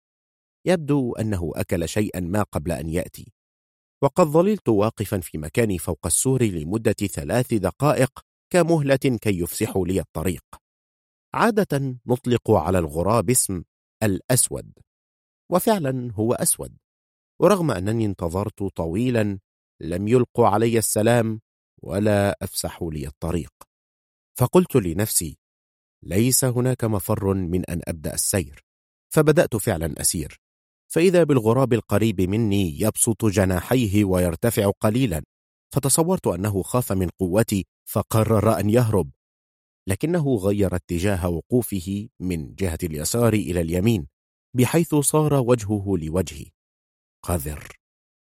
[0.66, 3.32] يبدو أنه أكل شيئا ما قبل أن يأتي.
[4.04, 8.20] وقد ظللت واقفا في مكاني فوق السور لمدة ثلاث دقائق
[8.52, 10.44] كمهلة كي يفسحوا لي الطريق.
[11.34, 13.62] عادة نطلق على الغراب اسم
[14.02, 14.72] الأسود
[15.52, 16.76] وفعلا هو أسود
[17.40, 19.38] ورغم أنني انتظرت طويلا
[19.80, 21.40] لم يلقوا علي السلام
[21.82, 23.52] ولا أفسحوا لي الطريق.
[24.38, 25.38] فقلت لنفسي
[26.02, 28.64] ليس هناك مفر من أن أبدأ السير.
[29.14, 30.43] فبدأت فعلا أسير.
[30.94, 35.22] فإذا بالغراب القريب مني يبسط جناحيه ويرتفع قليلا
[35.74, 39.10] فتصورت أنه خاف من قوتي فقرر أن يهرب.
[39.88, 44.06] لكنه غير اتجاه وقوفه من جهة اليسار إلى اليمين
[44.56, 46.46] بحيث صار وجهه لوجهي.
[47.24, 47.68] قذر!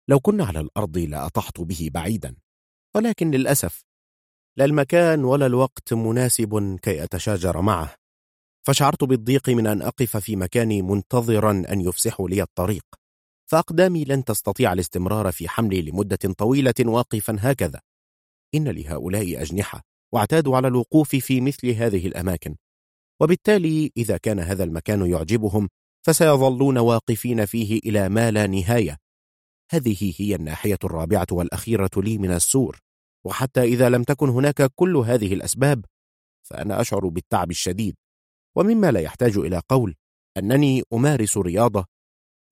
[0.10, 2.36] لو كنا على الأرض لأطحت به بعيدا.
[2.96, 3.84] ولكن للأسف
[4.58, 7.96] لا المكان ولا الوقت مناسب كي أتشاجر معه.
[8.68, 12.86] فشعرت بالضيق من أن أقف في مكاني منتظرا أن يفسحوا لي الطريق.
[13.52, 17.82] فأقدامي لن تستطيع الاستمرار في حملي لمدة طويلة واقفا هكذا.
[18.56, 19.82] إن لهؤلاء أجنحة
[20.14, 22.56] واعتادوا على الوقوف في مثل هذه الأماكن.
[23.22, 25.70] وبالتالي إذا كان هذا المكان يعجبهم
[26.06, 28.98] فسيظلون واقفين فيه إلى ما لا نهاية.
[29.72, 32.80] هذه هي الناحية الرابعة والأخيرة لي من السور.
[33.26, 35.86] وحتى إذا لم تكن هناك كل هذه الأسباب
[36.44, 37.96] فأنا أشعر بالتعب الشديد.
[38.56, 39.96] ومما لا يحتاج إلى قول
[40.38, 41.86] أنني أمارس رياضة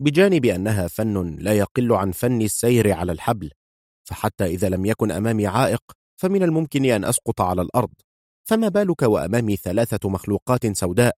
[0.02, 3.52] بجانب أنها فن لا يقل عن فن السير على الحبل
[4.08, 5.82] فحتى إذا لم يكن أمامي عائق
[6.16, 7.94] فمن الممكن أن أسقط على الأرض.
[8.50, 11.16] فما بالك وأمامي ثلاثة مخلوقات سوداء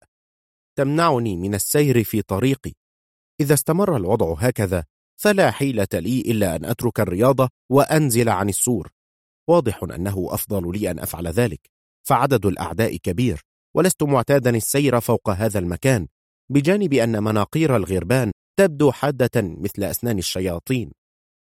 [0.77, 2.71] تمنعني من السير في طريقي؟
[3.39, 4.85] إذا استمر الوضع هكذا
[5.15, 8.91] فلا حيلة لي إلا أن أترك الرياضة وأنزل عن السور.
[9.49, 11.69] واضح أنه أفضل لي أن أفعل ذلك
[12.07, 13.41] فعدد الأعداء كبير.
[13.75, 16.07] ولست معتادا السير فوق هذا المكان
[16.51, 20.91] بجانب أن مناقير الغربان تبدو حادة مثل أسنان الشياطين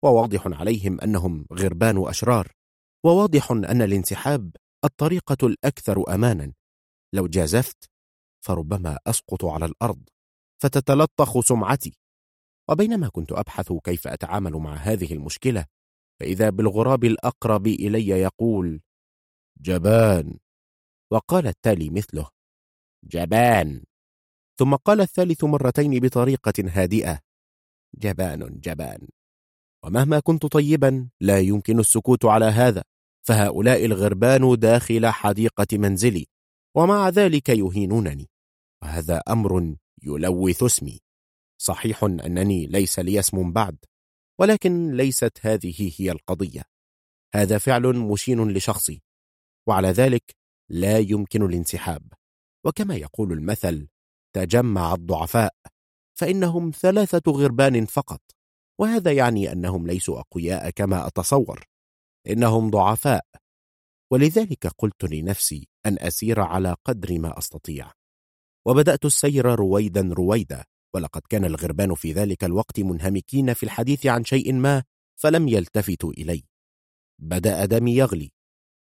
[0.04, 2.52] وواضح عليهم أنهم غربان أشرار
[3.04, 6.52] وواضح أن الانسحاب الطريقة الأكثر أمانا.
[7.12, 7.90] لو جازفت
[8.44, 10.02] فربما أسقط على الأرض
[10.62, 11.96] فتتلطخ سمعتي.
[12.70, 15.64] وبينما كنت أبحث كيف أتعامل مع هذه المشكلة
[16.20, 18.80] فإذا بالغراب الأقرب إلي يقول
[19.60, 20.38] جبان.
[21.14, 22.28] وقال التالي مثله
[23.04, 23.84] جبان.
[24.58, 27.20] ثم قال الثالث مرتين بطريقة هادئة
[27.94, 29.08] جبان جبان.
[29.84, 32.84] ومهما كنت طيبا لا يمكن السكوت على هذا
[33.26, 36.26] فهؤلاء الغربان داخل حديقة منزلي
[36.76, 38.30] ومع ذلك يهينونني.
[38.82, 41.00] وهذا أمر يلوث اسمي.
[41.58, 43.76] صحيح أنني ليس لي اسم بعد
[44.38, 46.62] ولكن ليست هذه هي القضية.
[47.34, 49.02] هذا فعل مشين لشخصي.
[49.68, 50.43] وعلى ذلك
[50.74, 52.12] لا يمكن الانسحاب.
[52.66, 53.88] وكما يقول المثل
[54.36, 55.54] تجمع الضعفاء
[56.18, 58.20] فإنهم ثلاثة غربان فقط
[58.80, 61.64] وهذا يعني أنهم ليسوا أقوياء كما أتصور.
[62.26, 63.26] إنهم ضعفاء.
[64.12, 67.92] ولذلك قلت لنفسي أن أسير على قدر ما أستطيع.
[68.66, 74.52] وبدأت السير رويدا رويدا ولقد كان الغربان في ذلك الوقت منهمكين في الحديث عن شيء
[74.52, 74.84] ما
[75.20, 76.44] فلم يلتفتوا إلي.
[77.18, 78.33] بدأ دمي يغلي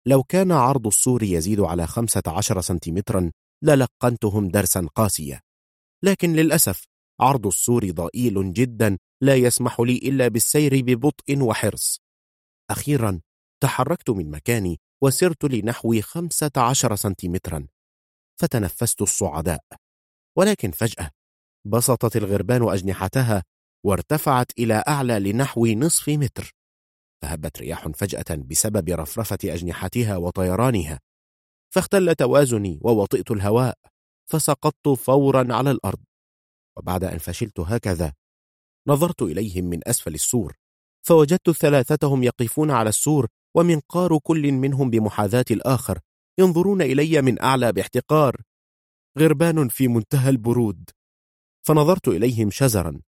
[0.08, 3.32] لو كان عرض السور يزيد على خمسة عشر سنتيمترا
[3.64, 5.42] للقنتهم درسا قاسيا
[6.04, 6.86] لكن للأسف
[7.20, 12.02] عرض السور ضئيل جدا لا يسمح لي إلا بالسير ببطء وحرص.
[12.70, 13.22] أخيرا
[13.64, 17.68] تحركت من مكاني وسرت لنحو خمسة عشر سنتيمترا.
[18.40, 19.64] فتنفست الصعداء.
[20.38, 21.12] ولكن فجأة
[21.68, 23.44] بسطت الغربان أجنحتها
[23.86, 26.56] وارتفعت إلى أعلى لنحو نصف متر.
[27.22, 31.00] فهبت رياح فجأة بسبب رفرفة أجنحتها وطيرانها
[31.74, 33.78] فاختل توازني ووطئت الهواء
[34.32, 36.00] فسقطت فورا على الأرض.
[36.78, 38.14] وبعد أن فشلت هكذا
[38.88, 40.58] نظرت إليهم من أسفل السور
[41.06, 46.00] فوجدت ثلاثتهم يقفون على السور ومنقار كل منهم بمحاذاة الآخر
[46.40, 48.42] ينظرون إلي من أعلى باحتقار
[49.20, 50.90] غربان في منتهى البرود.
[51.68, 53.02] فنظرت إليهم شزرا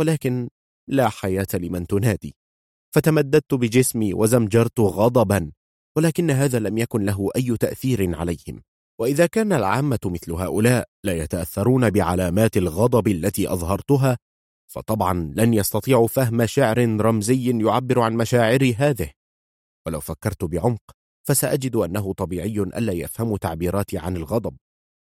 [0.00, 0.48] ولكن
[0.88, 2.36] لا حياة لمن تنادي.
[2.96, 5.52] فتمددت بجسمي وزمجرت غضبا
[5.96, 8.62] ولكن هذا لم يكن له أي تأثير عليهم.
[9.00, 14.18] وإذا كان العامة مثل هؤلاء لا يتأثرون بعلامات الغضب التي أظهرتها
[14.72, 19.10] فطبعا لن يستطيعوا فهم شعر رمزي يعبر عن مشاعري هذه.
[19.86, 20.82] ولو فكرت بعمق
[21.28, 24.56] فسأجد أنه طبيعي ألا يفهموا تعبيراتي عن الغضب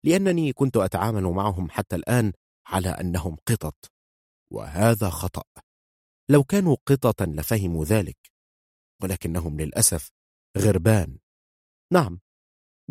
[0.06, 2.34] لأنني كنت أتعامل معهم حتى الآن
[2.68, 3.76] على أنهم قطط.
[4.54, 5.65] وهذا خطأ.
[6.30, 8.18] لو كانوا قططا لفهموا ذلك
[9.04, 10.10] ولكنهم للأسف
[10.58, 11.18] غربان.
[11.94, 12.20] نعم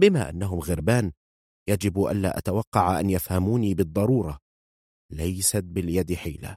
[0.00, 1.12] بما أنهم غربان
[1.68, 4.38] يجب ألا أتوقع أن يفهموني بالضرورة.
[5.10, 6.56] ليست باليد حيلة.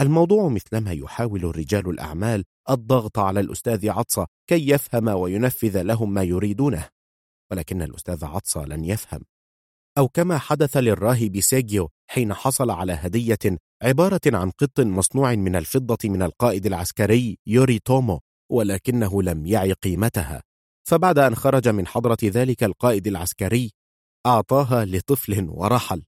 [0.00, 6.88] الموضوع مثلما يحاول رجال الأعمال الضغط على الأستاذ عطسة كي يفهم وينفذ لهم ما يريدونه
[7.50, 9.24] ولكن الأستاذ عطسة لن يفهم.
[9.98, 15.98] أو كما حدث للراهب سيجيو حين حصل على هدية عبارة عن قط مصنوع من الفضة
[16.04, 20.42] من القائد العسكري يوري تومو ولكنه لم يعي قيمتها.
[20.88, 23.72] فبعد أن خرج من حضرة ذلك القائد العسكري
[24.26, 26.02] أعطاها لطفل ورحل.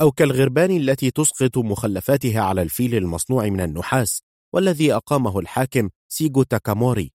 [0.00, 4.22] أو كالغربان التي تسقط مخلفاتها على الفيل المصنوع من النحاس
[4.54, 7.12] والذي أقامه الحاكم سيجو تاكاموري.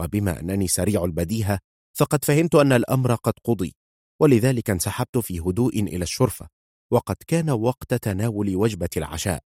[0.00, 1.58] وبما أنني سريع البديهة
[1.96, 3.74] فقد فهمت أن الأمر قد قضي
[4.20, 6.61] ولذلك انسحبت في هدوء إلى الشرفة.
[6.92, 9.42] وقد كان وقت تناول وجبة العشاء.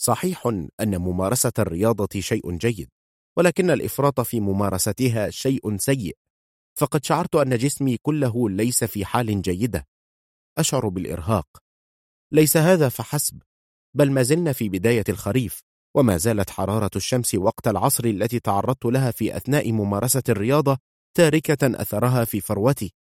[0.00, 0.46] صحيح
[0.80, 2.88] أن ممارسة الرياضة شيء جيد
[3.36, 6.16] ولكن الإفراط في ممارستها شيء سيء.
[6.78, 9.86] فقد شعرت أن جسمي كله ليس في حال جيدة.
[10.58, 11.46] أشعر بالإرهاق.
[12.32, 13.42] ليس هذا فحسب
[13.96, 15.60] بل ما زلنا في بداية الخريف
[15.96, 20.78] وما زالت حرارة الشمس وقت العصر التي تعرضت لها في أثناء ممارسة الرياضة
[21.16, 22.92] تاركة أثرها في فروتي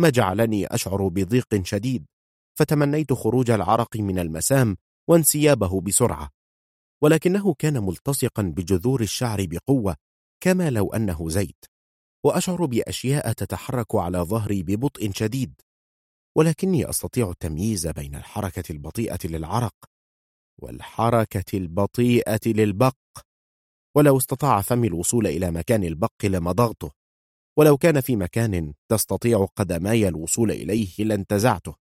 [0.00, 2.06] ما جعلني أشعر بضيق شديد.
[2.54, 4.76] فتمنيت خروج العرق من المسام
[5.08, 6.30] وانسيابه بسرعة.
[7.02, 9.96] ولكنه كان ملتصقا بجذور الشعر بقوة
[10.40, 11.64] كما لو أنه زيت.
[12.24, 15.60] وأشعر بأشياء تتحرك على ظهري ببطء شديد.
[16.36, 19.74] ولكني أستطيع التمييز بين الحركة البطيئة للعرق
[20.62, 22.96] والحركة البطيئة للبق.
[23.96, 26.90] ولو استطاع فمي الوصول إلى مكان البق لمضغته.
[27.58, 31.83] ولو كان في مكان تستطيع قدماي الوصول إليه لانتزعته.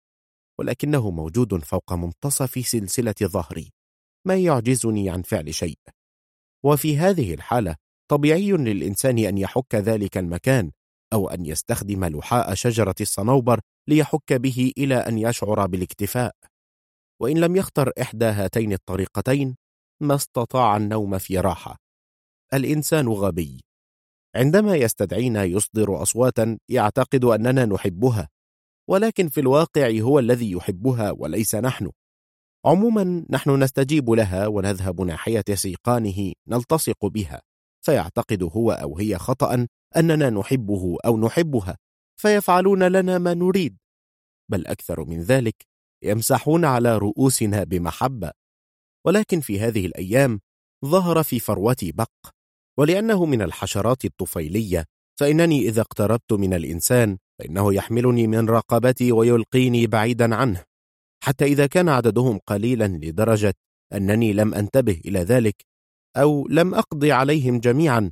[0.60, 3.72] ولكنه موجود فوق منتصف سلسلة ظهري
[4.28, 5.78] ما يعجزني عن فعل شيء.
[6.66, 7.76] وفي هذه الحالة
[8.12, 10.72] طبيعي للإنسان أن يحك ذلك المكان
[11.14, 16.36] أو أن يستخدم لحاء شجرة الصنوبر ليحك به إلى أن يشعر بالاكتفاء.
[17.22, 19.56] وإن لم يختر إحدى هاتين الطريقتين
[20.02, 21.78] ما استطاع النوم في راحة.
[22.54, 23.62] الإنسان غبي.
[24.36, 28.30] عندما يستدعينا يصدر أصواتا يعتقد أننا نحبها.
[28.90, 31.92] ولكن في الواقع هو الذي يحبها وليس نحن.
[32.66, 37.42] عموما نحن نستجيب لها ونذهب ناحية سيقانه نلتصق بها.
[37.86, 39.68] فيعتقد هو أو هي خطأ
[39.98, 41.78] أننا نحبه أو نحبها.
[42.20, 43.78] فيفعلون لنا ما نريد.
[44.52, 45.56] بل أكثر من ذلك
[46.04, 48.32] يمسحون على رؤوسنا بمحبة.
[49.06, 50.40] ولكن في هذه الأيام
[50.86, 52.34] ظهر في فروتي بق.
[52.78, 54.86] ولأنه من الحشرات الطفيلية
[55.20, 60.64] فإنني إذا اقتربت من الإنسان فإنه يحملني من رقبتي ويلقيني بعيدا عنه
[61.24, 63.54] حتى إذا كان عددهم قليلا لدرجة
[63.94, 65.56] أنني لم أنتبه إلى ذلك
[66.18, 68.12] أو لم أقضي عليهم جميعا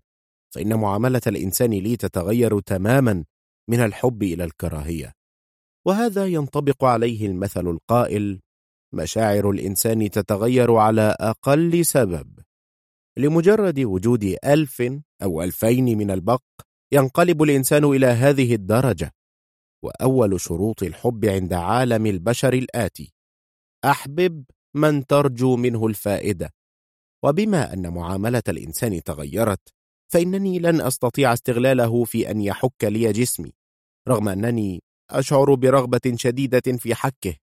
[0.56, 3.24] فإن معاملة الإنسان لي تتغير تماما
[3.70, 5.14] من الحب إلى الكراهية.
[5.88, 8.40] وهذا ينطبق عليه المثل القائل
[8.94, 12.40] مشاعر الإنسان تتغير على أقل سبب.
[13.18, 14.84] لمجرد وجود ألف
[15.24, 16.44] أو ألفين من البق
[16.92, 19.12] ينقلب الإنسان إلى هذه الدرجة.
[19.84, 23.14] وأول شروط الحب عند عالم البشر الآتي.
[23.86, 24.44] أحبب
[24.76, 26.54] من ترجو منه الفائدة.
[27.24, 29.74] وبما أن معاملة الإنسان تغيرت
[30.14, 33.54] فإنني لن أستطيع استغلاله في أن يحك لي جسمي
[34.08, 37.36] رغم أنني أشعر برغبة شديدة في حكه.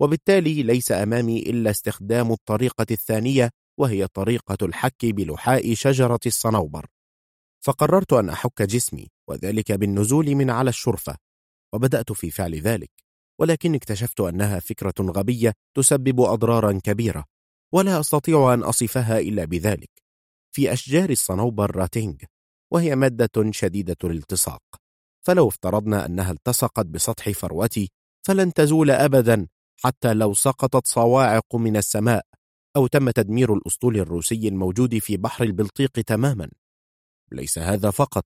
[0.00, 6.86] وبالتالي ليس أمامي إلا استخدام الطريقة الثانية وهي طريقة الحك بلحاء شجرة الصنوبر.
[7.64, 11.16] فقررت أن أحك جسمي وذلك بالنزول من على الشرفة.
[11.72, 12.90] وبدأت في فعل ذلك
[13.38, 17.24] ولكن اكتشفت أنها فكرة غبية تسبب أضرارا كبيرة
[17.72, 19.90] ولا أستطيع أن أصفها إلا بذلك
[20.52, 22.24] في أشجار الصنوبر راتينج
[22.70, 24.62] وهي مادة شديدة الالتصاق
[25.26, 27.90] فلو افترضنا أنها التصقت بسطح فروتي
[28.26, 29.46] فلن تزول أبدا
[29.84, 32.26] حتى لو سقطت صواعق من السماء
[32.76, 36.48] أو تم تدمير الأسطول الروسي الموجود في بحر البلطيق تماما.
[37.32, 38.24] ليس هذا فقط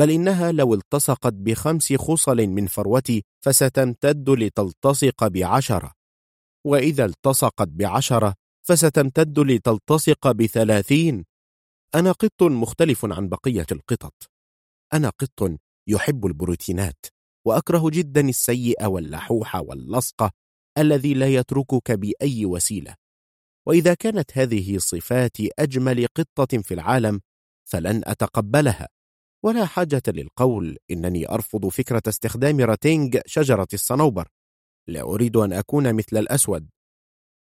[0.00, 5.92] بل إنها لو التصقت بخمس خصل من فروتي فستمتد لتلتصق بعشرة.
[6.66, 11.24] وإذا التصقت بعشرة فستمتد لتلتصق بثلاثين.
[11.94, 14.14] أنا قط مختلف عن بقية القطط.
[14.92, 15.56] أنا قط
[15.88, 17.06] يحب البروتينات
[17.46, 20.30] وأكره جدا السيء واللحوح واللصق
[20.78, 22.94] الذي لا يتركك بأي وسيلة.
[23.66, 27.20] وإذا كانت هذه صفات أجمل قطة في العالم
[27.64, 28.88] فلن أتقبلها.
[29.44, 34.28] ولا حاجة للقول إنني أرفض فكرة استخدام راتينج شجرة الصنوبر.
[34.88, 36.68] لا أريد أن أكون مثل الأسود.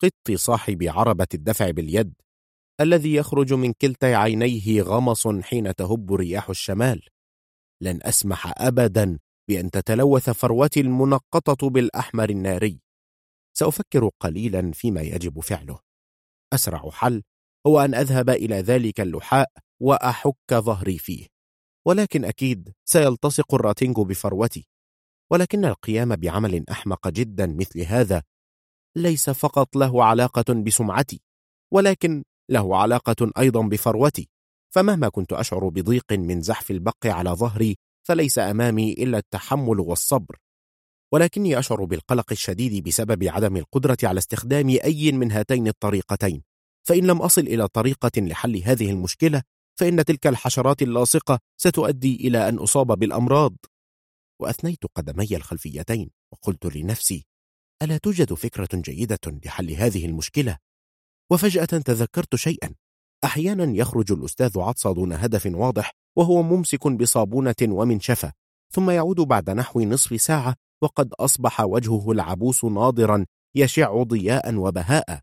[0.02, 2.14] قطي صاحب عربة الدفع باليد
[2.80, 7.02] الذي يخرج من كلتا عينيه غمص حين تهب رياح الشمال.
[7.82, 12.80] لن أسمح أبدا بأن تتلوث فروتي المنقطة بالأحمر الناري.
[13.58, 15.78] سأفكر قليلا فيما يجب فعله.
[16.52, 17.22] أسرع حل
[17.66, 19.50] هو أن أذهب إلى ذلك اللحاء
[19.80, 21.37] وأحك ظهري فيه.
[21.88, 24.68] ولكن أكيد سيلتصق الراتينج بفروتي.
[25.30, 28.22] ولكن القيام بعمل أحمق جدا مثل هذا
[28.96, 31.22] ليس فقط له علاقة بسمعتي
[31.72, 34.28] ولكن له علاقة أيضا بفروتي.
[34.74, 37.76] فمهما كنت أشعر بضيق من زحف البق على ظهري
[38.08, 40.36] فليس أمامي إلا التحمل والصبر.
[41.12, 46.42] ولكني أشعر بالقلق الشديد بسبب عدم القدرة على استخدام أي من هاتين الطريقتين.
[46.88, 49.42] فإن لم أصل إلى طريقة لحل هذه المشكلة
[49.78, 53.56] فإن تلك الحشرات اللاصقة ستؤدي إلى أن أصاب بالأمراض.
[54.40, 57.26] وأثنيت قدمي الخلفيتين وقلت لنفسي
[57.82, 60.56] ألا توجد فكرة جيدة لحل هذه المشكلة؟
[61.30, 62.74] وفجأة تذكرت شيئا.
[63.24, 68.32] أحيانا يخرج الأستاذ عطسة دون هدف واضح وهو ممسك بصابونة ومنشفة
[68.72, 75.20] ثم يعود بعد نحو نصف ساعة وقد أصبح وجهه العبوس ناضرا يشع ضياء وبهاء.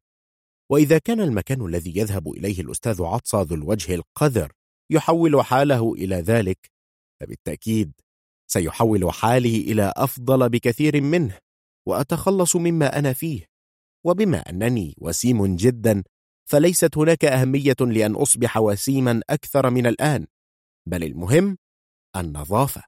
[0.71, 4.51] وإذا كان المكان الذي يذهب إليه الأستاذ عطسة ذو الوجه القذر
[4.89, 6.71] يحول حاله إلى ذلك
[7.21, 7.91] فبالتأكيد
[8.47, 11.37] سيحول حالي إلى أفضل بكثير منه
[11.87, 13.45] وأتخلص مما أنا فيه.
[14.05, 16.03] وبما أنني وسيم جدا
[16.49, 20.27] فليست هناك أهمية لأن أصبح وسيما أكثر من الآن.
[20.87, 21.57] بل المهم
[22.15, 22.83] النظافة.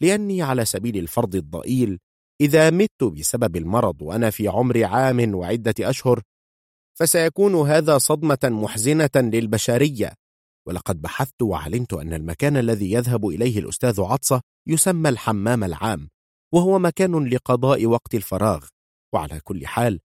[0.00, 1.98] لأني على سبيل الفرض الضئيل
[2.40, 6.22] إذا مت بسبب المرض وأنا في عمر عام وعدة أشهر
[6.98, 10.12] فسيكون هذا صدمة محزنة للبشرية.
[10.66, 16.08] ولقد بحثت وعلمت أن المكان الذي يذهب إليه الأستاذ عطسة يسمى الحمام العام
[16.54, 18.66] وهو مكان لقضاء وقت الفراغ.
[19.14, 20.00] وعلى كل حال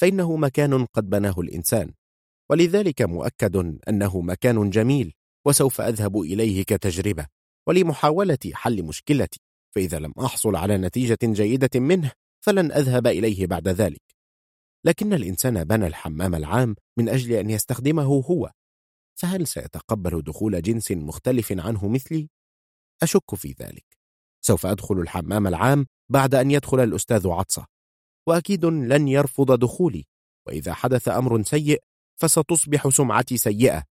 [0.00, 1.92] فإنه مكان قد بناه الإنسان.
[2.50, 5.12] ولذلك مؤكد أنه مكان جميل
[5.46, 7.26] وسوف أذهب إليه كتجربة.
[7.66, 9.40] ولمحاولة حل مشكلتي
[9.74, 14.07] فإذا لم أحصل على نتيجة جيدة منه فلن أذهب إليه بعد ذلك.
[14.84, 18.52] لكن الإنسان بنى الحمام العام من أجل أن يستخدمه هو.
[19.14, 22.28] فهل سيتقبل دخول جنس مختلف عنه مثلي؟
[23.02, 23.98] أشك في ذلك.
[24.40, 27.66] سوف أدخل الحمام العام بعد أن يدخل الأستاذ عطسة.
[28.26, 30.04] وأكيد لن يرفض دخولي.
[30.46, 31.82] وإذا حدث أمر سيء
[32.20, 33.84] فستصبح سمعتي سيئة.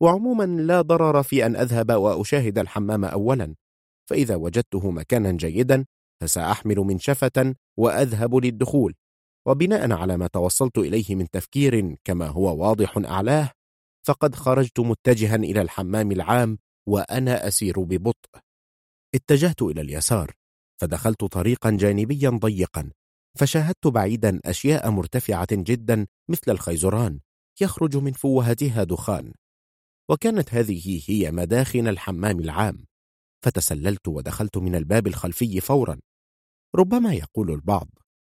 [0.00, 3.54] وعموما لا ضرر في أن أذهب وأشاهد الحمام أولا.
[4.10, 5.86] فإذا وجدته مكانا جيدا
[6.20, 8.94] فسأحمل منشفة وأذهب للدخول.
[9.46, 13.50] وبناء على ما توصلت إليه من تفكير كما هو واضح أعلاه
[14.06, 16.58] فقد خرجت متجها إلى الحمام العام
[16.88, 18.30] وأنا أسير ببطء.
[19.14, 20.32] اتجهت إلى اليسار
[20.80, 22.90] فدخلت طريقا جانبيا ضيقا
[23.38, 27.20] فشاهدت بعيدا أشياء مرتفعة جدا مثل الخيزران
[27.60, 29.32] يخرج من فوهتها دخان.
[30.10, 32.84] وكانت هذه هي مداخن الحمام العام.
[33.44, 36.00] فتسللت ودخلت من الباب الخلفي فورا.
[36.74, 37.88] ربما يقول البعض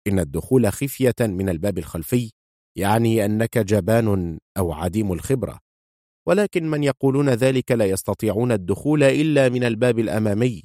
[0.08, 2.32] إن الدخول خفية من الباب الخلفي
[2.76, 5.60] يعني أنك جبان أو عديم الخبرة.
[6.28, 10.64] ولكن من يقولون ذلك لا يستطيعون الدخول إلا من الباب الأمامي.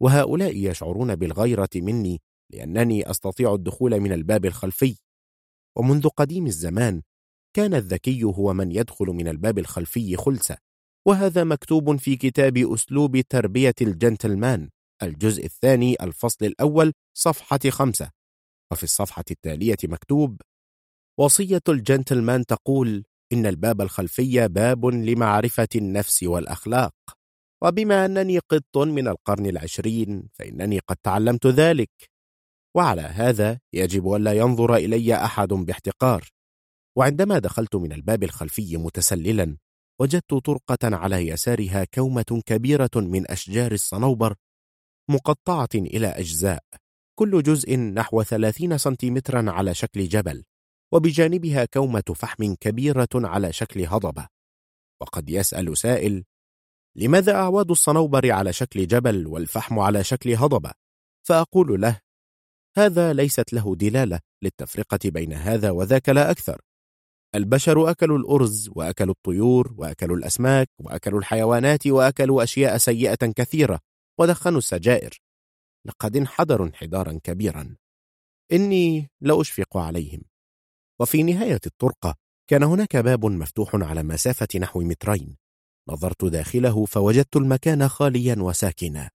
[0.00, 4.96] وهؤلاء يشعرون بالغيرة مني لأنني أستطيع الدخول من الباب الخلفي.
[5.76, 7.02] ومنذ قديم الزمان
[7.56, 10.56] كان الذكي هو من يدخل من الباب الخلفي خلسة.
[11.06, 14.68] وهذا مكتوب في كتاب أسلوب تربية الجنتلمان
[15.02, 18.10] الجزء الثاني الفصل الأول صفحة خمسة.
[18.74, 20.42] وفي الصفحة التالية مكتوب
[21.20, 26.94] وصية الجنتلمان تقول إن الباب الخلفي باب لمعرفة النفس والأخلاق
[27.64, 31.90] وبما أنني قط من القرن العشرين فإنني قد تعلمت ذلك.
[32.76, 36.28] وعلى هذا يجب ألا ينظر إلي أحد باحتقار.
[36.98, 39.56] وعندما دخلت من الباب الخلفي متسللا
[40.00, 44.34] وجدت طرقة على يسارها كومة كبيرة من أشجار الصنوبر
[45.10, 46.64] مقطعة إلى أجزاء.
[47.18, 50.44] كل جزء نحو ثلاثين سنتيمترا على شكل جبل
[50.92, 54.28] وبجانبها كومة فحم كبيرة على شكل هضبة.
[55.00, 56.24] وقد يسأل سائل
[56.96, 60.72] لماذا أعواد الصنوبر على شكل جبل والفحم على شكل هضبة؟
[61.26, 62.00] فأقول له
[62.76, 66.60] هذا ليست له دلالة للتفرقة بين هذا وذاك لا أكثر.
[67.34, 73.80] البشر أكلوا الأرز وأكلوا الطيور وأكلوا الأسماك وأكلوا الحيوانات وأكلوا أشياء سيئة كثيرة
[74.20, 75.23] ودخنوا السجائر.
[75.86, 77.76] لقد انحدروا انحدارا كبيرا.
[78.52, 80.22] إني لأشفق عليهم.
[81.00, 82.14] وفي نهاية الطرقة
[82.50, 85.36] كان هناك باب مفتوح على مسافة نحو مترين.
[85.88, 89.10] نظرت داخله فوجدت المكان خاليا وساكنا.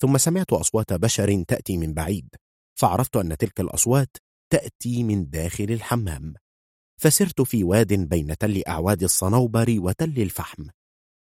[0.00, 2.28] ثم سمعت أصوات بشر تأتي من بعيد.
[2.74, 4.16] فعرفت أن تلك الأصوات
[4.50, 6.34] تأتي من داخل الحمام.
[7.00, 10.64] فسرت في واد بين تل أعواد الصنوبر وتل الفحم.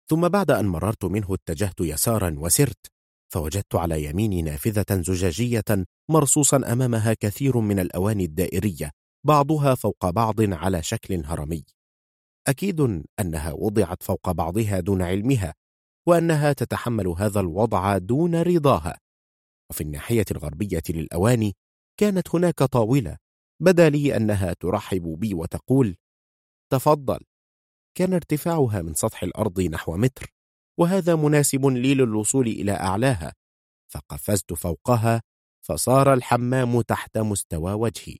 [0.09, 2.92] ثم بعد أن مررت منه اتجهت يسارا وسرت
[3.33, 8.91] فوجدت على يميني نافذة زجاجية مرصوصا أمامها كثير من الأواني الدائرية
[9.25, 11.63] بعضها فوق بعض على شكل هرمي.
[12.47, 15.53] أكيد أنها وضعت فوق بعضها دون علمها
[16.07, 18.97] وأنها تتحمل هذا الوضع دون رضاها.
[19.71, 21.53] وفي الناحية الغربية للأواني
[21.99, 23.17] كانت هناك طاولة
[23.61, 25.95] بدا لي أنها ترحب بي وتقول
[26.71, 27.19] تفضل
[27.97, 30.33] كان ارتفاعها من سطح الأرض نحو متر.
[30.79, 33.33] وهذا مناسب لي للوصول إلى أعلاها.
[33.93, 35.21] فقفزت فوقها
[35.65, 38.17] فصار الحمام تحت مستوى وجهي.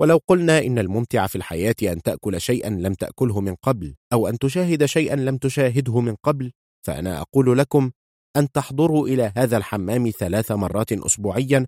[0.00, 4.38] ولو قلنا إن الممتع في الحياة أن تأكل شيئا لم تأكله من قبل أو أن
[4.38, 6.52] تشاهد شيئا لم تشاهده من قبل
[6.86, 7.90] فأنا أقول لكم
[8.36, 11.66] أن تحضروا إلى هذا الحمام ثلاث مرات أسبوعيا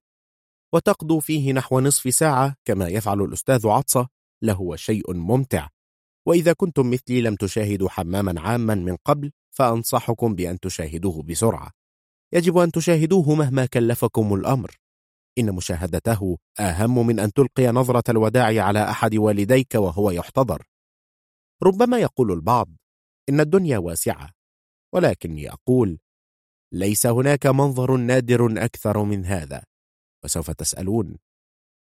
[0.72, 4.08] وتقضوا فيه نحو نصف ساعة كما يفعل الأستاذ عطسة
[4.42, 5.68] لهو شيء ممتع.
[6.26, 11.70] وإذا كنتم مثلي لم تشاهدوا حماما عاما من قبل فأنصحكم بأن تشاهدوه بسرعة.
[12.32, 14.76] يجب أن تشاهدوه مهما كلفكم الأمر.
[15.38, 20.62] إن مشاهدته أهم من أن تلقي نظرة الوداع على أحد والديك وهو يحتضر.
[21.62, 22.68] ربما يقول البعض
[23.28, 24.30] إن الدنيا واسعة.
[24.94, 25.98] ولكني أقول
[26.72, 29.64] ليس هناك منظر نادر أكثر من هذا.
[30.24, 31.16] وسوف تسألون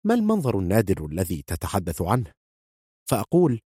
[0.06, 2.32] ما المنظر النادر الذي تتحدث عنه؟
[3.10, 3.60] فأقول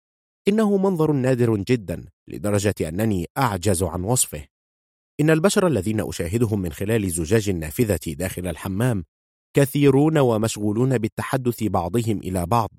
[0.48, 2.08] إنه منظر نادر جدا.
[2.28, 4.46] لدرجة أنني أعجز عن وصفه.
[5.20, 9.04] إن البشر الذين أشاهدهم من خلال زجاج النافذة داخل الحمام
[9.56, 12.70] كثيرون ومشغولون بالتحدث بعضهم إلى بعض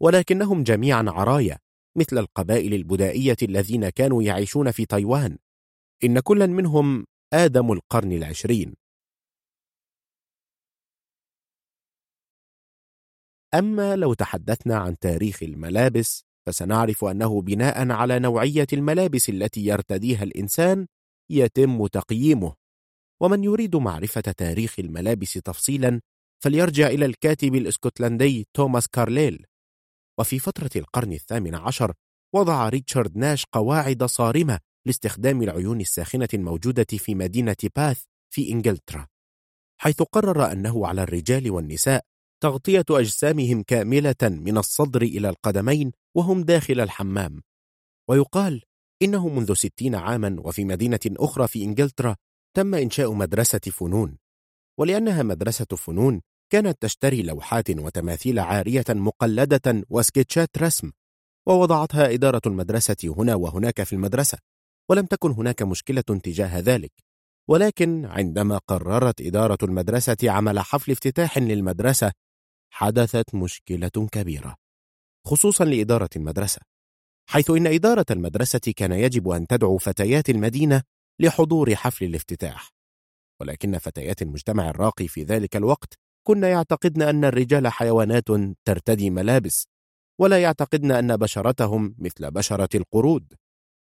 [0.00, 1.58] ولكنهم جميعا عرايا
[1.96, 5.38] مثل القبائل البدائية الذين كانوا يعيشون في تايوان.
[6.04, 8.74] إن كلا منهم آدم القرن العشرين.
[13.54, 20.86] أما لو تحدثنا عن تاريخ الملابس فسنعرف أنه بناء على نوعية الملابس التي يرتديها الإنسان
[21.30, 22.54] يتم تقييمه.
[23.22, 26.00] ومن يريد معرفة تاريخ الملابس تفصيلا
[26.44, 29.46] فليرجع إلى الكاتب الإسكتلندي توماس كارليل.
[30.20, 31.92] وفي فترة القرن الثامن عشر
[32.34, 38.02] وضع ريتشارد ناش قواعد صارمة لاستخدام العيون الساخنة الموجودة في مدينة باث
[38.34, 39.06] في إنجلترا
[39.80, 42.04] حيث قرر أنه على الرجال والنساء
[42.42, 47.42] تغطية أجسامهم كاملة من الصدر إلى القدمين وهم داخل الحمام.
[48.08, 48.62] ويقال
[49.02, 52.16] إنه منذ ستين عاما وفي مدينة أخرى في إنجلترا
[52.56, 54.18] تم إنشاء مدرسة فنون.
[54.78, 56.20] ولأنها مدرسة فنون
[56.52, 60.90] كانت تشتري لوحات وتماثيل عارية مقلدة وسكتشات رسم
[61.46, 64.38] ووضعتها إدارة المدرسة هنا وهناك في المدرسة
[64.90, 66.92] ولم تكن هناك مشكلة تجاه ذلك.
[67.48, 72.12] ولكن عندما قررت إدارة المدرسة عمل حفل افتتاح للمدرسة
[72.74, 74.56] حدثت مشكلة كبيرة
[75.26, 76.60] خصوصا لإدارة المدرسة
[77.28, 80.82] حيث إن إدارة المدرسة كان يجب أن تدعو فتيات المدينة
[81.20, 82.70] لحضور حفل الافتتاح
[83.40, 85.94] ولكن فتيات المجتمع الراقي في ذلك الوقت
[86.26, 88.28] كنا يعتقدن أن الرجال حيوانات
[88.64, 89.68] ترتدي ملابس
[90.20, 93.34] ولا يعتقدن أن بشرتهم مثل بشرة القرود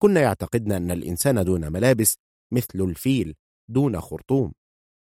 [0.03, 2.19] كنا يعتقدن أن الإنسان دون ملابس
[2.53, 3.35] مثل الفيل
[3.71, 4.53] دون خرطوم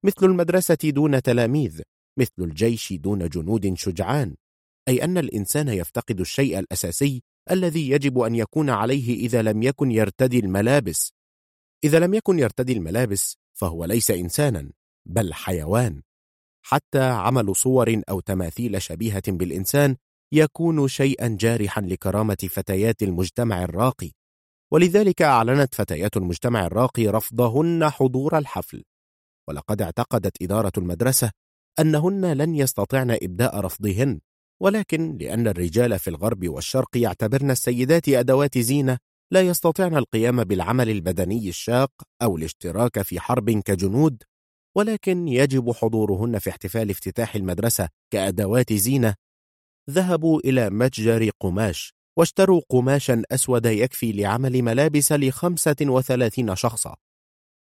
[0.05, 1.83] مثل المدرسة دون تلاميذ
[2.21, 4.35] مثل الجيش دون جنود شجعان
[4.89, 10.39] أي أن الإنسان يفتقد الشيء الأساسي الذي يجب أن يكون عليه إذا لم يكن يرتدي
[10.39, 11.13] الملابس.
[11.85, 14.71] إذا لم يكن يرتدي الملابس فهو ليس إنسانا
[15.07, 16.03] بل حيوان.
[16.63, 19.97] حتى عمل صور أو تماثيل شبيهة بالإنسان
[20.33, 24.11] يكون شيئا جارحا لكرامة فتيات المجتمع الراقي.
[24.73, 28.85] ولذلك أعلنت فتيات المجتمع الراقي رفضهن حضور الحفل.
[29.49, 31.31] ولقد اعتقدت إدارة المدرسة
[31.81, 34.21] أنهن لن يستطعن إبداء رفضهن
[34.63, 38.99] ولكن لأن الرجال في الغرب والشرق يعتبرن السيدات أدوات زينة
[39.33, 41.91] لا يستطعن القيام بالعمل البدني الشاق
[42.23, 44.23] أو الاشتراك في حرب كجنود
[44.77, 49.15] ولكن يجب حضورهن في احتفال افتتاح المدرسة كأدوات زينة.
[49.91, 56.97] ذهبوا إلى متجر قماش واشتروا قماشا أسود يكفي لعمل ملابس لخمسة وثلاثين شخصا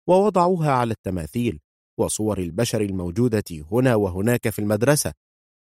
[0.09, 1.61] ووضعوها على التماثيل
[2.01, 5.13] وصور البشر الموجودة هنا وهناك في المدرسة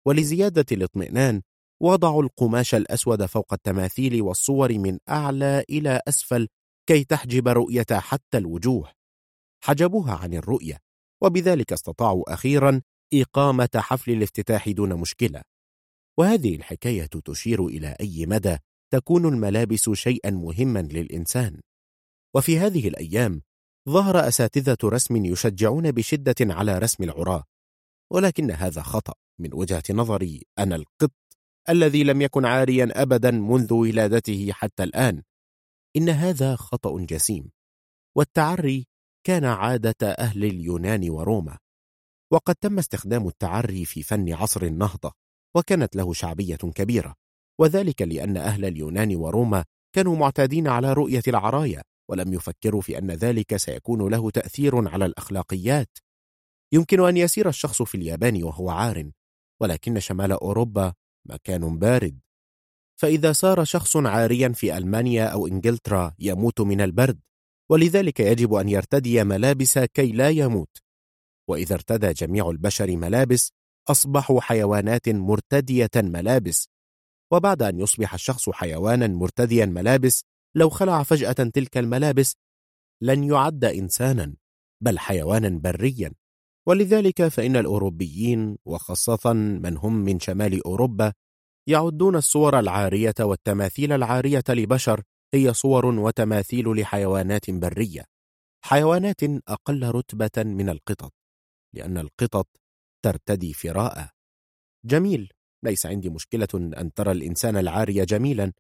[0.08, 1.42] ولزيادة الاطمئنان
[1.82, 6.48] وضعوا القماش الأسود فوق التماثيل والصور من أعلى إلى أسفل
[6.88, 8.92] كي تحجب رؤية حتى الوجوه.
[9.64, 10.78] حجبوها عن الرؤية
[11.24, 12.82] وبذلك استطاعوا أخيرا
[13.14, 15.42] إقامة حفل الافتتاح دون مشكلة.
[16.20, 18.58] وهذه الحكاية تشير إلى أي مدى
[18.94, 21.62] تكون الملابس شيئا مهما للإنسان.
[22.36, 23.42] وفي هذه الأيام
[23.90, 27.44] ظهر أساتذة رسم يشجعون بشدة على رسم العراة
[28.12, 29.14] ولكن هذا خطأ.
[29.40, 31.12] من وجهة نظري أنا القط
[31.70, 35.24] الذي لم يكن عاريا أبدا منذ ولادته حتى الآن.
[35.96, 37.52] إن هذا خطأ جسيم
[38.18, 38.88] والتعري
[39.24, 41.58] كان عادة أهل اليونان وروما
[42.32, 45.12] وقد تم استخدام التعري في فن عصر النهضة
[45.56, 47.16] وكانت له شعبية كبيرة
[47.60, 51.84] وذلك لأن أهل اليونان وروما كانوا معتادين على رؤية العرايا.
[52.10, 55.98] ولم يفكروا في أن ذلك سيكون له تأثير على الأخلاقيات.
[56.72, 59.12] يمكن أن يسير الشخص في اليابان وهو عار
[59.62, 60.94] ولكن شمال أوروبا
[61.26, 62.20] مكان بارد.
[63.00, 67.20] فإذا سار شخص عاريا في ألمانيا أو إنجلترا يموت من البرد
[67.70, 70.78] ولذلك يجب أن يرتدي ملابس كي لا يموت.
[71.50, 73.52] وإذا ارتدى جميع البشر ملابس
[73.88, 76.70] أصبحوا حيوانات مرتدية ملابس.
[77.32, 80.24] وبعد أن يصبح الشخص حيوانا مرتديا ملابس
[80.56, 82.36] لو خلع فجأة تلك الملابس
[83.02, 84.36] لن يعد إنسانا
[84.82, 86.14] بل حيوانا بريا.
[86.68, 91.14] ولذلك فإن الأوروبيين وخاصة من هم من شمال أوروبا
[91.68, 98.06] يعدون الصور العارية والتماثيل العارية لبشر هي صور وتماثيل لحيوانات برية.
[98.66, 101.14] حيوانات أقل رتبة من القطط
[101.76, 102.48] لأن القطط
[103.06, 104.10] ترتدي فراء.
[104.86, 105.32] جميل
[105.64, 108.54] ليس عندي مشكلة أن ترى الإنسان العاري جميلا.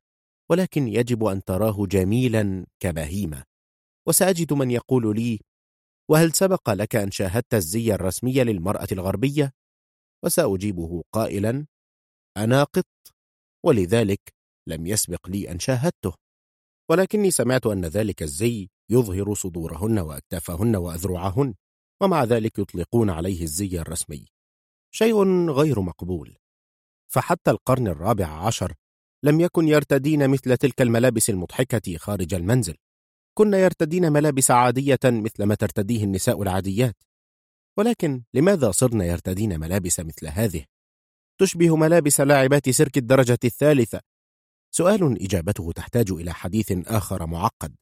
[0.51, 3.43] ولكن يجب أن تراه جميلا كبهيمة.
[4.07, 5.39] وسأجد من يقول لي
[6.09, 9.51] وهل سبق لك أن شاهدت الزي الرسمي للمرأة الغربية؟
[10.23, 11.65] وسأجيبه قائلا
[12.37, 12.85] أنا قط
[13.65, 14.33] ولذلك
[14.67, 16.13] لم يسبق لي أن شاهدته.
[16.89, 21.55] ولكني سمعت أن ذلك الزي يظهر صدورهن وأكتافهن وأذرعهن
[22.01, 24.25] ومع ذلك يطلقون عليه الزي الرسمي.
[24.91, 26.37] شيء غير مقبول.
[27.11, 28.73] فحتى القرن الرابع عشر
[29.23, 32.75] لم يكن يرتدين مثل تلك الملابس المضحكة خارج المنزل.
[33.37, 36.95] كن يرتدين ملابس عادية مثل ما ترتديه النساء العاديات.
[37.77, 40.65] ولكن لماذا صرن يرتدين ملابس مثل هذه؟
[41.39, 44.01] تشبه ملابس لاعبات سيرك الدرجة الثالثة.
[44.71, 47.75] سؤال إجابته تحتاج إلى حديث آخر معقد.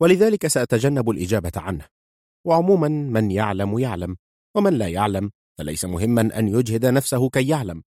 [0.00, 1.86] ولذلك سأتجنب الإجابة عنه.
[2.44, 4.16] وعموما من يعلم يعلم
[4.54, 7.82] ومن لا يعلم فليس مهما أن يجهد نفسه كي يعلم.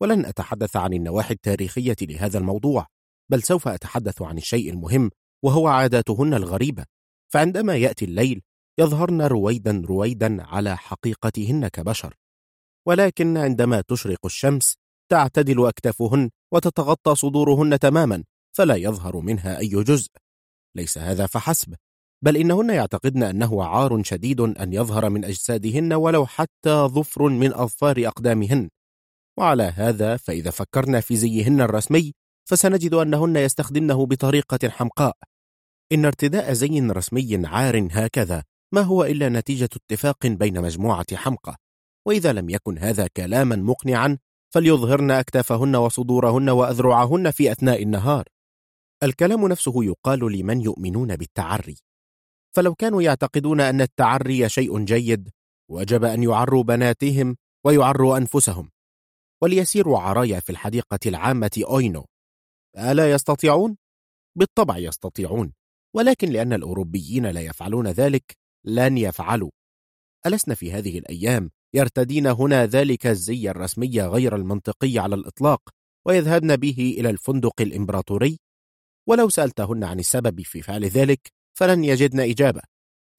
[0.00, 2.86] ولن أتحدث عن النواحي التاريخية لهذا الموضوع
[3.30, 5.10] بل سوف أتحدث عن الشيء المهم
[5.44, 6.84] وهو عاداتهن الغريبة.
[7.32, 8.42] فعندما يأتي الليل
[8.78, 12.14] يظهرن رويدا رويدا على حقيقتهن كبشر.
[12.86, 14.74] ولكن عندما تشرق الشمس
[15.10, 18.24] تعتدل أكتافهن وتتغطى صدورهن تماما
[18.56, 20.10] فلا يظهر منها أي جزء.
[20.76, 21.74] ليس هذا فحسب
[22.22, 28.06] بل إنهن يعتقدن أنه عار شديد أن يظهر من أجسادهن ولو حتى ظفر من أظفار
[28.06, 28.68] أقدامهن.
[29.38, 32.12] وعلى هذا فإذا فكرنا في زيهن الرسمي
[32.48, 35.16] فسنجد أنهن يستخدمنه بطريقة حمقاء.
[35.92, 41.56] إن ارتداء زي رسمي عار هكذا ما هو إلا نتيجة اتفاق بين مجموعة حمقى.
[42.06, 44.18] وإذا لم يكن هذا كلاما مقنعا
[44.54, 48.24] فليظهرن أكتافهن وصدورهن وأذرعهن في أثناء النهار.
[49.02, 51.76] الكلام نفسه يقال لمن يؤمنون بالتعري.
[52.56, 55.30] فلو كانوا يعتقدون أن التعري شيء جيد
[55.70, 58.70] وجب أن يعروا بناتهم ويعروا أنفسهم.
[59.42, 62.06] وليسيروا عرايا في الحديقة العامة أوينو.
[62.78, 63.76] ألا يستطيعون؟
[64.38, 65.52] بالطبع يستطيعون
[65.94, 69.50] ولكن لأن الأوروبيين لا يفعلون ذلك لن يفعلوا.
[70.26, 75.60] ألسنا في هذه الأيام يرتدين هنا ذلك الزي الرسمي غير المنطقي على الإطلاق
[76.06, 78.38] ويذهبن به إلى الفندق الإمبراطوري؟
[79.08, 82.62] ولو سألتهن عن السبب في فعل ذلك فلن يجدن إجابة.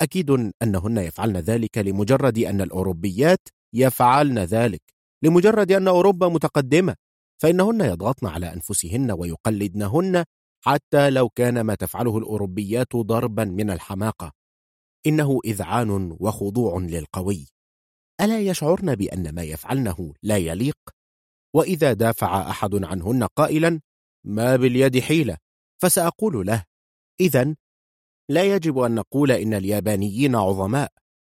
[0.01, 4.81] أكيد أنهن يفعلن ذلك لمجرد أن الأوروبيات يفعلن ذلك.
[5.23, 6.95] لمجرد أن أوروبا متقدمة
[7.41, 10.23] فإنهن يضغطن على أنفسهن ويقلدنهن
[10.61, 14.31] حتى لو كان ما تفعله الأوروبيات ضربا من الحماقة.
[15.07, 17.47] إنه إذعان وخضوع للقوي.
[18.21, 20.77] ألا يشعرن بأن ما يفعلنه لا يليق؟
[21.53, 23.81] وإذا دافع أحد عنهن قائلا
[24.23, 25.37] ما باليد حيلة.
[25.81, 26.63] فسأقول له
[27.19, 27.55] إذا
[28.29, 30.91] لا يجب أن نقول إن اليابانيين عظماء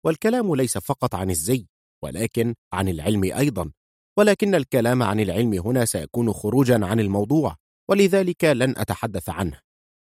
[0.05, 1.67] والكلام ليس فقط عن الزي.
[2.03, 3.71] ولكن عن العلم أيضا
[4.19, 7.57] ولكن الكلام عن العلم هنا سيكون خروجا عن الموضوع
[7.91, 9.61] ولذلك لن أتحدث عنه.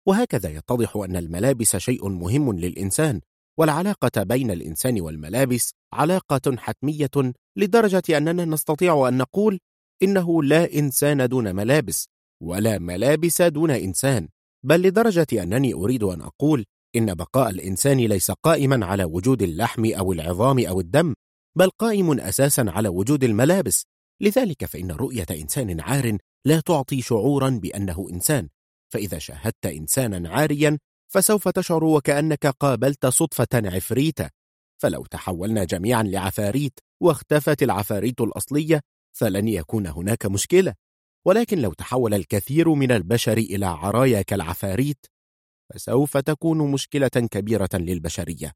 [0.08, 3.22] وهكذا يتضح أن الملابس شيء مهم للإنسان
[3.60, 9.60] والعلاقة بين الإنسان والملابس علاقة حتمية لدرجة أننا نستطيع أن نقول
[10.04, 12.08] إنه لا إنسان دون ملابس
[12.44, 14.28] ولا ملابس دون إنسان.
[14.66, 20.12] بل لدرجة أنني أريد أن أقول إن بقاء الإنسان ليس قائما على وجود اللحم أو
[20.14, 21.14] العظام أو الدم.
[21.58, 23.86] بل قائم أساسا على وجود الملابس.
[24.22, 28.50] لذلك فإن رؤية إنسان عار لا تعطي شعورا بأنه إنسان.
[28.94, 34.30] فإذا شاهدت إنسانا عاريا فسوف تشعر وكأنك قابلت صدفة عفريتة.
[34.82, 38.82] فلو تحولنا جميعا لعفاريت واختفت العفاريت الأصلية
[39.18, 40.74] فلن يكون هناك مشكلة.
[41.26, 45.06] ولكن لو تحول الكثير من البشر إلى عرايا كالعفاريت
[45.74, 48.52] فسوف تكون مشكلة كبيرة للبشرية.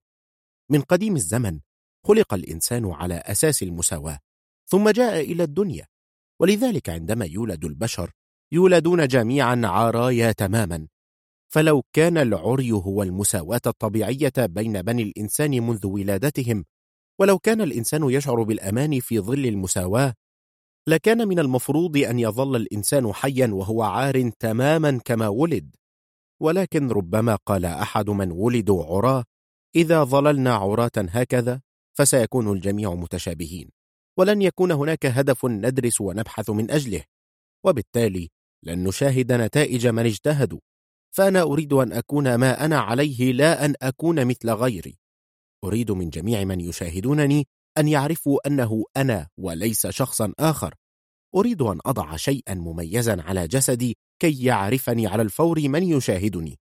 [0.72, 1.60] من قديم الزمن
[2.06, 4.20] خلق الإنسان على أساس المساواة
[4.66, 5.86] ثم جاء إلى الدنيا.
[6.40, 8.12] ولذلك عندما يولد البشر
[8.52, 10.88] يولدون جميعا عرايا تماما.
[11.52, 16.66] فلو كان العري هو المساواة الطبيعية بين بني الإنسان منذ ولادتهم
[17.20, 20.14] ولو كان الإنسان يشعر بالأمان في ظل المساواة
[20.88, 25.76] لكان من المفروض أن يظل الإنسان حيا وهو عار تماما كما ولد.
[26.42, 29.24] ولكن ربما قال أحد من ولدوا عراه
[29.76, 31.62] إذا ظللنا عراة هكذا؟
[32.00, 33.70] فسيكون الجميع متشابهين
[34.18, 37.04] ولن يكون هناك هدف ندرس ونبحث من أجله
[37.66, 38.30] وبالتالي
[38.64, 40.60] لن نشاهد نتائج من اجتهدوا
[41.16, 44.98] فأنا أريد أن أكون ما أنا عليه لا أن أكون مثل غيري.
[45.64, 50.76] أريد من جميع من يشاهدونني أن يعرفوا أنه أنا وليس شخصا آخر.
[51.36, 56.60] أريد أن أضع شيئا مميزا على جسدي كي يعرفني على الفور من يشاهدني.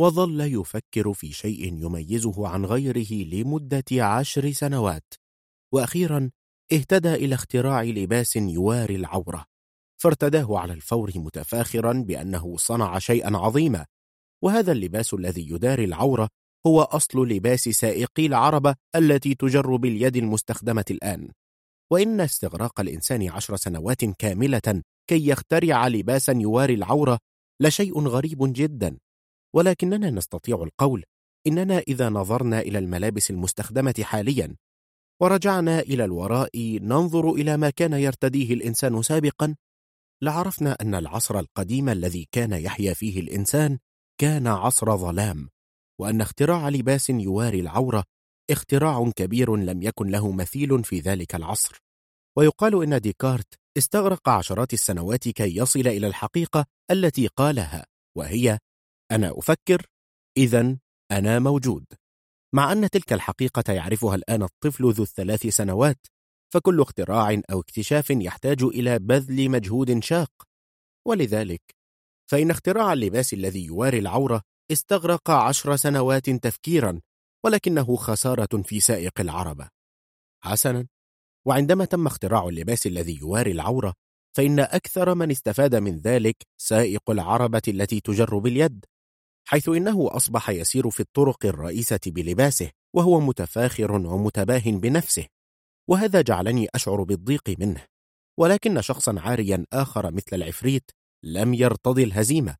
[0.00, 5.14] وظل يفكر في شيء يميزه عن غيره لمدة عشر سنوات.
[5.74, 6.30] وأخيرا
[6.72, 9.44] اهتدى إلى اختراع لباس يواري العورة.
[10.02, 13.86] فارتداه على الفور متفاخرا بأنه صنع شيئا عظيما.
[14.44, 16.28] وهذا اللباس الذي يداري العورة
[16.66, 21.28] هو أصل لباس سائقي العربة التي تجر باليد المستخدمة الآن.
[21.92, 27.18] وإن استغراق الإنسان عشر سنوات كاملة كي يخترع لباسا يواري العورة
[27.62, 28.98] لشيء غريب جدا.
[29.54, 31.04] ولكننا نستطيع القول
[31.46, 34.56] إننا إذا نظرنا إلى الملابس المستخدمة حاليا
[35.20, 39.56] ورجعنا إلى الوراء ننظر إلى ما كان يرتديه الإنسان سابقا
[40.22, 43.78] لعرفنا أن العصر القديم الذي كان يحيا فيه الإنسان
[44.20, 45.48] كان عصر ظلام
[46.00, 48.04] وأن اختراع لباس يواري العورة
[48.50, 51.82] اختراع كبير لم يكن له مثيل في ذلك العصر.
[52.36, 58.58] ويقال إن ديكارت استغرق عشرات السنوات كي يصل إلى الحقيقة التي قالها وهي
[59.10, 59.86] أنا أفكر
[60.36, 60.78] إذا
[61.10, 61.86] أنا موجود.
[62.54, 66.06] مع أن تلك الحقيقة يعرفها الآن الطفل ذو الثلاث سنوات
[66.52, 70.30] فكل اختراع أو اكتشاف يحتاج إلى بذل مجهود شاق.
[71.06, 71.62] ولذلك
[72.30, 77.00] فإن اختراع اللباس الذي يواري العورة استغرق عشر سنوات تفكيرا
[77.44, 79.68] ولكنه خسارة في سائق العربة.
[80.44, 80.86] حسنا.
[81.46, 83.94] وعندما تم اختراع اللباس الذي يواري العورة
[84.36, 88.84] فإن أكثر من استفاد من ذلك سائق العربة التي تجر باليد.
[89.48, 95.26] حيث إنه أصبح يسير في الطرق الرئيسة بلباسه وهو متفاخر ومتباه بنفسه.
[95.88, 97.84] وهذا جعلني أشعر بالضيق منه.
[98.38, 100.90] ولكن شخصا عاريا آخر مثل العفريت
[101.24, 102.56] لم يرتضي الهزيمة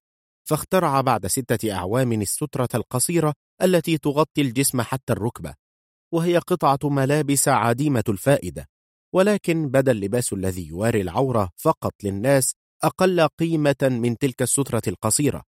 [0.48, 5.54] فاخترع بعد ستة أعوام السترة القصيرة التي تغطي الجسم حتى الركبة
[6.12, 8.68] وهي قطعة ملابس عديمة الفائدة.
[9.14, 15.42] ولكن بدا اللباس الذي يواري العورة فقط للناس أقل قيمة من تلك السترة القصيرة.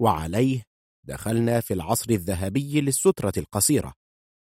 [0.00, 0.62] وعليه
[1.06, 3.92] دخلنا في العصر الذهبي للسترة القصيرة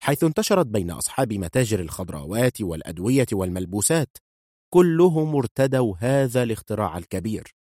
[0.03, 4.17] حيث انتشرت بين أصحاب متاجر الخضروات والأدوية والملبوسات
[4.75, 7.55] كلهم ارتدوا هذا الاختراع الكبير.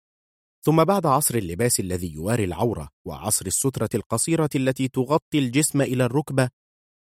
[0.65, 6.49] ثم بعد عصر اللباس الذي يواري العورة وعصر السترة القصيرة التي تغطي الجسم إلى الركبة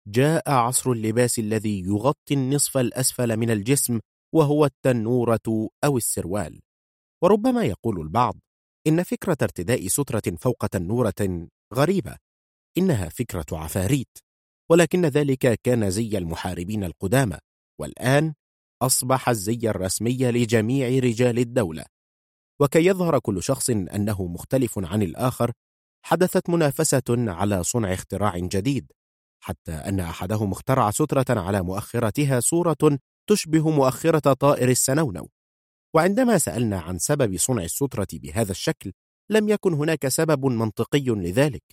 [0.08, 4.00] جاء عصر اللباس الذي يغطي النصف الأسفل من الجسم
[4.36, 6.62] وهو التنورة أو السروال.
[7.24, 8.36] وربما يقول البعض
[8.88, 12.18] إن فكرة ارتداء سترة فوق تنورة غريبة
[12.78, 14.18] إنها فكرة عفاريت
[14.72, 17.38] ولكن ذلك كان زي المحاربين القدامى
[17.82, 18.34] والآن
[18.82, 21.86] أصبح الزي الرسمي لجميع رجال الدولة.
[22.62, 25.52] وكي يظهر كل شخص أنه مختلف عن الآخر
[26.06, 28.92] حدثت منافسة على صنع اختراع جديد
[29.44, 33.00] حتى أن أحدهم اخترع سترة على مؤخرتها صورة
[33.30, 35.30] تشبه مؤخرة طائر السنونو.
[35.96, 38.92] وعندما سألنا عن سبب صنع السترة بهذا الشكل
[39.30, 41.64] لم يكن هناك سبب منطقي لذلك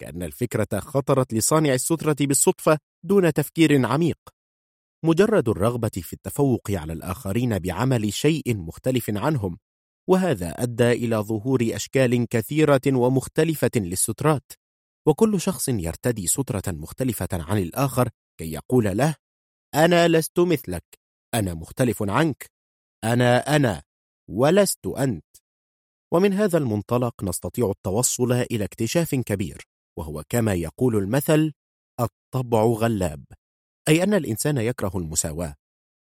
[0.00, 4.18] كأن الفكرة خطرت لصانع السترة بالصدفة دون تفكير عميق.
[5.04, 9.58] مجرد الرغبة في التفوق على الآخرين بعمل شيء مختلف عنهم
[10.08, 14.52] وهذا أدى إلى ظهور أشكال كثيرة ومختلفة للسترات.
[15.08, 19.14] وكل شخص يرتدي سترة مختلفة عن الآخر كي يقول له
[19.74, 20.84] أنا لست مثلك
[21.34, 22.55] أنا مختلف عنك.
[23.04, 23.82] أنا أنا
[24.30, 25.24] ولست أنت.
[26.12, 29.62] ومن هذا المنطلق نستطيع التوصل إلى اكتشاف كبير
[29.98, 31.52] وهو كما يقول المثل
[32.00, 33.24] الطبع غلاب.
[33.88, 35.54] أي أن الإنسان يكره المساواة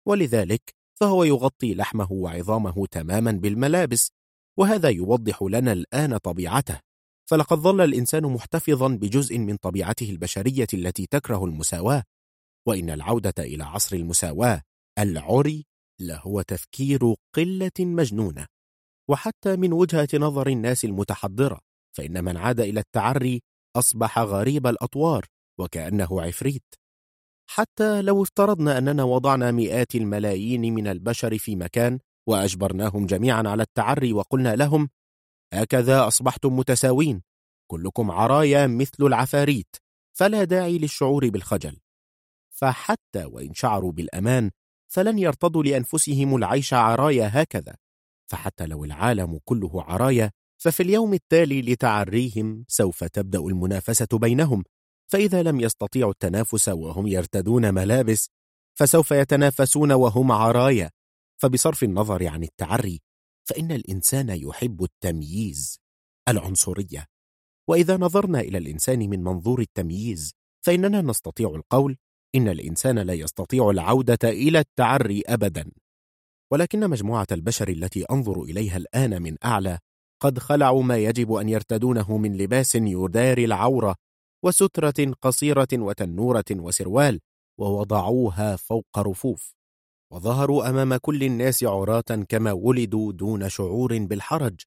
[0.07, 4.11] ولذلك فهو يغطي لحمه وعظامه تماما بالملابس
[4.59, 6.79] وهذا يوضح لنا الآن طبيعته.
[7.29, 12.03] فلقد ظل الإنسان محتفظا بجزء من طبيعته البشرية التي تكره المساواة.
[12.67, 14.61] وإن العودة إلى عصر المساواة
[14.99, 15.65] العري
[16.01, 18.45] لهو تفكير قلة مجنونة
[19.09, 21.59] وحتى من وجهة نظر الناس المتحضرة
[21.97, 23.41] فإن من عاد إلى التعري
[23.75, 25.25] أصبح غريب الأطوار
[25.59, 26.63] وكأنه عفريت.
[27.49, 34.13] حتى لو افترضنا أننا وضعنا مئات الملايين من البشر في مكان وأجبرناهم جميعا على التعري
[34.13, 34.89] وقلنا لهم
[35.53, 37.21] هكذا أصبحتم متساوين
[37.71, 39.75] كلكم عرايا مثل العفاريت
[40.17, 41.79] فلا داعي للشعور بالخجل.
[42.49, 44.51] فحتى وإن شعروا بالأمان
[44.93, 47.75] فلن يرتضوا لأنفسهم العيش عرايا هكذا.
[48.31, 54.63] فحتى لو العالم كله عرايا ففي اليوم التالي لتعريهم سوف تبدأ المنافسة بينهم.
[55.11, 58.29] فإذا لم يستطيعوا التنافس وهم يرتدون ملابس
[58.79, 60.89] فسوف يتنافسون وهم عرايا.
[61.41, 63.01] فبصرف النظر عن التعري
[63.43, 65.79] فإن الإنسان يحب التمييز
[66.27, 67.05] العنصرية.
[67.67, 70.33] وإذا نظرنا إلى الإنسان من منظور التمييز
[70.65, 71.97] فإننا نستطيع القول
[72.35, 75.71] إن الإنسان لا يستطيع العودة إلى التعري أبدا.
[76.51, 79.79] ولكن مجموعة البشر التي أنظر إليها الآن من أعلى
[80.21, 83.95] قد خلعوا ما يجب أن يرتدونه من لباس يداري العورة
[84.43, 87.19] وسترة قصيرة وتنورة وسروال
[87.59, 89.55] ووضعوها فوق رفوف.
[90.11, 94.61] وظهروا أمام كل الناس عراة كما ولدوا دون شعور بالحرج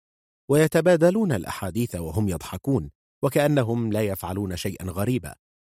[0.50, 2.90] ويتبادلون الأحاديث وهم يضحكون
[3.22, 5.34] وكأنهم لا يفعلون شيئا غريبا.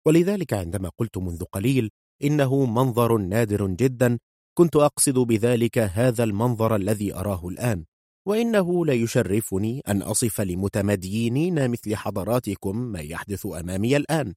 [0.07, 1.89] ولذلك عندما قلت منذ قليل
[2.23, 4.19] إنه منظر نادر جدا
[4.57, 7.85] كنت أقصد بذلك هذا المنظر الذي أراه الآن
[8.27, 14.33] وإنه ليشرفني أن أصف لمتمدينين مثل حضراتكم ما يحدث أمامي الآن.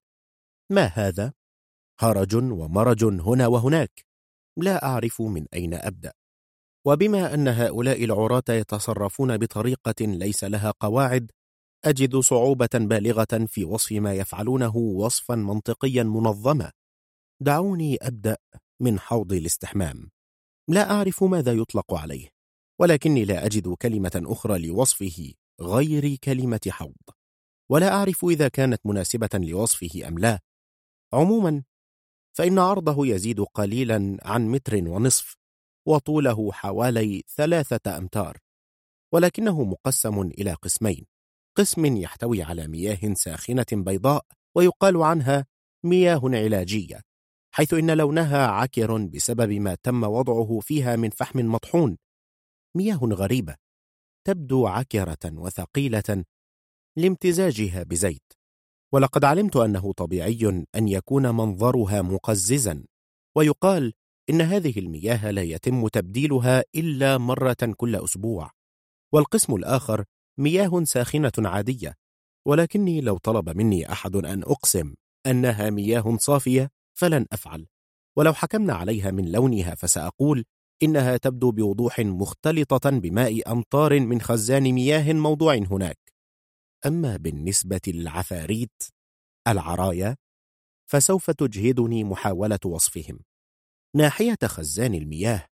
[0.71, 1.33] ما هذا؟
[2.01, 4.07] هرج ومرج هنا وهناك.
[4.59, 6.13] لا أعرف من أين أبدأ.
[6.87, 11.31] وبما أن هؤلاء العراة يتصرفون بطريقة ليس لها قواعد
[11.85, 16.73] أجد صعوبة بالغة في وصف ما يفعلونه وصفا منطقيا منظما.
[17.41, 18.37] دعوني أبدأ
[18.81, 20.11] من حوض الاستحمام.
[20.69, 22.29] لا أعرف ماذا يطلق عليه
[22.81, 27.03] ولكني لا أجد كلمة أخرى لوصفه غير كلمة حوض.
[27.71, 30.41] ولا أعرف إذا كانت مناسبة لوصفه أم لا.
[31.13, 31.63] عموما
[32.37, 35.37] فإن عرضه يزيد قليلا عن متر ونصف
[35.87, 38.39] وطوله حوالي ثلاثة أمتار
[39.13, 41.12] ولكنه مقسم إلى قسمين.
[41.59, 45.47] قسم يحتوي على مياه ساخنة بيضاء ويقال عنها
[45.85, 47.01] مياه علاجية
[47.55, 51.97] حيث إن لونها عكر بسبب ما تم وضعه فيها من فحم مطحون.
[52.77, 53.57] مياه غريبة
[54.27, 56.25] تبدو عكرة وثقيلة
[56.97, 58.33] لامتزاجها بزيت
[58.93, 62.85] ولقد علمت أنه طبيعي أن يكون منظرها مقززا
[63.37, 63.93] ويقال
[64.31, 68.51] إن هذه المياه لا يتم تبديلها إلا مرة كل أسبوع
[69.13, 70.05] والقسم الآخر
[70.39, 71.95] مياه ساخنة عادية
[72.47, 74.95] ولكني لو طلب مني أحد أن أقسم
[75.27, 77.67] أنها مياه صافية فلن أفعل.
[78.17, 80.45] ولو حكمنا عليها من لونها فسأقول
[80.83, 85.99] إنها تبدو بوضوح مختلطة بماء أمطار من خزان مياه موضوع هناك.
[86.87, 88.83] أما بالنسبة للعفاريت
[89.49, 90.17] العرايا
[90.91, 93.21] فسوف تجهدني محاولة وصفهم.
[93.97, 95.47] ناحية خزان المياه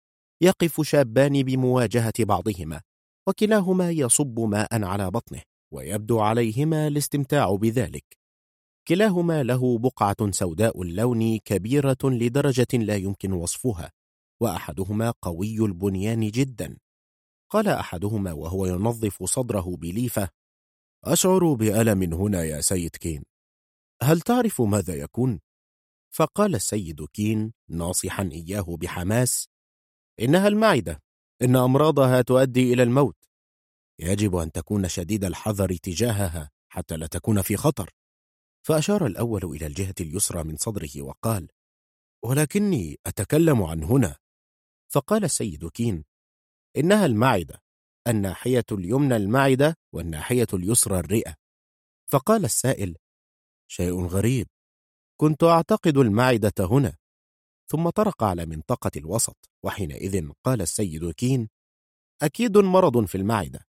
[0.41, 2.81] يقف شابان بمواجهة بعضهما
[3.27, 5.41] وكلاهما يصب ماء على بطنه
[5.73, 8.17] ويبدو عليهما الاستمتاع بذلك.
[8.87, 13.91] كلاهما له بقعة سوداء اللون كبيرة لدرجة لا يمكن وصفها
[14.41, 16.77] وأحدهما قوي البنيان جدا.
[17.49, 20.29] قال أحدهما وهو ينظف صدره بليفة
[21.05, 23.23] أشعر بألم هنا يا سيد كين.
[24.03, 25.39] هل تعرف ماذا يكون؟
[26.15, 29.47] فقال السيد كين ناصحا إياه بحماس
[30.19, 30.99] إنها المعدة.
[31.41, 33.16] إن أمراضها تؤدي إلى الموت.
[33.99, 37.89] يجب أن تكون شديد الحذر تجاهها حتى لا تكون في خطر.
[38.67, 41.47] فأشار الأول إلى الجهة اليسرى من صدره وقال
[42.23, 44.17] ولكني أتكلم عن هنا.
[44.91, 46.03] فقال السيد كين
[46.77, 47.63] إنها المعدة
[48.07, 51.35] الناحية اليمنى المعدة والناحية اليسرى الرئة.
[52.11, 52.97] فقال السائل
[53.67, 54.47] شيء غريب
[55.17, 56.97] كنت أعتقد المعدة هنا.
[57.67, 61.49] ثم طرق على منطقة الوسط وحينئذ قال السيد كين
[62.21, 63.66] أكيد مرض في المعدة.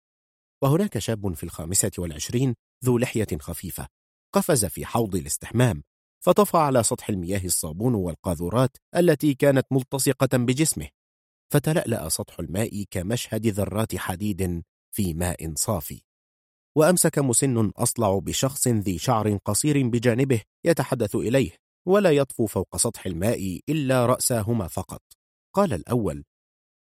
[0.63, 3.87] وهناك شاب في الخامسة والعشرين ذو لحية خفيفة
[4.35, 5.83] قفز في حوض الاستحمام
[6.25, 10.87] فطفى على سطح المياه الصابون والقاذورات التي كانت ملتصقة بجسمه
[11.53, 14.63] فتلألأ سطح الماء كمشهد ذرات حديد
[14.95, 16.01] في ماء صافي.
[16.77, 21.51] وأمسك مسن أصلع بشخص ذي شعر قصير بجانبه يتحدث إليه
[21.87, 25.01] ولا يطفو فوق سطح الماء إلا رأساهما فقط.
[25.55, 26.23] قال الأول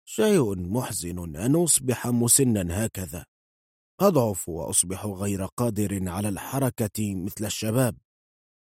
[0.06, 3.26] شيء محزن أن أصبح مسنا هكذا.
[3.99, 7.97] أضعف وأصبح غير قادر على الحركة مثل الشباب.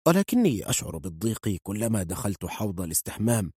[0.08, 3.52] ولكني أشعر بالضيق كلما دخلت حوض الاستحمام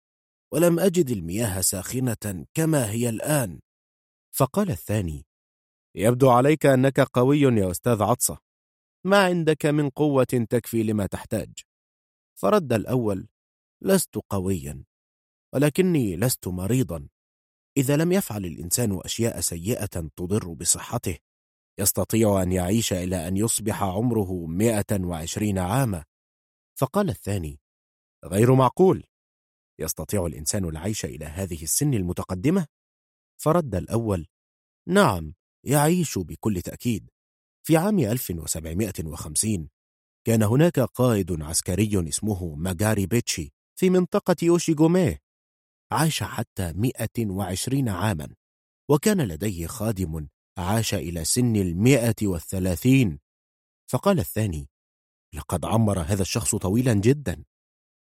[0.53, 3.60] ولم أجد المياه ساخنة كما هي الآن.
[4.37, 5.26] فقال الثاني
[5.94, 8.38] يبدو عليك أنك قوي يا أستاذ عطسة.
[9.05, 11.53] ما عندك من قوة تكفي لما تحتاج.
[12.35, 13.28] فرد الأول
[13.83, 14.85] لست قويا
[15.55, 17.08] ولكني لست مريضا.
[17.76, 21.19] إذا لم يفعل الإنسان أشياء سيئة تضر بصحته
[21.78, 26.05] يستطيع أن يعيش إلى أن يصبح عمره مئة وعشرين عاما.
[26.78, 27.60] فقال الثاني
[28.24, 29.05] غير معقول.
[29.78, 32.67] يستطيع الإنسان العيش إلى هذه السن المتقدمة؟
[33.42, 34.26] فرد الأول
[34.88, 37.10] نعم يعيش بكل تأكيد.
[37.67, 39.69] في عام 1750
[40.26, 45.19] كان هناك قائد عسكري اسمه ماغاري بيتشي في منطقة يوشيغوميه
[45.92, 48.35] عاش حتى 120 عاما
[48.90, 50.28] وكان لديه خادم
[50.59, 53.19] عاش إلى سن المئة والثلاثين.
[53.91, 54.69] فقال الثاني
[55.35, 57.45] لقد عمر هذا الشخص طويلا جدا.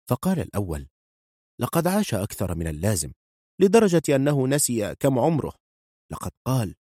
[0.09, 0.87] فقال الأول
[1.59, 3.11] لقد عاش أكثر من اللازم
[3.61, 5.53] لدرجة أنه نسي كم عمره.
[6.11, 6.75] لقد قال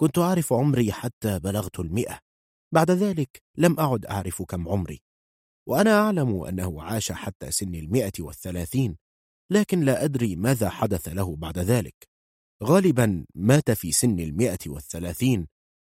[0.00, 2.18] كنت أعرف عمري حتى بلغت المئة.
[2.74, 5.02] بعد ذلك لم أعد أعرف كم عمري.
[5.68, 8.96] وأنا أعلم أنه عاش حتى سن المئة والثلاثين
[9.50, 12.09] لكن لا أدري ماذا حدث له بعد ذلك.
[12.62, 15.46] غالبا مات في سن المئة والثلاثين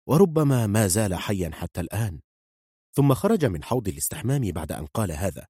[0.09, 2.21] وربما ما زال حيا حتى الآن.
[2.97, 5.47] ثم خرج من حوض الاستحمام بعد أن قال هذا.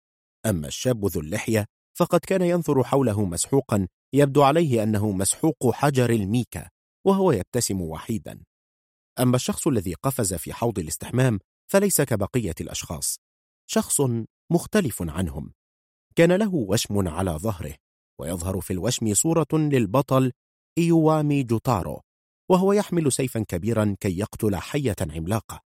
[0.47, 1.67] أما الشاب ذو اللحية
[1.99, 6.69] فقد كان ينظر حوله مسحوقا يبدو عليه أنه مسحوق حجر الميكا
[7.07, 8.43] وهو يبتسم وحيدا.
[9.21, 11.39] أما الشخص الذي قفز في حوض الاستحمام
[11.73, 13.19] فليس كبقية الأشخاص.
[13.67, 14.01] شخص
[14.53, 15.53] مختلف عنهم.
[16.17, 17.75] كان له وشم على ظهره
[18.21, 20.33] ويظهر في الوشم صورة للبطل
[20.79, 22.01] إيوامي جوتارو
[22.51, 25.61] وهو يحمل سيفا كبيرا كي يقتل حية عملاقة.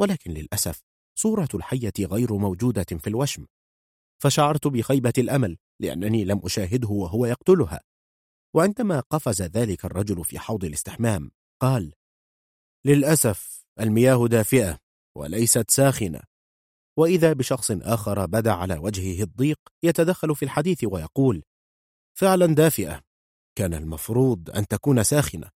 [0.00, 0.82] ولكن للأسف
[1.18, 3.46] صورة الحية غير موجودة في الوشم.
[4.22, 7.80] فشعرت بخيبة الأمل لأنني لم أشاهده وهو يقتلها.
[8.54, 11.30] وعندما قفز ذلك الرجل في حوض الاستحمام
[11.62, 11.92] قال
[12.86, 14.78] للأسف المياه دافئة
[15.16, 16.20] وليست ساخنة.
[16.98, 21.42] وإذا بشخص آخر بدأ على وجهه الضيق يتدخل في الحديث ويقول
[22.18, 23.11] فعلا دافئة.
[23.58, 25.50] كان المفروض أن تكون ساخنة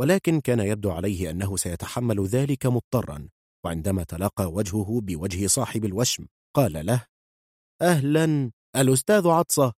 [0.00, 3.28] ولكن كان يبدو عليه أنه سيتحمل ذلك مضطرا
[3.64, 7.06] وعندما تلاقى وجهه بوجه صاحب الوشم قال له
[7.82, 9.72] أهلا الأستاذ عطسة.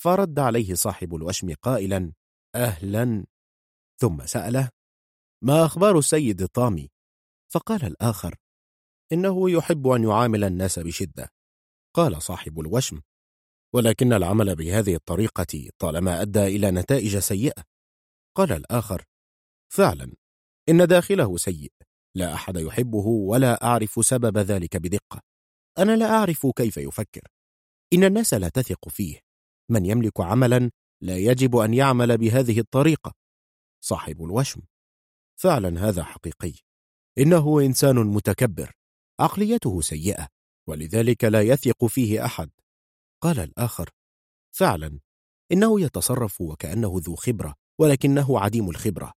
[0.00, 2.12] فرد عليه صاحب الوشم قائلا
[2.54, 3.26] أهلا.
[4.00, 4.70] ثم سأله
[5.44, 6.88] ما أخبار السيد طامي؟
[7.52, 8.36] فقال الآخر
[9.12, 11.28] إنه يحب أن يعامل الناس بشدة.
[11.96, 13.00] قال صاحب الوشم
[13.74, 17.62] ولكن العمل بهذه الطريقة طالما أدى إلى نتائج سيئة.
[18.36, 19.04] قال الآخر
[19.72, 20.12] فعلا
[20.68, 21.72] إن داخله سيء
[22.14, 25.20] لا أحد يحبه ولا أعرف سبب ذلك بدقة.
[25.78, 27.28] أنا لا أعرف كيف يفكر.
[27.92, 29.20] إن الناس لا تثق فيه.
[29.70, 30.70] من يملك عملا
[31.02, 33.12] لا يجب أن يعمل بهذه الطريقة.
[33.84, 34.60] صاحب الوشم.
[35.40, 36.52] فعلا هذا حقيقي.
[37.18, 38.72] إنه إنسان متكبر.
[39.20, 40.28] عقليته سيئة
[40.68, 42.50] ولذلك لا يثق فيه أحد.
[43.22, 43.90] قال الآخر
[44.56, 45.00] فعلا
[45.52, 49.12] إنه يتصرف وكأنه ذو خبرة ولكنه عديم الخبرة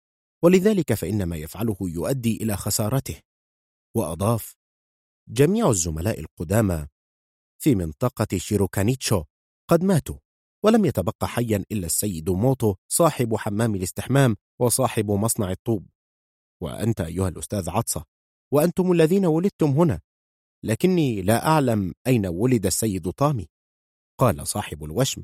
[0.43, 3.21] ولذلك فإن ما يفعله يؤدي إلى خسارته.
[3.95, 4.55] وأضاف
[5.27, 6.87] جميع الزملاء القدامى
[7.61, 9.23] في منطقة شيروكانيتشو
[9.69, 10.17] قد ماتوا
[10.63, 15.89] ولم يتبقى حيا إلا السيد موتو صاحب حمام الاستحمام وصاحب مصنع الطوب.
[16.61, 18.03] وأنت أيها الأستاذ عطسة
[18.53, 20.01] وأنتم الذين ولدتم هنا
[20.63, 23.47] لكني لا أعلم أين ولد السيد طامي.
[24.19, 25.23] قال صاحب الوشم.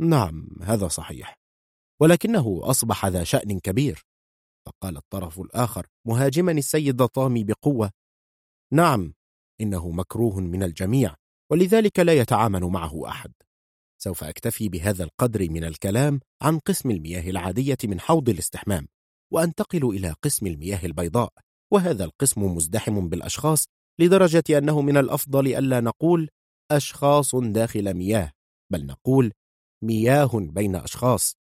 [0.00, 1.34] نعم هذا صحيح.
[2.00, 4.06] ولكنه أصبح ذا شأن كبير.
[4.66, 7.90] فقال الطرف الآخر مهاجما السيد طامي بقوة.
[8.72, 9.14] نعم
[9.60, 11.14] إنه مكروه من الجميع
[11.50, 13.32] ولذلك لا يتعامل معه أحد.
[14.02, 18.88] سوف أكتفي بهذا القدر من الكلام عن قسم المياه العادية من حوض الاستحمام
[19.32, 21.32] وأنتقل إلى قسم المياه البيضاء.
[21.72, 23.66] وهذا القسم مزدحم بالأشخاص
[23.98, 26.28] لدرجة أنه من الأفضل ألا نقول
[26.70, 28.32] أشخاص داخل مياه
[28.72, 29.32] بل نقول
[29.84, 31.36] مياه بين أشخاص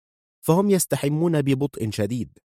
[0.46, 2.38] فهم يستحمون ببطء شديد.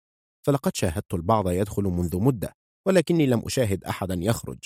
[0.46, 2.52] فلقد شاهدت البعض يدخل منذ مدة
[2.86, 4.58] ولكني لم أشاهد أحدا يخرج.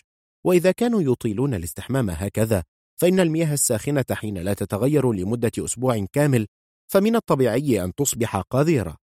[0.47, 2.65] وإذا كانوا يطيلون الاستحمام هكذا
[3.01, 6.47] فإن المياه الساخنة حين لا تتغير لمدة أسبوع كامل
[6.93, 8.97] فمن الطبيعي أن تصبح قذرة.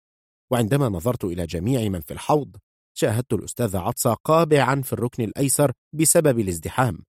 [0.53, 2.57] وعندما نظرت إلى جميع من في الحوض
[2.97, 7.05] شاهدت الأستاذ عطسة قابعا في الركن الأيسر بسبب الازدحام.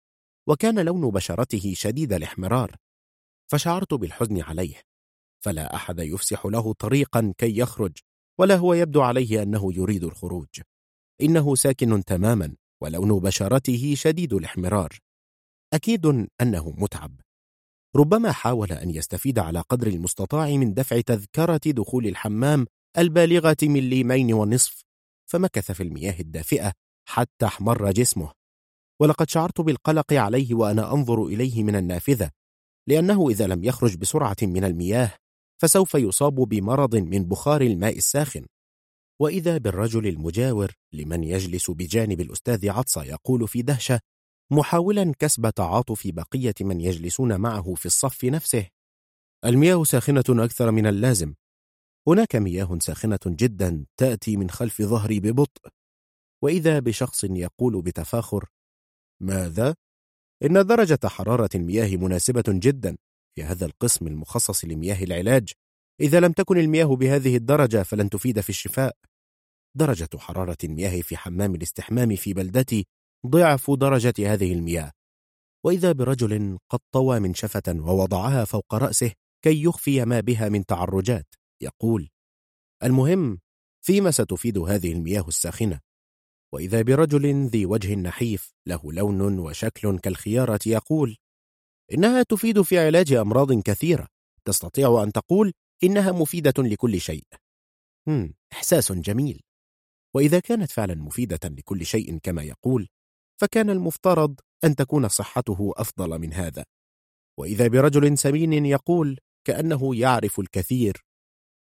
[0.47, 2.75] وكان لون بشرته شديد الاحمرار
[3.51, 4.81] فشعرت بالحزن عليه
[5.43, 7.97] فلا أحد يفسح له طريقا كي يخرج
[8.39, 10.47] ولا هو يبدو عليه أنه يريد الخروج.
[11.21, 14.99] إنه ساكن تماما ولون بشرته شديد الاحمرار.
[15.73, 16.05] أكيد
[16.41, 17.21] أنه متعب.
[17.95, 22.65] ربما حاول أن يستفيد على قدر المستطاع من دفع تذكرة دخول الحمام
[22.97, 24.83] البالغة من ليمين ونصف
[25.31, 26.73] فمكث في المياه الدافئة
[27.07, 28.31] حتى احمر جسمه.
[29.01, 32.31] ولقد شعرت بالقلق عليه وأنا أنظر إليه من النافذة
[32.87, 35.11] لأنه إذا لم يخرج بسرعة من المياه
[35.61, 38.45] فسوف يصاب بمرض من بخار الماء الساخن.
[39.19, 43.99] وإذا بالرجل المجاور لمن يجلس بجانب الأستاذ عطسة يقول في دهشة
[44.51, 48.67] محاولا كسب تعاطف بقية من يجلسون معه في الصف نفسه.
[49.45, 51.33] المياه ساخنة أكثر من اللازم.
[52.07, 55.69] هناك مياه ساخنة جدا تأتي من خلف ظهري ببطء.
[56.43, 58.49] وإذا بشخص يقول بتفاخر
[59.21, 59.75] ماذا؟
[60.43, 62.97] إن درجة حرارة المياه مناسبة جدا
[63.35, 65.51] في هذا القسم المخصص لمياه العلاج.
[66.01, 68.95] إذا لم تكن المياه بهذه الدرجة فلن تفيد في الشفاء.
[69.77, 72.85] درجة حرارة المياه في حمام الاستحمام في بلدتي
[73.27, 74.91] ضعف درجة هذه المياه.
[75.65, 79.11] وإذا برجل قد طوى من شفة ووضعها فوق رأسه
[79.43, 81.27] كي يخفي ما بها من تعرجات
[81.61, 82.09] يقول
[82.83, 83.39] المهم
[83.85, 85.79] فيما ستفيد هذه المياه الساخنة؟
[86.53, 91.17] وإذا برجل ذي وجه نحيف له لون وشكل كالخيارة يقول
[91.93, 94.07] إنها تفيد في علاج أمراض كثيرة.
[94.45, 95.53] تستطيع أن تقول
[95.83, 97.23] إنها مفيدة لكل شيء.
[98.07, 99.41] هم إحساس جميل.
[100.15, 102.87] وإذا كانت فعلا مفيدة لكل شيء كما يقول
[103.41, 106.65] فكان المفترض أن تكون صحته أفضل من هذا.
[107.39, 111.05] وإذا برجل سمين يقول كأنه يعرف الكثير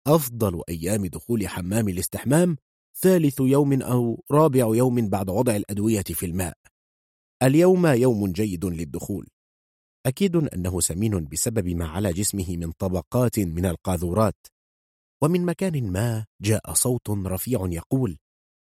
[0.07, 2.57] أفضل أيام دخول حمام الاستحمام
[2.97, 6.55] ثالث يوم أو رابع يوم بعد وضع الأدوية في الماء.
[7.43, 9.29] اليوم يوم جيد للدخول.
[10.07, 14.47] أكيد أنه سمين بسبب ما على جسمه من طبقات من القاذورات.
[15.23, 18.19] ومن مكان ما جاء صوت رفيع يقول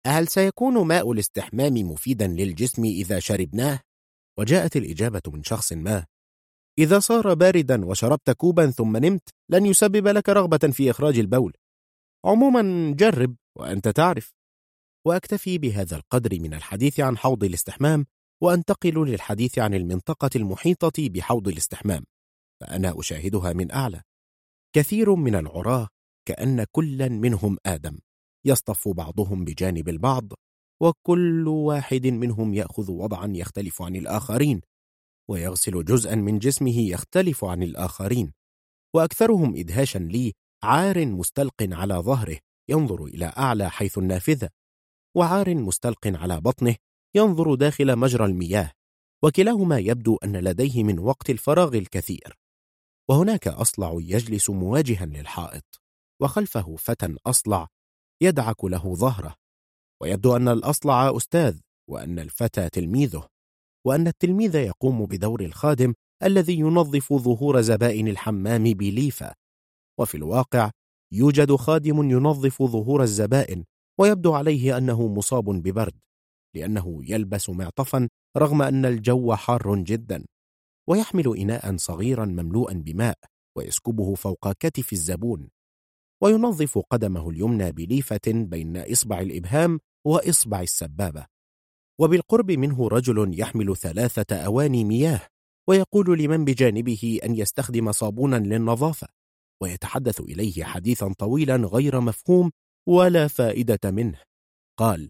[0.07, 3.79] هل سيكون ماء الاستحمام مفيدا للجسم إذا شربناه؟
[4.39, 6.05] وجاءت الإجابة من شخص ما
[6.79, 11.53] إذا صار باردا وشربت كوبا ثم نمت لن يسبب لك رغبة في إخراج البول.
[12.25, 14.33] عموما جرب وأنت تعرف.
[15.05, 18.05] وأكتفي بهذا القدر من الحديث عن حوض الاستحمام
[18.41, 22.03] وأنتقل للحديث عن المنطقة المحيطة بحوض الاستحمام
[22.61, 24.01] فأنا أشاهدها من أعلى.
[24.75, 25.87] كثير من العراة
[26.27, 27.99] كأن كلا منهم آدم
[28.45, 30.33] يصطف بعضهم بجانب البعض
[30.81, 34.61] وكل واحد منهم يأخذ وضعا يختلف عن الآخرين
[35.29, 38.33] ويغسل جزءا من جسمه يختلف عن الآخرين.
[38.95, 42.39] وأكثرهم إدهاشا لي عار مستلق على ظهره
[42.69, 44.49] ينظر إلى أعلى حيث النافذة
[45.15, 46.75] وعار مستلق على بطنه
[47.15, 48.71] ينظر داخل مجرى المياه
[49.23, 52.37] وكلاهما يبدو أن لديه من وقت الفراغ الكثير.
[53.09, 55.81] وهناك أصلع يجلس مواجها للحائط
[56.21, 57.67] وخلفه فتى أصلع
[58.21, 59.35] يدعك له ظهره.
[60.01, 63.27] ويبدو أن الأصلع أستاذ وأن الفتى تلميذه
[63.85, 69.33] وأن التلميذ يقوم بدور الخادم الذي ينظف ظهور زبائن الحمام بليفة.
[69.99, 70.71] وفي الواقع
[71.15, 73.63] يوجد خادم ينظف ظهور الزبائن
[73.99, 75.93] ويبدو عليه أنه مصاب ببرد
[76.55, 80.25] لأنه يلبس معطفا رغم أن الجو حار جدا
[80.87, 83.17] ويحمل إناء صغيرا مملوءا بماء
[83.57, 85.49] ويسكبه فوق كتف الزبون
[86.21, 91.25] وينظف قدمه اليمنى بليفة بين إصبع الإبهام وإصبع السبابة.
[91.99, 95.21] وبالقرب منه رجل يحمل ثلاثة أواني مياه
[95.67, 99.07] ويقول لمن بجانبه أن يستخدم صابونا للنظافة.
[99.61, 102.51] ويتحدث إليه حديثا طويلا غير مفهوم
[102.87, 104.21] ولا فائدة منه.
[104.79, 105.09] قال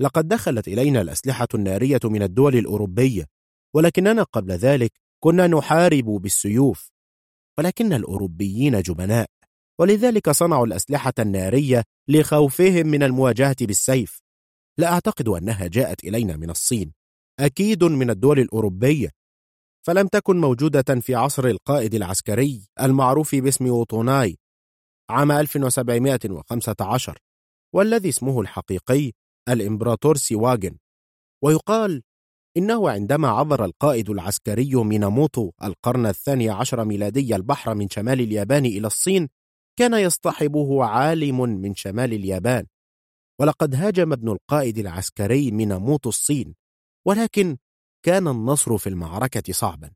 [0.00, 3.26] لقد دخلت إلينا الأسلحة النارية من الدول الأوروبية
[3.74, 6.90] ولكننا قبل ذلك كنا نحارب بالسيوف
[7.58, 9.26] ولكن الأوروبيين جبناء
[9.80, 14.20] ولذلك صنعوا الأسلحة النارية لخوفهم من المواجهة بالسيف.
[14.78, 16.92] لا أعتقد أنها جاءت إلينا من الصين
[17.40, 19.10] أكيد من الدول الأوروبية
[19.90, 24.38] فلم تكن موجودة في عصر القائد العسكري المعروف باسم وطوناي
[25.10, 27.18] عام 1715
[27.74, 29.12] والذي اسمه الحقيقي
[29.48, 30.76] الإمبراطور سيواجن.
[31.44, 32.02] ويقال
[32.56, 38.86] إنه عندما عبر القائد العسكري ميناموتو القرن الثاني عشر ميلادي البحر من شمال اليابان إلى
[38.86, 39.28] الصين
[39.78, 42.66] كان يصطحبه عالم من شمال اليابان.
[43.40, 46.54] ولقد هاجم ابن القائد العسكري ميناموتو الصين
[47.06, 47.56] ولكن
[48.02, 49.90] كان النصر في المعركة صعبا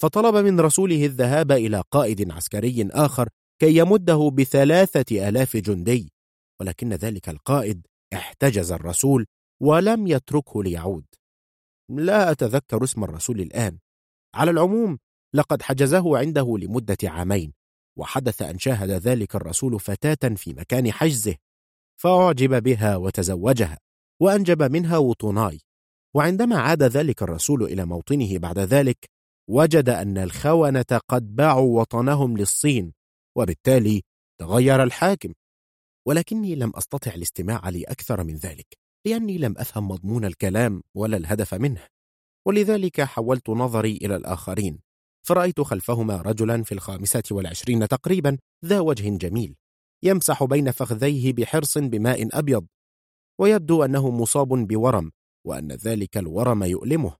[0.00, 3.28] فطلب من رسوله الذهاب إلى قائد عسكري آخر
[3.60, 6.12] كي يمده بثلاثة آلاف جندي
[6.60, 9.26] ولكن ذلك القائد احتجز الرسول
[9.62, 11.04] ولم يتركه ليعود.
[11.90, 13.78] لا أتذكر اسم الرسول الآن.
[14.34, 14.98] على العموم
[15.34, 17.52] لقد حجزه عنده لمدة عامين
[17.98, 21.34] وحدث أن شاهد ذلك الرسول فتاة في مكان حجزه
[22.00, 23.78] فأعجب بها وتزوجها
[24.22, 25.60] وأنجب منها وطناي.
[26.18, 29.10] وعندما عاد ذلك الرسول إلى موطنه بعد ذلك
[29.50, 32.92] وجد أن الخونة قد باعوا وطنهم للصين
[33.36, 34.02] وبالتالي
[34.40, 35.32] تغير الحاكم.
[36.06, 38.66] ولكني لم أستطع الاستماع لأكثر من ذلك
[39.06, 41.86] لأني لم أفهم مضمون الكلام ولا الهدف منه.
[42.46, 44.78] ولذلك حولت نظري إلى الآخرين
[45.26, 49.56] فرأيت خلفهما رجلا في الخامسة والعشرين تقريبا ذا وجه جميل
[50.02, 52.66] يمسح بين فخذيه بحرص بماء أبيض
[53.40, 55.10] ويبدو أنه مصاب بورم.
[55.48, 57.16] وأن ذلك الورم يؤلمه.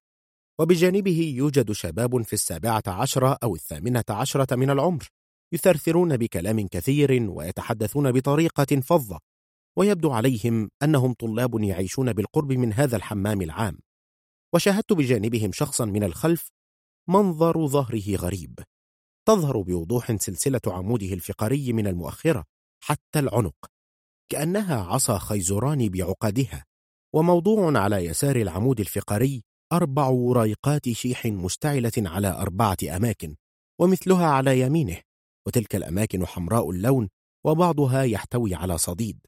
[0.61, 5.09] وبجانبه يوجد شباب في السابعة عشرة أو الثامنة عشرة من العمر
[5.53, 9.19] يثرثرون بكلام كثير ويتحدثون بطريقة فظة
[9.77, 13.79] ويبدو عليهم أنهم طلاب يعيشون بالقرب من هذا الحمام العام.
[14.55, 16.51] وشاهدت بجانبهم شخصا من الخلف
[17.09, 18.59] منظر ظهره غريب
[19.29, 22.45] تظهر بوضوح سلسلة عموده الفقري من المؤخرة
[22.85, 23.67] حتى العنق
[24.33, 26.65] كأنها عصا خيزران بعقدها.
[27.15, 29.43] وموضوع على يسار العمود الفقري
[29.73, 33.37] أربع وريقات شيح مشتعلة على أربعة أماكن
[33.81, 35.01] ومثلها على يمينه
[35.47, 37.09] وتلك الأماكن حمراء اللون
[37.47, 39.19] وبعضها يحتوي على صديد.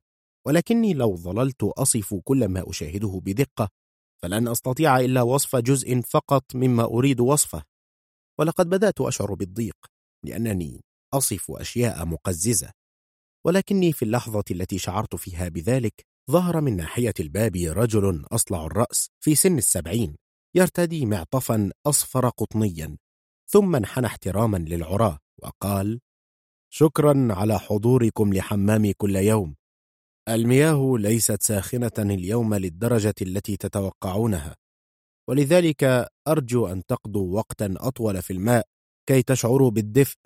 [0.47, 3.69] ولكني لو ظللت أصف كل ما أشاهده بدقة
[4.23, 7.63] فلن أستطيع إلا وصف جزء فقط مما أريد وصفه.
[8.39, 9.77] ولقد بدأت أشعر بالضيق
[10.25, 10.81] لأنني
[11.15, 12.71] أصف أشياء مقززة.
[13.47, 19.35] ولكني في اللحظة التي شعرت فيها بذلك ظهر من ناحية الباب رجل أصلع الرأس في
[19.35, 20.17] سن السبعين
[20.55, 22.97] يرتدي معطفا أصفر قطنيا
[23.51, 26.01] ثم انحنى احتراما للعراة وقال
[26.73, 29.57] شكرا على حضوركم لحمامي كل يوم.
[30.29, 34.57] المياه ليست ساخنة اليوم للدرجة التي تتوقعونها
[35.29, 38.67] ولذلك أرجو أن تقضوا وقتا أطول في الماء
[39.09, 40.19] كي تشعروا بالدفء.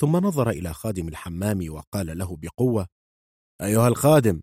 [0.00, 2.86] ثم نظر إلى خادم الحمام وقال له بقوة
[3.62, 4.40] أيها الخادم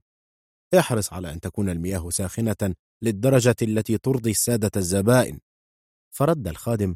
[0.79, 5.39] احرص على أن تكون المياه ساخنة للدرجة التي ترضي السادة الزبائن.
[6.15, 6.95] فرد الخادم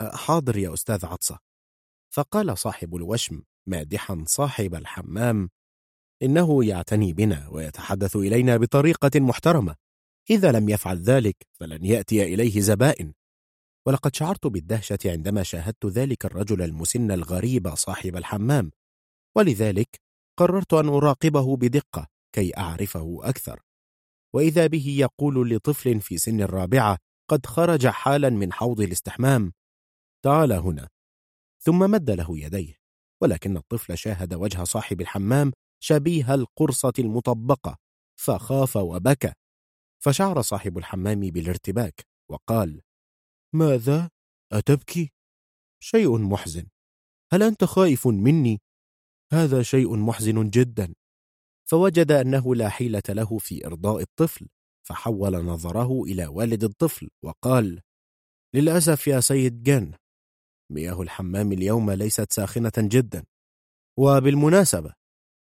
[0.00, 1.38] حاضر يا أستاذ عطسة.
[2.14, 5.50] فقال صاحب الوشم مادحا صاحب الحمام
[6.22, 9.76] إنه يعتني بنا ويتحدث إلينا بطريقة محترمة.
[10.30, 13.12] إذا لم يفعل ذلك فلن يأتي إليه زبائن.
[13.86, 18.72] ولقد شعرت بالدهشة عندما شاهدت ذلك الرجل المسن الغريب صاحب الحمام.
[19.36, 20.00] ولذلك
[20.36, 22.06] قررت أن أراقبه بدقة.
[22.32, 23.60] كي أعرفه أكثر.
[24.34, 26.98] وإذا به يقول لطفل في سن الرابعة
[27.30, 29.52] قد خرج حالا من حوض الاستحمام.
[30.24, 30.88] تعال هنا.
[31.62, 32.74] ثم مد له يديه.
[33.22, 37.76] ولكن الطفل شاهد وجه صاحب الحمام شبيه القرصة المطبقة
[38.20, 39.32] فخاف وبكى.
[40.04, 42.82] فشعر صاحب الحمام بالارتباك وقال
[43.54, 44.10] ماذا؟
[44.52, 45.12] أتبكي؟
[45.82, 46.66] شيء محزن.
[47.32, 48.58] هل أنت خائف مني؟
[49.32, 50.94] هذا شيء محزن جدا.
[51.70, 54.48] فوجد أنه لا حيلة له في إرضاء الطفل
[54.86, 57.80] فحول نظره إلى والد الطفل وقال
[58.54, 59.92] للأسف يا سيد جن
[60.72, 63.24] مياه الحمام اليوم ليست ساخنة جدا.
[63.98, 64.94] وبالمناسبة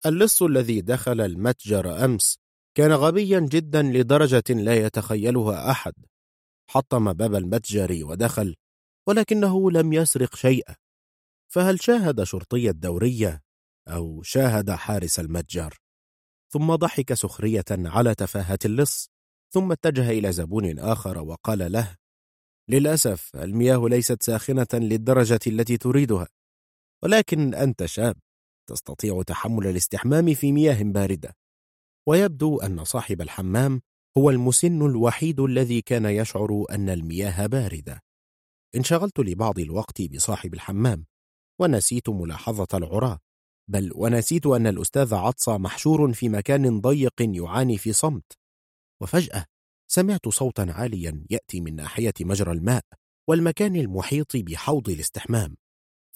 [0.06, 2.38] اللص الذي دخل المتجر أمس
[2.76, 5.94] كان غبيا جدا لدرجة لا يتخيلها أحد.
[6.70, 8.56] حطم باب المتجر ودخل
[9.08, 10.74] ولكنه لم يسرق شيئا.
[11.52, 13.40] فهل شاهد شرطي الدورية
[13.88, 15.83] أو شاهد حارس المتجر؟
[16.54, 19.10] ثم ضحك سخرية على تفاهة اللص
[19.54, 21.96] ثم اتجه إلى زبون آخر وقال له
[22.68, 26.28] للأسف المياه ليست ساخنة للدرجة التي تريدها
[27.02, 28.16] ولكن أنت شاب
[28.70, 31.36] تستطيع تحمل الاستحمام في مياه باردة
[32.08, 33.80] ويبدو أن صاحب الحمام
[34.18, 38.00] هو المسن الوحيد الذي كان يشعر أن المياه باردة.
[38.76, 41.06] انشغلت لبعض الوقت بصاحب الحمام
[41.60, 43.18] ونسيت ملاحظة العراة
[43.68, 48.32] بل ونسيت أن الأستاذ عطسة محشور في مكان ضيق يعاني في صمت.
[49.02, 49.46] وفجأة
[49.90, 52.82] سمعت صوتا عاليا يأتي من ناحية مجرى الماء
[53.28, 55.56] والمكان المحيط بحوض الاستحمام.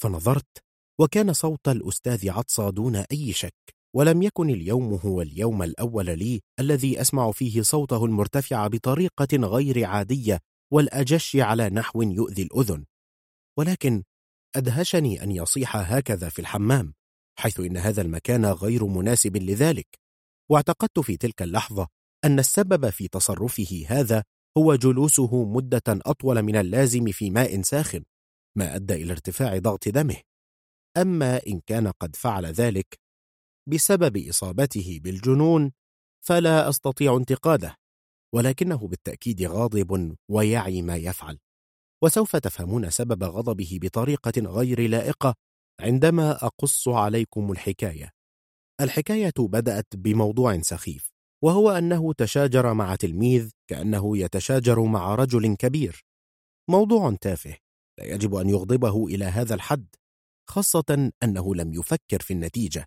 [0.00, 0.64] فنظرت
[1.00, 3.54] وكان صوت الأستاذ عطسة دون أي شك
[3.96, 10.40] ولم يكن اليوم هو اليوم الأول لي الذي أسمع فيه صوته المرتفع بطريقة غير عادية
[10.72, 12.84] والأجش على نحو يؤذي الأذن.
[13.58, 14.02] ولكن
[14.56, 16.94] أدهشني أن يصيح هكذا في الحمام.
[17.38, 19.86] حيث إن هذا المكان غير مناسب لذلك.
[20.50, 21.88] واعتقدت في تلك اللحظة
[22.24, 24.24] أن السبب في تصرفه هذا
[24.58, 28.04] هو جلوسه مدة أطول من اللازم في ماء ساخن
[28.56, 30.16] ما أدى إلى ارتفاع ضغط دمه.
[30.96, 32.98] أما إن كان قد فعل ذلك
[33.68, 35.72] بسبب إصابته بالجنون
[36.26, 37.74] فلا أستطيع انتقاده
[38.34, 41.38] ولكنه بالتأكيد غاضب ويعي ما يفعل.
[42.02, 45.34] وسوف تفهمون سبب غضبه بطريقة غير لائقة
[45.80, 48.10] عندما أقص عليكم الحكاية.
[48.80, 51.10] الحكاية بدأت بموضوع سخيف
[51.44, 56.04] وهو أنه تشاجر مع تلميذ كأنه يتشاجر مع رجل كبير.
[56.70, 57.56] موضوع تافه
[57.98, 59.86] لا يجب أن يغضبه إلى هذا الحد
[60.50, 62.86] خاصة أنه لم يفكر في النتيجة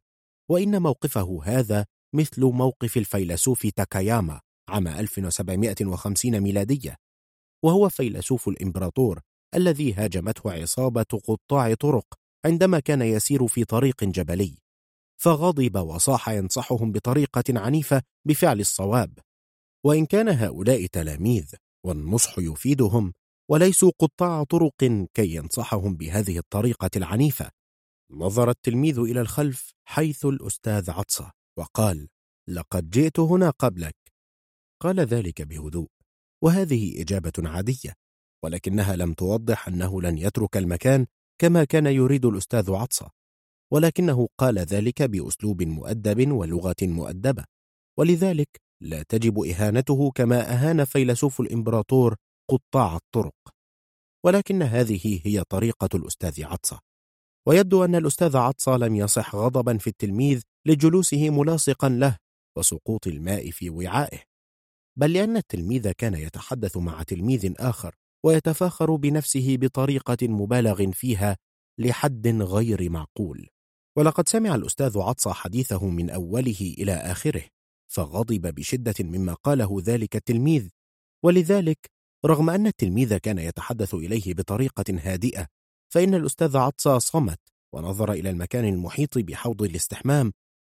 [0.51, 6.95] وإن موقفه هذا مثل موقف الفيلسوف تاكاياما عام 1750 ميلادية.
[7.65, 9.21] وهو فيلسوف الإمبراطور
[9.55, 12.20] الذي هاجمته عصابة قطاع طرق.
[12.45, 14.57] عندما كان يسير في طريق جبلي.
[15.21, 19.19] فغضب وصاح ينصحهم بطريقة عنيفة بفعل الصواب.
[19.85, 21.53] وإن كان هؤلاء تلاميذ
[21.85, 23.13] والنصح يفيدهم
[23.49, 27.51] وليسوا قطاع طرق كي ينصحهم بهذه الطريقة العنيفة.
[28.11, 32.07] نظر التلميذ إلى الخلف حيث الأستاذ عطسة وقال
[32.47, 33.95] لقد جئت هنا قبلك.
[34.81, 35.87] قال ذلك بهدوء.
[36.43, 37.93] وهذه إجابة عادية
[38.43, 41.05] ولكنها لم توضح أنه لن يترك المكان
[41.41, 43.09] كما كان يريد الأستاذ عطسة
[43.73, 47.43] ولكنه قال ذلك بأسلوب مؤدب ولغة مؤدبة
[47.99, 52.15] ولذلك لا تجب إهانته كما أهان فيلسوف الإمبراطور
[52.49, 53.33] قطاع الطرق.
[54.25, 56.79] ولكن هذه هي طريقة الأستاذ عطسة.
[57.47, 62.17] ويبدو أن الأستاذ عطسة لم يصح غضبا في التلميذ لجلوسه ملاصقا له
[62.57, 64.19] وسقوط الماء في وعائه.
[64.97, 71.37] بل لأن التلميذ كان يتحدث مع تلميذ آخر ويتفاخر بنفسه بطريقة مبالغ فيها
[71.77, 73.47] لحد غير معقول
[73.97, 77.43] ولقد سمع الأستاذ عطسة حديثه من أوله إلى آخره
[77.91, 80.69] فغضب بشدة مما قاله ذلك التلميذ
[81.23, 81.91] ولذلك
[82.25, 85.47] رغم أن التلميذ كان يتحدث إليه بطريقة هادئة
[85.93, 87.39] فإن الأستاذ عطسة صمت
[87.73, 90.33] ونظر إلى المكان المحيط بحوض الاستحمام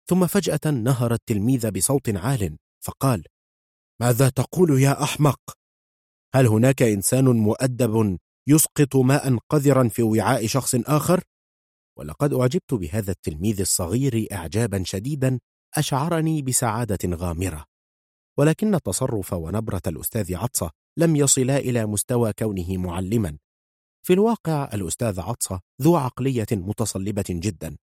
[0.09, 3.25] ثم فجأة نهر التلميذ بصوت عال فقال
[4.01, 5.41] ماذا تقول يا أحمق؟
[6.35, 11.23] هل هناك إنسان مؤدب يسقط ماء قذرا في وعاء شخص آخر؟
[11.99, 15.39] ولقد أعجبت بهذا التلميذ الصغير إعجابا شديدا
[15.75, 17.65] أشعرني بسعادة غامرة.
[18.39, 23.39] ولكن تصرف ونبرة الأستاذ عطسة لم يصلا إلى مستوى كونه معلما.
[24.07, 27.77] في الواقع الأستاذ عطسة ذو عقلية متصلبة جدا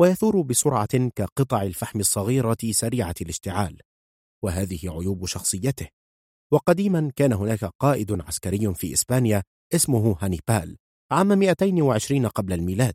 [0.00, 3.80] ويثور بسرعة كقطع الفحم الصغيرة سريعة الاشتعال.
[4.44, 5.88] وهذه عيوب شخصيته.
[6.52, 9.42] وقديما كان هناك قائد عسكري في إسبانيا
[9.74, 10.76] اسمه هانيبال
[11.10, 12.94] عام 220 قبل الميلاد.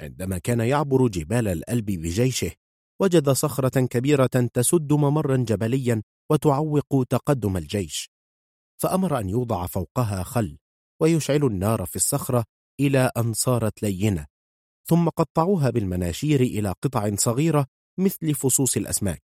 [0.00, 2.52] عندما كان يعبر جبال الألب بجيشه
[3.00, 8.10] وجد صخرة كبيرة تسد ممرا جبليا وتعوق تقدم الجيش.
[8.82, 10.58] فأمر أن يوضع فوقها خل
[11.00, 12.44] ويشعل النار في الصخرة
[12.80, 14.26] إلى أن صارت لينة
[14.86, 17.66] ثم قطعوها بالمناشير إلى قطع صغيرة
[17.98, 19.22] مثل فصوص الأسماك.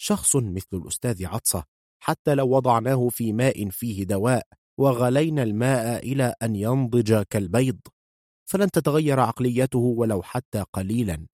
[0.00, 1.64] شخص مثل الأستاذ عطسة
[2.00, 4.46] حتى لو وضعناه في ماء فيه دواء
[4.78, 7.78] وغلينا الماء إلى أن ينضج كالبيض.
[8.50, 11.26] فلن تتغير عقليته ولو حتى قليلا.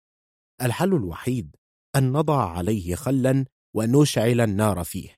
[0.63, 1.57] الحل الوحيد
[1.97, 5.17] أن نضع عليه خلا ونشعل النار فيه.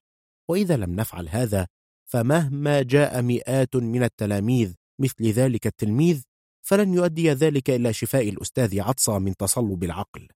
[0.51, 1.67] وإذا لم نفعل هذا
[2.11, 6.23] فمهما جاء مئات من التلاميذ مثل ذلك التلميذ
[6.67, 10.29] فلن يؤدي ذلك إلى شفاء الأستاذ عطسة من تصلب العقل.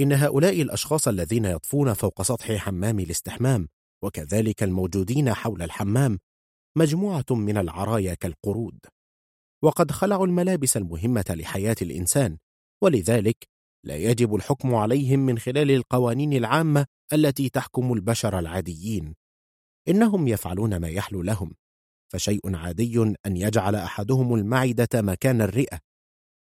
[0.00, 3.68] إن هؤلاء الأشخاص الذين يطفون فوق سطح حمام الاستحمام
[4.04, 6.18] وكذلك الموجودين حول الحمام
[6.76, 8.78] مجموعة من العرايا كالقرود.
[9.62, 12.38] وقد خلعوا الملابس المهمة لحياة الإنسان
[12.82, 13.48] ولذلك
[13.84, 19.14] لا يجب الحكم عليهم من خلال القوانين العامة التي تحكم البشر العاديين.
[19.88, 21.54] إنهم يفعلون ما يحلو لهم
[22.12, 25.78] فشيء عادي أن يجعل أحدهم المعدة مكان الرئة.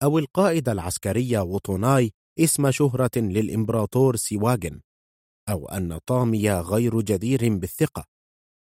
[0.03, 4.81] أو القائد العسكري وطوناي اسم شهرة للإمبراطور سيواجن.
[5.49, 8.05] أو أن طامي غير جدير بالثقة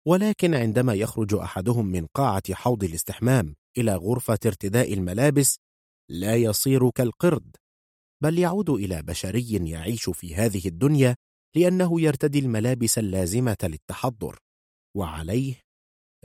[0.07, 5.57] ولكن عندما يخرج أحدهم من قاعة حوض الاستحمام إلى غرفة ارتداء الملابس
[6.09, 7.55] لا يصير كالقرد
[8.23, 11.15] بل يعود إلى بشري يعيش في هذه الدنيا
[11.55, 14.37] لأنه يرتدي الملابس اللازمة للتحضر
[14.97, 15.61] وعليه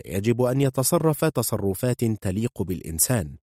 [0.04, 3.36] يجب أن يتصرف تصرفات تليق بالإنسان.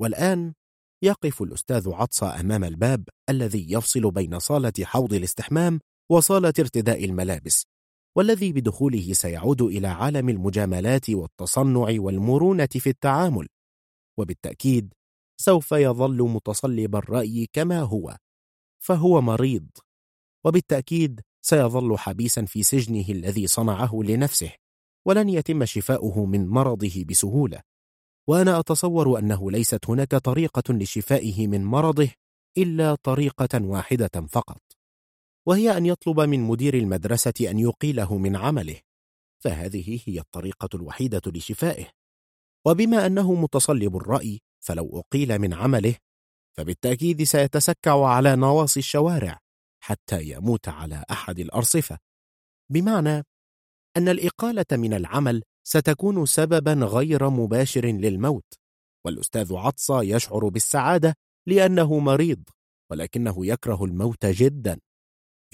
[0.00, 0.54] والآن
[1.02, 5.80] يقف الأستاذ عطسة أمام الباب الذي يفصل بين صالة حوض الاستحمام
[6.10, 7.66] وصالة ارتداء الملابس
[8.16, 13.48] والذي بدخوله سيعود إلى عالم المجاملات والتصنع والمرونة في التعامل.
[14.18, 14.94] وبالتأكيد
[15.40, 18.16] سوف يظل متصلب الرأي كما هو
[18.82, 19.68] فهو مريض.
[20.44, 24.52] وبالتأكيد سيظل حبيسا في سجنه الذي صنعه لنفسه
[25.06, 27.62] ولن يتم شفاؤه من مرضه بسهولة.
[28.28, 32.10] وأنا أتصور أنه ليست هناك طريقة لشفائه من مرضه
[32.58, 34.65] إلا طريقة واحدة فقط.
[35.46, 38.80] وهي أن يطلب من مدير المدرسة أن يقيله من عمله
[39.44, 41.86] فهذه هي الطريقة الوحيدة لشفائه.
[42.66, 45.94] وبما أنه متصلب الرأي فلو أقيل من عمله
[46.56, 49.38] فبالتأكيد سيتسكع على نواصي الشوارع
[49.80, 51.98] حتى يموت على أحد الأرصفة.
[52.72, 53.22] بمعنى
[53.96, 58.54] أن الإقالة من العمل ستكون سببا غير مباشر للموت
[59.04, 61.14] والأستاذ عطسة يشعر بالسعادة
[61.46, 62.42] لأنه مريض
[62.90, 64.78] ولكنه يكره الموت جدا.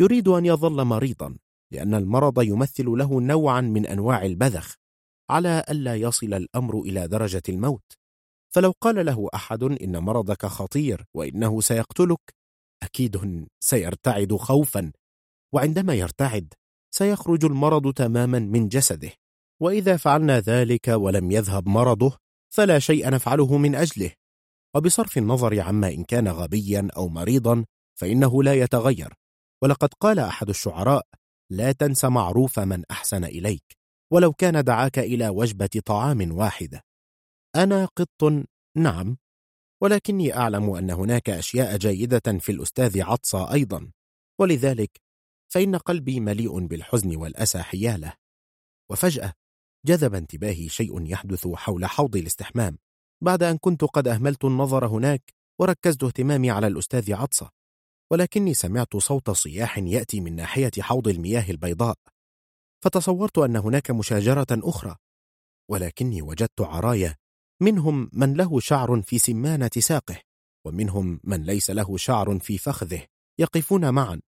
[0.01, 1.37] يريد أن يظل مريضا
[1.73, 4.75] لأن المرض يمثل له نوعا من أنواع البذخ
[5.31, 7.93] على ألا يصل الأمر إلى درجة الموت.
[8.55, 12.35] فلو قال له أحد إن مرضك خطير وإنه سيقتلك
[12.83, 14.93] أكيد سيرتعد خوفا
[15.53, 16.55] وعندما يرتعد
[16.91, 19.13] سيخرج المرض تماما من جسده.
[19.61, 22.17] وإذا فعلنا ذلك ولم يذهب مرضه
[22.55, 24.13] فلا شيء نفعله من أجله.
[24.75, 29.15] وبصرف النظر عما إن كان غبيا أو مريضا فإنه لا يتغير.
[29.63, 31.07] ولقد قال أحد الشعراء
[31.51, 33.77] لا تنس معروف من أحسن إليك
[34.13, 36.83] ولو كان دعاك إلى وجبة طعام واحدة.
[37.57, 38.47] أنا قط
[38.77, 39.17] نعم
[39.83, 43.93] ولكني أعلم أن هناك أشياء جيدة في الأستاذ عطسى أيضا
[44.41, 45.01] ولذلك
[45.53, 48.13] فإن قلبي مليء بالحزن والأسى حياله.
[48.91, 49.33] وفجأة
[49.87, 52.79] جذب انتباهي شيء يحدث حول حوض الاستحمام
[53.23, 57.62] بعد أن كنت قد أهملت النظر هناك وركزت اهتمامي على الأستاذ عطسة.
[58.13, 61.97] ولكني سمعت صوت صياح يأتي من ناحية حوض المياه البيضاء
[62.85, 64.97] فتصورت أن هناك مشاجرة أخرى
[65.71, 67.17] ولكني وجدت عرايا
[67.63, 70.21] منهم من له شعر في سمانة ساقه
[70.67, 73.07] ومنهم من ليس له شعر في فخذه
[73.41, 74.21] يقفون معا.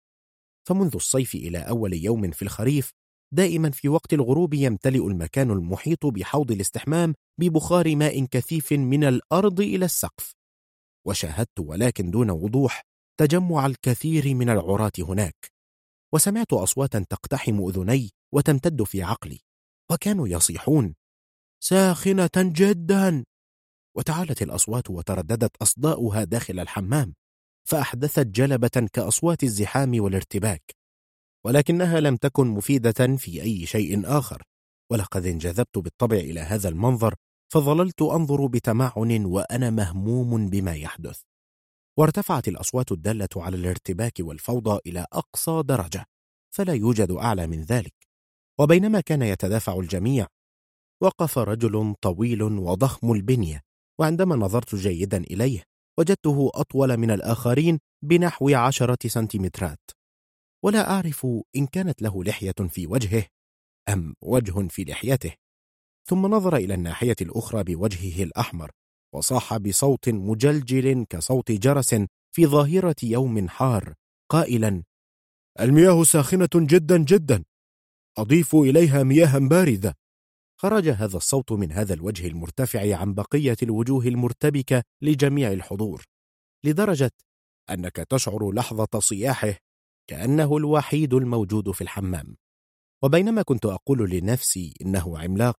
[0.68, 2.90] فمنذ الصيف إلى أول يوم في الخريف
[3.34, 9.84] دائما في وقت الغروب يمتلئ المكان المحيط بحوض الاستحمام ببخار ماء كثيف من الأرض إلى
[9.84, 10.34] السقف.
[11.06, 15.52] وشاهدت ولكن دون وضوح تجمع الكثير من العراة هناك
[16.14, 19.40] وسمعت أصواتا تقتحم أذني وتمتد في عقلي
[19.90, 20.94] وكانوا يصيحون
[21.64, 23.24] ساخنة جدا!
[23.96, 27.14] وتعالت الأصوات وترددت أصداؤها داخل الحمام
[27.68, 30.62] فأحدثت جلبة كأصوات الزحام والارتباك
[31.44, 34.42] ولكنها لم تكن مفيدة في أي شيء آخر
[34.92, 37.14] ولقد انجذبت بالطبع إلى هذا المنظر
[37.52, 41.22] فظللت أنظر بتمعن وأنا مهموم بما يحدث.
[41.98, 46.04] وارتفعت الأصوات الدالة على الارتباك والفوضى إلى أقصى درجة
[46.54, 47.94] فلا يوجد أعلى من ذلك.
[48.60, 50.26] وبينما كان يتدافع الجميع
[51.02, 53.60] وقف رجل طويل وضخم البنية
[54.00, 55.62] وعندما نظرت جيدا إليه
[55.98, 59.90] وجدته أطول من الآخرين بنحو عشرة سنتيمترات.
[60.64, 63.26] ولا أعرف إن كانت له لحية في وجهه
[63.88, 65.34] أم وجه في لحيته.
[66.08, 68.70] ثم نظر إلى الناحية الأخرى بوجهه الأحمر
[69.14, 71.94] وصاح بصوت مجلجل كصوت جرس
[72.34, 73.94] في ظاهرة يوم حار
[74.30, 74.82] قائلا
[75.60, 77.44] المياه ساخنة جدا جدا
[78.18, 79.94] أضيفوا إليها مياها باردة.
[80.60, 86.04] خرج هذا الصوت من هذا الوجه المرتفع عن بقية الوجوه المرتبكة لجميع الحضور
[86.64, 87.10] لدرجة
[87.70, 89.54] أنك تشعر لحظة صياحه
[90.10, 92.36] كأنه الوحيد الموجود في الحمام.
[93.04, 95.58] وبينما كنت أقول لنفسي إنه عملاق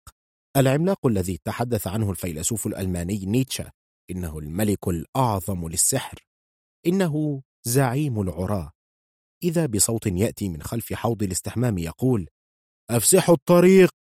[0.57, 3.71] العملاق الذي تحدث عنه الفيلسوف الألماني نيتشه
[4.11, 6.19] إنه الملك الأعظم للسحر
[6.87, 8.73] إنه زعيم العراة.
[9.43, 12.29] إذا بصوت يأتي من خلف حوض الاستحمام يقول
[12.91, 13.95] أفسحوا الطريق!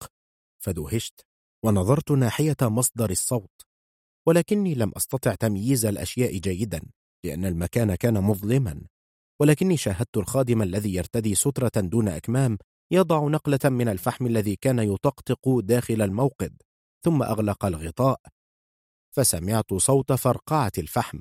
[0.63, 1.25] فدهشت
[1.65, 3.61] ونظرت ناحية مصدر الصوت
[4.27, 6.81] ولكني لم أستطع تمييز الأشياء جيدا
[7.25, 8.81] لأن المكان كان مظلما
[9.41, 12.57] ولكني شاهدت الخادم الذي يرتدي سترة دون أكمام
[12.93, 16.61] يضع نقلة من الفحم الذي كان يطقطق داخل الموقد
[17.05, 18.21] ثم أغلق الغطاء.
[19.15, 21.19] فسمعت صوت فرقعة الفحم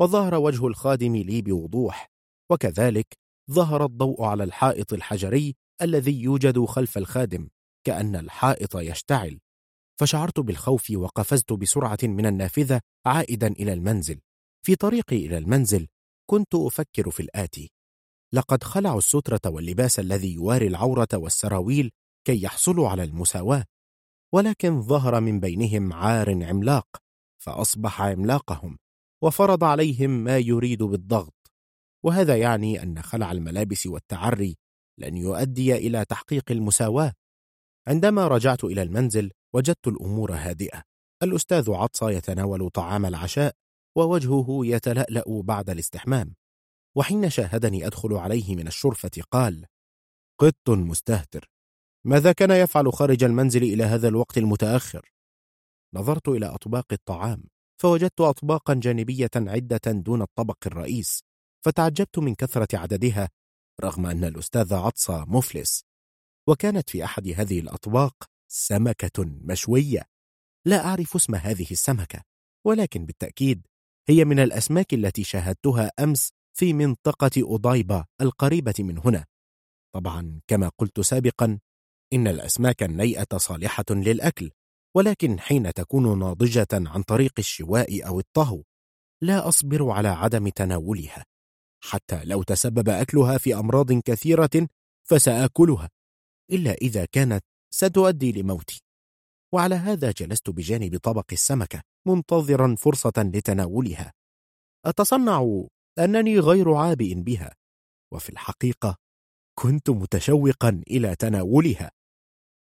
[0.00, 2.10] وظهر وجه الخادم لي بوضوح
[2.50, 3.18] وكذلك
[3.50, 7.48] ظهر الضوء على الحائط الحجري الذي يوجد خلف الخادم
[7.86, 9.40] كأن الحائط يشتعل.
[10.00, 14.20] فشعرت بالخوف وقفزت بسرعة من النافذة عائدا إلى المنزل.
[14.66, 15.86] في طريقي إلى المنزل
[16.30, 17.75] كنت أفكر في الآتي.
[18.34, 21.90] لقد خلعوا السترة واللباس الذي يواري العورة والسراويل
[22.26, 23.64] كي يحصلوا على المساواة
[24.34, 26.86] ولكن ظهر من بينهم عار عملاق
[27.42, 28.78] فأصبح عملاقهم
[29.22, 31.52] وفرض عليهم ما يريد بالضغط.
[32.04, 34.56] وهذا يعني أن خلع الملابس والتعري
[34.98, 37.12] لن يؤدي إلى تحقيق المساواة.
[37.88, 40.82] عندما رجعت إلى المنزل وجدت الأمور هادئة.
[41.22, 43.54] الأستاذ عطسة يتناول طعام العشاء
[43.96, 46.34] ووجهه يتلألأ بعد الاستحمام.
[46.96, 49.66] وحين شاهدني أدخل عليه من الشرفة قال
[50.40, 51.50] قط مستهتر.
[52.04, 55.12] ماذا كان يفعل خارج المنزل إلى هذا الوقت المتأخر؟
[55.94, 57.44] نظرت إلى أطباق الطعام
[57.80, 61.22] فوجدت أطباقا جانبية عدة دون الطبق الرئيس
[61.64, 63.28] فتعجبت من كثرة عددها
[63.80, 65.84] رغم أن الأستاذ عطسة مفلس.
[66.48, 68.14] وكانت في أحد هذه الأطباق
[68.48, 70.02] سمكة مشوية.
[70.64, 72.22] لا أعرف اسم هذه السمكة
[72.64, 73.66] ولكن بالتأكيد
[74.08, 79.24] هي من الأسماك التي شاهدتها أمس في منطقة أضايبة القريبة من هنا.
[79.94, 81.58] طبعا كما قلت سابقا
[82.12, 84.50] إن الأسماك النيئة صالحة للأكل
[84.94, 88.62] ولكن حين تكون ناضجة عن طريق الشواء أو الطهو
[89.22, 91.24] لا أصبر على عدم تناولها.
[91.84, 94.68] حتى لو تسبب أكلها في أمراض كثيرة
[95.08, 95.90] فسآكلها
[96.52, 98.82] إلا إذا كانت ستؤدي لموتي.
[99.52, 104.12] وعلى هذا جلست بجانب طبق السمكة منتظرا فرصة لتناولها.
[104.84, 105.66] أتصنع
[105.98, 107.54] أنني غير عابئ بها
[108.12, 108.96] وفي الحقيقة
[109.58, 111.90] كنت متشوقا إلى تناولها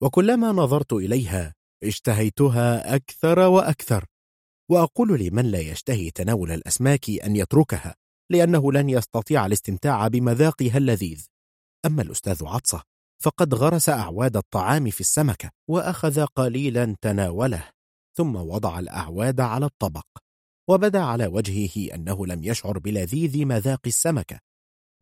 [0.03, 4.05] وكلما نظرت إليها اشتهيتها أكثر وأكثر
[4.71, 7.95] وأقول لمن لا يشتهي تناول الأسماك أن يتركها
[8.31, 11.27] لأنه لن يستطيع الاستمتاع بمذاقها اللذيذ.
[11.87, 12.83] أما الأستاذ عطسة
[13.23, 17.71] فقد غرس أعواد الطعام في السمكة وأخذ قليلا تناوله
[18.17, 20.07] ثم وضع الأعواد على الطبق.
[20.71, 24.41] وبدا على وجهه أنه لم يشعر بلذيذ مذاق السمكة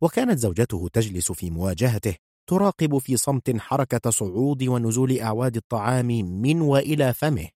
[0.03, 2.15] وكانت زوجته تجلس في مواجهته
[2.49, 6.07] تراقب في صمت حركة صعود ونزول أعواد الطعام
[6.41, 7.49] من وإلى فمه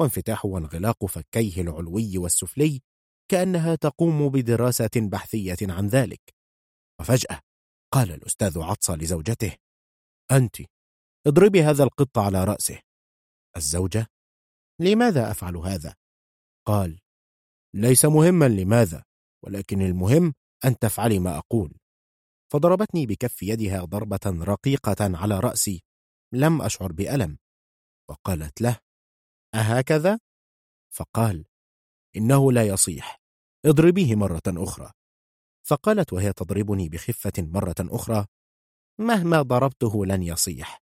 [0.00, 2.80] وانفتاح وانغلاق فكيه العلوي والسفلي
[3.30, 6.20] كأنها تقوم بدراسة بحثية عن ذلك
[7.00, 7.40] وفجأة
[7.92, 9.56] قال الأستاذ عطسة لزوجته
[10.32, 10.56] أنت
[11.26, 12.80] اضربي هذا القط على رأسه
[13.56, 14.06] الزوجة
[14.80, 15.94] لماذا أفعل هذا؟
[16.66, 17.00] قال
[17.74, 19.04] ليس مهما لماذا
[19.44, 20.34] ولكن المهم
[20.64, 21.78] أن تفعلي ما أقول.
[22.52, 25.82] فضربتني بكف يدها ضربة رقيقة على رأسي.
[26.32, 27.38] لم أشعر بألم.
[28.08, 28.78] وقالت له
[29.54, 30.18] أهكذا؟
[30.94, 31.44] فقال
[32.16, 33.20] إنه لا يصيح.
[33.66, 34.92] اضربيه مرة أخرى.
[35.66, 38.26] فقالت وهي تضربني بخفة مرة أخرى
[39.00, 40.82] مهما ضربته لن يصيح.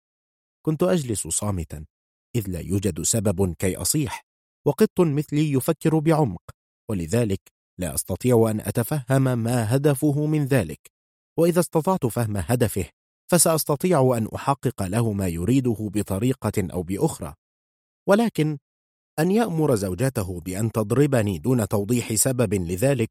[0.66, 1.86] كنت أجلس صامتا
[2.36, 4.24] إذ لا يوجد سبب كي أصيح
[4.66, 6.42] وقط مثلي يفكر بعمق.
[6.90, 7.40] ولذلك
[7.78, 10.80] لا أستطيع أن أتفهم ما هدفه من ذلك
[11.38, 12.84] وإذا استطعت فهم هدفه
[13.30, 17.34] فسأستطيع أن أحقق له ما يريده بطريقة أو بأخرى.
[18.08, 18.58] ولكن
[19.18, 23.10] أن يأمر زوجته بأن تضربني دون توضيح سبب لذلك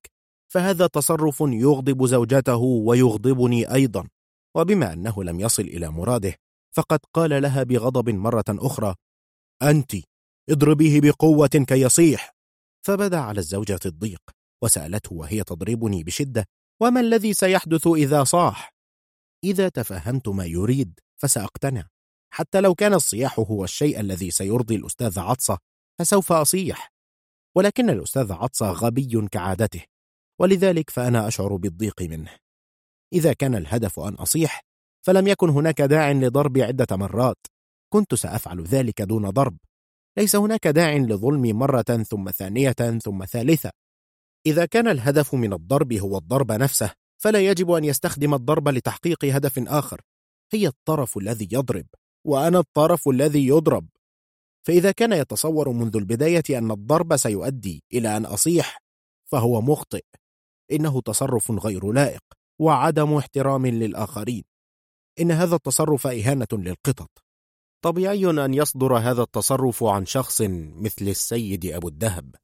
[0.54, 4.08] فهذا تصرف يغضب زوجته ويغضبني أيضا.
[4.56, 6.36] وبما أنه لم يصل إلى مراده
[6.76, 8.96] فقد قال لها بغضب مرة أخرى
[9.62, 9.92] أنت
[10.50, 12.39] اضربيه بقوة كي يصيح
[12.86, 14.22] فبدا على الزوجة الضيق
[14.64, 16.46] وسألته وهي تضربني بشدة
[16.82, 18.74] وما الذي سيحدث إذا صاح؟
[19.44, 21.88] إذا تفهمت ما يريد فسأقتنع.
[22.34, 25.58] حتى لو كان الصياح هو الشيء الذي سيرضي الأستاذ عطسة
[26.00, 26.92] فسوف أصيح.
[27.56, 29.84] ولكن الأستاذ عطسة غبي كعادته
[30.40, 32.36] ولذلك فأنا أشعر بالضيق منه.
[33.14, 34.62] إذا كان الهدف أن أصيح
[35.06, 37.38] فلم يكن هناك داع لضربي عدة مرات.
[37.94, 39.58] كنت سأفعل ذلك دون ضرب
[40.18, 43.72] ليس هناك داع لظلمي مرة ثم ثانية ثم ثالثة.
[44.46, 49.60] إذا كان الهدف من الضرب هو الضرب نفسه فلا يجب أن يستخدم الضرب لتحقيق هدف
[49.68, 50.02] آخر.
[50.54, 51.86] هي الطرف الذي يضرب
[52.26, 53.88] وأنا الطرف الذي يضرب.
[54.68, 58.82] فإذا كان يتصور منذ البداية أن الضرب سيؤدي إلى أن أصيح
[59.32, 60.04] فهو مخطئ.
[60.72, 62.24] إنه تصرف غير لائق
[62.60, 64.44] وعدم احترام للآخرين.
[65.20, 67.10] إن هذا التصرف إهانة للقطط.
[67.82, 70.42] طبيعي أن يصدر هذا التصرف عن شخص
[70.76, 72.36] مثل السيد أبو الدهب.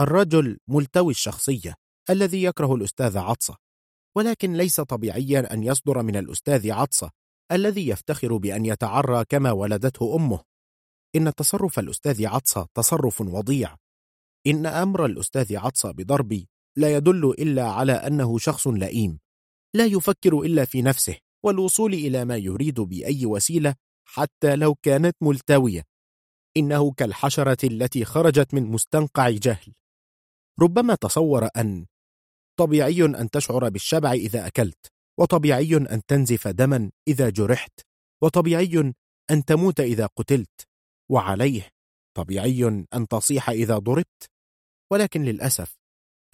[0.00, 1.74] الرجل ملتوي الشخصية
[2.10, 3.56] الذي يكره الأستاذ عطسة
[4.16, 7.10] ولكن ليس طبيعيا أن يصدر من الأستاذ عطسة
[7.52, 10.42] الذي يفتخر بأن يتعرى كما ولدته أمه.
[11.16, 13.76] إن تصرف الأستاذ عطسة تصرف وضيع.
[14.46, 19.18] إن أمر الأستاذ عطسة بضربي لا يدل إلا على أنه شخص لئيم
[19.74, 23.74] لا يفكر إلا في نفسه والوصول إلى ما يريد بأي وسيلة
[24.08, 25.82] حتى لو كانت ملتوية.
[26.56, 29.74] إنه كالحشرة التي خرجت من مستنقع جهل.
[30.60, 31.86] ربما تصور أن
[32.58, 34.86] طبيعي أن تشعر بالشبع إذا أكلت
[35.18, 37.80] وطبيعي أن تنزف دما إذا جرحت
[38.22, 38.94] وطبيعي
[39.30, 40.68] أن تموت إذا قتلت.
[41.10, 41.68] وعليه
[42.16, 44.30] طبيعي أن تصيح إذا ضربت.
[44.92, 45.78] ولكن للأسف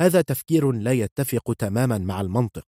[0.00, 2.66] هذا تفكير لا يتفق تماما مع المنطق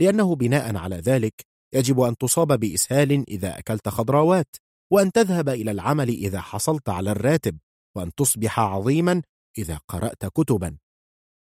[0.00, 4.56] لأنه بناء على ذلك يجب أن تصاب بإسهال إذا أكلت خضراوات
[4.92, 7.58] وأن تذهب إلى العمل إذا حصلت على الراتب
[7.96, 9.22] وأن تصبح عظيما
[9.58, 10.78] إذا قرأت كتبا.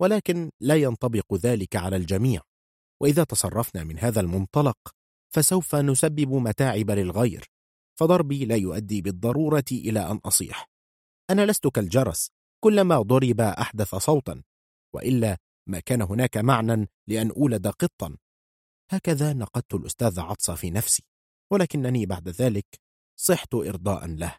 [0.01, 2.41] ولكن لا ينطبق ذلك على الجميع.
[3.03, 4.77] وإذا تصرفنا من هذا المنطلق
[5.35, 7.51] فسوف نسبب متاعب للغير
[7.99, 10.71] فضربي لا يؤدي بالضرورة إلى أن أصيح.
[11.31, 12.31] أنا لست كالجرس
[12.65, 14.43] كلما ضرب أحدث صوتا
[14.95, 15.37] وإلا
[15.69, 18.17] ما كان هناك معنى لأن أولد قطا.
[18.91, 21.03] هكذا نقدت الأستاذ عطسة في نفسي
[21.53, 22.67] ولكنني بعد ذلك
[23.17, 24.37] صحت إرضاء له.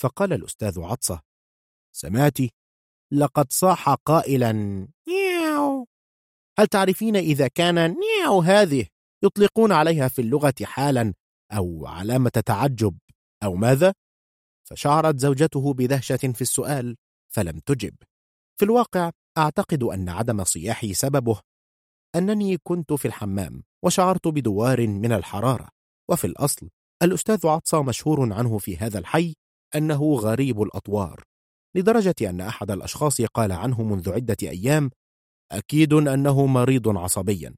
[0.00, 1.20] فقال الأستاذ عطسة
[1.92, 2.50] سمعتي
[3.12, 4.52] لقد صاح قائلا
[5.08, 5.86] نياو.
[6.58, 8.86] هل تعرفين إذا كان نياو هذه
[9.24, 11.14] يطلقون عليها في اللغة حالا
[11.52, 12.98] أو علامة تعجب
[13.42, 13.94] أو ماذا؟
[14.64, 16.96] فشعرت زوجته بدهشة في السؤال
[17.34, 17.94] فلم تجب.
[18.58, 21.40] في الواقع أعتقد أن عدم صياحي سببه
[22.16, 25.68] أنني كنت في الحمام وشعرت بدوار من الحرارة
[26.10, 26.68] وفي الأصل
[27.02, 29.34] الأستاذ عطسة مشهور عنه في هذا الحي
[29.74, 31.24] أنه غريب الأطوار
[31.74, 34.90] لدرجة أن أحد الأشخاص قال عنه منذ عدة أيام
[35.52, 37.54] أكيد أنه مريض عصبيا.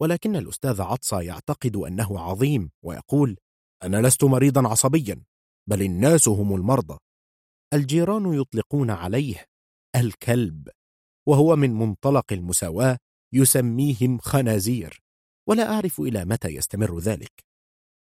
[0.00, 3.36] ولكن الأستاذ عطسة يعتقد أنه عظيم ويقول
[3.82, 5.22] أنا لست مريضا عصبيا
[5.68, 6.98] بل الناس هم المرضى.
[7.74, 9.44] الجيران يطلقون عليه
[9.96, 10.68] الكلب
[11.28, 12.98] وهو من منطلق المساواة
[13.34, 15.02] يسميهم خنازير
[15.48, 17.44] ولا أعرف إلى متى يستمر ذلك.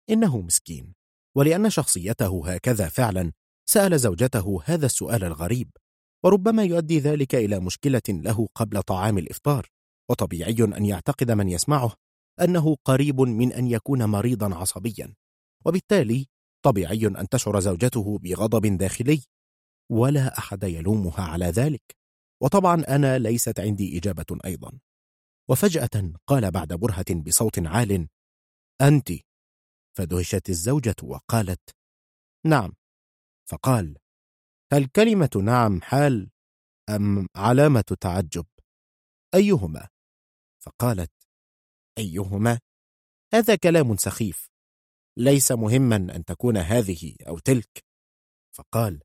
[0.10, 0.94] إنه مسكين
[1.36, 3.32] ولأن شخصيته هكذا فعلا
[3.66, 5.70] سأل زوجته هذا السؤال الغريب
[6.24, 9.68] وربما يؤدي ذلك إلى مشكلة له قبل طعام الإفطار
[10.10, 11.94] وطبيعي أن يعتقد من يسمعه
[12.42, 15.14] أنه قريب من أن يكون مريضا عصبيا.
[15.66, 16.28] وبالتالي
[16.66, 19.24] طبيعي أن تشعر زوجته بغضب داخلي
[19.90, 21.96] ولا أحد يلومها على ذلك.
[22.42, 24.72] وطبعا أنا ليست عندي إجابة أيضا.
[25.50, 28.08] وفجأة قال بعد برهة بصوت عال
[28.82, 29.12] أنت؟
[29.98, 31.76] فدهشت الزوجة وقالت
[32.46, 32.74] نعم.
[33.50, 33.98] فقال
[34.74, 36.32] هل كلمة نعم حال
[36.90, 38.46] أم علامة تعجب؟
[39.36, 39.90] أيهما؟
[40.64, 41.12] فقالت
[41.98, 42.60] أيهما؟
[43.34, 44.50] هذا كلام سخيف.
[45.18, 47.86] ليس مهما أن تكون هذه أو تلك.
[48.56, 49.02] فقال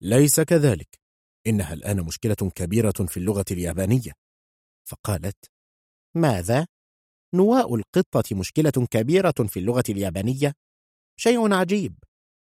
[0.00, 1.00] ليس كذلك.
[1.46, 4.12] إنها الآن مشكلة كبيرة في اللغة اليابانية.
[4.88, 5.53] فقالت
[6.16, 6.66] ماذا؟
[7.34, 10.52] نواء القطة مشكلة كبيرة في اللغة اليابانية؟
[11.20, 11.98] شيء عجيب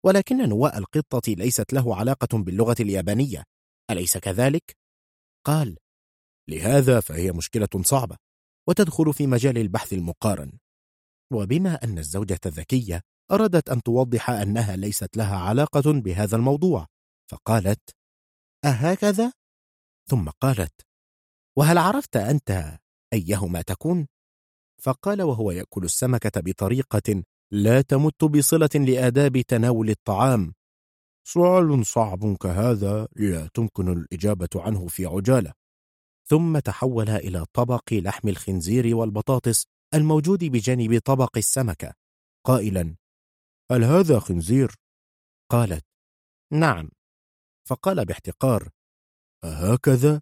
[0.06, 3.44] ولكن نواء القطة ليست له علاقة باللغة اليابانية
[3.90, 4.76] أليس كذلك؟
[5.46, 5.76] قال
[6.50, 8.16] لهذا فهي مشكلة صعبة
[8.68, 10.52] وتدخل في مجال البحث المقارن
[11.32, 16.86] وبما أن الزوجة الذكية أرادت أن توضح أنها ليست لها علاقة بهذا الموضوع
[17.30, 17.90] فقالت
[18.64, 19.32] أهكذا؟
[20.10, 20.80] ثم قالت
[21.58, 22.78] وهل عرفت أنت
[23.12, 24.06] أيهما تكون؟
[24.82, 30.54] فقال وهو يأكل السمكة بطريقة لا تمت بصلة لآداب تناول الطعام
[31.24, 35.52] سؤال صعب كهذا لا تمكن الإجابة عنه في عجالة
[36.26, 41.94] ثم تحول إلى طبق لحم الخنزير والبطاطس الموجود بجانب طبق السمكة
[42.46, 42.96] قائلا
[43.70, 44.74] هل هذا خنزير؟
[45.50, 45.86] قالت
[46.52, 46.90] نعم
[47.68, 48.70] فقال باحتقار
[49.44, 50.20] أهكذا؟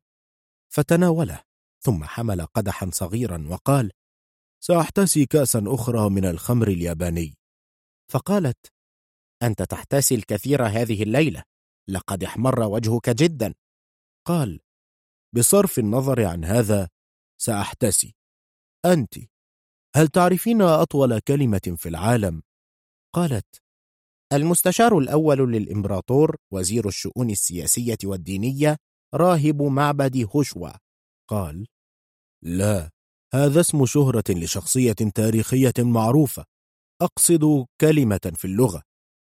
[0.73, 1.48] فتناوله
[1.81, 3.93] ثم حمل قدحا صغيرا وقال
[4.61, 7.35] سأحتسي كأسا أخرى من الخمر الياباني.
[8.13, 8.67] فقالت
[9.43, 11.43] أنت تحتسي الكثير هذه الليلة
[11.89, 13.55] لقد احمر وجهك جدا.
[14.27, 14.61] قال
[15.35, 16.89] بصرف النظر عن هذا
[17.41, 18.15] سأحتسي.
[18.85, 19.15] أنت
[19.97, 22.43] هل تعرفين أطول كلمة في العالم؟
[23.15, 23.63] قالت
[24.33, 28.77] المستشار الأول للإمبراطور وزير الشؤون السياسية والدينية
[29.15, 30.71] راهب معبد هوشوا.
[31.31, 31.67] قال
[32.43, 32.91] لا
[33.35, 36.45] هذا اسم شهرة لشخصية تاريخية معروفة
[37.03, 38.83] أقصد كلمة في اللغة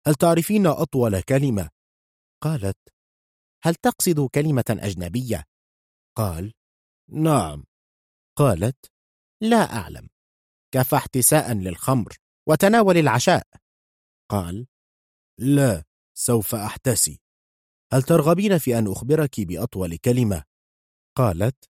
[0.07, 1.69] هل تعرفين أطول كلمة؟
[2.43, 2.77] قالت
[3.63, 5.43] هل تقصد كلمة أجنبية؟
[6.17, 6.53] قال
[7.09, 7.63] نعم
[8.37, 8.91] قالت
[9.41, 10.09] لا أعلم
[10.73, 12.17] كفى احتساء للخمر
[12.49, 13.47] وتناول العشاء
[14.31, 14.67] قال
[15.39, 15.83] لا
[16.17, 17.21] سوف أحتسي
[17.93, 20.43] هل ترغبين في أن أخبرك بأطول كلمة؟
[21.17, 21.70] قالت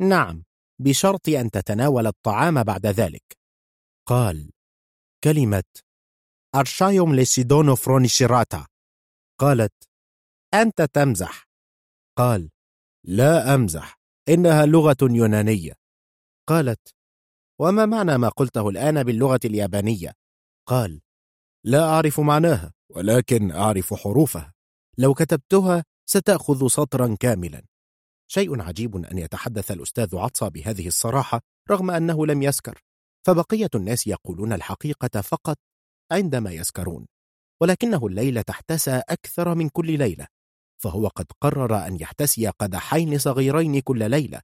[0.00, 0.44] نعم
[0.80, 3.38] بشرط أن تتناول الطعام بعد ذلك.
[4.08, 4.50] قال
[5.24, 5.64] كلمة
[6.54, 8.66] أرشايوم لسيدونو فرونيشيراتا.
[9.40, 9.74] قالت
[10.54, 11.48] أنت تمزح.
[12.18, 12.50] قال
[13.04, 15.72] لا أمزح إنها لغة يونانية.
[16.48, 16.94] قالت
[17.60, 20.12] وما معنى ما قلته الآن باللغة اليابانية؟
[20.68, 21.00] قال
[21.64, 24.54] لا أعرف معناها ولكن أعرف حروفها.
[24.98, 27.64] لو كتبتها ستأخذ سطرا كاملا.
[28.34, 32.78] شيء عجيب أن يتحدث الأستاذ عطسى بهذه الصراحة رغم أنه لم يسكر
[33.26, 35.56] فبقية الناس يقولون الحقيقة فقط
[36.12, 37.06] عندما يسكرون
[37.62, 40.26] ولكنه الليلة احتسى أكثر من كل ليلة
[40.82, 44.40] فهو قد قرر أن يحتسي قدحين صغيرين كل ليلة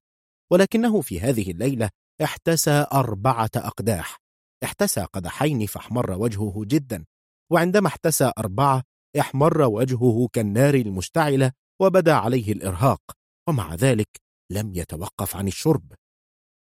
[0.52, 1.90] ولكنه في هذه الليلة
[2.22, 4.16] احتسى أربعة أقداح
[4.64, 7.04] احتسى قدحين فاحمر وجهه جدا
[7.52, 8.82] وعندما احتسى أربعة
[9.20, 13.17] احمر وجهه كالنار المشتعلة وبدا عليه الإرهاق.
[13.48, 14.08] ومع ذلك
[14.52, 15.94] لم يتوقف عن الشرب.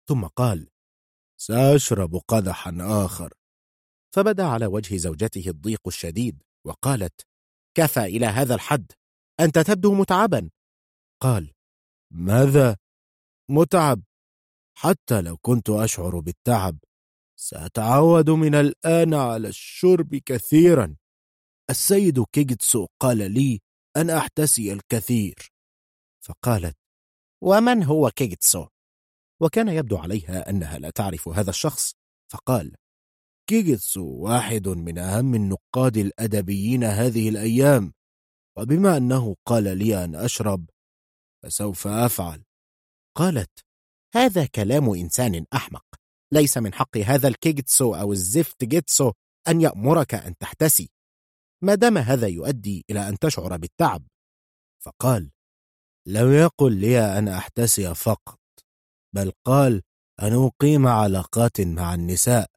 [0.09, 0.69] ثم قال
[1.39, 3.33] سأشرب قدحا آخر.
[4.15, 7.21] فبدا على وجه زوجته الضيق الشديد وقالت
[7.77, 8.91] كفى إلى هذا الحد.
[9.39, 10.49] أنت تبدو متعبا.
[11.21, 11.53] قال
[12.13, 12.77] ماذا؟
[13.49, 14.03] متعب.
[14.77, 16.77] حتى لو كنت أشعر بالتعب
[17.39, 20.97] سأتعود من الآن على الشرب كثيرا.
[21.69, 23.59] السيد كيجتسو قال لي
[23.97, 25.56] أن أحتسي الكثير.
[26.27, 26.77] فقالت
[27.43, 28.67] ومن هو كيجتسو؟
[29.41, 31.93] وكان يبدو عليها أنها لا تعرف هذا الشخص
[32.31, 32.75] فقال
[33.49, 37.93] كيجتسو واحد من أهم النقاد الأدبيين هذه الأيام
[38.57, 40.69] وبما أنه قال لي أن أشرب
[41.43, 42.43] فسوف أفعل.
[43.17, 43.59] قالت
[44.15, 45.85] هذا كلام إنسان أحمق
[46.31, 49.11] ليس من حق هذا الكيجتسو أو الزفت جيتسو
[49.47, 50.89] أن يأمرك أن تحتسي.
[51.63, 54.07] ما دام هذا يؤدي إلى أن تشعر بالتعب.
[54.83, 55.31] فقال
[56.07, 58.39] لم يقل لي أن أحتسي فقط
[59.15, 59.81] بل قال
[60.21, 62.47] أن أقيم علاقات مع النساء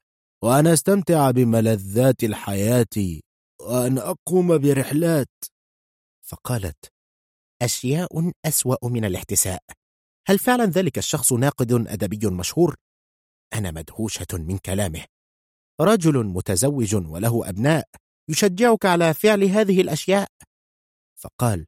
[0.44, 3.20] وأن أستمتع بملذات الحياة
[3.60, 5.28] وأن أقوم برحلات.
[6.22, 6.92] فقالت
[7.62, 9.62] أشياء أسوأ من الاحتساء.
[10.26, 12.76] هل فعلا ذلك الشخص ناقد أدبي مشهور؟
[13.54, 15.04] أنا مدهوشة من كلامه.
[15.81, 17.88] رجل متزوج وله أبناء
[18.28, 20.28] يشجعك على فعل هذه الأشياء؟
[21.16, 21.66] فقال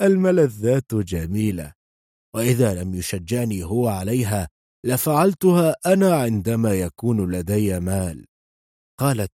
[0.00, 1.72] الملذات جميلة
[2.34, 4.48] وإذا لم يشجعني هو عليها
[4.84, 8.26] لفعلتها أنا عندما يكون لدي مال.
[9.00, 9.32] قالت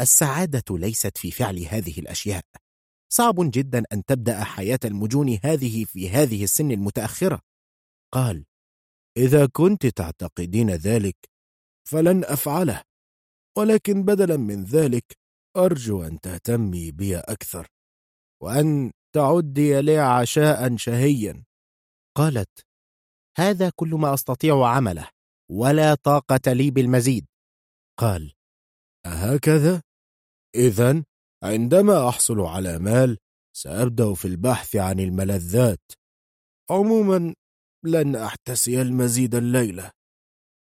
[0.00, 2.42] السعادة ليست في فعل هذه الأشياء.
[3.12, 7.40] صعب جدا أن تبدأ حياة المجون هذه في هذه السن المتأخرة.
[8.12, 8.44] قال
[9.16, 11.16] إذا كنت تعتقدين ذلك
[11.88, 12.82] فلن أفعله
[13.58, 15.18] ولكن بدلا من ذلك
[15.56, 17.66] أرجو أن تهتمي بي أكثر
[18.42, 21.44] وأن تعدي لي عشاء شهيا.
[22.16, 22.66] قالت
[23.38, 25.08] هذا كل ما أستطيع عمله
[25.50, 27.26] ولا طاقة لي بالمزيد.
[28.00, 28.32] قال
[29.06, 29.82] أهكذا؟
[30.54, 31.04] إذا
[31.44, 33.18] عندما أحصل على مال
[33.56, 35.82] سأبدأ في البحث عن الملذات.
[36.70, 37.34] عموما
[37.84, 39.90] لن أحتسي المزيد الليلة.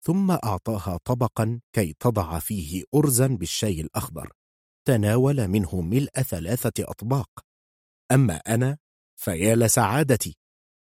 [0.06, 4.32] ثم أعطاها طبقا كي تضع فيه أرزا بالشاي الأخضر.
[4.88, 7.49] تناول منه ملء ثلاثة أطباق.
[8.12, 8.78] أما أنا
[9.16, 10.36] فيا لسعادتي.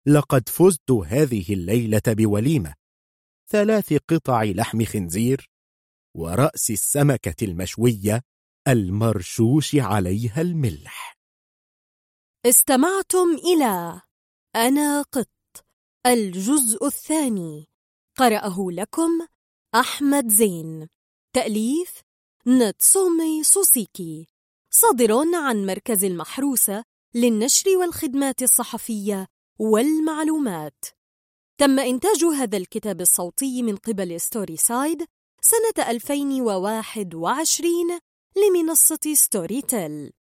[0.06, 2.74] لقد فزت هذه الليلة بوليمة.
[3.50, 5.50] ثلاث قطع لحم خنزير
[6.16, 8.22] ورأس السمكة المشوية
[8.68, 11.18] المرشوش عليها الملح.
[12.46, 14.00] استمعتم إلى
[14.56, 15.66] أنا قط
[16.06, 17.66] الجزء الثاني.
[18.18, 19.10] قرأه لكم
[19.74, 20.88] أحمد زين.
[21.34, 22.02] تأليف
[22.46, 24.28] ناتسومي سوسيكي.
[24.70, 29.26] صادر عن مركز المحروسة للنشر والخدمات الصحفية
[29.58, 30.84] والمعلومات.
[31.58, 35.04] تم إنتاج هذا الكتاب الصوتي من قبل Storyside
[35.40, 37.72] سنة 2021
[38.36, 40.12] لمنصة ستوري تيل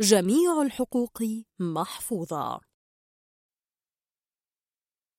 [0.00, 1.22] جميع الحقوق
[1.58, 2.60] محفوظة.